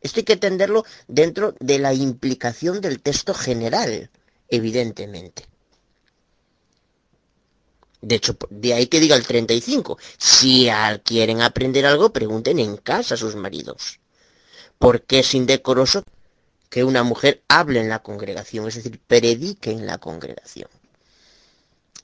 Esto 0.06 0.20
hay 0.20 0.24
que 0.24 0.34
entenderlo 0.34 0.84
dentro 1.08 1.54
de 1.58 1.80
la 1.80 1.92
implicación 1.92 2.80
del 2.80 3.02
texto 3.02 3.34
general, 3.34 4.08
evidentemente. 4.48 5.46
De 8.00 8.14
hecho, 8.14 8.36
de 8.50 8.72
ahí 8.72 8.86
que 8.86 9.00
diga 9.00 9.16
el 9.16 9.26
35. 9.26 9.98
Si 10.16 10.68
quieren 11.02 11.42
aprender 11.42 11.86
algo, 11.86 12.12
pregunten 12.12 12.60
en 12.60 12.76
casa 12.76 13.14
a 13.14 13.18
sus 13.18 13.34
maridos. 13.34 13.98
Porque 14.78 15.18
es 15.18 15.34
indecoroso 15.34 16.04
que 16.70 16.84
una 16.84 17.02
mujer 17.02 17.42
hable 17.48 17.80
en 17.80 17.88
la 17.88 18.04
congregación, 18.04 18.68
es 18.68 18.76
decir, 18.76 19.00
predique 19.04 19.72
en 19.72 19.86
la 19.86 19.98
congregación. 19.98 20.68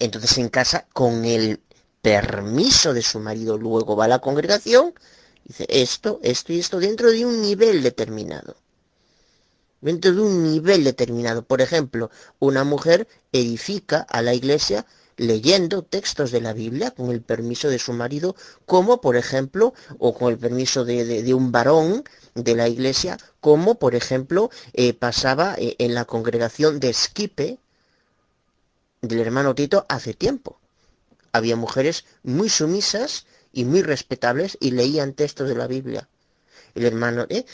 Entonces 0.00 0.36
en 0.38 0.48
casa, 0.48 0.88
con 0.92 1.24
el 1.24 1.60
permiso 2.00 2.92
de 2.94 3.02
su 3.02 3.20
marido, 3.20 3.58
luego 3.58 3.94
va 3.94 4.06
a 4.06 4.08
la 4.08 4.18
congregación, 4.18 4.92
dice 5.44 5.66
esto, 5.68 6.20
esto 6.22 6.52
y 6.52 6.58
esto, 6.58 6.78
dentro 6.78 7.10
de 7.10 7.24
un 7.24 7.42
nivel 7.42 7.82
determinado. 7.82 8.56
Dentro 9.80 10.12
de 10.12 10.20
un 10.20 10.44
nivel 10.44 10.84
determinado. 10.84 11.42
Por 11.42 11.60
ejemplo, 11.60 12.10
una 12.38 12.64
mujer 12.64 13.08
edifica 13.32 14.00
a 14.00 14.22
la 14.22 14.34
iglesia 14.34 14.86
leyendo 15.16 15.82
textos 15.82 16.30
de 16.30 16.40
la 16.40 16.52
Biblia 16.52 16.90
con 16.92 17.10
el 17.10 17.22
permiso 17.22 17.68
de 17.68 17.78
su 17.78 17.92
marido, 17.92 18.34
como 18.66 19.00
por 19.00 19.16
ejemplo, 19.16 19.74
o 19.98 20.14
con 20.14 20.32
el 20.32 20.38
permiso 20.38 20.84
de, 20.84 21.34
un 21.34 21.52
varón 21.52 22.04
de 22.34 22.54
la 22.54 22.68
iglesia, 22.68 23.18
como 23.40 23.76
por 23.76 23.94
ejemplo 23.94 24.50
eh, 24.72 24.94
pasaba 24.94 25.54
eh, 25.58 25.76
en 25.78 25.94
la 25.94 26.04
congregación 26.04 26.80
de 26.80 26.90
Esquipe, 26.90 27.58
del 29.00 29.20
hermano 29.20 29.54
Tito 29.54 29.84
hace 29.88 30.14
tiempo. 30.14 30.58
Había 31.32 31.56
mujeres 31.56 32.04
muy 32.22 32.48
sumisas 32.48 33.26
y 33.52 33.64
muy 33.64 33.82
respetables 33.82 34.56
y 34.60 34.72
leían 34.72 35.14
textos 35.14 35.48
de 35.48 35.54
la 35.54 35.66
Biblia. 35.66 36.08
El 36.74 36.84
hermano, 36.84 37.26
¿eh? 37.28 37.44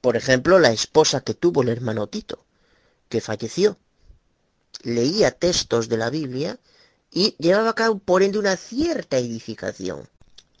por 0.00 0.16
ejemplo, 0.16 0.58
la 0.58 0.72
esposa 0.72 1.20
que 1.20 1.34
tuvo 1.34 1.62
el 1.62 1.68
hermano 1.68 2.06
Tito, 2.06 2.44
que 3.08 3.20
falleció, 3.20 3.78
leía 4.82 5.30
textos 5.30 5.88
de 5.88 5.98
la 5.98 6.10
Biblia 6.10 6.58
y 7.12 7.34
llevaba 7.38 7.70
a 7.70 7.74
cabo 7.74 7.98
por 7.98 8.22
ende 8.22 8.38
una 8.38 8.56
cierta 8.56 9.18
edificación. 9.18 10.08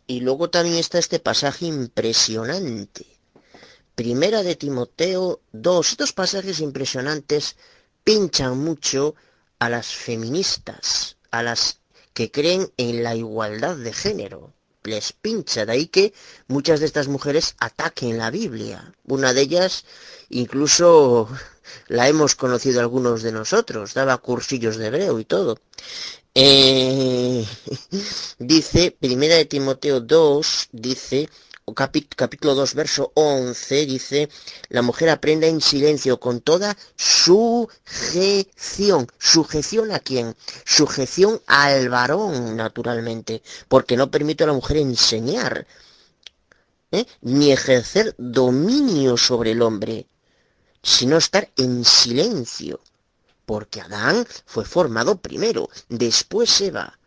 Y 0.06 0.20
luego 0.20 0.50
también 0.50 0.76
está 0.76 0.98
este 0.98 1.20
pasaje 1.20 1.66
impresionante. 1.66 3.06
Primera 3.94 4.42
de 4.42 4.56
Timoteo 4.56 5.40
2. 5.52 5.90
Estos 5.90 6.12
pasajes 6.12 6.60
impresionantes 6.60 7.56
pinchan 8.02 8.58
mucho 8.58 9.14
a 9.58 9.68
las 9.68 9.88
feministas, 9.88 11.16
a 11.30 11.42
las 11.42 11.80
que 12.14 12.30
creen 12.30 12.72
en 12.76 13.02
la 13.02 13.14
igualdad 13.14 13.76
de 13.76 13.92
género. 13.92 14.52
Les 14.82 15.12
pincha, 15.12 15.66
de 15.66 15.72
ahí 15.72 15.86
que 15.86 16.14
muchas 16.48 16.80
de 16.80 16.86
estas 16.86 17.08
mujeres 17.08 17.54
ataquen 17.58 18.16
la 18.16 18.30
Biblia. 18.30 18.94
Una 19.04 19.34
de 19.34 19.42
ellas 19.42 19.84
incluso 20.30 21.28
la 21.88 22.08
hemos 22.08 22.34
conocido 22.34 22.80
algunos 22.80 23.22
de 23.22 23.32
nosotros, 23.32 23.94
daba 23.94 24.18
cursillos 24.18 24.76
de 24.76 24.86
hebreo 24.86 25.18
y 25.20 25.24
todo. 25.24 25.58
Eh, 26.34 27.44
dice, 28.38 28.96
primera 28.98 29.34
de 29.36 29.44
Timoteo 29.44 30.00
2, 30.00 30.68
dice, 30.72 31.28
capítulo 31.74 32.54
2, 32.54 32.74
verso 32.74 33.12
11, 33.14 33.86
dice, 33.86 34.28
la 34.68 34.82
mujer 34.82 35.10
aprenda 35.10 35.46
en 35.46 35.60
silencio 35.60 36.20
con 36.20 36.40
toda 36.40 36.76
sujeción. 36.96 37.68
¿Sujeción 39.18 39.92
a 39.92 39.98
quién? 40.00 40.36
Sujeción 40.64 41.40
al 41.46 41.88
varón, 41.88 42.56
naturalmente, 42.56 43.42
porque 43.68 43.96
no 43.96 44.10
permite 44.10 44.44
a 44.44 44.48
la 44.48 44.52
mujer 44.52 44.76
enseñar, 44.78 45.66
¿eh? 46.92 47.06
ni 47.20 47.52
ejercer 47.52 48.14
dominio 48.18 49.16
sobre 49.16 49.52
el 49.52 49.62
hombre, 49.62 50.06
sino 50.82 51.16
estar 51.16 51.50
en 51.56 51.84
silencio. 51.84 52.80
Porque 53.46 53.80
Adán 53.80 54.26
fue 54.46 54.64
formado 54.64 55.16
primero, 55.16 55.68
después 55.88 56.60
Eva. 56.60 56.98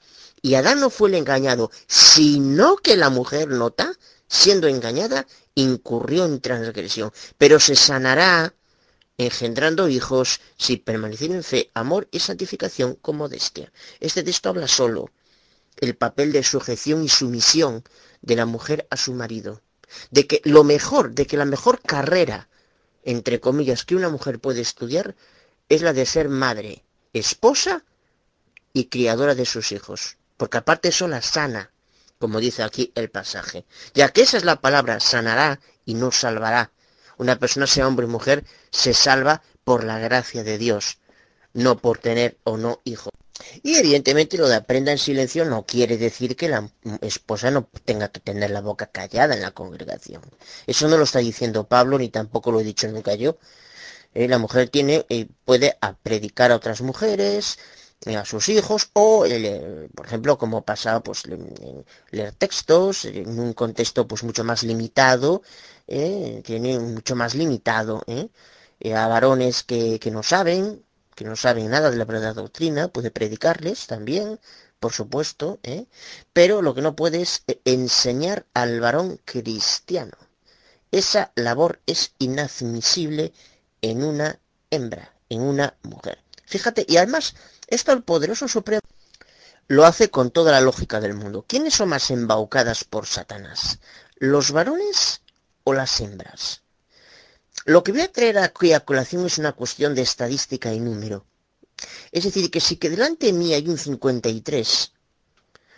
Y 0.41 0.55
Adán 0.55 0.81
no 0.81 0.89
fue 0.89 1.07
el 1.07 1.15
engañado, 1.15 1.71
sino 1.87 2.75
que 2.75 2.97
la 2.97 3.09
mujer 3.09 3.47
nota 3.47 3.93
siendo 4.33 4.67
engañada, 4.67 5.27
incurrió 5.53 6.25
en 6.25 6.41
transgresión, 6.41 7.13
pero 7.37 7.59
se 7.59 7.75
sanará 7.75 8.55
engendrando 9.19 9.87
hijos 9.87 10.41
si 10.57 10.77
permaneciera 10.77 11.35
en 11.35 11.43
fe, 11.43 11.69
amor 11.75 12.07
y 12.09 12.19
santificación 12.19 12.95
con 12.95 13.17
modestia. 13.17 13.71
Este 13.99 14.23
texto 14.23 14.49
habla 14.49 14.67
solo 14.67 15.11
el 15.77 15.95
papel 15.95 16.31
de 16.31 16.41
sujeción 16.41 17.03
y 17.03 17.09
sumisión 17.09 17.83
de 18.23 18.35
la 18.35 18.47
mujer 18.47 18.87
a 18.89 18.97
su 18.97 19.13
marido, 19.13 19.61
de 20.09 20.25
que 20.25 20.41
lo 20.45 20.63
mejor, 20.63 21.11
de 21.11 21.27
que 21.27 21.37
la 21.37 21.45
mejor 21.45 21.79
carrera, 21.81 22.49
entre 23.03 23.39
comillas, 23.39 23.85
que 23.85 23.95
una 23.95 24.09
mujer 24.09 24.39
puede 24.39 24.61
estudiar 24.61 25.15
es 25.69 25.83
la 25.83 25.93
de 25.93 26.07
ser 26.07 26.27
madre, 26.27 26.83
esposa 27.13 27.85
y 28.73 28.85
criadora 28.85 29.35
de 29.35 29.45
sus 29.45 29.71
hijos, 29.71 30.17
porque 30.37 30.57
aparte 30.57 30.89
eso 30.89 31.07
la 31.07 31.21
sana, 31.21 31.72
como 32.23 32.39
dice 32.39 32.63
aquí 32.63 32.89
el 32.95 33.09
pasaje, 33.09 33.65
ya 33.93 34.07
que 34.07 34.21
esa 34.21 34.37
es 34.37 34.45
la 34.45 34.61
palabra, 34.61 35.01
sanará 35.01 35.59
y 35.83 35.95
no 35.95 36.09
salvará. 36.09 36.71
Una 37.17 37.37
persona, 37.37 37.67
sea 37.67 37.85
hombre 37.85 38.05
o 38.05 38.09
mujer, 38.09 38.45
se 38.71 38.93
salva 38.93 39.41
por 39.65 39.83
la 39.83 39.99
gracia 39.99 40.41
de 40.45 40.57
Dios, 40.57 40.99
no 41.51 41.77
por 41.79 41.97
tener 41.97 42.37
o 42.45 42.55
no 42.55 42.79
hijo. 42.85 43.09
Y 43.61 43.75
evidentemente 43.75 44.37
lo 44.37 44.47
de 44.47 44.55
aprenda 44.55 44.93
en 44.93 44.99
silencio 44.99 45.43
no 45.43 45.65
quiere 45.65 45.97
decir 45.97 46.37
que 46.37 46.47
la 46.47 46.71
esposa 47.01 47.51
no 47.51 47.67
tenga 47.83 48.07
que 48.07 48.21
tener 48.21 48.51
la 48.51 48.61
boca 48.61 48.85
callada 48.87 49.35
en 49.35 49.41
la 49.41 49.51
congregación. 49.51 50.21
Eso 50.65 50.87
no 50.87 50.95
lo 50.95 51.03
está 51.03 51.19
diciendo 51.19 51.67
Pablo 51.67 51.97
ni 51.99 52.07
tampoco 52.07 52.53
lo 52.53 52.61
he 52.61 52.63
dicho 52.63 52.87
nunca 52.87 53.15
yo. 53.15 53.37
Eh, 54.13 54.29
la 54.29 54.37
mujer 54.37 54.69
tiene, 54.69 55.05
eh, 55.09 55.27
puede 55.43 55.75
predicar 56.03 56.53
a 56.53 56.55
otras 56.55 56.79
mujeres, 56.79 57.59
a 58.05 58.25
sus 58.25 58.49
hijos, 58.49 58.89
o, 58.93 59.25
por 59.95 60.05
ejemplo, 60.05 60.37
como 60.37 60.63
pasa, 60.63 61.01
pues 61.01 61.23
leer 62.11 62.33
textos 62.33 63.05
en 63.05 63.39
un 63.39 63.53
contexto 63.53 64.07
pues 64.07 64.23
mucho 64.23 64.43
más 64.43 64.63
limitado, 64.63 65.41
tiene 65.87 66.79
mucho 66.79 67.15
más 67.15 67.35
limitado, 67.35 68.03
a 68.07 69.07
varones 69.07 69.63
que, 69.63 69.99
que 69.99 70.11
no 70.11 70.23
saben, 70.23 70.83
que 71.15 71.23
no 71.23 71.35
saben 71.35 71.69
nada 71.69 71.91
de 71.91 71.97
la 71.97 72.05
verdadera 72.05 72.33
doctrina, 72.33 72.89
puede 72.89 73.11
predicarles 73.11 73.87
también, 73.87 74.39
por 74.79 74.91
supuesto, 74.91 75.59
pero 76.33 76.61
lo 76.61 76.73
que 76.75 76.81
no 76.81 76.95
puede 76.95 77.21
es 77.21 77.43
enseñar 77.63 78.45
al 78.53 78.81
varón 78.81 79.19
cristiano. 79.23 80.17
Esa 80.91 81.31
labor 81.35 81.79
es 81.85 82.13
inadmisible 82.19 83.31
en 83.81 84.03
una 84.03 84.39
hembra, 84.69 85.13
en 85.29 85.41
una 85.41 85.75
mujer. 85.83 86.19
Fíjate, 86.45 86.85
y 86.87 86.97
además, 86.97 87.35
esto 87.67 87.91
el 87.91 88.03
poderoso 88.03 88.47
supremo 88.47 88.81
lo 89.67 89.85
hace 89.85 90.09
con 90.09 90.31
toda 90.31 90.51
la 90.51 90.61
lógica 90.61 90.99
del 90.99 91.13
mundo. 91.13 91.45
¿Quiénes 91.47 91.75
son 91.75 91.89
más 91.89 92.11
embaucadas 92.11 92.83
por 92.83 93.05
Satanás? 93.05 93.79
¿Los 94.17 94.51
varones 94.51 95.21
o 95.63 95.73
las 95.73 95.99
hembras? 96.01 96.61
Lo 97.65 97.83
que 97.83 97.91
voy 97.91 98.01
a 98.01 98.11
traer 98.11 98.37
aquí 98.37 98.73
a 98.73 98.81
colación 98.81 99.25
es 99.25 99.37
una 99.37 99.53
cuestión 99.53 99.95
de 99.95 100.01
estadística 100.01 100.73
y 100.73 100.79
número. 100.79 101.25
Es 102.11 102.25
decir, 102.25 102.51
que 102.51 102.59
si 102.59 102.77
que 102.77 102.89
delante 102.89 103.27
de 103.27 103.33
mí 103.33 103.53
hay 103.53 103.67
un 103.67 103.77
53, 103.77 104.91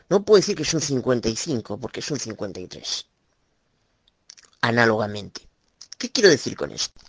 no 0.09 0.23
puedo 0.23 0.37
decir 0.37 0.55
que 0.55 0.63
es 0.63 0.73
un 0.73 0.81
55, 0.81 1.79
porque 1.79 1.99
es 1.99 2.11
un 2.11 2.19
53. 2.19 3.05
Análogamente. 4.61 5.47
¿Qué 5.97 6.11
quiero 6.11 6.29
decir 6.29 6.55
con 6.55 6.71
esto? 6.71 6.99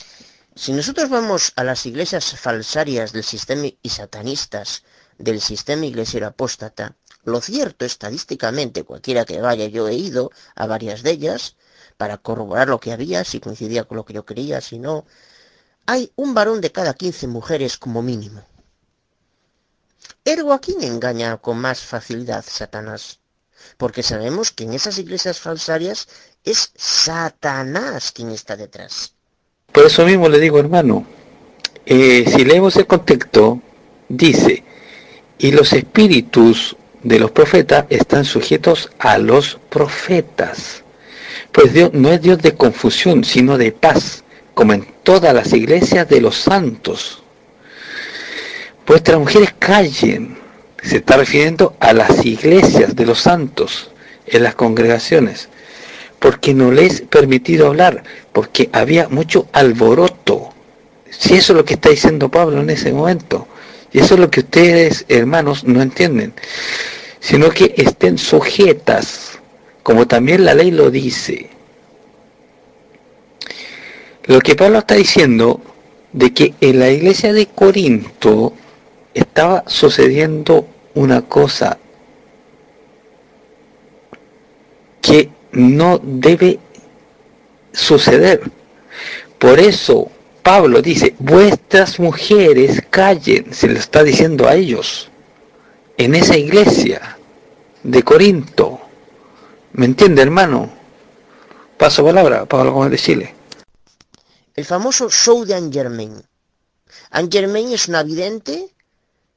Si 0.58 0.72
nosotros 0.72 1.10
vamos 1.10 1.52
a 1.56 1.64
las 1.64 1.84
iglesias 1.84 2.34
falsarias 2.40 3.12
del 3.12 3.24
sistema 3.24 3.66
y 3.82 3.90
satanistas 3.90 4.84
del 5.18 5.42
sistema 5.42 5.84
iglesiero 5.84 6.26
apóstata, 6.26 6.96
lo 7.24 7.42
cierto 7.42 7.84
estadísticamente, 7.84 8.84
cualquiera 8.84 9.26
que 9.26 9.42
vaya, 9.42 9.66
yo 9.66 9.86
he 9.86 9.94
ido 9.94 10.30
a 10.54 10.66
varias 10.66 11.02
de 11.02 11.10
ellas 11.10 11.56
para 11.98 12.16
corroborar 12.16 12.68
lo 12.68 12.80
que 12.80 12.92
había, 12.92 13.22
si 13.24 13.38
coincidía 13.38 13.84
con 13.84 13.98
lo 13.98 14.06
que 14.06 14.14
yo 14.14 14.24
quería, 14.24 14.62
si 14.62 14.78
no, 14.78 15.04
hay 15.84 16.10
un 16.16 16.32
varón 16.32 16.62
de 16.62 16.72
cada 16.72 16.94
15 16.94 17.26
mujeres 17.26 17.76
como 17.76 18.00
mínimo. 18.00 18.42
Ergo, 20.24 20.54
¿a 20.54 20.60
quién 20.62 20.82
engaña 20.82 21.36
con 21.36 21.58
más 21.58 21.80
facilidad 21.80 22.42
Satanás? 22.48 23.20
Porque 23.76 24.02
sabemos 24.02 24.52
que 24.52 24.64
en 24.64 24.72
esas 24.72 24.96
iglesias 24.96 25.38
falsarias 25.38 26.08
es 26.44 26.72
Satanás 26.76 28.10
quien 28.10 28.30
está 28.30 28.56
detrás. 28.56 29.15
Por 29.76 29.84
eso 29.84 30.06
mismo 30.06 30.30
le 30.30 30.40
digo, 30.40 30.58
hermano, 30.58 31.04
eh, 31.84 32.24
si 32.34 32.46
leemos 32.46 32.76
el 32.76 32.86
contexto, 32.86 33.60
dice, 34.08 34.64
y 35.36 35.52
los 35.52 35.74
espíritus 35.74 36.74
de 37.02 37.18
los 37.18 37.30
profetas 37.30 37.84
están 37.90 38.24
sujetos 38.24 38.90
a 38.98 39.18
los 39.18 39.60
profetas. 39.68 40.82
Pues 41.52 41.74
Dios 41.74 41.90
no 41.92 42.10
es 42.10 42.22
Dios 42.22 42.40
de 42.40 42.54
confusión, 42.54 43.22
sino 43.22 43.58
de 43.58 43.70
paz, 43.70 44.24
como 44.54 44.72
en 44.72 44.86
todas 45.02 45.34
las 45.34 45.52
iglesias 45.52 46.08
de 46.08 46.22
los 46.22 46.36
santos. 46.36 47.22
Vuestras 48.86 49.18
mujeres 49.18 49.54
callen. 49.58 50.38
Se 50.82 50.96
está 50.96 51.18
refiriendo 51.18 51.76
a 51.80 51.92
las 51.92 52.24
iglesias 52.24 52.96
de 52.96 53.04
los 53.04 53.18
santos, 53.20 53.90
en 54.26 54.42
las 54.42 54.54
congregaciones 54.54 55.50
porque 56.26 56.54
no 56.54 56.72
les 56.72 57.02
permitido 57.02 57.68
hablar, 57.68 58.02
porque 58.32 58.68
había 58.72 59.08
mucho 59.08 59.46
alboroto. 59.52 60.50
Si 61.08 61.34
eso 61.34 61.52
es 61.52 61.56
lo 61.56 61.64
que 61.64 61.74
está 61.74 61.90
diciendo 61.90 62.28
Pablo 62.28 62.62
en 62.62 62.68
ese 62.68 62.92
momento, 62.92 63.46
y 63.92 64.00
eso 64.00 64.14
es 64.14 64.20
lo 64.20 64.28
que 64.28 64.40
ustedes, 64.40 65.04
hermanos, 65.08 65.62
no 65.62 65.80
entienden, 65.80 66.32
sino 67.20 67.48
que 67.50 67.74
estén 67.76 68.18
sujetas, 68.18 69.38
como 69.84 70.08
también 70.08 70.44
la 70.44 70.54
ley 70.54 70.72
lo 70.72 70.90
dice. 70.90 71.48
Lo 74.24 74.40
que 74.40 74.56
Pablo 74.56 74.78
está 74.78 74.96
diciendo 74.96 75.60
de 76.12 76.34
que 76.34 76.54
en 76.60 76.80
la 76.80 76.90
iglesia 76.90 77.32
de 77.32 77.46
Corinto 77.46 78.52
estaba 79.14 79.62
sucediendo 79.68 80.66
una 80.94 81.22
cosa 81.22 81.78
que 85.00 85.35
no 85.56 85.98
debe 86.02 86.60
suceder. 87.72 88.40
Por 89.38 89.58
eso 89.58 90.10
Pablo 90.42 90.82
dice, 90.82 91.14
vuestras 91.18 91.98
mujeres 91.98 92.82
callen, 92.90 93.52
se 93.54 93.68
lo 93.68 93.78
está 93.78 94.02
diciendo 94.02 94.46
a 94.46 94.54
ellos, 94.54 95.10
en 95.96 96.14
esa 96.14 96.36
iglesia 96.36 97.16
de 97.82 98.02
Corinto. 98.02 98.80
¿Me 99.72 99.86
entiende, 99.86 100.22
hermano? 100.22 100.70
Paso 101.78 102.04
palabra, 102.04 102.44
Pablo 102.44 102.72
Gómez 102.72 102.90
de 102.90 102.98
Chile. 102.98 103.34
El 104.54 104.64
famoso 104.64 105.10
show 105.10 105.44
de 105.44 105.54
Anne 105.54 105.70
Germain. 105.72 106.22
Anne 107.10 107.28
Germain 107.32 107.72
es 107.72 107.88
una 107.88 108.02
vidente, 108.02 108.68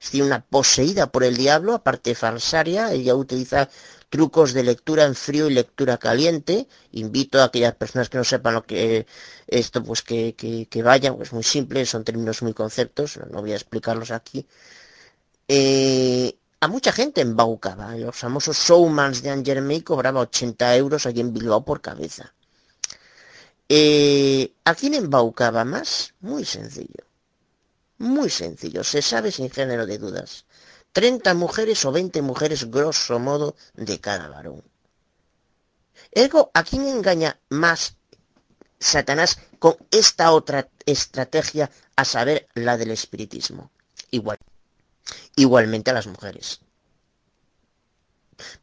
es 0.02 0.14
una 0.16 0.42
poseída 0.42 1.08
por 1.08 1.24
el 1.24 1.38
diablo, 1.38 1.74
aparte 1.74 2.14
falsaria, 2.14 2.92
ella 2.92 3.16
utiliza 3.16 3.70
trucos 4.10 4.54
de 4.54 4.64
lectura 4.64 5.06
en 5.06 5.16
frío 5.16 5.50
y 5.50 5.54
lectura 5.54 5.98
caliente. 5.98 6.68
Invito 6.92 7.42
a 7.42 7.46
aquellas 7.46 7.76
personas 7.76 8.10
que 8.10 8.18
no 8.18 8.24
sepan 8.24 8.56
lo 8.56 8.64
que 8.64 9.06
esto, 9.48 9.84
pues 9.84 10.02
que, 10.02 10.82
vayan, 10.84 11.16
pues 11.16 11.32
muy 11.34 11.44
simple, 11.44 11.86
son 11.86 12.04
términos 12.04 12.42
muy 12.42 12.54
conceptos, 12.54 13.20
no 13.32 13.42
voy 13.42 13.54
a 13.54 13.56
explicarlos 13.56 14.12
aquí. 14.12 14.46
Eh, 15.48 16.36
a 16.60 16.68
mucha 16.68 16.92
gente 16.92 17.22
embaucaba, 17.22 17.96
los 17.96 18.16
famosos 18.16 18.58
showmans 18.58 19.22
de 19.24 19.30
Angermey 19.30 19.82
cobraba 19.82 20.22
80 20.22 20.76
euros 20.76 21.06
allí 21.06 21.22
en 21.22 21.34
Bilbao 21.34 21.64
por 21.64 21.82
cabeza. 21.82 22.34
Eh, 23.70 24.52
¿A 24.66 24.76
quién 24.76 24.94
embaucaba 24.96 25.64
más? 25.64 26.14
Muy 26.22 26.44
sencillo. 26.44 27.06
Muy 28.00 28.30
sencillo, 28.30 28.84
se 28.84 29.02
sabe 29.02 29.32
sin 29.32 29.50
género 29.50 29.86
de 29.86 29.98
dudas. 29.98 30.46
30 31.00 31.34
mujeres 31.34 31.86
o 31.86 31.94
20 31.94 32.22
mujeres 32.22 32.70
grosso 32.70 33.20
modo 33.20 33.56
de 33.74 34.02
cada 34.02 34.28
varón. 34.28 34.62
Ergo, 36.12 36.52
¿a 36.54 36.66
quién 36.66 36.86
engaña 36.90 37.40
más 37.48 37.96
Satanás 38.80 39.40
con 39.60 39.78
esta 39.92 40.34
otra 40.34 40.68
estrategia, 40.86 41.72
a 41.96 42.04
saber, 42.04 42.50
la 42.54 42.76
del 42.76 42.92
espiritismo? 42.92 43.72
Igual. 44.12 44.40
Igualmente 45.38 45.90
a 45.90 45.94
las 45.94 46.08
mujeres. 46.08 46.60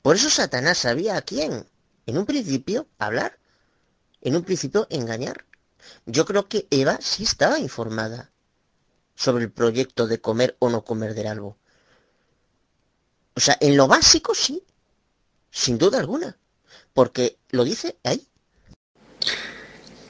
Por 0.03 0.17
eso 0.17 0.29
Satanás 0.29 0.77
sabía 0.77 1.17
a 1.17 1.23
quién, 1.23 1.67
en 2.05 2.19
un 2.19 2.27
principio, 2.27 2.87
hablar, 2.99 3.39
en 4.21 4.37
un 4.37 4.43
principio, 4.43 4.87
engañar. 4.91 5.47
Yo 6.05 6.27
creo 6.27 6.51
que 6.51 6.67
Eva 6.69 6.99
sí 7.01 7.23
estaba 7.23 7.59
informada 7.59 8.31
sobre 9.15 9.45
el 9.45 9.51
proyecto 9.51 10.07
de 10.07 10.21
comer 10.21 10.55
o 10.59 10.69
no 10.69 10.85
comer 10.85 11.15
del 11.15 11.29
algo. 11.29 11.57
O 13.37 13.41
sea, 13.41 13.59
en 13.61 13.77
lo 13.77 13.87
básico 13.87 14.35
sí, 14.35 14.63
sin 15.51 15.77
duda 15.77 15.99
alguna, 15.99 16.39
porque 16.95 17.37
lo 17.51 17.65
dice 17.65 17.97
ahí. 18.03 18.27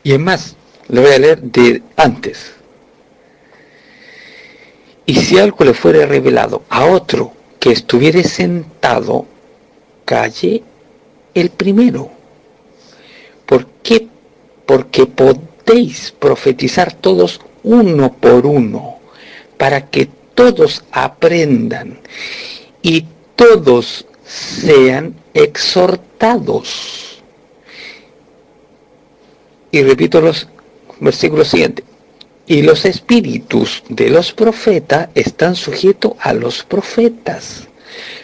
Y 0.05 0.13
es 0.13 0.21
más, 0.21 0.55
lo 0.87 1.03
voy 1.03 1.11
a 1.11 1.19
leer 1.19 1.43
de 1.43 1.83
antes. 1.97 2.53
Y 5.07 5.17
si 5.17 5.39
algo 5.39 5.65
le 5.65 5.75
fuera 5.75 6.07
revelado 6.07 6.65
a 6.69 6.87
otro 6.87 7.33
que 7.59 7.73
estuviere 7.73 8.23
sentado, 8.23 9.27
calle 10.05 10.63
el 11.35 11.51
primero. 11.51 12.11
¿Por 13.45 13.67
qué? 13.83 14.07
Porque 14.67 15.07
podéis 15.07 16.13
profetizar 16.13 16.93
todos 16.93 17.41
uno 17.65 18.13
por 18.13 18.47
uno, 18.47 19.01
para 19.57 19.91
que 19.91 20.09
todos 20.35 20.85
aprendan 20.93 21.99
y 22.83 23.05
todos 23.37 24.07
sean 24.27 25.15
exhortados. 25.35 27.23
Y 29.71 29.83
repito 29.83 30.21
los 30.21 30.49
versículos 31.01 31.49
siguientes. 31.49 31.85
Y 32.47 32.63
los 32.63 32.85
espíritus 32.85 33.83
de 33.89 34.09
los 34.09 34.33
profetas 34.33 35.09
están 35.15 35.55
sujetos 35.55 36.13
a 36.21 36.33
los 36.33 36.65
profetas. 36.65 37.69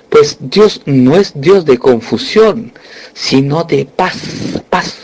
Pues 0.08 0.36
Dios 0.40 0.82
no 0.86 1.16
es 1.16 1.32
Dios 1.34 1.64
de 1.64 1.78
confusión, 1.78 2.72
sino 3.14 3.64
de 3.64 3.84
paz, 3.84 4.16
paz. 4.70 4.96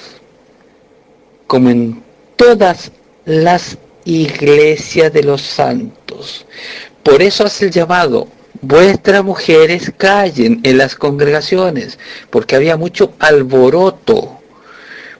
Como 1.46 1.70
en 1.70 2.02
todas 2.36 2.92
las 3.24 3.76
iglesias 4.04 5.12
de 5.12 5.22
los 5.22 5.42
santos. 5.42 6.46
Por 7.02 7.22
eso 7.22 7.44
hace 7.44 7.66
el 7.66 7.70
llamado 7.70 8.28
vuestras 8.60 9.24
mujeres 9.24 9.92
callen 9.96 10.60
en 10.62 10.78
las 10.78 10.94
congregaciones, 10.94 11.98
porque 12.30 12.56
había 12.56 12.76
mucho 12.76 13.14
alboroto, 13.18 14.38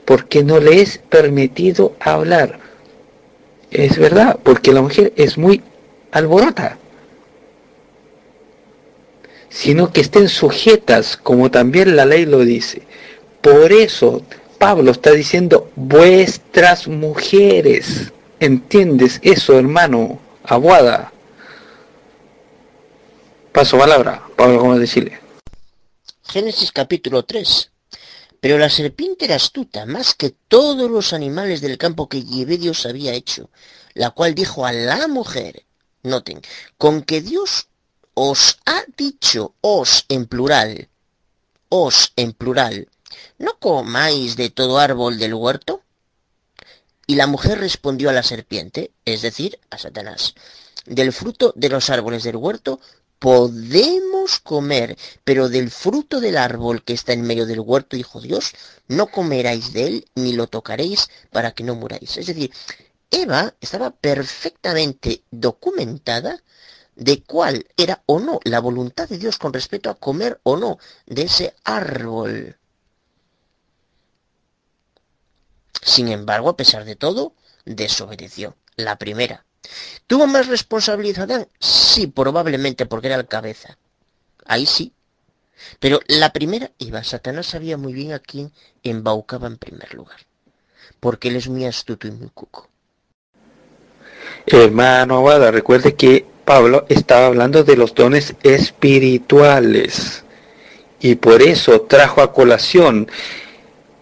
porque 0.05 0.43
no 0.43 0.61
le 0.61 0.81
es 0.81 0.99
permitido 0.99 1.95
hablar. 2.01 2.61
Es 3.71 3.99
verdad, 3.99 4.39
porque 4.43 4.73
la 4.73 4.83
mujer 4.83 5.13
es 5.17 5.37
muy 5.37 5.63
alborota, 6.11 6.79
sino 9.49 9.93
que 9.93 10.01
estén 10.01 10.29
sujetas, 10.29 11.17
como 11.17 11.51
también 11.51 11.97
la 11.97 12.07
ley 12.07 12.25
lo 12.25 12.41
dice. 12.41 12.83
Por 13.43 13.73
eso 13.73 14.23
Pablo 14.59 14.91
está 14.91 15.13
diciendo 15.13 15.71
vuestras 15.77 16.89
mujeres. 16.89 18.13
¿Entiendes 18.41 19.21
eso, 19.23 19.59
hermano? 19.59 20.19
Aguada. 20.45 21.13
Paso 23.59 23.77
palabra, 23.77 24.25
Pablo 24.37 24.61
Gómez 24.61 24.95
de. 24.95 25.19
Génesis 26.29 26.71
capítulo 26.71 27.25
3. 27.25 27.73
Pero 28.39 28.57
la 28.57 28.71
serpiente 28.71 29.25
era 29.25 29.35
astuta 29.35 29.85
más 29.85 30.15
que 30.15 30.31
todos 30.31 30.89
los 30.89 31.13
animales 31.13 31.61
del 31.61 31.77
campo 31.77 32.09
que 32.09 32.23
Llevé 32.23 32.57
Dios 32.57 32.87
había 32.87 33.15
hecho, 33.15 33.51
la 33.95 34.11
cual 34.11 34.37
dijo 34.37 34.65
a 34.65 34.71
la 34.73 35.09
mujer, 35.09 35.65
noten, 36.05 36.41
con 36.77 37.03
que 37.03 37.21
Dios 37.21 37.67
os 38.15 38.61
ha 38.65 38.85
dicho, 38.97 39.57
os 39.61 40.05
en 40.09 40.27
plural, 40.27 40.89
os 41.69 42.13
en 42.15 42.35
plural, 42.35 42.89
¿no 43.39 43.59
comáis 43.59 44.37
de 44.37 44.51
todo 44.51 44.79
árbol 44.79 45.19
del 45.19 45.35
huerto? 45.35 45.83
Y 47.09 47.17
la 47.17 47.27
mujer 47.27 47.59
respondió 47.59 48.09
a 48.09 48.13
la 48.13 48.23
serpiente, 48.23 48.93
es 49.05 49.23
decir, 49.23 49.59
a 49.71 49.79
Satanás, 49.79 50.37
del 50.87 51.13
fruto 51.13 51.53
de 51.57 51.71
los 51.71 51.91
árboles 51.91 52.23
del 52.23 52.37
huerto 52.37 52.79
podemos 53.19 54.39
comer, 54.41 54.97
pero 55.25 55.49
del 55.49 55.71
fruto 55.71 56.21
del 56.21 56.37
árbol 56.37 56.85
que 56.85 56.93
está 56.93 57.13
en 57.13 57.23
medio 57.23 57.47
del 57.47 57.61
huerto, 57.61 57.97
dijo 57.97 58.21
Dios, 58.21 58.53
no 58.87 59.09
comeráis 59.09 59.73
de 59.73 59.87
él 59.87 60.09
ni 60.15 60.33
lo 60.33 60.47
tocaréis 60.47 61.11
para 61.31 61.53
que 61.53 61.65
no 61.65 61.75
muráis. 61.75 62.17
Es 62.17 62.27
decir, 62.27 62.53
Eva 63.11 63.55
estaba 63.61 63.91
perfectamente 63.91 65.23
documentada 65.31 66.43
de 66.97 67.23
cuál 67.23 67.67
era 67.77 68.03
o 68.07 68.19
no 68.19 68.41
la 68.45 68.61
voluntad 68.61 69.09
de 69.09 69.19
Dios 69.19 69.39
con 69.39 69.53
respecto 69.53 69.89
a 69.89 69.95
comer 69.95 70.41
o 70.43 70.57
no 70.57 70.79
de 71.07 71.23
ese 71.23 71.55
árbol. 71.65 72.57
Sin 75.83 76.09
embargo, 76.09 76.51
a 76.51 76.57
pesar 76.57 76.85
de 76.85 76.97
todo, 76.97 77.35
desobedeció. 77.65 78.57
La 78.77 78.97
primera. 78.97 79.45
¿Tuvo 80.07 80.27
más 80.27 80.47
responsabilidad 80.47 81.25
Adán? 81.25 81.49
Sí, 81.59 82.07
probablemente 82.07 82.87
porque 82.87 83.09
era 83.09 83.17
el 83.17 83.27
cabeza. 83.27 83.77
Ahí 84.47 84.67
sí. 84.67 84.93
Pero 85.81 86.01
la 86.07 86.33
primera 86.33 86.71
iba, 86.79 87.03
Satanás 87.05 87.47
sabía 87.47 87.77
muy 87.77 87.93
bien 87.93 88.13
a 88.13 88.19
quién 88.19 88.53
embaucaba 88.83 89.49
en 89.49 89.59
primer 89.59 89.93
lugar. 89.95 90.21
Porque 91.01 91.29
él 91.29 91.37
es 91.37 91.49
muy 91.49 91.67
astuto 91.67 92.07
y 92.09 92.13
muy 92.13 92.31
cuco. 92.33 92.69
Hermano 94.47 95.17
Aguada, 95.19 95.51
recuerde 95.51 95.95
que 95.95 96.27
Pablo 96.45 96.87
estaba 96.89 97.27
hablando 97.27 97.65
de 97.65 97.77
los 97.77 97.95
dones 97.95 98.35
espirituales. 98.43 100.25
Y 101.01 101.17
por 101.17 101.43
eso 101.43 101.83
trajo 101.83 102.23
a 102.23 102.33
colación 102.33 103.11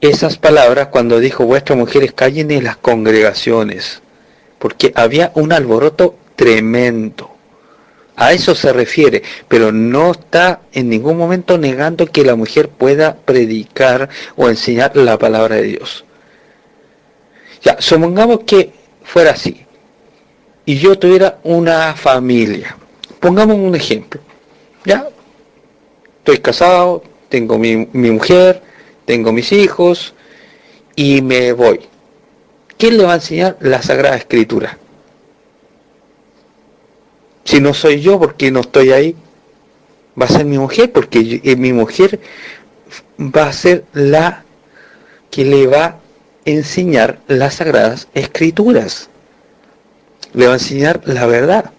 esas 0.00 0.38
palabras 0.38 0.88
cuando 0.88 1.18
dijo 1.18 1.44
vuestras 1.44 1.76
mujeres 1.76 2.12
callen 2.12 2.50
en 2.52 2.64
las 2.64 2.76
congregaciones 2.76 4.02
porque 4.58 4.92
había 4.94 5.32
un 5.34 5.52
alboroto 5.52 6.16
tremendo. 6.34 7.30
A 8.16 8.32
eso 8.32 8.54
se 8.54 8.72
refiere, 8.72 9.22
pero 9.46 9.72
no 9.72 10.12
está 10.12 10.60
en 10.72 10.88
ningún 10.88 11.18
momento 11.18 11.58
negando 11.58 12.06
que 12.06 12.24
la 12.24 12.34
mujer 12.34 12.70
pueda 12.70 13.14
predicar 13.14 14.08
o 14.36 14.48
enseñar 14.48 14.96
la 14.96 15.18
palabra 15.18 15.56
de 15.56 15.64
Dios. 15.64 16.04
Ya, 17.62 17.76
supongamos 17.78 18.40
que 18.46 18.72
fuera 19.02 19.32
así, 19.32 19.66
y 20.64 20.78
yo 20.78 20.98
tuviera 20.98 21.38
una 21.44 21.94
familia. 21.94 22.76
Pongamos 23.20 23.56
un 23.56 23.74
ejemplo. 23.74 24.20
Ya, 24.84 25.08
estoy 26.18 26.38
casado, 26.38 27.02
tengo 27.28 27.58
mi, 27.58 27.88
mi 27.92 28.10
mujer, 28.10 28.62
tengo 29.04 29.32
mis 29.32 29.52
hijos, 29.52 30.14
y 30.94 31.20
me 31.20 31.52
voy. 31.52 31.80
¿Quién 32.78 32.96
le 32.96 33.04
va 33.04 33.12
a 33.12 33.16
enseñar 33.16 33.56
la 33.60 33.82
Sagrada 33.82 34.16
Escritura? 34.16 34.78
Si 37.44 37.60
no 37.60 37.74
soy 37.74 38.00
yo, 38.00 38.18
porque 38.18 38.50
no 38.50 38.60
estoy 38.60 38.92
ahí, 38.92 39.16
va 40.20 40.26
a 40.26 40.28
ser 40.28 40.44
mi 40.44 40.58
mujer, 40.58 40.92
porque 40.92 41.40
eh, 41.44 41.56
mi 41.56 41.72
mujer 41.72 42.20
va 43.18 43.46
a 43.46 43.52
ser 43.52 43.84
la 43.92 44.44
que 45.30 45.44
le 45.44 45.66
va 45.66 45.84
a 45.84 45.96
enseñar 46.44 47.20
las 47.28 47.54
Sagradas 47.54 48.08
Escrituras. 48.14 49.08
Le 50.32 50.46
va 50.46 50.52
a 50.52 50.56
enseñar 50.56 51.02
la 51.04 51.26
verdad. 51.26 51.70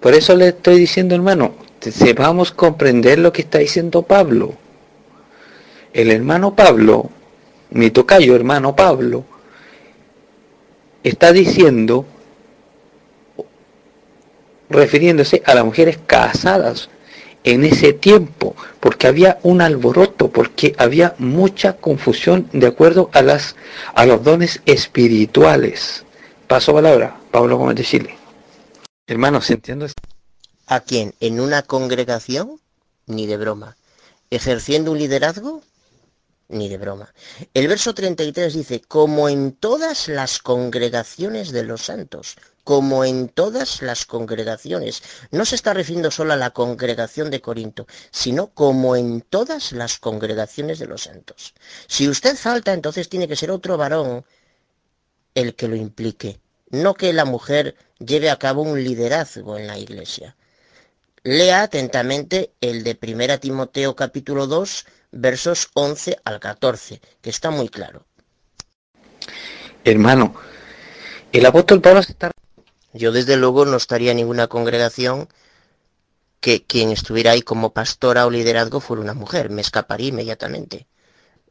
Por 0.00 0.14
eso 0.14 0.34
le 0.34 0.48
estoy 0.48 0.78
diciendo, 0.78 1.14
hermano, 1.14 1.54
sepamos 1.80 2.52
comprender 2.52 3.18
lo 3.18 3.32
que 3.32 3.42
está 3.42 3.58
diciendo 3.58 4.02
Pablo. 4.02 4.54
El 5.92 6.10
hermano 6.10 6.54
Pablo 6.54 7.10
mi 7.72 7.90
tocayo 7.90 8.34
hermano 8.34 8.76
Pablo, 8.76 9.24
está 11.02 11.32
diciendo, 11.32 12.06
refiriéndose 14.68 15.42
a 15.44 15.54
las 15.54 15.64
mujeres 15.64 15.98
casadas 16.06 16.88
en 17.44 17.64
ese 17.64 17.92
tiempo, 17.92 18.54
porque 18.78 19.08
había 19.08 19.38
un 19.42 19.60
alboroto, 19.60 20.30
porque 20.30 20.74
había 20.78 21.14
mucha 21.18 21.76
confusión 21.76 22.48
de 22.52 22.68
acuerdo 22.68 23.10
a, 23.12 23.22
las, 23.22 23.56
a 23.94 24.06
los 24.06 24.22
dones 24.22 24.60
espirituales. 24.64 26.04
Paso 26.46 26.72
palabra, 26.72 27.16
Pablo 27.30 27.56
Gómez 27.56 27.76
de 27.76 27.84
Chile. 27.84 28.16
Hermanos, 29.06 29.50
¿entiendo? 29.50 29.86
¿A 30.66 30.80
quién? 30.80 31.14
¿En 31.20 31.40
una 31.40 31.62
congregación? 31.62 32.60
Ni 33.06 33.26
de 33.26 33.36
broma. 33.36 33.76
¿Ejerciendo 34.30 34.92
un 34.92 34.98
liderazgo? 34.98 35.62
Ni 36.52 36.68
de 36.68 36.78
broma. 36.78 37.12
El 37.54 37.66
verso 37.66 37.94
33 37.94 38.54
dice, 38.54 38.80
como 38.80 39.28
en 39.28 39.52
todas 39.52 40.08
las 40.08 40.38
congregaciones 40.38 41.50
de 41.50 41.64
los 41.64 41.82
santos, 41.82 42.36
como 42.64 43.04
en 43.04 43.28
todas 43.28 43.82
las 43.82 44.04
congregaciones. 44.04 45.02
No 45.30 45.44
se 45.44 45.56
está 45.56 45.74
refiriendo 45.74 46.10
solo 46.10 46.32
a 46.32 46.36
la 46.36 46.50
congregación 46.50 47.30
de 47.30 47.40
Corinto, 47.40 47.86
sino 48.10 48.48
como 48.48 48.94
en 48.96 49.22
todas 49.22 49.72
las 49.72 49.98
congregaciones 49.98 50.78
de 50.78 50.86
los 50.86 51.02
santos. 51.02 51.54
Si 51.88 52.08
usted 52.08 52.36
falta, 52.36 52.72
entonces 52.72 53.08
tiene 53.08 53.28
que 53.28 53.36
ser 53.36 53.50
otro 53.50 53.76
varón 53.76 54.24
el 55.34 55.54
que 55.54 55.68
lo 55.68 55.76
implique, 55.76 56.40
no 56.70 56.94
que 56.94 57.12
la 57.12 57.24
mujer 57.24 57.76
lleve 57.98 58.30
a 58.30 58.38
cabo 58.38 58.62
un 58.62 58.82
liderazgo 58.82 59.58
en 59.58 59.66
la 59.66 59.78
iglesia. 59.78 60.36
Lea 61.24 61.62
atentamente 61.62 62.52
el 62.60 62.82
de 62.82 62.98
1 63.00 63.38
Timoteo 63.38 63.94
capítulo 63.94 64.46
2, 64.46 64.86
versos 65.12 65.68
11 65.74 66.18
al 66.24 66.40
14, 66.40 67.00
que 67.20 67.30
está 67.30 67.50
muy 67.50 67.68
claro. 67.68 68.04
Hermano, 69.84 70.34
el 71.32 71.46
apóstol 71.46 71.80
Pablo 71.80 72.00
está... 72.00 72.30
Yo 72.92 73.12
desde 73.12 73.36
luego 73.36 73.64
no 73.64 73.76
estaría 73.76 74.10
en 74.10 74.18
ninguna 74.18 74.48
congregación 74.48 75.28
que 76.40 76.64
quien 76.64 76.90
estuviera 76.90 77.30
ahí 77.30 77.42
como 77.42 77.72
pastora 77.72 78.26
o 78.26 78.30
liderazgo 78.30 78.80
fuera 78.80 79.02
una 79.02 79.14
mujer. 79.14 79.48
Me 79.48 79.62
escaparía 79.62 80.08
inmediatamente. 80.08 80.86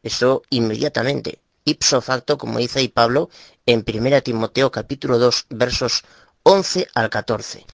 Eso 0.03 0.43
inmediatamente. 0.49 1.39
Ipso 1.63 2.01
facto, 2.01 2.37
como 2.37 2.59
dice 2.59 2.79
ahí 2.79 2.89
Pablo 2.89 3.29
en 3.65 3.85
1 3.87 4.21
Timoteo 4.21 4.71
capítulo 4.71 5.17
2, 5.17 5.47
versos 5.49 6.03
11 6.43 6.87
al 6.93 7.09
14. 7.09 7.65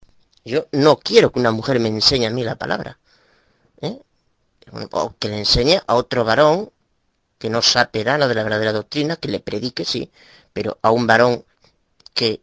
Yo 0.45 0.67
no 0.71 0.97
quiero 0.97 1.31
que 1.31 1.39
una 1.39 1.51
mujer 1.51 1.79
me 1.79 1.89
enseñe 1.89 2.27
a 2.27 2.29
mí 2.29 2.43
la 2.43 2.55
palabra. 2.55 2.99
¿eh? 3.81 3.99
Que 5.19 5.29
le 5.29 5.39
enseñe 5.39 5.81
a 5.87 5.95
otro 5.95 6.23
varón 6.23 6.71
que 7.37 7.49
no 7.49 7.61
sabe 7.61 8.03
nada 8.03 8.27
de 8.27 8.35
la 8.35 8.43
verdadera 8.43 8.73
doctrina, 8.73 9.15
que 9.15 9.27
le 9.27 9.39
predique, 9.39 9.85
sí, 9.85 10.11
pero 10.53 10.77
a 10.81 10.91
un 10.91 11.05
varón 11.05 11.43
que 12.13 12.41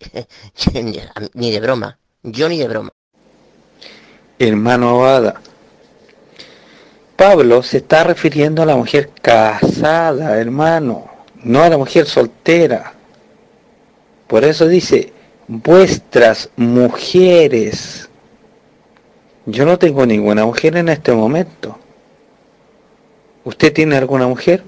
ni 1.34 1.50
de 1.50 1.60
broma, 1.60 1.98
yo 2.22 2.48
ni 2.48 2.58
de 2.58 2.68
broma. 2.68 2.90
Hermano 4.38 4.90
Abada, 4.90 5.40
Pablo 7.16 7.62
se 7.62 7.78
está 7.78 8.04
refiriendo 8.04 8.62
a 8.62 8.66
la 8.66 8.76
mujer 8.76 9.10
casada, 9.20 10.38
hermano, 10.38 11.08
no 11.42 11.62
a 11.62 11.68
la 11.68 11.78
mujer 11.78 12.06
soltera. 12.06 12.94
Por 14.26 14.44
eso 14.44 14.66
dice, 14.66 15.12
vuestras 15.46 16.50
mujeres. 16.56 18.08
Yo 19.46 19.64
no 19.66 19.78
tengo 19.78 20.06
ninguna 20.06 20.44
mujer 20.44 20.76
en 20.76 20.88
este 20.88 21.12
momento. 21.12 21.78
¿Usted 23.44 23.72
tiene 23.72 23.96
alguna 23.96 24.26
mujer? 24.26 24.62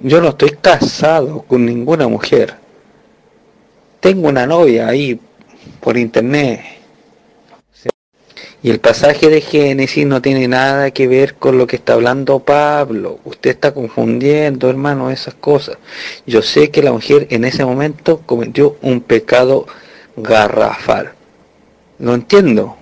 Yo 0.00 0.20
no 0.20 0.30
estoy 0.30 0.50
casado 0.60 1.42
con 1.42 1.64
ninguna 1.64 2.08
mujer. 2.08 2.54
Tengo 4.00 4.28
una 4.28 4.46
novia 4.46 4.88
ahí 4.88 5.18
por 5.80 5.96
internet. 5.96 6.60
Y 8.62 8.70
el 8.70 8.80
pasaje 8.80 9.28
de 9.28 9.42
Génesis 9.42 10.06
no 10.06 10.22
tiene 10.22 10.48
nada 10.48 10.90
que 10.90 11.06
ver 11.06 11.34
con 11.34 11.58
lo 11.58 11.66
que 11.66 11.76
está 11.76 11.92
hablando 11.92 12.40
Pablo. 12.40 13.18
Usted 13.24 13.50
está 13.50 13.74
confundiendo, 13.74 14.70
hermano, 14.70 15.10
esas 15.10 15.34
cosas. 15.34 15.76
Yo 16.26 16.40
sé 16.40 16.70
que 16.70 16.82
la 16.82 16.92
mujer 16.92 17.26
en 17.28 17.44
ese 17.44 17.64
momento 17.66 18.22
cometió 18.24 18.78
un 18.80 19.02
pecado 19.02 19.66
garrafal. 20.16 21.12
Lo 21.98 22.14
entiendo. 22.14 22.78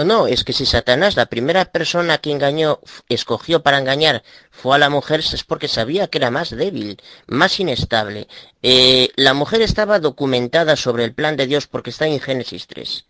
No, 0.00 0.06
no, 0.06 0.26
es 0.26 0.44
que 0.44 0.54
si 0.54 0.64
Satanás, 0.64 1.14
la 1.14 1.26
primera 1.26 1.66
persona 1.66 2.16
que 2.16 2.30
engañó, 2.30 2.80
escogió 3.10 3.62
para 3.62 3.76
engañar, 3.76 4.22
fue 4.50 4.74
a 4.74 4.78
la 4.78 4.88
mujer, 4.88 5.20
es 5.20 5.44
porque 5.44 5.68
sabía 5.68 6.08
que 6.08 6.16
era 6.16 6.30
más 6.30 6.48
débil, 6.48 6.96
más 7.26 7.60
inestable. 7.60 8.26
Eh, 8.62 9.10
la 9.16 9.34
mujer 9.34 9.60
estaba 9.60 9.98
documentada 9.98 10.76
sobre 10.76 11.04
el 11.04 11.12
plan 11.12 11.36
de 11.36 11.46
Dios 11.46 11.66
porque 11.66 11.90
está 11.90 12.06
en 12.06 12.18
Génesis 12.18 12.66
3. 12.66 13.04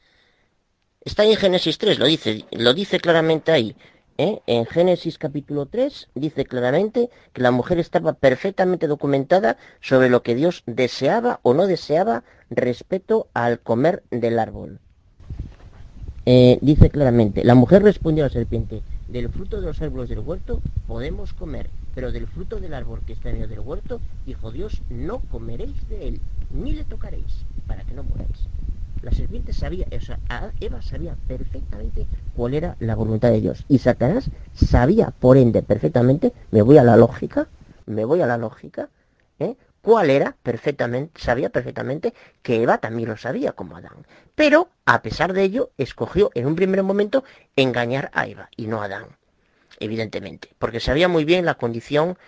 Está 1.05 1.23
en 1.23 1.36
Génesis 1.36 1.78
3, 1.78 1.97
lo 2.01 2.07
dice, 2.07 2.44
lo 2.51 2.75
dice 2.75 2.99
claramente 2.99 3.52
ahí. 3.52 3.77
¿eh? 4.19 4.41
En 4.49 4.67
Génesis 4.67 5.17
capítulo 5.17 5.67
3 5.67 6.09
dice 6.17 6.44
claramente 6.44 7.09
que 7.33 7.43
la 7.43 7.52
mujer 7.52 7.78
estaba 7.78 8.15
perfectamente 8.15 8.89
documentada 8.89 9.59
sobre 9.81 10.09
lo 10.09 10.25
que 10.25 10.35
Dios 10.35 10.65
deseaba 10.67 11.39
o 11.44 11.55
no 11.55 11.69
deseaba 11.69 12.25
respecto 12.51 13.28
al 13.33 13.60
comer 13.60 14.02
del 14.10 14.41
árbol. 14.41 14.81
Eh, 16.33 16.60
dice 16.62 16.91
claramente, 16.91 17.42
la 17.42 17.57
mujer 17.57 17.83
respondió 17.83 18.23
a 18.23 18.28
la 18.28 18.33
serpiente, 18.33 18.83
del 19.09 19.31
fruto 19.31 19.60
de 19.60 19.67
los 19.67 19.83
árboles 19.83 20.09
del 20.09 20.20
huerto 20.20 20.62
podemos 20.86 21.33
comer, 21.33 21.68
pero 21.92 22.12
del 22.12 22.28
fruto 22.28 22.60
del 22.60 22.73
árbol 22.73 23.00
que 23.05 23.15
está 23.15 23.31
en 23.31 23.41
medio 23.41 23.49
del 23.49 23.59
huerto, 23.59 24.00
dijo 24.25 24.52
Dios, 24.52 24.81
no 24.89 25.18
comeréis 25.33 25.89
de 25.89 26.07
él, 26.07 26.20
ni 26.52 26.73
le 26.73 26.84
tocaréis, 26.84 27.47
para 27.67 27.83
que 27.83 27.94
no 27.94 28.05
muráis. 28.05 28.47
La 29.02 29.10
serpiente 29.10 29.52
sabía, 29.52 29.89
o 29.91 30.00
sea, 30.00 30.20
Eva 30.60 30.83
sabía 30.83 31.17
perfectamente 31.26 32.07
cuál 32.36 32.55
era 32.55 32.76
la 32.78 32.94
voluntad 32.94 33.33
de 33.33 33.41
Dios. 33.41 33.65
Y 33.67 33.78
Satanás 33.78 34.31
sabía, 34.55 35.10
por 35.10 35.36
ende, 35.36 35.65
perfectamente, 35.65 36.33
me 36.52 36.62
voy 36.62 36.78
a 36.78 36.84
la 36.84 36.97
lógica, 36.97 37.49
me 37.86 38.05
voy 38.05 38.20
a 38.20 38.28
la 38.28 38.39
lógica, 38.39 38.89
¿eh? 39.41 39.57
Cuál 39.83 40.10
era 40.10 40.36
perfectamente, 40.42 41.20
sabía 41.20 41.50
perfectamente 41.50 42.15
que 42.42 42.62
Eva 42.62 42.78
también 42.78 43.09
lo 43.09 43.17
sabía 43.17 43.52
como 43.52 43.76
Adán. 43.76 44.07
Pero, 44.34 44.70
a 44.84 45.02
pesar 45.02 45.33
de 45.33 45.42
ello, 45.42 45.70
escogió 45.78 46.31
en 46.34 46.47
un 46.47 46.57
primer 46.57 46.83
momento 46.83 47.25
engañar 47.57 48.10
a 48.15 48.26
Eva 48.26 48.49
y 48.57 48.67
no 48.67 48.83
a 48.83 48.86
Adán, 48.86 49.17
evidentemente, 49.78 50.55
porque 50.59 50.81
sabía 50.81 51.09
muy 51.09 51.25
bien 51.25 51.44
la 51.44 51.55
condición 51.55 52.18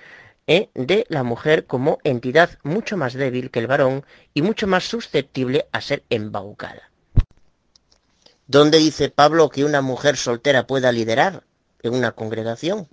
¿eh? 0.47 0.70
de 0.74 1.06
la 1.08 1.22
mujer 1.22 1.66
como 1.66 1.98
entidad 2.05 2.58
mucho 2.62 2.97
más 2.97 3.14
débil 3.14 3.50
que 3.50 3.60
el 3.60 3.66
varón 3.66 4.05
y 4.34 4.42
mucho 4.42 4.66
más 4.66 4.84
susceptible 4.84 5.66
a 5.72 5.81
ser 5.81 6.02
embaucada. 6.10 6.90
¿Dónde 8.47 8.78
dice 8.78 9.08
Pablo 9.08 9.48
que 9.48 9.64
una 9.64 9.81
mujer 9.81 10.16
soltera 10.16 10.66
pueda 10.66 10.92
liderar 10.92 11.44
en 11.82 11.94
una 11.94 12.12
congregación? 12.12 12.89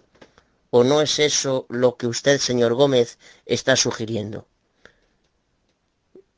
¿O 0.72 0.83
no 0.83 1.01
es 1.01 1.19
eso 1.19 1.65
lo 1.69 1.98
que 1.98 2.07
usted, 2.07 2.39
señor 2.39 2.73
Gómez, 2.73 3.17
está 3.45 3.75
sugiriendo? 3.75 4.48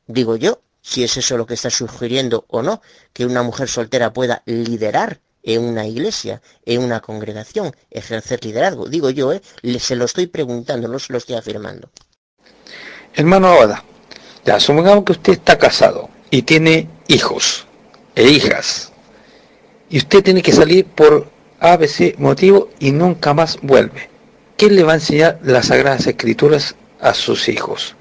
Digo 0.06 0.36
yo, 0.36 0.60
si 0.80 1.04
es 1.04 1.16
eso 1.16 1.36
lo 1.36 1.46
que 1.46 1.54
está 1.54 1.70
sugiriendo 1.70 2.44
o 2.48 2.62
no, 2.62 2.82
que 3.12 3.24
una 3.24 3.42
mujer 3.42 3.68
soltera 3.68 4.12
pueda 4.12 4.42
liderar 4.46 5.20
en 5.42 5.64
una 5.64 5.86
iglesia, 5.86 6.40
en 6.64 6.82
una 6.82 7.00
congregación, 7.00 7.74
ejercer 7.90 8.44
liderazgo. 8.44 8.88
Digo 8.88 9.10
yo, 9.10 9.32
¿eh? 9.32 9.42
se 9.78 9.96
lo 9.96 10.04
estoy 10.04 10.26
preguntando, 10.26 10.88
no 10.88 10.98
se 10.98 11.12
lo 11.12 11.18
estoy 11.18 11.36
afirmando. 11.36 11.90
Hermano 13.14 13.48
Abada, 13.48 13.84
ya 14.44 14.58
supongamos 14.58 15.04
que 15.04 15.12
usted 15.12 15.32
está 15.34 15.58
casado 15.58 16.08
y 16.30 16.42
tiene 16.42 16.88
hijos 17.08 17.66
e 18.14 18.28
hijas. 18.28 18.92
Y 19.90 19.98
usted 19.98 20.22
tiene 20.22 20.42
que 20.42 20.52
salir 20.52 20.86
por 20.86 21.30
ABC 21.60 22.18
motivo 22.18 22.70
y 22.78 22.92
nunca 22.92 23.34
más 23.34 23.58
vuelve. 23.60 24.11
¿Quién 24.62 24.76
le 24.76 24.84
va 24.84 24.92
a 24.92 24.94
enseñar 24.94 25.40
las 25.42 25.66
Sagradas 25.66 26.06
Escrituras 26.06 26.76
a 27.00 27.14
sus 27.14 27.48
hijos? 27.48 27.96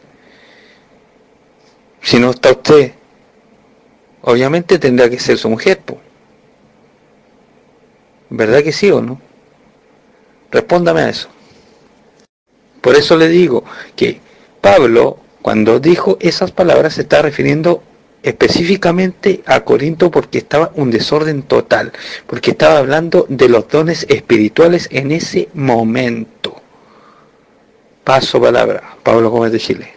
Si 2.03 2.19
no 2.19 2.30
está 2.30 2.51
usted, 2.51 2.91
obviamente 4.22 4.77
tendrá 4.77 5.09
que 5.09 5.19
ser 5.19 5.40
su 5.40 5.49
mujer. 5.49 5.81
¿Verdad 8.30 8.61
que 8.61 8.72
sí 8.72 8.91
o 8.91 9.01
no? 9.01 9.19
Respóndame 10.51 11.01
a 11.01 11.09
eso. 11.09 11.30
Por 12.80 12.93
eso 12.93 13.17
le 13.17 13.27
digo 13.27 13.64
que 13.95 14.22
Pablo, 14.61 15.17
cuando 15.41 15.80
dijo 15.80 16.17
esas 16.19 16.51
palabras, 16.51 16.93
se 16.93 17.01
está 17.01 17.23
refiriendo 17.23 17.81
específicamente 18.24 19.43
a 19.45 19.61
Corinto 19.61 20.11
porque 20.11 20.40
estaba 20.40 20.72
un 20.75 20.91
desorden 20.91 21.43
total, 21.43 21.91
porque 22.27 22.51
estaba 22.51 22.77
hablando 22.77 23.25
de 23.30 23.50
los 23.50 23.67
dones 23.67 24.06
espirituales 24.09 24.88
en 24.91 25.11
ese 25.11 25.50
momento. 25.53 26.61
Paso 28.03 28.41
palabra, 28.41 28.98
Pablo 29.03 29.30
Gómez 29.30 29.51
de 29.51 29.59
Chile. 29.59 29.93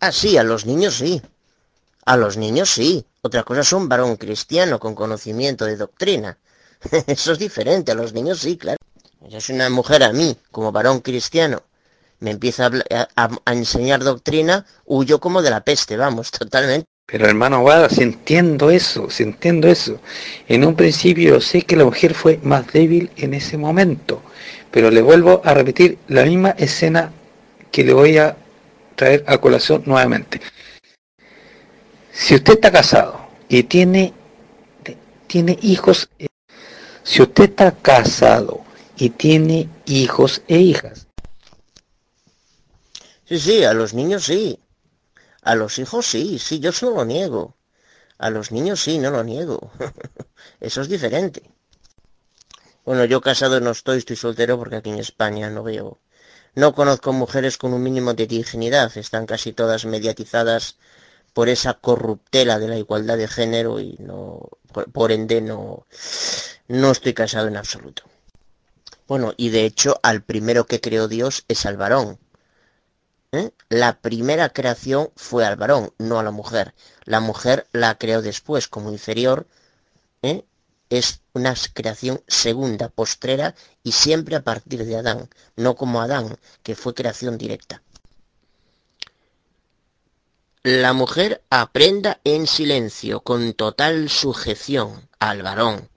Ah, 0.00 0.12
sí, 0.12 0.36
a 0.36 0.42
los 0.42 0.66
niños 0.66 0.96
sí. 0.96 1.22
A 2.04 2.16
los 2.16 2.36
niños 2.36 2.70
sí. 2.70 3.04
Otra 3.22 3.42
cosa 3.42 3.62
es 3.62 3.72
un 3.72 3.88
varón 3.88 4.16
cristiano 4.16 4.78
con 4.78 4.94
conocimiento 4.94 5.64
de 5.64 5.76
doctrina. 5.76 6.38
Eso 7.06 7.32
es 7.32 7.38
diferente, 7.38 7.92
a 7.92 7.94
los 7.94 8.12
niños 8.12 8.40
sí, 8.40 8.56
claro. 8.56 8.78
Yo 9.28 9.40
soy 9.40 9.56
una 9.56 9.68
mujer 9.70 10.04
a 10.04 10.12
mí, 10.12 10.36
como 10.52 10.70
varón 10.70 11.00
cristiano, 11.00 11.62
me 12.20 12.30
empieza 12.30 12.70
a, 13.16 13.52
enseñar 13.52 14.04
doctrina, 14.04 14.64
huyo 14.84 15.18
como 15.18 15.42
de 15.42 15.50
la 15.50 15.64
peste, 15.64 15.96
vamos, 15.96 16.30
totalmente. 16.38 16.86
Pero 17.06 17.26
hermano 17.26 17.60
Guada, 17.60 17.88
si 17.88 18.02
entiendo 18.02 18.70
eso, 18.70 19.08
si 19.10 19.22
entiendo 19.22 19.68
eso. 19.68 20.00
En 20.48 20.64
un 20.64 20.74
principio 20.74 21.40
sé 21.40 21.62
que 21.62 21.76
la 21.76 21.84
mujer 21.84 22.14
fue 22.14 22.40
más 22.42 22.66
débil 22.72 23.10
en 23.16 23.32
ese 23.32 23.56
momento, 23.56 24.22
pero 24.72 24.90
le 24.90 25.02
vuelvo 25.02 25.40
a 25.44 25.54
repetir 25.54 25.98
la 26.08 26.24
misma 26.24 26.50
escena 26.50 27.12
que 27.70 27.84
le 27.84 27.92
voy 27.92 28.18
a 28.18 28.36
traer 28.96 29.22
a 29.28 29.38
colación 29.38 29.84
nuevamente. 29.86 30.40
Si 32.10 32.34
usted 32.34 32.54
está 32.54 32.72
casado 32.72 33.28
y 33.48 33.62
tiene, 33.62 34.12
tiene 35.28 35.56
hijos, 35.62 36.08
si 37.04 37.22
usted 37.22 37.44
está 37.44 37.70
casado 37.70 38.64
y 38.96 39.10
tiene 39.10 39.68
hijos 39.84 40.42
e 40.48 40.58
hijas. 40.58 41.06
Sí, 43.28 43.38
sí, 43.38 43.64
a 43.64 43.72
los 43.74 43.94
niños 43.94 44.24
sí. 44.24 44.58
A 45.46 45.54
los 45.54 45.78
hijos 45.78 46.06
sí, 46.06 46.38
sí, 46.38 46.60
yo 46.60 46.70
eso 46.70 46.90
no 46.90 46.96
lo 46.96 47.04
niego. 47.04 47.56
A 48.18 48.30
los 48.30 48.52
niños 48.52 48.82
sí, 48.82 48.98
no 48.98 49.10
lo 49.10 49.22
niego. 49.24 49.70
Eso 50.60 50.80
es 50.80 50.88
diferente. 50.88 51.42
Bueno, 52.84 53.04
yo 53.04 53.20
casado 53.20 53.60
no 53.60 53.70
estoy, 53.70 53.98
estoy 53.98 54.16
soltero 54.16 54.58
porque 54.58 54.76
aquí 54.76 54.90
en 54.90 54.98
España 54.98 55.50
no 55.50 55.62
veo 55.62 55.98
no 56.56 56.74
conozco 56.74 57.12
mujeres 57.12 57.58
con 57.58 57.74
un 57.74 57.82
mínimo 57.82 58.14
de 58.14 58.26
dignidad, 58.26 58.96
están 58.96 59.26
casi 59.26 59.52
todas 59.52 59.84
mediatizadas 59.84 60.76
por 61.34 61.50
esa 61.50 61.74
corruptela 61.74 62.58
de 62.58 62.66
la 62.66 62.78
igualdad 62.78 63.18
de 63.18 63.28
género 63.28 63.78
y 63.78 63.94
no, 63.98 64.48
por, 64.92 65.12
ende 65.12 65.42
no, 65.42 65.86
no 66.66 66.90
estoy 66.90 67.12
casado 67.12 67.48
en 67.48 67.58
absoluto. 67.58 68.04
Bueno, 69.06 69.34
y 69.36 69.50
de 69.50 69.66
hecho 69.66 70.00
al 70.02 70.22
primero 70.22 70.64
que 70.64 70.80
creó 70.80 71.08
Dios 71.08 71.44
es 71.46 71.66
al 71.66 71.76
varón. 71.76 72.18
¿Eh? 73.32 73.50
La 73.68 73.98
primera 74.00 74.48
creación 74.50 75.10
fue 75.16 75.44
al 75.44 75.56
varón, 75.56 75.92
no 75.98 76.18
a 76.18 76.22
la 76.22 76.30
mujer. 76.30 76.74
La 77.04 77.20
mujer 77.20 77.66
la 77.72 77.96
creó 77.98 78.22
después 78.22 78.68
como 78.68 78.90
inferior 78.90 79.46
¿eh? 80.22 80.44
es 80.90 81.20
una 81.32 81.54
creación 81.72 82.22
segunda, 82.26 82.88
postrera 82.88 83.54
y 83.82 83.92
siempre 83.92 84.36
a 84.36 84.42
partir 84.42 84.84
de 84.84 84.96
Adán, 84.96 85.28
no 85.56 85.74
como 85.76 86.00
Adán, 86.00 86.38
que 86.62 86.74
fue 86.74 86.94
creación 86.94 87.38
directa. 87.38 87.82
La 90.62 90.92
mujer 90.92 91.42
aprenda 91.48 92.20
en 92.24 92.46
silencio, 92.48 93.20
con 93.20 93.52
total 93.54 94.08
sujeción 94.08 95.08
al 95.20 95.42
varón, 95.42 95.88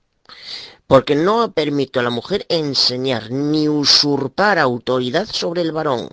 porque 0.85 1.16
no 1.16 1.53
permito 1.53 1.99
a 1.99 2.03
la 2.03 2.11
mujer 2.11 2.45
enseñar 2.49 3.32
ni 3.32 3.67
usurpar 3.67 4.59
autoridad 4.59 5.25
sobre 5.25 5.61
el 5.61 5.72
varón, 5.72 6.09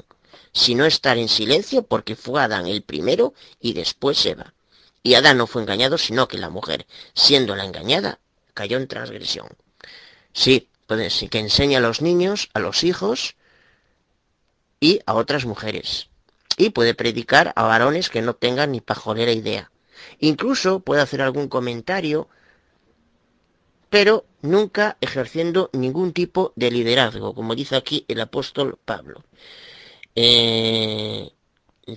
sino 0.56 0.86
estar 0.86 1.18
en 1.18 1.28
silencio 1.28 1.82
porque 1.82 2.16
fue 2.16 2.42
Adán 2.42 2.66
el 2.66 2.82
primero 2.82 3.34
y 3.60 3.74
después 3.74 4.24
Eva. 4.24 4.54
Y 5.02 5.12
Adán 5.12 5.36
no 5.36 5.46
fue 5.46 5.60
engañado, 5.60 5.98
sino 5.98 6.28
que 6.28 6.38
la 6.38 6.48
mujer, 6.48 6.86
siendo 7.12 7.54
la 7.54 7.66
engañada, 7.66 8.20
cayó 8.54 8.78
en 8.78 8.88
transgresión. 8.88 9.48
Sí, 10.32 10.70
puede 10.86 11.10
ser 11.10 11.28
que 11.28 11.40
enseña 11.40 11.76
a 11.76 11.82
los 11.82 12.00
niños, 12.00 12.48
a 12.54 12.60
los 12.60 12.84
hijos 12.84 13.36
y 14.80 15.00
a 15.04 15.12
otras 15.12 15.44
mujeres. 15.44 16.08
Y 16.56 16.70
puede 16.70 16.94
predicar 16.94 17.52
a 17.54 17.64
varones 17.64 18.08
que 18.08 18.22
no 18.22 18.34
tengan 18.34 18.72
ni 18.72 18.80
pajolera 18.80 19.32
idea. 19.32 19.70
Incluso 20.20 20.80
puede 20.80 21.02
hacer 21.02 21.20
algún 21.20 21.48
comentario, 21.48 22.30
pero 23.90 24.24
nunca 24.40 24.96
ejerciendo 25.02 25.68
ningún 25.74 26.14
tipo 26.14 26.54
de 26.56 26.70
liderazgo, 26.70 27.34
como 27.34 27.54
dice 27.54 27.76
aquí 27.76 28.06
el 28.08 28.22
apóstol 28.22 28.78
Pablo. 28.86 29.22
Eh, 30.16 31.30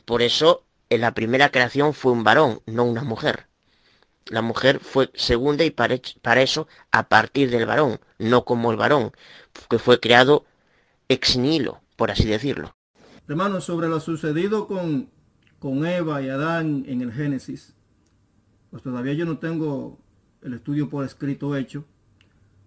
por 0.06 0.22
eso 0.22 0.66
en 0.90 1.02
la 1.02 1.14
primera 1.14 1.50
creación 1.50 1.94
fue 1.94 2.12
un 2.12 2.24
varón, 2.24 2.62
no 2.66 2.84
una 2.84 3.04
mujer. 3.04 3.48
La 4.28 4.42
mujer 4.42 4.80
fue 4.80 5.10
segunda 5.16 5.64
y 5.64 5.72
para, 5.72 5.96
eso 6.42 6.68
a 6.92 7.08
partir 7.08 7.50
del 7.50 7.66
varón, 7.66 8.00
no 8.20 8.46
como 8.46 8.72
el 8.72 8.78
varón, 8.78 9.12
que 9.70 9.80
fue 9.80 10.00
creado 10.00 10.46
ex 11.08 11.38
nihilo, 11.38 11.82
por 11.96 12.12
así 12.12 12.26
decirlo. 12.26 12.76
Hermanos, 13.28 13.64
sobre 13.64 13.88
lo 13.88 14.00
sucedido 14.00 14.68
con, 14.68 15.10
con 15.58 15.86
Eva 15.86 16.22
y 16.22 16.30
Adán 16.30 16.84
en 16.88 17.02
el 17.02 17.12
Génesis, 17.12 17.74
pues 18.70 18.84
todavía 18.84 19.14
yo 19.14 19.26
no 19.26 19.40
tengo 19.40 19.98
el 20.44 20.54
estudio 20.54 20.90
por 20.90 21.06
escrito 21.06 21.56
hecho, 21.56 21.86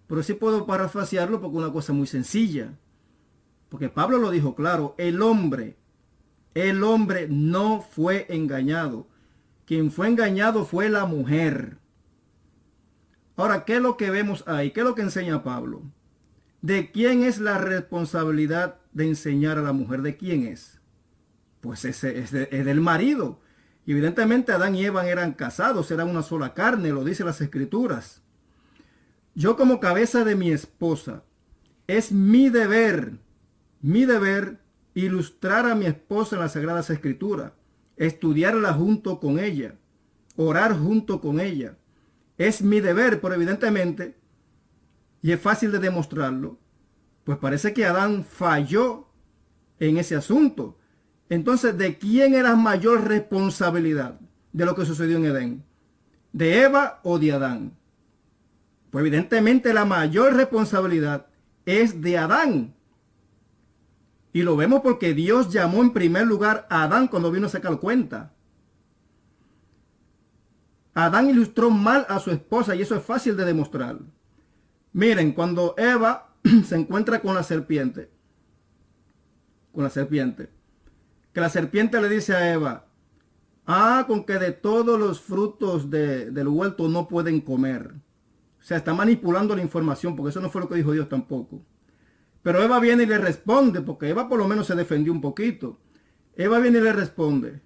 pero 0.07 0.21
sí 0.23 0.33
puedo 0.33 0.65
parafrasearlo 0.65 1.39
porque 1.39 1.57
es 1.57 1.63
una 1.63 1.73
cosa 1.73 1.93
muy 1.93 2.07
sencilla. 2.07 2.73
Porque 3.73 3.89
Pablo 3.89 4.19
lo 4.19 4.29
dijo 4.29 4.53
claro, 4.53 4.93
el 4.99 5.23
hombre, 5.23 5.77
el 6.53 6.83
hombre 6.83 7.27
no 7.27 7.81
fue 7.81 8.27
engañado. 8.29 9.07
Quien 9.65 9.91
fue 9.91 10.09
engañado 10.09 10.63
fue 10.63 10.89
la 10.89 11.07
mujer. 11.07 11.79
Ahora, 13.35 13.65
¿qué 13.65 13.77
es 13.77 13.81
lo 13.81 13.97
que 13.97 14.11
vemos 14.11 14.43
ahí? 14.47 14.69
¿Qué 14.69 14.81
es 14.81 14.85
lo 14.85 14.93
que 14.93 15.01
enseña 15.01 15.41
Pablo? 15.41 15.81
¿De 16.61 16.91
quién 16.91 17.23
es 17.23 17.39
la 17.39 17.57
responsabilidad 17.57 18.75
de 18.91 19.07
enseñar 19.07 19.57
a 19.57 19.63
la 19.63 19.73
mujer? 19.73 20.03
¿De 20.03 20.17
quién 20.17 20.45
es? 20.45 20.79
Pues 21.59 21.83
es, 21.83 22.03
es 22.03 22.31
del 22.31 22.79
marido. 22.79 23.39
Y 23.87 23.93
evidentemente 23.93 24.51
Adán 24.51 24.75
y 24.75 24.85
Eva 24.85 25.07
eran 25.07 25.33
casados, 25.33 25.89
eran 25.89 26.11
una 26.11 26.21
sola 26.21 26.53
carne, 26.53 26.89
lo 26.89 27.03
dice 27.03 27.23
las 27.23 27.41
escrituras. 27.41 28.21
Yo 29.33 29.57
como 29.57 29.79
cabeza 29.79 30.23
de 30.23 30.35
mi 30.35 30.51
esposa, 30.51 31.23
es 31.87 32.11
mi 32.11 32.49
deber 32.49 33.22
mi 33.83 34.05
deber 34.05 34.59
ilustrar 34.93 35.65
a 35.67 35.75
mi 35.75 35.85
esposa 35.85 36.35
en 36.35 36.41
las 36.41 36.53
Sagradas 36.53 36.89
Escrituras, 36.89 37.51
estudiarla 37.97 38.73
junto 38.73 39.19
con 39.19 39.39
ella, 39.39 39.75
orar 40.37 40.73
junto 40.73 41.19
con 41.19 41.39
ella. 41.39 41.77
Es 42.37 42.61
mi 42.61 42.79
deber, 42.79 43.19
pero 43.19 43.35
evidentemente, 43.35 44.15
y 45.21 45.33
es 45.33 45.39
fácil 45.39 45.71
de 45.73 45.79
demostrarlo, 45.79 46.57
pues 47.25 47.37
parece 47.37 47.73
que 47.73 47.85
Adán 47.85 48.23
falló 48.23 49.09
en 49.79 49.97
ese 49.97 50.15
asunto. 50.15 50.79
Entonces, 51.29 51.77
¿de 51.77 51.97
quién 51.97 52.35
era 52.35 52.55
mayor 52.55 53.07
responsabilidad 53.07 54.19
de 54.53 54.65
lo 54.65 54.75
que 54.75 54.85
sucedió 54.85 55.17
en 55.17 55.25
Edén? 55.25 55.65
¿De 56.31 56.61
Eva 56.61 57.01
o 57.03 57.19
de 57.19 57.33
Adán? 57.33 57.77
Pues 58.91 59.01
evidentemente 59.01 59.73
la 59.73 59.83
mayor 59.83 60.35
responsabilidad 60.35 61.27
es 61.65 62.01
de 62.01 62.17
Adán, 62.17 62.75
y 64.33 64.41
lo 64.41 64.57
vemos 64.57 64.81
porque 64.81 65.13
Dios 65.13 65.53
llamó 65.53 65.83
en 65.83 65.93
primer 65.93 66.25
lugar 66.25 66.65
a 66.71 66.83
Adán 66.83 67.07
cuando 67.07 67.31
vino 67.31 67.45
a 67.45 67.51
sacar 67.51 67.79
cuenta. 67.79 68.33
Adán 70.95 71.29
ilustró 71.29 71.69
mal 71.69 72.05
a 72.09 72.19
su 72.19 72.31
esposa 72.31 72.75
y 72.75 72.81
eso 72.81 72.95
es 72.95 73.03
fácil 73.03 73.37
de 73.37 73.45
demostrar. 73.45 73.99
Miren, 74.91 75.33
cuando 75.33 75.75
Eva 75.77 76.33
se 76.65 76.75
encuentra 76.75 77.21
con 77.21 77.35
la 77.35 77.43
serpiente, 77.43 78.09
con 79.71 79.83
la 79.83 79.91
serpiente, 79.91 80.49
que 81.31 81.41
la 81.41 81.49
serpiente 81.49 82.01
le 82.01 82.09
dice 82.09 82.35
a 82.35 82.53
Eva, 82.53 82.87
ah, 83.67 84.05
con 84.07 84.23
que 84.23 84.39
de 84.39 84.51
todos 84.51 84.99
los 84.99 85.21
frutos 85.21 85.91
del 85.91 86.47
huerto 86.47 86.89
no 86.89 87.07
pueden 87.07 87.39
comer. 87.39 87.93
O 88.59 88.63
sea, 88.63 88.77
está 88.77 88.95
manipulando 88.95 89.55
la 89.55 89.61
información 89.61 90.15
porque 90.15 90.31
eso 90.31 90.41
no 90.41 90.49
fue 90.49 90.61
lo 90.61 90.69
que 90.69 90.75
dijo 90.75 90.91
Dios 90.91 91.07
tampoco. 91.07 91.63
Pero 92.43 92.61
Eva 92.61 92.79
viene 92.79 93.03
y 93.03 93.07
le 93.07 93.17
responde, 93.17 93.81
porque 93.81 94.09
Eva 94.09 94.27
por 94.27 94.37
lo 94.37 94.47
menos 94.47 94.67
se 94.67 94.75
defendió 94.75 95.13
un 95.13 95.21
poquito. 95.21 95.79
Eva 96.35 96.59
viene 96.59 96.79
y 96.79 96.81
le 96.81 96.93
responde, 96.93 97.61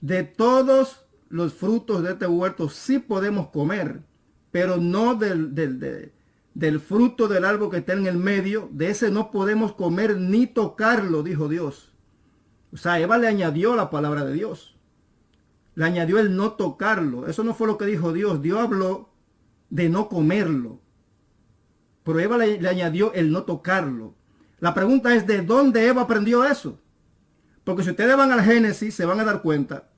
de 0.00 0.24
todos 0.24 1.06
los 1.28 1.54
frutos 1.54 2.02
de 2.02 2.12
este 2.12 2.26
huerto 2.26 2.68
sí 2.68 2.98
podemos 2.98 3.48
comer, 3.48 4.02
pero 4.50 4.78
no 4.78 5.14
del, 5.14 5.54
del, 5.54 6.80
fruto 6.80 7.28
del 7.28 7.44
árbol 7.44 7.70
que 7.70 7.78
está 7.78 7.92
en 7.92 8.06
el 8.06 8.16
medio, 8.16 8.68
de 8.72 8.90
ese 8.90 9.10
no 9.10 9.30
podemos 9.30 9.74
comer 9.74 10.16
ni 10.18 10.46
tocarlo, 10.46 11.22
dijo 11.22 11.48
Dios. 11.48 11.92
O 12.72 12.76
sea, 12.76 12.98
Eva 12.98 13.16
le 13.16 13.28
añadió 13.28 13.76
la 13.76 13.90
palabra 13.90 14.24
de 14.24 14.32
Dios. 14.32 14.76
Le 15.74 15.84
añadió 15.84 16.18
el 16.18 16.36
no 16.36 16.52
tocarlo. 16.52 17.28
Eso 17.28 17.44
no 17.44 17.54
fue 17.54 17.66
lo 17.66 17.78
que 17.78 17.86
dijo 17.86 18.12
Dios. 18.12 18.42
Dios 18.42 18.58
habló 18.58 19.10
de 19.70 19.88
no 19.88 20.08
comerlo. 20.08 20.80
Pero 22.08 22.20
Eva 22.20 22.38
le, 22.38 22.66
añadió 22.66 23.12
el 23.12 23.30
no 23.30 23.42
tocarlo. 23.42 24.14
La 24.60 24.72
pregunta 24.72 25.14
es, 25.14 25.26
¿de 25.26 25.42
dónde 25.42 25.86
Eva 25.86 26.00
aprendió 26.00 26.42
eso? 26.42 26.80
Porque 27.64 27.82
si 27.82 27.90
ustedes 27.90 28.16
van 28.16 28.32
al 28.32 28.42
Génesis, 28.42 28.94
se 28.94 29.04
van 29.04 29.20
a 29.20 29.24
dar 29.24 29.42
cuenta 29.42 29.90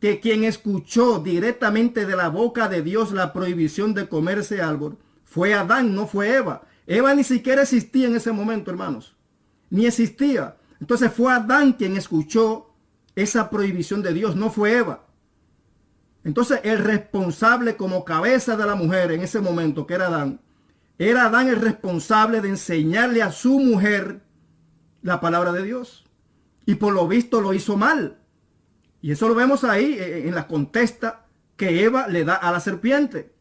que 0.00 0.20
quien 0.20 0.44
escuchó 0.44 1.18
directamente 1.18 2.06
de 2.06 2.16
la 2.16 2.30
boca 2.30 2.70
de 2.70 2.80
Dios 2.80 3.12
la 3.12 3.34
prohibición 3.34 3.92
de 3.92 4.08
comer 4.08 4.38
ese 4.38 4.62
árbol 4.62 4.96
fue 5.22 5.52
Adán, 5.52 5.94
no 5.94 6.06
fue 6.06 6.34
Eva. 6.34 6.62
Eva 6.86 7.14
ni 7.14 7.24
siquiera 7.24 7.60
existía 7.60 8.06
en 8.06 8.16
ese 8.16 8.32
momento, 8.32 8.70
hermanos. 8.70 9.14
Ni 9.68 9.84
existía. 9.84 10.56
Entonces 10.80 11.12
fue 11.12 11.30
Adán 11.30 11.74
quien 11.74 11.94
escuchó 11.94 12.72
esa 13.14 13.50
prohibición 13.50 14.00
de 14.00 14.14
Dios, 14.14 14.34
no 14.34 14.48
fue 14.48 14.78
Eva. 14.78 15.08
Entonces 16.24 16.60
el 16.64 16.78
responsable 16.78 17.76
como 17.76 18.06
cabeza 18.06 18.56
de 18.56 18.64
la 18.64 18.76
mujer 18.76 19.12
en 19.12 19.20
ese 19.20 19.42
momento, 19.42 19.86
que 19.86 19.92
era 19.92 20.06
Adán, 20.06 20.40
era 21.08 21.24
Adán 21.24 21.48
el 21.48 21.56
responsable 21.56 22.42
de 22.42 22.50
enseñarle 22.50 23.22
a 23.22 23.32
su 23.32 23.58
mujer 23.58 24.22
la 25.00 25.18
palabra 25.20 25.50
de 25.52 25.62
Dios. 25.62 26.04
Y 26.66 26.74
por 26.74 26.92
lo 26.92 27.08
visto 27.08 27.40
lo 27.40 27.54
hizo 27.54 27.78
mal. 27.78 28.18
Y 29.00 29.12
eso 29.12 29.26
lo 29.26 29.34
vemos 29.34 29.64
ahí 29.64 29.94
eh, 29.94 30.18
eh, 30.18 30.28
en 30.28 30.34
la 30.34 30.46
contesta 30.46 31.26
que 31.56 31.84
Eva 31.84 32.06
le 32.06 32.24
da 32.24 32.34
a 32.34 32.52
la 32.52 32.60
serpiente. 32.60 33.34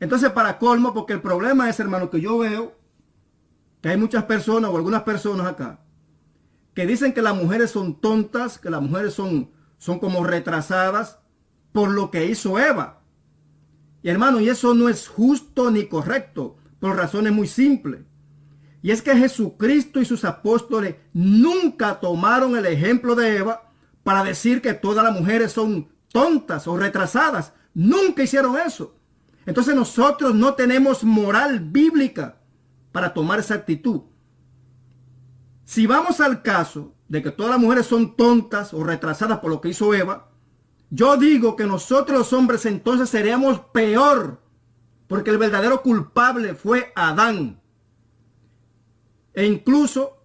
Entonces, 0.00 0.30
para 0.32 0.58
colmo, 0.58 0.92
porque 0.92 1.14
el 1.14 1.22
problema 1.22 1.70
es, 1.70 1.80
hermano, 1.80 2.10
que 2.10 2.20
yo 2.20 2.36
veo 2.36 2.76
que 3.80 3.88
hay 3.88 3.96
muchas 3.96 4.24
personas 4.24 4.70
o 4.70 4.76
algunas 4.76 5.02
personas 5.04 5.46
acá 5.46 5.80
que 6.74 6.86
dicen 6.86 7.12
que 7.12 7.22
las 7.22 7.34
mujeres 7.34 7.70
son 7.70 8.00
tontas, 8.00 8.58
que 8.58 8.70
las 8.70 8.82
mujeres 8.82 9.14
son, 9.14 9.50
son 9.78 9.98
como 9.98 10.24
retrasadas 10.24 11.20
por 11.72 11.90
lo 11.90 12.10
que 12.10 12.26
hizo 12.26 12.58
Eva. 12.58 13.01
Y 14.02 14.08
hermano, 14.08 14.40
y 14.40 14.48
eso 14.48 14.74
no 14.74 14.88
es 14.88 15.08
justo 15.08 15.70
ni 15.70 15.86
correcto, 15.86 16.56
por 16.80 16.96
razones 16.96 17.32
muy 17.32 17.46
simples. 17.46 18.02
Y 18.82 18.90
es 18.90 19.00
que 19.00 19.16
Jesucristo 19.16 20.00
y 20.00 20.04
sus 20.04 20.24
apóstoles 20.24 20.96
nunca 21.12 22.00
tomaron 22.00 22.56
el 22.56 22.66
ejemplo 22.66 23.14
de 23.14 23.36
Eva 23.36 23.70
para 24.02 24.24
decir 24.24 24.60
que 24.60 24.74
todas 24.74 25.04
las 25.04 25.14
mujeres 25.14 25.52
son 25.52 25.88
tontas 26.08 26.66
o 26.66 26.76
retrasadas. 26.76 27.52
Nunca 27.74 28.24
hicieron 28.24 28.58
eso. 28.58 28.96
Entonces 29.46 29.76
nosotros 29.76 30.34
no 30.34 30.54
tenemos 30.54 31.04
moral 31.04 31.60
bíblica 31.60 32.40
para 32.90 33.14
tomar 33.14 33.38
esa 33.38 33.54
actitud. 33.54 34.02
Si 35.64 35.86
vamos 35.86 36.20
al 36.20 36.42
caso 36.42 36.94
de 37.08 37.22
que 37.22 37.30
todas 37.30 37.52
las 37.52 37.60
mujeres 37.60 37.86
son 37.86 38.16
tontas 38.16 38.74
o 38.74 38.82
retrasadas 38.82 39.38
por 39.38 39.50
lo 39.50 39.60
que 39.60 39.68
hizo 39.68 39.94
Eva, 39.94 40.31
yo 40.94 41.16
digo 41.16 41.56
que 41.56 41.64
nosotros 41.64 42.18
los 42.18 42.32
hombres 42.34 42.66
entonces 42.66 43.08
seríamos 43.08 43.60
peor, 43.72 44.42
porque 45.06 45.30
el 45.30 45.38
verdadero 45.38 45.80
culpable 45.80 46.54
fue 46.54 46.92
Adán. 46.94 47.58
E 49.32 49.46
incluso 49.46 50.22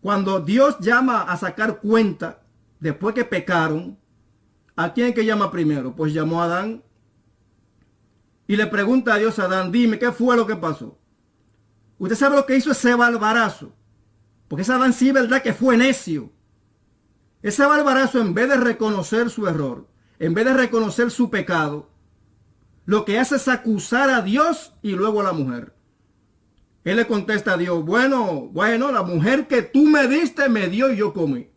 cuando 0.00 0.38
Dios 0.38 0.78
llama 0.78 1.22
a 1.22 1.36
sacar 1.36 1.80
cuenta, 1.80 2.44
después 2.78 3.12
que 3.12 3.24
pecaron, 3.24 3.98
¿a 4.76 4.92
quién 4.92 5.12
que 5.12 5.24
llama 5.24 5.50
primero? 5.50 5.96
Pues 5.96 6.14
llamó 6.14 6.42
a 6.42 6.44
Adán 6.44 6.84
y 8.46 8.54
le 8.54 8.68
pregunta 8.68 9.14
a 9.14 9.18
Dios 9.18 9.40
Adán, 9.40 9.72
dime, 9.72 9.98
¿qué 9.98 10.12
fue 10.12 10.36
lo 10.36 10.46
que 10.46 10.54
pasó? 10.54 10.96
Usted 11.98 12.14
sabe 12.14 12.36
lo 12.36 12.46
que 12.46 12.56
hizo 12.56 12.70
ese 12.70 12.94
barbarazo. 12.94 13.72
Porque 14.46 14.62
ese 14.62 14.72
Adán 14.72 14.92
sí, 14.92 15.10
verdad 15.10 15.42
que 15.42 15.52
fue 15.52 15.76
necio. 15.76 16.30
Ese 17.42 17.64
barbarazo, 17.64 18.20
en 18.20 18.34
vez 18.34 18.48
de 18.48 18.56
reconocer 18.56 19.30
su 19.30 19.46
error, 19.46 19.86
en 20.18 20.34
vez 20.34 20.44
de 20.44 20.54
reconocer 20.54 21.10
su 21.10 21.30
pecado, 21.30 21.88
lo 22.84 23.04
que 23.04 23.18
hace 23.18 23.36
es 23.36 23.48
acusar 23.48 24.10
a 24.10 24.22
Dios 24.22 24.74
y 24.82 24.92
luego 24.92 25.20
a 25.20 25.24
la 25.24 25.32
mujer. 25.32 25.74
Él 26.84 26.96
le 26.96 27.06
contesta 27.06 27.52
a 27.52 27.56
Dios, 27.56 27.84
bueno, 27.84 28.48
bueno, 28.50 28.90
la 28.90 29.02
mujer 29.02 29.46
que 29.46 29.62
tú 29.62 29.86
me 29.86 30.08
diste 30.08 30.48
me 30.48 30.68
dio 30.68 30.90
y 30.92 30.96
yo 30.96 31.12
comí. 31.12 31.50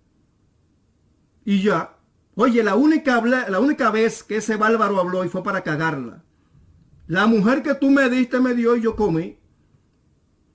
Y 1.46 1.64
ya, 1.64 1.98
oye, 2.36 2.64
la 2.64 2.76
única, 2.76 3.22
la 3.22 3.60
única 3.60 3.90
vez 3.90 4.24
que 4.24 4.38
ese 4.38 4.58
bárbaro 4.58 5.00
habló 5.00 5.26
y 5.26 5.30
fue 5.30 5.42
para 5.42 5.62
cagarla. 5.62 6.24
La 7.08 7.26
mujer 7.26 7.64
que 7.64 7.74
tú 7.74 7.90
me 7.90 8.10
diste 8.10 8.40
me 8.40 8.54
dio 8.54 8.76
y 8.76 8.82
yo 8.82 8.96
comí. 8.96 9.40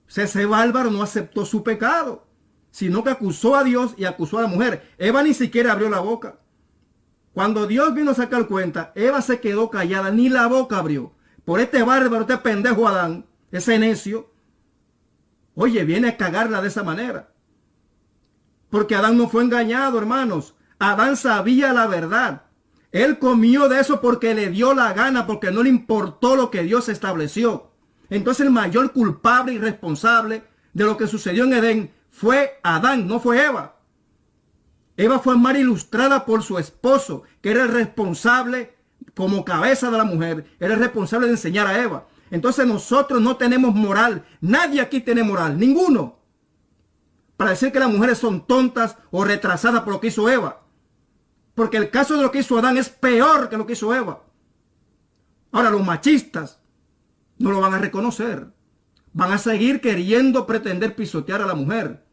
ese 0.07 0.45
bárbaro 0.45 0.89
no 0.89 1.01
aceptó 1.03 1.43
su 1.43 1.63
pecado 1.63 2.26
sino 2.77 3.03
que 3.03 3.09
acusó 3.09 3.55
a 3.55 3.63
Dios 3.63 3.95
y 3.97 4.05
acusó 4.05 4.37
a 4.37 4.43
la 4.43 4.47
mujer. 4.47 4.93
Eva 4.99 5.23
ni 5.23 5.33
siquiera 5.33 5.71
abrió 5.71 5.89
la 5.89 5.99
boca. 5.99 6.37
Cuando 7.33 7.65
Dios 7.65 7.95
vino 7.95 8.11
a 8.11 8.13
sacar 8.13 8.45
cuenta, 8.45 8.91
Eva 8.93 9.23
se 9.23 9.39
quedó 9.39 9.71
callada, 9.71 10.11
ni 10.11 10.29
la 10.29 10.45
boca 10.45 10.77
abrió. 10.77 11.11
Por 11.43 11.59
este 11.59 11.81
bárbaro, 11.81 12.21
este 12.21 12.37
pendejo 12.37 12.87
Adán, 12.87 13.25
ese 13.51 13.79
necio, 13.79 14.31
oye, 15.55 15.85
viene 15.85 16.09
a 16.09 16.17
cagarla 16.17 16.61
de 16.61 16.67
esa 16.67 16.83
manera. 16.83 17.31
Porque 18.69 18.93
Adán 18.93 19.17
no 19.17 19.27
fue 19.27 19.41
engañado, 19.41 19.97
hermanos. 19.97 20.53
Adán 20.77 21.17
sabía 21.17 21.73
la 21.73 21.87
verdad. 21.87 22.43
Él 22.91 23.17
comió 23.17 23.69
de 23.69 23.79
eso 23.79 24.01
porque 24.01 24.35
le 24.35 24.51
dio 24.51 24.75
la 24.75 24.93
gana, 24.93 25.25
porque 25.25 25.49
no 25.49 25.63
le 25.63 25.69
importó 25.69 26.35
lo 26.35 26.51
que 26.51 26.61
Dios 26.61 26.89
estableció. 26.89 27.71
Entonces 28.11 28.45
el 28.45 28.53
mayor 28.53 28.93
culpable 28.93 29.53
y 29.53 29.57
responsable 29.57 30.43
de 30.73 30.83
lo 30.83 30.95
que 30.95 31.07
sucedió 31.07 31.45
en 31.45 31.53
Edén 31.53 31.96
fue 32.17 32.59
Adán, 32.63 33.07
no 33.07 33.19
fue 33.19 33.45
Eva. 33.45 33.75
Eva 34.95 35.19
fue 35.19 35.37
mal 35.37 35.55
ilustrada 35.55 36.25
por 36.25 36.41
su 36.41 36.57
esposo, 36.57 37.21
que 37.41 37.51
era 37.51 37.61
el 37.61 37.69
responsable 37.69 38.75
como 39.13 39.45
cabeza 39.45 39.91
de 39.91 39.99
la 39.99 40.03
mujer, 40.03 40.47
era 40.59 40.73
el 40.73 40.79
responsable 40.79 41.27
de 41.27 41.33
enseñar 41.33 41.67
a 41.67 41.79
Eva. 41.79 42.07
Entonces 42.31 42.65
nosotros 42.65 43.21
no 43.21 43.37
tenemos 43.37 43.75
moral, 43.75 44.25
nadie 44.41 44.81
aquí 44.81 44.99
tiene 44.99 45.21
moral, 45.21 45.59
ninguno, 45.59 46.17
para 47.37 47.51
decir 47.51 47.71
que 47.71 47.79
las 47.79 47.91
mujeres 47.91 48.17
son 48.17 48.47
tontas 48.47 48.97
o 49.11 49.23
retrasadas 49.23 49.83
por 49.83 49.93
lo 49.93 49.99
que 49.99 50.07
hizo 50.07 50.27
Eva. 50.27 50.63
Porque 51.53 51.77
el 51.77 51.91
caso 51.91 52.17
de 52.17 52.23
lo 52.23 52.31
que 52.31 52.39
hizo 52.39 52.57
Adán 52.57 52.77
es 52.77 52.89
peor 52.89 53.47
que 53.47 53.57
lo 53.57 53.67
que 53.67 53.73
hizo 53.73 53.93
Eva. 53.93 54.23
Ahora 55.51 55.69
los 55.69 55.85
machistas 55.85 56.61
no 57.37 57.51
lo 57.51 57.61
van 57.61 57.75
a 57.75 57.79
reconocer. 57.79 58.47
Van 59.13 59.31
a 59.31 59.37
seguir 59.37 59.81
queriendo 59.81 60.47
pretender 60.47 60.95
pisotear 60.95 61.43
a 61.43 61.45
la 61.45 61.53
mujer. 61.53 62.06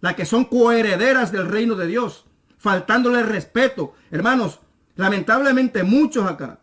Las 0.00 0.14
que 0.14 0.24
son 0.24 0.44
coherederas 0.44 1.32
del 1.32 1.48
reino 1.48 1.74
de 1.74 1.86
Dios. 1.86 2.26
Faltándole 2.58 3.22
respeto. 3.22 3.94
Hermanos, 4.10 4.60
lamentablemente 4.96 5.82
muchos 5.82 6.26
acá 6.26 6.60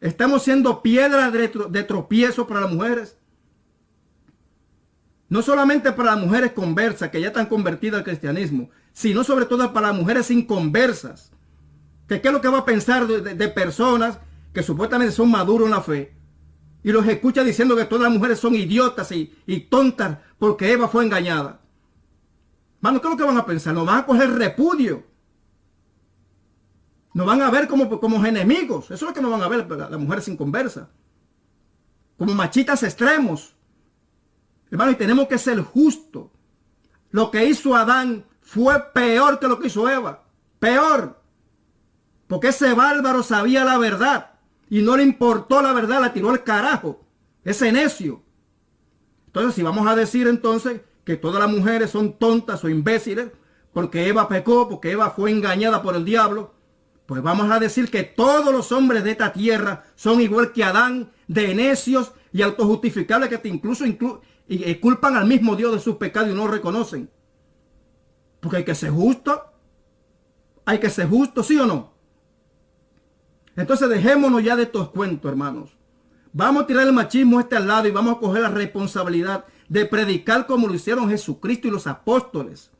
estamos 0.00 0.42
siendo 0.42 0.82
piedras 0.82 1.32
de, 1.32 1.82
tropiezo 1.84 2.46
para 2.46 2.62
las 2.62 2.72
mujeres. 2.72 3.16
No 5.28 5.42
solamente 5.42 5.92
para 5.92 6.14
las 6.14 6.24
mujeres 6.24 6.52
conversas 6.52 7.10
que 7.10 7.20
ya 7.20 7.28
están 7.28 7.46
convertidas 7.46 7.98
al 7.98 8.04
cristianismo, 8.04 8.70
sino 8.92 9.24
sobre 9.24 9.46
todo 9.46 9.72
para 9.72 9.88
las 9.88 9.96
mujeres 9.96 10.30
inconversas 10.30 11.34
¿Qué, 12.06 12.20
es 12.22 12.32
lo 12.32 12.40
que 12.40 12.48
va 12.48 12.58
a 12.58 12.64
pensar 12.64 13.06
de, 13.06 13.48
personas 13.48 14.18
que 14.52 14.62
supuestamente 14.62 15.12
son 15.12 15.30
maduros 15.30 15.66
en 15.66 15.72
la 15.72 15.80
fe? 15.80 16.14
Y 16.82 16.92
los 16.92 17.06
escucha 17.06 17.42
diciendo 17.42 17.76
que 17.76 17.86
todas 17.86 18.04
las 18.04 18.12
mujeres 18.12 18.38
son 18.38 18.54
idiotas 18.54 19.10
y, 19.12 19.26
tontas 19.70 20.18
porque 20.38 20.72
Eva 20.72 20.88
fue 20.88 21.04
engañada. 21.04 21.60
Mano, 22.84 23.00
¿qué 23.00 23.06
es 23.06 23.12
lo 23.12 23.16
que 23.16 23.24
van 23.24 23.38
a 23.38 23.46
pensar? 23.46 23.72
Nos 23.72 23.86
van 23.86 24.00
a 24.00 24.04
coger 24.04 24.30
repudio. 24.30 25.04
Nos 27.14 27.26
van 27.26 27.40
a 27.40 27.50
ver 27.50 27.66
como, 27.66 27.98
como 27.98 28.22
enemigos. 28.26 28.90
Eso 28.90 28.94
es 28.94 29.02
lo 29.02 29.14
que 29.14 29.22
nos 29.22 29.30
van 29.30 29.40
a 29.40 29.48
ver 29.48 29.66
las 29.66 29.98
mujeres 29.98 30.26
sin 30.26 30.36
conversa. 30.36 30.90
Como 32.18 32.34
machitas 32.34 32.82
extremos. 32.82 33.56
Hermano, 34.70 34.90
y 34.90 34.96
tenemos 34.96 35.26
que 35.28 35.38
ser 35.38 35.62
justos. 35.62 36.26
Lo 37.10 37.30
que 37.30 37.46
hizo 37.46 37.74
Adán 37.74 38.26
fue 38.42 38.78
peor 38.92 39.38
que 39.38 39.48
lo 39.48 39.58
que 39.58 39.68
hizo 39.68 39.88
Eva. 39.88 40.22
Peor. 40.58 41.22
Porque 42.26 42.48
ese 42.48 42.74
bárbaro 42.74 43.22
sabía 43.22 43.64
la 43.64 43.78
verdad 43.78 44.32
y 44.68 44.82
no 44.82 44.98
le 44.98 45.04
importó 45.04 45.62
la 45.62 45.72
verdad, 45.72 46.02
la 46.02 46.12
tiró 46.12 46.28
al 46.28 46.44
carajo. 46.44 47.00
Ese 47.44 47.72
necio. 47.72 48.22
Entonces, 49.28 49.54
si 49.54 49.62
vamos 49.62 49.86
a 49.86 49.96
decir 49.96 50.28
entonces 50.28 50.82
que 51.04 51.16
todas 51.16 51.40
las 51.40 51.50
mujeres 51.50 51.90
son 51.90 52.14
tontas 52.14 52.64
o 52.64 52.68
imbéciles, 52.68 53.30
porque 53.72 54.08
Eva 54.08 54.28
pecó, 54.28 54.68
porque 54.68 54.92
Eva 54.92 55.10
fue 55.10 55.30
engañada 55.30 55.82
por 55.82 55.96
el 55.96 56.04
diablo, 56.04 56.54
pues 57.06 57.22
vamos 57.22 57.50
a 57.50 57.58
decir 57.58 57.90
que 57.90 58.02
todos 58.02 58.52
los 58.52 58.72
hombres 58.72 59.04
de 59.04 59.10
esta 59.10 59.32
tierra 59.32 59.84
son 59.94 60.20
igual 60.20 60.52
que 60.52 60.64
Adán, 60.64 61.10
de 61.28 61.54
necios 61.54 62.12
y 62.32 62.42
autojustificables 62.42 63.28
que 63.28 63.38
te 63.38 63.48
incluso 63.48 63.84
y, 63.86 64.74
culpan 64.76 65.16
al 65.16 65.26
mismo 65.26 65.56
Dios 65.56 65.72
de 65.72 65.80
sus 65.80 65.96
pecados 65.96 66.30
y 66.30 66.34
no 66.34 66.46
reconocen. 66.46 67.10
Porque 68.40 68.58
hay 68.58 68.64
que 68.64 68.74
ser 68.74 68.90
justo. 68.90 69.42
Hay 70.66 70.78
que 70.78 70.88
ser 70.88 71.08
justo, 71.08 71.42
¿sí 71.42 71.58
o 71.58 71.66
no? 71.66 71.92
Entonces 73.56 73.88
dejémonos 73.88 74.42
ya 74.42 74.56
de 74.56 74.64
estos 74.64 74.88
cuentos, 74.90 75.30
hermanos. 75.30 75.76
Vamos 76.32 76.64
a 76.64 76.66
tirar 76.66 76.86
el 76.86 76.92
machismo 76.92 77.38
este 77.38 77.56
al 77.56 77.68
lado 77.68 77.86
y 77.86 77.90
vamos 77.90 78.16
a 78.16 78.18
coger 78.18 78.42
la 78.42 78.48
responsabilidad 78.48 79.44
de 79.74 79.86
predicar 79.86 80.46
como 80.46 80.68
lo 80.68 80.74
hicieron 80.74 81.08
Jesucristo 81.08 81.66
y 81.66 81.72
los 81.72 81.88
apóstoles. 81.88 82.70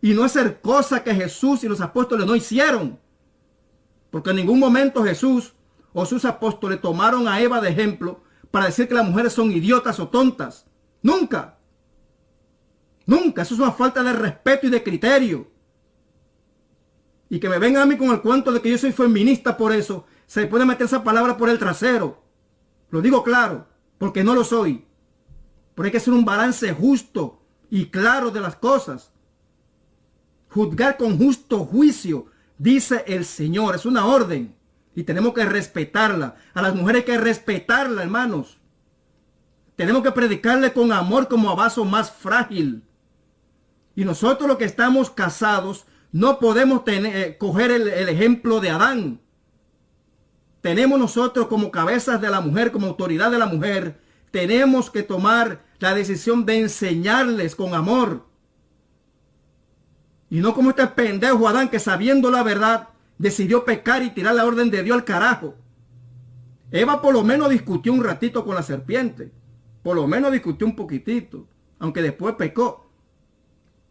Y 0.00 0.14
no 0.14 0.24
hacer 0.24 0.62
cosas 0.62 1.02
que 1.02 1.14
Jesús 1.14 1.62
y 1.62 1.68
los 1.68 1.82
apóstoles 1.82 2.26
no 2.26 2.34
hicieron. 2.34 2.98
Porque 4.10 4.30
en 4.30 4.36
ningún 4.36 4.58
momento 4.58 5.04
Jesús 5.04 5.52
o 5.92 6.06
sus 6.06 6.24
apóstoles 6.24 6.80
tomaron 6.80 7.28
a 7.28 7.38
Eva 7.42 7.60
de 7.60 7.68
ejemplo 7.68 8.22
para 8.50 8.64
decir 8.64 8.88
que 8.88 8.94
las 8.94 9.06
mujeres 9.06 9.34
son 9.34 9.52
idiotas 9.52 10.00
o 10.00 10.08
tontas. 10.08 10.64
Nunca. 11.02 11.58
Nunca. 13.04 13.42
Eso 13.42 13.52
es 13.52 13.60
una 13.60 13.72
falta 13.72 14.02
de 14.02 14.14
respeto 14.14 14.68
y 14.68 14.70
de 14.70 14.82
criterio 14.82 15.50
y 17.28 17.40
que 17.40 17.50
me 17.50 17.58
vengan 17.58 17.82
a 17.82 17.86
mí 17.86 17.98
con 17.98 18.08
el 18.08 18.22
cuento 18.22 18.52
de 18.52 18.62
que 18.62 18.70
yo 18.70 18.78
soy 18.78 18.92
feminista 18.92 19.58
por 19.58 19.74
eso, 19.74 20.06
se 20.26 20.46
puede 20.46 20.64
meter 20.64 20.86
esa 20.86 21.04
palabra 21.04 21.36
por 21.36 21.50
el 21.50 21.58
trasero. 21.58 22.22
Lo 22.88 23.02
digo 23.02 23.22
claro, 23.22 23.66
porque 23.98 24.24
no 24.24 24.34
lo 24.34 24.44
soy. 24.44 24.87
Pero 25.78 25.86
hay 25.86 25.92
que 25.92 25.98
hacer 25.98 26.12
un 26.12 26.24
balance 26.24 26.72
justo 26.72 27.40
y 27.70 27.86
claro 27.86 28.32
de 28.32 28.40
las 28.40 28.56
cosas. 28.56 29.12
Juzgar 30.48 30.96
con 30.96 31.16
justo 31.16 31.60
juicio, 31.66 32.26
dice 32.58 33.04
el 33.06 33.24
Señor, 33.24 33.76
es 33.76 33.86
una 33.86 34.04
orden. 34.06 34.56
Y 34.96 35.04
tenemos 35.04 35.34
que 35.34 35.44
respetarla. 35.44 36.34
A 36.52 36.62
las 36.62 36.74
mujeres 36.74 37.02
hay 37.02 37.06
que 37.06 37.18
respetarla, 37.18 38.02
hermanos. 38.02 38.58
Tenemos 39.76 40.02
que 40.02 40.10
predicarle 40.10 40.72
con 40.72 40.90
amor 40.90 41.28
como 41.28 41.48
a 41.48 41.54
vaso 41.54 41.84
más 41.84 42.10
frágil. 42.10 42.82
Y 43.94 44.04
nosotros 44.04 44.48
los 44.48 44.58
que 44.58 44.64
estamos 44.64 45.10
casados, 45.10 45.86
no 46.10 46.40
podemos 46.40 46.82
tener, 46.82 47.16
eh, 47.16 47.38
coger 47.38 47.70
el 47.70 48.08
ejemplo 48.08 48.58
de 48.58 48.70
Adán. 48.70 49.20
Tenemos 50.60 50.98
nosotros 50.98 51.46
como 51.46 51.70
cabezas 51.70 52.20
de 52.20 52.30
la 52.30 52.40
mujer, 52.40 52.72
como 52.72 52.88
autoridad 52.88 53.30
de 53.30 53.38
la 53.38 53.46
mujer, 53.46 54.08
tenemos 54.30 54.90
que 54.90 55.02
tomar 55.02 55.67
la 55.78 55.94
decisión 55.94 56.44
de 56.44 56.60
enseñarles 56.60 57.54
con 57.54 57.74
amor. 57.74 58.26
Y 60.30 60.40
no 60.40 60.54
como 60.54 60.70
este 60.70 60.86
pendejo 60.88 61.48
Adán 61.48 61.68
que 61.68 61.78
sabiendo 61.78 62.30
la 62.30 62.42
verdad 62.42 62.88
decidió 63.16 63.64
pecar 63.64 64.02
y 64.02 64.10
tirar 64.10 64.34
la 64.34 64.44
orden 64.44 64.70
de 64.70 64.82
Dios 64.82 64.96
al 64.96 65.04
carajo. 65.04 65.54
Eva 66.70 67.00
por 67.00 67.14
lo 67.14 67.24
menos 67.24 67.48
discutió 67.48 67.92
un 67.92 68.04
ratito 68.04 68.44
con 68.44 68.54
la 68.54 68.62
serpiente. 68.62 69.32
Por 69.82 69.96
lo 69.96 70.06
menos 70.06 70.32
discutió 70.32 70.66
un 70.66 70.76
poquitito. 70.76 71.46
Aunque 71.78 72.02
después 72.02 72.34
pecó. 72.34 72.90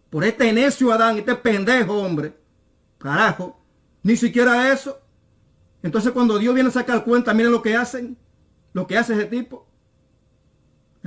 Por 0.09 0.23
este 0.23 0.51
necio 0.53 0.91
Adán, 0.91 1.17
este 1.17 1.35
pendejo 1.35 1.93
hombre. 1.93 2.37
Carajo. 2.97 3.59
Ni 4.03 4.15
siquiera 4.15 4.71
eso. 4.71 4.99
Entonces 5.81 6.11
cuando 6.11 6.37
Dios 6.37 6.53
viene 6.53 6.69
a 6.69 6.73
sacar 6.73 7.03
cuenta, 7.03 7.33
miren 7.33 7.51
lo 7.51 7.61
que 7.61 7.75
hacen. 7.75 8.17
Lo 8.73 8.85
que 8.85 8.97
hace 8.97 9.13
ese 9.13 9.25
tipo. 9.25 9.66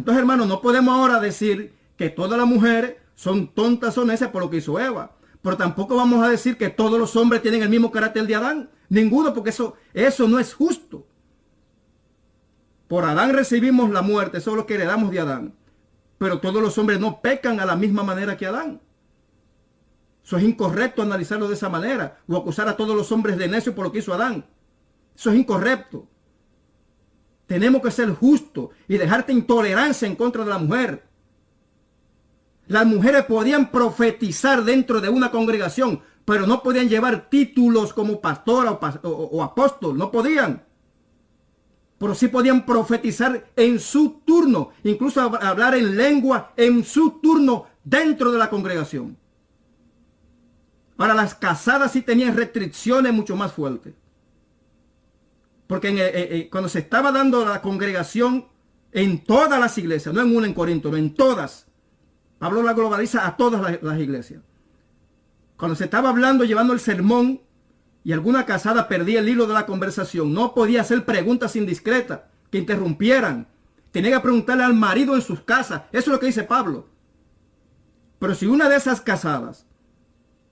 Entonces 0.00 0.20
hermano, 0.20 0.46
no 0.46 0.62
podemos 0.62 0.94
ahora 0.94 1.20
decir 1.20 1.74
que 1.98 2.08
todas 2.08 2.38
las 2.38 2.48
mujeres 2.48 2.96
son 3.14 3.48
tontas 3.48 3.98
o 3.98 4.04
necias 4.06 4.30
por 4.30 4.40
lo 4.40 4.48
que 4.48 4.56
hizo 4.56 4.80
Eva. 4.80 5.14
Pero 5.42 5.58
tampoco 5.58 5.94
vamos 5.94 6.24
a 6.24 6.30
decir 6.30 6.56
que 6.56 6.70
todos 6.70 6.98
los 6.98 7.16
hombres 7.16 7.42
tienen 7.42 7.60
el 7.60 7.68
mismo 7.68 7.92
carácter 7.92 8.26
de 8.26 8.34
Adán. 8.34 8.70
Ninguno, 8.88 9.34
porque 9.34 9.50
eso, 9.50 9.74
eso 9.92 10.26
no 10.26 10.38
es 10.38 10.54
justo. 10.54 11.06
Por 12.88 13.04
Adán 13.04 13.34
recibimos 13.34 13.90
la 13.90 14.00
muerte, 14.00 14.38
eso 14.38 14.52
es 14.52 14.56
lo 14.56 14.64
que 14.64 14.76
heredamos 14.76 15.10
de 15.10 15.20
Adán. 15.20 15.54
Pero 16.16 16.40
todos 16.40 16.62
los 16.62 16.78
hombres 16.78 16.98
no 16.98 17.20
pecan 17.20 17.60
a 17.60 17.66
la 17.66 17.76
misma 17.76 18.02
manera 18.02 18.38
que 18.38 18.46
Adán. 18.46 18.80
Eso 20.24 20.38
es 20.38 20.44
incorrecto 20.44 21.02
analizarlo 21.02 21.46
de 21.46 21.56
esa 21.56 21.68
manera 21.68 22.20
o 22.26 22.38
acusar 22.38 22.68
a 22.68 22.76
todos 22.78 22.96
los 22.96 23.12
hombres 23.12 23.36
de 23.36 23.48
necio 23.48 23.74
por 23.74 23.84
lo 23.84 23.92
que 23.92 23.98
hizo 23.98 24.14
Adán. 24.14 24.46
Eso 25.14 25.30
es 25.30 25.36
incorrecto. 25.36 26.08
Tenemos 27.50 27.82
que 27.82 27.90
ser 27.90 28.14
justos 28.14 28.68
y 28.86 28.96
dejarte 28.96 29.32
intolerancia 29.32 30.06
en 30.06 30.14
contra 30.14 30.44
de 30.44 30.50
la 30.50 30.58
mujer. 30.58 31.02
Las 32.68 32.86
mujeres 32.86 33.24
podían 33.24 33.72
profetizar 33.72 34.62
dentro 34.62 35.00
de 35.00 35.08
una 35.08 35.32
congregación, 35.32 36.00
pero 36.24 36.46
no 36.46 36.62
podían 36.62 36.88
llevar 36.88 37.28
títulos 37.28 37.92
como 37.92 38.20
pastora 38.20 38.78
o, 39.02 39.42
apóstol, 39.42 39.98
no 39.98 40.12
podían. 40.12 40.64
Pero 41.98 42.14
sí 42.14 42.28
podían 42.28 42.64
profetizar 42.64 43.50
en 43.56 43.80
su 43.80 44.22
turno, 44.24 44.70
incluso 44.84 45.20
hablar 45.20 45.74
en 45.74 45.96
lengua 45.96 46.52
en 46.56 46.84
su 46.84 47.18
turno 47.20 47.66
dentro 47.82 48.30
de 48.30 48.38
la 48.38 48.48
congregación. 48.48 49.16
Para 50.94 51.14
las 51.14 51.34
casadas 51.34 51.90
sí 51.90 52.02
tenían 52.02 52.36
restricciones 52.36 53.12
mucho 53.12 53.34
más 53.34 53.52
fuertes. 53.52 53.94
Porque 55.70 55.90
eh, 55.90 56.00
eh, 56.00 56.28
eh, 56.32 56.48
cuando 56.50 56.68
se 56.68 56.80
estaba 56.80 57.12
dando 57.12 57.44
la 57.44 57.62
congregación 57.62 58.48
en 58.90 59.22
todas 59.22 59.60
las 59.60 59.78
iglesias, 59.78 60.12
no 60.12 60.20
en 60.20 60.36
una 60.36 60.48
en 60.48 60.52
Corinto, 60.52 60.90
no 60.90 60.96
en 60.96 61.14
todas. 61.14 61.68
Pablo 62.40 62.64
la 62.64 62.72
globaliza 62.72 63.24
a 63.24 63.36
todas 63.36 63.62
las, 63.62 63.80
las 63.80 64.00
iglesias. 64.00 64.42
Cuando 65.56 65.76
se 65.76 65.84
estaba 65.84 66.08
hablando, 66.08 66.42
llevando 66.42 66.72
el 66.72 66.80
sermón, 66.80 67.42
y 68.02 68.10
alguna 68.10 68.46
casada 68.46 68.88
perdía 68.88 69.20
el 69.20 69.28
hilo 69.28 69.46
de 69.46 69.54
la 69.54 69.64
conversación, 69.64 70.34
no 70.34 70.54
podía 70.54 70.80
hacer 70.80 71.04
preguntas 71.04 71.54
indiscretas 71.54 72.22
que 72.50 72.58
interrumpieran. 72.58 73.46
Tenía 73.92 74.16
que 74.16 74.24
preguntarle 74.24 74.64
al 74.64 74.74
marido 74.74 75.14
en 75.14 75.22
sus 75.22 75.42
casas. 75.42 75.82
Eso 75.92 76.00
es 76.00 76.08
lo 76.08 76.18
que 76.18 76.26
dice 76.26 76.42
Pablo. 76.42 76.88
Pero 78.18 78.34
si 78.34 78.46
una 78.46 78.68
de 78.68 78.74
esas 78.74 79.00
casadas 79.00 79.68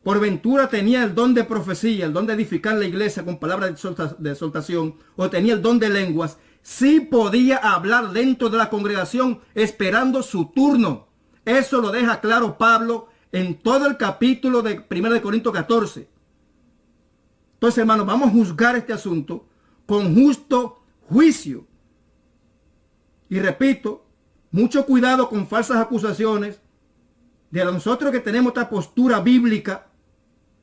por 0.03 0.21
ventura 0.21 0.69
tenía 0.69 1.03
el 1.03 1.15
don 1.15 1.35
de 1.35 1.45
profecía, 1.45 2.07
el 2.07 2.13
don 2.13 2.27
de 2.27 2.35
edificar 2.35 2.77
la 2.77 2.87
iglesia 2.87 3.25
con 3.25 3.39
palabras 3.39 3.83
de 4.19 4.31
exaltación, 4.31 4.95
o 5.17 5.29
tenía 5.29 5.55
el 5.55 5.63
don 5.63 5.79
de 5.79 5.91
lenguas, 5.91 6.39
sí 6.63 7.01
podía 7.01 7.57
hablar 7.57 8.13
dentro 8.13 8.49
de 8.49 8.59
la 8.59 8.71
congregación 8.71 9.41
esperando 9.55 10.23
su 10.23 10.47
turno. 10.47 11.09
Eso 11.45 11.81
lo 11.81 11.91
deja 11.91 12.21
claro 12.21 12.59
Pablo 12.59 13.09
en 13.33 13.59
todo 13.59 13.87
el 13.87 13.97
capítulo 13.97 14.63
de 14.63 14.85
1 14.89 15.11
de 15.11 15.23
Corinto 15.23 15.53
14. 15.53 16.09
Entonces, 17.55 17.79
hermanos, 17.79 18.07
vamos 18.07 18.29
a 18.29 18.33
juzgar 18.33 18.77
este 18.77 18.93
asunto 18.93 19.49
con 19.85 20.15
justo 20.15 20.83
juicio. 21.09 21.67
Y 23.29 23.41
repito, 23.41 24.07
mucho 24.51 24.87
cuidado 24.87 25.29
con 25.29 25.47
falsas 25.47 25.79
acusaciones 25.79 26.61
de 27.51 27.65
nosotros 27.65 28.13
que 28.13 28.21
tenemos 28.21 28.51
esta 28.51 28.71
postura 28.71 29.21
bíblica 29.21 29.88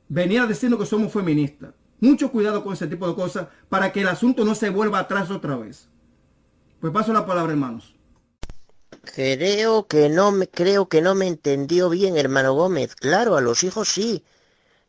venir 0.08 0.40
a 0.40 0.46
decirnos 0.46 0.80
que 0.80 0.86
somos 0.86 1.12
feministas. 1.12 1.74
Mucho 2.00 2.30
cuidado 2.30 2.62
con 2.62 2.74
ese 2.74 2.86
tipo 2.86 3.08
de 3.08 3.14
cosas 3.14 3.48
para 3.68 3.92
que 3.92 4.00
el 4.00 4.08
asunto 4.08 4.44
no 4.44 4.54
se 4.54 4.70
vuelva 4.70 4.98
atrás 5.00 5.30
otra 5.30 5.56
vez. 5.56 5.88
Pues 6.80 6.92
paso 6.92 7.12
la 7.12 7.26
palabra, 7.26 7.52
hermanos. 7.52 7.94
Creo 9.14 9.86
que 9.86 10.08
no 10.08 10.32
me 10.32 10.48
creo 10.48 10.88
que 10.88 11.00
no 11.00 11.14
me 11.14 11.26
entendió 11.26 11.88
bien, 11.88 12.16
hermano 12.16 12.54
Gómez. 12.54 12.94
Claro, 12.94 13.36
a 13.36 13.40
los 13.40 13.64
hijos 13.64 13.88
sí. 13.88 14.24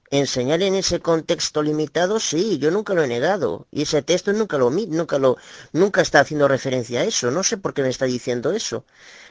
Enseñar 0.10 0.62
en 0.62 0.76
ese 0.76 1.02
contexto 1.02 1.62
limitado, 1.62 2.20
sí, 2.20 2.58
yo 2.60 2.72
nunca 2.72 2.94
lo 2.94 3.04
he 3.04 3.08
negado. 3.08 3.68
Y 3.72 3.84
ese 3.84 4.02
texto 4.02 4.32
nunca 4.34 4.58
lo 4.58 4.70
nunca 4.70 5.20
lo 5.20 5.38
nunca 5.74 6.02
está 6.02 6.22
haciendo 6.22 6.48
referencia 6.48 7.02
a 7.02 7.04
eso. 7.04 7.30
No 7.32 7.44
sé 7.44 7.58
por 7.58 7.74
qué 7.74 7.84
me 7.84 7.90
está 7.90 8.06
diciendo 8.06 8.52
eso. 8.52 8.86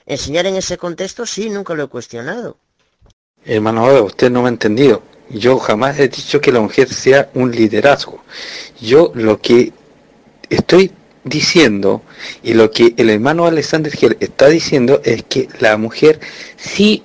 Enseñar 0.07 0.47
en 0.47 0.57
ese 0.57 0.79
contexto, 0.79 1.27
sí, 1.27 1.51
nunca 1.51 1.75
lo 1.75 1.85
he 1.85 1.89
cuestionado. 1.89 2.59
Hermano, 3.45 4.05
usted 4.05 4.31
no 4.31 4.43
me 4.43 4.49
ha 4.49 4.51
entendido. 4.51 5.03
Yo 5.29 5.59
jamás 5.59 5.99
he 5.99 6.09
dicho 6.09 6.41
que 6.41 6.53
la 6.53 6.61
mujer 6.61 6.93
sea 6.93 7.31
un 7.35 7.51
liderazgo. 7.51 8.23
Yo 8.81 9.13
lo 9.15 9.41
que 9.41 9.73
estoy 10.51 10.93
diciendo 11.25 12.03
y 12.43 12.55
lo 12.55 12.71
que 12.71 12.95
el 12.97 13.11
hermano 13.11 13.47
Alexander 13.47 13.93
Gel 13.93 14.17
está 14.21 14.49
diciendo 14.49 15.01
es 15.05 15.25
que 15.25 15.49
la 15.59 15.77
mujer 15.77 16.21
sí 16.57 17.03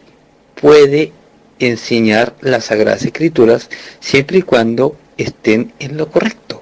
puede 0.55 1.11
enseñar 1.57 2.35
las 2.41 2.65
Sagradas 2.65 3.03
Escrituras 3.03 3.69
siempre 3.99 4.39
y 4.39 4.41
cuando 4.43 4.95
estén 5.17 5.73
en 5.79 5.97
lo 5.97 6.09
correcto. 6.11 6.61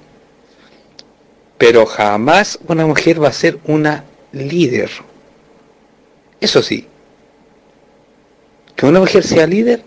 Pero 1.58 1.86
jamás 1.86 2.58
una 2.68 2.86
mujer 2.86 3.22
va 3.22 3.28
a 3.28 3.34
ser 3.34 3.60
una 3.66 4.06
líder. 4.32 4.90
Eso 6.40 6.64
sí, 6.64 6.88
que 8.78 8.86
una 8.86 9.02
mujer 9.02 9.26
sea 9.26 9.46
líder 9.46 9.84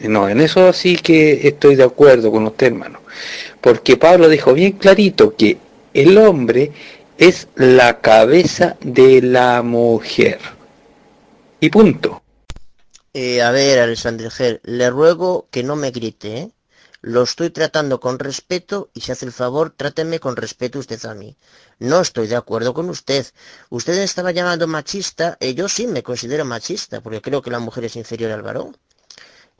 no, 0.00 0.28
en 0.28 0.40
eso 0.40 0.72
sí 0.72 0.96
que 0.96 1.48
estoy 1.48 1.76
de 1.76 1.84
acuerdo 1.84 2.30
con 2.30 2.46
usted, 2.46 2.68
hermano. 2.68 3.00
Porque 3.60 3.96
Pablo 3.96 4.28
dijo 4.28 4.52
bien 4.52 4.72
clarito 4.72 5.34
que 5.34 5.58
el 5.94 6.18
hombre 6.18 6.72
es 7.18 7.48
la 7.54 8.00
cabeza 8.00 8.76
de 8.80 9.22
la 9.22 9.62
mujer. 9.62 10.38
Y 11.60 11.70
punto. 11.70 12.22
Eh, 13.14 13.40
a 13.40 13.50
ver, 13.50 13.78
Alexander 13.78 14.30
Ger, 14.30 14.60
le 14.64 14.90
ruego 14.90 15.48
que 15.50 15.62
no 15.62 15.74
me 15.74 15.90
grite, 15.90 16.36
¿eh? 16.36 16.50
Lo 17.00 17.22
estoy 17.22 17.50
tratando 17.50 18.00
con 18.00 18.18
respeto 18.18 18.90
y 18.92 19.00
si 19.00 19.12
hace 19.12 19.26
el 19.26 19.32
favor, 19.32 19.72
tráteme 19.76 20.18
con 20.18 20.36
respeto 20.36 20.78
usted 20.78 21.02
a 21.06 21.14
mí. 21.14 21.36
No 21.78 22.00
estoy 22.00 22.26
de 22.26 22.36
acuerdo 22.36 22.74
con 22.74 22.90
usted. 22.90 23.24
Usted 23.70 23.96
estaba 23.98 24.32
llamando 24.32 24.66
machista, 24.66 25.38
y 25.40 25.46
eh, 25.46 25.54
yo 25.54 25.68
sí 25.68 25.86
me 25.86 26.02
considero 26.02 26.44
machista, 26.44 27.00
porque 27.00 27.22
creo 27.22 27.42
que 27.42 27.50
la 27.50 27.58
mujer 27.60 27.84
es 27.84 27.96
inferior 27.96 28.32
al 28.32 28.42
varón. 28.42 28.76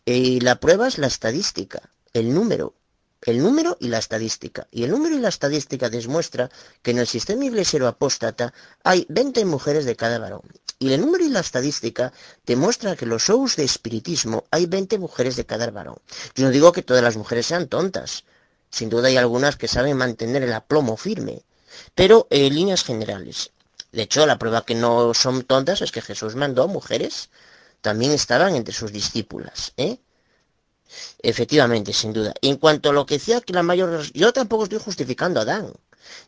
Y 0.09 0.39
la 0.39 0.61
prueba 0.61 0.87
es 0.87 0.99
la 0.99 1.09
estadística, 1.09 1.83
el 2.13 2.33
número. 2.33 2.75
El 3.23 3.43
número 3.43 3.77
y 3.81 3.89
la 3.89 3.99
estadística. 3.99 4.69
Y 4.71 4.85
el 4.85 4.93
número 4.93 5.17
y 5.17 5.19
la 5.19 5.31
estadística 5.31 5.91
demuestra 5.91 6.49
que 6.83 6.93
en 6.93 6.99
el 6.99 7.09
sistema 7.09 7.45
iglesiero 7.45 7.89
apóstata 7.89 8.55
hay 8.85 9.05
20 9.09 9.45
mujeres 9.47 9.85
de 9.85 9.97
cada 9.97 10.21
varón. 10.21 10.43
Y 10.79 10.93
el 10.93 11.01
número 11.01 11.25
y 11.25 11.29
la 11.29 11.41
estadística 11.41 12.13
demuestra 12.47 12.95
que 12.95 13.05
en 13.05 13.09
los 13.09 13.25
shows 13.25 13.57
de 13.57 13.65
espiritismo 13.65 14.45
hay 14.53 14.67
20 14.67 14.97
mujeres 15.01 15.35
de 15.35 15.45
cada 15.45 15.69
varón. 15.73 15.99
Yo 16.37 16.45
no 16.45 16.53
digo 16.53 16.71
que 16.71 16.83
todas 16.83 17.03
las 17.03 17.17
mujeres 17.17 17.47
sean 17.47 17.67
tontas. 17.67 18.23
Sin 18.71 18.89
duda 18.89 19.09
hay 19.09 19.17
algunas 19.17 19.57
que 19.57 19.67
saben 19.67 19.97
mantener 19.97 20.45
el 20.45 20.53
aplomo 20.53 20.97
firme. 20.97 21.43
Pero 21.97 22.29
en 22.31 22.55
líneas 22.55 22.85
generales. 22.85 23.51
De 23.91 24.03
hecho, 24.03 24.25
la 24.25 24.39
prueba 24.39 24.65
que 24.65 24.77
no 24.77 25.15
son 25.15 25.43
tontas 25.43 25.83
es 25.83 25.91
que 25.91 26.03
Jesús 26.03 26.37
mandó 26.37 26.69
mujeres 26.69 27.29
también 27.87 28.11
estaban 28.11 28.57
entre 28.57 28.75
sus 28.75 28.91
discípulas, 28.91 29.73
¿eh? 29.77 30.01
Efectivamente, 31.23 31.93
sin 31.93 32.13
duda. 32.13 32.35
En 32.43 32.57
cuanto 32.57 32.91
a 32.91 32.93
lo 32.93 33.07
que 33.07 33.15
decía 33.15 33.41
que 33.41 33.53
la 33.53 33.63
mayor... 33.63 34.03
Yo 34.13 34.33
tampoco 34.33 34.65
estoy 34.65 34.81
justificando 34.81 35.39
a 35.39 35.45
Adán, 35.45 35.73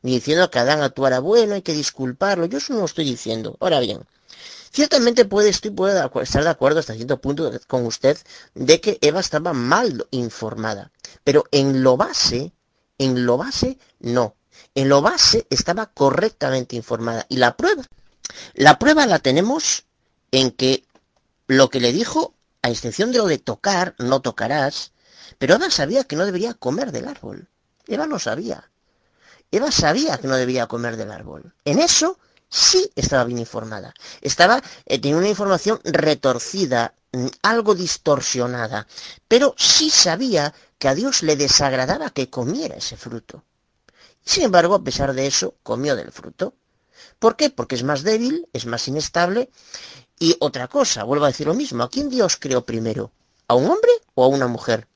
ni 0.03 0.13
diciendo 0.13 0.49
que 0.53 0.61
Adán 0.61 0.83
actuara 0.83 1.19
bueno, 1.19 1.55
hay 1.55 1.63
que 1.63 1.73
disculparlo, 1.73 2.47
yo 2.47 2.59
eso 2.59 2.75
no 2.75 2.79
lo 2.79 2.85
estoy 2.85 3.07
diciendo. 3.07 3.57
Ahora 3.59 3.81
bien, 3.81 4.03
ciertamente 4.71 5.25
puede, 5.25 5.49
estoy, 5.49 5.73
puede 5.73 6.01
estar 6.23 6.45
de 6.45 6.49
acuerdo 6.49 6.79
hasta 6.79 6.95
cierto 6.95 7.21
punto 7.21 7.51
con 7.67 7.85
usted 7.85 8.17
de 8.55 8.81
que 8.81 8.99
Eva 9.01 9.19
estaba 9.19 9.53
mal 9.53 10.07
informada, 10.13 10.93
pero 11.25 11.43
en 11.51 11.83
lo 11.83 11.97
base, 11.97 12.53
en 12.99 13.27
lo 13.27 13.37
base, 13.37 13.79
no. 13.99 14.37
En 14.77 14.89
lo 14.89 15.03
base 15.03 15.45
estaba 15.51 15.87
correctamente 15.87 16.77
informada. 16.77 17.27
Y 17.29 17.39
la 17.39 17.57
prueba, 17.57 17.83
la 18.55 18.79
prueba 18.79 19.07
la 19.07 19.19
tenemos 19.19 19.87
en 20.31 20.51
que 20.51 20.85
lo 21.49 21.71
que 21.71 21.81
le 21.81 21.93
dijo, 21.93 22.35
a 22.63 22.71
excepción 22.71 23.11
de 23.11 23.19
lo 23.19 23.27
de 23.27 23.39
tocar, 23.39 23.95
no 23.99 24.21
tocarás, 24.21 24.93
pero 25.39 25.55
Eva 25.55 25.71
sabía 25.71 26.05
que 26.05 26.15
no 26.15 26.27
debería 26.27 26.55
comer 26.55 26.93
del 26.93 27.09
árbol. 27.09 27.49
Eva 27.87 28.07
lo 28.07 28.19
sabía. 28.19 28.71
Eva 29.51 29.73
sabía 29.73 30.19
que 30.19 30.29
no 30.29 30.37
debía 30.37 30.67
comer 30.67 30.97
del 30.97 31.11
árbol. 31.11 31.55
En 31.65 31.79
eso 31.79 32.19
sí 32.51 32.91
estaba 32.95 33.25
bien 33.25 33.39
informada. 33.39 33.95
Estaba, 34.21 34.63
eh, 34.85 35.01
tenía 35.01 35.17
una 35.17 35.29
información 35.29 35.81
retorcida, 35.85 36.95
mm, 37.13 37.27
algo 37.43 37.75
distorsionada, 37.75 38.87
pero 39.27 39.55
sí 39.57 39.89
sabía 39.89 40.55
que 40.79 40.89
a 40.89 40.95
Dios 40.95 41.23
le 41.23 41.37
desagradaba 41.37 42.11
que 42.11 42.29
comiera 42.29 42.77
ese 42.77 42.99
fruto. 42.99 43.43
Sin 44.23 44.45
embargo, 44.45 44.75
a 44.75 44.85
pesar 44.85 45.15
de 45.15 45.27
eso, 45.27 45.55
comió 45.63 45.97
del 45.97 46.13
fruto. 46.13 46.55
¿Por 47.19 47.37
qué? 47.37 47.49
Porque 47.49 47.75
es 47.75 47.85
más 47.85 48.03
débil, 48.03 48.49
es 48.53 48.67
más 48.67 48.87
inestable 48.87 49.51
y 50.19 50.37
otra 50.41 50.69
cosa, 50.69 51.05
vuelvo 51.05 51.25
a 51.25 51.29
decir 51.29 51.47
lo 51.47 51.55
mismo, 51.55 51.83
¿a 51.83 51.91
quién 51.91 52.09
Dios 52.09 52.37
creó 52.37 52.65
primero? 52.65 53.13
¿A 53.47 53.55
un 53.55 53.65
hombre 53.67 53.91
o 54.15 54.25
a 54.25 54.29
una 54.29 54.47
mujer? 54.47 54.89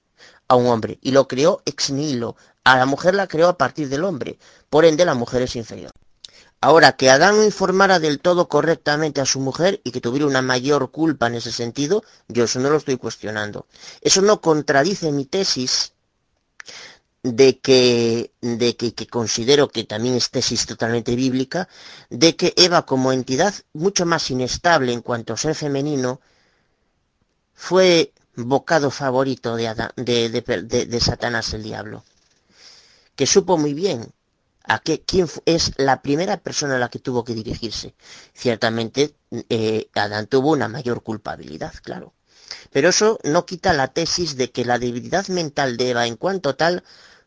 A 0.49 0.57
un 0.57 0.67
hombre. 0.67 0.99
Y 1.01 1.13
lo 1.13 1.29
creó 1.29 1.63
ex 1.65 1.91
nihilo. 1.91 2.37
A 2.65 2.77
la 2.77 2.87
mujer 2.87 3.15
la 3.15 3.27
creó 3.27 3.49
a 3.49 3.57
partir 3.57 3.89
del 3.89 4.05
hombre. 4.05 4.39
Por 4.69 4.85
ende, 4.85 5.05
la 5.05 5.15
mujer 5.15 5.43
es 5.43 5.57
inferior. 5.57 5.93
Ahora, 6.61 6.93
que 6.93 7.11
Adán 7.11 7.37
no 7.37 7.45
informara 7.45 7.99
del 7.99 8.21
todo 8.21 8.49
correctamente 8.49 9.21
a 9.21 9.27
su 9.27 9.41
mujer 9.41 9.81
y 9.85 9.91
que 9.91 10.01
tuviera 10.01 10.27
una 10.27 10.43
mayor 10.43 10.91
culpa 10.91 11.27
en 11.27 11.35
ese 11.35 11.51
sentido, 11.51 12.05
yo 12.29 12.45
eso 12.45 12.61
no 12.61 12.71
lo 12.71 12.77
estoy 12.77 12.99
cuestionando. 12.99 13.67
Eso 14.01 14.23
no 14.23 14.41
contradice 14.41 15.11
mi 15.11 15.25
tesis 15.25 15.92
de 17.23 17.59
que, 17.61 18.33
de 18.41 18.77
que, 18.77 18.95
que, 18.95 19.07
considero 19.07 19.69
que 19.69 19.85
también 19.85 20.17
es 20.17 20.31
tesis 20.31 20.67
totalmente 20.67 21.15
bíblica, 21.15 21.69
de 22.11 22.37
que 22.37 22.53
Eva 22.57 22.85
como 22.85 23.13
entidad 23.13 23.55
mucho 23.73 24.07
más 24.07 24.31
inestable 24.31 24.93
en 24.93 25.03
cuanto 25.03 25.33
a 25.33 25.37
ser 25.37 25.55
femenino, 25.55 26.21
fue 27.55 28.13
bocado 28.35 28.91
favorito 28.91 29.57
de, 29.57 29.73
de, 29.97 30.87
de, 30.87 31.01
Satanás 31.01 31.53
el 31.55 31.63
diablo, 31.63 32.05
que 33.15 33.27
supo 33.27 33.57
muy 33.57 33.75
bien 33.75 34.13
a 34.65 34.81
qué, 34.81 35.03
quién 35.03 35.29
es 35.45 35.73
la 35.77 36.03
primera 36.03 36.39
persona 36.39 36.77
a 36.77 36.79
la 36.79 36.89
que 36.89 36.99
tuvo 36.99 37.25
que 37.25 37.35
dirigirse. 37.35 37.95
Ciertamente 38.35 39.15
eh, 39.49 39.89
Adán 39.95 40.27
tuvo 40.27 40.51
una 40.53 40.69
mayor 40.69 41.03
culpabilidad, 41.03 41.73
claro. 41.83 42.15
Pero 42.71 42.89
eso 42.89 43.19
no 43.25 43.47
quita 43.47 43.73
la 43.73 43.89
tesis 43.89 44.37
de 44.37 44.51
que 44.51 44.65
la 44.65 44.79
debilidad 44.79 45.29
mental 45.29 45.77
de 45.77 45.91
Eva 45.91 46.07
en 46.07 46.17
cuanto 46.17 46.57
tal 46.57 46.83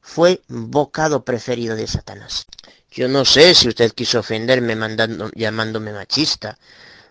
fue 0.06 0.42
bocado 0.48 1.26
preferido 1.26 1.76
de 1.76 1.88
Satanás. 1.88 2.46
Yo 2.92 3.08
no 3.08 3.26
sé 3.26 3.56
si 3.56 3.68
usted 3.68 3.92
quiso 3.92 4.20
ofenderme 4.20 4.76
mandando, 4.76 5.32
llamándome 5.34 5.92
machista. 5.92 6.58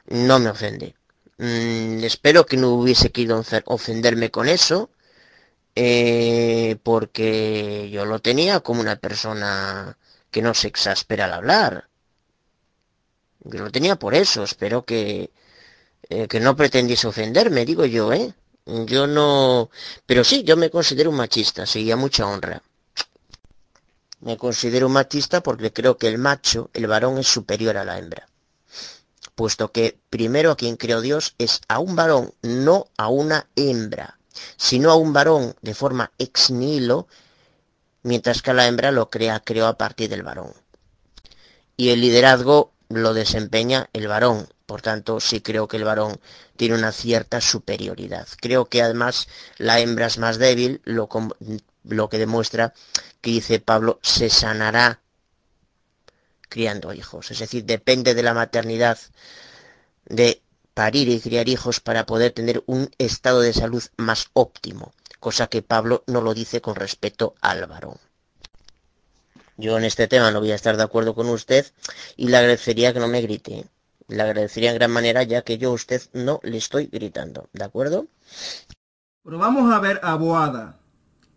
No 0.06 0.38
me 0.38 0.48
ofende. 0.50 0.94
Mm, 1.38 2.04
espero 2.04 2.46
que 2.46 2.56
no 2.56 2.70
hubiese 2.70 3.10
querido 3.10 3.44
ofenderme 3.66 4.30
con 4.30 4.48
eso, 4.48 4.90
eh, 5.74 6.76
porque 6.84 7.90
yo 7.90 8.04
lo 8.06 8.20
tenía 8.20 8.60
como 8.60 8.80
una 8.80 8.96
persona 8.96 9.98
que 10.30 10.40
no 10.40 10.54
se 10.54 10.68
exaspera 10.68 11.24
al 11.26 11.32
hablar. 11.34 11.88
Yo 13.40 13.58
lo 13.64 13.70
tenía 13.72 13.96
por 13.96 14.14
eso. 14.14 14.44
Espero 14.44 14.84
que, 14.84 15.30
eh, 16.08 16.28
que 16.28 16.40
no 16.40 16.56
pretendiese 16.56 17.08
ofenderme, 17.08 17.64
digo 17.66 17.84
yo, 17.86 18.12
¿eh? 18.12 18.32
Yo 18.66 19.06
no... 19.08 19.70
Pero 20.06 20.24
sí, 20.24 20.44
yo 20.44 20.56
me 20.56 20.70
considero 20.70 21.10
un 21.10 21.16
machista, 21.16 21.66
seguía 21.66 21.96
mucha 21.96 22.26
honra. 22.26 22.62
Me 24.24 24.38
considero 24.38 24.88
machista 24.88 25.42
porque 25.42 25.70
creo 25.70 25.98
que 25.98 26.08
el 26.08 26.16
macho, 26.16 26.70
el 26.72 26.86
varón, 26.86 27.18
es 27.18 27.26
superior 27.26 27.76
a 27.76 27.84
la 27.84 27.98
hembra. 27.98 28.26
Puesto 29.34 29.70
que 29.70 29.98
primero 30.08 30.50
a 30.50 30.56
quien 30.56 30.78
creó 30.78 31.02
Dios 31.02 31.34
es 31.36 31.60
a 31.68 31.78
un 31.78 31.94
varón, 31.94 32.32
no 32.40 32.86
a 32.96 33.08
una 33.08 33.48
hembra. 33.54 34.18
sino 34.56 34.90
a 34.90 34.96
un 34.96 35.12
varón 35.12 35.54
de 35.60 35.74
forma 35.74 36.10
ex 36.18 36.50
nihilo, 36.50 37.06
mientras 38.02 38.40
que 38.40 38.50
a 38.50 38.54
la 38.54 38.66
hembra 38.66 38.92
lo 38.92 39.10
crea, 39.10 39.40
creó 39.40 39.66
a 39.66 39.76
partir 39.76 40.08
del 40.08 40.22
varón. 40.22 40.54
Y 41.76 41.90
el 41.90 42.00
liderazgo 42.00 42.72
lo 42.88 43.12
desempeña 43.12 43.90
el 43.92 44.08
varón, 44.08 44.48
por 44.64 44.80
tanto 44.80 45.20
sí 45.20 45.42
creo 45.42 45.68
que 45.68 45.76
el 45.76 45.84
varón 45.84 46.18
tiene 46.56 46.74
una 46.74 46.92
cierta 46.92 47.42
superioridad. 47.42 48.26
Creo 48.40 48.64
que 48.64 48.82
además 48.82 49.28
la 49.58 49.80
hembra 49.80 50.06
es 50.06 50.16
más 50.18 50.38
débil, 50.38 50.80
lo, 50.84 51.08
lo 51.84 52.08
que 52.08 52.18
demuestra 52.18 52.72
que 53.24 53.30
dice 53.30 53.58
Pablo, 53.58 53.98
se 54.02 54.28
sanará 54.28 55.00
criando 56.50 56.92
hijos. 56.92 57.30
Es 57.30 57.38
decir, 57.38 57.64
depende 57.64 58.14
de 58.14 58.22
la 58.22 58.34
maternidad 58.34 58.98
de 60.04 60.42
parir 60.74 61.08
y 61.08 61.20
criar 61.20 61.48
hijos 61.48 61.80
para 61.80 62.04
poder 62.04 62.32
tener 62.32 62.62
un 62.66 62.90
estado 62.98 63.40
de 63.40 63.54
salud 63.54 63.82
más 63.96 64.28
óptimo, 64.34 64.92
cosa 65.20 65.46
que 65.46 65.62
Pablo 65.62 66.04
no 66.06 66.20
lo 66.20 66.34
dice 66.34 66.60
con 66.60 66.74
respecto 66.74 67.34
al 67.40 67.64
varón. 67.66 67.96
Yo 69.56 69.78
en 69.78 69.84
este 69.84 70.06
tema 70.06 70.30
no 70.30 70.40
voy 70.40 70.52
a 70.52 70.56
estar 70.56 70.76
de 70.76 70.82
acuerdo 70.82 71.14
con 71.14 71.28
usted 71.30 71.64
y 72.16 72.28
le 72.28 72.36
agradecería 72.36 72.92
que 72.92 73.00
no 73.00 73.08
me 73.08 73.22
grite. 73.22 73.64
Le 74.08 74.22
agradecería 74.22 74.70
en 74.70 74.76
gran 74.76 74.90
manera 74.90 75.22
ya 75.22 75.40
que 75.40 75.56
yo 75.56 75.70
a 75.70 75.74
usted 75.74 76.02
no 76.12 76.40
le 76.42 76.58
estoy 76.58 76.88
gritando, 76.92 77.48
¿de 77.54 77.64
acuerdo? 77.64 78.06
Pero 79.22 79.38
vamos 79.38 79.72
a 79.72 79.78
ver 79.78 79.98
a 80.02 80.14
Boada. 80.16 80.83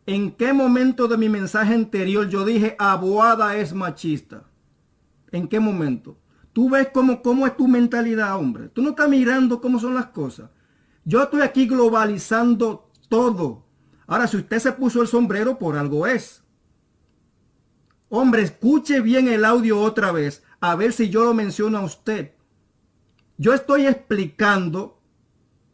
¿En 0.08 0.32
qué 0.32 0.54
momento 0.54 1.10
de 1.10 1.18
mi 1.18 1.28
mensaje 1.28 1.74
anterior 1.74 2.30
yo 2.30 2.46
dije 2.46 2.78
Aboada 2.80 3.58
es 3.58 3.74
machista? 3.74 4.46
¿En 5.34 5.50
qué 5.50 5.60
momento? 5.60 6.18
Tú 6.54 6.70
ves 6.70 6.88
cómo, 6.94 7.22
cómo 7.22 7.46
es 7.46 7.58
tu 7.58 7.68
mentalidad, 7.68 8.38
hombre. 8.38 8.70
Tú 8.70 8.82
no 8.82 8.92
estás 8.92 9.10
mirando 9.10 9.60
cómo 9.60 9.80
son 9.80 9.96
las 9.96 10.08
cosas. 10.08 10.50
Yo 11.04 11.22
estoy 11.22 11.42
aquí 11.42 11.68
globalizando 11.68 12.90
todo. 13.10 13.66
Ahora, 14.08 14.28
si 14.28 14.38
usted 14.38 14.60
se 14.60 14.72
puso 14.72 15.02
el 15.02 15.10
sombrero, 15.10 15.60
por 15.60 15.76
algo 15.76 16.08
es. 16.08 16.42
Hombre, 18.08 18.44
escuche 18.44 19.02
bien 19.02 19.28
el 19.28 19.44
audio 19.44 19.82
otra 19.82 20.14
vez, 20.14 20.42
a 20.62 20.76
ver 20.76 20.94
si 20.94 21.10
yo 21.10 21.26
lo 21.26 21.34
menciono 21.34 21.80
a 21.80 21.84
usted. 21.84 22.32
Yo 23.38 23.54
estoy 23.54 23.86
explicando 23.86 25.02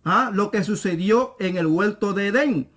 ¿ah? 0.03 0.31
lo 0.33 0.49
que 0.49 0.63
sucedió 0.63 1.35
en 1.39 1.57
el 1.57 1.67
huerto 1.67 2.13
de 2.13 2.27
Edén. 2.29 2.72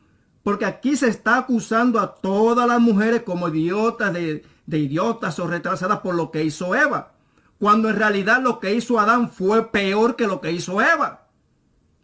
Porque 0.47 0.65
aquí 0.65 0.97
se 0.97 1.09
está 1.09 1.39
acusando 1.39 1.99
a 1.99 2.15
todas 2.15 2.69
las 2.69 2.79
mujeres 2.79 3.25
como 3.25 3.49
idiotas, 3.49 4.13
de, 4.13 4.45
idiotas 4.69 5.41
o 5.41 5.49
retrasadas 5.49 5.99
por 5.99 6.15
lo 6.15 6.31
que 6.31 6.45
hizo 6.45 6.73
Eva 6.77 7.15
cuando 7.59 7.91
en 7.91 7.97
realidad 7.97 8.41
lo 8.41 8.61
que 8.61 8.73
hizo 8.73 9.01
Adán 9.01 9.29
fue 9.29 9.73
peor 9.73 10.15
que 10.15 10.29
lo 10.29 10.41
que 10.41 10.53
hizo 10.53 10.81
Eva. 10.81 11.27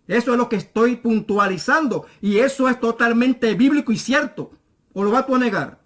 Eso 0.08 0.32
es 0.32 0.38
lo 0.38 0.48
que 0.48 0.56
estoy 0.56 0.96
puntualizando 0.96 2.06
y 2.20 2.38
eso 2.38 2.68
es 2.68 2.80
totalmente 2.80 3.54
bíblico 3.54 3.92
y 3.92 3.96
cierto. 3.96 4.50
¿O 4.92 5.04
lo 5.04 5.12
vas 5.12 5.24
a 5.28 5.38
negar? 5.38 5.78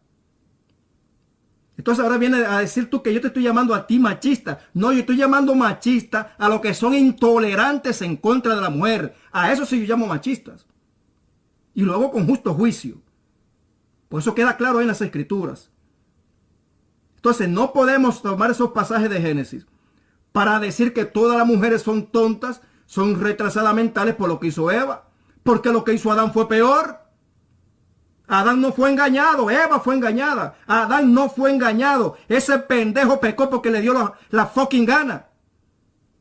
Entonces 1.76 2.02
ahora 2.02 2.16
viene 2.16 2.38
a 2.38 2.60
decir 2.60 2.88
tú 2.88 3.02
que 3.02 3.12
yo 3.12 3.20
te 3.20 3.26
estoy 3.26 3.42
llamando 3.42 3.74
a 3.74 3.86
ti 3.86 3.98
machista. 3.98 4.60
No, 4.72 4.92
yo 4.92 5.00
estoy 5.00 5.18
llamando 5.18 5.54
machista 5.54 6.34
a 6.38 6.48
los 6.48 6.62
que 6.62 6.72
son 6.72 6.94
intolerantes 6.94 8.00
en 8.00 8.16
contra 8.16 8.54
de 8.54 8.62
la 8.62 8.70
mujer. 8.70 9.14
A 9.30 9.52
eso 9.52 9.66
sí 9.66 9.78
yo 9.78 9.86
llamo 9.86 10.06
machistas. 10.06 10.65
Y 11.76 11.82
luego 11.82 12.10
con 12.10 12.26
justo 12.26 12.55
juicio. 12.55 12.96
Por 14.08 14.22
eso 14.22 14.34
queda 14.34 14.56
claro 14.56 14.80
en 14.80 14.86
las 14.86 15.02
escrituras. 15.02 15.70
Entonces 17.16 17.50
no 17.50 17.74
podemos 17.74 18.22
tomar 18.22 18.50
esos 18.50 18.70
pasajes 18.70 19.10
de 19.10 19.20
Génesis 19.20 19.66
para 20.32 20.58
decir 20.58 20.94
que 20.94 21.05
todas 21.05 21.36
las 21.36 21.46
mujeres 21.46 21.82
son 21.82 22.06
tontas, 22.06 22.62
son 22.86 23.20
retrasadas 23.20 23.74
mentales 23.74 24.14
por 24.14 24.26
lo 24.26 24.40
que 24.40 24.46
hizo 24.46 24.70
Eva. 24.70 25.10
Porque 25.42 25.70
lo 25.70 25.84
que 25.84 25.92
hizo 25.92 26.10
Adán 26.10 26.32
fue 26.32 26.48
peor. 26.48 26.98
Adán 28.26 28.62
no 28.62 28.72
fue 28.72 28.90
engañado, 28.90 29.50
Eva 29.50 29.78
fue 29.78 29.96
engañada. 29.96 30.56
Adán 30.66 31.12
no 31.12 31.28
fue 31.28 31.50
engañado. 31.50 32.16
Ese 32.26 32.58
pendejo 32.58 33.20
pecó 33.20 33.50
porque 33.50 33.70
le 33.70 33.82
dio 33.82 34.14
la 34.30 34.46
fucking 34.46 34.86
gana. 34.86 35.26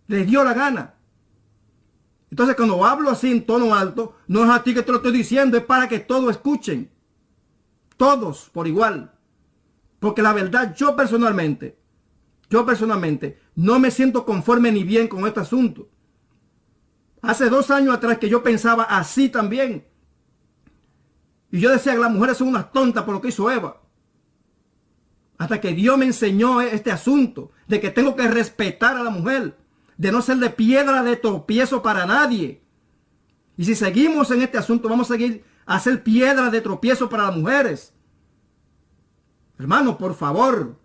Le 0.08 0.26
dio 0.26 0.44
la 0.44 0.54
gana. 0.54 0.95
Entonces 2.36 2.58
cuando 2.58 2.84
hablo 2.84 3.12
así 3.12 3.32
en 3.32 3.46
tono 3.46 3.74
alto, 3.74 4.18
no 4.28 4.44
es 4.44 4.50
a 4.50 4.62
ti 4.62 4.74
que 4.74 4.82
te 4.82 4.92
lo 4.92 4.98
estoy 4.98 5.14
diciendo, 5.14 5.56
es 5.56 5.64
para 5.64 5.88
que 5.88 6.00
todos 6.00 6.30
escuchen. 6.32 6.92
Todos 7.96 8.50
por 8.52 8.68
igual. 8.68 9.14
Porque 10.02 10.22
la 10.22 10.34
verdad, 10.34 10.76
yo 10.76 10.98
personalmente, 10.98 11.80
yo 12.50 12.66
personalmente, 12.66 13.40
no 13.56 13.80
me 13.80 13.90
siento 13.90 14.26
conforme 14.26 14.70
ni 14.70 14.84
bien 14.84 15.08
con 15.08 15.26
este 15.26 15.40
asunto. 15.40 15.88
Hace 17.22 17.48
dos 17.48 17.72
años 17.72 17.96
atrás 17.96 18.18
que 18.18 18.28
yo 18.28 18.44
pensaba 18.44 18.84
así 18.84 19.30
también. 19.30 19.88
Y 21.52 21.62
yo 21.62 21.72
decía 21.72 21.94
que 21.94 22.00
las 22.00 22.12
mujeres 22.12 22.36
son 22.36 22.50
unas 22.50 22.70
tontas 22.74 23.06
por 23.06 23.14
lo 23.14 23.22
que 23.22 23.30
hizo 23.30 23.50
Eva. 23.50 23.82
Hasta 25.38 25.62
que 25.62 25.72
Dios 25.72 25.98
me 25.98 26.04
enseñó 26.04 26.60
este 26.60 26.92
asunto 26.92 27.52
de 27.66 27.80
que 27.80 27.92
tengo 27.92 28.14
que 28.14 28.28
respetar 28.28 28.98
a 28.98 29.04
la 29.04 29.10
mujer, 29.10 29.58
de 29.98 30.12
no 30.12 30.22
ser 30.22 30.38
de 30.38 30.50
piedra 30.50 31.04
de 31.04 31.16
tropiezo 31.16 31.82
para 31.82 32.06
nadie. 32.06 32.62
Y 33.58 33.66
si 33.66 33.76
seguimos 33.76 34.32
en 34.32 34.42
este 34.42 34.58
asunto, 34.58 34.90
vamos 34.90 35.10
a 35.10 35.14
seguir 35.14 35.46
a 35.66 35.80
ser 35.80 36.04
piedra 36.04 36.50
de 36.50 36.62
tropiezo 36.62 37.10
para 37.10 37.28
las 37.28 37.38
mujeres. 37.38 37.94
Hermanos, 39.58 39.96
por 39.96 40.14
favor. 40.14 40.78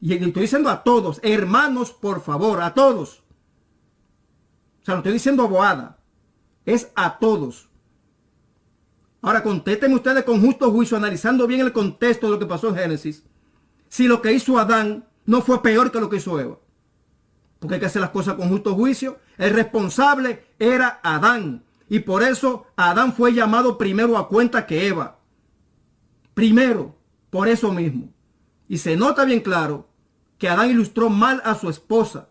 Y 0.00 0.12
estoy 0.14 0.42
diciendo 0.42 0.70
a 0.70 0.84
todos, 0.84 1.20
hermanos, 1.22 1.92
por 1.92 2.20
favor, 2.20 2.60
a 2.60 2.74
todos. 2.74 3.24
O 4.82 4.84
sea, 4.84 4.94
no 4.94 4.98
estoy 4.98 5.14
diciendo 5.14 5.42
a 5.42 5.48
Boada. 5.48 5.98
Es 6.64 6.92
a 6.94 7.18
todos. 7.18 7.68
Ahora 9.22 9.42
contéstenme 9.42 9.96
ustedes 9.96 10.24
con 10.24 10.40
justo 10.40 10.70
juicio, 10.70 10.96
analizando 10.96 11.46
bien 11.46 11.60
el 11.60 11.72
contexto 11.72 12.26
de 12.26 12.32
lo 12.32 12.38
que 12.38 12.46
pasó 12.46 12.68
en 12.68 12.76
Génesis. 12.76 13.24
Si 13.88 14.06
lo 14.06 14.22
que 14.22 14.32
hizo 14.32 14.58
Adán 14.58 15.08
no 15.24 15.42
fue 15.42 15.62
peor 15.62 15.90
que 15.90 16.00
lo 16.00 16.08
que 16.08 16.16
hizo 16.16 16.38
Eva. 16.38 16.58
Porque 17.66 17.74
hay 17.74 17.80
que 17.80 17.86
hacer 17.86 18.00
las 18.00 18.10
cosas 18.10 18.36
con 18.36 18.48
justo 18.48 18.76
juicio. 18.76 19.18
El 19.38 19.52
responsable 19.52 20.44
era 20.60 21.00
Adán. 21.02 21.64
Y 21.88 21.98
por 21.98 22.22
eso 22.22 22.68
Adán 22.76 23.12
fue 23.12 23.34
llamado 23.34 23.76
primero 23.76 24.16
a 24.16 24.28
cuenta 24.28 24.66
que 24.66 24.86
Eva. 24.86 25.18
Primero 26.32 26.96
por 27.28 27.48
eso 27.48 27.72
mismo. 27.72 28.12
Y 28.68 28.78
se 28.78 28.96
nota 28.96 29.24
bien 29.24 29.40
claro 29.40 29.88
que 30.38 30.48
Adán 30.48 30.70
ilustró 30.70 31.10
mal 31.10 31.42
a 31.44 31.56
su 31.56 31.68
esposa. 31.68 32.28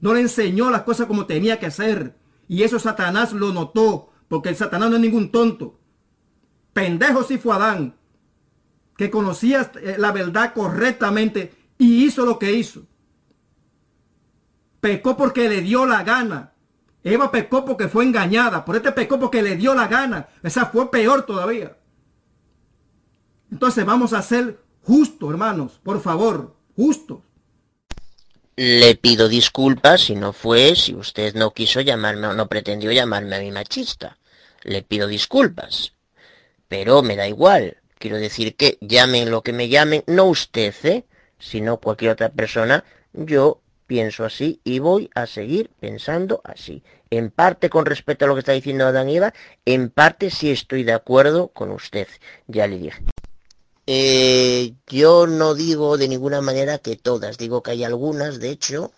No 0.00 0.12
le 0.12 0.20
enseñó 0.20 0.70
las 0.70 0.82
cosas 0.82 1.06
como 1.06 1.24
tenía 1.24 1.58
que 1.58 1.64
hacer. 1.64 2.14
Y 2.46 2.62
eso 2.62 2.78
Satanás 2.78 3.32
lo 3.32 3.54
notó, 3.54 4.12
porque 4.28 4.50
el 4.50 4.56
Satanás 4.56 4.90
no 4.90 4.96
es 4.96 5.02
ningún 5.02 5.32
tonto. 5.32 5.80
Pendejo 6.74 7.22
sí 7.22 7.38
fue 7.38 7.54
Adán, 7.54 7.94
que 8.98 9.10
conocía 9.10 9.72
eh, 9.80 9.96
la 9.96 10.12
verdad 10.12 10.52
correctamente 10.52 11.54
y 11.78 12.04
hizo 12.04 12.26
lo 12.26 12.38
que 12.38 12.52
hizo. 12.52 12.82
Pecó 14.84 15.16
porque 15.16 15.48
le 15.48 15.62
dio 15.62 15.86
la 15.86 16.02
gana. 16.02 16.52
Eva 17.02 17.30
pecó 17.30 17.64
porque 17.64 17.88
fue 17.88 18.04
engañada. 18.04 18.66
Por 18.66 18.76
este 18.76 18.92
pecó 18.92 19.18
porque 19.18 19.40
le 19.40 19.56
dio 19.56 19.74
la 19.74 19.88
gana. 19.88 20.28
Esa 20.42 20.66
fue 20.66 20.90
peor 20.90 21.24
todavía. 21.24 21.78
Entonces 23.50 23.82
vamos 23.86 24.12
a 24.12 24.20
ser 24.20 24.58
justos, 24.82 25.30
hermanos, 25.30 25.80
por 25.82 26.02
favor, 26.02 26.54
justos. 26.76 27.20
Le 28.56 28.94
pido 28.96 29.30
disculpas 29.30 30.02
si 30.02 30.16
no 30.16 30.34
fue, 30.34 30.76
si 30.76 30.94
usted 30.94 31.34
no 31.34 31.54
quiso 31.54 31.80
llamarme 31.80 32.26
o 32.26 32.34
no 32.34 32.46
pretendió 32.50 32.92
llamarme 32.92 33.36
a 33.36 33.40
mi 33.40 33.52
machista. 33.52 34.18
Le 34.64 34.82
pido 34.82 35.08
disculpas. 35.08 35.94
Pero 36.68 37.00
me 37.00 37.16
da 37.16 37.26
igual. 37.26 37.78
Quiero 37.98 38.18
decir 38.18 38.54
que 38.54 38.76
llamen 38.82 39.30
lo 39.30 39.42
que 39.42 39.54
me 39.54 39.70
llamen, 39.70 40.04
no 40.06 40.26
usted, 40.26 40.74
¿eh? 40.82 41.06
sino 41.38 41.78
cualquier 41.78 42.10
otra 42.10 42.28
persona. 42.28 42.84
Yo 43.14 43.62
pienso 43.86 44.24
así 44.24 44.60
y 44.64 44.78
voy 44.78 45.10
a 45.14 45.26
seguir 45.26 45.70
pensando 45.80 46.40
así. 46.44 46.82
En 47.10 47.30
parte 47.30 47.70
con 47.70 47.86
respecto 47.86 48.24
a 48.24 48.28
lo 48.28 48.34
que 48.34 48.40
está 48.40 48.52
diciendo 48.52 48.86
Adán 48.86 49.08
y 49.08 49.16
Eva, 49.16 49.34
en 49.64 49.90
parte 49.90 50.30
sí 50.30 50.50
estoy 50.50 50.84
de 50.84 50.92
acuerdo 50.92 51.48
con 51.48 51.70
usted. 51.70 52.08
Ya 52.46 52.66
le 52.66 52.78
dije. 52.78 53.02
Eh, 53.86 54.74
yo 54.86 55.26
no 55.26 55.54
digo 55.54 55.98
de 55.98 56.08
ninguna 56.08 56.40
manera 56.40 56.78
que 56.78 56.96
todas, 56.96 57.36
digo 57.36 57.62
que 57.62 57.72
hay 57.72 57.84
algunas, 57.84 58.40
de 58.40 58.50
hecho, 58.50 58.92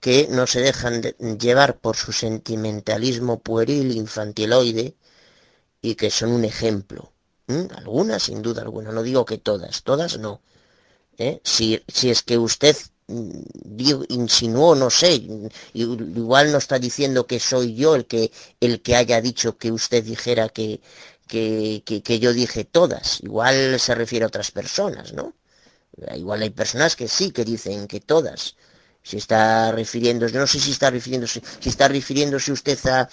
que 0.00 0.28
no 0.30 0.46
se 0.46 0.60
dejan 0.60 1.02
llevar 1.38 1.78
por 1.78 1.96
su 1.96 2.12
sentimentalismo 2.12 3.40
pueril, 3.40 3.96
infantiloide, 3.96 4.94
y 5.80 5.94
que 5.94 6.10
son 6.10 6.30
un 6.32 6.44
ejemplo. 6.44 7.12
Algunas, 7.76 8.24
sin 8.24 8.42
duda 8.42 8.62
alguna, 8.62 8.92
no 8.92 9.02
digo 9.02 9.24
que 9.24 9.38
todas, 9.38 9.82
todas 9.82 10.18
no. 10.18 10.40
¿eh? 11.16 11.40
Si, 11.44 11.82
si 11.88 12.10
es 12.10 12.22
que 12.22 12.38
usted 12.38 12.76
mm, 12.76 12.95
insinuó, 13.08 14.74
no 14.74 14.90
sé, 14.90 15.22
igual 15.74 16.50
no 16.52 16.58
está 16.58 16.78
diciendo 16.78 17.26
que 17.26 17.38
soy 17.38 17.74
yo 17.74 17.94
el 17.94 18.06
que, 18.06 18.32
el 18.60 18.82
que 18.82 18.96
haya 18.96 19.20
dicho 19.20 19.56
que 19.58 19.70
usted 19.70 20.02
dijera 20.04 20.48
que, 20.48 20.80
que, 21.28 21.82
que, 22.04 22.18
yo 22.18 22.32
dije 22.32 22.64
todas. 22.64 23.20
Igual 23.20 23.78
se 23.80 23.94
refiere 23.94 24.24
a 24.24 24.28
otras 24.28 24.50
personas, 24.50 25.12
¿no? 25.12 25.34
Igual 26.14 26.42
hay 26.42 26.50
personas 26.50 26.96
que 26.96 27.08
sí 27.08 27.30
que 27.30 27.44
dicen 27.44 27.86
que 27.86 28.00
todas. 28.00 28.56
Si 29.02 29.16
está 29.18 29.70
refiriéndose, 29.72 30.36
no 30.36 30.46
sé 30.46 30.58
si 30.58 30.72
está 30.72 30.90
refiriéndose, 30.90 31.40
si 31.60 31.68
está 31.68 31.88
refiriéndose 31.88 32.52
usted 32.52 32.78
a, 32.86 33.08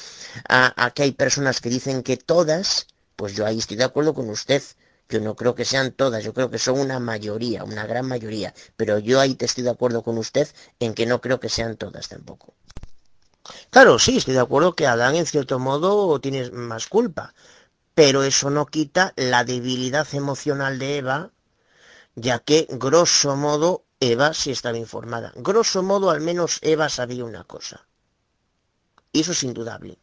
a, 0.49 0.91
que 0.91 1.03
hay 1.03 1.11
personas 1.11 1.61
que 1.61 1.69
dicen 1.69 2.01
que 2.03 2.17
todas, 2.17 2.87
pues 3.15 3.35
yo 3.35 3.45
ahí 3.45 3.59
estoy 3.59 3.77
de 3.77 3.83
acuerdo 3.83 4.13
con 4.13 4.29
usted. 4.29 4.63
Yo 5.09 5.19
no 5.19 5.35
creo 5.35 5.53
que 5.55 5.65
sean 5.65 5.91
todas, 5.91 6.23
yo 6.23 6.33
creo 6.33 6.49
que 6.49 6.57
son 6.57 6.79
una 6.79 6.99
mayoría, 6.99 7.63
una 7.63 7.85
gran 7.85 8.07
mayoría. 8.07 8.53
Pero 8.77 8.99
yo 8.99 9.19
ahí 9.19 9.35
te 9.35 9.45
estoy 9.45 9.63
de 9.63 9.69
acuerdo 9.69 10.03
con 10.03 10.17
usted 10.17 10.47
en 10.79 10.93
que 10.93 11.05
no 11.05 11.21
creo 11.21 11.39
que 11.39 11.49
sean 11.49 11.77
todas 11.77 12.07
tampoco. 12.07 12.53
Claro, 13.69 13.99
sí, 13.99 14.17
estoy 14.17 14.33
de 14.33 14.39
acuerdo 14.39 14.73
que 14.73 14.87
Adán 14.87 15.15
en 15.15 15.25
cierto 15.25 15.59
modo 15.59 16.19
tiene 16.21 16.49
más 16.51 16.87
culpa, 16.87 17.33
pero 17.93 18.23
eso 18.23 18.49
no 18.49 18.65
quita 18.65 19.13
la 19.15 19.43
debilidad 19.43 20.07
emocional 20.13 20.79
de 20.79 20.97
Eva, 20.97 21.31
ya 22.15 22.39
que, 22.39 22.67
grosso 22.69 23.35
modo, 23.35 23.83
Eva 23.99 24.33
sí 24.33 24.51
estaba 24.51 24.77
informada. 24.77 25.33
Grosso 25.35 25.83
modo, 25.83 26.09
al 26.09 26.21
menos 26.21 26.59
Eva 26.61 26.89
sabía 26.89 27.25
una 27.25 27.43
cosa. 27.43 27.87
Y 29.11 29.21
eso 29.21 29.33
es 29.33 29.43
indudable. 29.43 29.99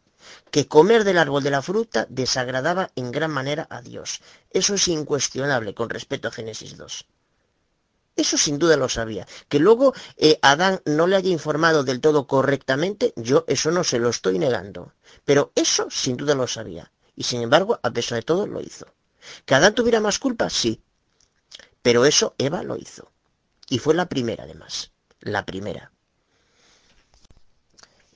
Que 0.51 0.69
comer 0.69 1.05
del 1.05 1.19
árbol 1.19 1.43
de 1.43 1.51
la 1.51 1.63
fruta 1.63 2.07
desagradaba 2.09 2.91
en 2.97 3.11
gran 3.13 3.31
manera 3.31 3.67
a 3.71 3.83
Dios. 3.83 4.21
Eso 4.51 4.75
es 4.75 4.89
incuestionable 4.89 5.75
con 5.75 5.91
respecto 5.91 6.29
a 6.29 6.33
Génesis 6.33 6.77
2. 6.77 7.07
Eso 8.17 8.37
sin 8.37 8.59
duda 8.59 8.77
lo 8.77 8.89
sabía. 8.89 9.27
Que 9.49 9.59
luego 9.59 9.95
eh, 10.17 10.39
Adán 10.43 10.83
no 10.85 11.07
le 11.07 11.17
haya 11.17 11.31
informado 11.31 11.85
del 11.85 12.01
todo 12.01 12.27
correctamente, 12.27 13.13
yo 13.17 13.45
eso 13.49 13.71
no 13.71 13.85
se 13.85 13.99
lo 13.99 14.11
estoy 14.11 14.39
negando. 14.39 14.93
Pero 15.25 15.53
eso 15.55 15.89
sin 15.91 16.17
duda 16.17 16.35
lo 16.35 16.47
sabía. 16.47 16.93
Y 17.17 17.25
sin 17.25 17.43
embargo, 17.43 17.81
a 17.83 17.91
pesar 17.91 18.17
de 18.17 18.23
todo, 18.23 18.47
lo 18.47 18.61
hizo. 18.61 18.87
¿Que 19.45 19.55
Adán 19.55 19.75
tuviera 19.75 20.01
más 20.01 20.19
culpa? 20.19 20.51
Sí. 20.51 20.83
Pero 21.83 22.05
eso 22.05 22.35
Eva 22.39 22.63
lo 22.63 22.77
hizo. 22.77 23.11
Y 23.69 23.79
fue 23.79 23.95
la 23.95 24.09
primera, 24.09 24.45
además. 24.45 24.93
La 25.21 25.47
primera. 25.47 25.93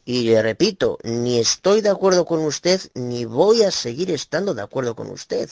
Y 0.07 0.25
le 0.25 0.43
repito, 0.43 0.99
ni 1.03 1.39
estoy 1.39 1.81
de 1.81 1.89
acuerdo 1.89 2.27
con 2.27 2.41
usted, 2.41 2.81
ni 2.95 3.25
voy 3.25 3.63
a 3.63 3.71
seguir 3.71 4.11
estando 4.11 4.53
de 4.53 4.61
acuerdo 4.61 4.95
con 4.95 5.11
usted. 5.11 5.49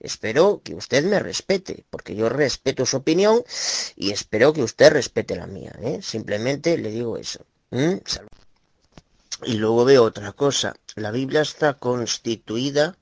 Espero 0.00 0.60
que 0.64 0.74
usted 0.74 1.04
me 1.04 1.20
respete, 1.20 1.84
porque 1.88 2.16
yo 2.16 2.28
respeto 2.28 2.84
su 2.84 2.96
opinión 2.96 3.44
y 3.94 4.10
espero 4.10 4.52
que 4.52 4.64
usted 4.64 4.92
respete 4.92 5.36
la 5.36 5.46
mía. 5.46 5.72
¿eh? 5.80 6.00
Simplemente 6.02 6.76
le 6.78 6.90
digo 6.90 7.16
eso. 7.16 7.46
Y 9.44 9.54
luego 9.54 9.84
veo 9.84 10.02
otra 10.02 10.32
cosa. 10.32 10.74
La 10.96 11.12
Biblia 11.12 11.42
está 11.42 11.74
constituida, 11.74 12.98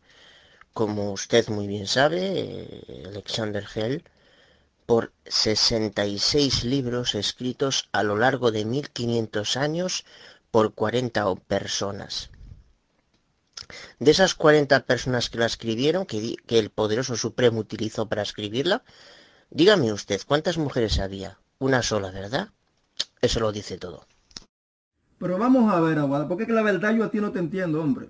como 0.74 1.12
usted 1.12 1.48
muy 1.48 1.66
bien 1.66 1.86
sabe, 1.86 2.20
eh, 2.22 3.04
Alexander 3.06 3.66
Hell, 3.74 4.04
por 4.84 5.12
66 5.24 6.64
libros 6.64 7.14
escritos 7.14 7.88
a 7.92 8.02
lo 8.02 8.16
largo 8.16 8.50
de 8.50 8.64
1500 8.64 9.56
años 9.56 10.04
por 10.50 10.74
40 10.74 11.34
personas. 11.46 12.30
De 13.98 14.10
esas 14.10 14.34
40 14.34 14.84
personas 14.84 15.30
que 15.30 15.38
la 15.38 15.46
escribieron, 15.46 16.06
que, 16.06 16.36
el 16.48 16.70
poderoso 16.70 17.16
Supremo 17.16 17.60
utilizó 17.60 18.08
para 18.08 18.22
escribirla, 18.22 18.82
dígame 19.50 19.92
usted, 19.92 20.20
¿cuántas 20.26 20.58
mujeres 20.58 20.98
había? 20.98 21.38
Una 21.58 21.82
sola, 21.82 22.10
¿verdad? 22.10 22.50
Eso 23.20 23.40
lo 23.40 23.52
dice 23.52 23.78
todo. 23.78 24.06
Pero 25.18 25.38
vamos 25.38 25.72
a 25.72 25.80
ver, 25.80 25.98
Aguada, 25.98 26.26
porque 26.26 26.46
la 26.46 26.62
verdad 26.62 26.94
yo 26.94 27.04
a 27.04 27.10
ti 27.10 27.20
no 27.20 27.30
te 27.30 27.38
entiendo, 27.38 27.82
hombre. 27.82 28.08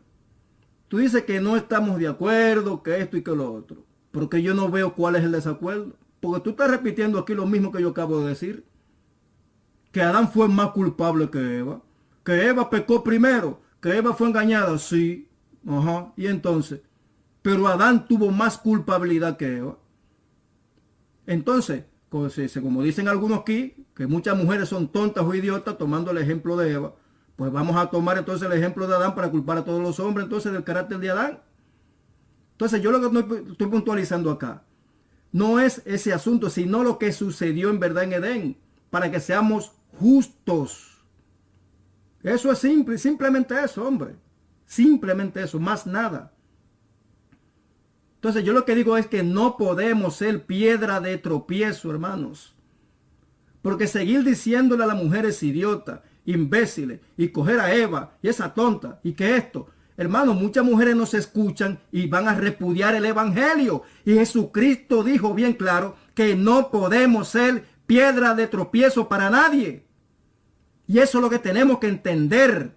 Tú 0.88 0.98
dices 0.98 1.24
que 1.24 1.40
no 1.40 1.56
estamos 1.56 1.98
de 1.98 2.08
acuerdo, 2.08 2.82
que 2.82 3.00
esto 3.00 3.16
y 3.16 3.22
que 3.22 3.32
lo 3.32 3.52
otro. 3.52 3.84
Porque 4.12 4.42
yo 4.42 4.54
no 4.54 4.70
veo 4.70 4.94
cuál 4.94 5.16
es 5.16 5.24
el 5.24 5.32
desacuerdo. 5.32 5.96
Porque 6.20 6.40
tú 6.40 6.50
estás 6.50 6.70
repitiendo 6.70 7.18
aquí 7.18 7.34
lo 7.34 7.46
mismo 7.46 7.70
que 7.70 7.80
yo 7.80 7.90
acabo 7.90 8.20
de 8.20 8.30
decir. 8.30 8.64
Que 9.92 10.02
Adán 10.02 10.32
fue 10.32 10.48
más 10.48 10.70
culpable 10.70 11.30
que 11.30 11.58
Eva 11.58 11.80
que 12.30 12.46
Eva 12.46 12.70
pecó 12.70 13.02
primero, 13.02 13.60
que 13.80 13.96
Eva 13.96 14.14
fue 14.14 14.28
engañada, 14.28 14.78
sí, 14.78 15.28
ajá, 15.66 16.12
y 16.16 16.28
entonces, 16.28 16.80
pero 17.42 17.66
Adán 17.66 18.06
tuvo 18.06 18.30
más 18.30 18.56
culpabilidad 18.56 19.36
que 19.36 19.56
Eva. 19.56 19.78
Entonces, 21.26 21.86
como 22.08 22.84
dicen 22.84 23.08
algunos 23.08 23.40
aquí, 23.40 23.84
que 23.96 24.06
muchas 24.06 24.36
mujeres 24.36 24.68
son 24.68 24.92
tontas 24.92 25.24
o 25.24 25.34
idiotas, 25.34 25.76
tomando 25.76 26.12
el 26.12 26.18
ejemplo 26.18 26.56
de 26.56 26.70
Eva, 26.70 26.94
pues 27.34 27.50
vamos 27.50 27.74
a 27.74 27.90
tomar 27.90 28.16
entonces 28.16 28.48
el 28.48 28.56
ejemplo 28.56 28.86
de 28.86 28.94
Adán 28.94 29.16
para 29.16 29.28
culpar 29.28 29.58
a 29.58 29.64
todos 29.64 29.82
los 29.82 29.98
hombres 29.98 30.26
entonces 30.26 30.52
del 30.52 30.62
carácter 30.62 31.00
de 31.00 31.10
Adán. 31.10 31.40
Entonces 32.52 32.80
yo 32.80 32.92
lo 32.92 33.00
que 33.00 33.50
estoy 33.50 33.66
puntualizando 33.66 34.30
acá, 34.30 34.62
no 35.32 35.58
es 35.58 35.82
ese 35.84 36.12
asunto, 36.12 36.48
sino 36.48 36.84
lo 36.84 36.96
que 36.96 37.10
sucedió 37.10 37.70
en 37.70 37.80
verdad 37.80 38.04
en 38.04 38.12
Edén, 38.12 38.56
para 38.88 39.10
que 39.10 39.18
seamos 39.18 39.72
justos. 39.98 40.89
Eso 42.22 42.52
es 42.52 42.58
simple, 42.58 42.98
simplemente 42.98 43.54
eso, 43.62 43.86
hombre. 43.86 44.16
Simplemente 44.66 45.42
eso, 45.42 45.58
más 45.58 45.86
nada. 45.86 46.32
Entonces 48.16 48.44
yo 48.44 48.52
lo 48.52 48.66
que 48.66 48.74
digo 48.74 48.96
es 48.98 49.06
que 49.06 49.22
no 49.22 49.56
podemos 49.56 50.16
ser 50.16 50.44
piedra 50.44 51.00
de 51.00 51.16
tropiezo, 51.16 51.90
hermanos. 51.90 52.54
Porque 53.62 53.86
seguir 53.86 54.24
diciéndole 54.24 54.84
a 54.84 54.86
las 54.86 55.02
mujeres 55.02 55.42
idiota, 55.42 56.02
imbéciles, 56.26 57.00
y 57.16 57.28
coger 57.28 57.58
a 57.60 57.74
Eva 57.74 58.12
y 58.22 58.28
esa 58.28 58.52
tonta, 58.52 59.00
y 59.02 59.12
que 59.12 59.36
esto, 59.36 59.68
hermanos, 59.96 60.36
muchas 60.36 60.64
mujeres 60.64 60.96
no 60.96 61.06
se 61.06 61.16
escuchan 61.16 61.80
y 61.90 62.08
van 62.08 62.28
a 62.28 62.34
repudiar 62.34 62.94
el 62.94 63.06
Evangelio. 63.06 63.84
Y 64.04 64.14
Jesucristo 64.14 65.02
dijo 65.02 65.32
bien 65.32 65.54
claro 65.54 65.96
que 66.14 66.36
no 66.36 66.70
podemos 66.70 67.28
ser 67.28 67.64
piedra 67.86 68.34
de 68.34 68.46
tropiezo 68.46 69.08
para 69.08 69.30
nadie. 69.30 69.86
Y 70.90 70.98
eso 70.98 71.18
es 71.18 71.22
lo 71.22 71.30
que 71.30 71.38
tenemos 71.38 71.78
que 71.78 71.86
entender. 71.86 72.74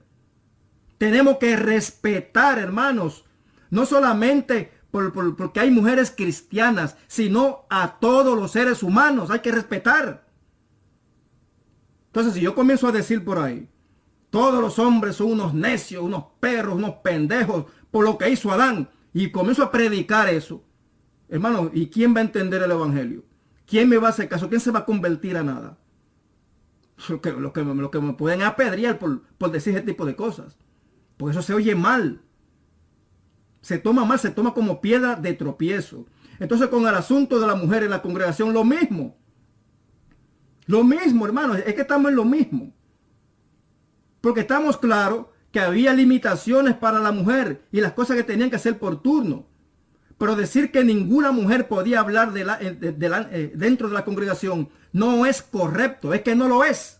Tenemos 0.99 1.37
que 1.39 1.55
respetar, 1.55 2.59
hermanos. 2.59 3.25
No 3.71 3.87
solamente 3.87 4.71
porque 4.91 5.59
hay 5.59 5.71
mujeres 5.71 6.13
cristianas, 6.15 6.95
sino 7.07 7.65
a 7.71 7.97
todos 7.99 8.37
los 8.37 8.51
seres 8.51 8.83
humanos. 8.83 9.31
Hay 9.31 9.39
que 9.39 9.51
respetar. 9.51 10.27
Entonces, 12.05 12.35
si 12.35 12.41
yo 12.41 12.53
comienzo 12.53 12.87
a 12.87 12.91
decir 12.91 13.25
por 13.25 13.39
ahí, 13.39 13.67
todos 14.29 14.61
los 14.61 14.77
hombres 14.77 15.15
son 15.15 15.31
unos 15.31 15.55
necios, 15.55 16.03
unos 16.03 16.25
perros, 16.39 16.75
unos 16.75 16.97
pendejos, 17.03 17.65
por 17.89 18.05
lo 18.05 18.19
que 18.19 18.29
hizo 18.29 18.51
Adán, 18.51 18.91
y 19.11 19.31
comienzo 19.31 19.63
a 19.63 19.71
predicar 19.71 20.29
eso, 20.29 20.63
hermano, 21.29 21.71
¿y 21.73 21.87
quién 21.87 22.13
va 22.13 22.19
a 22.19 22.25
entender 22.25 22.61
el 22.61 22.69
Evangelio? 22.69 23.23
¿Quién 23.65 23.89
me 23.89 23.97
va 23.97 24.09
a 24.09 24.11
hacer 24.11 24.29
caso? 24.29 24.49
¿Quién 24.49 24.61
se 24.61 24.69
va 24.69 24.81
a 24.81 24.85
convertir 24.85 25.35
a 25.35 25.41
nada? 25.41 25.79
Lo 27.09 27.21
que, 27.21 27.31
lo 27.31 27.53
que, 27.53 27.63
lo 27.63 27.91
que 27.91 27.99
me 27.99 28.13
pueden 28.13 28.41
apedrear 28.41 28.99
por, 28.99 29.23
por 29.37 29.51
decir 29.51 29.75
ese 29.75 29.85
tipo 29.85 30.05
de 30.05 30.15
cosas. 30.15 30.57
Porque 31.17 31.31
eso 31.31 31.41
se 31.41 31.53
oye 31.53 31.75
mal. 31.75 32.21
Se 33.61 33.77
toma 33.77 34.05
mal, 34.05 34.19
se 34.19 34.31
toma 34.31 34.53
como 34.53 34.81
piedra 34.81 35.15
de 35.15 35.33
tropiezo. 35.33 36.05
Entonces 36.39 36.67
con 36.67 36.87
el 36.87 36.95
asunto 36.95 37.39
de 37.39 37.47
la 37.47 37.55
mujer 37.55 37.83
en 37.83 37.91
la 37.91 38.01
congregación, 38.01 38.53
lo 38.53 38.63
mismo. 38.63 39.17
Lo 40.65 40.83
mismo, 40.83 41.25
hermano, 41.25 41.55
es 41.55 41.73
que 41.73 41.81
estamos 41.81 42.09
en 42.09 42.15
lo 42.15 42.25
mismo. 42.25 42.73
Porque 44.21 44.41
estamos 44.41 44.77
claros 44.77 45.27
que 45.51 45.59
había 45.59 45.93
limitaciones 45.93 46.75
para 46.75 46.99
la 46.99 47.11
mujer 47.11 47.67
y 47.71 47.81
las 47.81 47.93
cosas 47.93 48.17
que 48.17 48.23
tenían 48.23 48.49
que 48.49 48.55
hacer 48.55 48.79
por 48.79 49.01
turno. 49.01 49.47
Pero 50.17 50.35
decir 50.35 50.71
que 50.71 50.83
ninguna 50.83 51.31
mujer 51.31 51.67
podía 51.67 51.99
hablar 51.99 52.33
eh, 52.35 52.77
eh, 52.81 53.51
dentro 53.55 53.87
de 53.87 53.93
la 53.93 54.05
congregación 54.05 54.69
no 54.91 55.25
es 55.25 55.41
correcto, 55.41 56.13
es 56.13 56.21
que 56.21 56.35
no 56.35 56.47
lo 56.47 56.63
es. 56.63 56.99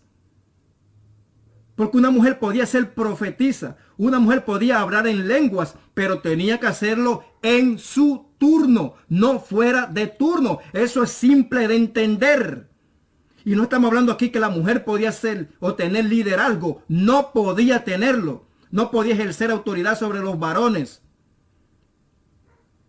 Porque 1.76 1.98
una 1.98 2.12
mujer 2.12 2.40
podía 2.40 2.66
ser 2.66 2.94
profetisa, 2.94 3.78
una 3.98 4.20
mujer 4.20 4.46
podía 4.46 4.80
hablar 4.80 5.08
en 5.08 5.28
lenguas, 5.28 5.76
pero 5.94 6.20
tenía 6.20 6.60
que 6.60 6.68
hacerlo 6.68 7.24
en 7.42 7.80
su 7.80 8.28
turno, 8.38 8.96
no 9.10 9.40
fuera 9.40 9.88
de 9.88 10.08
turno. 10.08 10.60
Eso 10.72 11.04
es 11.04 11.12
simple 11.12 11.68
de 11.68 11.76
entender. 11.76 12.70
Y 13.46 13.56
no 13.56 13.64
estamos 13.64 13.90
hablando 13.90 14.12
aquí 14.12 14.30
que 14.30 14.40
la 14.40 14.50
mujer 14.50 14.86
podía 14.86 15.12
ser 15.12 15.50
o 15.60 15.76
tener 15.76 16.06
liderazgo, 16.06 16.82
no 16.88 17.32
podía 17.34 17.84
tenerlo, 17.84 18.48
no 18.72 18.90
podía 18.90 19.14
ejercer 19.14 19.52
autoridad 19.52 19.98
sobre 19.98 20.20
los 20.20 20.40
varones. 20.40 21.03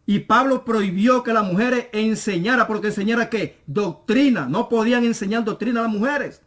Y 0.07 0.21
Pablo 0.21 0.65
prohibió 0.65 1.23
que 1.23 1.33
las 1.33 1.45
mujeres 1.45 1.87
enseñara, 1.93 2.67
porque 2.67 2.89
enseñara 2.89 3.31
que 3.31 3.63
doctrina, 3.67 4.47
no 4.47 4.69
podían 4.69 5.05
enseñar 5.05 5.45
doctrina 5.45 5.81
a 5.81 5.85
las 5.85 5.93
mujeres. 5.93 6.43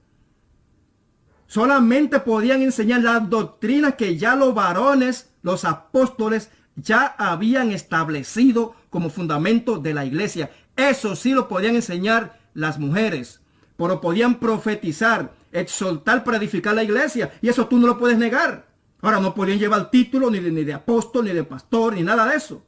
Solamente 1.48 2.20
podían 2.20 2.62
enseñar 2.62 3.02
las 3.02 3.30
doctrinas 3.30 3.96
que 3.96 4.18
ya 4.18 4.36
los 4.36 4.54
varones, 4.54 5.32
los 5.42 5.66
apóstoles, 5.66 6.52
ya 6.76 7.06
habían 7.18 7.72
establecido 7.72 8.76
como 8.90 9.10
fundamento 9.10 9.80
de 9.80 9.94
la 9.94 10.06
iglesia. 10.06 10.52
Eso 10.76 11.16
sí 11.16 11.32
lo 11.32 11.48
podían 11.48 11.76
enseñar 11.76 12.40
las 12.54 12.78
mujeres. 12.78 13.42
Pero 13.78 14.02
podían 14.02 14.36
profetizar, 14.36 15.34
exaltar 15.52 16.24
para 16.24 16.38
edificar 16.38 16.76
la 16.76 16.84
iglesia. 16.84 17.32
Y 17.42 17.50
eso 17.50 17.68
tú 17.68 17.80
no 17.80 17.88
lo 17.88 17.98
puedes 17.98 18.18
negar. 18.18 18.68
Ahora 19.02 19.20
no 19.20 19.34
podían 19.34 19.58
llevar 19.58 19.90
título 19.90 20.30
ni 20.30 20.40
de, 20.40 20.52
ni 20.52 20.64
de 20.64 20.74
apóstol, 20.74 21.26
ni 21.26 21.32
de 21.32 21.44
pastor, 21.44 21.96
ni 21.96 22.04
nada 22.04 22.28
de 22.28 22.36
eso. 22.36 22.67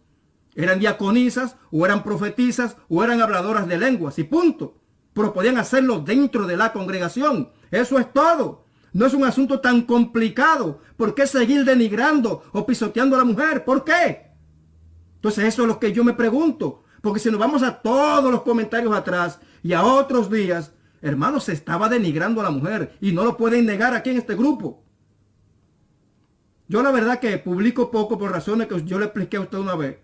Eran 0.59 0.77
diaconisas, 0.77 1.55
o 1.71 1.85
eran 1.85 2.03
profetizas, 2.03 2.75
o 2.89 3.01
eran 3.01 3.21
habladoras 3.21 3.65
de 3.65 3.77
lenguas, 3.77 4.19
y 4.19 4.25
punto. 4.25 4.75
Pero 5.13 5.31
podían 5.31 5.57
hacerlo 5.57 6.01
dentro 6.01 6.47
de 6.47 6.57
la 6.57 6.73
congregación. 6.73 7.51
Eso 7.71 7.97
es 7.97 8.11
todo. 8.11 8.65
No 8.91 9.05
es 9.05 9.13
un 9.13 9.23
asunto 9.23 9.61
tan 9.61 9.83
complicado. 9.83 10.81
¿Por 10.97 11.15
qué 11.15 11.27
seguir 11.27 11.63
denigrando 11.63 12.43
o 12.51 12.65
pisoteando 12.65 13.15
a 13.15 13.19
la 13.19 13.23
mujer? 13.23 13.63
¿Por 13.63 13.85
qué? 13.85 14.33
Entonces 15.15 15.45
eso 15.45 15.61
es 15.61 15.67
lo 15.69 15.79
que 15.79 15.93
yo 15.93 16.03
me 16.03 16.11
pregunto. 16.11 16.83
Porque 17.01 17.21
si 17.21 17.31
nos 17.31 17.39
vamos 17.39 17.63
a 17.63 17.81
todos 17.81 18.29
los 18.29 18.41
comentarios 18.41 18.93
atrás 18.93 19.39
y 19.63 19.71
a 19.71 19.83
otros 19.85 20.29
días, 20.29 20.73
hermano, 21.01 21.39
se 21.39 21.53
estaba 21.53 21.87
denigrando 21.87 22.41
a 22.41 22.43
la 22.43 22.51
mujer 22.51 22.97
y 22.99 23.13
no 23.13 23.23
lo 23.23 23.37
pueden 23.37 23.65
negar 23.65 23.93
aquí 23.93 24.09
en 24.09 24.17
este 24.17 24.35
grupo. 24.35 24.83
Yo 26.67 26.83
la 26.83 26.91
verdad 26.91 27.21
que 27.21 27.37
publico 27.37 27.91
poco 27.91 28.17
por 28.17 28.33
razones 28.33 28.67
que 28.67 28.83
yo 28.83 28.99
le 28.99 29.05
expliqué 29.05 29.37
a 29.37 29.41
usted 29.41 29.57
una 29.57 29.75
vez, 29.75 29.99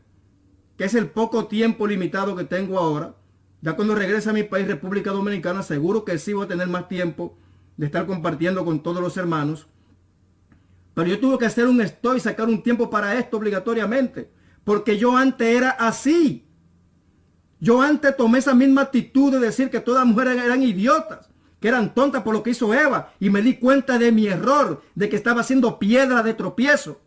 que 0.77 0.85
es 0.85 0.95
el 0.95 1.09
poco 1.09 1.47
tiempo 1.47 1.87
limitado 1.87 2.35
que 2.35 2.43
tengo 2.43 2.77
ahora. 2.77 3.15
Ya 3.61 3.75
cuando 3.75 3.95
regrese 3.95 4.29
a 4.29 4.33
mi 4.33 4.43
país, 4.43 4.67
República 4.67 5.11
Dominicana, 5.11 5.63
seguro 5.63 6.05
que 6.05 6.17
sí 6.19 6.33
voy 6.33 6.45
a 6.45 6.49
tener 6.49 6.67
más 6.67 6.87
tiempo 6.87 7.37
de 7.77 7.85
estar 7.85 8.05
compartiendo 8.05 8.63
con 8.65 8.81
todos 8.83 9.01
los 9.01 9.17
hermanos. 9.17 9.67
Pero 10.93 11.09
yo 11.09 11.19
tuve 11.19 11.37
que 11.37 11.45
hacer 11.45 11.67
un 11.67 11.81
estoy, 11.81 12.19
sacar 12.19 12.47
un 12.47 12.63
tiempo 12.63 12.89
para 12.89 13.17
esto 13.17 13.37
obligatoriamente. 13.37 14.31
Porque 14.63 14.97
yo 14.97 15.15
antes 15.15 15.47
era 15.47 15.69
así. 15.71 16.45
Yo 17.59 17.81
antes 17.81 18.15
tomé 18.15 18.39
esa 18.39 18.53
misma 18.53 18.81
actitud 18.81 19.31
de 19.31 19.39
decir 19.39 19.69
que 19.69 19.79
todas 19.79 20.05
las 20.05 20.13
mujeres 20.13 20.43
eran 20.43 20.61
idiotas, 20.61 21.29
que 21.59 21.67
eran 21.67 21.93
tontas 21.93 22.23
por 22.23 22.33
lo 22.33 22.43
que 22.43 22.51
hizo 22.51 22.73
Eva. 22.73 23.13
Y 23.19 23.29
me 23.29 23.41
di 23.41 23.57
cuenta 23.57 23.97
de 23.97 24.11
mi 24.11 24.27
error, 24.27 24.83
de 24.95 25.09
que 25.09 25.15
estaba 25.15 25.41
haciendo 25.41 25.79
piedra 25.79 26.23
de 26.23 26.33
tropiezo. 26.33 27.01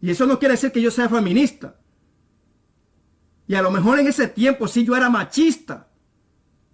Y 0.00 0.10
eso 0.10 0.26
no 0.26 0.38
quiere 0.38 0.54
decir 0.54 0.72
que 0.72 0.82
yo 0.82 0.90
sea 0.90 1.08
feminista. 1.08 1.76
Y 3.46 3.54
a 3.54 3.62
lo 3.62 3.70
mejor 3.70 3.98
en 3.98 4.08
ese 4.08 4.28
tiempo 4.28 4.66
sí 4.68 4.84
yo 4.84 4.96
era 4.96 5.10
machista. 5.10 5.88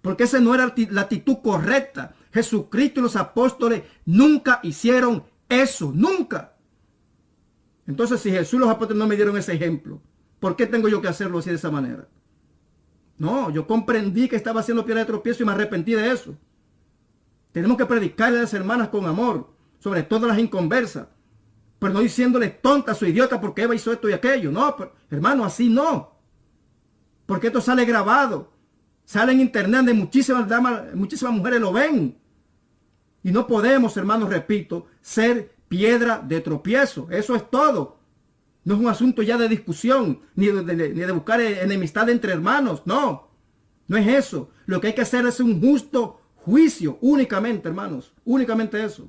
Porque 0.01 0.23
esa 0.23 0.39
no 0.39 0.53
era 0.53 0.73
la 0.89 1.01
actitud 1.01 1.37
correcta. 1.43 2.15
Jesucristo 2.33 2.99
y 2.99 3.03
los 3.03 3.15
apóstoles 3.15 3.83
nunca 4.05 4.59
hicieron 4.63 5.23
eso, 5.47 5.91
nunca. 5.93 6.55
Entonces, 7.85 8.21
si 8.21 8.31
Jesús 8.31 8.55
y 8.55 8.57
los 8.57 8.69
apóstoles 8.69 8.99
no 8.99 9.07
me 9.07 9.15
dieron 9.15 9.37
ese 9.37 9.53
ejemplo, 9.53 10.01
¿por 10.39 10.55
qué 10.55 10.65
tengo 10.65 10.89
yo 10.89 11.01
que 11.01 11.07
hacerlo 11.07 11.39
así 11.39 11.49
de 11.49 11.57
esa 11.57 11.69
manera? 11.69 12.07
No, 13.17 13.49
yo 13.51 13.67
comprendí 13.67 14.27
que 14.27 14.35
estaba 14.35 14.61
haciendo 14.61 14.85
piedra 14.85 15.01
de 15.01 15.07
tropiezo 15.07 15.43
y 15.43 15.45
me 15.45 15.51
arrepentí 15.51 15.93
de 15.93 16.11
eso. 16.11 16.35
Tenemos 17.51 17.77
que 17.77 17.85
predicarle 17.85 18.39
a 18.39 18.41
las 18.41 18.53
hermanas 18.53 18.89
con 18.89 19.05
amor, 19.05 19.53
sobre 19.79 20.03
todo 20.03 20.27
las 20.27 20.39
inconversas, 20.39 21.07
pero 21.77 21.93
no 21.93 21.99
diciéndole 21.99 22.49
tontas 22.49 23.01
o 23.01 23.05
idiota 23.05 23.39
porque 23.39 23.61
Eva 23.61 23.75
hizo 23.75 23.91
esto 23.91 24.09
y 24.09 24.13
aquello. 24.13 24.51
No, 24.51 24.75
hermano, 25.11 25.45
así 25.45 25.69
no. 25.69 26.12
Porque 27.33 27.47
esto 27.47 27.61
sale 27.61 27.83
grabado. 27.83 28.51
Sale 29.05 29.31
en 29.31 29.39
internet 29.39 29.85
de 29.85 29.95
muchísimas 29.95 30.47
damas, 30.47 30.93
muchísimas 30.93 31.33
mujeres 31.33 31.59
lo 31.59 31.73
ven. 31.73 32.15
Y 33.23 33.31
no 33.31 33.47
podemos, 33.47 33.97
hermanos, 33.97 34.29
repito, 34.29 34.85
ser 35.01 35.55
piedra 35.67 36.23
de 36.23 36.41
tropiezo. 36.41 37.07
Eso 37.09 37.35
es 37.35 37.49
todo. 37.49 37.97
No 38.65 38.75
es 38.75 38.79
un 38.79 38.87
asunto 38.87 39.23
ya 39.23 39.35
de 39.39 39.49
discusión, 39.49 40.21
ni 40.35 40.45
de, 40.45 41.11
buscar 41.11 41.41
enemistad 41.41 42.07
entre 42.11 42.33
hermanos. 42.33 42.83
No, 42.85 43.31
no 43.87 43.97
es 43.97 44.07
eso. 44.07 44.51
Lo 44.67 44.79
que 44.79 44.89
hay 44.89 44.93
que 44.93 45.01
hacer 45.01 45.25
es 45.25 45.39
un 45.39 45.59
justo 45.59 46.21
juicio, 46.35 46.99
únicamente, 47.01 47.67
hermanos. 47.67 48.13
Únicamente 48.25 48.85
eso. 48.85 49.07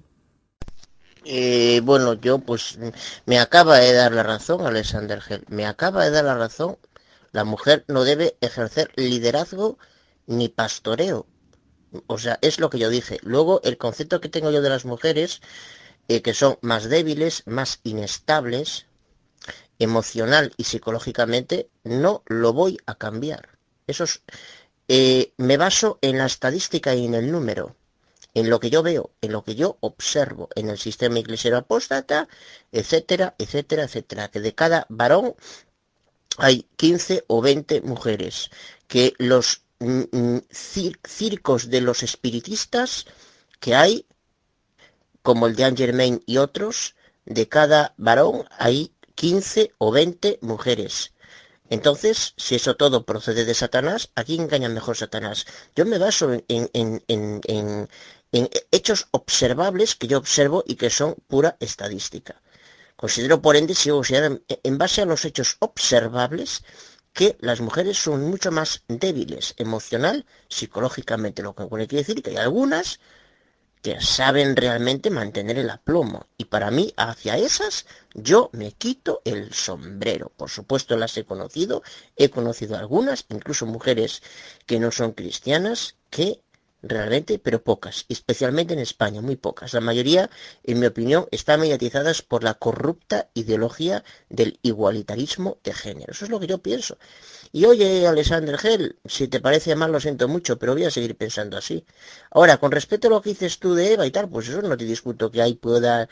Eh, 1.27 1.83
bueno, 1.85 2.15
yo 2.15 2.39
pues 2.39 2.78
me 3.27 3.39
acaba 3.39 3.77
de 3.77 3.93
dar 3.93 4.12
la 4.12 4.23
razón, 4.23 4.67
Alexander. 4.67 5.20
Me 5.49 5.67
acaba 5.67 6.07
de 6.07 6.11
dar 6.11 6.25
la 6.25 6.39
razón. 6.39 6.78
La 7.34 7.42
mujer 7.42 7.84
no 7.88 8.04
debe 8.04 8.36
ejercer 8.40 8.92
liderazgo 8.94 9.76
ni 10.28 10.48
pastoreo. 10.48 11.26
O 12.06 12.16
sea, 12.16 12.38
es 12.42 12.60
lo 12.60 12.70
que 12.70 12.78
yo 12.78 12.90
dije. 12.90 13.18
Luego, 13.22 13.60
el 13.64 13.76
concepto 13.76 14.20
que 14.20 14.28
tengo 14.28 14.52
yo 14.52 14.62
de 14.62 14.68
las 14.68 14.84
mujeres, 14.84 15.42
eh, 16.06 16.22
que 16.22 16.32
son 16.32 16.58
más 16.60 16.84
débiles, 16.84 17.42
más 17.46 17.80
inestables, 17.82 18.86
emocional 19.80 20.52
y 20.56 20.62
psicológicamente, 20.62 21.68
no 21.82 22.22
lo 22.26 22.52
voy 22.52 22.78
a 22.86 22.94
cambiar. 22.94 23.58
Eso 23.88 24.04
es, 24.04 24.22
eh, 24.86 25.32
me 25.36 25.56
baso 25.56 25.98
en 26.02 26.18
la 26.18 26.26
estadística 26.26 26.94
y 26.94 27.04
en 27.04 27.14
el 27.14 27.32
número, 27.32 27.74
en 28.34 28.48
lo 28.48 28.60
que 28.60 28.70
yo 28.70 28.84
veo, 28.84 29.10
en 29.22 29.32
lo 29.32 29.42
que 29.42 29.56
yo 29.56 29.76
observo 29.80 30.50
en 30.54 30.68
el 30.70 30.78
sistema 30.78 31.18
iglesiero 31.18 31.56
apóstata, 31.56 32.28
etcétera, 32.70 33.34
etcétera, 33.38 33.82
etcétera. 33.82 34.28
Que 34.28 34.38
de 34.38 34.54
cada 34.54 34.86
varón 34.88 35.34
hay 36.39 36.67
15 36.77 37.25
o 37.28 37.41
20 37.43 37.81
mujeres. 37.83 38.51
Que 38.89 39.15
los 39.19 39.65
Mm, 39.81 40.05
mm, 40.12 40.41
circos 41.05 41.69
de 41.69 41.81
los 41.81 42.03
espiritistas 42.03 43.07
que 43.61 43.75
hay, 43.75 44.07
como 45.23 45.47
el 45.47 45.57
de 45.57 45.65
Anne 45.65 45.77
Germain 45.77 46.23
y 46.27 46.39
otros, 46.39 46.94
de 47.27 47.49
cada 47.49 47.93
varón 47.99 48.47
hay 48.59 48.93
15 49.15 49.73
o 49.78 49.91
20 49.93 50.39
mujeres. 50.43 51.12
Entonces, 51.70 52.35
si 52.36 52.55
eso 52.55 52.77
todo 52.77 53.05
procede 53.05 53.44
de 53.44 53.55
Satanás, 53.55 54.11
¿a 54.15 54.25
quién 54.25 54.43
engaña 54.43 54.69
mejor 54.69 54.97
Satanás? 54.97 55.47
Yo 55.77 55.85
me 55.86 55.99
baso 55.99 56.33
en, 56.33 57.89
hechos 58.70 59.09
observables 59.11 59.94
que 59.97 60.07
yo 60.07 60.19
observo 60.19 60.65
y 60.67 60.77
que 60.77 60.91
son 60.91 61.15
pura 61.28 61.57
estadística. 61.61 62.41
Considero, 63.05 63.42
por 63.42 63.55
ende, 63.55 63.74
si 63.74 63.91
en 63.91 64.78
base 64.78 65.02
a 65.02 65.05
los 65.05 65.26
hechos 65.26 65.58
observables, 65.58 66.65
que 67.12 67.36
las 67.39 67.60
mujeres 67.60 67.99
son 67.99 68.23
mucho 68.31 68.50
más 68.50 68.83
débiles 68.89 69.52
emocional, 69.58 70.24
psicológicamente, 70.49 71.42
lo 71.42 71.55
que 71.55 71.68
quiere 71.68 71.97
decir 72.02 72.23
que 72.23 72.31
hay 72.31 72.39
algunas 72.39 73.00
que 73.83 74.00
saben 74.00 74.57
realmente 74.57 75.10
mantener 75.10 75.58
el 75.58 75.68
aplomo. 75.68 76.28
Y 76.39 76.47
para 76.47 76.70
mí, 76.70 76.94
hacia 76.97 77.36
esas, 77.36 77.84
yo 78.15 78.49
me 78.55 78.73
quito 78.73 79.20
el 79.26 79.52
sombrero. 79.52 80.33
Por 80.34 80.49
supuesto, 80.49 80.97
las 80.97 81.15
he 81.18 81.26
conocido, 81.26 81.83
he 82.16 82.31
conocido 82.31 82.74
algunas, 82.74 83.26
incluso 83.28 83.66
mujeres 83.66 84.23
que 84.65 84.81
no 84.81 84.91
son 84.91 85.12
cristianas, 85.12 85.97
que 86.08 86.43
realmente, 86.86 87.38
pero 87.38 87.62
pocas, 87.62 88.04
especialmente 88.08 88.74
en 88.74 88.80
España, 88.80 89.20
muy 89.20 89.36
pocas. 89.36 89.72
La 89.72 89.80
mayoría, 89.80 90.30
en 90.62 90.80
mi 90.80 90.86
opinión, 90.86 91.26
están 91.30 91.60
mediatizadas 91.60 92.22
por 92.22 92.44
la 92.44 92.54
corrupta 92.54 93.28
ideología 93.34 94.04
del 94.28 94.58
igualitarismo 94.62 95.58
de 95.64 95.72
género. 95.72 96.12
Eso 96.12 96.24
es 96.24 96.30
lo 96.30 96.40
que 96.40 96.46
yo 96.46 96.58
pienso. 96.58 96.98
Y 97.52 97.64
oye, 97.66 98.06
Alexander 98.06 98.58
Gel, 98.58 98.98
si 99.04 99.28
te 99.28 99.40
parece 99.40 99.74
mal, 99.76 99.92
lo 99.92 100.00
siento 100.00 100.28
mucho, 100.28 100.58
pero 100.58 100.74
voy 100.74 100.84
a 100.84 100.90
seguir 100.90 101.16
pensando 101.16 101.56
así. 101.56 101.84
Ahora, 102.30 102.58
con 102.58 102.72
respecto 102.72 103.08
a 103.08 103.10
lo 103.10 103.22
que 103.22 103.30
dices 103.30 103.58
tú 103.58 103.74
de 103.74 103.94
Eva 103.94 104.06
y 104.06 104.10
tal, 104.10 104.28
pues 104.28 104.48
eso 104.48 104.62
no 104.62 104.76
te 104.76 104.84
discuto 104.84 105.30
que 105.30 105.42
ahí 105.42 105.54
pueda 105.54 106.08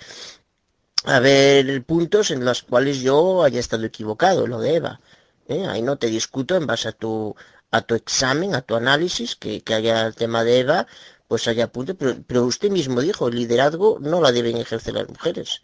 haber 1.05 1.85
puntos 1.85 2.31
en 2.31 2.45
los 2.45 2.63
cuales 2.63 3.01
yo 3.01 3.43
haya 3.43 3.61
estado 3.61 3.85
equivocado, 3.85 4.47
lo 4.47 4.61
de 4.61 4.77
Eva. 4.77 5.01
¿eh? 5.49 5.67
Ahí 5.67 5.83
no 5.83 5.97
te 5.99 6.09
discuto 6.09 6.57
en 6.57 6.67
base 6.67 6.89
a 6.89 6.93
tu 6.93 7.35
a 7.73 7.81
tu 7.83 7.95
examen, 7.95 8.55
a 8.55 8.63
tu 8.63 8.77
análisis, 8.77 9.35
que, 9.35 9.63
haya 9.75 10.07
el 10.07 10.15
tema 10.15 10.45
de 10.45 10.61
Eva, 10.61 10.87
pues 11.27 11.49
haya 11.49 11.73
punto, 11.73 11.97
pero, 11.97 12.45
usted 12.45 12.71
mismo 12.71 13.01
dijo, 13.01 13.29
el 13.29 13.37
liderazgo 13.37 13.99
no 14.01 14.21
la 14.21 14.31
deben 14.31 14.59
ejercer 14.59 14.95
las 14.95 15.09
mujeres. 15.09 15.63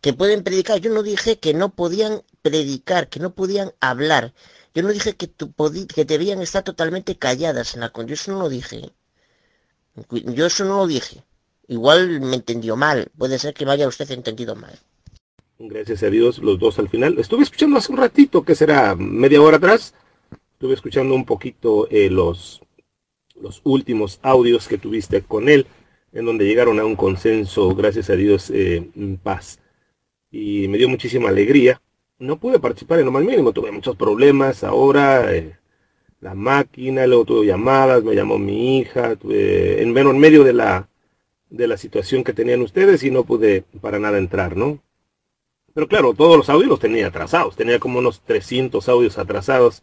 Que 0.00 0.12
pueden 0.14 0.42
predicar, 0.42 0.80
yo 0.80 0.90
no 0.90 1.02
dije 1.02 1.38
que 1.38 1.54
no 1.54 1.74
podían 1.74 2.22
predicar, 2.42 3.08
que 3.08 3.20
no 3.20 3.34
podían 3.34 3.72
hablar. 3.80 4.32
Yo 4.74 4.82
no 4.82 4.88
dije 4.88 5.14
que, 5.16 5.30
que 5.30 6.04
debían 6.04 6.40
estar 6.40 6.62
totalmente 6.64 7.16
calladas 7.16 7.74
en 7.74 7.80
la 7.80 7.92
Yo 7.94 8.14
eso 8.14 8.32
no 8.32 8.40
lo 8.40 8.48
dije. 8.48 8.90
Yo 10.10 10.46
eso 10.46 10.64
no 10.64 10.78
lo 10.78 10.86
dije. 10.86 11.22
Igual 11.68 12.20
me 12.20 12.36
entendió 12.36 12.76
mal. 12.76 13.10
Puede 13.16 13.38
ser 13.38 13.54
que 13.54 13.64
vaya 13.64 13.88
usted 13.88 14.10
entendido 14.10 14.54
mal. 14.54 14.78
Gracias 15.58 16.02
a 16.02 16.10
Dios, 16.10 16.38
los 16.38 16.58
dos 16.58 16.78
al 16.78 16.88
final. 16.88 17.18
Estuve 17.18 17.42
escuchando 17.42 17.78
hace 17.78 17.92
un 17.92 17.98
ratito, 17.98 18.44
que 18.44 18.54
será 18.54 18.94
media 18.94 19.40
hora 19.40 19.56
atrás, 19.56 19.94
Estuve 20.56 20.72
escuchando 20.72 21.14
un 21.14 21.26
poquito 21.26 21.86
eh, 21.90 22.08
los, 22.08 22.62
los 23.38 23.60
últimos 23.62 24.18
audios 24.22 24.68
que 24.68 24.78
tuviste 24.78 25.20
con 25.20 25.50
él, 25.50 25.66
en 26.14 26.24
donde 26.24 26.46
llegaron 26.46 26.80
a 26.80 26.86
un 26.86 26.96
consenso, 26.96 27.74
gracias 27.74 28.08
a 28.08 28.16
Dios, 28.16 28.48
eh, 28.48 28.88
en 28.96 29.18
paz. 29.18 29.60
Y 30.30 30.66
me 30.68 30.78
dio 30.78 30.88
muchísima 30.88 31.28
alegría. 31.28 31.82
No 32.18 32.38
pude 32.38 32.58
participar 32.58 33.00
en 33.00 33.04
lo 33.04 33.12
más 33.12 33.22
mínimo, 33.22 33.52
tuve 33.52 33.70
muchos 33.70 33.96
problemas 33.96 34.64
ahora, 34.64 35.30
eh, 35.36 35.58
la 36.20 36.34
máquina, 36.34 37.06
luego 37.06 37.26
tuve 37.26 37.46
llamadas, 37.48 38.02
me 38.02 38.14
llamó 38.14 38.38
mi 38.38 38.78
hija, 38.78 39.18
en, 39.28 39.94
en 39.94 40.18
medio 40.18 40.42
de 40.42 40.54
la, 40.54 40.88
de 41.50 41.68
la 41.68 41.76
situación 41.76 42.24
que 42.24 42.32
tenían 42.32 42.62
ustedes 42.62 43.02
y 43.02 43.10
no 43.10 43.24
pude 43.24 43.64
para 43.82 43.98
nada 43.98 44.16
entrar, 44.16 44.56
¿no? 44.56 44.82
Pero 45.74 45.86
claro, 45.86 46.14
todos 46.14 46.38
los 46.38 46.48
audios 46.48 46.70
los 46.70 46.80
tenía 46.80 47.08
atrasados, 47.08 47.56
tenía 47.56 47.78
como 47.78 47.98
unos 47.98 48.22
300 48.22 48.88
audios 48.88 49.18
atrasados 49.18 49.82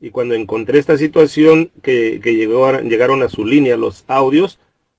y 0.00 0.10
cuando 0.10 0.34
encontré 0.34 0.78
esta 0.78 0.98
situación 0.98 1.70
que, 1.82 2.20
llegaron 2.20 3.22
a 3.22 3.28
su 3.28 3.44
línea 3.44 3.76
los 3.76 4.04
audios, 4.08 4.58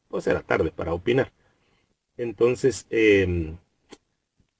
pues 0.09 0.27
era 0.27 0.41
tarde 0.41 0.71
para 0.71 0.93
opinar. 0.93 1.31
Entonces, 2.17 2.87
em, 2.89 3.57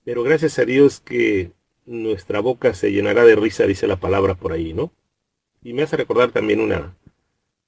pero 0.03 0.23
gracias 0.23 0.59
a 0.59 0.65
Dios 0.65 0.99
que 0.99 1.51
nuestra 1.85 2.39
boca 2.41 2.73
se 2.73 2.91
llenará 2.91 3.23
de 3.25 3.35
risa, 3.35 3.65
dice 3.65 3.87
la 3.87 3.99
palabra 3.99 4.35
por 4.35 4.51
ahí, 4.53 4.73
¿no? 4.73 4.91
Y 5.63 5.73
me 5.73 5.83
hace 5.83 5.97
recordar 5.97 6.31
también 6.31 6.59
una, 6.59 6.95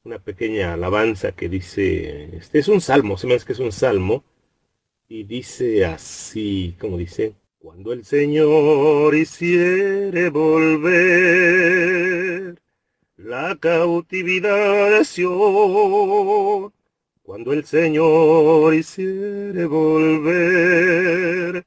una 0.03 0.19
pequeña 0.19 0.73
alabanza 0.73 1.31
que 1.31 1.49
dice, 1.49 2.37
este 2.37 2.59
es 2.59 2.67
un 2.67 2.81
salmo, 2.81 3.17
se 3.17 3.27
me 3.27 3.35
hace 3.35 3.45
que 3.45 3.53
es 3.53 3.59
un 3.59 3.71
salmo, 3.71 4.23
y 5.07 5.23
dice 5.23 5.85
así, 5.85 6.75
como 6.79 6.97
dice, 6.97 7.33
Cuando 7.59 7.93
el 7.93 8.05
Señor 8.05 9.15
hiciere 9.15 10.29
volver 10.29 12.26
la 13.17 13.57
cautividad 13.59 14.99
de 14.99 16.71
cuando 17.23 17.51
el 17.51 17.65
Señor 17.65 18.73
hiciere 18.73 19.65
volver 19.65 21.65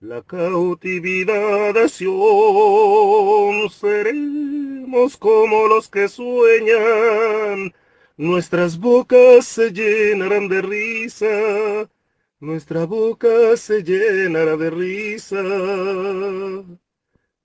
la 0.00 0.22
cautividad 0.22 1.74
de 1.74 1.88
Sion, 1.88 3.68
seremos 3.70 5.16
como 5.16 5.66
los 5.66 5.88
que 5.88 6.08
sueñan, 6.08 7.74
nuestras 8.16 8.78
bocas 8.78 9.46
se 9.46 9.72
llenarán 9.72 10.48
de 10.48 10.62
risa, 10.62 11.90
nuestra 12.38 12.86
boca 12.86 13.56
se 13.56 13.82
llenará 13.82 14.56
de 14.56 14.70
risa 14.70 15.42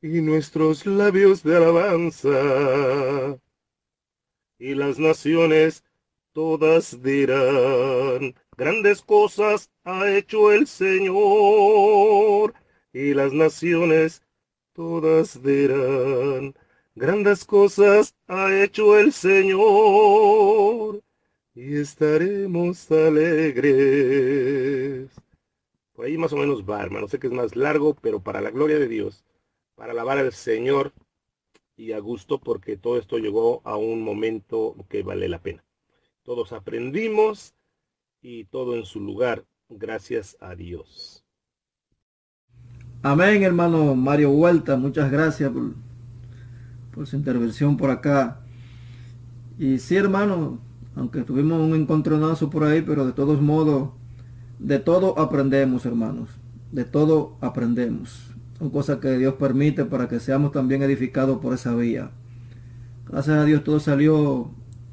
y 0.05 0.21
nuestros 0.21 0.85
labios 0.85 1.41
de 1.41 1.57
alabanza. 1.57 3.39
Y 4.59 4.75
las 4.75 4.99
naciones 4.99 5.83
todas 6.31 7.01
dirán, 7.01 8.35
grandes 8.55 9.01
cosas 9.01 9.71
ha 9.83 10.07
hecho 10.11 10.51
el 10.51 10.67
Señor. 10.67 12.53
Y 12.93 13.15
las 13.15 13.33
naciones 13.33 14.21
todas 14.73 15.41
dirán, 15.41 16.53
grandes 16.93 17.43
cosas 17.43 18.15
ha 18.27 18.53
hecho 18.55 18.99
el 18.99 19.11
Señor 19.11 21.01
y 21.55 21.77
estaremos 21.77 22.91
alegres. 22.91 23.49
Por 25.93 26.05
ahí 26.05 26.17
más 26.17 26.31
o 26.33 26.37
menos 26.37 26.63
va, 26.63 26.83
hermano. 26.83 27.07
Sé 27.07 27.17
que 27.17 27.25
es 27.27 27.33
más 27.33 27.55
largo, 27.55 27.95
pero 27.95 28.19
para 28.21 28.39
la 28.41 28.51
gloria 28.51 28.77
de 28.77 28.87
Dios, 28.87 29.24
para 29.75 29.91
alabar 29.91 30.17
al 30.17 30.33
Señor 30.33 30.93
y 31.77 31.91
a 31.91 31.99
gusto, 31.99 32.39
porque 32.39 32.77
todo 32.77 32.97
esto 32.97 33.17
llegó 33.17 33.61
a 33.65 33.77
un 33.77 34.01
momento 34.01 34.75
que 34.89 35.03
vale 35.03 35.27
la 35.27 35.39
pena. 35.39 35.63
Todos 36.23 36.53
aprendimos 36.53 37.53
y 38.21 38.45
todo 38.45 38.75
en 38.75 38.85
su 38.85 38.99
lugar, 38.99 39.45
gracias 39.69 40.37
a 40.39 40.55
Dios. 40.55 41.23
Amén, 43.03 43.43
hermano 43.43 43.93
Mario 43.93 44.31
Huerta. 44.31 44.77
Muchas 44.77 45.11
gracias 45.11 45.51
por, 45.51 45.75
por 46.91 47.05
su 47.05 47.15
intervención 47.15 47.77
por 47.77 47.91
acá. 47.91 48.41
Y 49.59 49.77
sí, 49.77 49.95
hermano, 49.95 50.59
aunque 50.95 51.21
tuvimos 51.21 51.61
un 51.61 51.75
encontronazo 51.75 52.49
por 52.49 52.63
ahí, 52.63 52.81
pero 52.81 53.05
de 53.05 53.13
todos 53.13 53.41
modos, 53.41 53.89
de 54.59 54.79
todo 54.79 55.19
aprendemos, 55.19 55.85
hermanos. 55.85 56.29
De 56.71 56.83
todo 56.83 57.37
aprendemos. 57.41 58.34
Son 58.57 58.69
cosas 58.69 58.99
que 58.99 59.17
Dios 59.17 59.35
permite 59.35 59.85
para 59.85 60.07
que 60.07 60.19
seamos 60.19 60.51
también 60.51 60.81
edificados 60.81 61.39
por 61.39 61.53
esa 61.53 61.75
vía. 61.75 62.11
Gracias 63.07 63.37
a 63.37 63.43
Dios 63.43 63.63
todo 63.63 63.79
salió, 63.79 64.51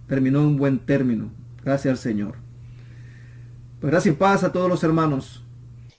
terminó 0.08 0.40
en 0.40 0.56
buen 0.56 0.78
término. 0.80 1.30
Gracias 1.64 1.92
al 1.92 1.98
Señor. 1.98 2.34
Pues 3.80 3.90
gracias 3.90 4.14
y 4.14 4.18
paz 4.18 4.44
a 4.44 4.52
todos 4.52 4.68
los 4.68 4.82
hermanos. 4.84 5.42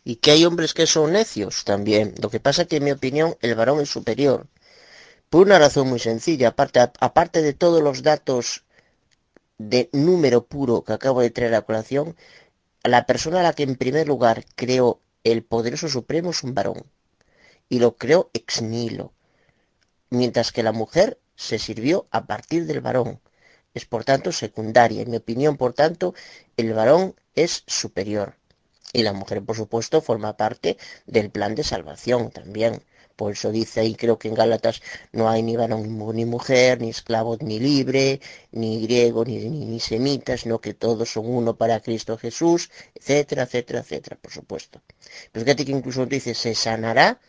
Y 0.04 0.18
que 0.18 0.32
hay 0.32 0.46
hombres 0.46 0.74
que 0.74 0.86
son 0.86 1.14
necios 1.14 1.64
también. 1.64 2.14
Lo 2.22 2.30
que 2.30 2.40
pasa 2.40 2.66
que 2.66 2.78
en 2.78 2.84
mi 2.84 2.92
opinión 2.92 3.36
el 3.42 3.56
varón 3.56 3.80
es 3.80 3.90
superior. 3.90 4.48
Por 5.30 5.48
una 5.48 5.58
razón 5.58 5.90
muy 5.90 6.00
sencilla, 6.00 6.50
aparte, 6.50 6.80
aparte 6.80 7.42
de 7.42 7.54
todos 7.54 7.82
los 7.82 8.04
datos 8.04 8.64
de 9.58 9.90
número 9.94 10.46
puro 10.46 10.84
que 10.84 10.94
acabo 10.94 11.22
de 11.22 11.32
traer 11.32 11.56
a 11.56 11.62
colación, 11.62 12.16
la 12.84 13.06
persona 13.06 13.40
a 13.40 13.44
la 13.44 13.54
que 13.54 13.64
en 13.64 13.76
primer 13.76 14.08
lugar 14.08 14.46
creó 14.56 15.00
el 15.24 15.44
poderoso 15.44 15.88
supremo 15.88 16.32
es 16.32 16.44
un 16.44 16.54
varón. 16.54 16.84
Y 17.70 17.80
lo 17.80 17.96
creó 17.96 18.30
ex 18.34 18.62
nihilo. 18.62 19.14
Mientras 20.10 20.52
que 20.52 20.64
la 20.64 20.72
mujer 20.72 21.20
se 21.36 21.60
sirvió 21.60 22.08
a 22.12 22.26
partir 22.26 22.66
del 22.66 22.82
varón. 22.82 23.20
Es 23.74 23.86
por 23.86 24.04
tanto 24.06 24.32
secundaria. 24.32 25.02
En 25.02 25.12
mi 25.12 25.18
opinión, 25.18 25.58
por 25.58 25.74
tanto, 25.74 26.14
el 26.58 26.74
varón 26.74 27.16
es 27.36 27.64
superior. 27.68 28.36
Y 28.94 29.02
la 29.02 29.14
mujer, 29.14 29.44
por 29.44 29.56
supuesto, 29.56 30.02
forma 30.02 30.38
parte 30.38 30.78
del 31.08 31.32
plan 31.32 31.56
de 31.56 31.64
salvación 31.64 32.30
también. 32.30 32.84
Por 33.16 33.34
eso 33.34 33.52
dice 33.52 33.80
ahí, 33.80 33.96
creo 33.96 34.18
que 34.18 34.28
en 34.28 34.34
Gálatas 34.34 34.82
no 35.12 35.30
hay 35.30 35.44
ni 35.44 35.56
varón 35.56 35.98
ni 36.16 36.26
mujer, 36.26 36.82
ni 36.82 36.90
esclavo 36.90 37.38
ni 37.42 37.60
libre, 37.60 38.22
ni 38.52 38.82
griego 38.84 39.24
ni, 39.24 39.38
ni, 39.50 39.80
semita, 39.80 40.36
sino 40.38 40.60
que 40.60 40.74
todos 40.74 41.12
son 41.12 41.28
uno 41.28 41.56
para 41.56 41.80
Cristo 41.80 42.18
Jesús, 42.18 42.72
etcétera, 42.96 43.44
etcétera, 43.44 43.80
etcétera, 43.82 44.18
por 44.20 44.32
supuesto. 44.32 44.82
Pero 45.32 45.46
fíjate 45.46 45.66
que 45.66 45.72
incluso 45.72 46.06
dice, 46.08 46.34
se 46.34 46.56
sanará 46.56 47.20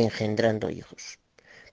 engendrando 0.00 0.70
hijos. 0.70 1.18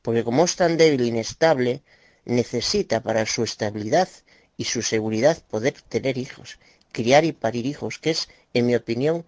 Porque 0.01 0.23
como 0.23 0.45
es 0.45 0.56
tan 0.56 0.77
débil 0.77 1.01
e 1.01 1.07
inestable, 1.07 1.83
necesita 2.25 3.01
para 3.01 3.25
su 3.25 3.43
estabilidad 3.43 4.09
y 4.57 4.65
su 4.65 4.81
seguridad 4.81 5.38
poder 5.49 5.73
tener 5.81 6.17
hijos, 6.17 6.59
criar 6.91 7.25
y 7.25 7.31
parir 7.31 7.65
hijos, 7.65 7.99
que 7.99 8.11
es, 8.11 8.30
en 8.53 8.65
mi 8.65 8.75
opinión, 8.75 9.25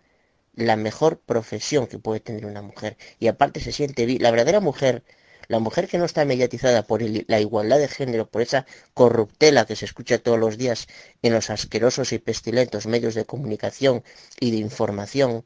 la 0.53 0.75
mejor 0.75 1.19
profesión 1.19 1.87
que 1.87 1.99
puede 1.99 2.19
tener 2.19 2.45
una 2.45 2.61
mujer. 2.61 2.97
Y 3.19 3.27
aparte 3.27 3.59
se 3.61 3.71
siente. 3.71 4.05
La 4.19 4.31
verdadera 4.31 4.59
mujer, 4.59 5.03
la 5.47 5.59
mujer 5.59 5.87
que 5.87 5.97
no 5.97 6.05
está 6.05 6.25
mediatizada 6.25 6.83
por 6.83 7.01
la 7.01 7.39
igualdad 7.39 7.79
de 7.79 7.87
género, 7.87 8.29
por 8.29 8.41
esa 8.41 8.65
corruptela 8.93 9.65
que 9.65 9.75
se 9.75 9.85
escucha 9.85 10.19
todos 10.19 10.39
los 10.39 10.57
días 10.57 10.87
en 11.21 11.33
los 11.33 11.49
asquerosos 11.49 12.11
y 12.13 12.19
pestilentos 12.19 12.85
medios 12.85 13.15
de 13.15 13.25
comunicación 13.25 14.03
y 14.39 14.51
de 14.51 14.57
información, 14.57 15.43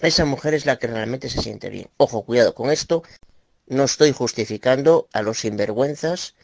esa 0.00 0.24
mujer 0.24 0.54
es 0.54 0.66
la 0.66 0.78
que 0.78 0.86
realmente 0.86 1.28
se 1.28 1.42
siente 1.42 1.68
bien. 1.68 1.88
Ojo, 1.96 2.24
cuidado 2.24 2.54
con 2.54 2.70
esto. 2.70 3.02
No 3.66 3.84
estoy 3.84 4.12
justificando 4.12 5.08
a 5.12 5.22
los 5.22 5.40
sinvergüenzas 5.40 6.34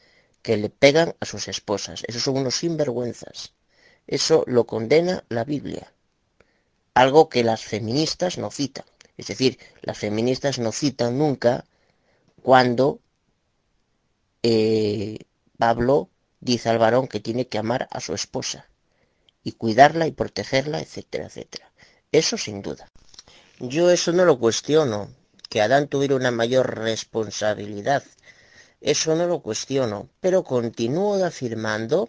que 0.43 0.57
le 0.57 0.70
pegan 0.70 1.15
a 1.20 1.27
sus 1.27 1.49
esposas. 1.49 2.05
Esos 2.07 2.23
son 2.23 2.36
unos 2.36 2.57
sinvergüenzas. 2.57 3.55
Eso 4.07 4.44
lo 4.47 4.67
condena 4.67 5.25
la 5.28 5.44
Biblia 5.44 5.93
algo 6.99 7.28
que 7.28 7.44
las 7.44 7.65
feministas 7.65 8.39
no 8.39 8.51
citan. 8.51 8.85
Es 9.17 9.28
decir, 9.28 9.57
las 9.83 9.99
feministas 9.99 10.59
no 10.59 10.73
citan 10.73 11.17
nunca 11.17 11.65
cuando 12.43 13.01
eh, 14.43 15.18
Pablo 15.59 16.10
dice 16.41 16.70
al 16.70 16.78
varón 16.78 17.07
que 17.07 17.20
tiene 17.20 17.47
que 17.47 17.59
amar 17.59 17.86
a 17.93 18.01
su 18.01 18.15
esposa 18.15 18.68
y 19.44 19.52
cuidarla 19.52 20.09
y 20.09 20.12
protegerla, 20.12 20.81
etcétera, 20.81 21.27
etcétera. 21.27 21.70
Eso 22.10 22.36
sin 22.36 22.62
duda. 22.62 22.89
Yo 23.61 23.91
eso 23.91 24.12
no 24.12 24.25
lo 24.25 24.39
cuestiono, 24.39 25.11
que 25.49 25.61
Adán 25.61 25.89
tuviera 25.89 26.15
una 26.15 26.31
mayor 26.31 26.78
responsabilidad. 26.78 28.05
Eso 28.81 29.17
no 29.17 29.27
lo 29.27 29.43
cuestiono, 29.43 30.09
pero 30.20 30.45
continúo 30.45 31.25
afirmando 31.25 32.09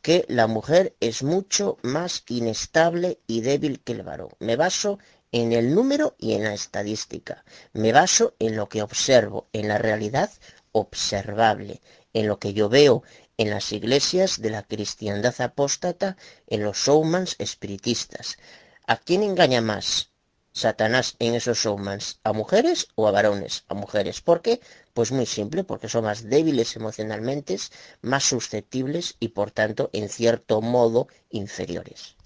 que 0.00 0.24
la 0.28 0.46
mujer 0.46 0.96
es 1.00 1.22
mucho 1.22 1.76
más 1.82 2.24
inestable 2.28 3.18
y 3.26 3.42
débil 3.42 3.80
que 3.80 3.92
el 3.92 4.04
varón. 4.04 4.30
Me 4.38 4.56
baso 4.56 4.98
en 5.32 5.52
el 5.52 5.74
número 5.74 6.16
y 6.18 6.32
en 6.32 6.44
la 6.44 6.54
estadística. 6.54 7.44
Me 7.74 7.92
baso 7.92 8.34
en 8.38 8.56
lo 8.56 8.70
que 8.70 8.80
observo, 8.80 9.48
en 9.52 9.68
la 9.68 9.76
realidad 9.76 10.30
observable, 10.72 11.82
en 12.14 12.26
lo 12.26 12.38
que 12.38 12.54
yo 12.54 12.70
veo 12.70 13.02
en 13.36 13.50
las 13.50 13.70
iglesias 13.72 14.40
de 14.40 14.48
la 14.48 14.62
cristiandad 14.62 15.38
apóstata, 15.42 16.16
en 16.46 16.62
los 16.62 16.78
showmans 16.78 17.36
espiritistas. 17.38 18.38
¿A 18.86 18.96
quién 18.96 19.22
engaña 19.22 19.60
más? 19.60 20.15
Satanás 20.56 21.16
en 21.18 21.34
esos 21.34 21.58
showmans? 21.58 22.18
¿A 22.24 22.32
mujeres 22.32 22.88
o 22.94 23.06
a 23.06 23.10
varones? 23.10 23.64
A 23.68 23.74
mujeres. 23.74 24.22
¿Por 24.22 24.40
qué? 24.40 24.62
Pues 24.94 25.12
muy 25.12 25.26
simple, 25.26 25.64
porque 25.64 25.90
son 25.90 26.04
más 26.04 26.30
débiles 26.30 26.76
emocionalmente, 26.76 27.58
más 28.00 28.24
susceptibles 28.24 29.16
y 29.20 29.28
por 29.28 29.50
tanto, 29.50 29.90
en 29.92 30.08
cierto 30.08 30.62
modo, 30.62 31.08
inferiores. 31.28 32.16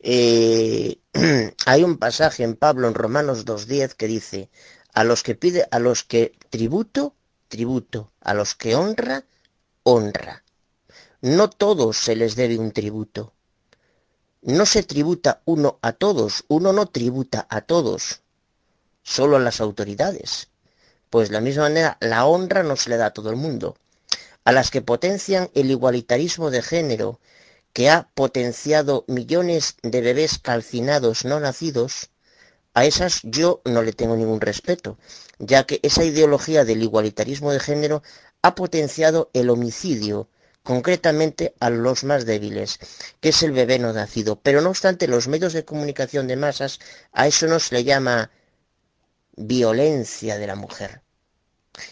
Eh, 0.00 0.98
hay 1.66 1.82
un 1.82 1.96
pasaje 1.96 2.44
en 2.44 2.56
Pablo 2.56 2.88
en 2.88 2.94
Romanos 2.94 3.46
2.10 3.46 3.94
que 3.94 4.06
dice, 4.06 4.50
a 4.92 5.02
los 5.04 5.22
que 5.22 5.34
pide, 5.34 5.66
a 5.70 5.78
los 5.78 6.04
que 6.04 6.36
tributo, 6.50 7.14
tributo, 7.48 8.12
a 8.20 8.34
los 8.34 8.54
que 8.54 8.74
honra, 8.74 9.24
honra. 9.82 10.44
No 11.22 11.48
todos 11.48 11.96
se 11.96 12.16
les 12.16 12.36
debe 12.36 12.58
un 12.58 12.72
tributo 12.72 13.32
no 14.42 14.64
se 14.66 14.82
tributa 14.82 15.42
uno 15.44 15.78
a 15.82 15.92
todos, 15.92 16.44
uno 16.48 16.72
no 16.72 16.86
tributa 16.86 17.46
a 17.50 17.60
todos, 17.60 18.22
solo 19.02 19.36
a 19.36 19.40
las 19.40 19.60
autoridades. 19.60 20.48
Pues 21.10 21.28
de 21.28 21.34
la 21.34 21.40
misma 21.40 21.64
manera, 21.64 21.98
la 22.00 22.24
honra 22.24 22.62
no 22.62 22.76
se 22.76 22.90
le 22.90 22.96
da 22.96 23.06
a 23.06 23.12
todo 23.12 23.30
el 23.30 23.36
mundo. 23.36 23.76
A 24.44 24.52
las 24.52 24.70
que 24.70 24.80
potencian 24.80 25.50
el 25.54 25.70
igualitarismo 25.70 26.50
de 26.50 26.62
género, 26.62 27.20
que 27.72 27.90
ha 27.90 28.08
potenciado 28.14 29.04
millones 29.06 29.76
de 29.82 30.00
bebés 30.00 30.38
calcinados 30.38 31.24
no 31.24 31.38
nacidos, 31.40 32.10
a 32.72 32.84
esas 32.84 33.20
yo 33.24 33.60
no 33.64 33.82
le 33.82 33.92
tengo 33.92 34.16
ningún 34.16 34.40
respeto, 34.40 34.96
ya 35.38 35.64
que 35.64 35.80
esa 35.82 36.04
ideología 36.04 36.64
del 36.64 36.82
igualitarismo 36.82 37.52
de 37.52 37.60
género 37.60 38.02
ha 38.42 38.54
potenciado 38.54 39.30
el 39.34 39.50
homicidio, 39.50 40.28
concretamente 40.62 41.54
a 41.60 41.70
los 41.70 42.04
más 42.04 42.26
débiles, 42.26 42.78
que 43.20 43.30
es 43.30 43.42
el 43.42 43.52
bebé 43.52 43.78
no 43.78 43.92
nacido. 43.92 44.40
Pero 44.40 44.60
no 44.60 44.70
obstante, 44.70 45.08
los 45.08 45.28
medios 45.28 45.52
de 45.52 45.64
comunicación 45.64 46.26
de 46.26 46.36
masas, 46.36 46.80
a 47.12 47.26
eso 47.26 47.46
no 47.46 47.58
se 47.58 47.76
le 47.76 47.84
llama 47.84 48.30
violencia 49.36 50.38
de 50.38 50.46
la 50.46 50.54
mujer. 50.54 51.02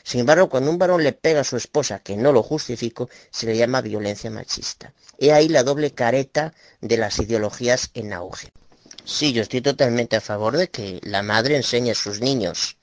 Sin 0.02 0.20
embargo, 0.20 0.48
cuando 0.48 0.70
un 0.70 0.78
varón 0.78 1.02
le 1.02 1.12
pega 1.12 1.40
a 1.40 1.44
su 1.44 1.56
esposa, 1.56 2.00
que 2.00 2.16
no 2.16 2.32
lo 2.32 2.42
justifico, 2.42 3.08
se 3.30 3.47
le 3.47 3.56
llama 3.56 3.80
violencia 3.80 4.30
machista. 4.30 4.92
He 5.18 5.32
ahí 5.32 5.48
la 5.48 5.62
doble 5.62 5.92
careta 5.92 6.52
de 6.80 6.97
las 6.97 7.18
ideologías 7.18 7.90
en 7.94 8.12
auge. 8.12 8.52
Sí, 9.05 9.32
yo 9.32 9.42
estoy 9.42 9.62
totalmente 9.62 10.16
a 10.16 10.20
favor 10.20 10.56
de 10.56 10.68
que 10.68 11.00
la 11.02 11.22
madre 11.22 11.56
enseñe 11.56 11.92
a 11.92 11.94
sus 11.94 12.20
niños. 12.20 12.76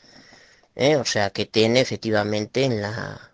¿eh? 0.76 0.96
O 0.96 1.06
sea, 1.06 1.30
que 1.30 1.46
tiene 1.46 1.82
efectivamente 1.82 2.64
en 2.64 2.82
la, 2.82 3.32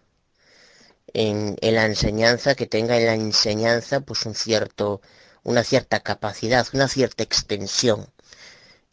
en, 1.14 1.58
la 1.62 1.86
enseñanza, 1.86 2.56
que 2.56 2.68
tenga 2.68 2.98
en 2.98 3.06
la 3.06 3.16
enseñanza 3.16 4.02
pues 4.02 4.26
un 4.26 4.36
cierto, 4.36 5.02
una 5.44 5.64
cierta 5.64 6.02
capacidad, 6.02 6.68
una 6.74 6.88
cierta 6.88 7.24
extensión. 7.24 8.08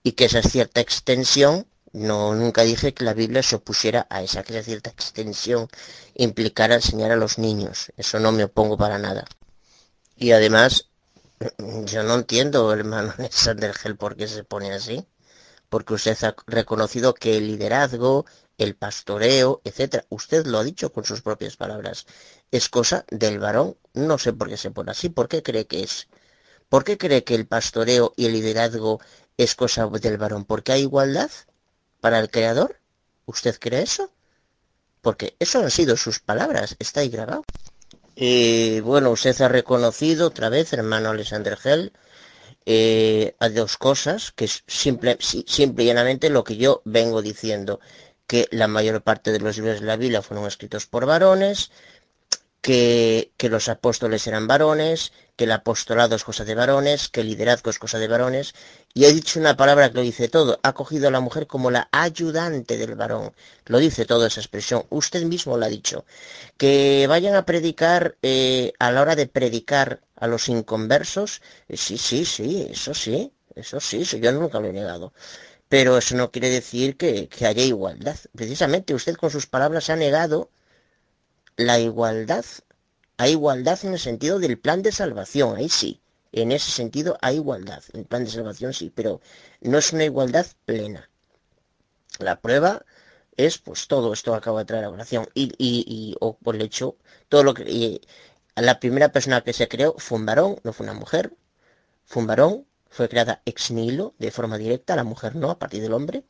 Y 0.02 0.12
que 0.12 0.26
esa 0.26 0.42
cierta 0.42 0.80
extensión 0.80 1.66
no, 1.92 2.34
nunca 2.34 2.62
dije 2.62 2.94
que 2.94 3.05
la 3.05 3.14
Biblia 3.14 3.42
se 3.42 3.56
opusiera 3.56 4.06
a 4.10 4.22
esa, 4.22 4.40
esa 4.40 4.62
cierta 4.62 4.90
extensión 4.90 5.68
implicara 6.14 6.76
enseñar 6.76 7.10
a 7.12 7.16
los 7.16 7.38
niños. 7.38 7.92
Eso 7.97 8.18
no 8.20 8.32
me 8.32 8.44
opongo 8.44 8.76
para 8.76 8.98
nada. 8.98 9.24
Y 10.16 10.32
además, 10.32 10.88
yo 11.86 12.02
no 12.02 12.14
entiendo, 12.14 12.72
hermano 12.72 13.14
Alexander 13.18 13.72
Gel, 13.74 13.97
por 13.97 14.16
qué 14.16 14.28
se 14.28 14.44
pone 14.44 14.72
así. 14.72 15.06
Porque 15.68 15.94
usted 15.94 16.16
ha 16.24 16.34
reconocido 16.47 17.14
que 17.14 17.36
el 17.36 17.47
liderazgo, 17.47 18.24
el 18.58 18.76
pastoreo, 18.76 19.60
etcétera, 19.64 20.04
usted 20.10 20.46
lo 20.46 20.58
ha 20.58 20.64
dicho 20.64 20.92
con 20.92 21.04
sus 21.04 21.22
propias 21.22 21.56
palabras, 21.56 22.06
es 22.50 22.68
cosa 22.68 23.04
del 23.10 23.38
varón. 23.38 23.76
No 23.94 24.18
sé 24.18 24.32
por 24.32 24.48
qué 24.48 24.56
se 24.56 24.70
pone 24.70 24.90
así. 24.90 25.08
¿Por 25.08 25.28
qué 25.28 25.42
cree 25.42 25.66
que 25.66 25.82
es? 25.82 26.08
¿Por 26.68 26.84
qué 26.84 26.98
cree 26.98 27.24
que 27.24 27.34
el 27.34 27.46
pastoreo 27.46 28.12
y 28.16 28.26
el 28.26 28.32
liderazgo 28.32 29.00
es 29.36 29.54
cosa 29.54 29.86
del 29.88 30.18
varón? 30.18 30.44
¿Porque 30.44 30.72
hay 30.72 30.82
igualdad? 30.82 31.30
para 32.00 32.18
el 32.18 32.30
creador? 32.30 32.80
¿Usted 33.26 33.56
cree 33.58 33.82
eso? 33.82 34.10
Porque 35.00 35.36
eso 35.38 35.60
han 35.60 35.70
sido 35.70 35.96
sus 35.96 36.20
palabras, 36.20 36.76
está 36.78 37.00
ahí 37.00 37.08
grabado. 37.08 37.44
Y 38.16 38.80
bueno, 38.80 39.10
usted 39.10 39.40
ha 39.40 39.48
reconocido 39.48 40.26
otra 40.26 40.48
vez, 40.48 40.72
hermano 40.72 41.10
Alexander 41.10 41.56
Gell, 41.56 41.92
eh, 42.66 43.36
a 43.38 43.48
dos 43.48 43.76
cosas, 43.76 44.32
que 44.32 44.46
es 44.46 44.64
simple, 44.66 45.18
simple 45.20 45.84
y 45.84 45.86
llanamente 45.86 46.28
lo 46.28 46.44
que 46.44 46.56
yo 46.56 46.82
vengo 46.84 47.22
diciendo, 47.22 47.80
que 48.28 48.47
la 48.52 48.68
mayor 48.68 49.02
parte 49.02 49.32
de 49.32 49.40
los 49.40 49.57
libros 49.57 49.81
de 49.81 49.86
la 49.86 49.97
Biblia 49.97 50.23
fueron 50.23 50.47
escritos 50.47 50.86
por 50.86 51.07
varones, 51.07 51.73
que, 52.60 53.32
que, 53.39 53.48
los 53.48 53.68
apóstoles 53.68 54.26
eran 54.26 54.47
varones, 54.47 55.12
que 55.36 55.44
el 55.44 55.52
apostolado 55.52 56.15
es 56.15 56.24
cosa 56.24 56.44
de 56.44 56.55
varones, 56.55 57.08
que 57.08 57.23
el 57.23 57.28
liderazgo 57.28 57.70
es 57.70 57.78
cosa 57.78 57.98
de 57.98 58.07
varones, 58.08 58.55
y 58.92 59.07
he 59.07 59.12
dicho 59.15 59.40
una 59.40 59.57
palabra 59.57 59.89
que 59.89 59.94
lo 59.94 60.02
dice 60.02 60.28
todo, 60.28 60.60
ha 60.62 60.74
cogido 60.74 61.08
a 61.08 61.10
la 61.10 61.20
mujer 61.20 61.47
como 61.47 61.70
la 61.70 61.89
ayudante 61.90 62.76
del 62.76 62.97
varón, 62.97 63.32
lo 63.66 63.78
dice 63.78 64.05
toda 64.05 64.26
esa 64.26 64.40
expresión, 64.40 64.84
usted 64.90 65.23
mismo 65.24 65.57
lo 65.57 65.65
ha 65.65 65.68
dicho, 65.68 66.05
que 66.58 67.07
vayan 67.08 67.34
a 67.34 67.47
predicar 67.47 68.16
eh, 68.23 68.74
a 68.78 68.92
la 68.92 69.00
hora 69.00 69.16
de 69.16 69.26
predicar 69.26 70.00
a 70.16 70.26
los 70.26 70.48
inconversos, 70.50 71.40
eh, 71.68 71.78
sí, 71.78 71.97
sí, 71.97 72.26
sí, 72.26 72.68
eso 72.70 72.92
sí, 72.92 73.32
eso 73.55 73.81
sí, 73.81 74.05
yo 74.05 74.32
nunca 74.32 74.60
lo 74.60 74.68
he 74.68 74.73
negado. 74.73 75.12
Pero 75.68 75.98
eso 75.98 76.16
no 76.16 76.30
quiere 76.30 76.50
decir 76.50 76.97
que, 76.97 77.28
haya 77.47 77.62
igualdad. 77.62 78.16
Precisamente 78.34 78.94
usted 78.94 79.16
con 79.16 79.30
sus 79.30 79.47
palabras 79.47 79.90
ha 79.90 79.97
negado 79.97 80.50
la 81.56 81.78
igualdad, 81.78 82.44
hay 83.16 83.32
igualdad 83.32 83.78
en 83.84 83.92
el 83.92 83.98
sentido 83.98 84.38
del 84.38 84.58
plan 84.58 84.82
de 84.82 84.92
salvación, 84.92 85.56
ahí 85.56 85.68
sí, 85.68 86.00
en 86.32 86.52
ese 86.52 86.70
sentido 86.70 87.18
hay 87.20 87.36
igualdad, 87.36 87.82
en 87.92 88.00
el 88.00 88.06
plan 88.06 88.24
de 88.24 88.30
salvación 88.30 88.72
sí, 88.72 88.92
pero 88.94 89.20
no 89.60 89.78
es 89.78 89.92
una 89.92 90.05
igualdad 90.05 90.47
plena. 90.64 91.10
La 92.20 92.40
prueba 92.40 92.84
es 93.36 93.58
pues 93.58 93.88
todo 93.88 94.12
esto 94.12 94.32
que 94.32 94.38
acabo 94.38 94.58
de 94.58 94.64
traer 94.64 94.84
a 94.84 94.90
oración 94.90 95.28
y, 95.34 95.52
y, 95.58 95.84
y 95.86 96.16
o 96.20 96.36
por 96.36 96.56
el 96.56 96.62
hecho, 96.62 96.97
todo 97.28 97.42
lo 97.44 97.55
que... 97.55 97.64
Y, 97.70 98.00
la 98.56 98.80
primera 98.80 99.10
persona 99.12 99.42
que 99.42 99.52
se 99.52 99.68
creó 99.68 99.94
fue 99.98 100.18
un 100.18 100.26
varón, 100.26 100.56
no 100.64 100.72
fue 100.72 100.84
una 100.84 100.94
mujer, 100.94 101.32
fue 102.05 102.22
un 102.22 102.26
varón, 102.26 102.66
fue 102.89 103.08
creada 103.08 103.42
ex 103.44 103.70
nihilo, 103.70 104.15
de 104.18 104.31
forma 104.31 104.58
directa, 104.58 104.97
la 104.97 105.05
mujer 105.05 105.36
no, 105.36 105.50
a 105.50 105.58
partir 105.58 105.83
del 105.83 105.92
hombre, 105.92 106.25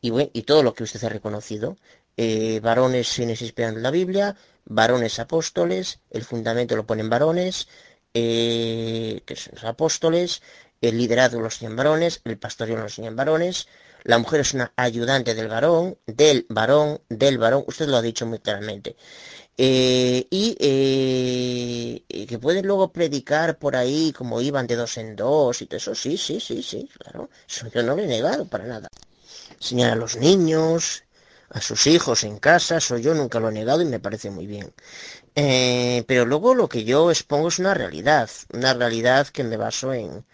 y, 0.00 0.42
todo 0.42 0.62
lo 0.62 0.74
que 0.74 0.82
usted 0.82 1.02
ha 1.04 1.08
reconocido, 1.08 1.76
eh, 2.16 2.60
varones 2.60 3.18
esperando 3.18 3.78
en 3.78 3.84
la 3.84 3.90
Biblia, 3.90 4.36
varones 4.64 5.18
apóstoles, 5.18 6.00
el 6.10 6.24
fundamento 6.24 6.76
lo 6.76 6.86
ponen 6.86 7.08
varones, 7.08 7.68
eh, 8.14 9.22
que 9.24 9.36
son 9.36 9.54
los 9.54 9.64
apóstoles, 9.64 10.42
el 10.80 10.98
liderazgo 10.98 11.40
los 11.40 11.58
tienen 11.58 11.76
varones, 11.76 12.20
el 12.24 12.36
pastoreo 12.38 12.76
los 12.76 12.94
tienen 12.96 13.16
varones, 13.16 13.68
la 14.04 14.18
mujer 14.18 14.40
es 14.40 14.54
una 14.54 14.72
ayudante 14.76 15.34
del 15.34 15.48
varón, 15.48 15.98
del 16.06 16.46
varón, 16.48 17.00
del 17.08 17.38
varón, 17.38 17.64
usted 17.66 17.88
lo 17.88 17.96
ha 17.96 18.02
dicho 18.02 18.26
muy 18.26 18.38
claramente. 18.40 18.96
Eh, 19.58 20.26
y 20.30 20.56
eh, 20.60 22.26
que 22.26 22.38
pueden 22.38 22.66
luego 22.66 22.92
predicar 22.92 23.58
por 23.58 23.76
ahí 23.76 24.12
como 24.12 24.40
iban 24.40 24.66
de 24.66 24.76
dos 24.76 24.96
en 24.96 25.14
dos 25.14 25.60
y 25.62 25.66
todo 25.66 25.76
eso, 25.76 25.94
sí, 25.94 26.16
sí, 26.16 26.40
sí, 26.40 26.62
sí, 26.62 26.88
claro, 26.98 27.28
eso 27.48 27.68
yo 27.68 27.82
no 27.82 27.94
lo 27.94 28.02
he 28.02 28.06
negado 28.06 28.48
para 28.48 28.64
nada. 28.66 28.88
Enseñar 29.60 29.92
a 29.92 29.96
los 29.96 30.16
niños, 30.16 31.04
a 31.50 31.60
sus 31.60 31.86
hijos 31.86 32.24
en 32.24 32.38
casa, 32.38 32.78
eso 32.78 32.98
yo 32.98 33.14
nunca 33.14 33.40
lo 33.40 33.50
he 33.50 33.52
negado 33.52 33.82
y 33.82 33.86
me 33.86 34.00
parece 34.00 34.30
muy 34.30 34.46
bien. 34.46 34.72
Eh, 35.34 36.04
pero 36.08 36.26
luego 36.26 36.54
lo 36.54 36.68
que 36.68 36.84
yo 36.84 37.10
expongo 37.10 37.48
es 37.48 37.58
una 37.58 37.74
realidad, 37.74 38.30
una 38.52 38.74
realidad 38.74 39.28
que 39.28 39.44
me 39.44 39.56
baso 39.56 39.92
en, 39.94 40.24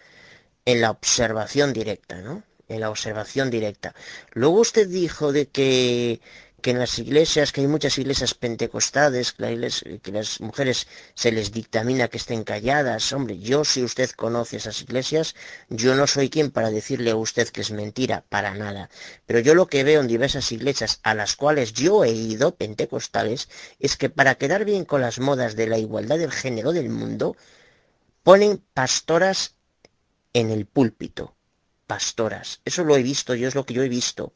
en 0.65 0.81
la 0.81 0.91
observación 0.91 1.73
directa, 1.73 2.21
¿no? 2.21 2.43
En 2.69 2.79
la 2.79 2.89
observación 2.89 3.49
directa. 3.49 3.93
Luego 4.31 4.59
usted 4.59 4.87
dijo 4.87 5.33
de 5.33 5.47
que 5.47 6.21
que 6.59 6.71
en 6.71 6.79
las 6.79 6.99
iglesias, 6.99 7.51
que 7.51 7.61
hay 7.61 7.67
muchas 7.67 7.97
iglesias 7.97 8.33
pentecostales, 8.33 9.33
que, 9.33 9.99
que, 10.01 10.11
las 10.11 10.41
mujeres 10.41 10.87
se 11.13 11.31
les 11.31 11.51
dictamina 11.51 12.07
que 12.07 12.17
estén 12.17 12.43
calladas. 12.43 13.11
Hombre, 13.13 13.39
yo 13.39 13.63
si 13.63 13.83
usted 13.83 14.09
conoce 14.11 14.57
esas 14.57 14.81
iglesias, 14.81 15.35
yo 15.69 15.95
no 15.95 16.07
soy 16.07 16.29
quien 16.29 16.51
para 16.51 16.69
decirle 16.69 17.11
a 17.11 17.15
usted 17.15 17.49
que 17.49 17.61
es 17.61 17.71
mentira, 17.71 18.23
para 18.29 18.53
nada. 18.53 18.89
Pero 19.25 19.39
yo 19.39 19.55
lo 19.55 19.67
que 19.67 19.83
veo 19.83 20.01
en 20.01 20.07
diversas 20.07 20.51
iglesias 20.51 20.99
a 21.03 21.13
las 21.13 21.35
cuales 21.35 21.73
yo 21.73 22.03
he 22.03 22.11
ido, 22.11 22.55
pentecostales, 22.55 23.49
es 23.79 23.97
que 23.97 24.09
para 24.09 24.35
quedar 24.35 24.65
bien 24.65 24.85
con 24.85 25.01
las 25.01 25.19
modas 25.19 25.55
de 25.55 25.67
la 25.67 25.77
igualdad 25.77 26.17
del 26.17 26.31
género 26.31 26.71
del 26.71 26.89
mundo, 26.89 27.35
ponen 28.23 28.61
pastoras 28.73 29.55
en 30.33 30.51
el 30.51 30.65
púlpito. 30.65 31.38
Pastoras. 31.91 32.61
Eso 32.69 32.83
lo 32.83 32.95
he 32.95 33.03
visto, 33.03 33.33
yo 33.33 33.47
es 33.47 33.55
lo 33.55 33.65
que 33.65 33.73
yo 33.73 33.81
he 33.81 33.89
visto 33.89 34.33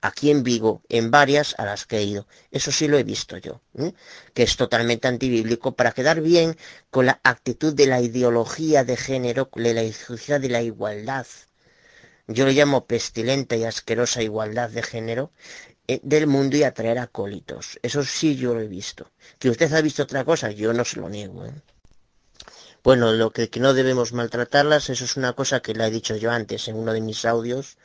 aquí 0.00 0.30
en 0.30 0.44
Vigo, 0.44 0.82
en 0.88 1.10
varias 1.10 1.56
a 1.58 1.64
las 1.64 1.86
que 1.86 1.96
he 1.98 2.04
ido. 2.04 2.28
Eso 2.52 2.70
sí 2.70 2.86
lo 2.86 2.98
he 2.98 3.02
visto 3.02 3.36
yo, 3.38 3.62
que 4.34 4.44
es 4.44 4.56
totalmente 4.56 5.08
antibíblico 5.08 5.74
para 5.74 5.90
quedar 5.92 6.20
bien 6.20 6.56
con 6.90 7.06
la 7.06 7.20
actitud 7.24 7.74
de 7.74 7.86
la 7.86 8.00
ideología 8.00 8.84
de 8.84 8.96
género, 8.96 9.50
de 9.56 9.74
la 9.74 9.82
ideología 9.82 10.38
de 10.38 10.50
la 10.50 10.62
igualdad. 10.62 11.26
Yo 12.28 12.46
le 12.46 12.52
llamo 12.52 12.86
pestilente 12.86 13.56
y 13.56 13.64
asquerosa 13.64 14.22
igualdad 14.22 14.70
de 14.70 14.82
género 14.82 15.32
eh, 15.88 16.00
del 16.04 16.26
mundo 16.28 16.56
y 16.56 16.62
atraer 16.62 16.98
acólitos. 17.00 17.80
Eso 17.82 18.04
sí 18.04 18.36
yo 18.36 18.54
lo 18.54 18.60
he 18.60 18.68
visto. 18.68 19.10
Que 19.40 19.50
usted 19.50 19.72
ha 19.72 19.80
visto 19.80 20.04
otra 20.04 20.24
cosa, 20.24 20.52
yo 20.52 20.72
no 20.72 20.84
se 20.84 21.00
lo 21.00 21.08
niego. 21.08 21.44
¿eh? 21.44 21.54
Bueno, 22.84 23.12
lo 23.12 23.30
que, 23.32 23.50
no 23.60 23.72
debemos 23.74 24.12
maltratarlas, 24.12 24.90
eso 24.90 25.04
es 25.06 25.16
una 25.16 25.32
cosa 25.32 25.60
que 25.60 25.74
le 25.74 25.86
he 25.86 25.90
dicho 25.90 26.16
yo 26.16 26.30
antes 26.30 26.68
en 26.68 26.76
uno 26.76 26.92
de 26.92 27.00
mis 27.00 27.24
audios, 27.24 27.78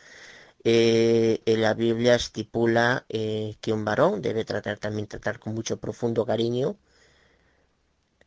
eh, 0.64 1.42
la 1.45 1.74
Biblia 1.74 2.16
estipula 2.16 3.06
eh, 3.10 3.56
que 3.61 3.74
un 3.74 3.86
varón 3.86 4.22
debe 4.22 4.44
tratar 4.45 4.78
también 4.78 5.08
tratar 5.08 5.40
con 5.40 5.56
mucho 5.56 5.78
profundo 5.80 6.26
cariño 6.26 6.78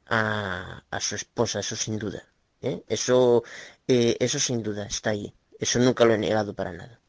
a, 0.07 0.85
a 0.91 1.01
su 1.01 1.15
esposa, 1.15 1.61
eso 1.61 1.77
sin 1.77 1.99
duda. 1.99 2.23
¿eh? 2.63 2.83
Eso, 2.89 3.45
eh, 3.87 4.17
eso 4.21 4.39
sin 4.39 4.63
duda 4.63 4.87
está 4.87 5.11
ahí. 5.11 5.35
Eso 5.59 5.79
nunca 5.79 6.07
lo 6.07 6.15
he 6.15 6.19
negado 6.19 6.55
para 6.55 6.73
nada. 6.73 7.01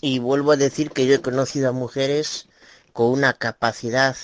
Y 0.00 0.20
vuelvo 0.20 0.52
a 0.52 0.56
decir 0.56 0.90
que 0.90 1.06
yo 1.06 1.14
he 1.14 1.20
conocido 1.20 1.68
a 1.68 1.72
mujeres 1.72 2.48
con 2.94 3.06
una 3.10 3.34
capacidad 3.34 4.16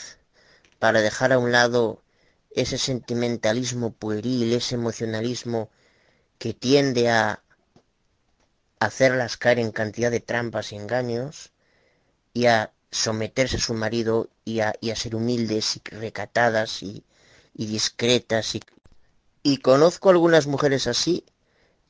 para 0.78 1.02
dejar 1.02 1.32
a 1.32 1.38
un 1.38 1.52
lado 1.52 2.02
ese 2.60 2.78
sentimentalismo 2.78 3.92
pueril, 3.92 4.52
ese 4.52 4.74
emocionalismo 4.74 5.70
que 6.38 6.54
tiende 6.54 7.10
a, 7.10 7.42
hacerlas 8.80 9.36
caer 9.36 9.58
en 9.58 9.72
cantidad 9.72 10.10
de 10.10 10.20
trampas 10.20 10.72
y 10.72 10.76
engaños 10.76 11.52
y 12.32 12.46
a 12.46 12.72
someterse 12.90 13.56
a 13.56 13.60
su 13.60 13.74
marido 13.74 14.30
y 14.44 14.60
a, 14.60 14.74
ser 14.94 15.14
humildes 15.14 15.76
y 15.76 15.90
recatadas 15.90 16.82
y, 16.82 17.04
y 17.54 17.66
discretas 17.66 18.54
y, 18.54 18.62
y 19.42 19.58
conozco 19.58 20.10
algunas 20.10 20.46
mujeres 20.46 20.86
así 20.86 21.24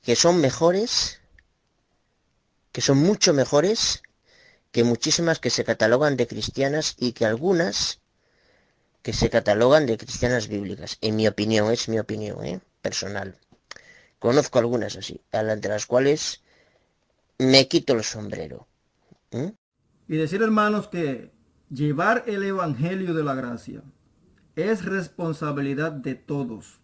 que 0.02 0.16
son 0.16 0.40
mejores 0.40 1.20
que 2.72 2.80
son 2.80 2.98
mucho 2.98 3.34
mejores 3.34 4.02
que 4.72 4.84
muchísimas 4.84 5.38
que 5.40 5.50
se 5.50 5.64
catalogan 5.64 6.16
de 6.16 6.26
cristianas 6.26 6.94
y 6.98 7.12
que 7.12 7.26
algunas 7.26 8.00
que 9.02 9.12
se 9.12 9.30
catalogan 9.30 9.86
de 9.86 9.96
cristianas 9.96 10.48
bíblicas. 10.48 10.98
En 11.00 11.16
mi 11.16 11.26
opinión, 11.28 11.72
es 11.72 11.88
mi 11.88 11.98
opinión 11.98 12.44
¿eh? 12.44 12.60
personal. 12.82 13.38
Conozco 14.18 14.58
algunas 14.58 14.96
así, 14.96 15.20
ante 15.32 15.68
las 15.68 15.86
cuales 15.86 16.42
me 17.38 17.68
quito 17.68 17.94
el 17.94 18.02
sombrero. 18.02 18.66
Y 20.08 20.16
decir, 20.16 20.42
hermanos, 20.42 20.88
que 20.88 21.30
llevar 21.70 22.24
el 22.26 22.42
Evangelio 22.42 23.14
de 23.14 23.22
la 23.22 23.34
Gracia 23.34 23.82
es 24.56 24.84
responsabilidad 24.84 25.92
de 25.92 26.16
todos, 26.16 26.80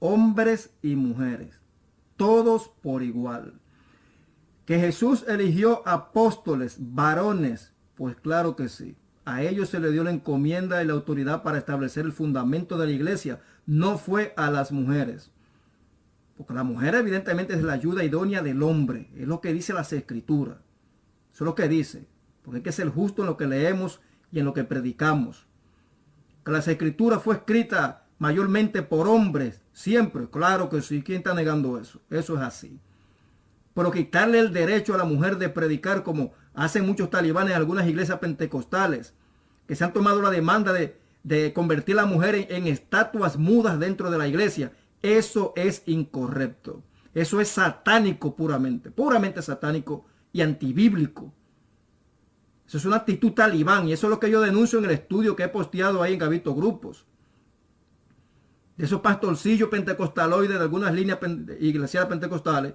hombres 0.00 0.70
y 0.82 0.96
mujeres, 0.96 1.60
todos 2.16 2.70
por 2.82 3.02
igual. 3.02 3.60
Que 4.66 4.80
Jesús 4.80 5.24
eligió 5.28 5.86
apóstoles, 5.86 6.76
varones, 6.78 7.72
pues 7.94 8.16
claro 8.16 8.56
que 8.56 8.68
sí. 8.68 8.96
A 9.24 9.42
ellos 9.42 9.70
se 9.70 9.80
le 9.80 9.90
dio 9.90 10.04
la 10.04 10.10
encomienda 10.10 10.82
y 10.82 10.86
la 10.86 10.92
autoridad 10.92 11.42
para 11.42 11.58
establecer 11.58 12.04
el 12.04 12.12
fundamento 12.12 12.76
de 12.76 12.86
la 12.86 12.92
iglesia. 12.92 13.40
No 13.66 13.96
fue 13.96 14.34
a 14.36 14.50
las 14.50 14.70
mujeres. 14.70 15.30
Porque 16.36 16.52
la 16.52 16.64
mujer 16.64 16.94
evidentemente 16.94 17.54
es 17.54 17.62
la 17.62 17.72
ayuda 17.72 18.04
idónea 18.04 18.42
del 18.42 18.62
hombre. 18.62 19.10
Es 19.16 19.26
lo 19.26 19.40
que 19.40 19.52
dice 19.52 19.72
las 19.72 19.92
escrituras. 19.92 20.58
Eso 21.32 21.44
es 21.44 21.46
lo 21.46 21.54
que 21.54 21.68
dice. 21.68 22.06
Porque 22.42 22.58
hay 22.58 22.62
que 22.62 22.72
ser 22.72 22.88
justo 22.88 23.22
en 23.22 23.28
lo 23.28 23.36
que 23.36 23.46
leemos 23.46 24.00
y 24.30 24.40
en 24.40 24.44
lo 24.44 24.52
que 24.52 24.64
predicamos. 24.64 25.46
Que 26.44 26.52
las 26.52 26.68
escrituras 26.68 27.22
fue 27.22 27.36
escrita 27.36 28.04
mayormente 28.18 28.82
por 28.82 29.08
hombres. 29.08 29.62
Siempre. 29.72 30.28
Claro 30.28 30.68
que 30.68 30.82
sí. 30.82 31.02
¿Quién 31.02 31.18
está 31.18 31.32
negando 31.32 31.78
eso? 31.78 32.00
Eso 32.10 32.34
es 32.34 32.40
así. 32.42 32.78
Pero 33.74 33.90
quitarle 33.90 34.38
el 34.38 34.52
derecho 34.52 34.94
a 34.94 34.98
la 34.98 35.04
mujer 35.04 35.38
de 35.38 35.48
predicar 35.48 36.02
como 36.02 36.32
hacen 36.54 36.86
muchos 36.86 37.10
talibanes 37.10 37.54
algunas 37.54 37.86
iglesias 37.86 38.18
pentecostales. 38.18 39.14
Que 39.66 39.76
se 39.76 39.84
han 39.84 39.92
tomado 39.92 40.20
la 40.22 40.30
demanda 40.30 40.72
de, 40.72 41.52
convertir 41.54 41.98
a 41.98 42.02
la 42.02 42.08
mujer 42.08 42.34
en, 42.34 42.46
en 42.50 42.66
estatuas 42.66 43.38
mudas 43.38 43.78
dentro 43.78 44.10
de 44.10 44.18
la 44.18 44.28
iglesia 44.28 44.72
eso 45.04 45.52
es 45.54 45.82
incorrecto. 45.84 46.82
Eso 47.12 47.38
es 47.38 47.48
satánico 47.48 48.34
puramente, 48.34 48.90
puramente 48.90 49.42
satánico 49.42 50.06
y 50.32 50.40
antibíblico. 50.40 51.30
Eso 52.66 52.78
es 52.78 52.86
una 52.86 52.96
actitud 52.96 53.32
talibán 53.32 53.86
y 53.86 53.92
eso 53.92 54.06
es 54.06 54.10
lo 54.10 54.18
que 54.18 54.30
yo 54.30 54.40
denuncio 54.40 54.78
en 54.78 54.86
el 54.86 54.92
estudio 54.92 55.36
que 55.36 55.42
he 55.42 55.48
posteado 55.48 56.02
ahí 56.02 56.14
en 56.14 56.20
Gavito 56.20 56.54
Grupos. 56.54 57.04
De 58.78 58.86
esos 58.86 59.02
pastorcillos 59.02 59.68
pentecostaloides 59.68 60.56
de 60.56 60.62
algunas 60.62 60.94
líneas 60.94 61.18
iglesiales 61.60 62.08
pentecostales 62.08 62.72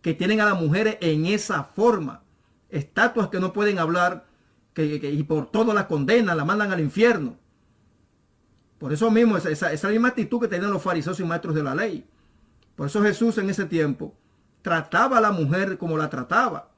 que 0.00 0.14
tienen 0.14 0.40
a 0.40 0.46
las 0.46 0.60
mujeres 0.60 0.98
en 1.00 1.26
esa 1.26 1.62
forma. 1.62 2.21
Estatuas 2.72 3.28
que 3.28 3.38
no 3.38 3.52
pueden 3.52 3.78
hablar 3.78 4.26
que, 4.72 4.84
y 4.96 5.22
por 5.24 5.50
todo 5.50 5.74
la 5.74 5.86
condenan, 5.86 6.38
la 6.38 6.44
mandan 6.46 6.72
al 6.72 6.80
infierno. 6.80 7.36
Por 8.78 8.94
eso 8.94 9.10
mismo, 9.10 9.36
esa, 9.36 9.72
esa 9.72 9.88
misma 9.90 10.08
actitud 10.08 10.40
que 10.40 10.48
tenían 10.48 10.70
los 10.70 10.82
fariseos 10.82 11.20
y 11.20 11.24
maestros 11.24 11.54
de 11.54 11.62
la 11.62 11.74
ley. 11.74 12.08
Por 12.74 12.86
eso 12.86 13.02
Jesús 13.02 13.36
en 13.36 13.50
ese 13.50 13.66
tiempo 13.66 14.16
trataba 14.62 15.18
a 15.18 15.20
la 15.20 15.32
mujer 15.32 15.76
como 15.76 15.98
la 15.98 16.08
trataba. 16.08 16.72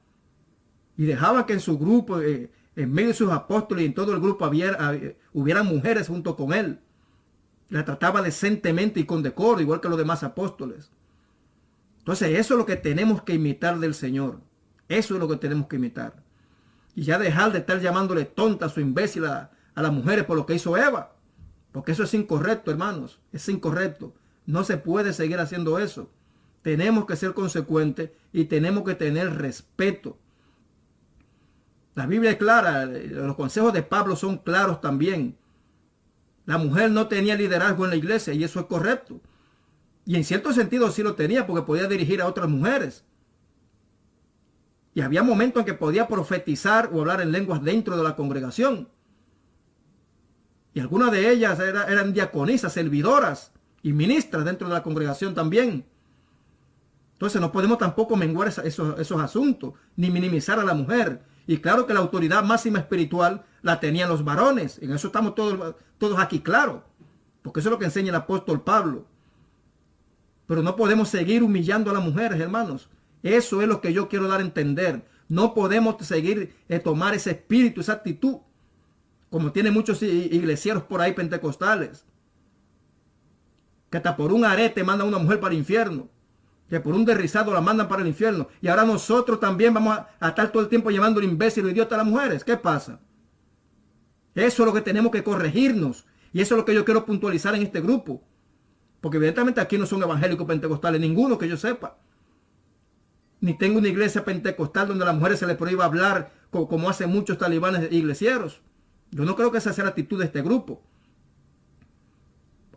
Y 0.97 1.05
dejaba 1.05 1.45
que 1.45 1.53
en 1.53 1.61
su 1.61 1.79
grupo, 1.79 2.19
eh, 2.19 2.51
en 2.75 2.91
medio 2.91 3.09
de 3.09 3.13
sus 3.13 3.31
apóstoles 3.31 3.83
y 3.83 3.85
en 3.87 3.93
todo 3.93 4.13
el 4.13 4.19
grupo 4.19 4.45
hubiera, 4.45 4.99
hubieran 5.31 5.65
mujeres 5.65 6.09
junto 6.09 6.35
con 6.35 6.51
él. 6.51 6.81
La 7.69 7.85
trataba 7.85 8.21
decentemente 8.21 8.99
y 8.99 9.05
con 9.05 9.23
decoro, 9.23 9.61
igual 9.61 9.79
que 9.79 9.87
los 9.87 9.97
demás 9.97 10.23
apóstoles. 10.23 10.91
Entonces 11.99 12.37
eso 12.37 12.53
es 12.53 12.57
lo 12.57 12.65
que 12.65 12.75
tenemos 12.75 13.23
que 13.23 13.35
imitar 13.35 13.79
del 13.79 13.95
Señor. 13.95 14.41
Eso 14.87 15.15
es 15.15 15.19
lo 15.19 15.27
que 15.27 15.37
tenemos 15.37 15.67
que 15.67 15.75
imitar. 15.77 16.23
Y 16.95 17.03
ya 17.03 17.19
dejar 17.19 17.51
de 17.51 17.59
estar 17.59 17.79
llamándole 17.79 18.25
tontas 18.25 18.77
o 18.77 18.81
imbécil 18.81 19.25
a, 19.25 19.51
a 19.73 19.81
las 19.81 19.91
mujeres 19.91 20.25
por 20.25 20.37
lo 20.37 20.45
que 20.45 20.55
hizo 20.55 20.77
Eva. 20.77 21.15
Porque 21.71 21.91
eso 21.91 22.03
es 22.03 22.13
incorrecto, 22.13 22.71
hermanos. 22.71 23.19
Es 23.33 23.49
incorrecto. 23.49 24.13
No 24.45 24.63
se 24.63 24.77
puede 24.77 25.11
seguir 25.11 25.39
haciendo 25.39 25.79
eso. 25.79 26.09
Tenemos 26.61 27.05
que 27.05 27.15
ser 27.15 27.33
consecuentes 27.33 28.11
y 28.31 28.45
tenemos 28.45 28.83
que 28.83 28.95
tener 28.95 29.35
respeto. 29.37 30.17
La 31.95 32.05
Biblia 32.05 32.31
es 32.31 32.37
clara, 32.37 32.85
los 32.85 33.35
consejos 33.35 33.71
de 33.71 33.81
Pablo 33.81 34.15
son 34.15 34.37
claros 34.37 34.81
también. 34.81 35.37
La 36.45 36.57
mujer 36.57 36.91
no 36.91 37.07
tenía 37.07 37.35
liderazgo 37.35 37.85
en 37.85 37.91
la 37.91 37.95
iglesia 37.95 38.33
y 38.33 38.43
eso 38.43 38.59
es 38.59 38.65
correcto. 38.65 39.21
Y 40.05 40.15
en 40.15 40.23
cierto 40.23 40.53
sentido 40.53 40.91
sí 40.91 41.03
lo 41.03 41.15
tenía 41.15 41.47
porque 41.47 41.65
podía 41.65 41.87
dirigir 41.87 42.21
a 42.21 42.27
otras 42.27 42.49
mujeres. 42.49 43.05
Y 44.95 45.01
había 45.01 45.21
momentos 45.23 45.59
en 45.59 45.65
que 45.65 45.73
podía 45.73 46.07
profetizar 46.07 46.89
o 46.91 47.01
hablar 47.01 47.19
en 47.21 47.33
lenguas 47.33 47.61
dentro 47.61 47.97
de 47.97 48.03
la 48.03 48.15
congregación. 48.15 48.87
Y 50.73 50.79
algunas 50.79 51.11
de 51.11 51.29
ellas 51.29 51.59
eran 51.59 52.13
diaconisas, 52.13 52.71
servidoras 52.71 53.51
y 53.83 53.91
ministras 53.91 54.45
dentro 54.45 54.69
de 54.69 54.73
la 54.73 54.83
congregación 54.83 55.35
también. 55.35 55.85
Entonces 57.11 57.41
no 57.41 57.51
podemos 57.51 57.77
tampoco 57.77 58.15
menguar 58.15 58.47
esos, 58.47 59.21
asuntos, 59.21 59.73
ni 59.97 60.09
minimizar 60.09 60.59
a 60.59 60.63
la 60.63 60.73
mujer. 60.73 61.21
Y 61.45 61.57
claro 61.57 61.85
que 61.85 61.93
la 61.93 61.99
autoridad 61.99 62.43
máxima 62.43 62.79
espiritual 62.79 63.43
la 63.61 63.81
tenían 63.81 64.07
los 64.07 64.23
varones. 64.23 64.79
En 64.81 64.93
eso 64.93 65.07
estamos 65.07 65.35
todos, 65.35 65.75
todos 65.97 66.19
aquí 66.19 66.39
claros. 66.39 66.83
Porque 67.41 67.59
eso 67.59 67.67
es 67.69 67.71
lo 67.71 67.79
que 67.79 67.85
enseña 67.85 68.09
el 68.09 68.15
apóstol 68.15 68.63
Pablo. 68.63 69.05
Pero 70.47 70.61
no 70.61 70.77
podemos 70.77 71.09
seguir 71.09 71.43
humillando 71.43 71.91
a 71.91 71.93
las 71.93 72.03
mujeres, 72.03 72.39
hermanos. 72.39 72.89
Eso 73.25 73.63
es 73.63 73.67
lo 73.67 73.81
que 73.81 73.91
yo 73.91 74.07
quiero 74.07 74.27
dar 74.27 74.39
a 74.39 74.43
entender. 74.43 75.03
No 75.27 75.55
podemos 75.55 75.95
seguir 76.05 76.55
eh, 76.69 76.77
tomar 76.77 77.15
ese 77.15 77.31
espíritu, 77.31 77.81
esa 77.81 77.93
actitud 77.93 78.37
como 79.31 79.51
tiene 79.51 79.71
muchos 79.71 80.01
iglesieros 80.03 80.83
por 80.83 81.01
ahí 81.01 81.13
pentecostales. 81.13 82.05
Que 83.89 83.97
hasta 83.97 84.15
por 84.15 84.31
un 84.31 84.45
arete 84.45 84.83
mandan 84.83 85.07
a 85.07 85.09
una 85.09 85.17
mujer 85.17 85.39
para 85.39 85.53
el 85.53 85.59
infierno. 85.59 86.07
Que 86.69 86.79
por 86.79 86.93
un 86.93 87.03
derrizado 87.03 87.51
la 87.51 87.61
mandan 87.61 87.87
para 87.87 88.03
el 88.03 88.07
infierno. 88.07 88.47
Y 88.61 88.67
ahora 88.67 88.85
nosotros 88.85 89.39
también 89.39 89.73
vamos 89.73 89.97
a, 90.19 90.29
estar 90.29 90.51
todo 90.51 90.61
el 90.61 90.69
tiempo 90.69 90.91
llamando 90.91 91.19
el 91.19 91.25
imbécil 91.25 91.65
o 91.65 91.69
idiota 91.69 91.95
a 91.95 91.97
las 91.97 92.07
mujeres. 92.07 92.43
¿Qué 92.43 92.57
pasa? 92.57 92.99
Eso 94.35 94.63
es 94.63 94.67
lo 94.67 94.73
que 94.73 94.81
tenemos 94.81 95.11
que 95.11 95.23
corregirnos. 95.23 96.05
Y 96.31 96.41
eso 96.41 96.53
es 96.53 96.59
lo 96.59 96.65
que 96.65 96.75
yo 96.75 96.85
quiero 96.85 97.05
puntualizar 97.05 97.55
en 97.55 97.63
este 97.63 97.81
grupo. 97.81 98.23
Porque 99.01 99.17
evidentemente 99.17 99.59
aquí 99.59 99.77
no 99.79 99.87
son 99.87 100.01
evangélicos 100.03 100.47
pentecostales, 100.47 101.01
ninguno 101.01 101.37
que 101.37 101.47
yo 101.47 101.57
sepa. 101.57 101.97
Ni 103.45 103.53
tengo 103.53 103.77
una 103.77 103.89
iglesia 103.89 104.25
pentecostal 104.25 104.87
donde 104.87 105.03
a 105.03 105.05
las 105.05 105.15
mujeres 105.15 105.37
se 105.37 105.45
les 105.45 105.55
prohíba 105.55 105.85
hablar 105.85 106.31
como, 106.49 106.89
hacen 106.89 107.11
muchos 107.11 107.37
talibanes 107.37 107.91
iglesieros. 107.91 108.63
Yo 109.11 109.23
no 109.23 109.35
creo 109.35 109.51
que 109.51 109.59
esa 109.59 109.71
sea 109.71 109.83
la 109.83 109.91
actitud 109.91 110.17
de 110.17 110.25
este 110.25 110.41
grupo. 110.41 110.81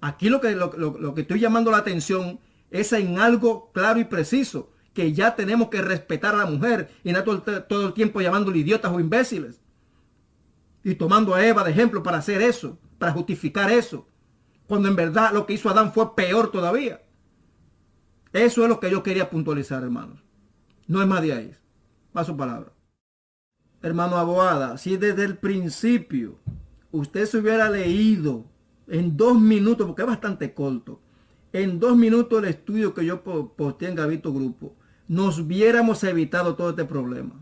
Aquí 0.03 0.29
lo 0.29 0.43
que, 0.43 0.55
lo, 0.55 1.15
que 1.15 1.23
estoy 1.23 1.41
llamando 1.41 1.71
la 1.71 1.79
atención 1.79 2.39
es 2.71 2.93
en 2.93 3.19
algo 3.19 3.73
claro 3.73 3.99
y 3.99 4.05
preciso, 4.05 4.71
que 4.93 5.15
ya 5.15 5.35
tenemos 5.37 5.71
que 5.71 5.81
respetar 5.81 6.35
a 6.35 6.45
la 6.45 6.45
mujer 6.45 6.91
y 7.03 7.15
no 7.15 7.25
todo, 7.25 7.87
el 7.87 7.95
tiempo 7.95 8.21
llamándole 8.21 8.59
idiotas 8.59 8.93
o 8.93 9.01
imbéciles. 9.01 9.63
Y 10.85 10.97
tomando 10.97 11.35
a 11.35 11.47
Eva 11.47 11.65
de 11.65 11.71
ejemplo 11.71 12.03
para 12.03 12.19
hacer 12.19 12.43
eso, 12.43 12.79
para 12.99 13.13
justificar 13.13 13.71
eso. 13.71 14.07
Cuando 14.67 14.89
en 14.89 14.97
verdad 14.97 15.33
lo 15.33 15.47
que 15.47 15.55
hizo 15.55 15.71
Adán 15.71 15.95
fue 15.95 16.15
peor 16.15 16.51
todavía. 16.51 17.01
Eso 18.35 18.65
es 18.65 18.69
lo 18.69 18.79
que 18.81 18.91
yo 18.91 19.03
quería 19.03 19.31
puntualizar, 19.31 19.83
hermanos. 19.83 20.28
No 20.89 21.01
es 21.01 21.07
más 21.07 21.23
de 21.23 21.33
ahí. 21.33 21.55
Paso 22.13 22.37
palabra 22.37 22.73
hermano 23.83 24.17
Aboada, 24.17 24.79
si 24.79 24.97
desde 24.97 25.25
el 25.25 25.37
principio 25.37 26.39
usted 26.91 27.27
se 27.27 27.39
hubiera 27.39 27.71
leído 27.71 28.45
en 28.89 29.17
dos 29.17 29.39
minutos, 29.41 29.87
porque 29.87 30.03
es 30.03 30.09
bastante 30.09 30.53
corto, 30.55 31.01
en 31.53 31.79
dos 31.79 31.97
minutos 31.97 32.43
el 32.43 32.49
estudio 32.49 32.95
que 32.95 33.05
yo 33.05 33.23
posteé 33.23 33.89
en 33.89 33.95
Gavito 33.95 34.33
Grupo, 34.33 34.75
nos 35.07 35.39
hubiéramos 35.39 36.03
evitado 36.05 36.55
todo 36.55 36.71
este 36.71 36.85
problema. 36.85 37.35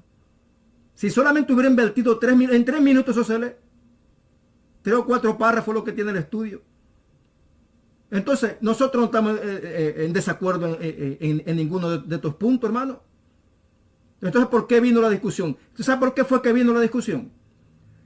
Si 0.95 1.11
solamente 1.11 1.53
hubiera 1.53 1.69
invertido 1.69 2.19
tres 2.19 2.37
minutos, 2.37 2.57
en 2.57 2.65
tres 2.65 2.81
minutos 2.81 3.17
eso 3.17 3.25
se 3.25 3.39
lee. 3.39 3.53
Tres 4.83 4.97
o 4.97 5.05
cuatro 5.05 5.37
párrafos 5.37 5.75
lo 5.75 5.83
que 5.83 5.93
tiene 5.93 6.13
el 6.13 6.17
estudio. 6.17 6.63
Entonces, 8.11 8.57
nosotros 8.61 9.01
no 9.01 9.07
estamos 9.07 9.37
eh, 9.39 9.41
eh, 9.43 9.95
en 10.05 10.13
desacuerdo 10.13 10.79
en, 10.81 11.57
ninguno 11.57 11.99
de 11.99 12.15
estos 12.15 12.37
puntos, 12.37 12.69
hermano. 12.69 13.01
Entonces, 14.21 14.49
¿por 14.49 14.67
qué 14.67 14.81
vino 14.81 15.01
la 15.01 15.11
discusión? 15.11 15.57
¿Tú 15.75 15.83
sabes 15.83 16.01
por 16.01 16.15
qué 16.15 16.25
fue 16.25 16.43
que 16.43 16.53
vino 16.53 16.73
la 16.73 16.81
discusión? 16.81 17.31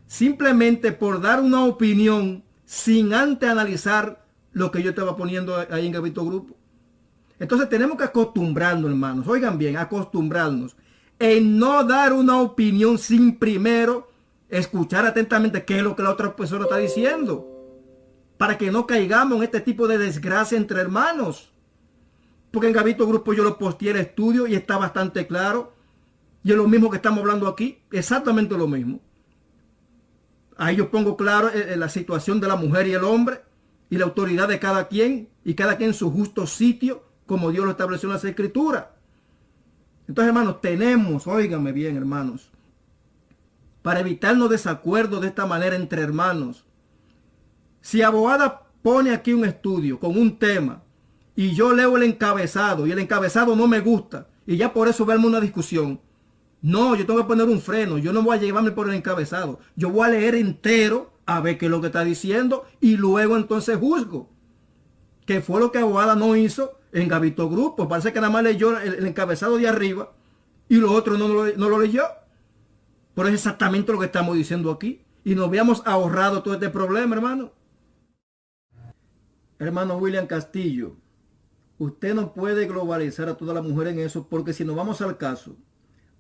Simplemente 0.06 0.92
por 0.92 1.20
dar 1.20 1.40
una 1.40 1.64
opinión 1.64 2.42
sin 2.64 3.14
antes 3.14 3.48
analizar 3.48 4.26
lo 4.52 4.70
que 4.70 4.82
yo 4.82 4.90
estaba 4.90 5.16
poniendo 5.16 5.56
ahí 5.70 5.86
en 5.86 5.92
Gavito 5.92 6.24
Grupo. 6.24 6.56
Entonces 7.38 7.68
tenemos 7.68 7.96
que 7.96 8.04
acostumbrarnos, 8.04 8.90
hermanos. 8.90 9.26
Oigan 9.28 9.56
bien, 9.56 9.76
acostumbrarnos 9.76 10.76
en 11.18 11.58
no 11.58 11.84
dar 11.84 12.12
una 12.12 12.40
opinión 12.40 12.98
sin 12.98 13.38
primero 13.38 14.08
escuchar 14.48 15.06
atentamente 15.06 15.64
qué 15.64 15.76
es 15.76 15.82
lo 15.82 15.94
que 15.94 16.02
la 16.02 16.10
otra 16.10 16.34
persona 16.34 16.64
está 16.64 16.78
diciendo. 16.78 17.46
Para 18.36 18.58
que 18.58 18.70
no 18.70 18.86
caigamos 18.86 19.38
en 19.38 19.44
este 19.44 19.60
tipo 19.60 19.86
de 19.86 19.98
desgracia 19.98 20.56
entre 20.56 20.80
hermanos. 20.80 21.52
Porque 22.50 22.68
en 22.68 22.72
Gavito 22.72 23.06
Grupo 23.06 23.32
yo 23.32 23.44
lo 23.44 23.58
posteé 23.58 23.90
el 23.90 23.98
estudio 23.98 24.46
y 24.46 24.54
está 24.54 24.76
bastante 24.76 25.26
claro 25.26 25.74
y 26.42 26.50
es 26.50 26.56
lo 26.56 26.66
mismo 26.66 26.90
que 26.90 26.96
estamos 26.96 27.20
hablando 27.20 27.46
aquí, 27.48 27.78
exactamente 27.90 28.56
lo 28.56 28.66
mismo. 28.66 29.00
Ahí 30.56 30.76
yo 30.76 30.90
pongo 30.90 31.16
claro 31.16 31.48
eh, 31.48 31.72
eh, 31.72 31.76
la 31.76 31.88
situación 31.88 32.40
de 32.40 32.48
la 32.48 32.56
mujer 32.56 32.86
y 32.86 32.92
el 32.92 33.04
hombre 33.04 33.42
y 33.88 33.96
la 33.98 34.04
autoridad 34.04 34.48
de 34.48 34.58
cada 34.58 34.88
quien 34.88 35.28
y 35.44 35.54
cada 35.54 35.76
quien 35.76 35.90
en 35.90 35.94
su 35.94 36.10
justo 36.10 36.46
sitio, 36.46 37.04
como 37.26 37.50
Dios 37.50 37.64
lo 37.64 37.70
estableció 37.70 38.08
en 38.08 38.14
las 38.14 38.24
escrituras. 38.24 38.86
Entonces, 40.06 40.28
hermanos, 40.28 40.60
tenemos, 40.60 41.26
óigame 41.26 41.72
bien, 41.72 41.96
hermanos, 41.96 42.50
para 43.82 44.00
evitarnos 44.00 44.50
desacuerdos 44.50 45.20
de 45.20 45.28
esta 45.28 45.46
manera 45.46 45.76
entre 45.76 46.02
hermanos. 46.02 46.64
Si 47.80 48.02
abogada 48.02 48.66
pone 48.82 49.12
aquí 49.12 49.32
un 49.32 49.44
estudio 49.44 49.98
con 49.98 50.18
un 50.18 50.38
tema 50.38 50.82
y 51.36 51.52
yo 51.52 51.72
leo 51.72 51.96
el 51.96 52.02
encabezado 52.02 52.86
y 52.86 52.92
el 52.92 52.98
encabezado 52.98 53.56
no 53.56 53.66
me 53.66 53.80
gusta 53.80 54.26
y 54.46 54.56
ya 54.56 54.72
por 54.72 54.88
eso 54.88 55.06
verme 55.06 55.26
una 55.26 55.40
discusión. 55.40 56.00
No, 56.62 56.94
yo 56.94 57.06
tengo 57.06 57.20
que 57.20 57.26
poner 57.26 57.46
un 57.46 57.60
freno, 57.60 57.98
yo 57.98 58.12
no 58.12 58.22
voy 58.22 58.36
a 58.36 58.40
llevarme 58.40 58.70
por 58.70 58.88
el 58.88 58.94
encabezado, 58.94 59.60
yo 59.76 59.90
voy 59.90 60.06
a 60.06 60.10
leer 60.10 60.34
entero 60.34 61.12
a 61.24 61.40
ver 61.40 61.58
qué 61.58 61.66
es 61.66 61.70
lo 61.70 61.80
que 61.80 61.86
está 61.86 62.04
diciendo 62.04 62.64
y 62.80 62.96
luego 62.96 63.36
entonces 63.36 63.78
juzgo. 63.78 64.28
Que 65.24 65.40
fue 65.40 65.60
lo 65.60 65.70
que 65.70 65.78
Abogada 65.78 66.16
no 66.16 66.34
hizo 66.34 66.72
en 66.92 67.08
Gavito 67.08 67.48
Grupo. 67.48 67.88
Parece 67.88 68.12
que 68.12 68.20
nada 68.20 68.32
más 68.32 68.42
leyó 68.42 68.78
el, 68.78 69.06
encabezado 69.06 69.56
de 69.56 69.68
arriba 69.68 70.12
y 70.68 70.76
lo 70.76 70.92
otro 70.92 71.16
no, 71.16 71.28
lo, 71.28 71.46
no 71.56 71.68
lo 71.68 71.78
leyó. 71.78 72.02
Pero 73.14 73.28
es 73.28 73.34
exactamente 73.34 73.92
lo 73.92 74.00
que 74.00 74.06
estamos 74.06 74.36
diciendo 74.36 74.70
aquí. 74.70 75.02
Y 75.24 75.34
nos 75.34 75.46
habíamos 75.46 75.82
ahorrado 75.86 76.42
todo 76.42 76.54
este 76.54 76.68
problema, 76.68 77.14
hermano. 77.14 77.52
Hermano 79.58 79.98
William 79.98 80.26
Castillo, 80.26 80.96
usted 81.78 82.14
no 82.14 82.32
puede 82.32 82.66
globalizar 82.66 83.28
a 83.28 83.36
toda 83.36 83.54
la 83.54 83.62
mujer 83.62 83.88
en 83.88 84.00
eso 84.00 84.26
porque 84.26 84.54
si 84.54 84.64
nos 84.64 84.74
vamos 84.74 85.02
al 85.02 85.18
caso, 85.18 85.54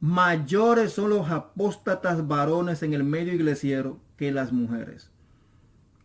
mayores 0.00 0.92
son 0.92 1.10
los 1.10 1.30
apóstatas 1.30 2.26
varones 2.26 2.82
en 2.82 2.94
el 2.94 3.04
medio 3.04 3.32
iglesiero 3.32 4.00
que 4.16 4.32
las 4.32 4.52
mujeres. 4.52 5.10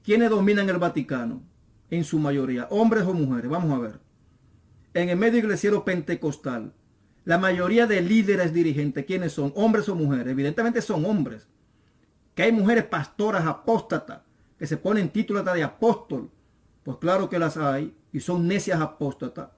¿Quiénes 0.03 0.29
dominan 0.29 0.69
el 0.69 0.77
Vaticano? 0.77 1.41
En 1.89 2.03
su 2.03 2.19
mayoría, 2.19 2.67
hombres 2.69 3.03
o 3.05 3.13
mujeres. 3.13 3.49
Vamos 3.49 3.71
a 3.71 3.81
ver. 3.81 3.99
En 4.93 5.09
el 5.09 5.17
medio 5.17 5.39
iglesiero 5.39 5.85
pentecostal, 5.85 6.73
la 7.23 7.37
mayoría 7.37 7.87
de 7.87 8.01
líderes 8.01 8.53
dirigentes, 8.53 9.05
¿quiénes 9.05 9.33
son? 9.33 9.51
¿Hombres 9.55 9.89
o 9.89 9.95
mujeres? 9.95 10.27
Evidentemente 10.27 10.81
son 10.81 11.05
hombres. 11.05 11.47
Que 12.33 12.43
hay 12.43 12.51
mujeres 12.51 12.85
pastoras 12.85 13.45
apóstatas 13.45 14.21
que 14.59 14.67
se 14.67 14.77
ponen 14.77 15.09
títulos 15.09 15.45
de 15.45 15.63
apóstol 15.63 16.29
pues 16.85 16.97
claro 16.97 17.29
que 17.29 17.39
las 17.39 17.57
hay 17.57 17.97
y 18.13 18.19
son 18.19 18.47
necias 18.47 18.79
apóstatas. 18.79 19.49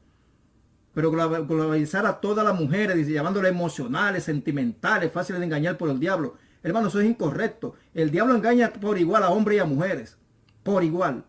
Pero 0.98 1.12
globalizar 1.12 2.08
a 2.08 2.20
todas 2.20 2.44
las 2.44 2.60
mujeres, 2.60 3.08
llamándolas 3.08 3.52
emocionales, 3.52 4.24
sentimentales, 4.24 5.12
fáciles 5.12 5.40
de 5.40 5.46
engañar 5.46 5.78
por 5.78 5.92
el 5.92 6.00
diablo. 6.00 6.38
Hermano, 6.64 6.88
eso 6.88 7.00
es 7.00 7.06
incorrecto. 7.06 7.76
El 7.94 8.10
diablo 8.10 8.34
engaña 8.34 8.74
por 8.74 8.98
igual 8.98 9.22
a 9.22 9.30
hombres 9.30 9.58
y 9.58 9.60
a 9.60 9.66
mujeres. 9.66 10.18
Por 10.64 10.84
igual. 10.84 11.24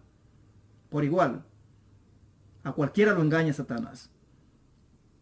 Por 0.88 1.04
igual. 1.04 1.44
A 2.64 2.72
cualquiera 2.72 3.12
lo 3.12 3.20
engaña 3.20 3.52
Satanás. 3.52 4.10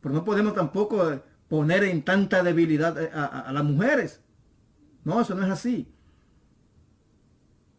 Pero 0.00 0.14
no 0.14 0.22
podemos 0.22 0.54
tampoco 0.54 1.10
eh, 1.10 1.20
poner 1.48 1.82
en 1.82 2.04
tanta 2.04 2.44
debilidad 2.44 3.02
eh, 3.02 3.10
a 3.12 3.52
las 3.52 3.64
mujeres. 3.64 4.20
No, 5.02 5.20
eso 5.20 5.34
no 5.34 5.44
es 5.44 5.50
así. 5.50 5.92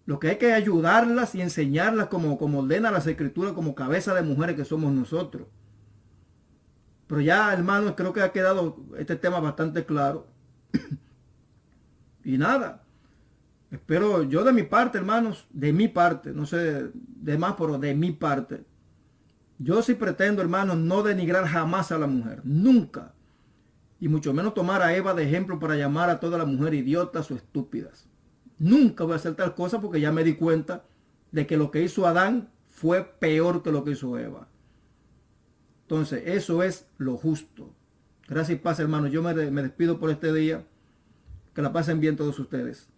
Lo 0.05 0.19
que 0.19 0.31
hay 0.31 0.35
que 0.35 0.51
ayudarlas 0.51 1.33
y 1.33 1.41
enseñarlas 1.41 2.07
como, 2.07 2.37
como 2.37 2.59
ordena 2.59 2.91
las 2.91 3.07
escrituras, 3.07 3.53
como 3.53 3.73
cabeza 3.73 4.13
de 4.13 4.21
mujeres 4.23 4.57
que 4.57 4.65
somos 4.65 4.91
nosotros. 4.91 5.47
Pero 7.07 7.21
ya, 7.21 7.53
hermanos, 7.53 7.93
creo 7.95 8.13
que 8.13 8.21
ha 8.21 8.31
quedado 8.31 8.77
este 8.97 9.15
tema 9.15 9.39
bastante 9.39 9.85
claro. 9.85 10.27
y 12.23 12.37
nada. 12.37 12.83
Espero 13.71 14.23
yo 14.23 14.43
de 14.43 14.53
mi 14.53 14.63
parte, 14.63 14.97
hermanos, 14.97 15.47
de 15.49 15.73
mi 15.73 15.87
parte, 15.87 16.31
no 16.31 16.45
sé 16.45 16.89
de 16.93 17.37
más, 17.37 17.55
pero 17.57 17.77
de 17.77 17.95
mi 17.95 18.11
parte. 18.11 18.65
Yo 19.59 19.81
sí 19.81 19.95
pretendo, 19.95 20.41
hermanos, 20.41 20.77
no 20.77 21.03
denigrar 21.03 21.45
jamás 21.45 21.91
a 21.91 21.97
la 21.97 22.07
mujer. 22.07 22.41
Nunca. 22.43 23.13
Y 23.99 24.07
mucho 24.07 24.33
menos 24.33 24.53
tomar 24.53 24.81
a 24.81 24.95
Eva 24.95 25.13
de 25.13 25.23
ejemplo 25.23 25.59
para 25.59 25.75
llamar 25.75 26.09
a 26.09 26.19
toda 26.19 26.37
la 26.37 26.45
mujer 26.45 26.75
idiotas 26.75 27.31
o 27.31 27.35
estúpidas. 27.35 28.07
Nunca 28.59 29.03
voy 29.03 29.13
a 29.13 29.17
hacer 29.17 29.35
tal 29.35 29.55
cosa 29.55 29.81
porque 29.81 29.99
ya 29.99 30.11
me 30.11 30.23
di 30.23 30.35
cuenta 30.35 30.83
de 31.31 31.47
que 31.47 31.57
lo 31.57 31.71
que 31.71 31.81
hizo 31.81 32.05
Adán 32.05 32.49
fue 32.69 33.03
peor 33.03 33.63
que 33.63 33.71
lo 33.71 33.83
que 33.83 33.91
hizo 33.91 34.17
Eva. 34.17 34.47
Entonces, 35.89 36.23
eso 36.25 36.63
es 36.63 36.83
lo 36.97 37.15
justo. 37.15 37.69
Gracias 38.27 38.57
y 38.57 38.61
paz, 38.61 38.77
hermano. 38.81 39.07
Yo 39.07 39.23
me, 39.23 39.33
despido 39.33 40.01
por 40.01 40.09
este 40.09 40.33
día. 40.33 40.65
Que 41.55 41.61
la 41.61 41.71
pasen 41.71 42.01
bien 42.01 42.17
todos 42.17 42.37
ustedes. 42.39 42.89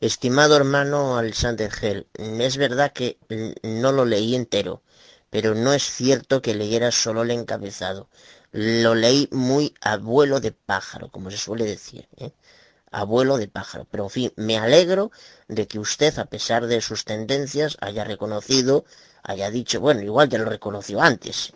Estimado 0.00 0.56
hermano 0.56 1.16
Alexander 1.16 1.70
Gel, 1.70 2.08
es 2.14 2.56
verdad 2.56 2.92
que 2.92 3.18
no 3.62 3.92
lo 3.92 4.04
leí 4.04 4.34
entero, 4.34 4.82
pero 5.30 5.54
no 5.54 5.72
es 5.72 5.84
cierto 5.84 6.42
que 6.42 6.56
leyera 6.56 6.90
solo 6.90 7.22
el 7.22 7.30
encabezado. 7.30 8.08
Lo 8.50 8.96
leí 8.96 9.28
muy 9.30 9.72
abuelo 9.80 10.40
de 10.40 10.50
pájaro, 10.50 11.10
como 11.12 11.30
se 11.30 11.36
suele 11.36 11.64
decir. 11.64 12.08
¿eh? 12.16 12.32
abuelo 12.92 13.38
de 13.38 13.48
pájaro. 13.48 13.86
Pero 13.90 14.04
en 14.04 14.10
fin, 14.10 14.32
me 14.36 14.58
alegro 14.58 15.10
de 15.48 15.66
que 15.66 15.78
usted, 15.78 16.16
a 16.18 16.26
pesar 16.26 16.66
de 16.66 16.80
sus 16.80 17.04
tendencias, 17.04 17.76
haya 17.80 18.04
reconocido, 18.04 18.84
haya 19.22 19.50
dicho, 19.50 19.80
bueno, 19.80 20.02
igual 20.02 20.28
ya 20.28 20.38
lo 20.38 20.44
reconoció 20.44 21.00
antes. 21.00 21.54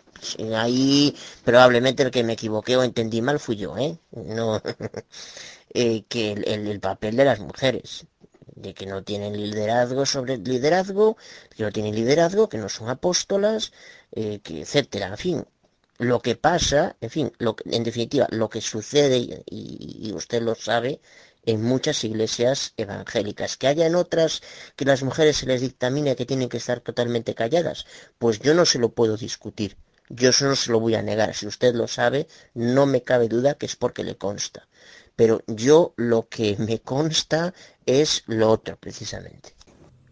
Ahí 0.55 1.15
probablemente 1.43 2.03
el 2.03 2.11
que 2.11 2.23
me 2.23 2.33
equivoqué 2.33 2.77
o 2.77 2.83
entendí 2.83 3.21
mal 3.21 3.39
fui 3.39 3.55
yo, 3.57 3.77
¿eh? 3.77 3.97
No, 4.11 4.61
eh, 5.73 6.03
que 6.07 6.31
el, 6.33 6.79
papel 6.79 7.15
de 7.17 7.25
las 7.25 7.39
mujeres, 7.39 8.05
de 8.55 8.73
que 8.73 8.85
no 8.85 9.03
tienen 9.03 9.33
liderazgo 9.33 10.05
sobre 10.05 10.37
liderazgo, 10.37 11.17
que 11.55 11.63
no 11.63 11.71
tienen 11.71 11.95
liderazgo, 11.95 12.49
que 12.49 12.57
no 12.57 12.69
son 12.69 12.89
apóstolas, 12.89 13.71
eh, 14.11 14.39
que 14.43 14.61
etcétera, 14.61 15.07
en 15.07 15.17
fin. 15.17 15.45
Lo 15.99 16.21
que 16.21 16.35
pasa, 16.35 16.95
en 17.01 17.09
fin, 17.09 17.31
lo, 17.39 17.55
en 17.65 17.83
definitiva, 17.83 18.27
lo 18.29 18.49
que 18.49 18.61
sucede, 18.61 19.43
y 19.47 20.11
usted 20.13 20.43
lo 20.43 20.53
sabe, 20.53 21.01
en 21.47 21.63
muchas 21.63 22.03
iglesias 22.03 22.73
evangélicas. 22.77 23.57
Que 23.57 23.67
haya 23.67 23.87
en 23.87 23.95
otras 23.95 24.43
que 24.75 24.85
las 24.85 25.01
mujeres 25.01 25.37
se 25.37 25.47
les 25.47 25.61
dictamine 25.61 26.15
que 26.15 26.25
tienen 26.25 26.49
que 26.49 26.57
estar 26.57 26.81
totalmente 26.81 27.33
calladas, 27.33 27.85
pues 28.19 28.39
yo 28.39 28.53
no 28.53 28.65
se 28.65 28.79
lo 28.79 28.89
puedo 28.89 29.17
discutir. 29.17 29.77
Yo 30.09 30.29
eso 30.29 30.45
no 30.45 30.55
se 30.55 30.71
lo 30.71 30.79
voy 30.79 30.95
a 30.95 31.01
negar. 31.01 31.33
Si 31.33 31.47
usted 31.47 31.75
lo 31.75 31.87
sabe, 31.87 32.27
no 32.53 32.85
me 32.85 33.03
cabe 33.03 33.27
duda 33.27 33.55
que 33.55 33.65
es 33.65 33.75
porque 33.75 34.03
le 34.03 34.17
consta. 34.17 34.67
Pero 35.15 35.41
yo 35.47 35.93
lo 35.97 36.27
que 36.29 36.55
me 36.59 36.79
consta 36.79 37.53
es 37.85 38.23
lo 38.27 38.49
otro, 38.49 38.77
precisamente. 38.79 39.53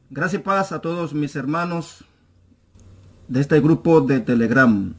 Gracias 0.09 0.41
paz 0.41 0.71
a 0.71 0.81
todos 0.81 1.13
mis 1.13 1.35
hermanos 1.35 2.03
de 3.27 3.41
este 3.41 3.59
grupo 3.59 4.01
de 4.01 4.19
Telegram. 4.19 4.93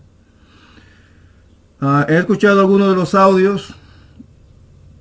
Ah, 1.80 2.06
he 2.08 2.16
escuchado 2.16 2.60
algunos 2.60 2.88
de 2.88 2.96
los 2.96 3.14
audios 3.14 3.74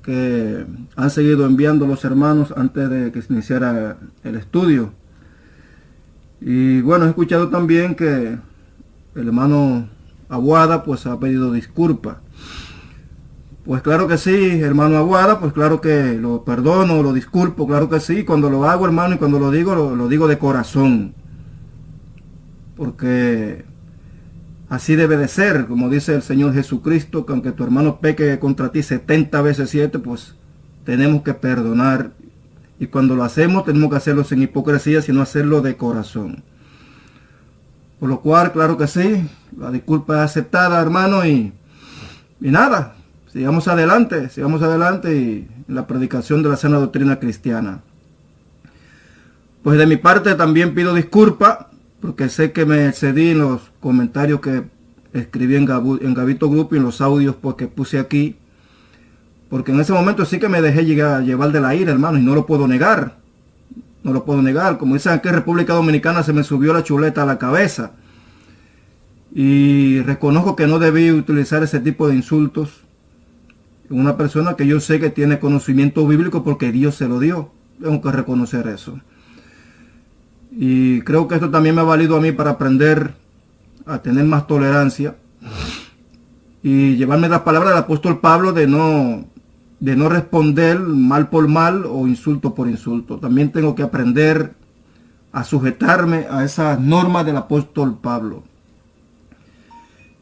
que 0.03 0.65
han 0.95 1.09
seguido 1.09 1.45
enviando 1.45 1.88
los 1.88 2.06
hermanos 2.06 2.53
antes 2.56 2.90
de 2.90 3.11
que 3.11 3.22
se 3.22 3.33
iniciara 3.33 3.98
el 4.24 4.35
estudio. 4.35 4.93
Y 6.41 6.82
bueno, 6.82 7.06
he 7.06 7.09
escuchado 7.09 7.49
también 7.49 7.95
que 7.95 8.38
el 9.16 9.27
hermano 9.27 9.90
Aguada 10.30 10.84
pues 10.84 11.06
ha 11.06 11.19
pedido 11.19 11.52
disculpa. 11.52 12.22
Pues 13.64 13.82
claro 13.82 14.08
que 14.08 14.18
sí, 14.18 14.61
hermano 14.61 14.98
Aguada, 14.98 15.40
pues 15.40 15.53
claro 15.53 15.82
que 15.82 16.14
lo 16.14 16.44
perdono, 16.44 17.02
lo 17.02 17.14
disculpo, 17.14 17.68
claro 17.68 17.90
que 17.90 18.00
sí. 18.00 18.24
Cuando 18.24 18.50
lo 18.50 18.69
hago, 18.69 18.85
hermano, 18.85 19.16
y 19.16 19.18
cuando 19.18 19.40
lo 19.40 19.50
digo, 19.50 19.74
lo, 19.74 19.95
lo 19.95 20.08
digo 20.08 20.27
de 20.27 20.38
corazón. 20.38 21.16
Porque 22.76 23.66
Así 24.69 24.95
debe 24.95 25.18
de 25.18 25.27
ser, 25.27 25.68
como 25.68 25.90
dice 25.90 26.16
el 26.16 26.24
Señor 26.24 26.53
Jesucristo, 26.53 27.26
que 27.26 27.34
aunque 27.34 27.52
tu 27.52 27.64
hermano 27.64 28.00
peque 28.00 28.40
contra 28.40 28.72
ti 28.72 28.82
70 28.82 29.42
veces 29.42 29.69
7, 29.69 30.00
pues 30.00 30.35
tenemos 30.84 31.22
que 31.22 31.34
perdonar. 31.34 32.11
Y 32.80 32.88
cuando 32.88 33.16
lo 33.16 33.24
hacemos, 33.24 33.66
tenemos 33.66 33.92
que 33.92 33.98
hacerlo 33.98 34.24
sin 34.24 34.42
hipocresía, 34.42 35.02
sino 35.02 35.22
hacerlo 35.22 35.61
de 35.61 35.77
corazón. 35.77 36.44
Por 37.99 38.09
lo 38.09 38.19
cual, 38.22 38.51
claro 38.51 38.77
que 38.77 38.88
sí, 38.88 39.27
la 39.57 39.72
disculpa 39.72 40.15
es 40.15 40.32
aceptada, 40.32 40.82
hermano, 40.82 41.25
y, 41.25 41.53
y 42.41 42.51
nada, 42.51 42.95
sigamos 43.32 43.67
adelante, 43.67 44.30
sigamos 44.30 44.61
adelante 44.61 45.15
y 45.15 45.48
en 45.67 45.75
la 45.75 45.88
predicación 45.88 46.43
de 46.43 46.49
la 46.49 46.57
sana 46.57 46.77
doctrina 46.77 47.19
cristiana. 47.19 47.82
Pues 49.64 49.80
de 49.80 49.88
mi 49.88 49.98
parte 49.98 50.35
también 50.35 50.75
pido 50.75 50.93
disculpa 50.93 51.69
porque 51.99 52.30
sé 52.30 52.51
que 52.51 52.65
me 52.65 52.88
excedí 52.88 53.32
en 53.32 53.40
los 53.40 53.72
comentarios 53.80 54.40
que 54.40 54.64
escribí 55.14 55.56
en, 55.56 55.65
Gavito 55.65 56.49
Grupo 56.49 56.75
y 56.75 56.77
en 56.77 56.83
los 56.83 57.01
audios 57.01 57.35
porque 57.35 57.65
pues, 57.65 57.75
puse 57.75 57.99
aquí. 57.99 58.35
Porque 59.49 59.72
en 59.72 59.80
ese 59.80 59.93
momento 59.93 60.25
sí 60.25 60.40
que 60.40 60.49
me 60.49 60.61
dejé 60.61 60.85
llevar 60.85 61.51
de 61.51 61.61
la 61.61 61.74
ira, 61.75 61.91
hermano, 61.91 62.17
y 62.17 62.22
no 62.22 62.35
lo 62.35 62.45
puedo 62.45 62.67
negar. 62.67 63.17
No 64.06 64.14
lo 64.14 64.24
puedo 64.24 64.40
negar. 64.43 64.77
Como 64.77 64.93
dicen 64.93 65.14
aquí 65.14 65.30
en 65.30 65.34
República 65.34 65.74
Dominicana 65.74 66.22
se 66.22 66.32
me 66.32 66.43
subió 66.43 66.74
la 66.74 66.84
chuleta 66.84 67.24
a 67.24 67.25
la 67.25 67.40
cabeza. 67.40 67.93
Y 69.34 70.00
reconozco 70.01 70.56
que 70.56 70.67
no 70.67 70.77
debí 70.77 71.09
utilizar 71.09 71.64
ese 71.64 71.80
tipo 71.80 72.08
de 72.08 72.14
insultos 72.14 72.84
una 73.90 74.16
persona 74.16 74.56
que 74.56 74.67
yo 74.67 74.80
sé 74.80 75.00
que 75.00 75.09
tiene 75.09 75.40
conocimiento 75.40 76.06
bíblico 76.08 76.43
porque 76.43 76.72
Dios 76.72 76.93
se 76.93 77.08
lo 77.08 77.19
dio. 77.19 77.50
Tengo 77.82 78.00
que 78.00 78.11
reconocer 78.11 78.67
eso. 78.67 79.00
Y 80.51 81.01
creo 81.01 81.27
que 81.27 81.35
esto 81.35 81.50
también 81.50 81.74
me 81.74 81.82
ha 81.82 81.85
valido 81.85 82.16
a 82.16 82.22
mí 82.22 82.32
para 82.32 82.51
aprender 82.51 83.16
a 83.88 84.03
tener 84.03 84.25
más 84.25 84.45
tolerancia 84.45 85.16
y 86.61 86.95
llevarme 86.95 87.27
la 87.27 87.43
palabra 87.43 87.69
del 87.69 87.80
apóstol 87.80 88.19
Pablo 88.19 88.53
de 88.53 88.67
no 88.67 89.25
de 89.86 89.96
no 89.96 90.10
responder 90.10 90.80
mal 90.80 91.30
por 91.30 91.48
mal 91.48 91.86
o 91.86 92.08
insulto 92.08 92.56
por 92.56 92.68
insulto. 92.68 93.20
También 93.20 93.52
tengo 93.52 93.76
que 93.76 93.84
aprender 93.84 94.56
a 95.32 95.44
sujetarme 95.44 96.26
a 96.28 96.44
esas 96.44 96.80
normas 96.80 97.24
del 97.24 97.38
apóstol 97.38 98.00
Pablo. 98.02 98.42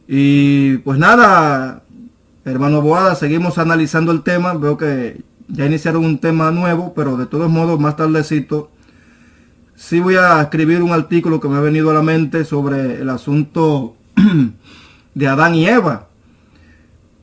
Y 0.05 0.79
pues 0.79 0.99
nada, 0.99 1.81
hermano 2.43 2.81
Boada, 2.81 3.15
seguimos 3.15 3.57
analizando 3.57 4.11
el 4.11 4.21
tema. 4.21 4.53
Veo 4.53 4.75
que 4.75 5.21
ya 5.47 5.65
iniciaron 5.65 6.03
un 6.03 6.17
tema 6.17 6.51
nuevo, 6.51 6.93
pero 6.93 7.15
de 7.15 7.25
todos 7.25 7.49
modos, 7.49 7.79
más 7.79 7.95
tardecito, 7.95 8.69
sí 9.75 10.01
voy 10.01 10.15
a 10.15 10.41
escribir 10.41 10.83
un 10.83 10.91
artículo 10.91 11.39
que 11.39 11.47
me 11.47 11.55
ha 11.55 11.61
venido 11.61 11.89
a 11.89 11.93
la 11.93 12.03
mente 12.03 12.43
sobre 12.43 12.99
el 12.99 13.09
asunto 13.09 13.95
de 15.15 15.25
Adán 15.25 15.55
y 15.55 15.67
Eva. 15.67 16.07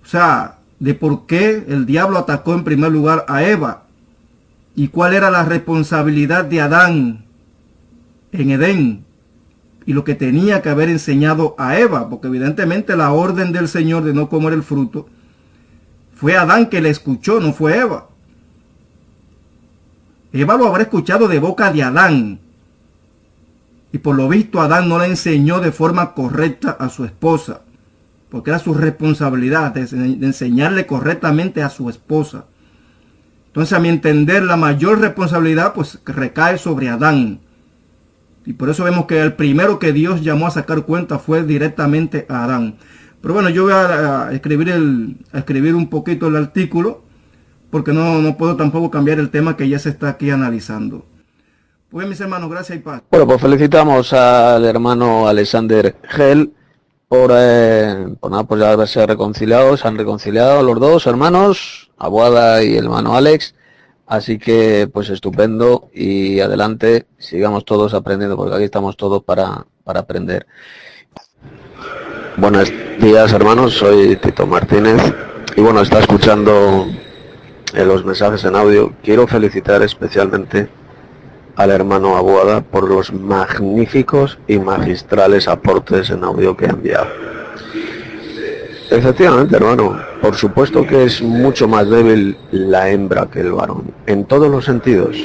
O 0.02 0.06
sea, 0.06 0.59
de 0.80 0.94
por 0.94 1.26
qué 1.26 1.64
el 1.68 1.86
diablo 1.86 2.18
atacó 2.18 2.54
en 2.54 2.64
primer 2.64 2.90
lugar 2.90 3.24
a 3.28 3.44
Eva 3.44 3.84
y 4.74 4.88
cuál 4.88 5.14
era 5.14 5.30
la 5.30 5.44
responsabilidad 5.44 6.46
de 6.46 6.60
Adán 6.60 7.24
en 8.32 8.50
Edén 8.50 9.04
y 9.86 9.92
lo 9.92 10.04
que 10.04 10.14
tenía 10.14 10.62
que 10.62 10.70
haber 10.70 10.88
enseñado 10.88 11.54
a 11.58 11.78
Eva, 11.78 12.08
porque 12.08 12.28
evidentemente 12.28 12.96
la 12.96 13.12
orden 13.12 13.52
del 13.52 13.68
Señor 13.68 14.04
de 14.04 14.14
no 14.14 14.28
comer 14.28 14.54
el 14.54 14.62
fruto 14.62 15.08
fue 16.14 16.36
Adán 16.36 16.66
que 16.66 16.80
le 16.80 16.90
escuchó, 16.90 17.40
no 17.40 17.52
fue 17.52 17.78
Eva. 17.78 18.08
Eva 20.32 20.56
lo 20.56 20.66
habrá 20.66 20.82
escuchado 20.82 21.28
de 21.28 21.38
boca 21.38 21.72
de 21.72 21.82
Adán. 21.82 22.40
Y 23.92 23.98
por 23.98 24.14
lo 24.14 24.28
visto 24.28 24.60
Adán 24.60 24.88
no 24.88 24.98
le 24.98 25.06
enseñó 25.06 25.60
de 25.60 25.72
forma 25.72 26.12
correcta 26.14 26.70
a 26.78 26.88
su 26.88 27.04
esposa, 27.04 27.62
porque 28.30 28.50
era 28.50 28.58
su 28.58 28.74
responsabilidad 28.74 29.74
de, 29.74 29.82
enseñarle 30.24 30.86
correctamente 30.86 31.62
a 31.62 31.68
su 31.68 31.90
esposa. 31.90 32.44
Entonces, 33.48 33.72
a 33.76 33.80
mi 33.80 33.88
entender, 33.88 34.44
la 34.44 34.56
mayor 34.56 35.00
responsabilidad 35.00 35.74
pues 35.74 35.98
recae 36.04 36.56
sobre 36.56 36.88
Adán. 36.88 37.40
Y 38.46 38.52
por 38.52 38.70
eso 38.70 38.84
vemos 38.84 39.06
que 39.06 39.20
el 39.20 39.34
primero 39.34 39.78
que 39.78 39.92
Dios 39.92 40.22
llamó 40.22 40.46
a 40.46 40.52
sacar 40.52 40.82
cuenta 40.84 41.18
fue 41.18 41.42
directamente 41.42 42.26
a 42.28 42.44
Adán. 42.44 42.76
Pero 43.20 43.34
bueno, 43.34 43.50
yo 43.50 43.64
voy 43.64 43.72
a, 43.72 44.30
escribir, 44.32 44.70
el, 44.70 45.16
escribir 45.32 45.74
un 45.74 45.90
poquito 45.90 46.28
el 46.28 46.36
artículo, 46.36 47.02
porque 47.70 47.92
no, 47.92 48.20
no 48.20 48.36
puedo 48.36 48.56
tampoco 48.56 48.90
cambiar 48.90 49.18
el 49.18 49.30
tema 49.30 49.56
que 49.56 49.68
ya 49.68 49.78
se 49.78 49.90
está 49.90 50.08
aquí 50.08 50.30
analizando. 50.30 51.04
Pues 51.90 52.06
mis 52.06 52.20
hermanos, 52.20 52.48
gracias 52.48 52.78
y 52.78 52.80
paz. 52.80 53.02
Bueno, 53.10 53.26
pues 53.26 53.40
felicitamos 53.40 54.12
al 54.12 54.64
hermano 54.64 55.26
Alexander 55.26 55.96
Gel 56.04 56.52
por, 57.10 57.32
eh, 57.34 58.14
por 58.20 58.30
nada, 58.30 58.44
pues 58.44 58.60
ya 58.60 58.70
haberse 58.70 59.04
reconciliado, 59.04 59.76
se 59.76 59.88
han 59.88 59.98
reconciliado 59.98 60.62
los 60.62 60.78
dos 60.78 61.08
hermanos, 61.08 61.90
Abuada 61.98 62.62
y 62.62 62.76
el 62.76 62.84
hermano 62.84 63.16
Alex. 63.16 63.56
Así 64.06 64.38
que, 64.38 64.88
pues 64.92 65.10
estupendo 65.10 65.90
y 65.92 66.38
adelante, 66.38 67.06
sigamos 67.18 67.64
todos 67.64 67.94
aprendiendo, 67.94 68.36
porque 68.36 68.54
aquí 68.54 68.62
estamos 68.62 68.96
todos 68.96 69.24
para, 69.24 69.66
para 69.82 70.00
aprender. 70.00 70.46
Buenos 72.36 72.72
días 73.00 73.32
hermanos, 73.32 73.74
soy 73.74 74.14
Tito 74.14 74.46
Martínez 74.46 75.02
y 75.56 75.60
bueno, 75.62 75.80
está 75.80 75.98
escuchando 75.98 76.86
en 77.74 77.88
los 77.88 78.04
mensajes 78.04 78.44
en 78.44 78.54
audio. 78.54 78.94
Quiero 79.02 79.26
felicitar 79.26 79.82
especialmente 79.82 80.68
al 81.56 81.70
hermano 81.70 82.16
Abuada 82.16 82.60
por 82.60 82.88
los 82.88 83.12
magníficos 83.12 84.38
y 84.46 84.58
magistrales 84.58 85.48
aportes 85.48 86.10
en 86.10 86.24
audio 86.24 86.56
que 86.56 86.66
ha 86.66 86.70
enviado. 86.70 87.08
Efectivamente, 88.90 89.54
hermano, 89.54 90.00
por 90.20 90.34
supuesto 90.34 90.84
que 90.84 91.04
es 91.04 91.22
mucho 91.22 91.68
más 91.68 91.88
débil 91.88 92.36
la 92.50 92.90
hembra 92.90 93.26
que 93.26 93.40
el 93.40 93.52
varón, 93.52 93.84
en 94.06 94.24
todos 94.24 94.50
los 94.50 94.64
sentidos, 94.64 95.16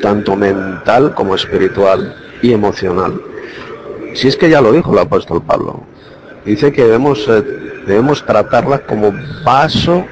tanto 0.00 0.36
mental 0.36 1.14
como 1.14 1.34
espiritual 1.34 2.16
y 2.40 2.52
emocional. 2.52 3.20
Si 4.14 4.28
es 4.28 4.36
que 4.36 4.48
ya 4.48 4.62
lo 4.62 4.72
dijo 4.72 4.92
el 4.92 5.00
apóstol 5.00 5.42
Pablo, 5.42 5.82
dice 6.46 6.72
que 6.72 6.84
debemos, 6.84 7.28
eh, 7.28 7.42
debemos 7.86 8.24
tratarla 8.24 8.78
como 8.80 9.12
vaso 9.44 10.06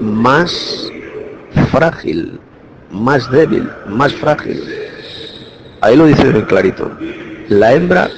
más 0.00 0.90
frágil, 1.70 2.40
más 2.96 3.30
débil, 3.30 3.68
más 3.86 4.14
frágil. 4.14 4.62
Ahí 5.80 5.96
lo 5.96 6.06
dice 6.06 6.28
bien 6.28 6.44
clarito. 6.44 6.90
La 7.48 7.72
hembra 7.72 8.10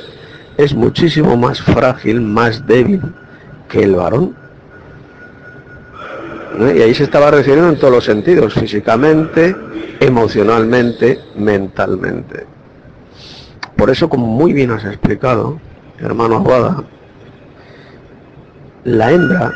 es 0.57 0.74
muchísimo 0.74 1.36
más 1.36 1.60
frágil, 1.60 2.20
más 2.20 2.66
débil 2.66 3.02
que 3.68 3.82
el 3.82 3.94
varón. 3.94 4.34
Y 6.58 6.82
ahí 6.82 6.94
se 6.94 7.05
estaba 7.05 7.31
refiriendo 7.31 7.68
en 7.68 7.78
todos 7.78 7.92
los 7.92 8.05
sentidos, 8.05 8.55
físicamente, 8.55 9.55
emocionalmente, 10.00 11.20
mentalmente. 11.36 12.47
Por 13.76 13.90
eso, 13.90 14.08
como 14.08 14.26
muy 14.26 14.52
bien 14.52 14.73
has 14.73 14.84
explicado, 14.84 15.60
hermano 16.00 16.36
Aguada, 16.36 16.82
la 18.84 19.12
hembra 19.12 19.52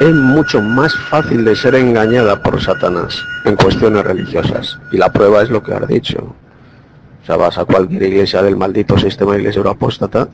es 0.00 0.14
mucho 0.14 0.60
más 0.60 0.94
fácil 1.10 1.44
de 1.44 1.54
ser 1.54 1.74
engañada 1.74 2.42
por 2.42 2.60
Satanás 2.60 3.22
en 3.44 3.56
cuestiones 3.56 4.04
religiosas. 4.04 4.78
Y 4.90 4.96
la 4.96 5.12
prueba 5.12 5.42
es 5.42 5.50
lo 5.50 5.62
que 5.62 5.74
has 5.74 5.86
dicho. 5.86 6.34
O 7.22 7.26
sea, 7.26 7.36
vas 7.36 7.58
a 7.58 7.64
cualquier 7.64 8.02
iglesia 8.02 8.42
del 8.42 8.56
maldito 8.56 8.98
sistema 8.98 9.36
iglesia 9.36 9.58
euroapóstata, 9.58 10.28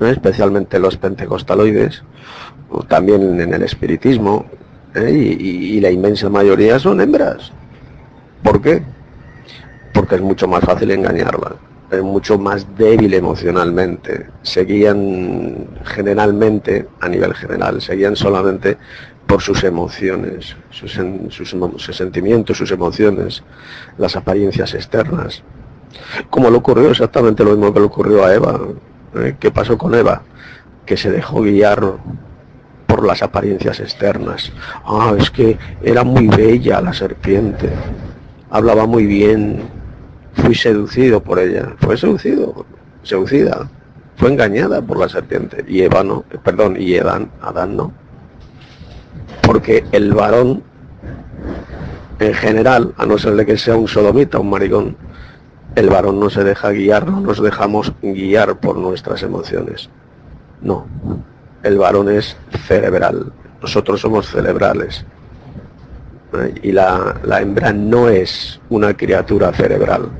especialmente 0.00 0.78
los 0.78 0.96
pentecostaloides, 0.96 2.02
o 2.68 2.82
también 2.82 3.40
en 3.40 3.54
el 3.54 3.62
espiritismo, 3.62 4.46
¿eh? 4.94 5.10
y, 5.10 5.80
la 5.80 5.90
inmensa 5.90 6.28
mayoría 6.28 6.78
son 6.78 7.00
hembras. 7.00 7.52
¿Por 8.42 8.60
qué? 8.60 8.82
Porque 9.92 10.16
es 10.16 10.20
mucho 10.20 10.48
más 10.48 10.64
fácil 10.64 10.90
engañarla, 10.90 11.54
mucho 12.02 12.38
más 12.38 12.66
débil 12.76 13.14
emocionalmente. 13.14 14.26
Seguían 14.42 15.68
generalmente, 15.84 16.88
a 17.00 17.08
nivel 17.08 17.34
general, 17.34 17.80
seguían 17.80 18.16
solamente 18.16 18.76
por 19.26 19.42
sus 19.42 19.64
emociones, 19.64 20.56
sus, 20.70 20.98
sus, 21.30 21.96
sentimientos, 21.96 22.56
sus 22.56 22.70
emociones, 22.70 23.42
las 23.98 24.16
apariencias 24.16 24.74
externas. 24.74 25.42
Como 26.30 26.50
le 26.50 26.56
ocurrió 26.56 26.90
exactamente 26.90 27.44
lo 27.44 27.50
mismo 27.50 27.72
que 27.72 27.80
le 27.80 27.86
ocurrió 27.86 28.24
a 28.24 28.34
Eva. 28.34 28.60
¿eh? 29.14 29.36
¿Qué 29.38 29.50
pasó 29.50 29.76
con 29.76 29.94
Eva? 29.94 30.22
Que 30.84 30.96
se 30.96 31.10
dejó 31.10 31.42
guiar 31.42 31.94
por 32.86 33.04
las 33.04 33.22
apariencias 33.22 33.80
externas. 33.80 34.52
Ah, 34.84 35.14
es 35.18 35.30
que 35.30 35.58
era 35.82 36.04
muy 36.04 36.28
bella 36.28 36.80
la 36.80 36.92
serpiente, 36.92 37.70
hablaba 38.50 38.86
muy 38.86 39.06
bien, 39.06 39.75
fui 40.36 40.54
seducido 40.54 41.22
por 41.22 41.38
ella, 41.38 41.74
fue 41.78 41.96
seducido, 41.96 42.66
seducida, 43.02 43.68
fue 44.16 44.30
engañada 44.30 44.82
por 44.82 44.98
la 44.98 45.08
serpiente. 45.08 45.64
Y 45.66 45.82
Eva 45.82 46.02
no, 46.02 46.24
perdón, 46.44 46.76
y 46.78 46.96
Adán, 46.96 47.30
Adán 47.40 47.76
no. 47.76 47.92
Porque 49.42 49.84
el 49.92 50.12
varón, 50.12 50.62
en 52.18 52.34
general, 52.34 52.94
a 52.96 53.06
no 53.06 53.18
ser 53.18 53.34
de 53.34 53.46
que 53.46 53.56
sea 53.56 53.76
un 53.76 53.88
sodomita, 53.88 54.38
un 54.38 54.50
maricón, 54.50 54.96
el 55.74 55.88
varón 55.88 56.18
no 56.18 56.30
se 56.30 56.42
deja 56.42 56.70
guiar, 56.70 57.06
no 57.06 57.20
nos 57.20 57.42
dejamos 57.42 57.92
guiar 58.02 58.58
por 58.58 58.76
nuestras 58.78 59.22
emociones. 59.22 59.90
No, 60.62 60.86
el 61.62 61.78
varón 61.78 62.08
es 62.10 62.36
cerebral, 62.66 63.32
nosotros 63.60 64.00
somos 64.00 64.28
cerebrales. 64.28 65.04
Y 66.62 66.72
la, 66.72 67.20
hembra 67.40 67.72
no 67.72 68.08
es 68.08 68.60
una 68.68 68.96
criatura 68.96 69.52
cerebral, 69.52 70.10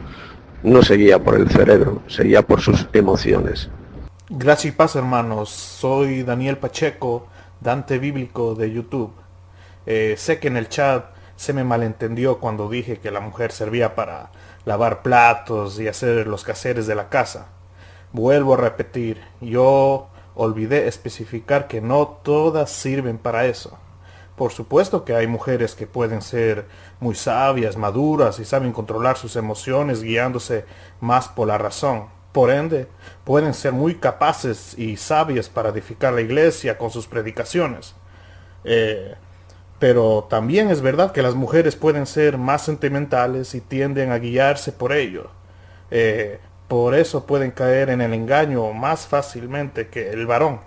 no 0.63 0.83
se 0.83 0.97
guía 0.97 1.19
por 1.23 1.37
el 1.37 1.49
cerebro, 1.51 2.03
se 2.07 2.25
guía 2.25 2.43
por 2.43 2.61
sus 2.61 2.89
emociones. 2.93 3.71
Gracias 4.29 4.75
y 4.75 4.77
paz 4.77 4.97
hermanos, 4.97 5.51
soy 5.51 6.23
Daniel 6.23 6.59
Pacheco, 6.59 7.29
Dante 7.61 7.99
Bíblico 7.99 8.55
de 8.55 8.73
YouTube. 8.73 9.13
Eh, 9.87 10.15
sé 10.19 10.39
que 10.41 10.49
en 10.49 10.57
el 10.57 10.69
chat 10.69 11.05
se 11.37 11.53
me 11.53 11.65
malentendió 11.65 12.39
cuando 12.39 12.69
dije 12.69 12.99
que 12.99 13.11
la 13.11 13.21
mujer 13.21 13.53
servía 13.53 13.95
para 13.95 14.31
lavar 14.65 15.03
platos 15.03 15.79
y 15.79 15.87
hacer 15.87 16.27
los 16.27 16.45
quehaceres 16.45 16.87
de 16.87 16.95
la 16.95 17.09
casa. 17.09 17.49
Vuelvo 18.13 18.55
a 18.55 18.59
repetir, 18.59 19.21
yo 19.41 20.09
olvidé 20.35 20.89
especificar 20.89 21.69
que 21.69 21.81
no 21.81 22.21
todas 22.23 22.71
sirven 22.71 23.19
para 23.19 23.47
eso. 23.47 23.79
Por 24.37 24.53
supuesto 24.53 25.05
que 25.05 25.15
hay 25.15 25.27
mujeres 25.27 25.75
que 25.75 25.87
pueden 25.87 26.21
ser 26.21 26.67
muy 27.01 27.15
sabias, 27.15 27.77
maduras 27.77 28.39
y 28.39 28.45
saben 28.45 28.73
controlar 28.73 29.17
sus 29.17 29.35
emociones 29.37 30.03
guiándose 30.03 30.65
más 31.01 31.29
por 31.29 31.49
la 31.49 31.57
razón. 31.57 32.07
Por 32.33 32.51
ende, 32.51 32.87
pueden 33.25 33.55
ser 33.55 33.73
muy 33.73 33.95
capaces 33.95 34.79
y 34.79 34.99
sabias 34.99 35.49
para 35.49 35.71
edificar 35.71 36.13
la 36.13 36.21
iglesia 36.21 36.77
con 36.77 36.91
sus 36.91 37.07
predicaciones. 37.07 37.95
Eh, 38.65 39.15
pero 39.79 40.27
también 40.29 40.71
es 40.71 40.83
verdad 40.83 41.13
que 41.13 41.23
las 41.23 41.35
mujeres 41.35 41.77
pueden 41.77 42.07
ser 42.07 42.37
más 42.37 42.63
sentimentales 42.63 43.55
y 43.55 43.63
tienden 43.63 44.13
a 44.13 44.19
guiarse 44.19 44.71
por 44.73 44.93
ello. 44.93 45.31
Eh, 45.91 46.41
por 46.69 46.95
eso 46.95 47.27
pueden 47.27 47.53
caer 47.53 47.89
en 47.89 48.03
el 48.03 48.13
engaño 48.13 48.71
más 48.73 49.07
fácilmente 49.07 49.89
que 49.89 50.11
el 50.11 50.27
varón. 50.27 50.61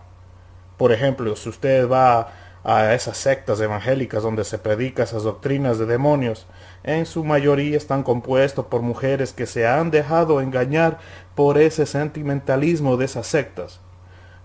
Por 0.77 0.91
ejemplo, 0.91 1.35
si 1.35 1.49
usted 1.49 1.89
va 1.89 2.31
a 2.63 2.93
esas 2.93 3.17
sectas 3.17 3.59
evangélicas 3.61 4.23
donde 4.23 4.43
se 4.43 4.57
predica 4.57 5.03
esas 5.03 5.23
doctrinas 5.23 5.79
de 5.79 5.85
demonios, 5.85 6.47
en 6.83 7.05
su 7.05 7.23
mayoría 7.23 7.77
están 7.77 8.03
compuestos 8.03 8.65
por 8.65 8.81
mujeres 8.81 9.33
que 9.33 9.45
se 9.45 9.67
han 9.67 9.91
dejado 9.91 10.41
engañar 10.41 10.99
por 11.35 11.57
ese 11.57 11.85
sentimentalismo 11.85 12.97
de 12.97 13.05
esas 13.05 13.27
sectas. 13.27 13.79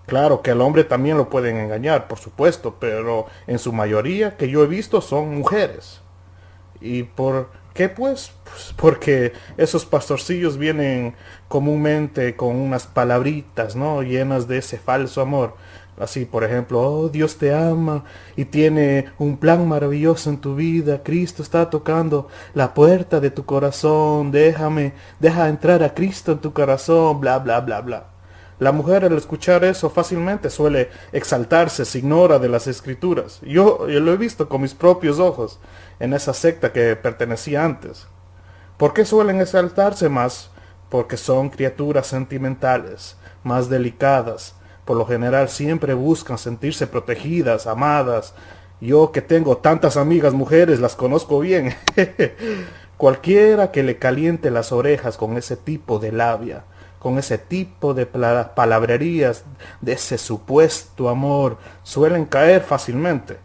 Claro 0.07 0.43
que 0.43 0.51
al 0.51 0.60
hombre 0.60 0.84
también 0.84 1.17
lo 1.17 1.31
pueden 1.31 1.57
engañar, 1.57 2.09
por 2.09 2.18
supuesto, 2.18 2.76
pero 2.78 3.26
en 3.47 3.59
su 3.59 3.73
mayoría 3.73 4.36
que 4.36 4.49
yo 4.51 4.62
he 4.62 4.67
visto 4.67 5.01
son 5.01 5.34
mujeres. 5.34 6.01
¿Y 6.81 7.05
por 7.05 7.49
qué 7.73 7.89
pues? 7.89 8.33
pues 8.44 8.75
porque 8.76 9.33
esos 9.57 9.86
pastorcillos 9.86 10.59
vienen 10.59 11.15
comúnmente 11.49 12.36
con 12.36 12.57
unas 12.57 12.86
palabritas, 12.86 13.76
¿no? 13.76 14.02
Llenas 14.02 14.47
de 14.47 14.59
ese 14.59 14.76
falso 14.78 15.23
amor. 15.23 15.57
Así, 15.98 16.24
por 16.24 16.42
ejemplo, 16.42 16.81
oh, 16.81 17.08
Dios 17.08 17.36
te 17.36 17.55
ama 17.55 18.05
y 18.36 18.47
tiene 18.47 19.12
un 19.18 19.36
plan 19.36 19.68
maravilloso 19.68 20.28
en 20.28 20.39
tu 20.39 20.56
vida. 20.56 21.02
Cristo 21.05 21.42
está 21.42 21.70
tocando 21.70 22.28
la 22.52 22.74
puerta 22.74 23.20
de 23.20 23.31
tu 23.31 23.44
corazón. 23.44 24.32
Déjame, 24.32 24.94
deja 25.20 25.48
entrar 25.48 25.82
a 25.84 25.94
Cristo 25.94 26.32
en 26.32 26.39
tu 26.39 26.52
corazón, 26.52 27.20
bla, 27.20 27.39
bla, 27.39 27.60
bla, 27.60 27.81
bla. 27.81 28.06
La 28.58 28.73
mujer 28.73 29.05
al 29.05 29.16
escuchar 29.16 29.64
eso 29.64 29.90
fácilmente 29.90 30.48
suele 30.48 30.89
exaltarse, 31.12 31.84
se 31.84 31.98
ignora 31.98 32.39
de 32.39 32.48
las 32.48 32.66
escrituras. 32.66 33.40
Yo, 33.42 33.89
yo 33.89 34.00
lo 34.00 34.12
he 34.12 34.16
visto 34.16 34.48
con 34.48 34.62
mis 34.62 34.74
propios 34.74 35.18
ojos 35.18 35.58
en 35.98 36.12
esa 36.12 36.32
secta 36.32 36.73
que 36.73 36.94
pertenecía 36.94 37.64
antes. 37.64 38.06
¿Por 38.76 38.94
qué 38.94 39.05
suelen 39.05 39.40
exaltarse 39.40 40.08
más? 40.08 40.50
Porque 40.89 41.16
son 41.16 41.50
criaturas 41.50 42.06
sentimentales, 42.06 43.16
más 43.42 43.68
delicadas. 43.68 44.55
Por 44.84 44.96
lo 44.96 45.06
general 45.06 45.48
siempre 45.48 45.94
buscan 45.94 46.38
sentirse 46.38 46.86
protegidas, 46.86 47.66
amadas. 47.66 48.34
Yo 48.80 49.12
que 49.12 49.22
tengo 49.22 49.56
tantas 49.56 49.96
amigas 49.96 50.34
mujeres, 50.34 50.80
las 50.80 50.94
conozco 50.94 51.40
bien. 51.40 51.74
Cualquiera 52.96 53.72
que 53.72 53.82
le 53.82 53.98
caliente 53.98 54.50
las 54.50 54.72
orejas 54.72 55.16
con 55.16 55.36
ese 55.36 55.56
tipo 55.56 55.98
de 55.98 56.12
labia, 56.12 56.64
con 56.98 57.18
ese 57.18 57.38
tipo 57.38 57.94
de 57.94 58.06
palabrerías, 58.06 59.44
de 59.80 59.92
ese 59.92 60.18
supuesto 60.18 61.08
amor, 61.08 61.58
suelen 61.82 62.24
caer 62.24 62.62
fácilmente. 62.62 63.38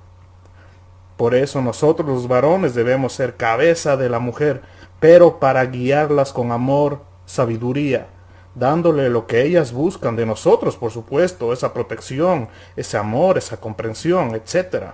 Por 1.17 1.35
eso 1.35 1.61
nosotros 1.61 2.07
los 2.07 2.27
varones 2.27 2.75
debemos 2.75 3.13
ser 3.13 3.35
cabeza 3.35 3.97
de 3.97 4.09
la 4.09 4.19
mujer, 4.19 4.61
pero 4.99 5.39
para 5.39 5.65
guiarlas 5.65 6.31
con 6.31 6.51
amor, 6.51 7.01
sabiduría, 7.25 8.07
dándole 8.55 9.09
lo 9.09 9.27
que 9.27 9.43
ellas 9.43 9.71
buscan 9.71 10.15
de 10.15 10.25
nosotros, 10.25 10.75
por 10.75 10.91
supuesto, 10.91 11.53
esa 11.53 11.73
protección, 11.73 12.49
ese 12.75 12.97
amor, 12.97 13.37
esa 13.37 13.57
comprensión, 13.57 14.35
etc. 14.35 14.93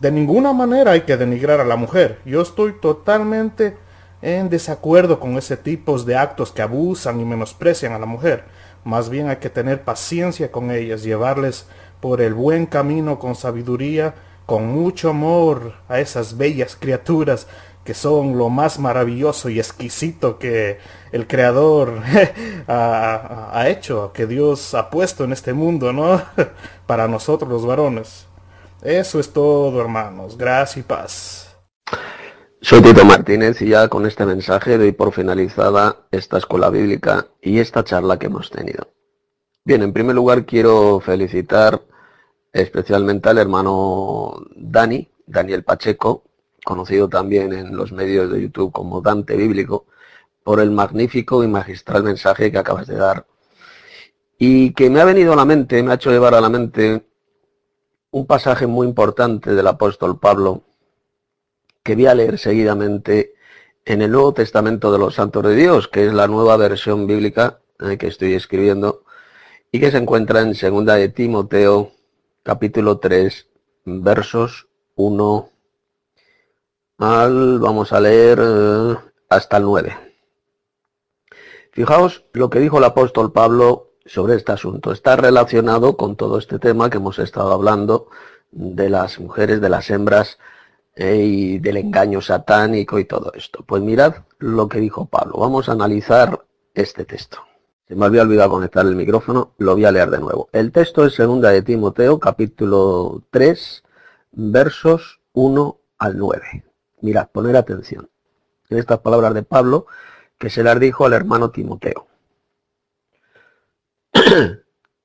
De 0.00 0.10
ninguna 0.10 0.52
manera 0.52 0.92
hay 0.92 1.02
que 1.02 1.16
denigrar 1.16 1.60
a 1.60 1.64
la 1.64 1.76
mujer. 1.76 2.20
Yo 2.24 2.40
estoy 2.42 2.72
totalmente 2.80 3.76
en 4.20 4.48
desacuerdo 4.48 5.20
con 5.20 5.36
ese 5.36 5.56
tipo 5.56 5.98
de 5.98 6.16
actos 6.16 6.52
que 6.52 6.62
abusan 6.62 7.20
y 7.20 7.24
menosprecian 7.24 7.92
a 7.92 7.98
la 7.98 8.06
mujer. 8.06 8.44
Más 8.84 9.10
bien 9.10 9.28
hay 9.28 9.36
que 9.36 9.50
tener 9.50 9.82
paciencia 9.82 10.50
con 10.50 10.70
ellas, 10.70 11.02
llevarles 11.02 11.66
por 12.00 12.20
el 12.20 12.34
buen 12.34 12.66
camino 12.66 13.18
con 13.18 13.34
sabiduría, 13.34 14.14
con 14.46 14.66
mucho 14.66 15.10
amor 15.10 15.74
a 15.88 16.00
esas 16.00 16.36
bellas 16.36 16.76
criaturas 16.78 17.46
que 17.84 17.94
son 17.94 18.38
lo 18.38 18.48
más 18.48 18.78
maravilloso 18.78 19.48
y 19.48 19.58
exquisito 19.58 20.38
que 20.38 20.78
el 21.10 21.26
Creador 21.26 22.02
ha, 22.68 23.64
hecho, 23.68 24.12
que 24.12 24.26
Dios 24.26 24.74
ha 24.74 24.90
puesto 24.90 25.24
en 25.24 25.32
este 25.32 25.52
mundo, 25.52 25.92
¿no? 25.92 26.22
Para 26.86 27.08
nosotros 27.08 27.50
los 27.50 27.66
varones. 27.66 28.26
Eso 28.82 29.20
es 29.20 29.32
todo, 29.32 29.80
hermanos. 29.80 30.36
Gracias 30.36 30.76
y 30.78 30.82
paz. 30.82 31.56
Soy 32.60 32.80
Tito 32.80 33.04
Martínez 33.04 33.60
y 33.60 33.68
ya 33.68 33.88
con 33.88 34.06
este 34.06 34.24
mensaje 34.24 34.78
doy 34.78 34.92
por 34.92 35.12
finalizada 35.12 36.06
esta 36.12 36.38
escuela 36.38 36.70
bíblica 36.70 37.26
y 37.40 37.58
esta 37.58 37.82
charla 37.82 38.18
que 38.18 38.26
hemos 38.26 38.50
tenido. 38.50 38.88
Bien, 39.64 39.82
en 39.82 39.92
primer 39.92 40.14
lugar 40.14 40.46
quiero 40.46 41.00
felicitar 41.00 41.82
especialmente 42.52 43.28
al 43.28 43.38
hermano 43.38 44.44
Dani, 44.54 45.10
Daniel 45.26 45.64
Pacheco, 45.64 46.24
conocido 46.64 47.08
también 47.08 47.52
en 47.52 47.76
los 47.76 47.92
medios 47.92 48.30
de 48.30 48.42
YouTube 48.42 48.72
como 48.72 49.00
Dante 49.00 49.36
Bíblico, 49.36 49.86
por 50.42 50.60
el 50.60 50.70
magnífico 50.70 51.44
y 51.44 51.48
magistral 51.48 52.02
mensaje 52.02 52.50
que 52.50 52.58
acabas 52.58 52.86
de 52.86 52.96
dar. 52.96 53.26
Y 54.38 54.72
que 54.72 54.90
me 54.90 55.00
ha 55.00 55.04
venido 55.04 55.32
a 55.32 55.36
la 55.36 55.44
mente, 55.44 55.82
me 55.82 55.92
ha 55.92 55.94
hecho 55.94 56.10
llevar 56.10 56.34
a 56.34 56.40
la 56.40 56.48
mente 56.48 57.06
un 58.10 58.26
pasaje 58.26 58.66
muy 58.66 58.86
importante 58.86 59.54
del 59.54 59.66
apóstol 59.66 60.18
Pablo 60.18 60.62
que 61.82 61.94
voy 61.94 62.06
a 62.06 62.14
leer 62.14 62.38
seguidamente 62.38 63.34
en 63.84 64.02
el 64.02 64.12
Nuevo 64.12 64.34
Testamento 64.34 64.92
de 64.92 64.98
los 64.98 65.14
Santos 65.14 65.42
de 65.44 65.56
Dios, 65.56 65.88
que 65.88 66.06
es 66.06 66.12
la 66.12 66.28
nueva 66.28 66.56
versión 66.56 67.06
bíblica 67.06 67.60
eh, 67.80 67.96
que 67.98 68.06
estoy 68.06 68.34
escribiendo 68.34 69.04
y 69.72 69.80
que 69.80 69.90
se 69.90 69.96
encuentra 69.96 70.42
en 70.42 70.54
segunda 70.54 70.94
de 70.94 71.08
Timoteo, 71.08 71.92
capítulo 72.42 72.98
3, 72.98 73.48
versos 73.84 74.68
1 74.94 75.51
vamos 77.02 77.92
a 77.92 78.00
leer 78.00 78.38
eh, 78.40 78.96
hasta 79.28 79.56
el 79.56 79.64
9. 79.64 79.96
Fijaos 81.72 82.24
lo 82.32 82.50
que 82.50 82.60
dijo 82.60 82.78
el 82.78 82.84
apóstol 82.84 83.32
Pablo 83.32 83.94
sobre 84.04 84.36
este 84.36 84.52
asunto. 84.52 84.92
Está 84.92 85.16
relacionado 85.16 85.96
con 85.96 86.16
todo 86.16 86.38
este 86.38 86.58
tema 86.58 86.90
que 86.90 86.98
hemos 86.98 87.18
estado 87.18 87.52
hablando 87.52 88.08
de 88.50 88.90
las 88.90 89.18
mujeres, 89.18 89.60
de 89.60 89.68
las 89.68 89.90
hembras 89.90 90.38
eh, 90.94 91.16
y 91.16 91.58
del 91.58 91.78
engaño 91.78 92.20
satánico 92.20 92.98
y 92.98 93.04
todo 93.04 93.32
esto. 93.34 93.64
Pues 93.66 93.82
mirad 93.82 94.16
lo 94.38 94.68
que 94.68 94.78
dijo 94.78 95.06
Pablo. 95.06 95.38
Vamos 95.38 95.68
a 95.68 95.72
analizar 95.72 96.44
este 96.74 97.04
texto. 97.04 97.38
Se 97.88 97.96
me 97.96 98.06
había 98.06 98.22
olvidado 98.22 98.50
conectar 98.50 98.86
el 98.86 98.94
micrófono, 98.94 99.54
lo 99.58 99.72
voy 99.72 99.84
a 99.86 99.92
leer 99.92 100.10
de 100.10 100.20
nuevo. 100.20 100.48
El 100.52 100.70
texto 100.70 101.04
es 101.04 101.14
segunda 101.14 101.50
de 101.50 101.62
Timoteo, 101.62 102.18
capítulo 102.18 103.22
3, 103.30 103.82
versos 104.32 105.20
1 105.32 105.78
al 105.98 106.16
9. 106.16 106.71
Mirad, 107.02 107.28
poner 107.30 107.56
atención 107.56 108.08
en 108.70 108.78
estas 108.78 109.00
palabras 109.00 109.34
de 109.34 109.42
Pablo 109.42 109.86
que 110.38 110.50
se 110.50 110.62
las 110.62 110.80
dijo 110.80 111.04
al 111.04 111.12
hermano 111.12 111.50
Timoteo. 111.50 112.06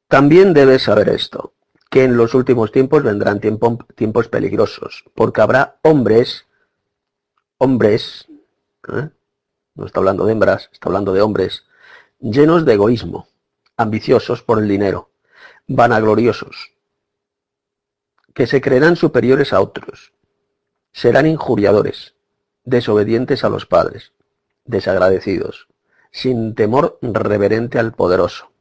También 0.07 0.53
debes 0.53 0.83
saber 0.83 1.09
esto, 1.09 1.53
que 1.89 2.03
en 2.03 2.15
los 2.15 2.33
últimos 2.33 2.71
tiempos 2.71 3.03
vendrán 3.03 3.39
tiempos 3.39 4.27
peligrosos, 4.29 5.05
porque 5.13 5.41
habrá 5.41 5.77
hombres, 5.81 6.45
hombres, 7.57 8.27
¿eh? 8.93 9.09
no 9.75 9.85
está 9.85 9.99
hablando 9.99 10.25
de 10.25 10.31
hembras, 10.33 10.69
está 10.71 10.89
hablando 10.89 11.13
de 11.13 11.21
hombres, 11.21 11.65
llenos 12.19 12.65
de 12.65 12.73
egoísmo, 12.73 13.27
ambiciosos 13.75 14.43
por 14.43 14.59
el 14.59 14.67
dinero, 14.67 15.11
vanagloriosos, 15.67 16.71
que 18.33 18.47
se 18.47 18.61
creerán 18.61 18.95
superiores 18.95 19.51
a 19.51 19.61
otros, 19.61 20.13
serán 20.91 21.27
injuriadores, 21.27 22.15
desobedientes 22.63 23.43
a 23.43 23.49
los 23.49 23.65
padres, 23.65 24.13
desagradecidos, 24.65 25.67
sin 26.11 26.55
temor 26.55 26.97
reverente 27.01 27.79
al 27.79 27.93
poderoso 27.93 28.51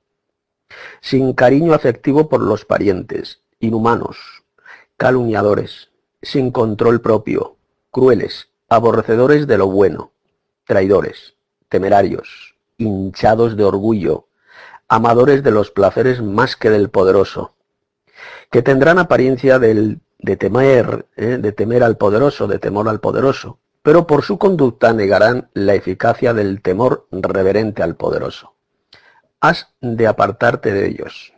sin 1.01 1.33
cariño 1.33 1.75
afectivo 1.75 2.29
por 2.29 2.41
los 2.41 2.65
parientes, 2.65 3.41
inhumanos, 3.61 4.45
calumniadores, 4.97 5.91
sin 6.23 6.51
control 6.51 7.01
propio, 7.01 7.57
crueles, 7.91 8.49
aborrecedores 8.69 9.47
de 9.47 9.59
lo 9.59 9.69
bueno, 9.69 10.13
traidores, 10.65 11.37
temerarios, 11.69 12.57
hinchados 12.79 13.57
de 13.57 13.65
orgullo, 13.65 14.29
amadores 14.89 15.43
de 15.43 15.51
los 15.51 15.71
placeres 15.71 16.23
más 16.23 16.57
que 16.57 16.71
del 16.71 16.91
poderoso, 16.91 17.55
que 18.51 18.63
tendrán 18.63 18.99
apariencia 18.99 19.59
del, 19.59 20.01
de 20.27 20.37
temer, 20.37 21.07
¿eh? 21.17 21.39
de 21.41 21.53
temer 21.53 21.83
al 21.83 21.97
poderoso, 21.97 22.47
de 22.47 22.59
temor 22.59 22.89
al 22.89 23.01
poderoso, 23.01 23.59
pero 23.83 24.07
por 24.07 24.23
su 24.23 24.37
conducta 24.37 24.93
negarán 24.93 25.49
la 25.55 25.75
eficacia 25.75 26.35
del 26.35 26.61
temor 26.61 27.07
reverente 27.11 27.83
al 27.83 27.97
poderoso 27.97 28.57
has 29.41 29.69
de 29.81 30.07
apartarte 30.07 30.73
de 30.73 30.89
ellos. 30.89 31.33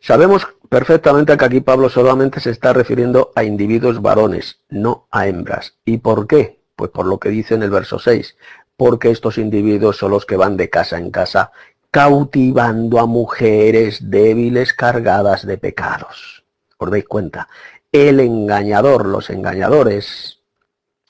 Sabemos 0.00 0.48
perfectamente 0.68 1.36
que 1.36 1.44
aquí 1.44 1.60
Pablo 1.60 1.88
solamente 1.88 2.40
se 2.40 2.50
está 2.50 2.72
refiriendo 2.72 3.30
a 3.36 3.44
individuos 3.44 4.02
varones, 4.02 4.60
no 4.68 5.06
a 5.10 5.28
hembras. 5.28 5.78
¿Y 5.84 5.98
por 5.98 6.26
qué? 6.26 6.60
Pues 6.74 6.90
por 6.90 7.06
lo 7.06 7.18
que 7.18 7.28
dice 7.28 7.54
en 7.54 7.62
el 7.62 7.70
verso 7.70 7.98
6, 7.98 8.36
porque 8.76 9.10
estos 9.10 9.38
individuos 9.38 9.98
son 9.98 10.10
los 10.10 10.26
que 10.26 10.36
van 10.36 10.56
de 10.56 10.70
casa 10.70 10.98
en 10.98 11.10
casa 11.10 11.52
cautivando 11.90 12.98
a 12.98 13.06
mujeres 13.06 14.10
débiles 14.10 14.72
cargadas 14.72 15.46
de 15.46 15.58
pecados. 15.58 16.42
¿Os 16.78 16.90
dais 16.90 17.04
cuenta? 17.04 17.48
El 17.92 18.20
engañador, 18.20 19.04
los 19.04 19.28
engañadores, 19.28 20.40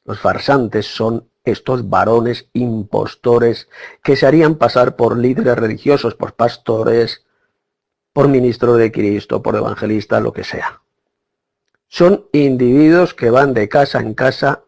los 0.05 0.19
farsantes 0.19 0.86
son 0.86 1.28
estos 1.44 1.89
varones 1.89 2.49
impostores 2.52 3.69
que 4.02 4.17
se 4.17 4.27
harían 4.27 4.57
pasar 4.57 4.97
por 4.97 5.17
líderes 5.17 5.57
religiosos, 5.57 6.17
por 6.17 6.35
pastores, 6.35 7.25
por 8.12 8.27
ministros 8.27 8.78
de 8.78 8.91
Cristo, 8.91 9.43
por 9.43 9.57
evangelistas, 9.57 10.23
lo 10.23 10.33
que 10.33 10.43
sea. 10.43 10.83
Son 11.86 12.27
individuos 12.33 13.15
que 13.15 13.31
van 13.31 13.55
de 13.55 13.69
casa 13.69 14.01
en 14.01 14.15
casa 14.15 14.65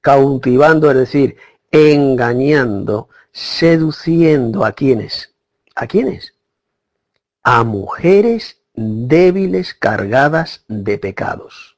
cautivando, 0.00 0.90
es 0.90 0.96
decir, 0.96 1.36
engañando, 1.70 3.08
seduciendo 3.30 4.64
a 4.64 4.72
quienes. 4.72 5.34
¿A 5.76 5.86
quiénes? 5.86 6.34
A 7.42 7.62
mujeres 7.62 8.61
débiles 8.74 9.74
cargadas 9.74 10.64
de 10.68 10.98
pecados. 10.98 11.76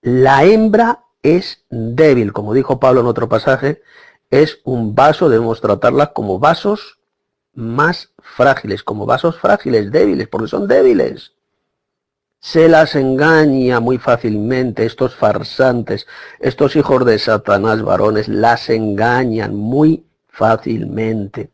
La 0.00 0.44
hembra 0.44 1.04
es 1.22 1.64
débil, 1.70 2.32
como 2.32 2.54
dijo 2.54 2.78
Pablo 2.78 3.00
en 3.00 3.06
otro 3.06 3.28
pasaje, 3.28 3.82
es 4.30 4.60
un 4.64 4.94
vaso, 4.94 5.28
debemos 5.28 5.60
tratarla 5.60 6.12
como 6.12 6.38
vasos 6.38 6.98
más 7.54 8.12
frágiles, 8.18 8.82
como 8.82 9.06
vasos 9.06 9.38
frágiles, 9.38 9.90
débiles, 9.90 10.28
porque 10.28 10.48
son 10.48 10.68
débiles. 10.68 11.32
Se 12.40 12.68
las 12.68 12.94
engaña 12.94 13.80
muy 13.80 13.98
fácilmente 13.98 14.86
estos 14.86 15.16
farsantes, 15.16 16.06
estos 16.38 16.76
hijos 16.76 17.04
de 17.04 17.18
Satanás 17.18 17.82
varones, 17.82 18.28
las 18.28 18.70
engañan 18.70 19.56
muy 19.56 20.06
fácilmente. 20.28 21.50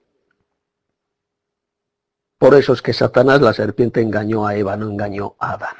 Por 2.44 2.54
eso 2.56 2.74
es 2.74 2.82
que 2.82 2.92
Satanás, 2.92 3.40
la 3.40 3.54
serpiente, 3.54 4.02
engañó 4.02 4.46
a 4.46 4.54
Eva, 4.54 4.76
no 4.76 4.90
engañó 4.90 5.34
a 5.38 5.52
Adán. 5.52 5.76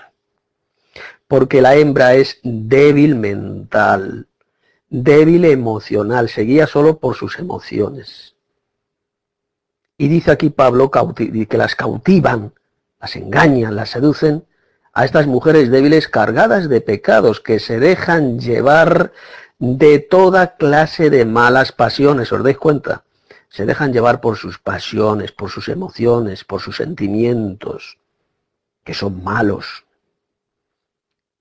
Porque 1.28 1.60
la 1.60 1.74
hembra 1.74 2.14
es 2.14 2.40
débil 2.42 3.16
mental, 3.16 4.28
débil 4.88 5.44
emocional, 5.44 6.30
seguía 6.30 6.66
solo 6.66 7.00
por 7.00 7.16
sus 7.16 7.38
emociones. 7.38 8.36
Y 9.98 10.08
dice 10.08 10.30
aquí 10.30 10.48
Pablo 10.48 10.90
que 10.90 11.58
las 11.58 11.74
cautivan, 11.74 12.54
las 12.98 13.14
engañan, 13.14 13.76
las 13.76 13.90
seducen 13.90 14.46
a 14.94 15.04
estas 15.04 15.26
mujeres 15.26 15.70
débiles 15.70 16.08
cargadas 16.08 16.70
de 16.70 16.80
pecados 16.80 17.40
que 17.40 17.60
se 17.60 17.78
dejan 17.78 18.40
llevar 18.40 19.12
de 19.58 19.98
toda 19.98 20.56
clase 20.56 21.10
de 21.10 21.26
malas 21.26 21.72
pasiones, 21.72 22.32
¿os 22.32 22.42
dais 22.42 22.56
cuenta? 22.56 23.04
Se 23.54 23.66
dejan 23.66 23.92
llevar 23.92 24.20
por 24.20 24.36
sus 24.36 24.58
pasiones, 24.58 25.30
por 25.30 25.48
sus 25.48 25.68
emociones, 25.68 26.42
por 26.42 26.60
sus 26.60 26.76
sentimientos, 26.76 27.98
que 28.82 28.94
son 28.94 29.22
malos. 29.22 29.84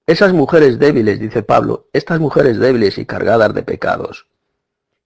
Esas 0.05 0.31
mujeres 0.31 0.77
débiles, 0.77 1.19
dice 1.19 1.41
Pablo, 1.41 1.87
estas 1.91 2.19
mujeres 2.19 2.59
débiles 2.59 2.99
y 2.99 3.07
cargadas 3.07 3.55
de 3.55 3.63
pecados, 3.63 4.27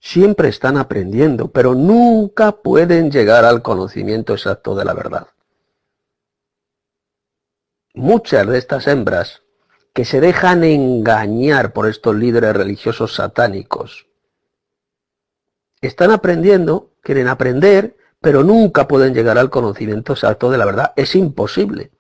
siempre 0.02 0.50
están 0.50 0.76
aprendiendo, 0.76 1.50
pero 1.50 1.76
nunca 1.76 2.52
pueden 2.52 3.10
llegar 3.10 3.46
al 3.46 3.62
conocimiento 3.62 4.34
exacto 4.34 4.76
de 4.76 4.84
la 4.84 4.94
verdad. 4.94 5.28
Muchas 7.94 8.46
de 8.46 8.58
estas 8.58 8.86
hembras 8.86 9.44
que 9.94 10.04
se 10.04 10.20
dejan 10.20 10.66
engañar 10.66 11.72
por 11.72 11.88
estos 11.88 12.18
líderes 12.18 12.54
religiosos 12.54 13.16
satánicos, 13.16 14.07
están 15.82 16.12
aprendiendo, 16.12 16.92
quieren 17.02 17.28
aprender, 17.28 17.96
pero 18.22 18.44
nunca 18.44 18.88
pueden 18.88 19.14
llegar 19.14 19.38
al 19.38 19.50
conocimiento 19.50 20.14
exacto 20.14 20.50
de 20.50 20.58
la 20.58 20.66
verdad. 20.66 20.94
Es 20.96 21.16
imposible. 21.16 21.92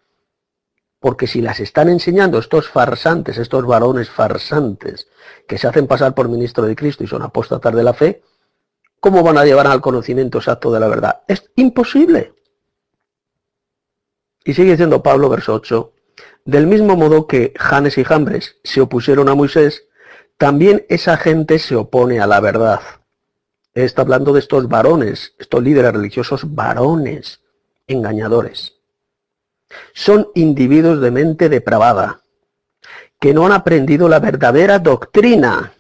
Porque 1.00 1.28
si 1.28 1.42
las 1.42 1.60
están 1.60 1.90
enseñando 1.90 2.40
estos 2.40 2.70
farsantes, 2.70 3.38
estos 3.38 3.66
varones 3.66 4.10
farsantes, 4.10 5.08
que 5.48 5.58
se 5.58 5.68
hacen 5.68 5.88
pasar 5.88 6.16
por 6.16 6.28
ministro 6.28 6.66
de 6.66 6.76
Cristo 6.76 7.04
y 7.04 7.08
son 7.08 7.22
apóstatas 7.22 7.76
de 7.76 7.84
la 7.84 7.94
fe, 7.94 8.24
¿cómo 9.00 9.22
van 9.22 9.38
a 9.38 9.46
llevar 9.46 9.68
al 9.68 9.82
conocimiento 9.82 10.40
exacto 10.40 10.72
de 10.72 10.80
la 10.80 10.88
verdad? 10.88 11.22
Es 11.28 11.52
imposible. 11.56 12.34
Y 14.44 14.54
sigue 14.54 14.72
diciendo 14.72 15.04
Pablo, 15.04 15.30
verso 15.30 15.54
8, 15.54 15.94
del 16.46 16.66
mismo 16.66 16.96
modo 16.96 17.28
que 17.28 17.54
Janes 17.58 17.98
y 17.98 18.04
Jambres 18.04 18.56
se 18.64 18.82
opusieron 18.82 19.30
a 19.30 19.36
Moisés, 19.36 19.84
también 20.38 20.86
esa 20.90 21.18
gente 21.18 21.60
se 21.60 21.76
opone 21.76 22.20
a 22.20 22.28
la 22.28 22.40
verdad. 22.40 22.80
Está 23.86 24.02
hablando 24.02 24.34
de 24.34 24.40
estos 24.40 24.68
varones, 24.68 25.36
estos 25.38 25.62
líderes 25.62 25.94
religiosos 25.94 26.56
varones, 26.56 27.42
engañadores 27.86 28.78
son 29.94 30.30
individuos 30.36 31.02
de 31.02 31.12
mente 31.12 31.50
depravada, 31.50 32.22
que 33.20 33.34
no 33.34 33.46
han 33.46 33.52
aprendido 33.52 34.08
la 34.08 34.20
verdadera 34.20 34.80
doctrina. 34.80 35.74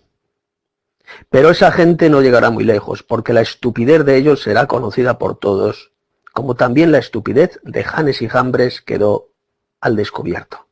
Pero 1.29 1.51
esa 1.51 1.71
gente 1.71 2.09
no 2.09 2.21
llegará 2.21 2.49
muy 2.49 2.63
lejos, 2.63 3.03
porque 3.03 3.33
la 3.33 3.41
estupidez 3.41 4.03
de 4.05 4.17
ellos 4.17 4.41
será 4.41 4.67
conocida 4.67 5.17
por 5.17 5.37
todos, 5.37 5.91
como 6.33 6.55
también 6.55 6.91
la 6.91 6.97
estupidez 6.97 7.59
de 7.63 7.83
Janes 7.83 8.21
y 8.21 8.27
Jambres 8.27 8.81
quedó 8.81 9.29
al 9.79 9.95
descubierto. 9.95 10.67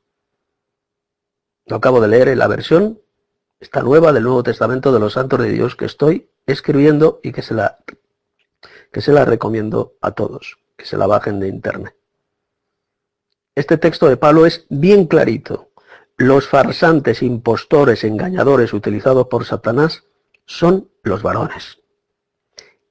Lo 1.66 1.78
acabo 1.78 2.02
de 2.02 2.10
leer 2.10 2.28
en 2.28 2.40
la 2.40 2.48
versión, 2.48 3.00
esta 3.60 3.82
nueva 3.82 4.12
del 4.12 4.24
Nuevo 4.24 4.44
Testamento 4.44 4.92
de 4.92 5.00
los 5.00 5.14
Santos 5.14 5.40
de 5.40 5.50
Dios 5.50 5.76
que 5.76 5.86
estoy 5.86 6.30
escribiendo 6.46 7.20
y 7.24 7.32
que 7.32 7.42
se 7.42 7.54
la, 7.54 7.78
que 8.92 9.02
se 9.02 9.12
la 9.12 9.26
recomiendo 9.26 9.96
a 10.02 10.12
todos, 10.12 10.58
que 10.78 10.86
se 10.86 10.98
la 10.98 11.08
bajen 11.08 11.40
de 11.40 11.48
internet. 11.48 11.96
Este 13.56 13.78
texto 13.78 14.08
de 14.08 14.18
Pablo 14.18 14.46
es 14.46 14.66
bien 14.70 15.06
clarito. 15.08 15.70
Los 16.18 16.48
farsantes, 16.48 17.22
impostores, 17.22 18.04
engañadores 18.04 18.74
utilizados 18.74 19.28
por 19.28 19.46
Satanás 19.46 20.04
son 20.46 20.90
los 21.04 21.24
varones. 21.24 21.80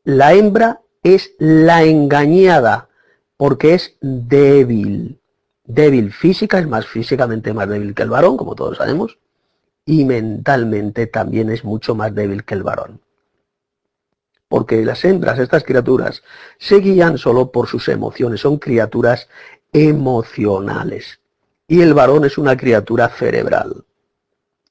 La 0.04 0.34
hembra 0.34 0.80
es 1.02 1.32
la 1.38 1.84
engañada 1.84 2.88
porque 3.36 3.74
es 3.74 3.96
débil. 4.00 5.20
Débil 5.64 6.12
física, 6.12 6.58
es 6.58 6.66
más 6.66 6.86
físicamente 6.86 7.54
más 7.54 7.68
débil 7.68 7.94
que 7.94 8.02
el 8.02 8.10
varón, 8.10 8.36
como 8.36 8.54
todos 8.54 8.78
sabemos, 8.78 9.18
y 9.86 10.04
mentalmente 10.04 11.06
también 11.06 11.50
es 11.50 11.64
mucho 11.64 11.94
más 11.94 12.14
débil 12.14 12.44
que 12.44 12.54
el 12.54 12.62
varón. 12.62 13.00
Porque 14.48 14.84
las 14.84 15.04
hembras, 15.04 15.38
estas 15.38 15.64
criaturas, 15.64 16.22
se 16.58 16.76
guían 16.76 17.18
solo 17.18 17.50
por 17.50 17.66
sus 17.66 17.88
emociones, 17.88 18.40
son 18.40 18.58
criaturas 18.58 19.28
emocionales. 19.72 21.20
Y 21.66 21.80
el 21.80 21.94
varón 21.94 22.24
es 22.24 22.38
una 22.38 22.56
criatura 22.56 23.08
cerebral. 23.08 23.84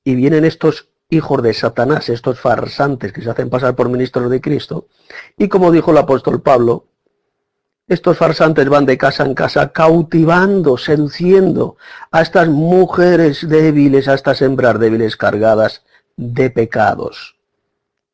Y 0.03 0.16
vienen 0.16 0.45
estos 0.45 0.90
hijos 1.10 1.42
de 1.42 1.53
Satanás, 1.53 2.10
estos 2.10 2.40
farsantes 2.40 3.11
que 3.11 3.22
se 3.22 3.30
hacen 3.30 3.50
pasar 3.50 3.76
por 3.76 3.90
ministros 3.90 4.30
de 4.30 4.42
Cristo. 4.42 4.88
Y 5.38 5.48
como 5.48 5.72
dijo 5.72 5.92
el 5.92 5.98
apóstol 5.98 6.42
Pablo, 6.42 6.88
estos 7.88 8.18
farsantes 8.18 8.69
van 8.69 8.85
de 8.85 8.98
casa 8.98 9.26
en 9.26 9.34
casa 9.34 9.72
cautivando, 9.72 10.77
seduciendo 10.77 11.77
a 12.11 12.22
estas 12.22 12.48
mujeres 12.48 13.48
débiles, 13.48 14.08
a 14.08 14.14
estas 14.14 14.42
hembras 14.42 14.80
débiles 14.80 15.18
cargadas 15.18 15.84
de 16.16 16.50
pecados 16.50 17.35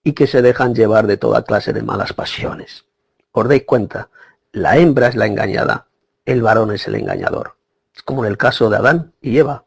y 0.04 0.14
que 0.14 0.28
se 0.28 0.42
dejan 0.42 0.76
llevar 0.76 1.08
de 1.08 1.18
toda 1.18 1.44
clase 1.44 1.74
de 1.74 1.84
malas 1.84 2.14
pasiones. 2.14 2.86
Os 3.32 3.48
dais 3.48 3.64
cuenta, 3.66 4.10
la 4.52 4.78
hembra 4.78 5.08
es 5.08 5.16
la 5.16 5.28
engañada 5.28 5.90
el 6.30 6.44
varón 6.44 6.72
es 6.72 6.88
el 6.88 6.94
engañador. 6.94 7.58
Es 7.96 8.04
como 8.04 8.24
en 8.24 8.30
el 8.30 8.38
caso 8.38 8.70
de 8.70 8.78
Adán 8.78 9.14
y 9.20 9.40
Eva 9.40 9.66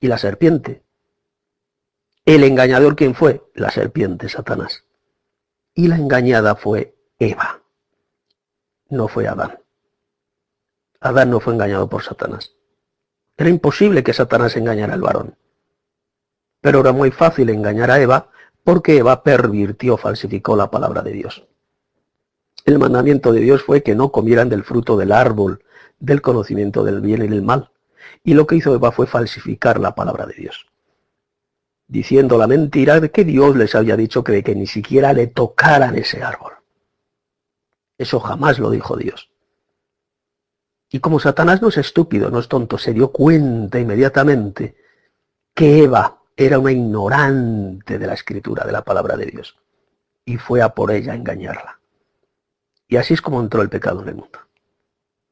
y 0.00 0.06
la 0.06 0.18
serpiente. 0.18 0.82
El 2.26 2.44
engañador, 2.44 2.94
¿quién 2.94 3.14
fue? 3.14 3.42
La 3.54 3.70
serpiente, 3.70 4.28
Satanás. 4.28 4.84
Y 5.74 5.88
la 5.88 5.96
engañada 5.96 6.56
fue 6.56 6.94
Eva. 7.18 7.62
No 8.90 9.08
fue 9.08 9.26
Adán. 9.26 9.60
Adán 11.00 11.30
no 11.30 11.40
fue 11.40 11.54
engañado 11.54 11.88
por 11.88 12.02
Satanás. 12.02 12.52
Era 13.38 13.48
imposible 13.48 14.04
que 14.04 14.12
Satanás 14.12 14.54
engañara 14.58 14.92
al 14.92 15.00
varón. 15.00 15.38
Pero 16.60 16.80
era 16.80 16.92
muy 16.92 17.10
fácil 17.10 17.48
engañar 17.48 17.90
a 17.90 17.98
Eva 17.98 18.28
porque 18.64 18.98
Eva 18.98 19.22
pervirtió, 19.22 19.96
falsificó 19.96 20.56
la 20.56 20.70
palabra 20.70 21.02
de 21.02 21.12
Dios. 21.12 21.46
El 22.64 22.78
mandamiento 22.78 23.32
de 23.32 23.40
Dios 23.40 23.62
fue 23.62 23.82
que 23.82 23.94
no 23.94 24.12
comieran 24.12 24.48
del 24.48 24.64
fruto 24.64 24.96
del 24.96 25.12
árbol 25.12 25.64
del 25.98 26.22
conocimiento 26.22 26.84
del 26.84 27.00
bien 27.00 27.22
y 27.22 27.28
del 27.28 27.42
mal. 27.42 27.70
Y 28.24 28.34
lo 28.34 28.46
que 28.46 28.56
hizo 28.56 28.74
Eva 28.74 28.92
fue 28.92 29.06
falsificar 29.06 29.80
la 29.80 29.94
palabra 29.94 30.26
de 30.26 30.34
Dios, 30.34 30.66
diciendo 31.88 32.38
la 32.38 32.46
mentira 32.46 33.00
de 33.00 33.10
que 33.10 33.24
Dios 33.24 33.56
les 33.56 33.74
había 33.74 33.96
dicho 33.96 34.22
que, 34.22 34.42
que 34.42 34.54
ni 34.54 34.66
siquiera 34.66 35.12
le 35.12 35.28
tocaran 35.28 35.96
ese 35.96 36.22
árbol. 36.22 36.52
Eso 37.98 38.20
jamás 38.20 38.58
lo 38.58 38.70
dijo 38.70 38.96
Dios. 38.96 39.30
Y 40.90 41.00
como 41.00 41.18
Satanás 41.18 41.62
no 41.62 41.68
es 41.68 41.78
estúpido, 41.78 42.30
no 42.30 42.38
es 42.38 42.48
tonto, 42.48 42.78
se 42.78 42.92
dio 42.92 43.10
cuenta 43.10 43.80
inmediatamente 43.80 44.76
que 45.54 45.84
Eva 45.84 46.21
era 46.36 46.58
una 46.58 46.72
ignorante 46.72 47.98
de 47.98 48.06
la 48.06 48.14
escritura, 48.14 48.64
de 48.64 48.72
la 48.72 48.82
palabra 48.82 49.16
de 49.16 49.26
Dios. 49.26 49.56
Y 50.24 50.36
fue 50.36 50.62
a 50.62 50.70
por 50.70 50.90
ella 50.90 51.12
a 51.12 51.16
engañarla. 51.16 51.80
Y 52.88 52.96
así 52.96 53.14
es 53.14 53.22
como 53.22 53.40
entró 53.40 53.62
el 53.62 53.68
pecado 53.68 54.02
en 54.02 54.08
el 54.08 54.14
mundo. 54.16 54.38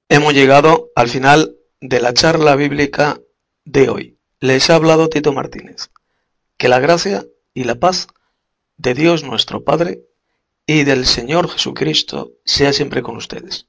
Hemos 0.08 0.34
llegado 0.34 0.90
al 0.96 1.08
final 1.08 1.56
de 1.80 2.00
la 2.00 2.12
charla 2.12 2.56
bíblica 2.56 3.20
de 3.64 3.88
hoy. 3.88 4.18
Les 4.40 4.70
ha 4.70 4.74
hablado 4.74 5.08
Tito 5.08 5.32
Martínez. 5.32 5.90
Que 6.56 6.68
la 6.68 6.80
gracia 6.80 7.24
y 7.54 7.64
la 7.64 7.76
paz 7.76 8.08
de 8.76 8.94
Dios 8.94 9.24
nuestro 9.24 9.62
Padre 9.62 10.02
y 10.66 10.84
del 10.84 11.06
Señor 11.06 11.48
Jesucristo 11.48 12.32
sea 12.44 12.72
siempre 12.72 13.02
con 13.02 13.16
ustedes. 13.16 13.66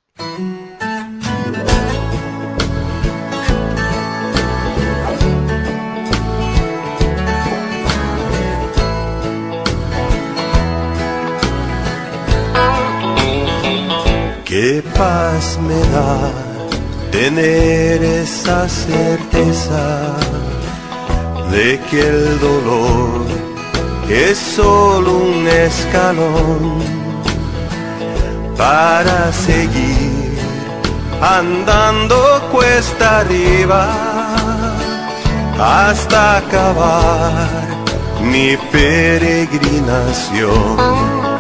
Qué 14.52 14.84
paz 14.98 15.58
me 15.66 15.80
da 15.96 16.18
tener 17.10 18.04
esa 18.04 18.68
certeza 18.68 20.18
de 21.50 21.80
que 21.90 22.02
el 22.02 22.38
dolor 22.42 23.26
es 24.10 24.38
solo 24.38 25.20
un 25.20 25.48
escalón 25.48 26.84
para 28.58 29.32
seguir 29.32 30.38
andando 31.22 32.18
cuesta 32.52 33.20
arriba 33.20 33.88
hasta 35.58 36.40
acabar 36.40 37.48
mi 38.22 38.58
peregrinación. 38.70 41.31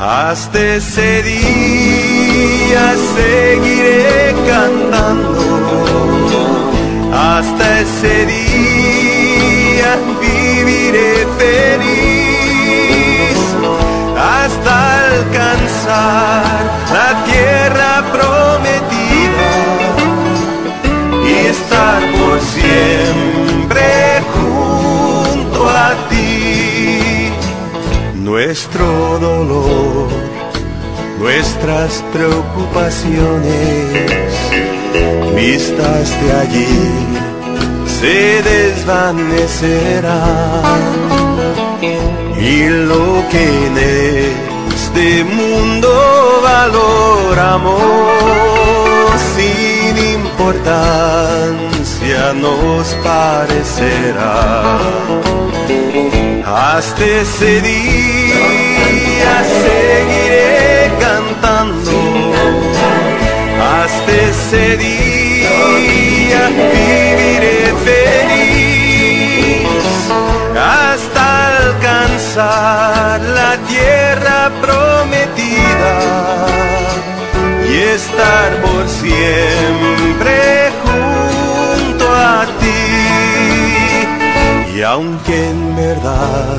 Hasta 0.00 0.76
ese 0.76 1.22
día 1.24 2.94
seguiré 3.16 4.32
cantando. 4.46 5.42
Hasta 7.12 7.80
ese 7.80 8.26
día 8.26 9.98
viviré 10.20 11.26
feliz. 11.36 11.78
Hasta 14.16 14.74
alcanzar 15.14 16.44
la 16.92 17.08
tierra 17.24 17.92
prometida 18.12 19.50
y 21.26 21.28
estar 21.48 22.17
Nuestro 28.40 28.86
dolor, 29.18 30.06
nuestras 31.18 32.04
preocupaciones, 32.12 34.32
vistas 35.34 36.22
de 36.22 36.32
allí, 36.42 36.68
se 38.00 38.40
desvanecerán. 38.44 40.62
Y 42.40 42.68
lo 42.68 43.24
que 43.28 43.44
en 43.66 43.76
este 44.72 45.24
mundo 45.24 45.90
valoramos 46.44 47.82
sin 49.34 49.98
importancia 50.14 52.20
nos 52.34 52.86
parecerá. 53.02 54.78
Hasta 56.46 57.04
ese 57.04 57.60
día 57.60 58.17
seguiré 59.62 60.90
cantando. 61.00 61.92
Hasta 63.60 64.12
ese 64.12 64.76
día 64.76 66.42
viviré 66.48 67.60
feliz. 67.84 69.68
Hasta 70.56 71.24
alcanzar 71.64 73.20
la 73.20 73.52
tierra 73.68 74.38
prometida 74.60 75.94
y 77.68 77.74
estar 77.98 78.50
por 78.62 78.88
siempre 78.88 80.36
junto 80.82 82.04
a 82.14 82.46
ti. 82.60 82.82
Y 84.76 84.82
aunque 84.82 85.34
en 85.50 85.76
verdad 85.76 86.58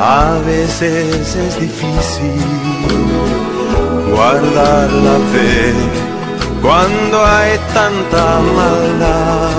a 0.00 0.38
veces 0.44 1.36
es 1.36 1.60
difícil 1.60 2.40
guardar 4.10 4.90
la 4.90 5.18
fe 5.32 5.72
cuando 6.62 7.24
hay 7.24 7.58
tanta 7.72 8.40
maldad, 8.58 9.50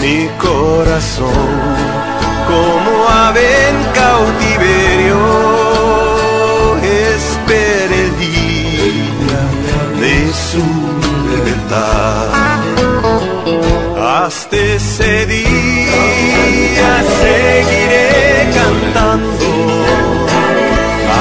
mi 0.00 0.28
corazón 0.38 1.90
como 2.46 3.08
ave 3.08 3.68
en 3.70 3.76
cautiverio 3.94 5.18
espera 6.82 7.94
el 8.04 8.10
día 8.18 9.42
de 10.00 10.16
su 10.48 10.64
libertad. 11.30 12.28
Hasta 14.24 14.56
ese 14.56 15.26
día 15.26 15.49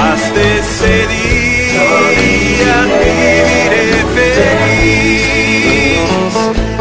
Hasta 0.02 0.42
ese 0.42 0.96
día 1.08 2.76
viviré 3.00 3.90
feliz. 4.16 5.60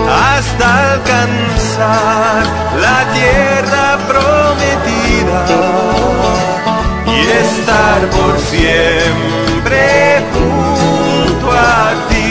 Hasta 0.09 0.67
alcanzar 0.95 2.43
la 2.85 2.99
tierra 3.17 3.87
prometida 4.11 5.41
y 7.07 7.19
estar 7.45 8.01
por 8.11 8.35
siempre 8.39 9.83
junto 10.33 11.47
a 11.51 11.53
ti. 12.09 12.29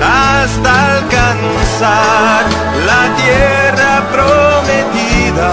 Hasta 0.00 0.70
alcanzar 0.96 2.42
la 2.86 3.02
tierra 3.16 3.92
prometida 4.12 5.50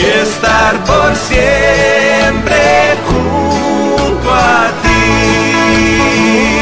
y 0.00 0.04
estar 0.22 0.82
por 0.84 1.14
siempre 1.14 2.60
junto 3.06 4.34
a 4.34 4.68
ti. 4.82 6.59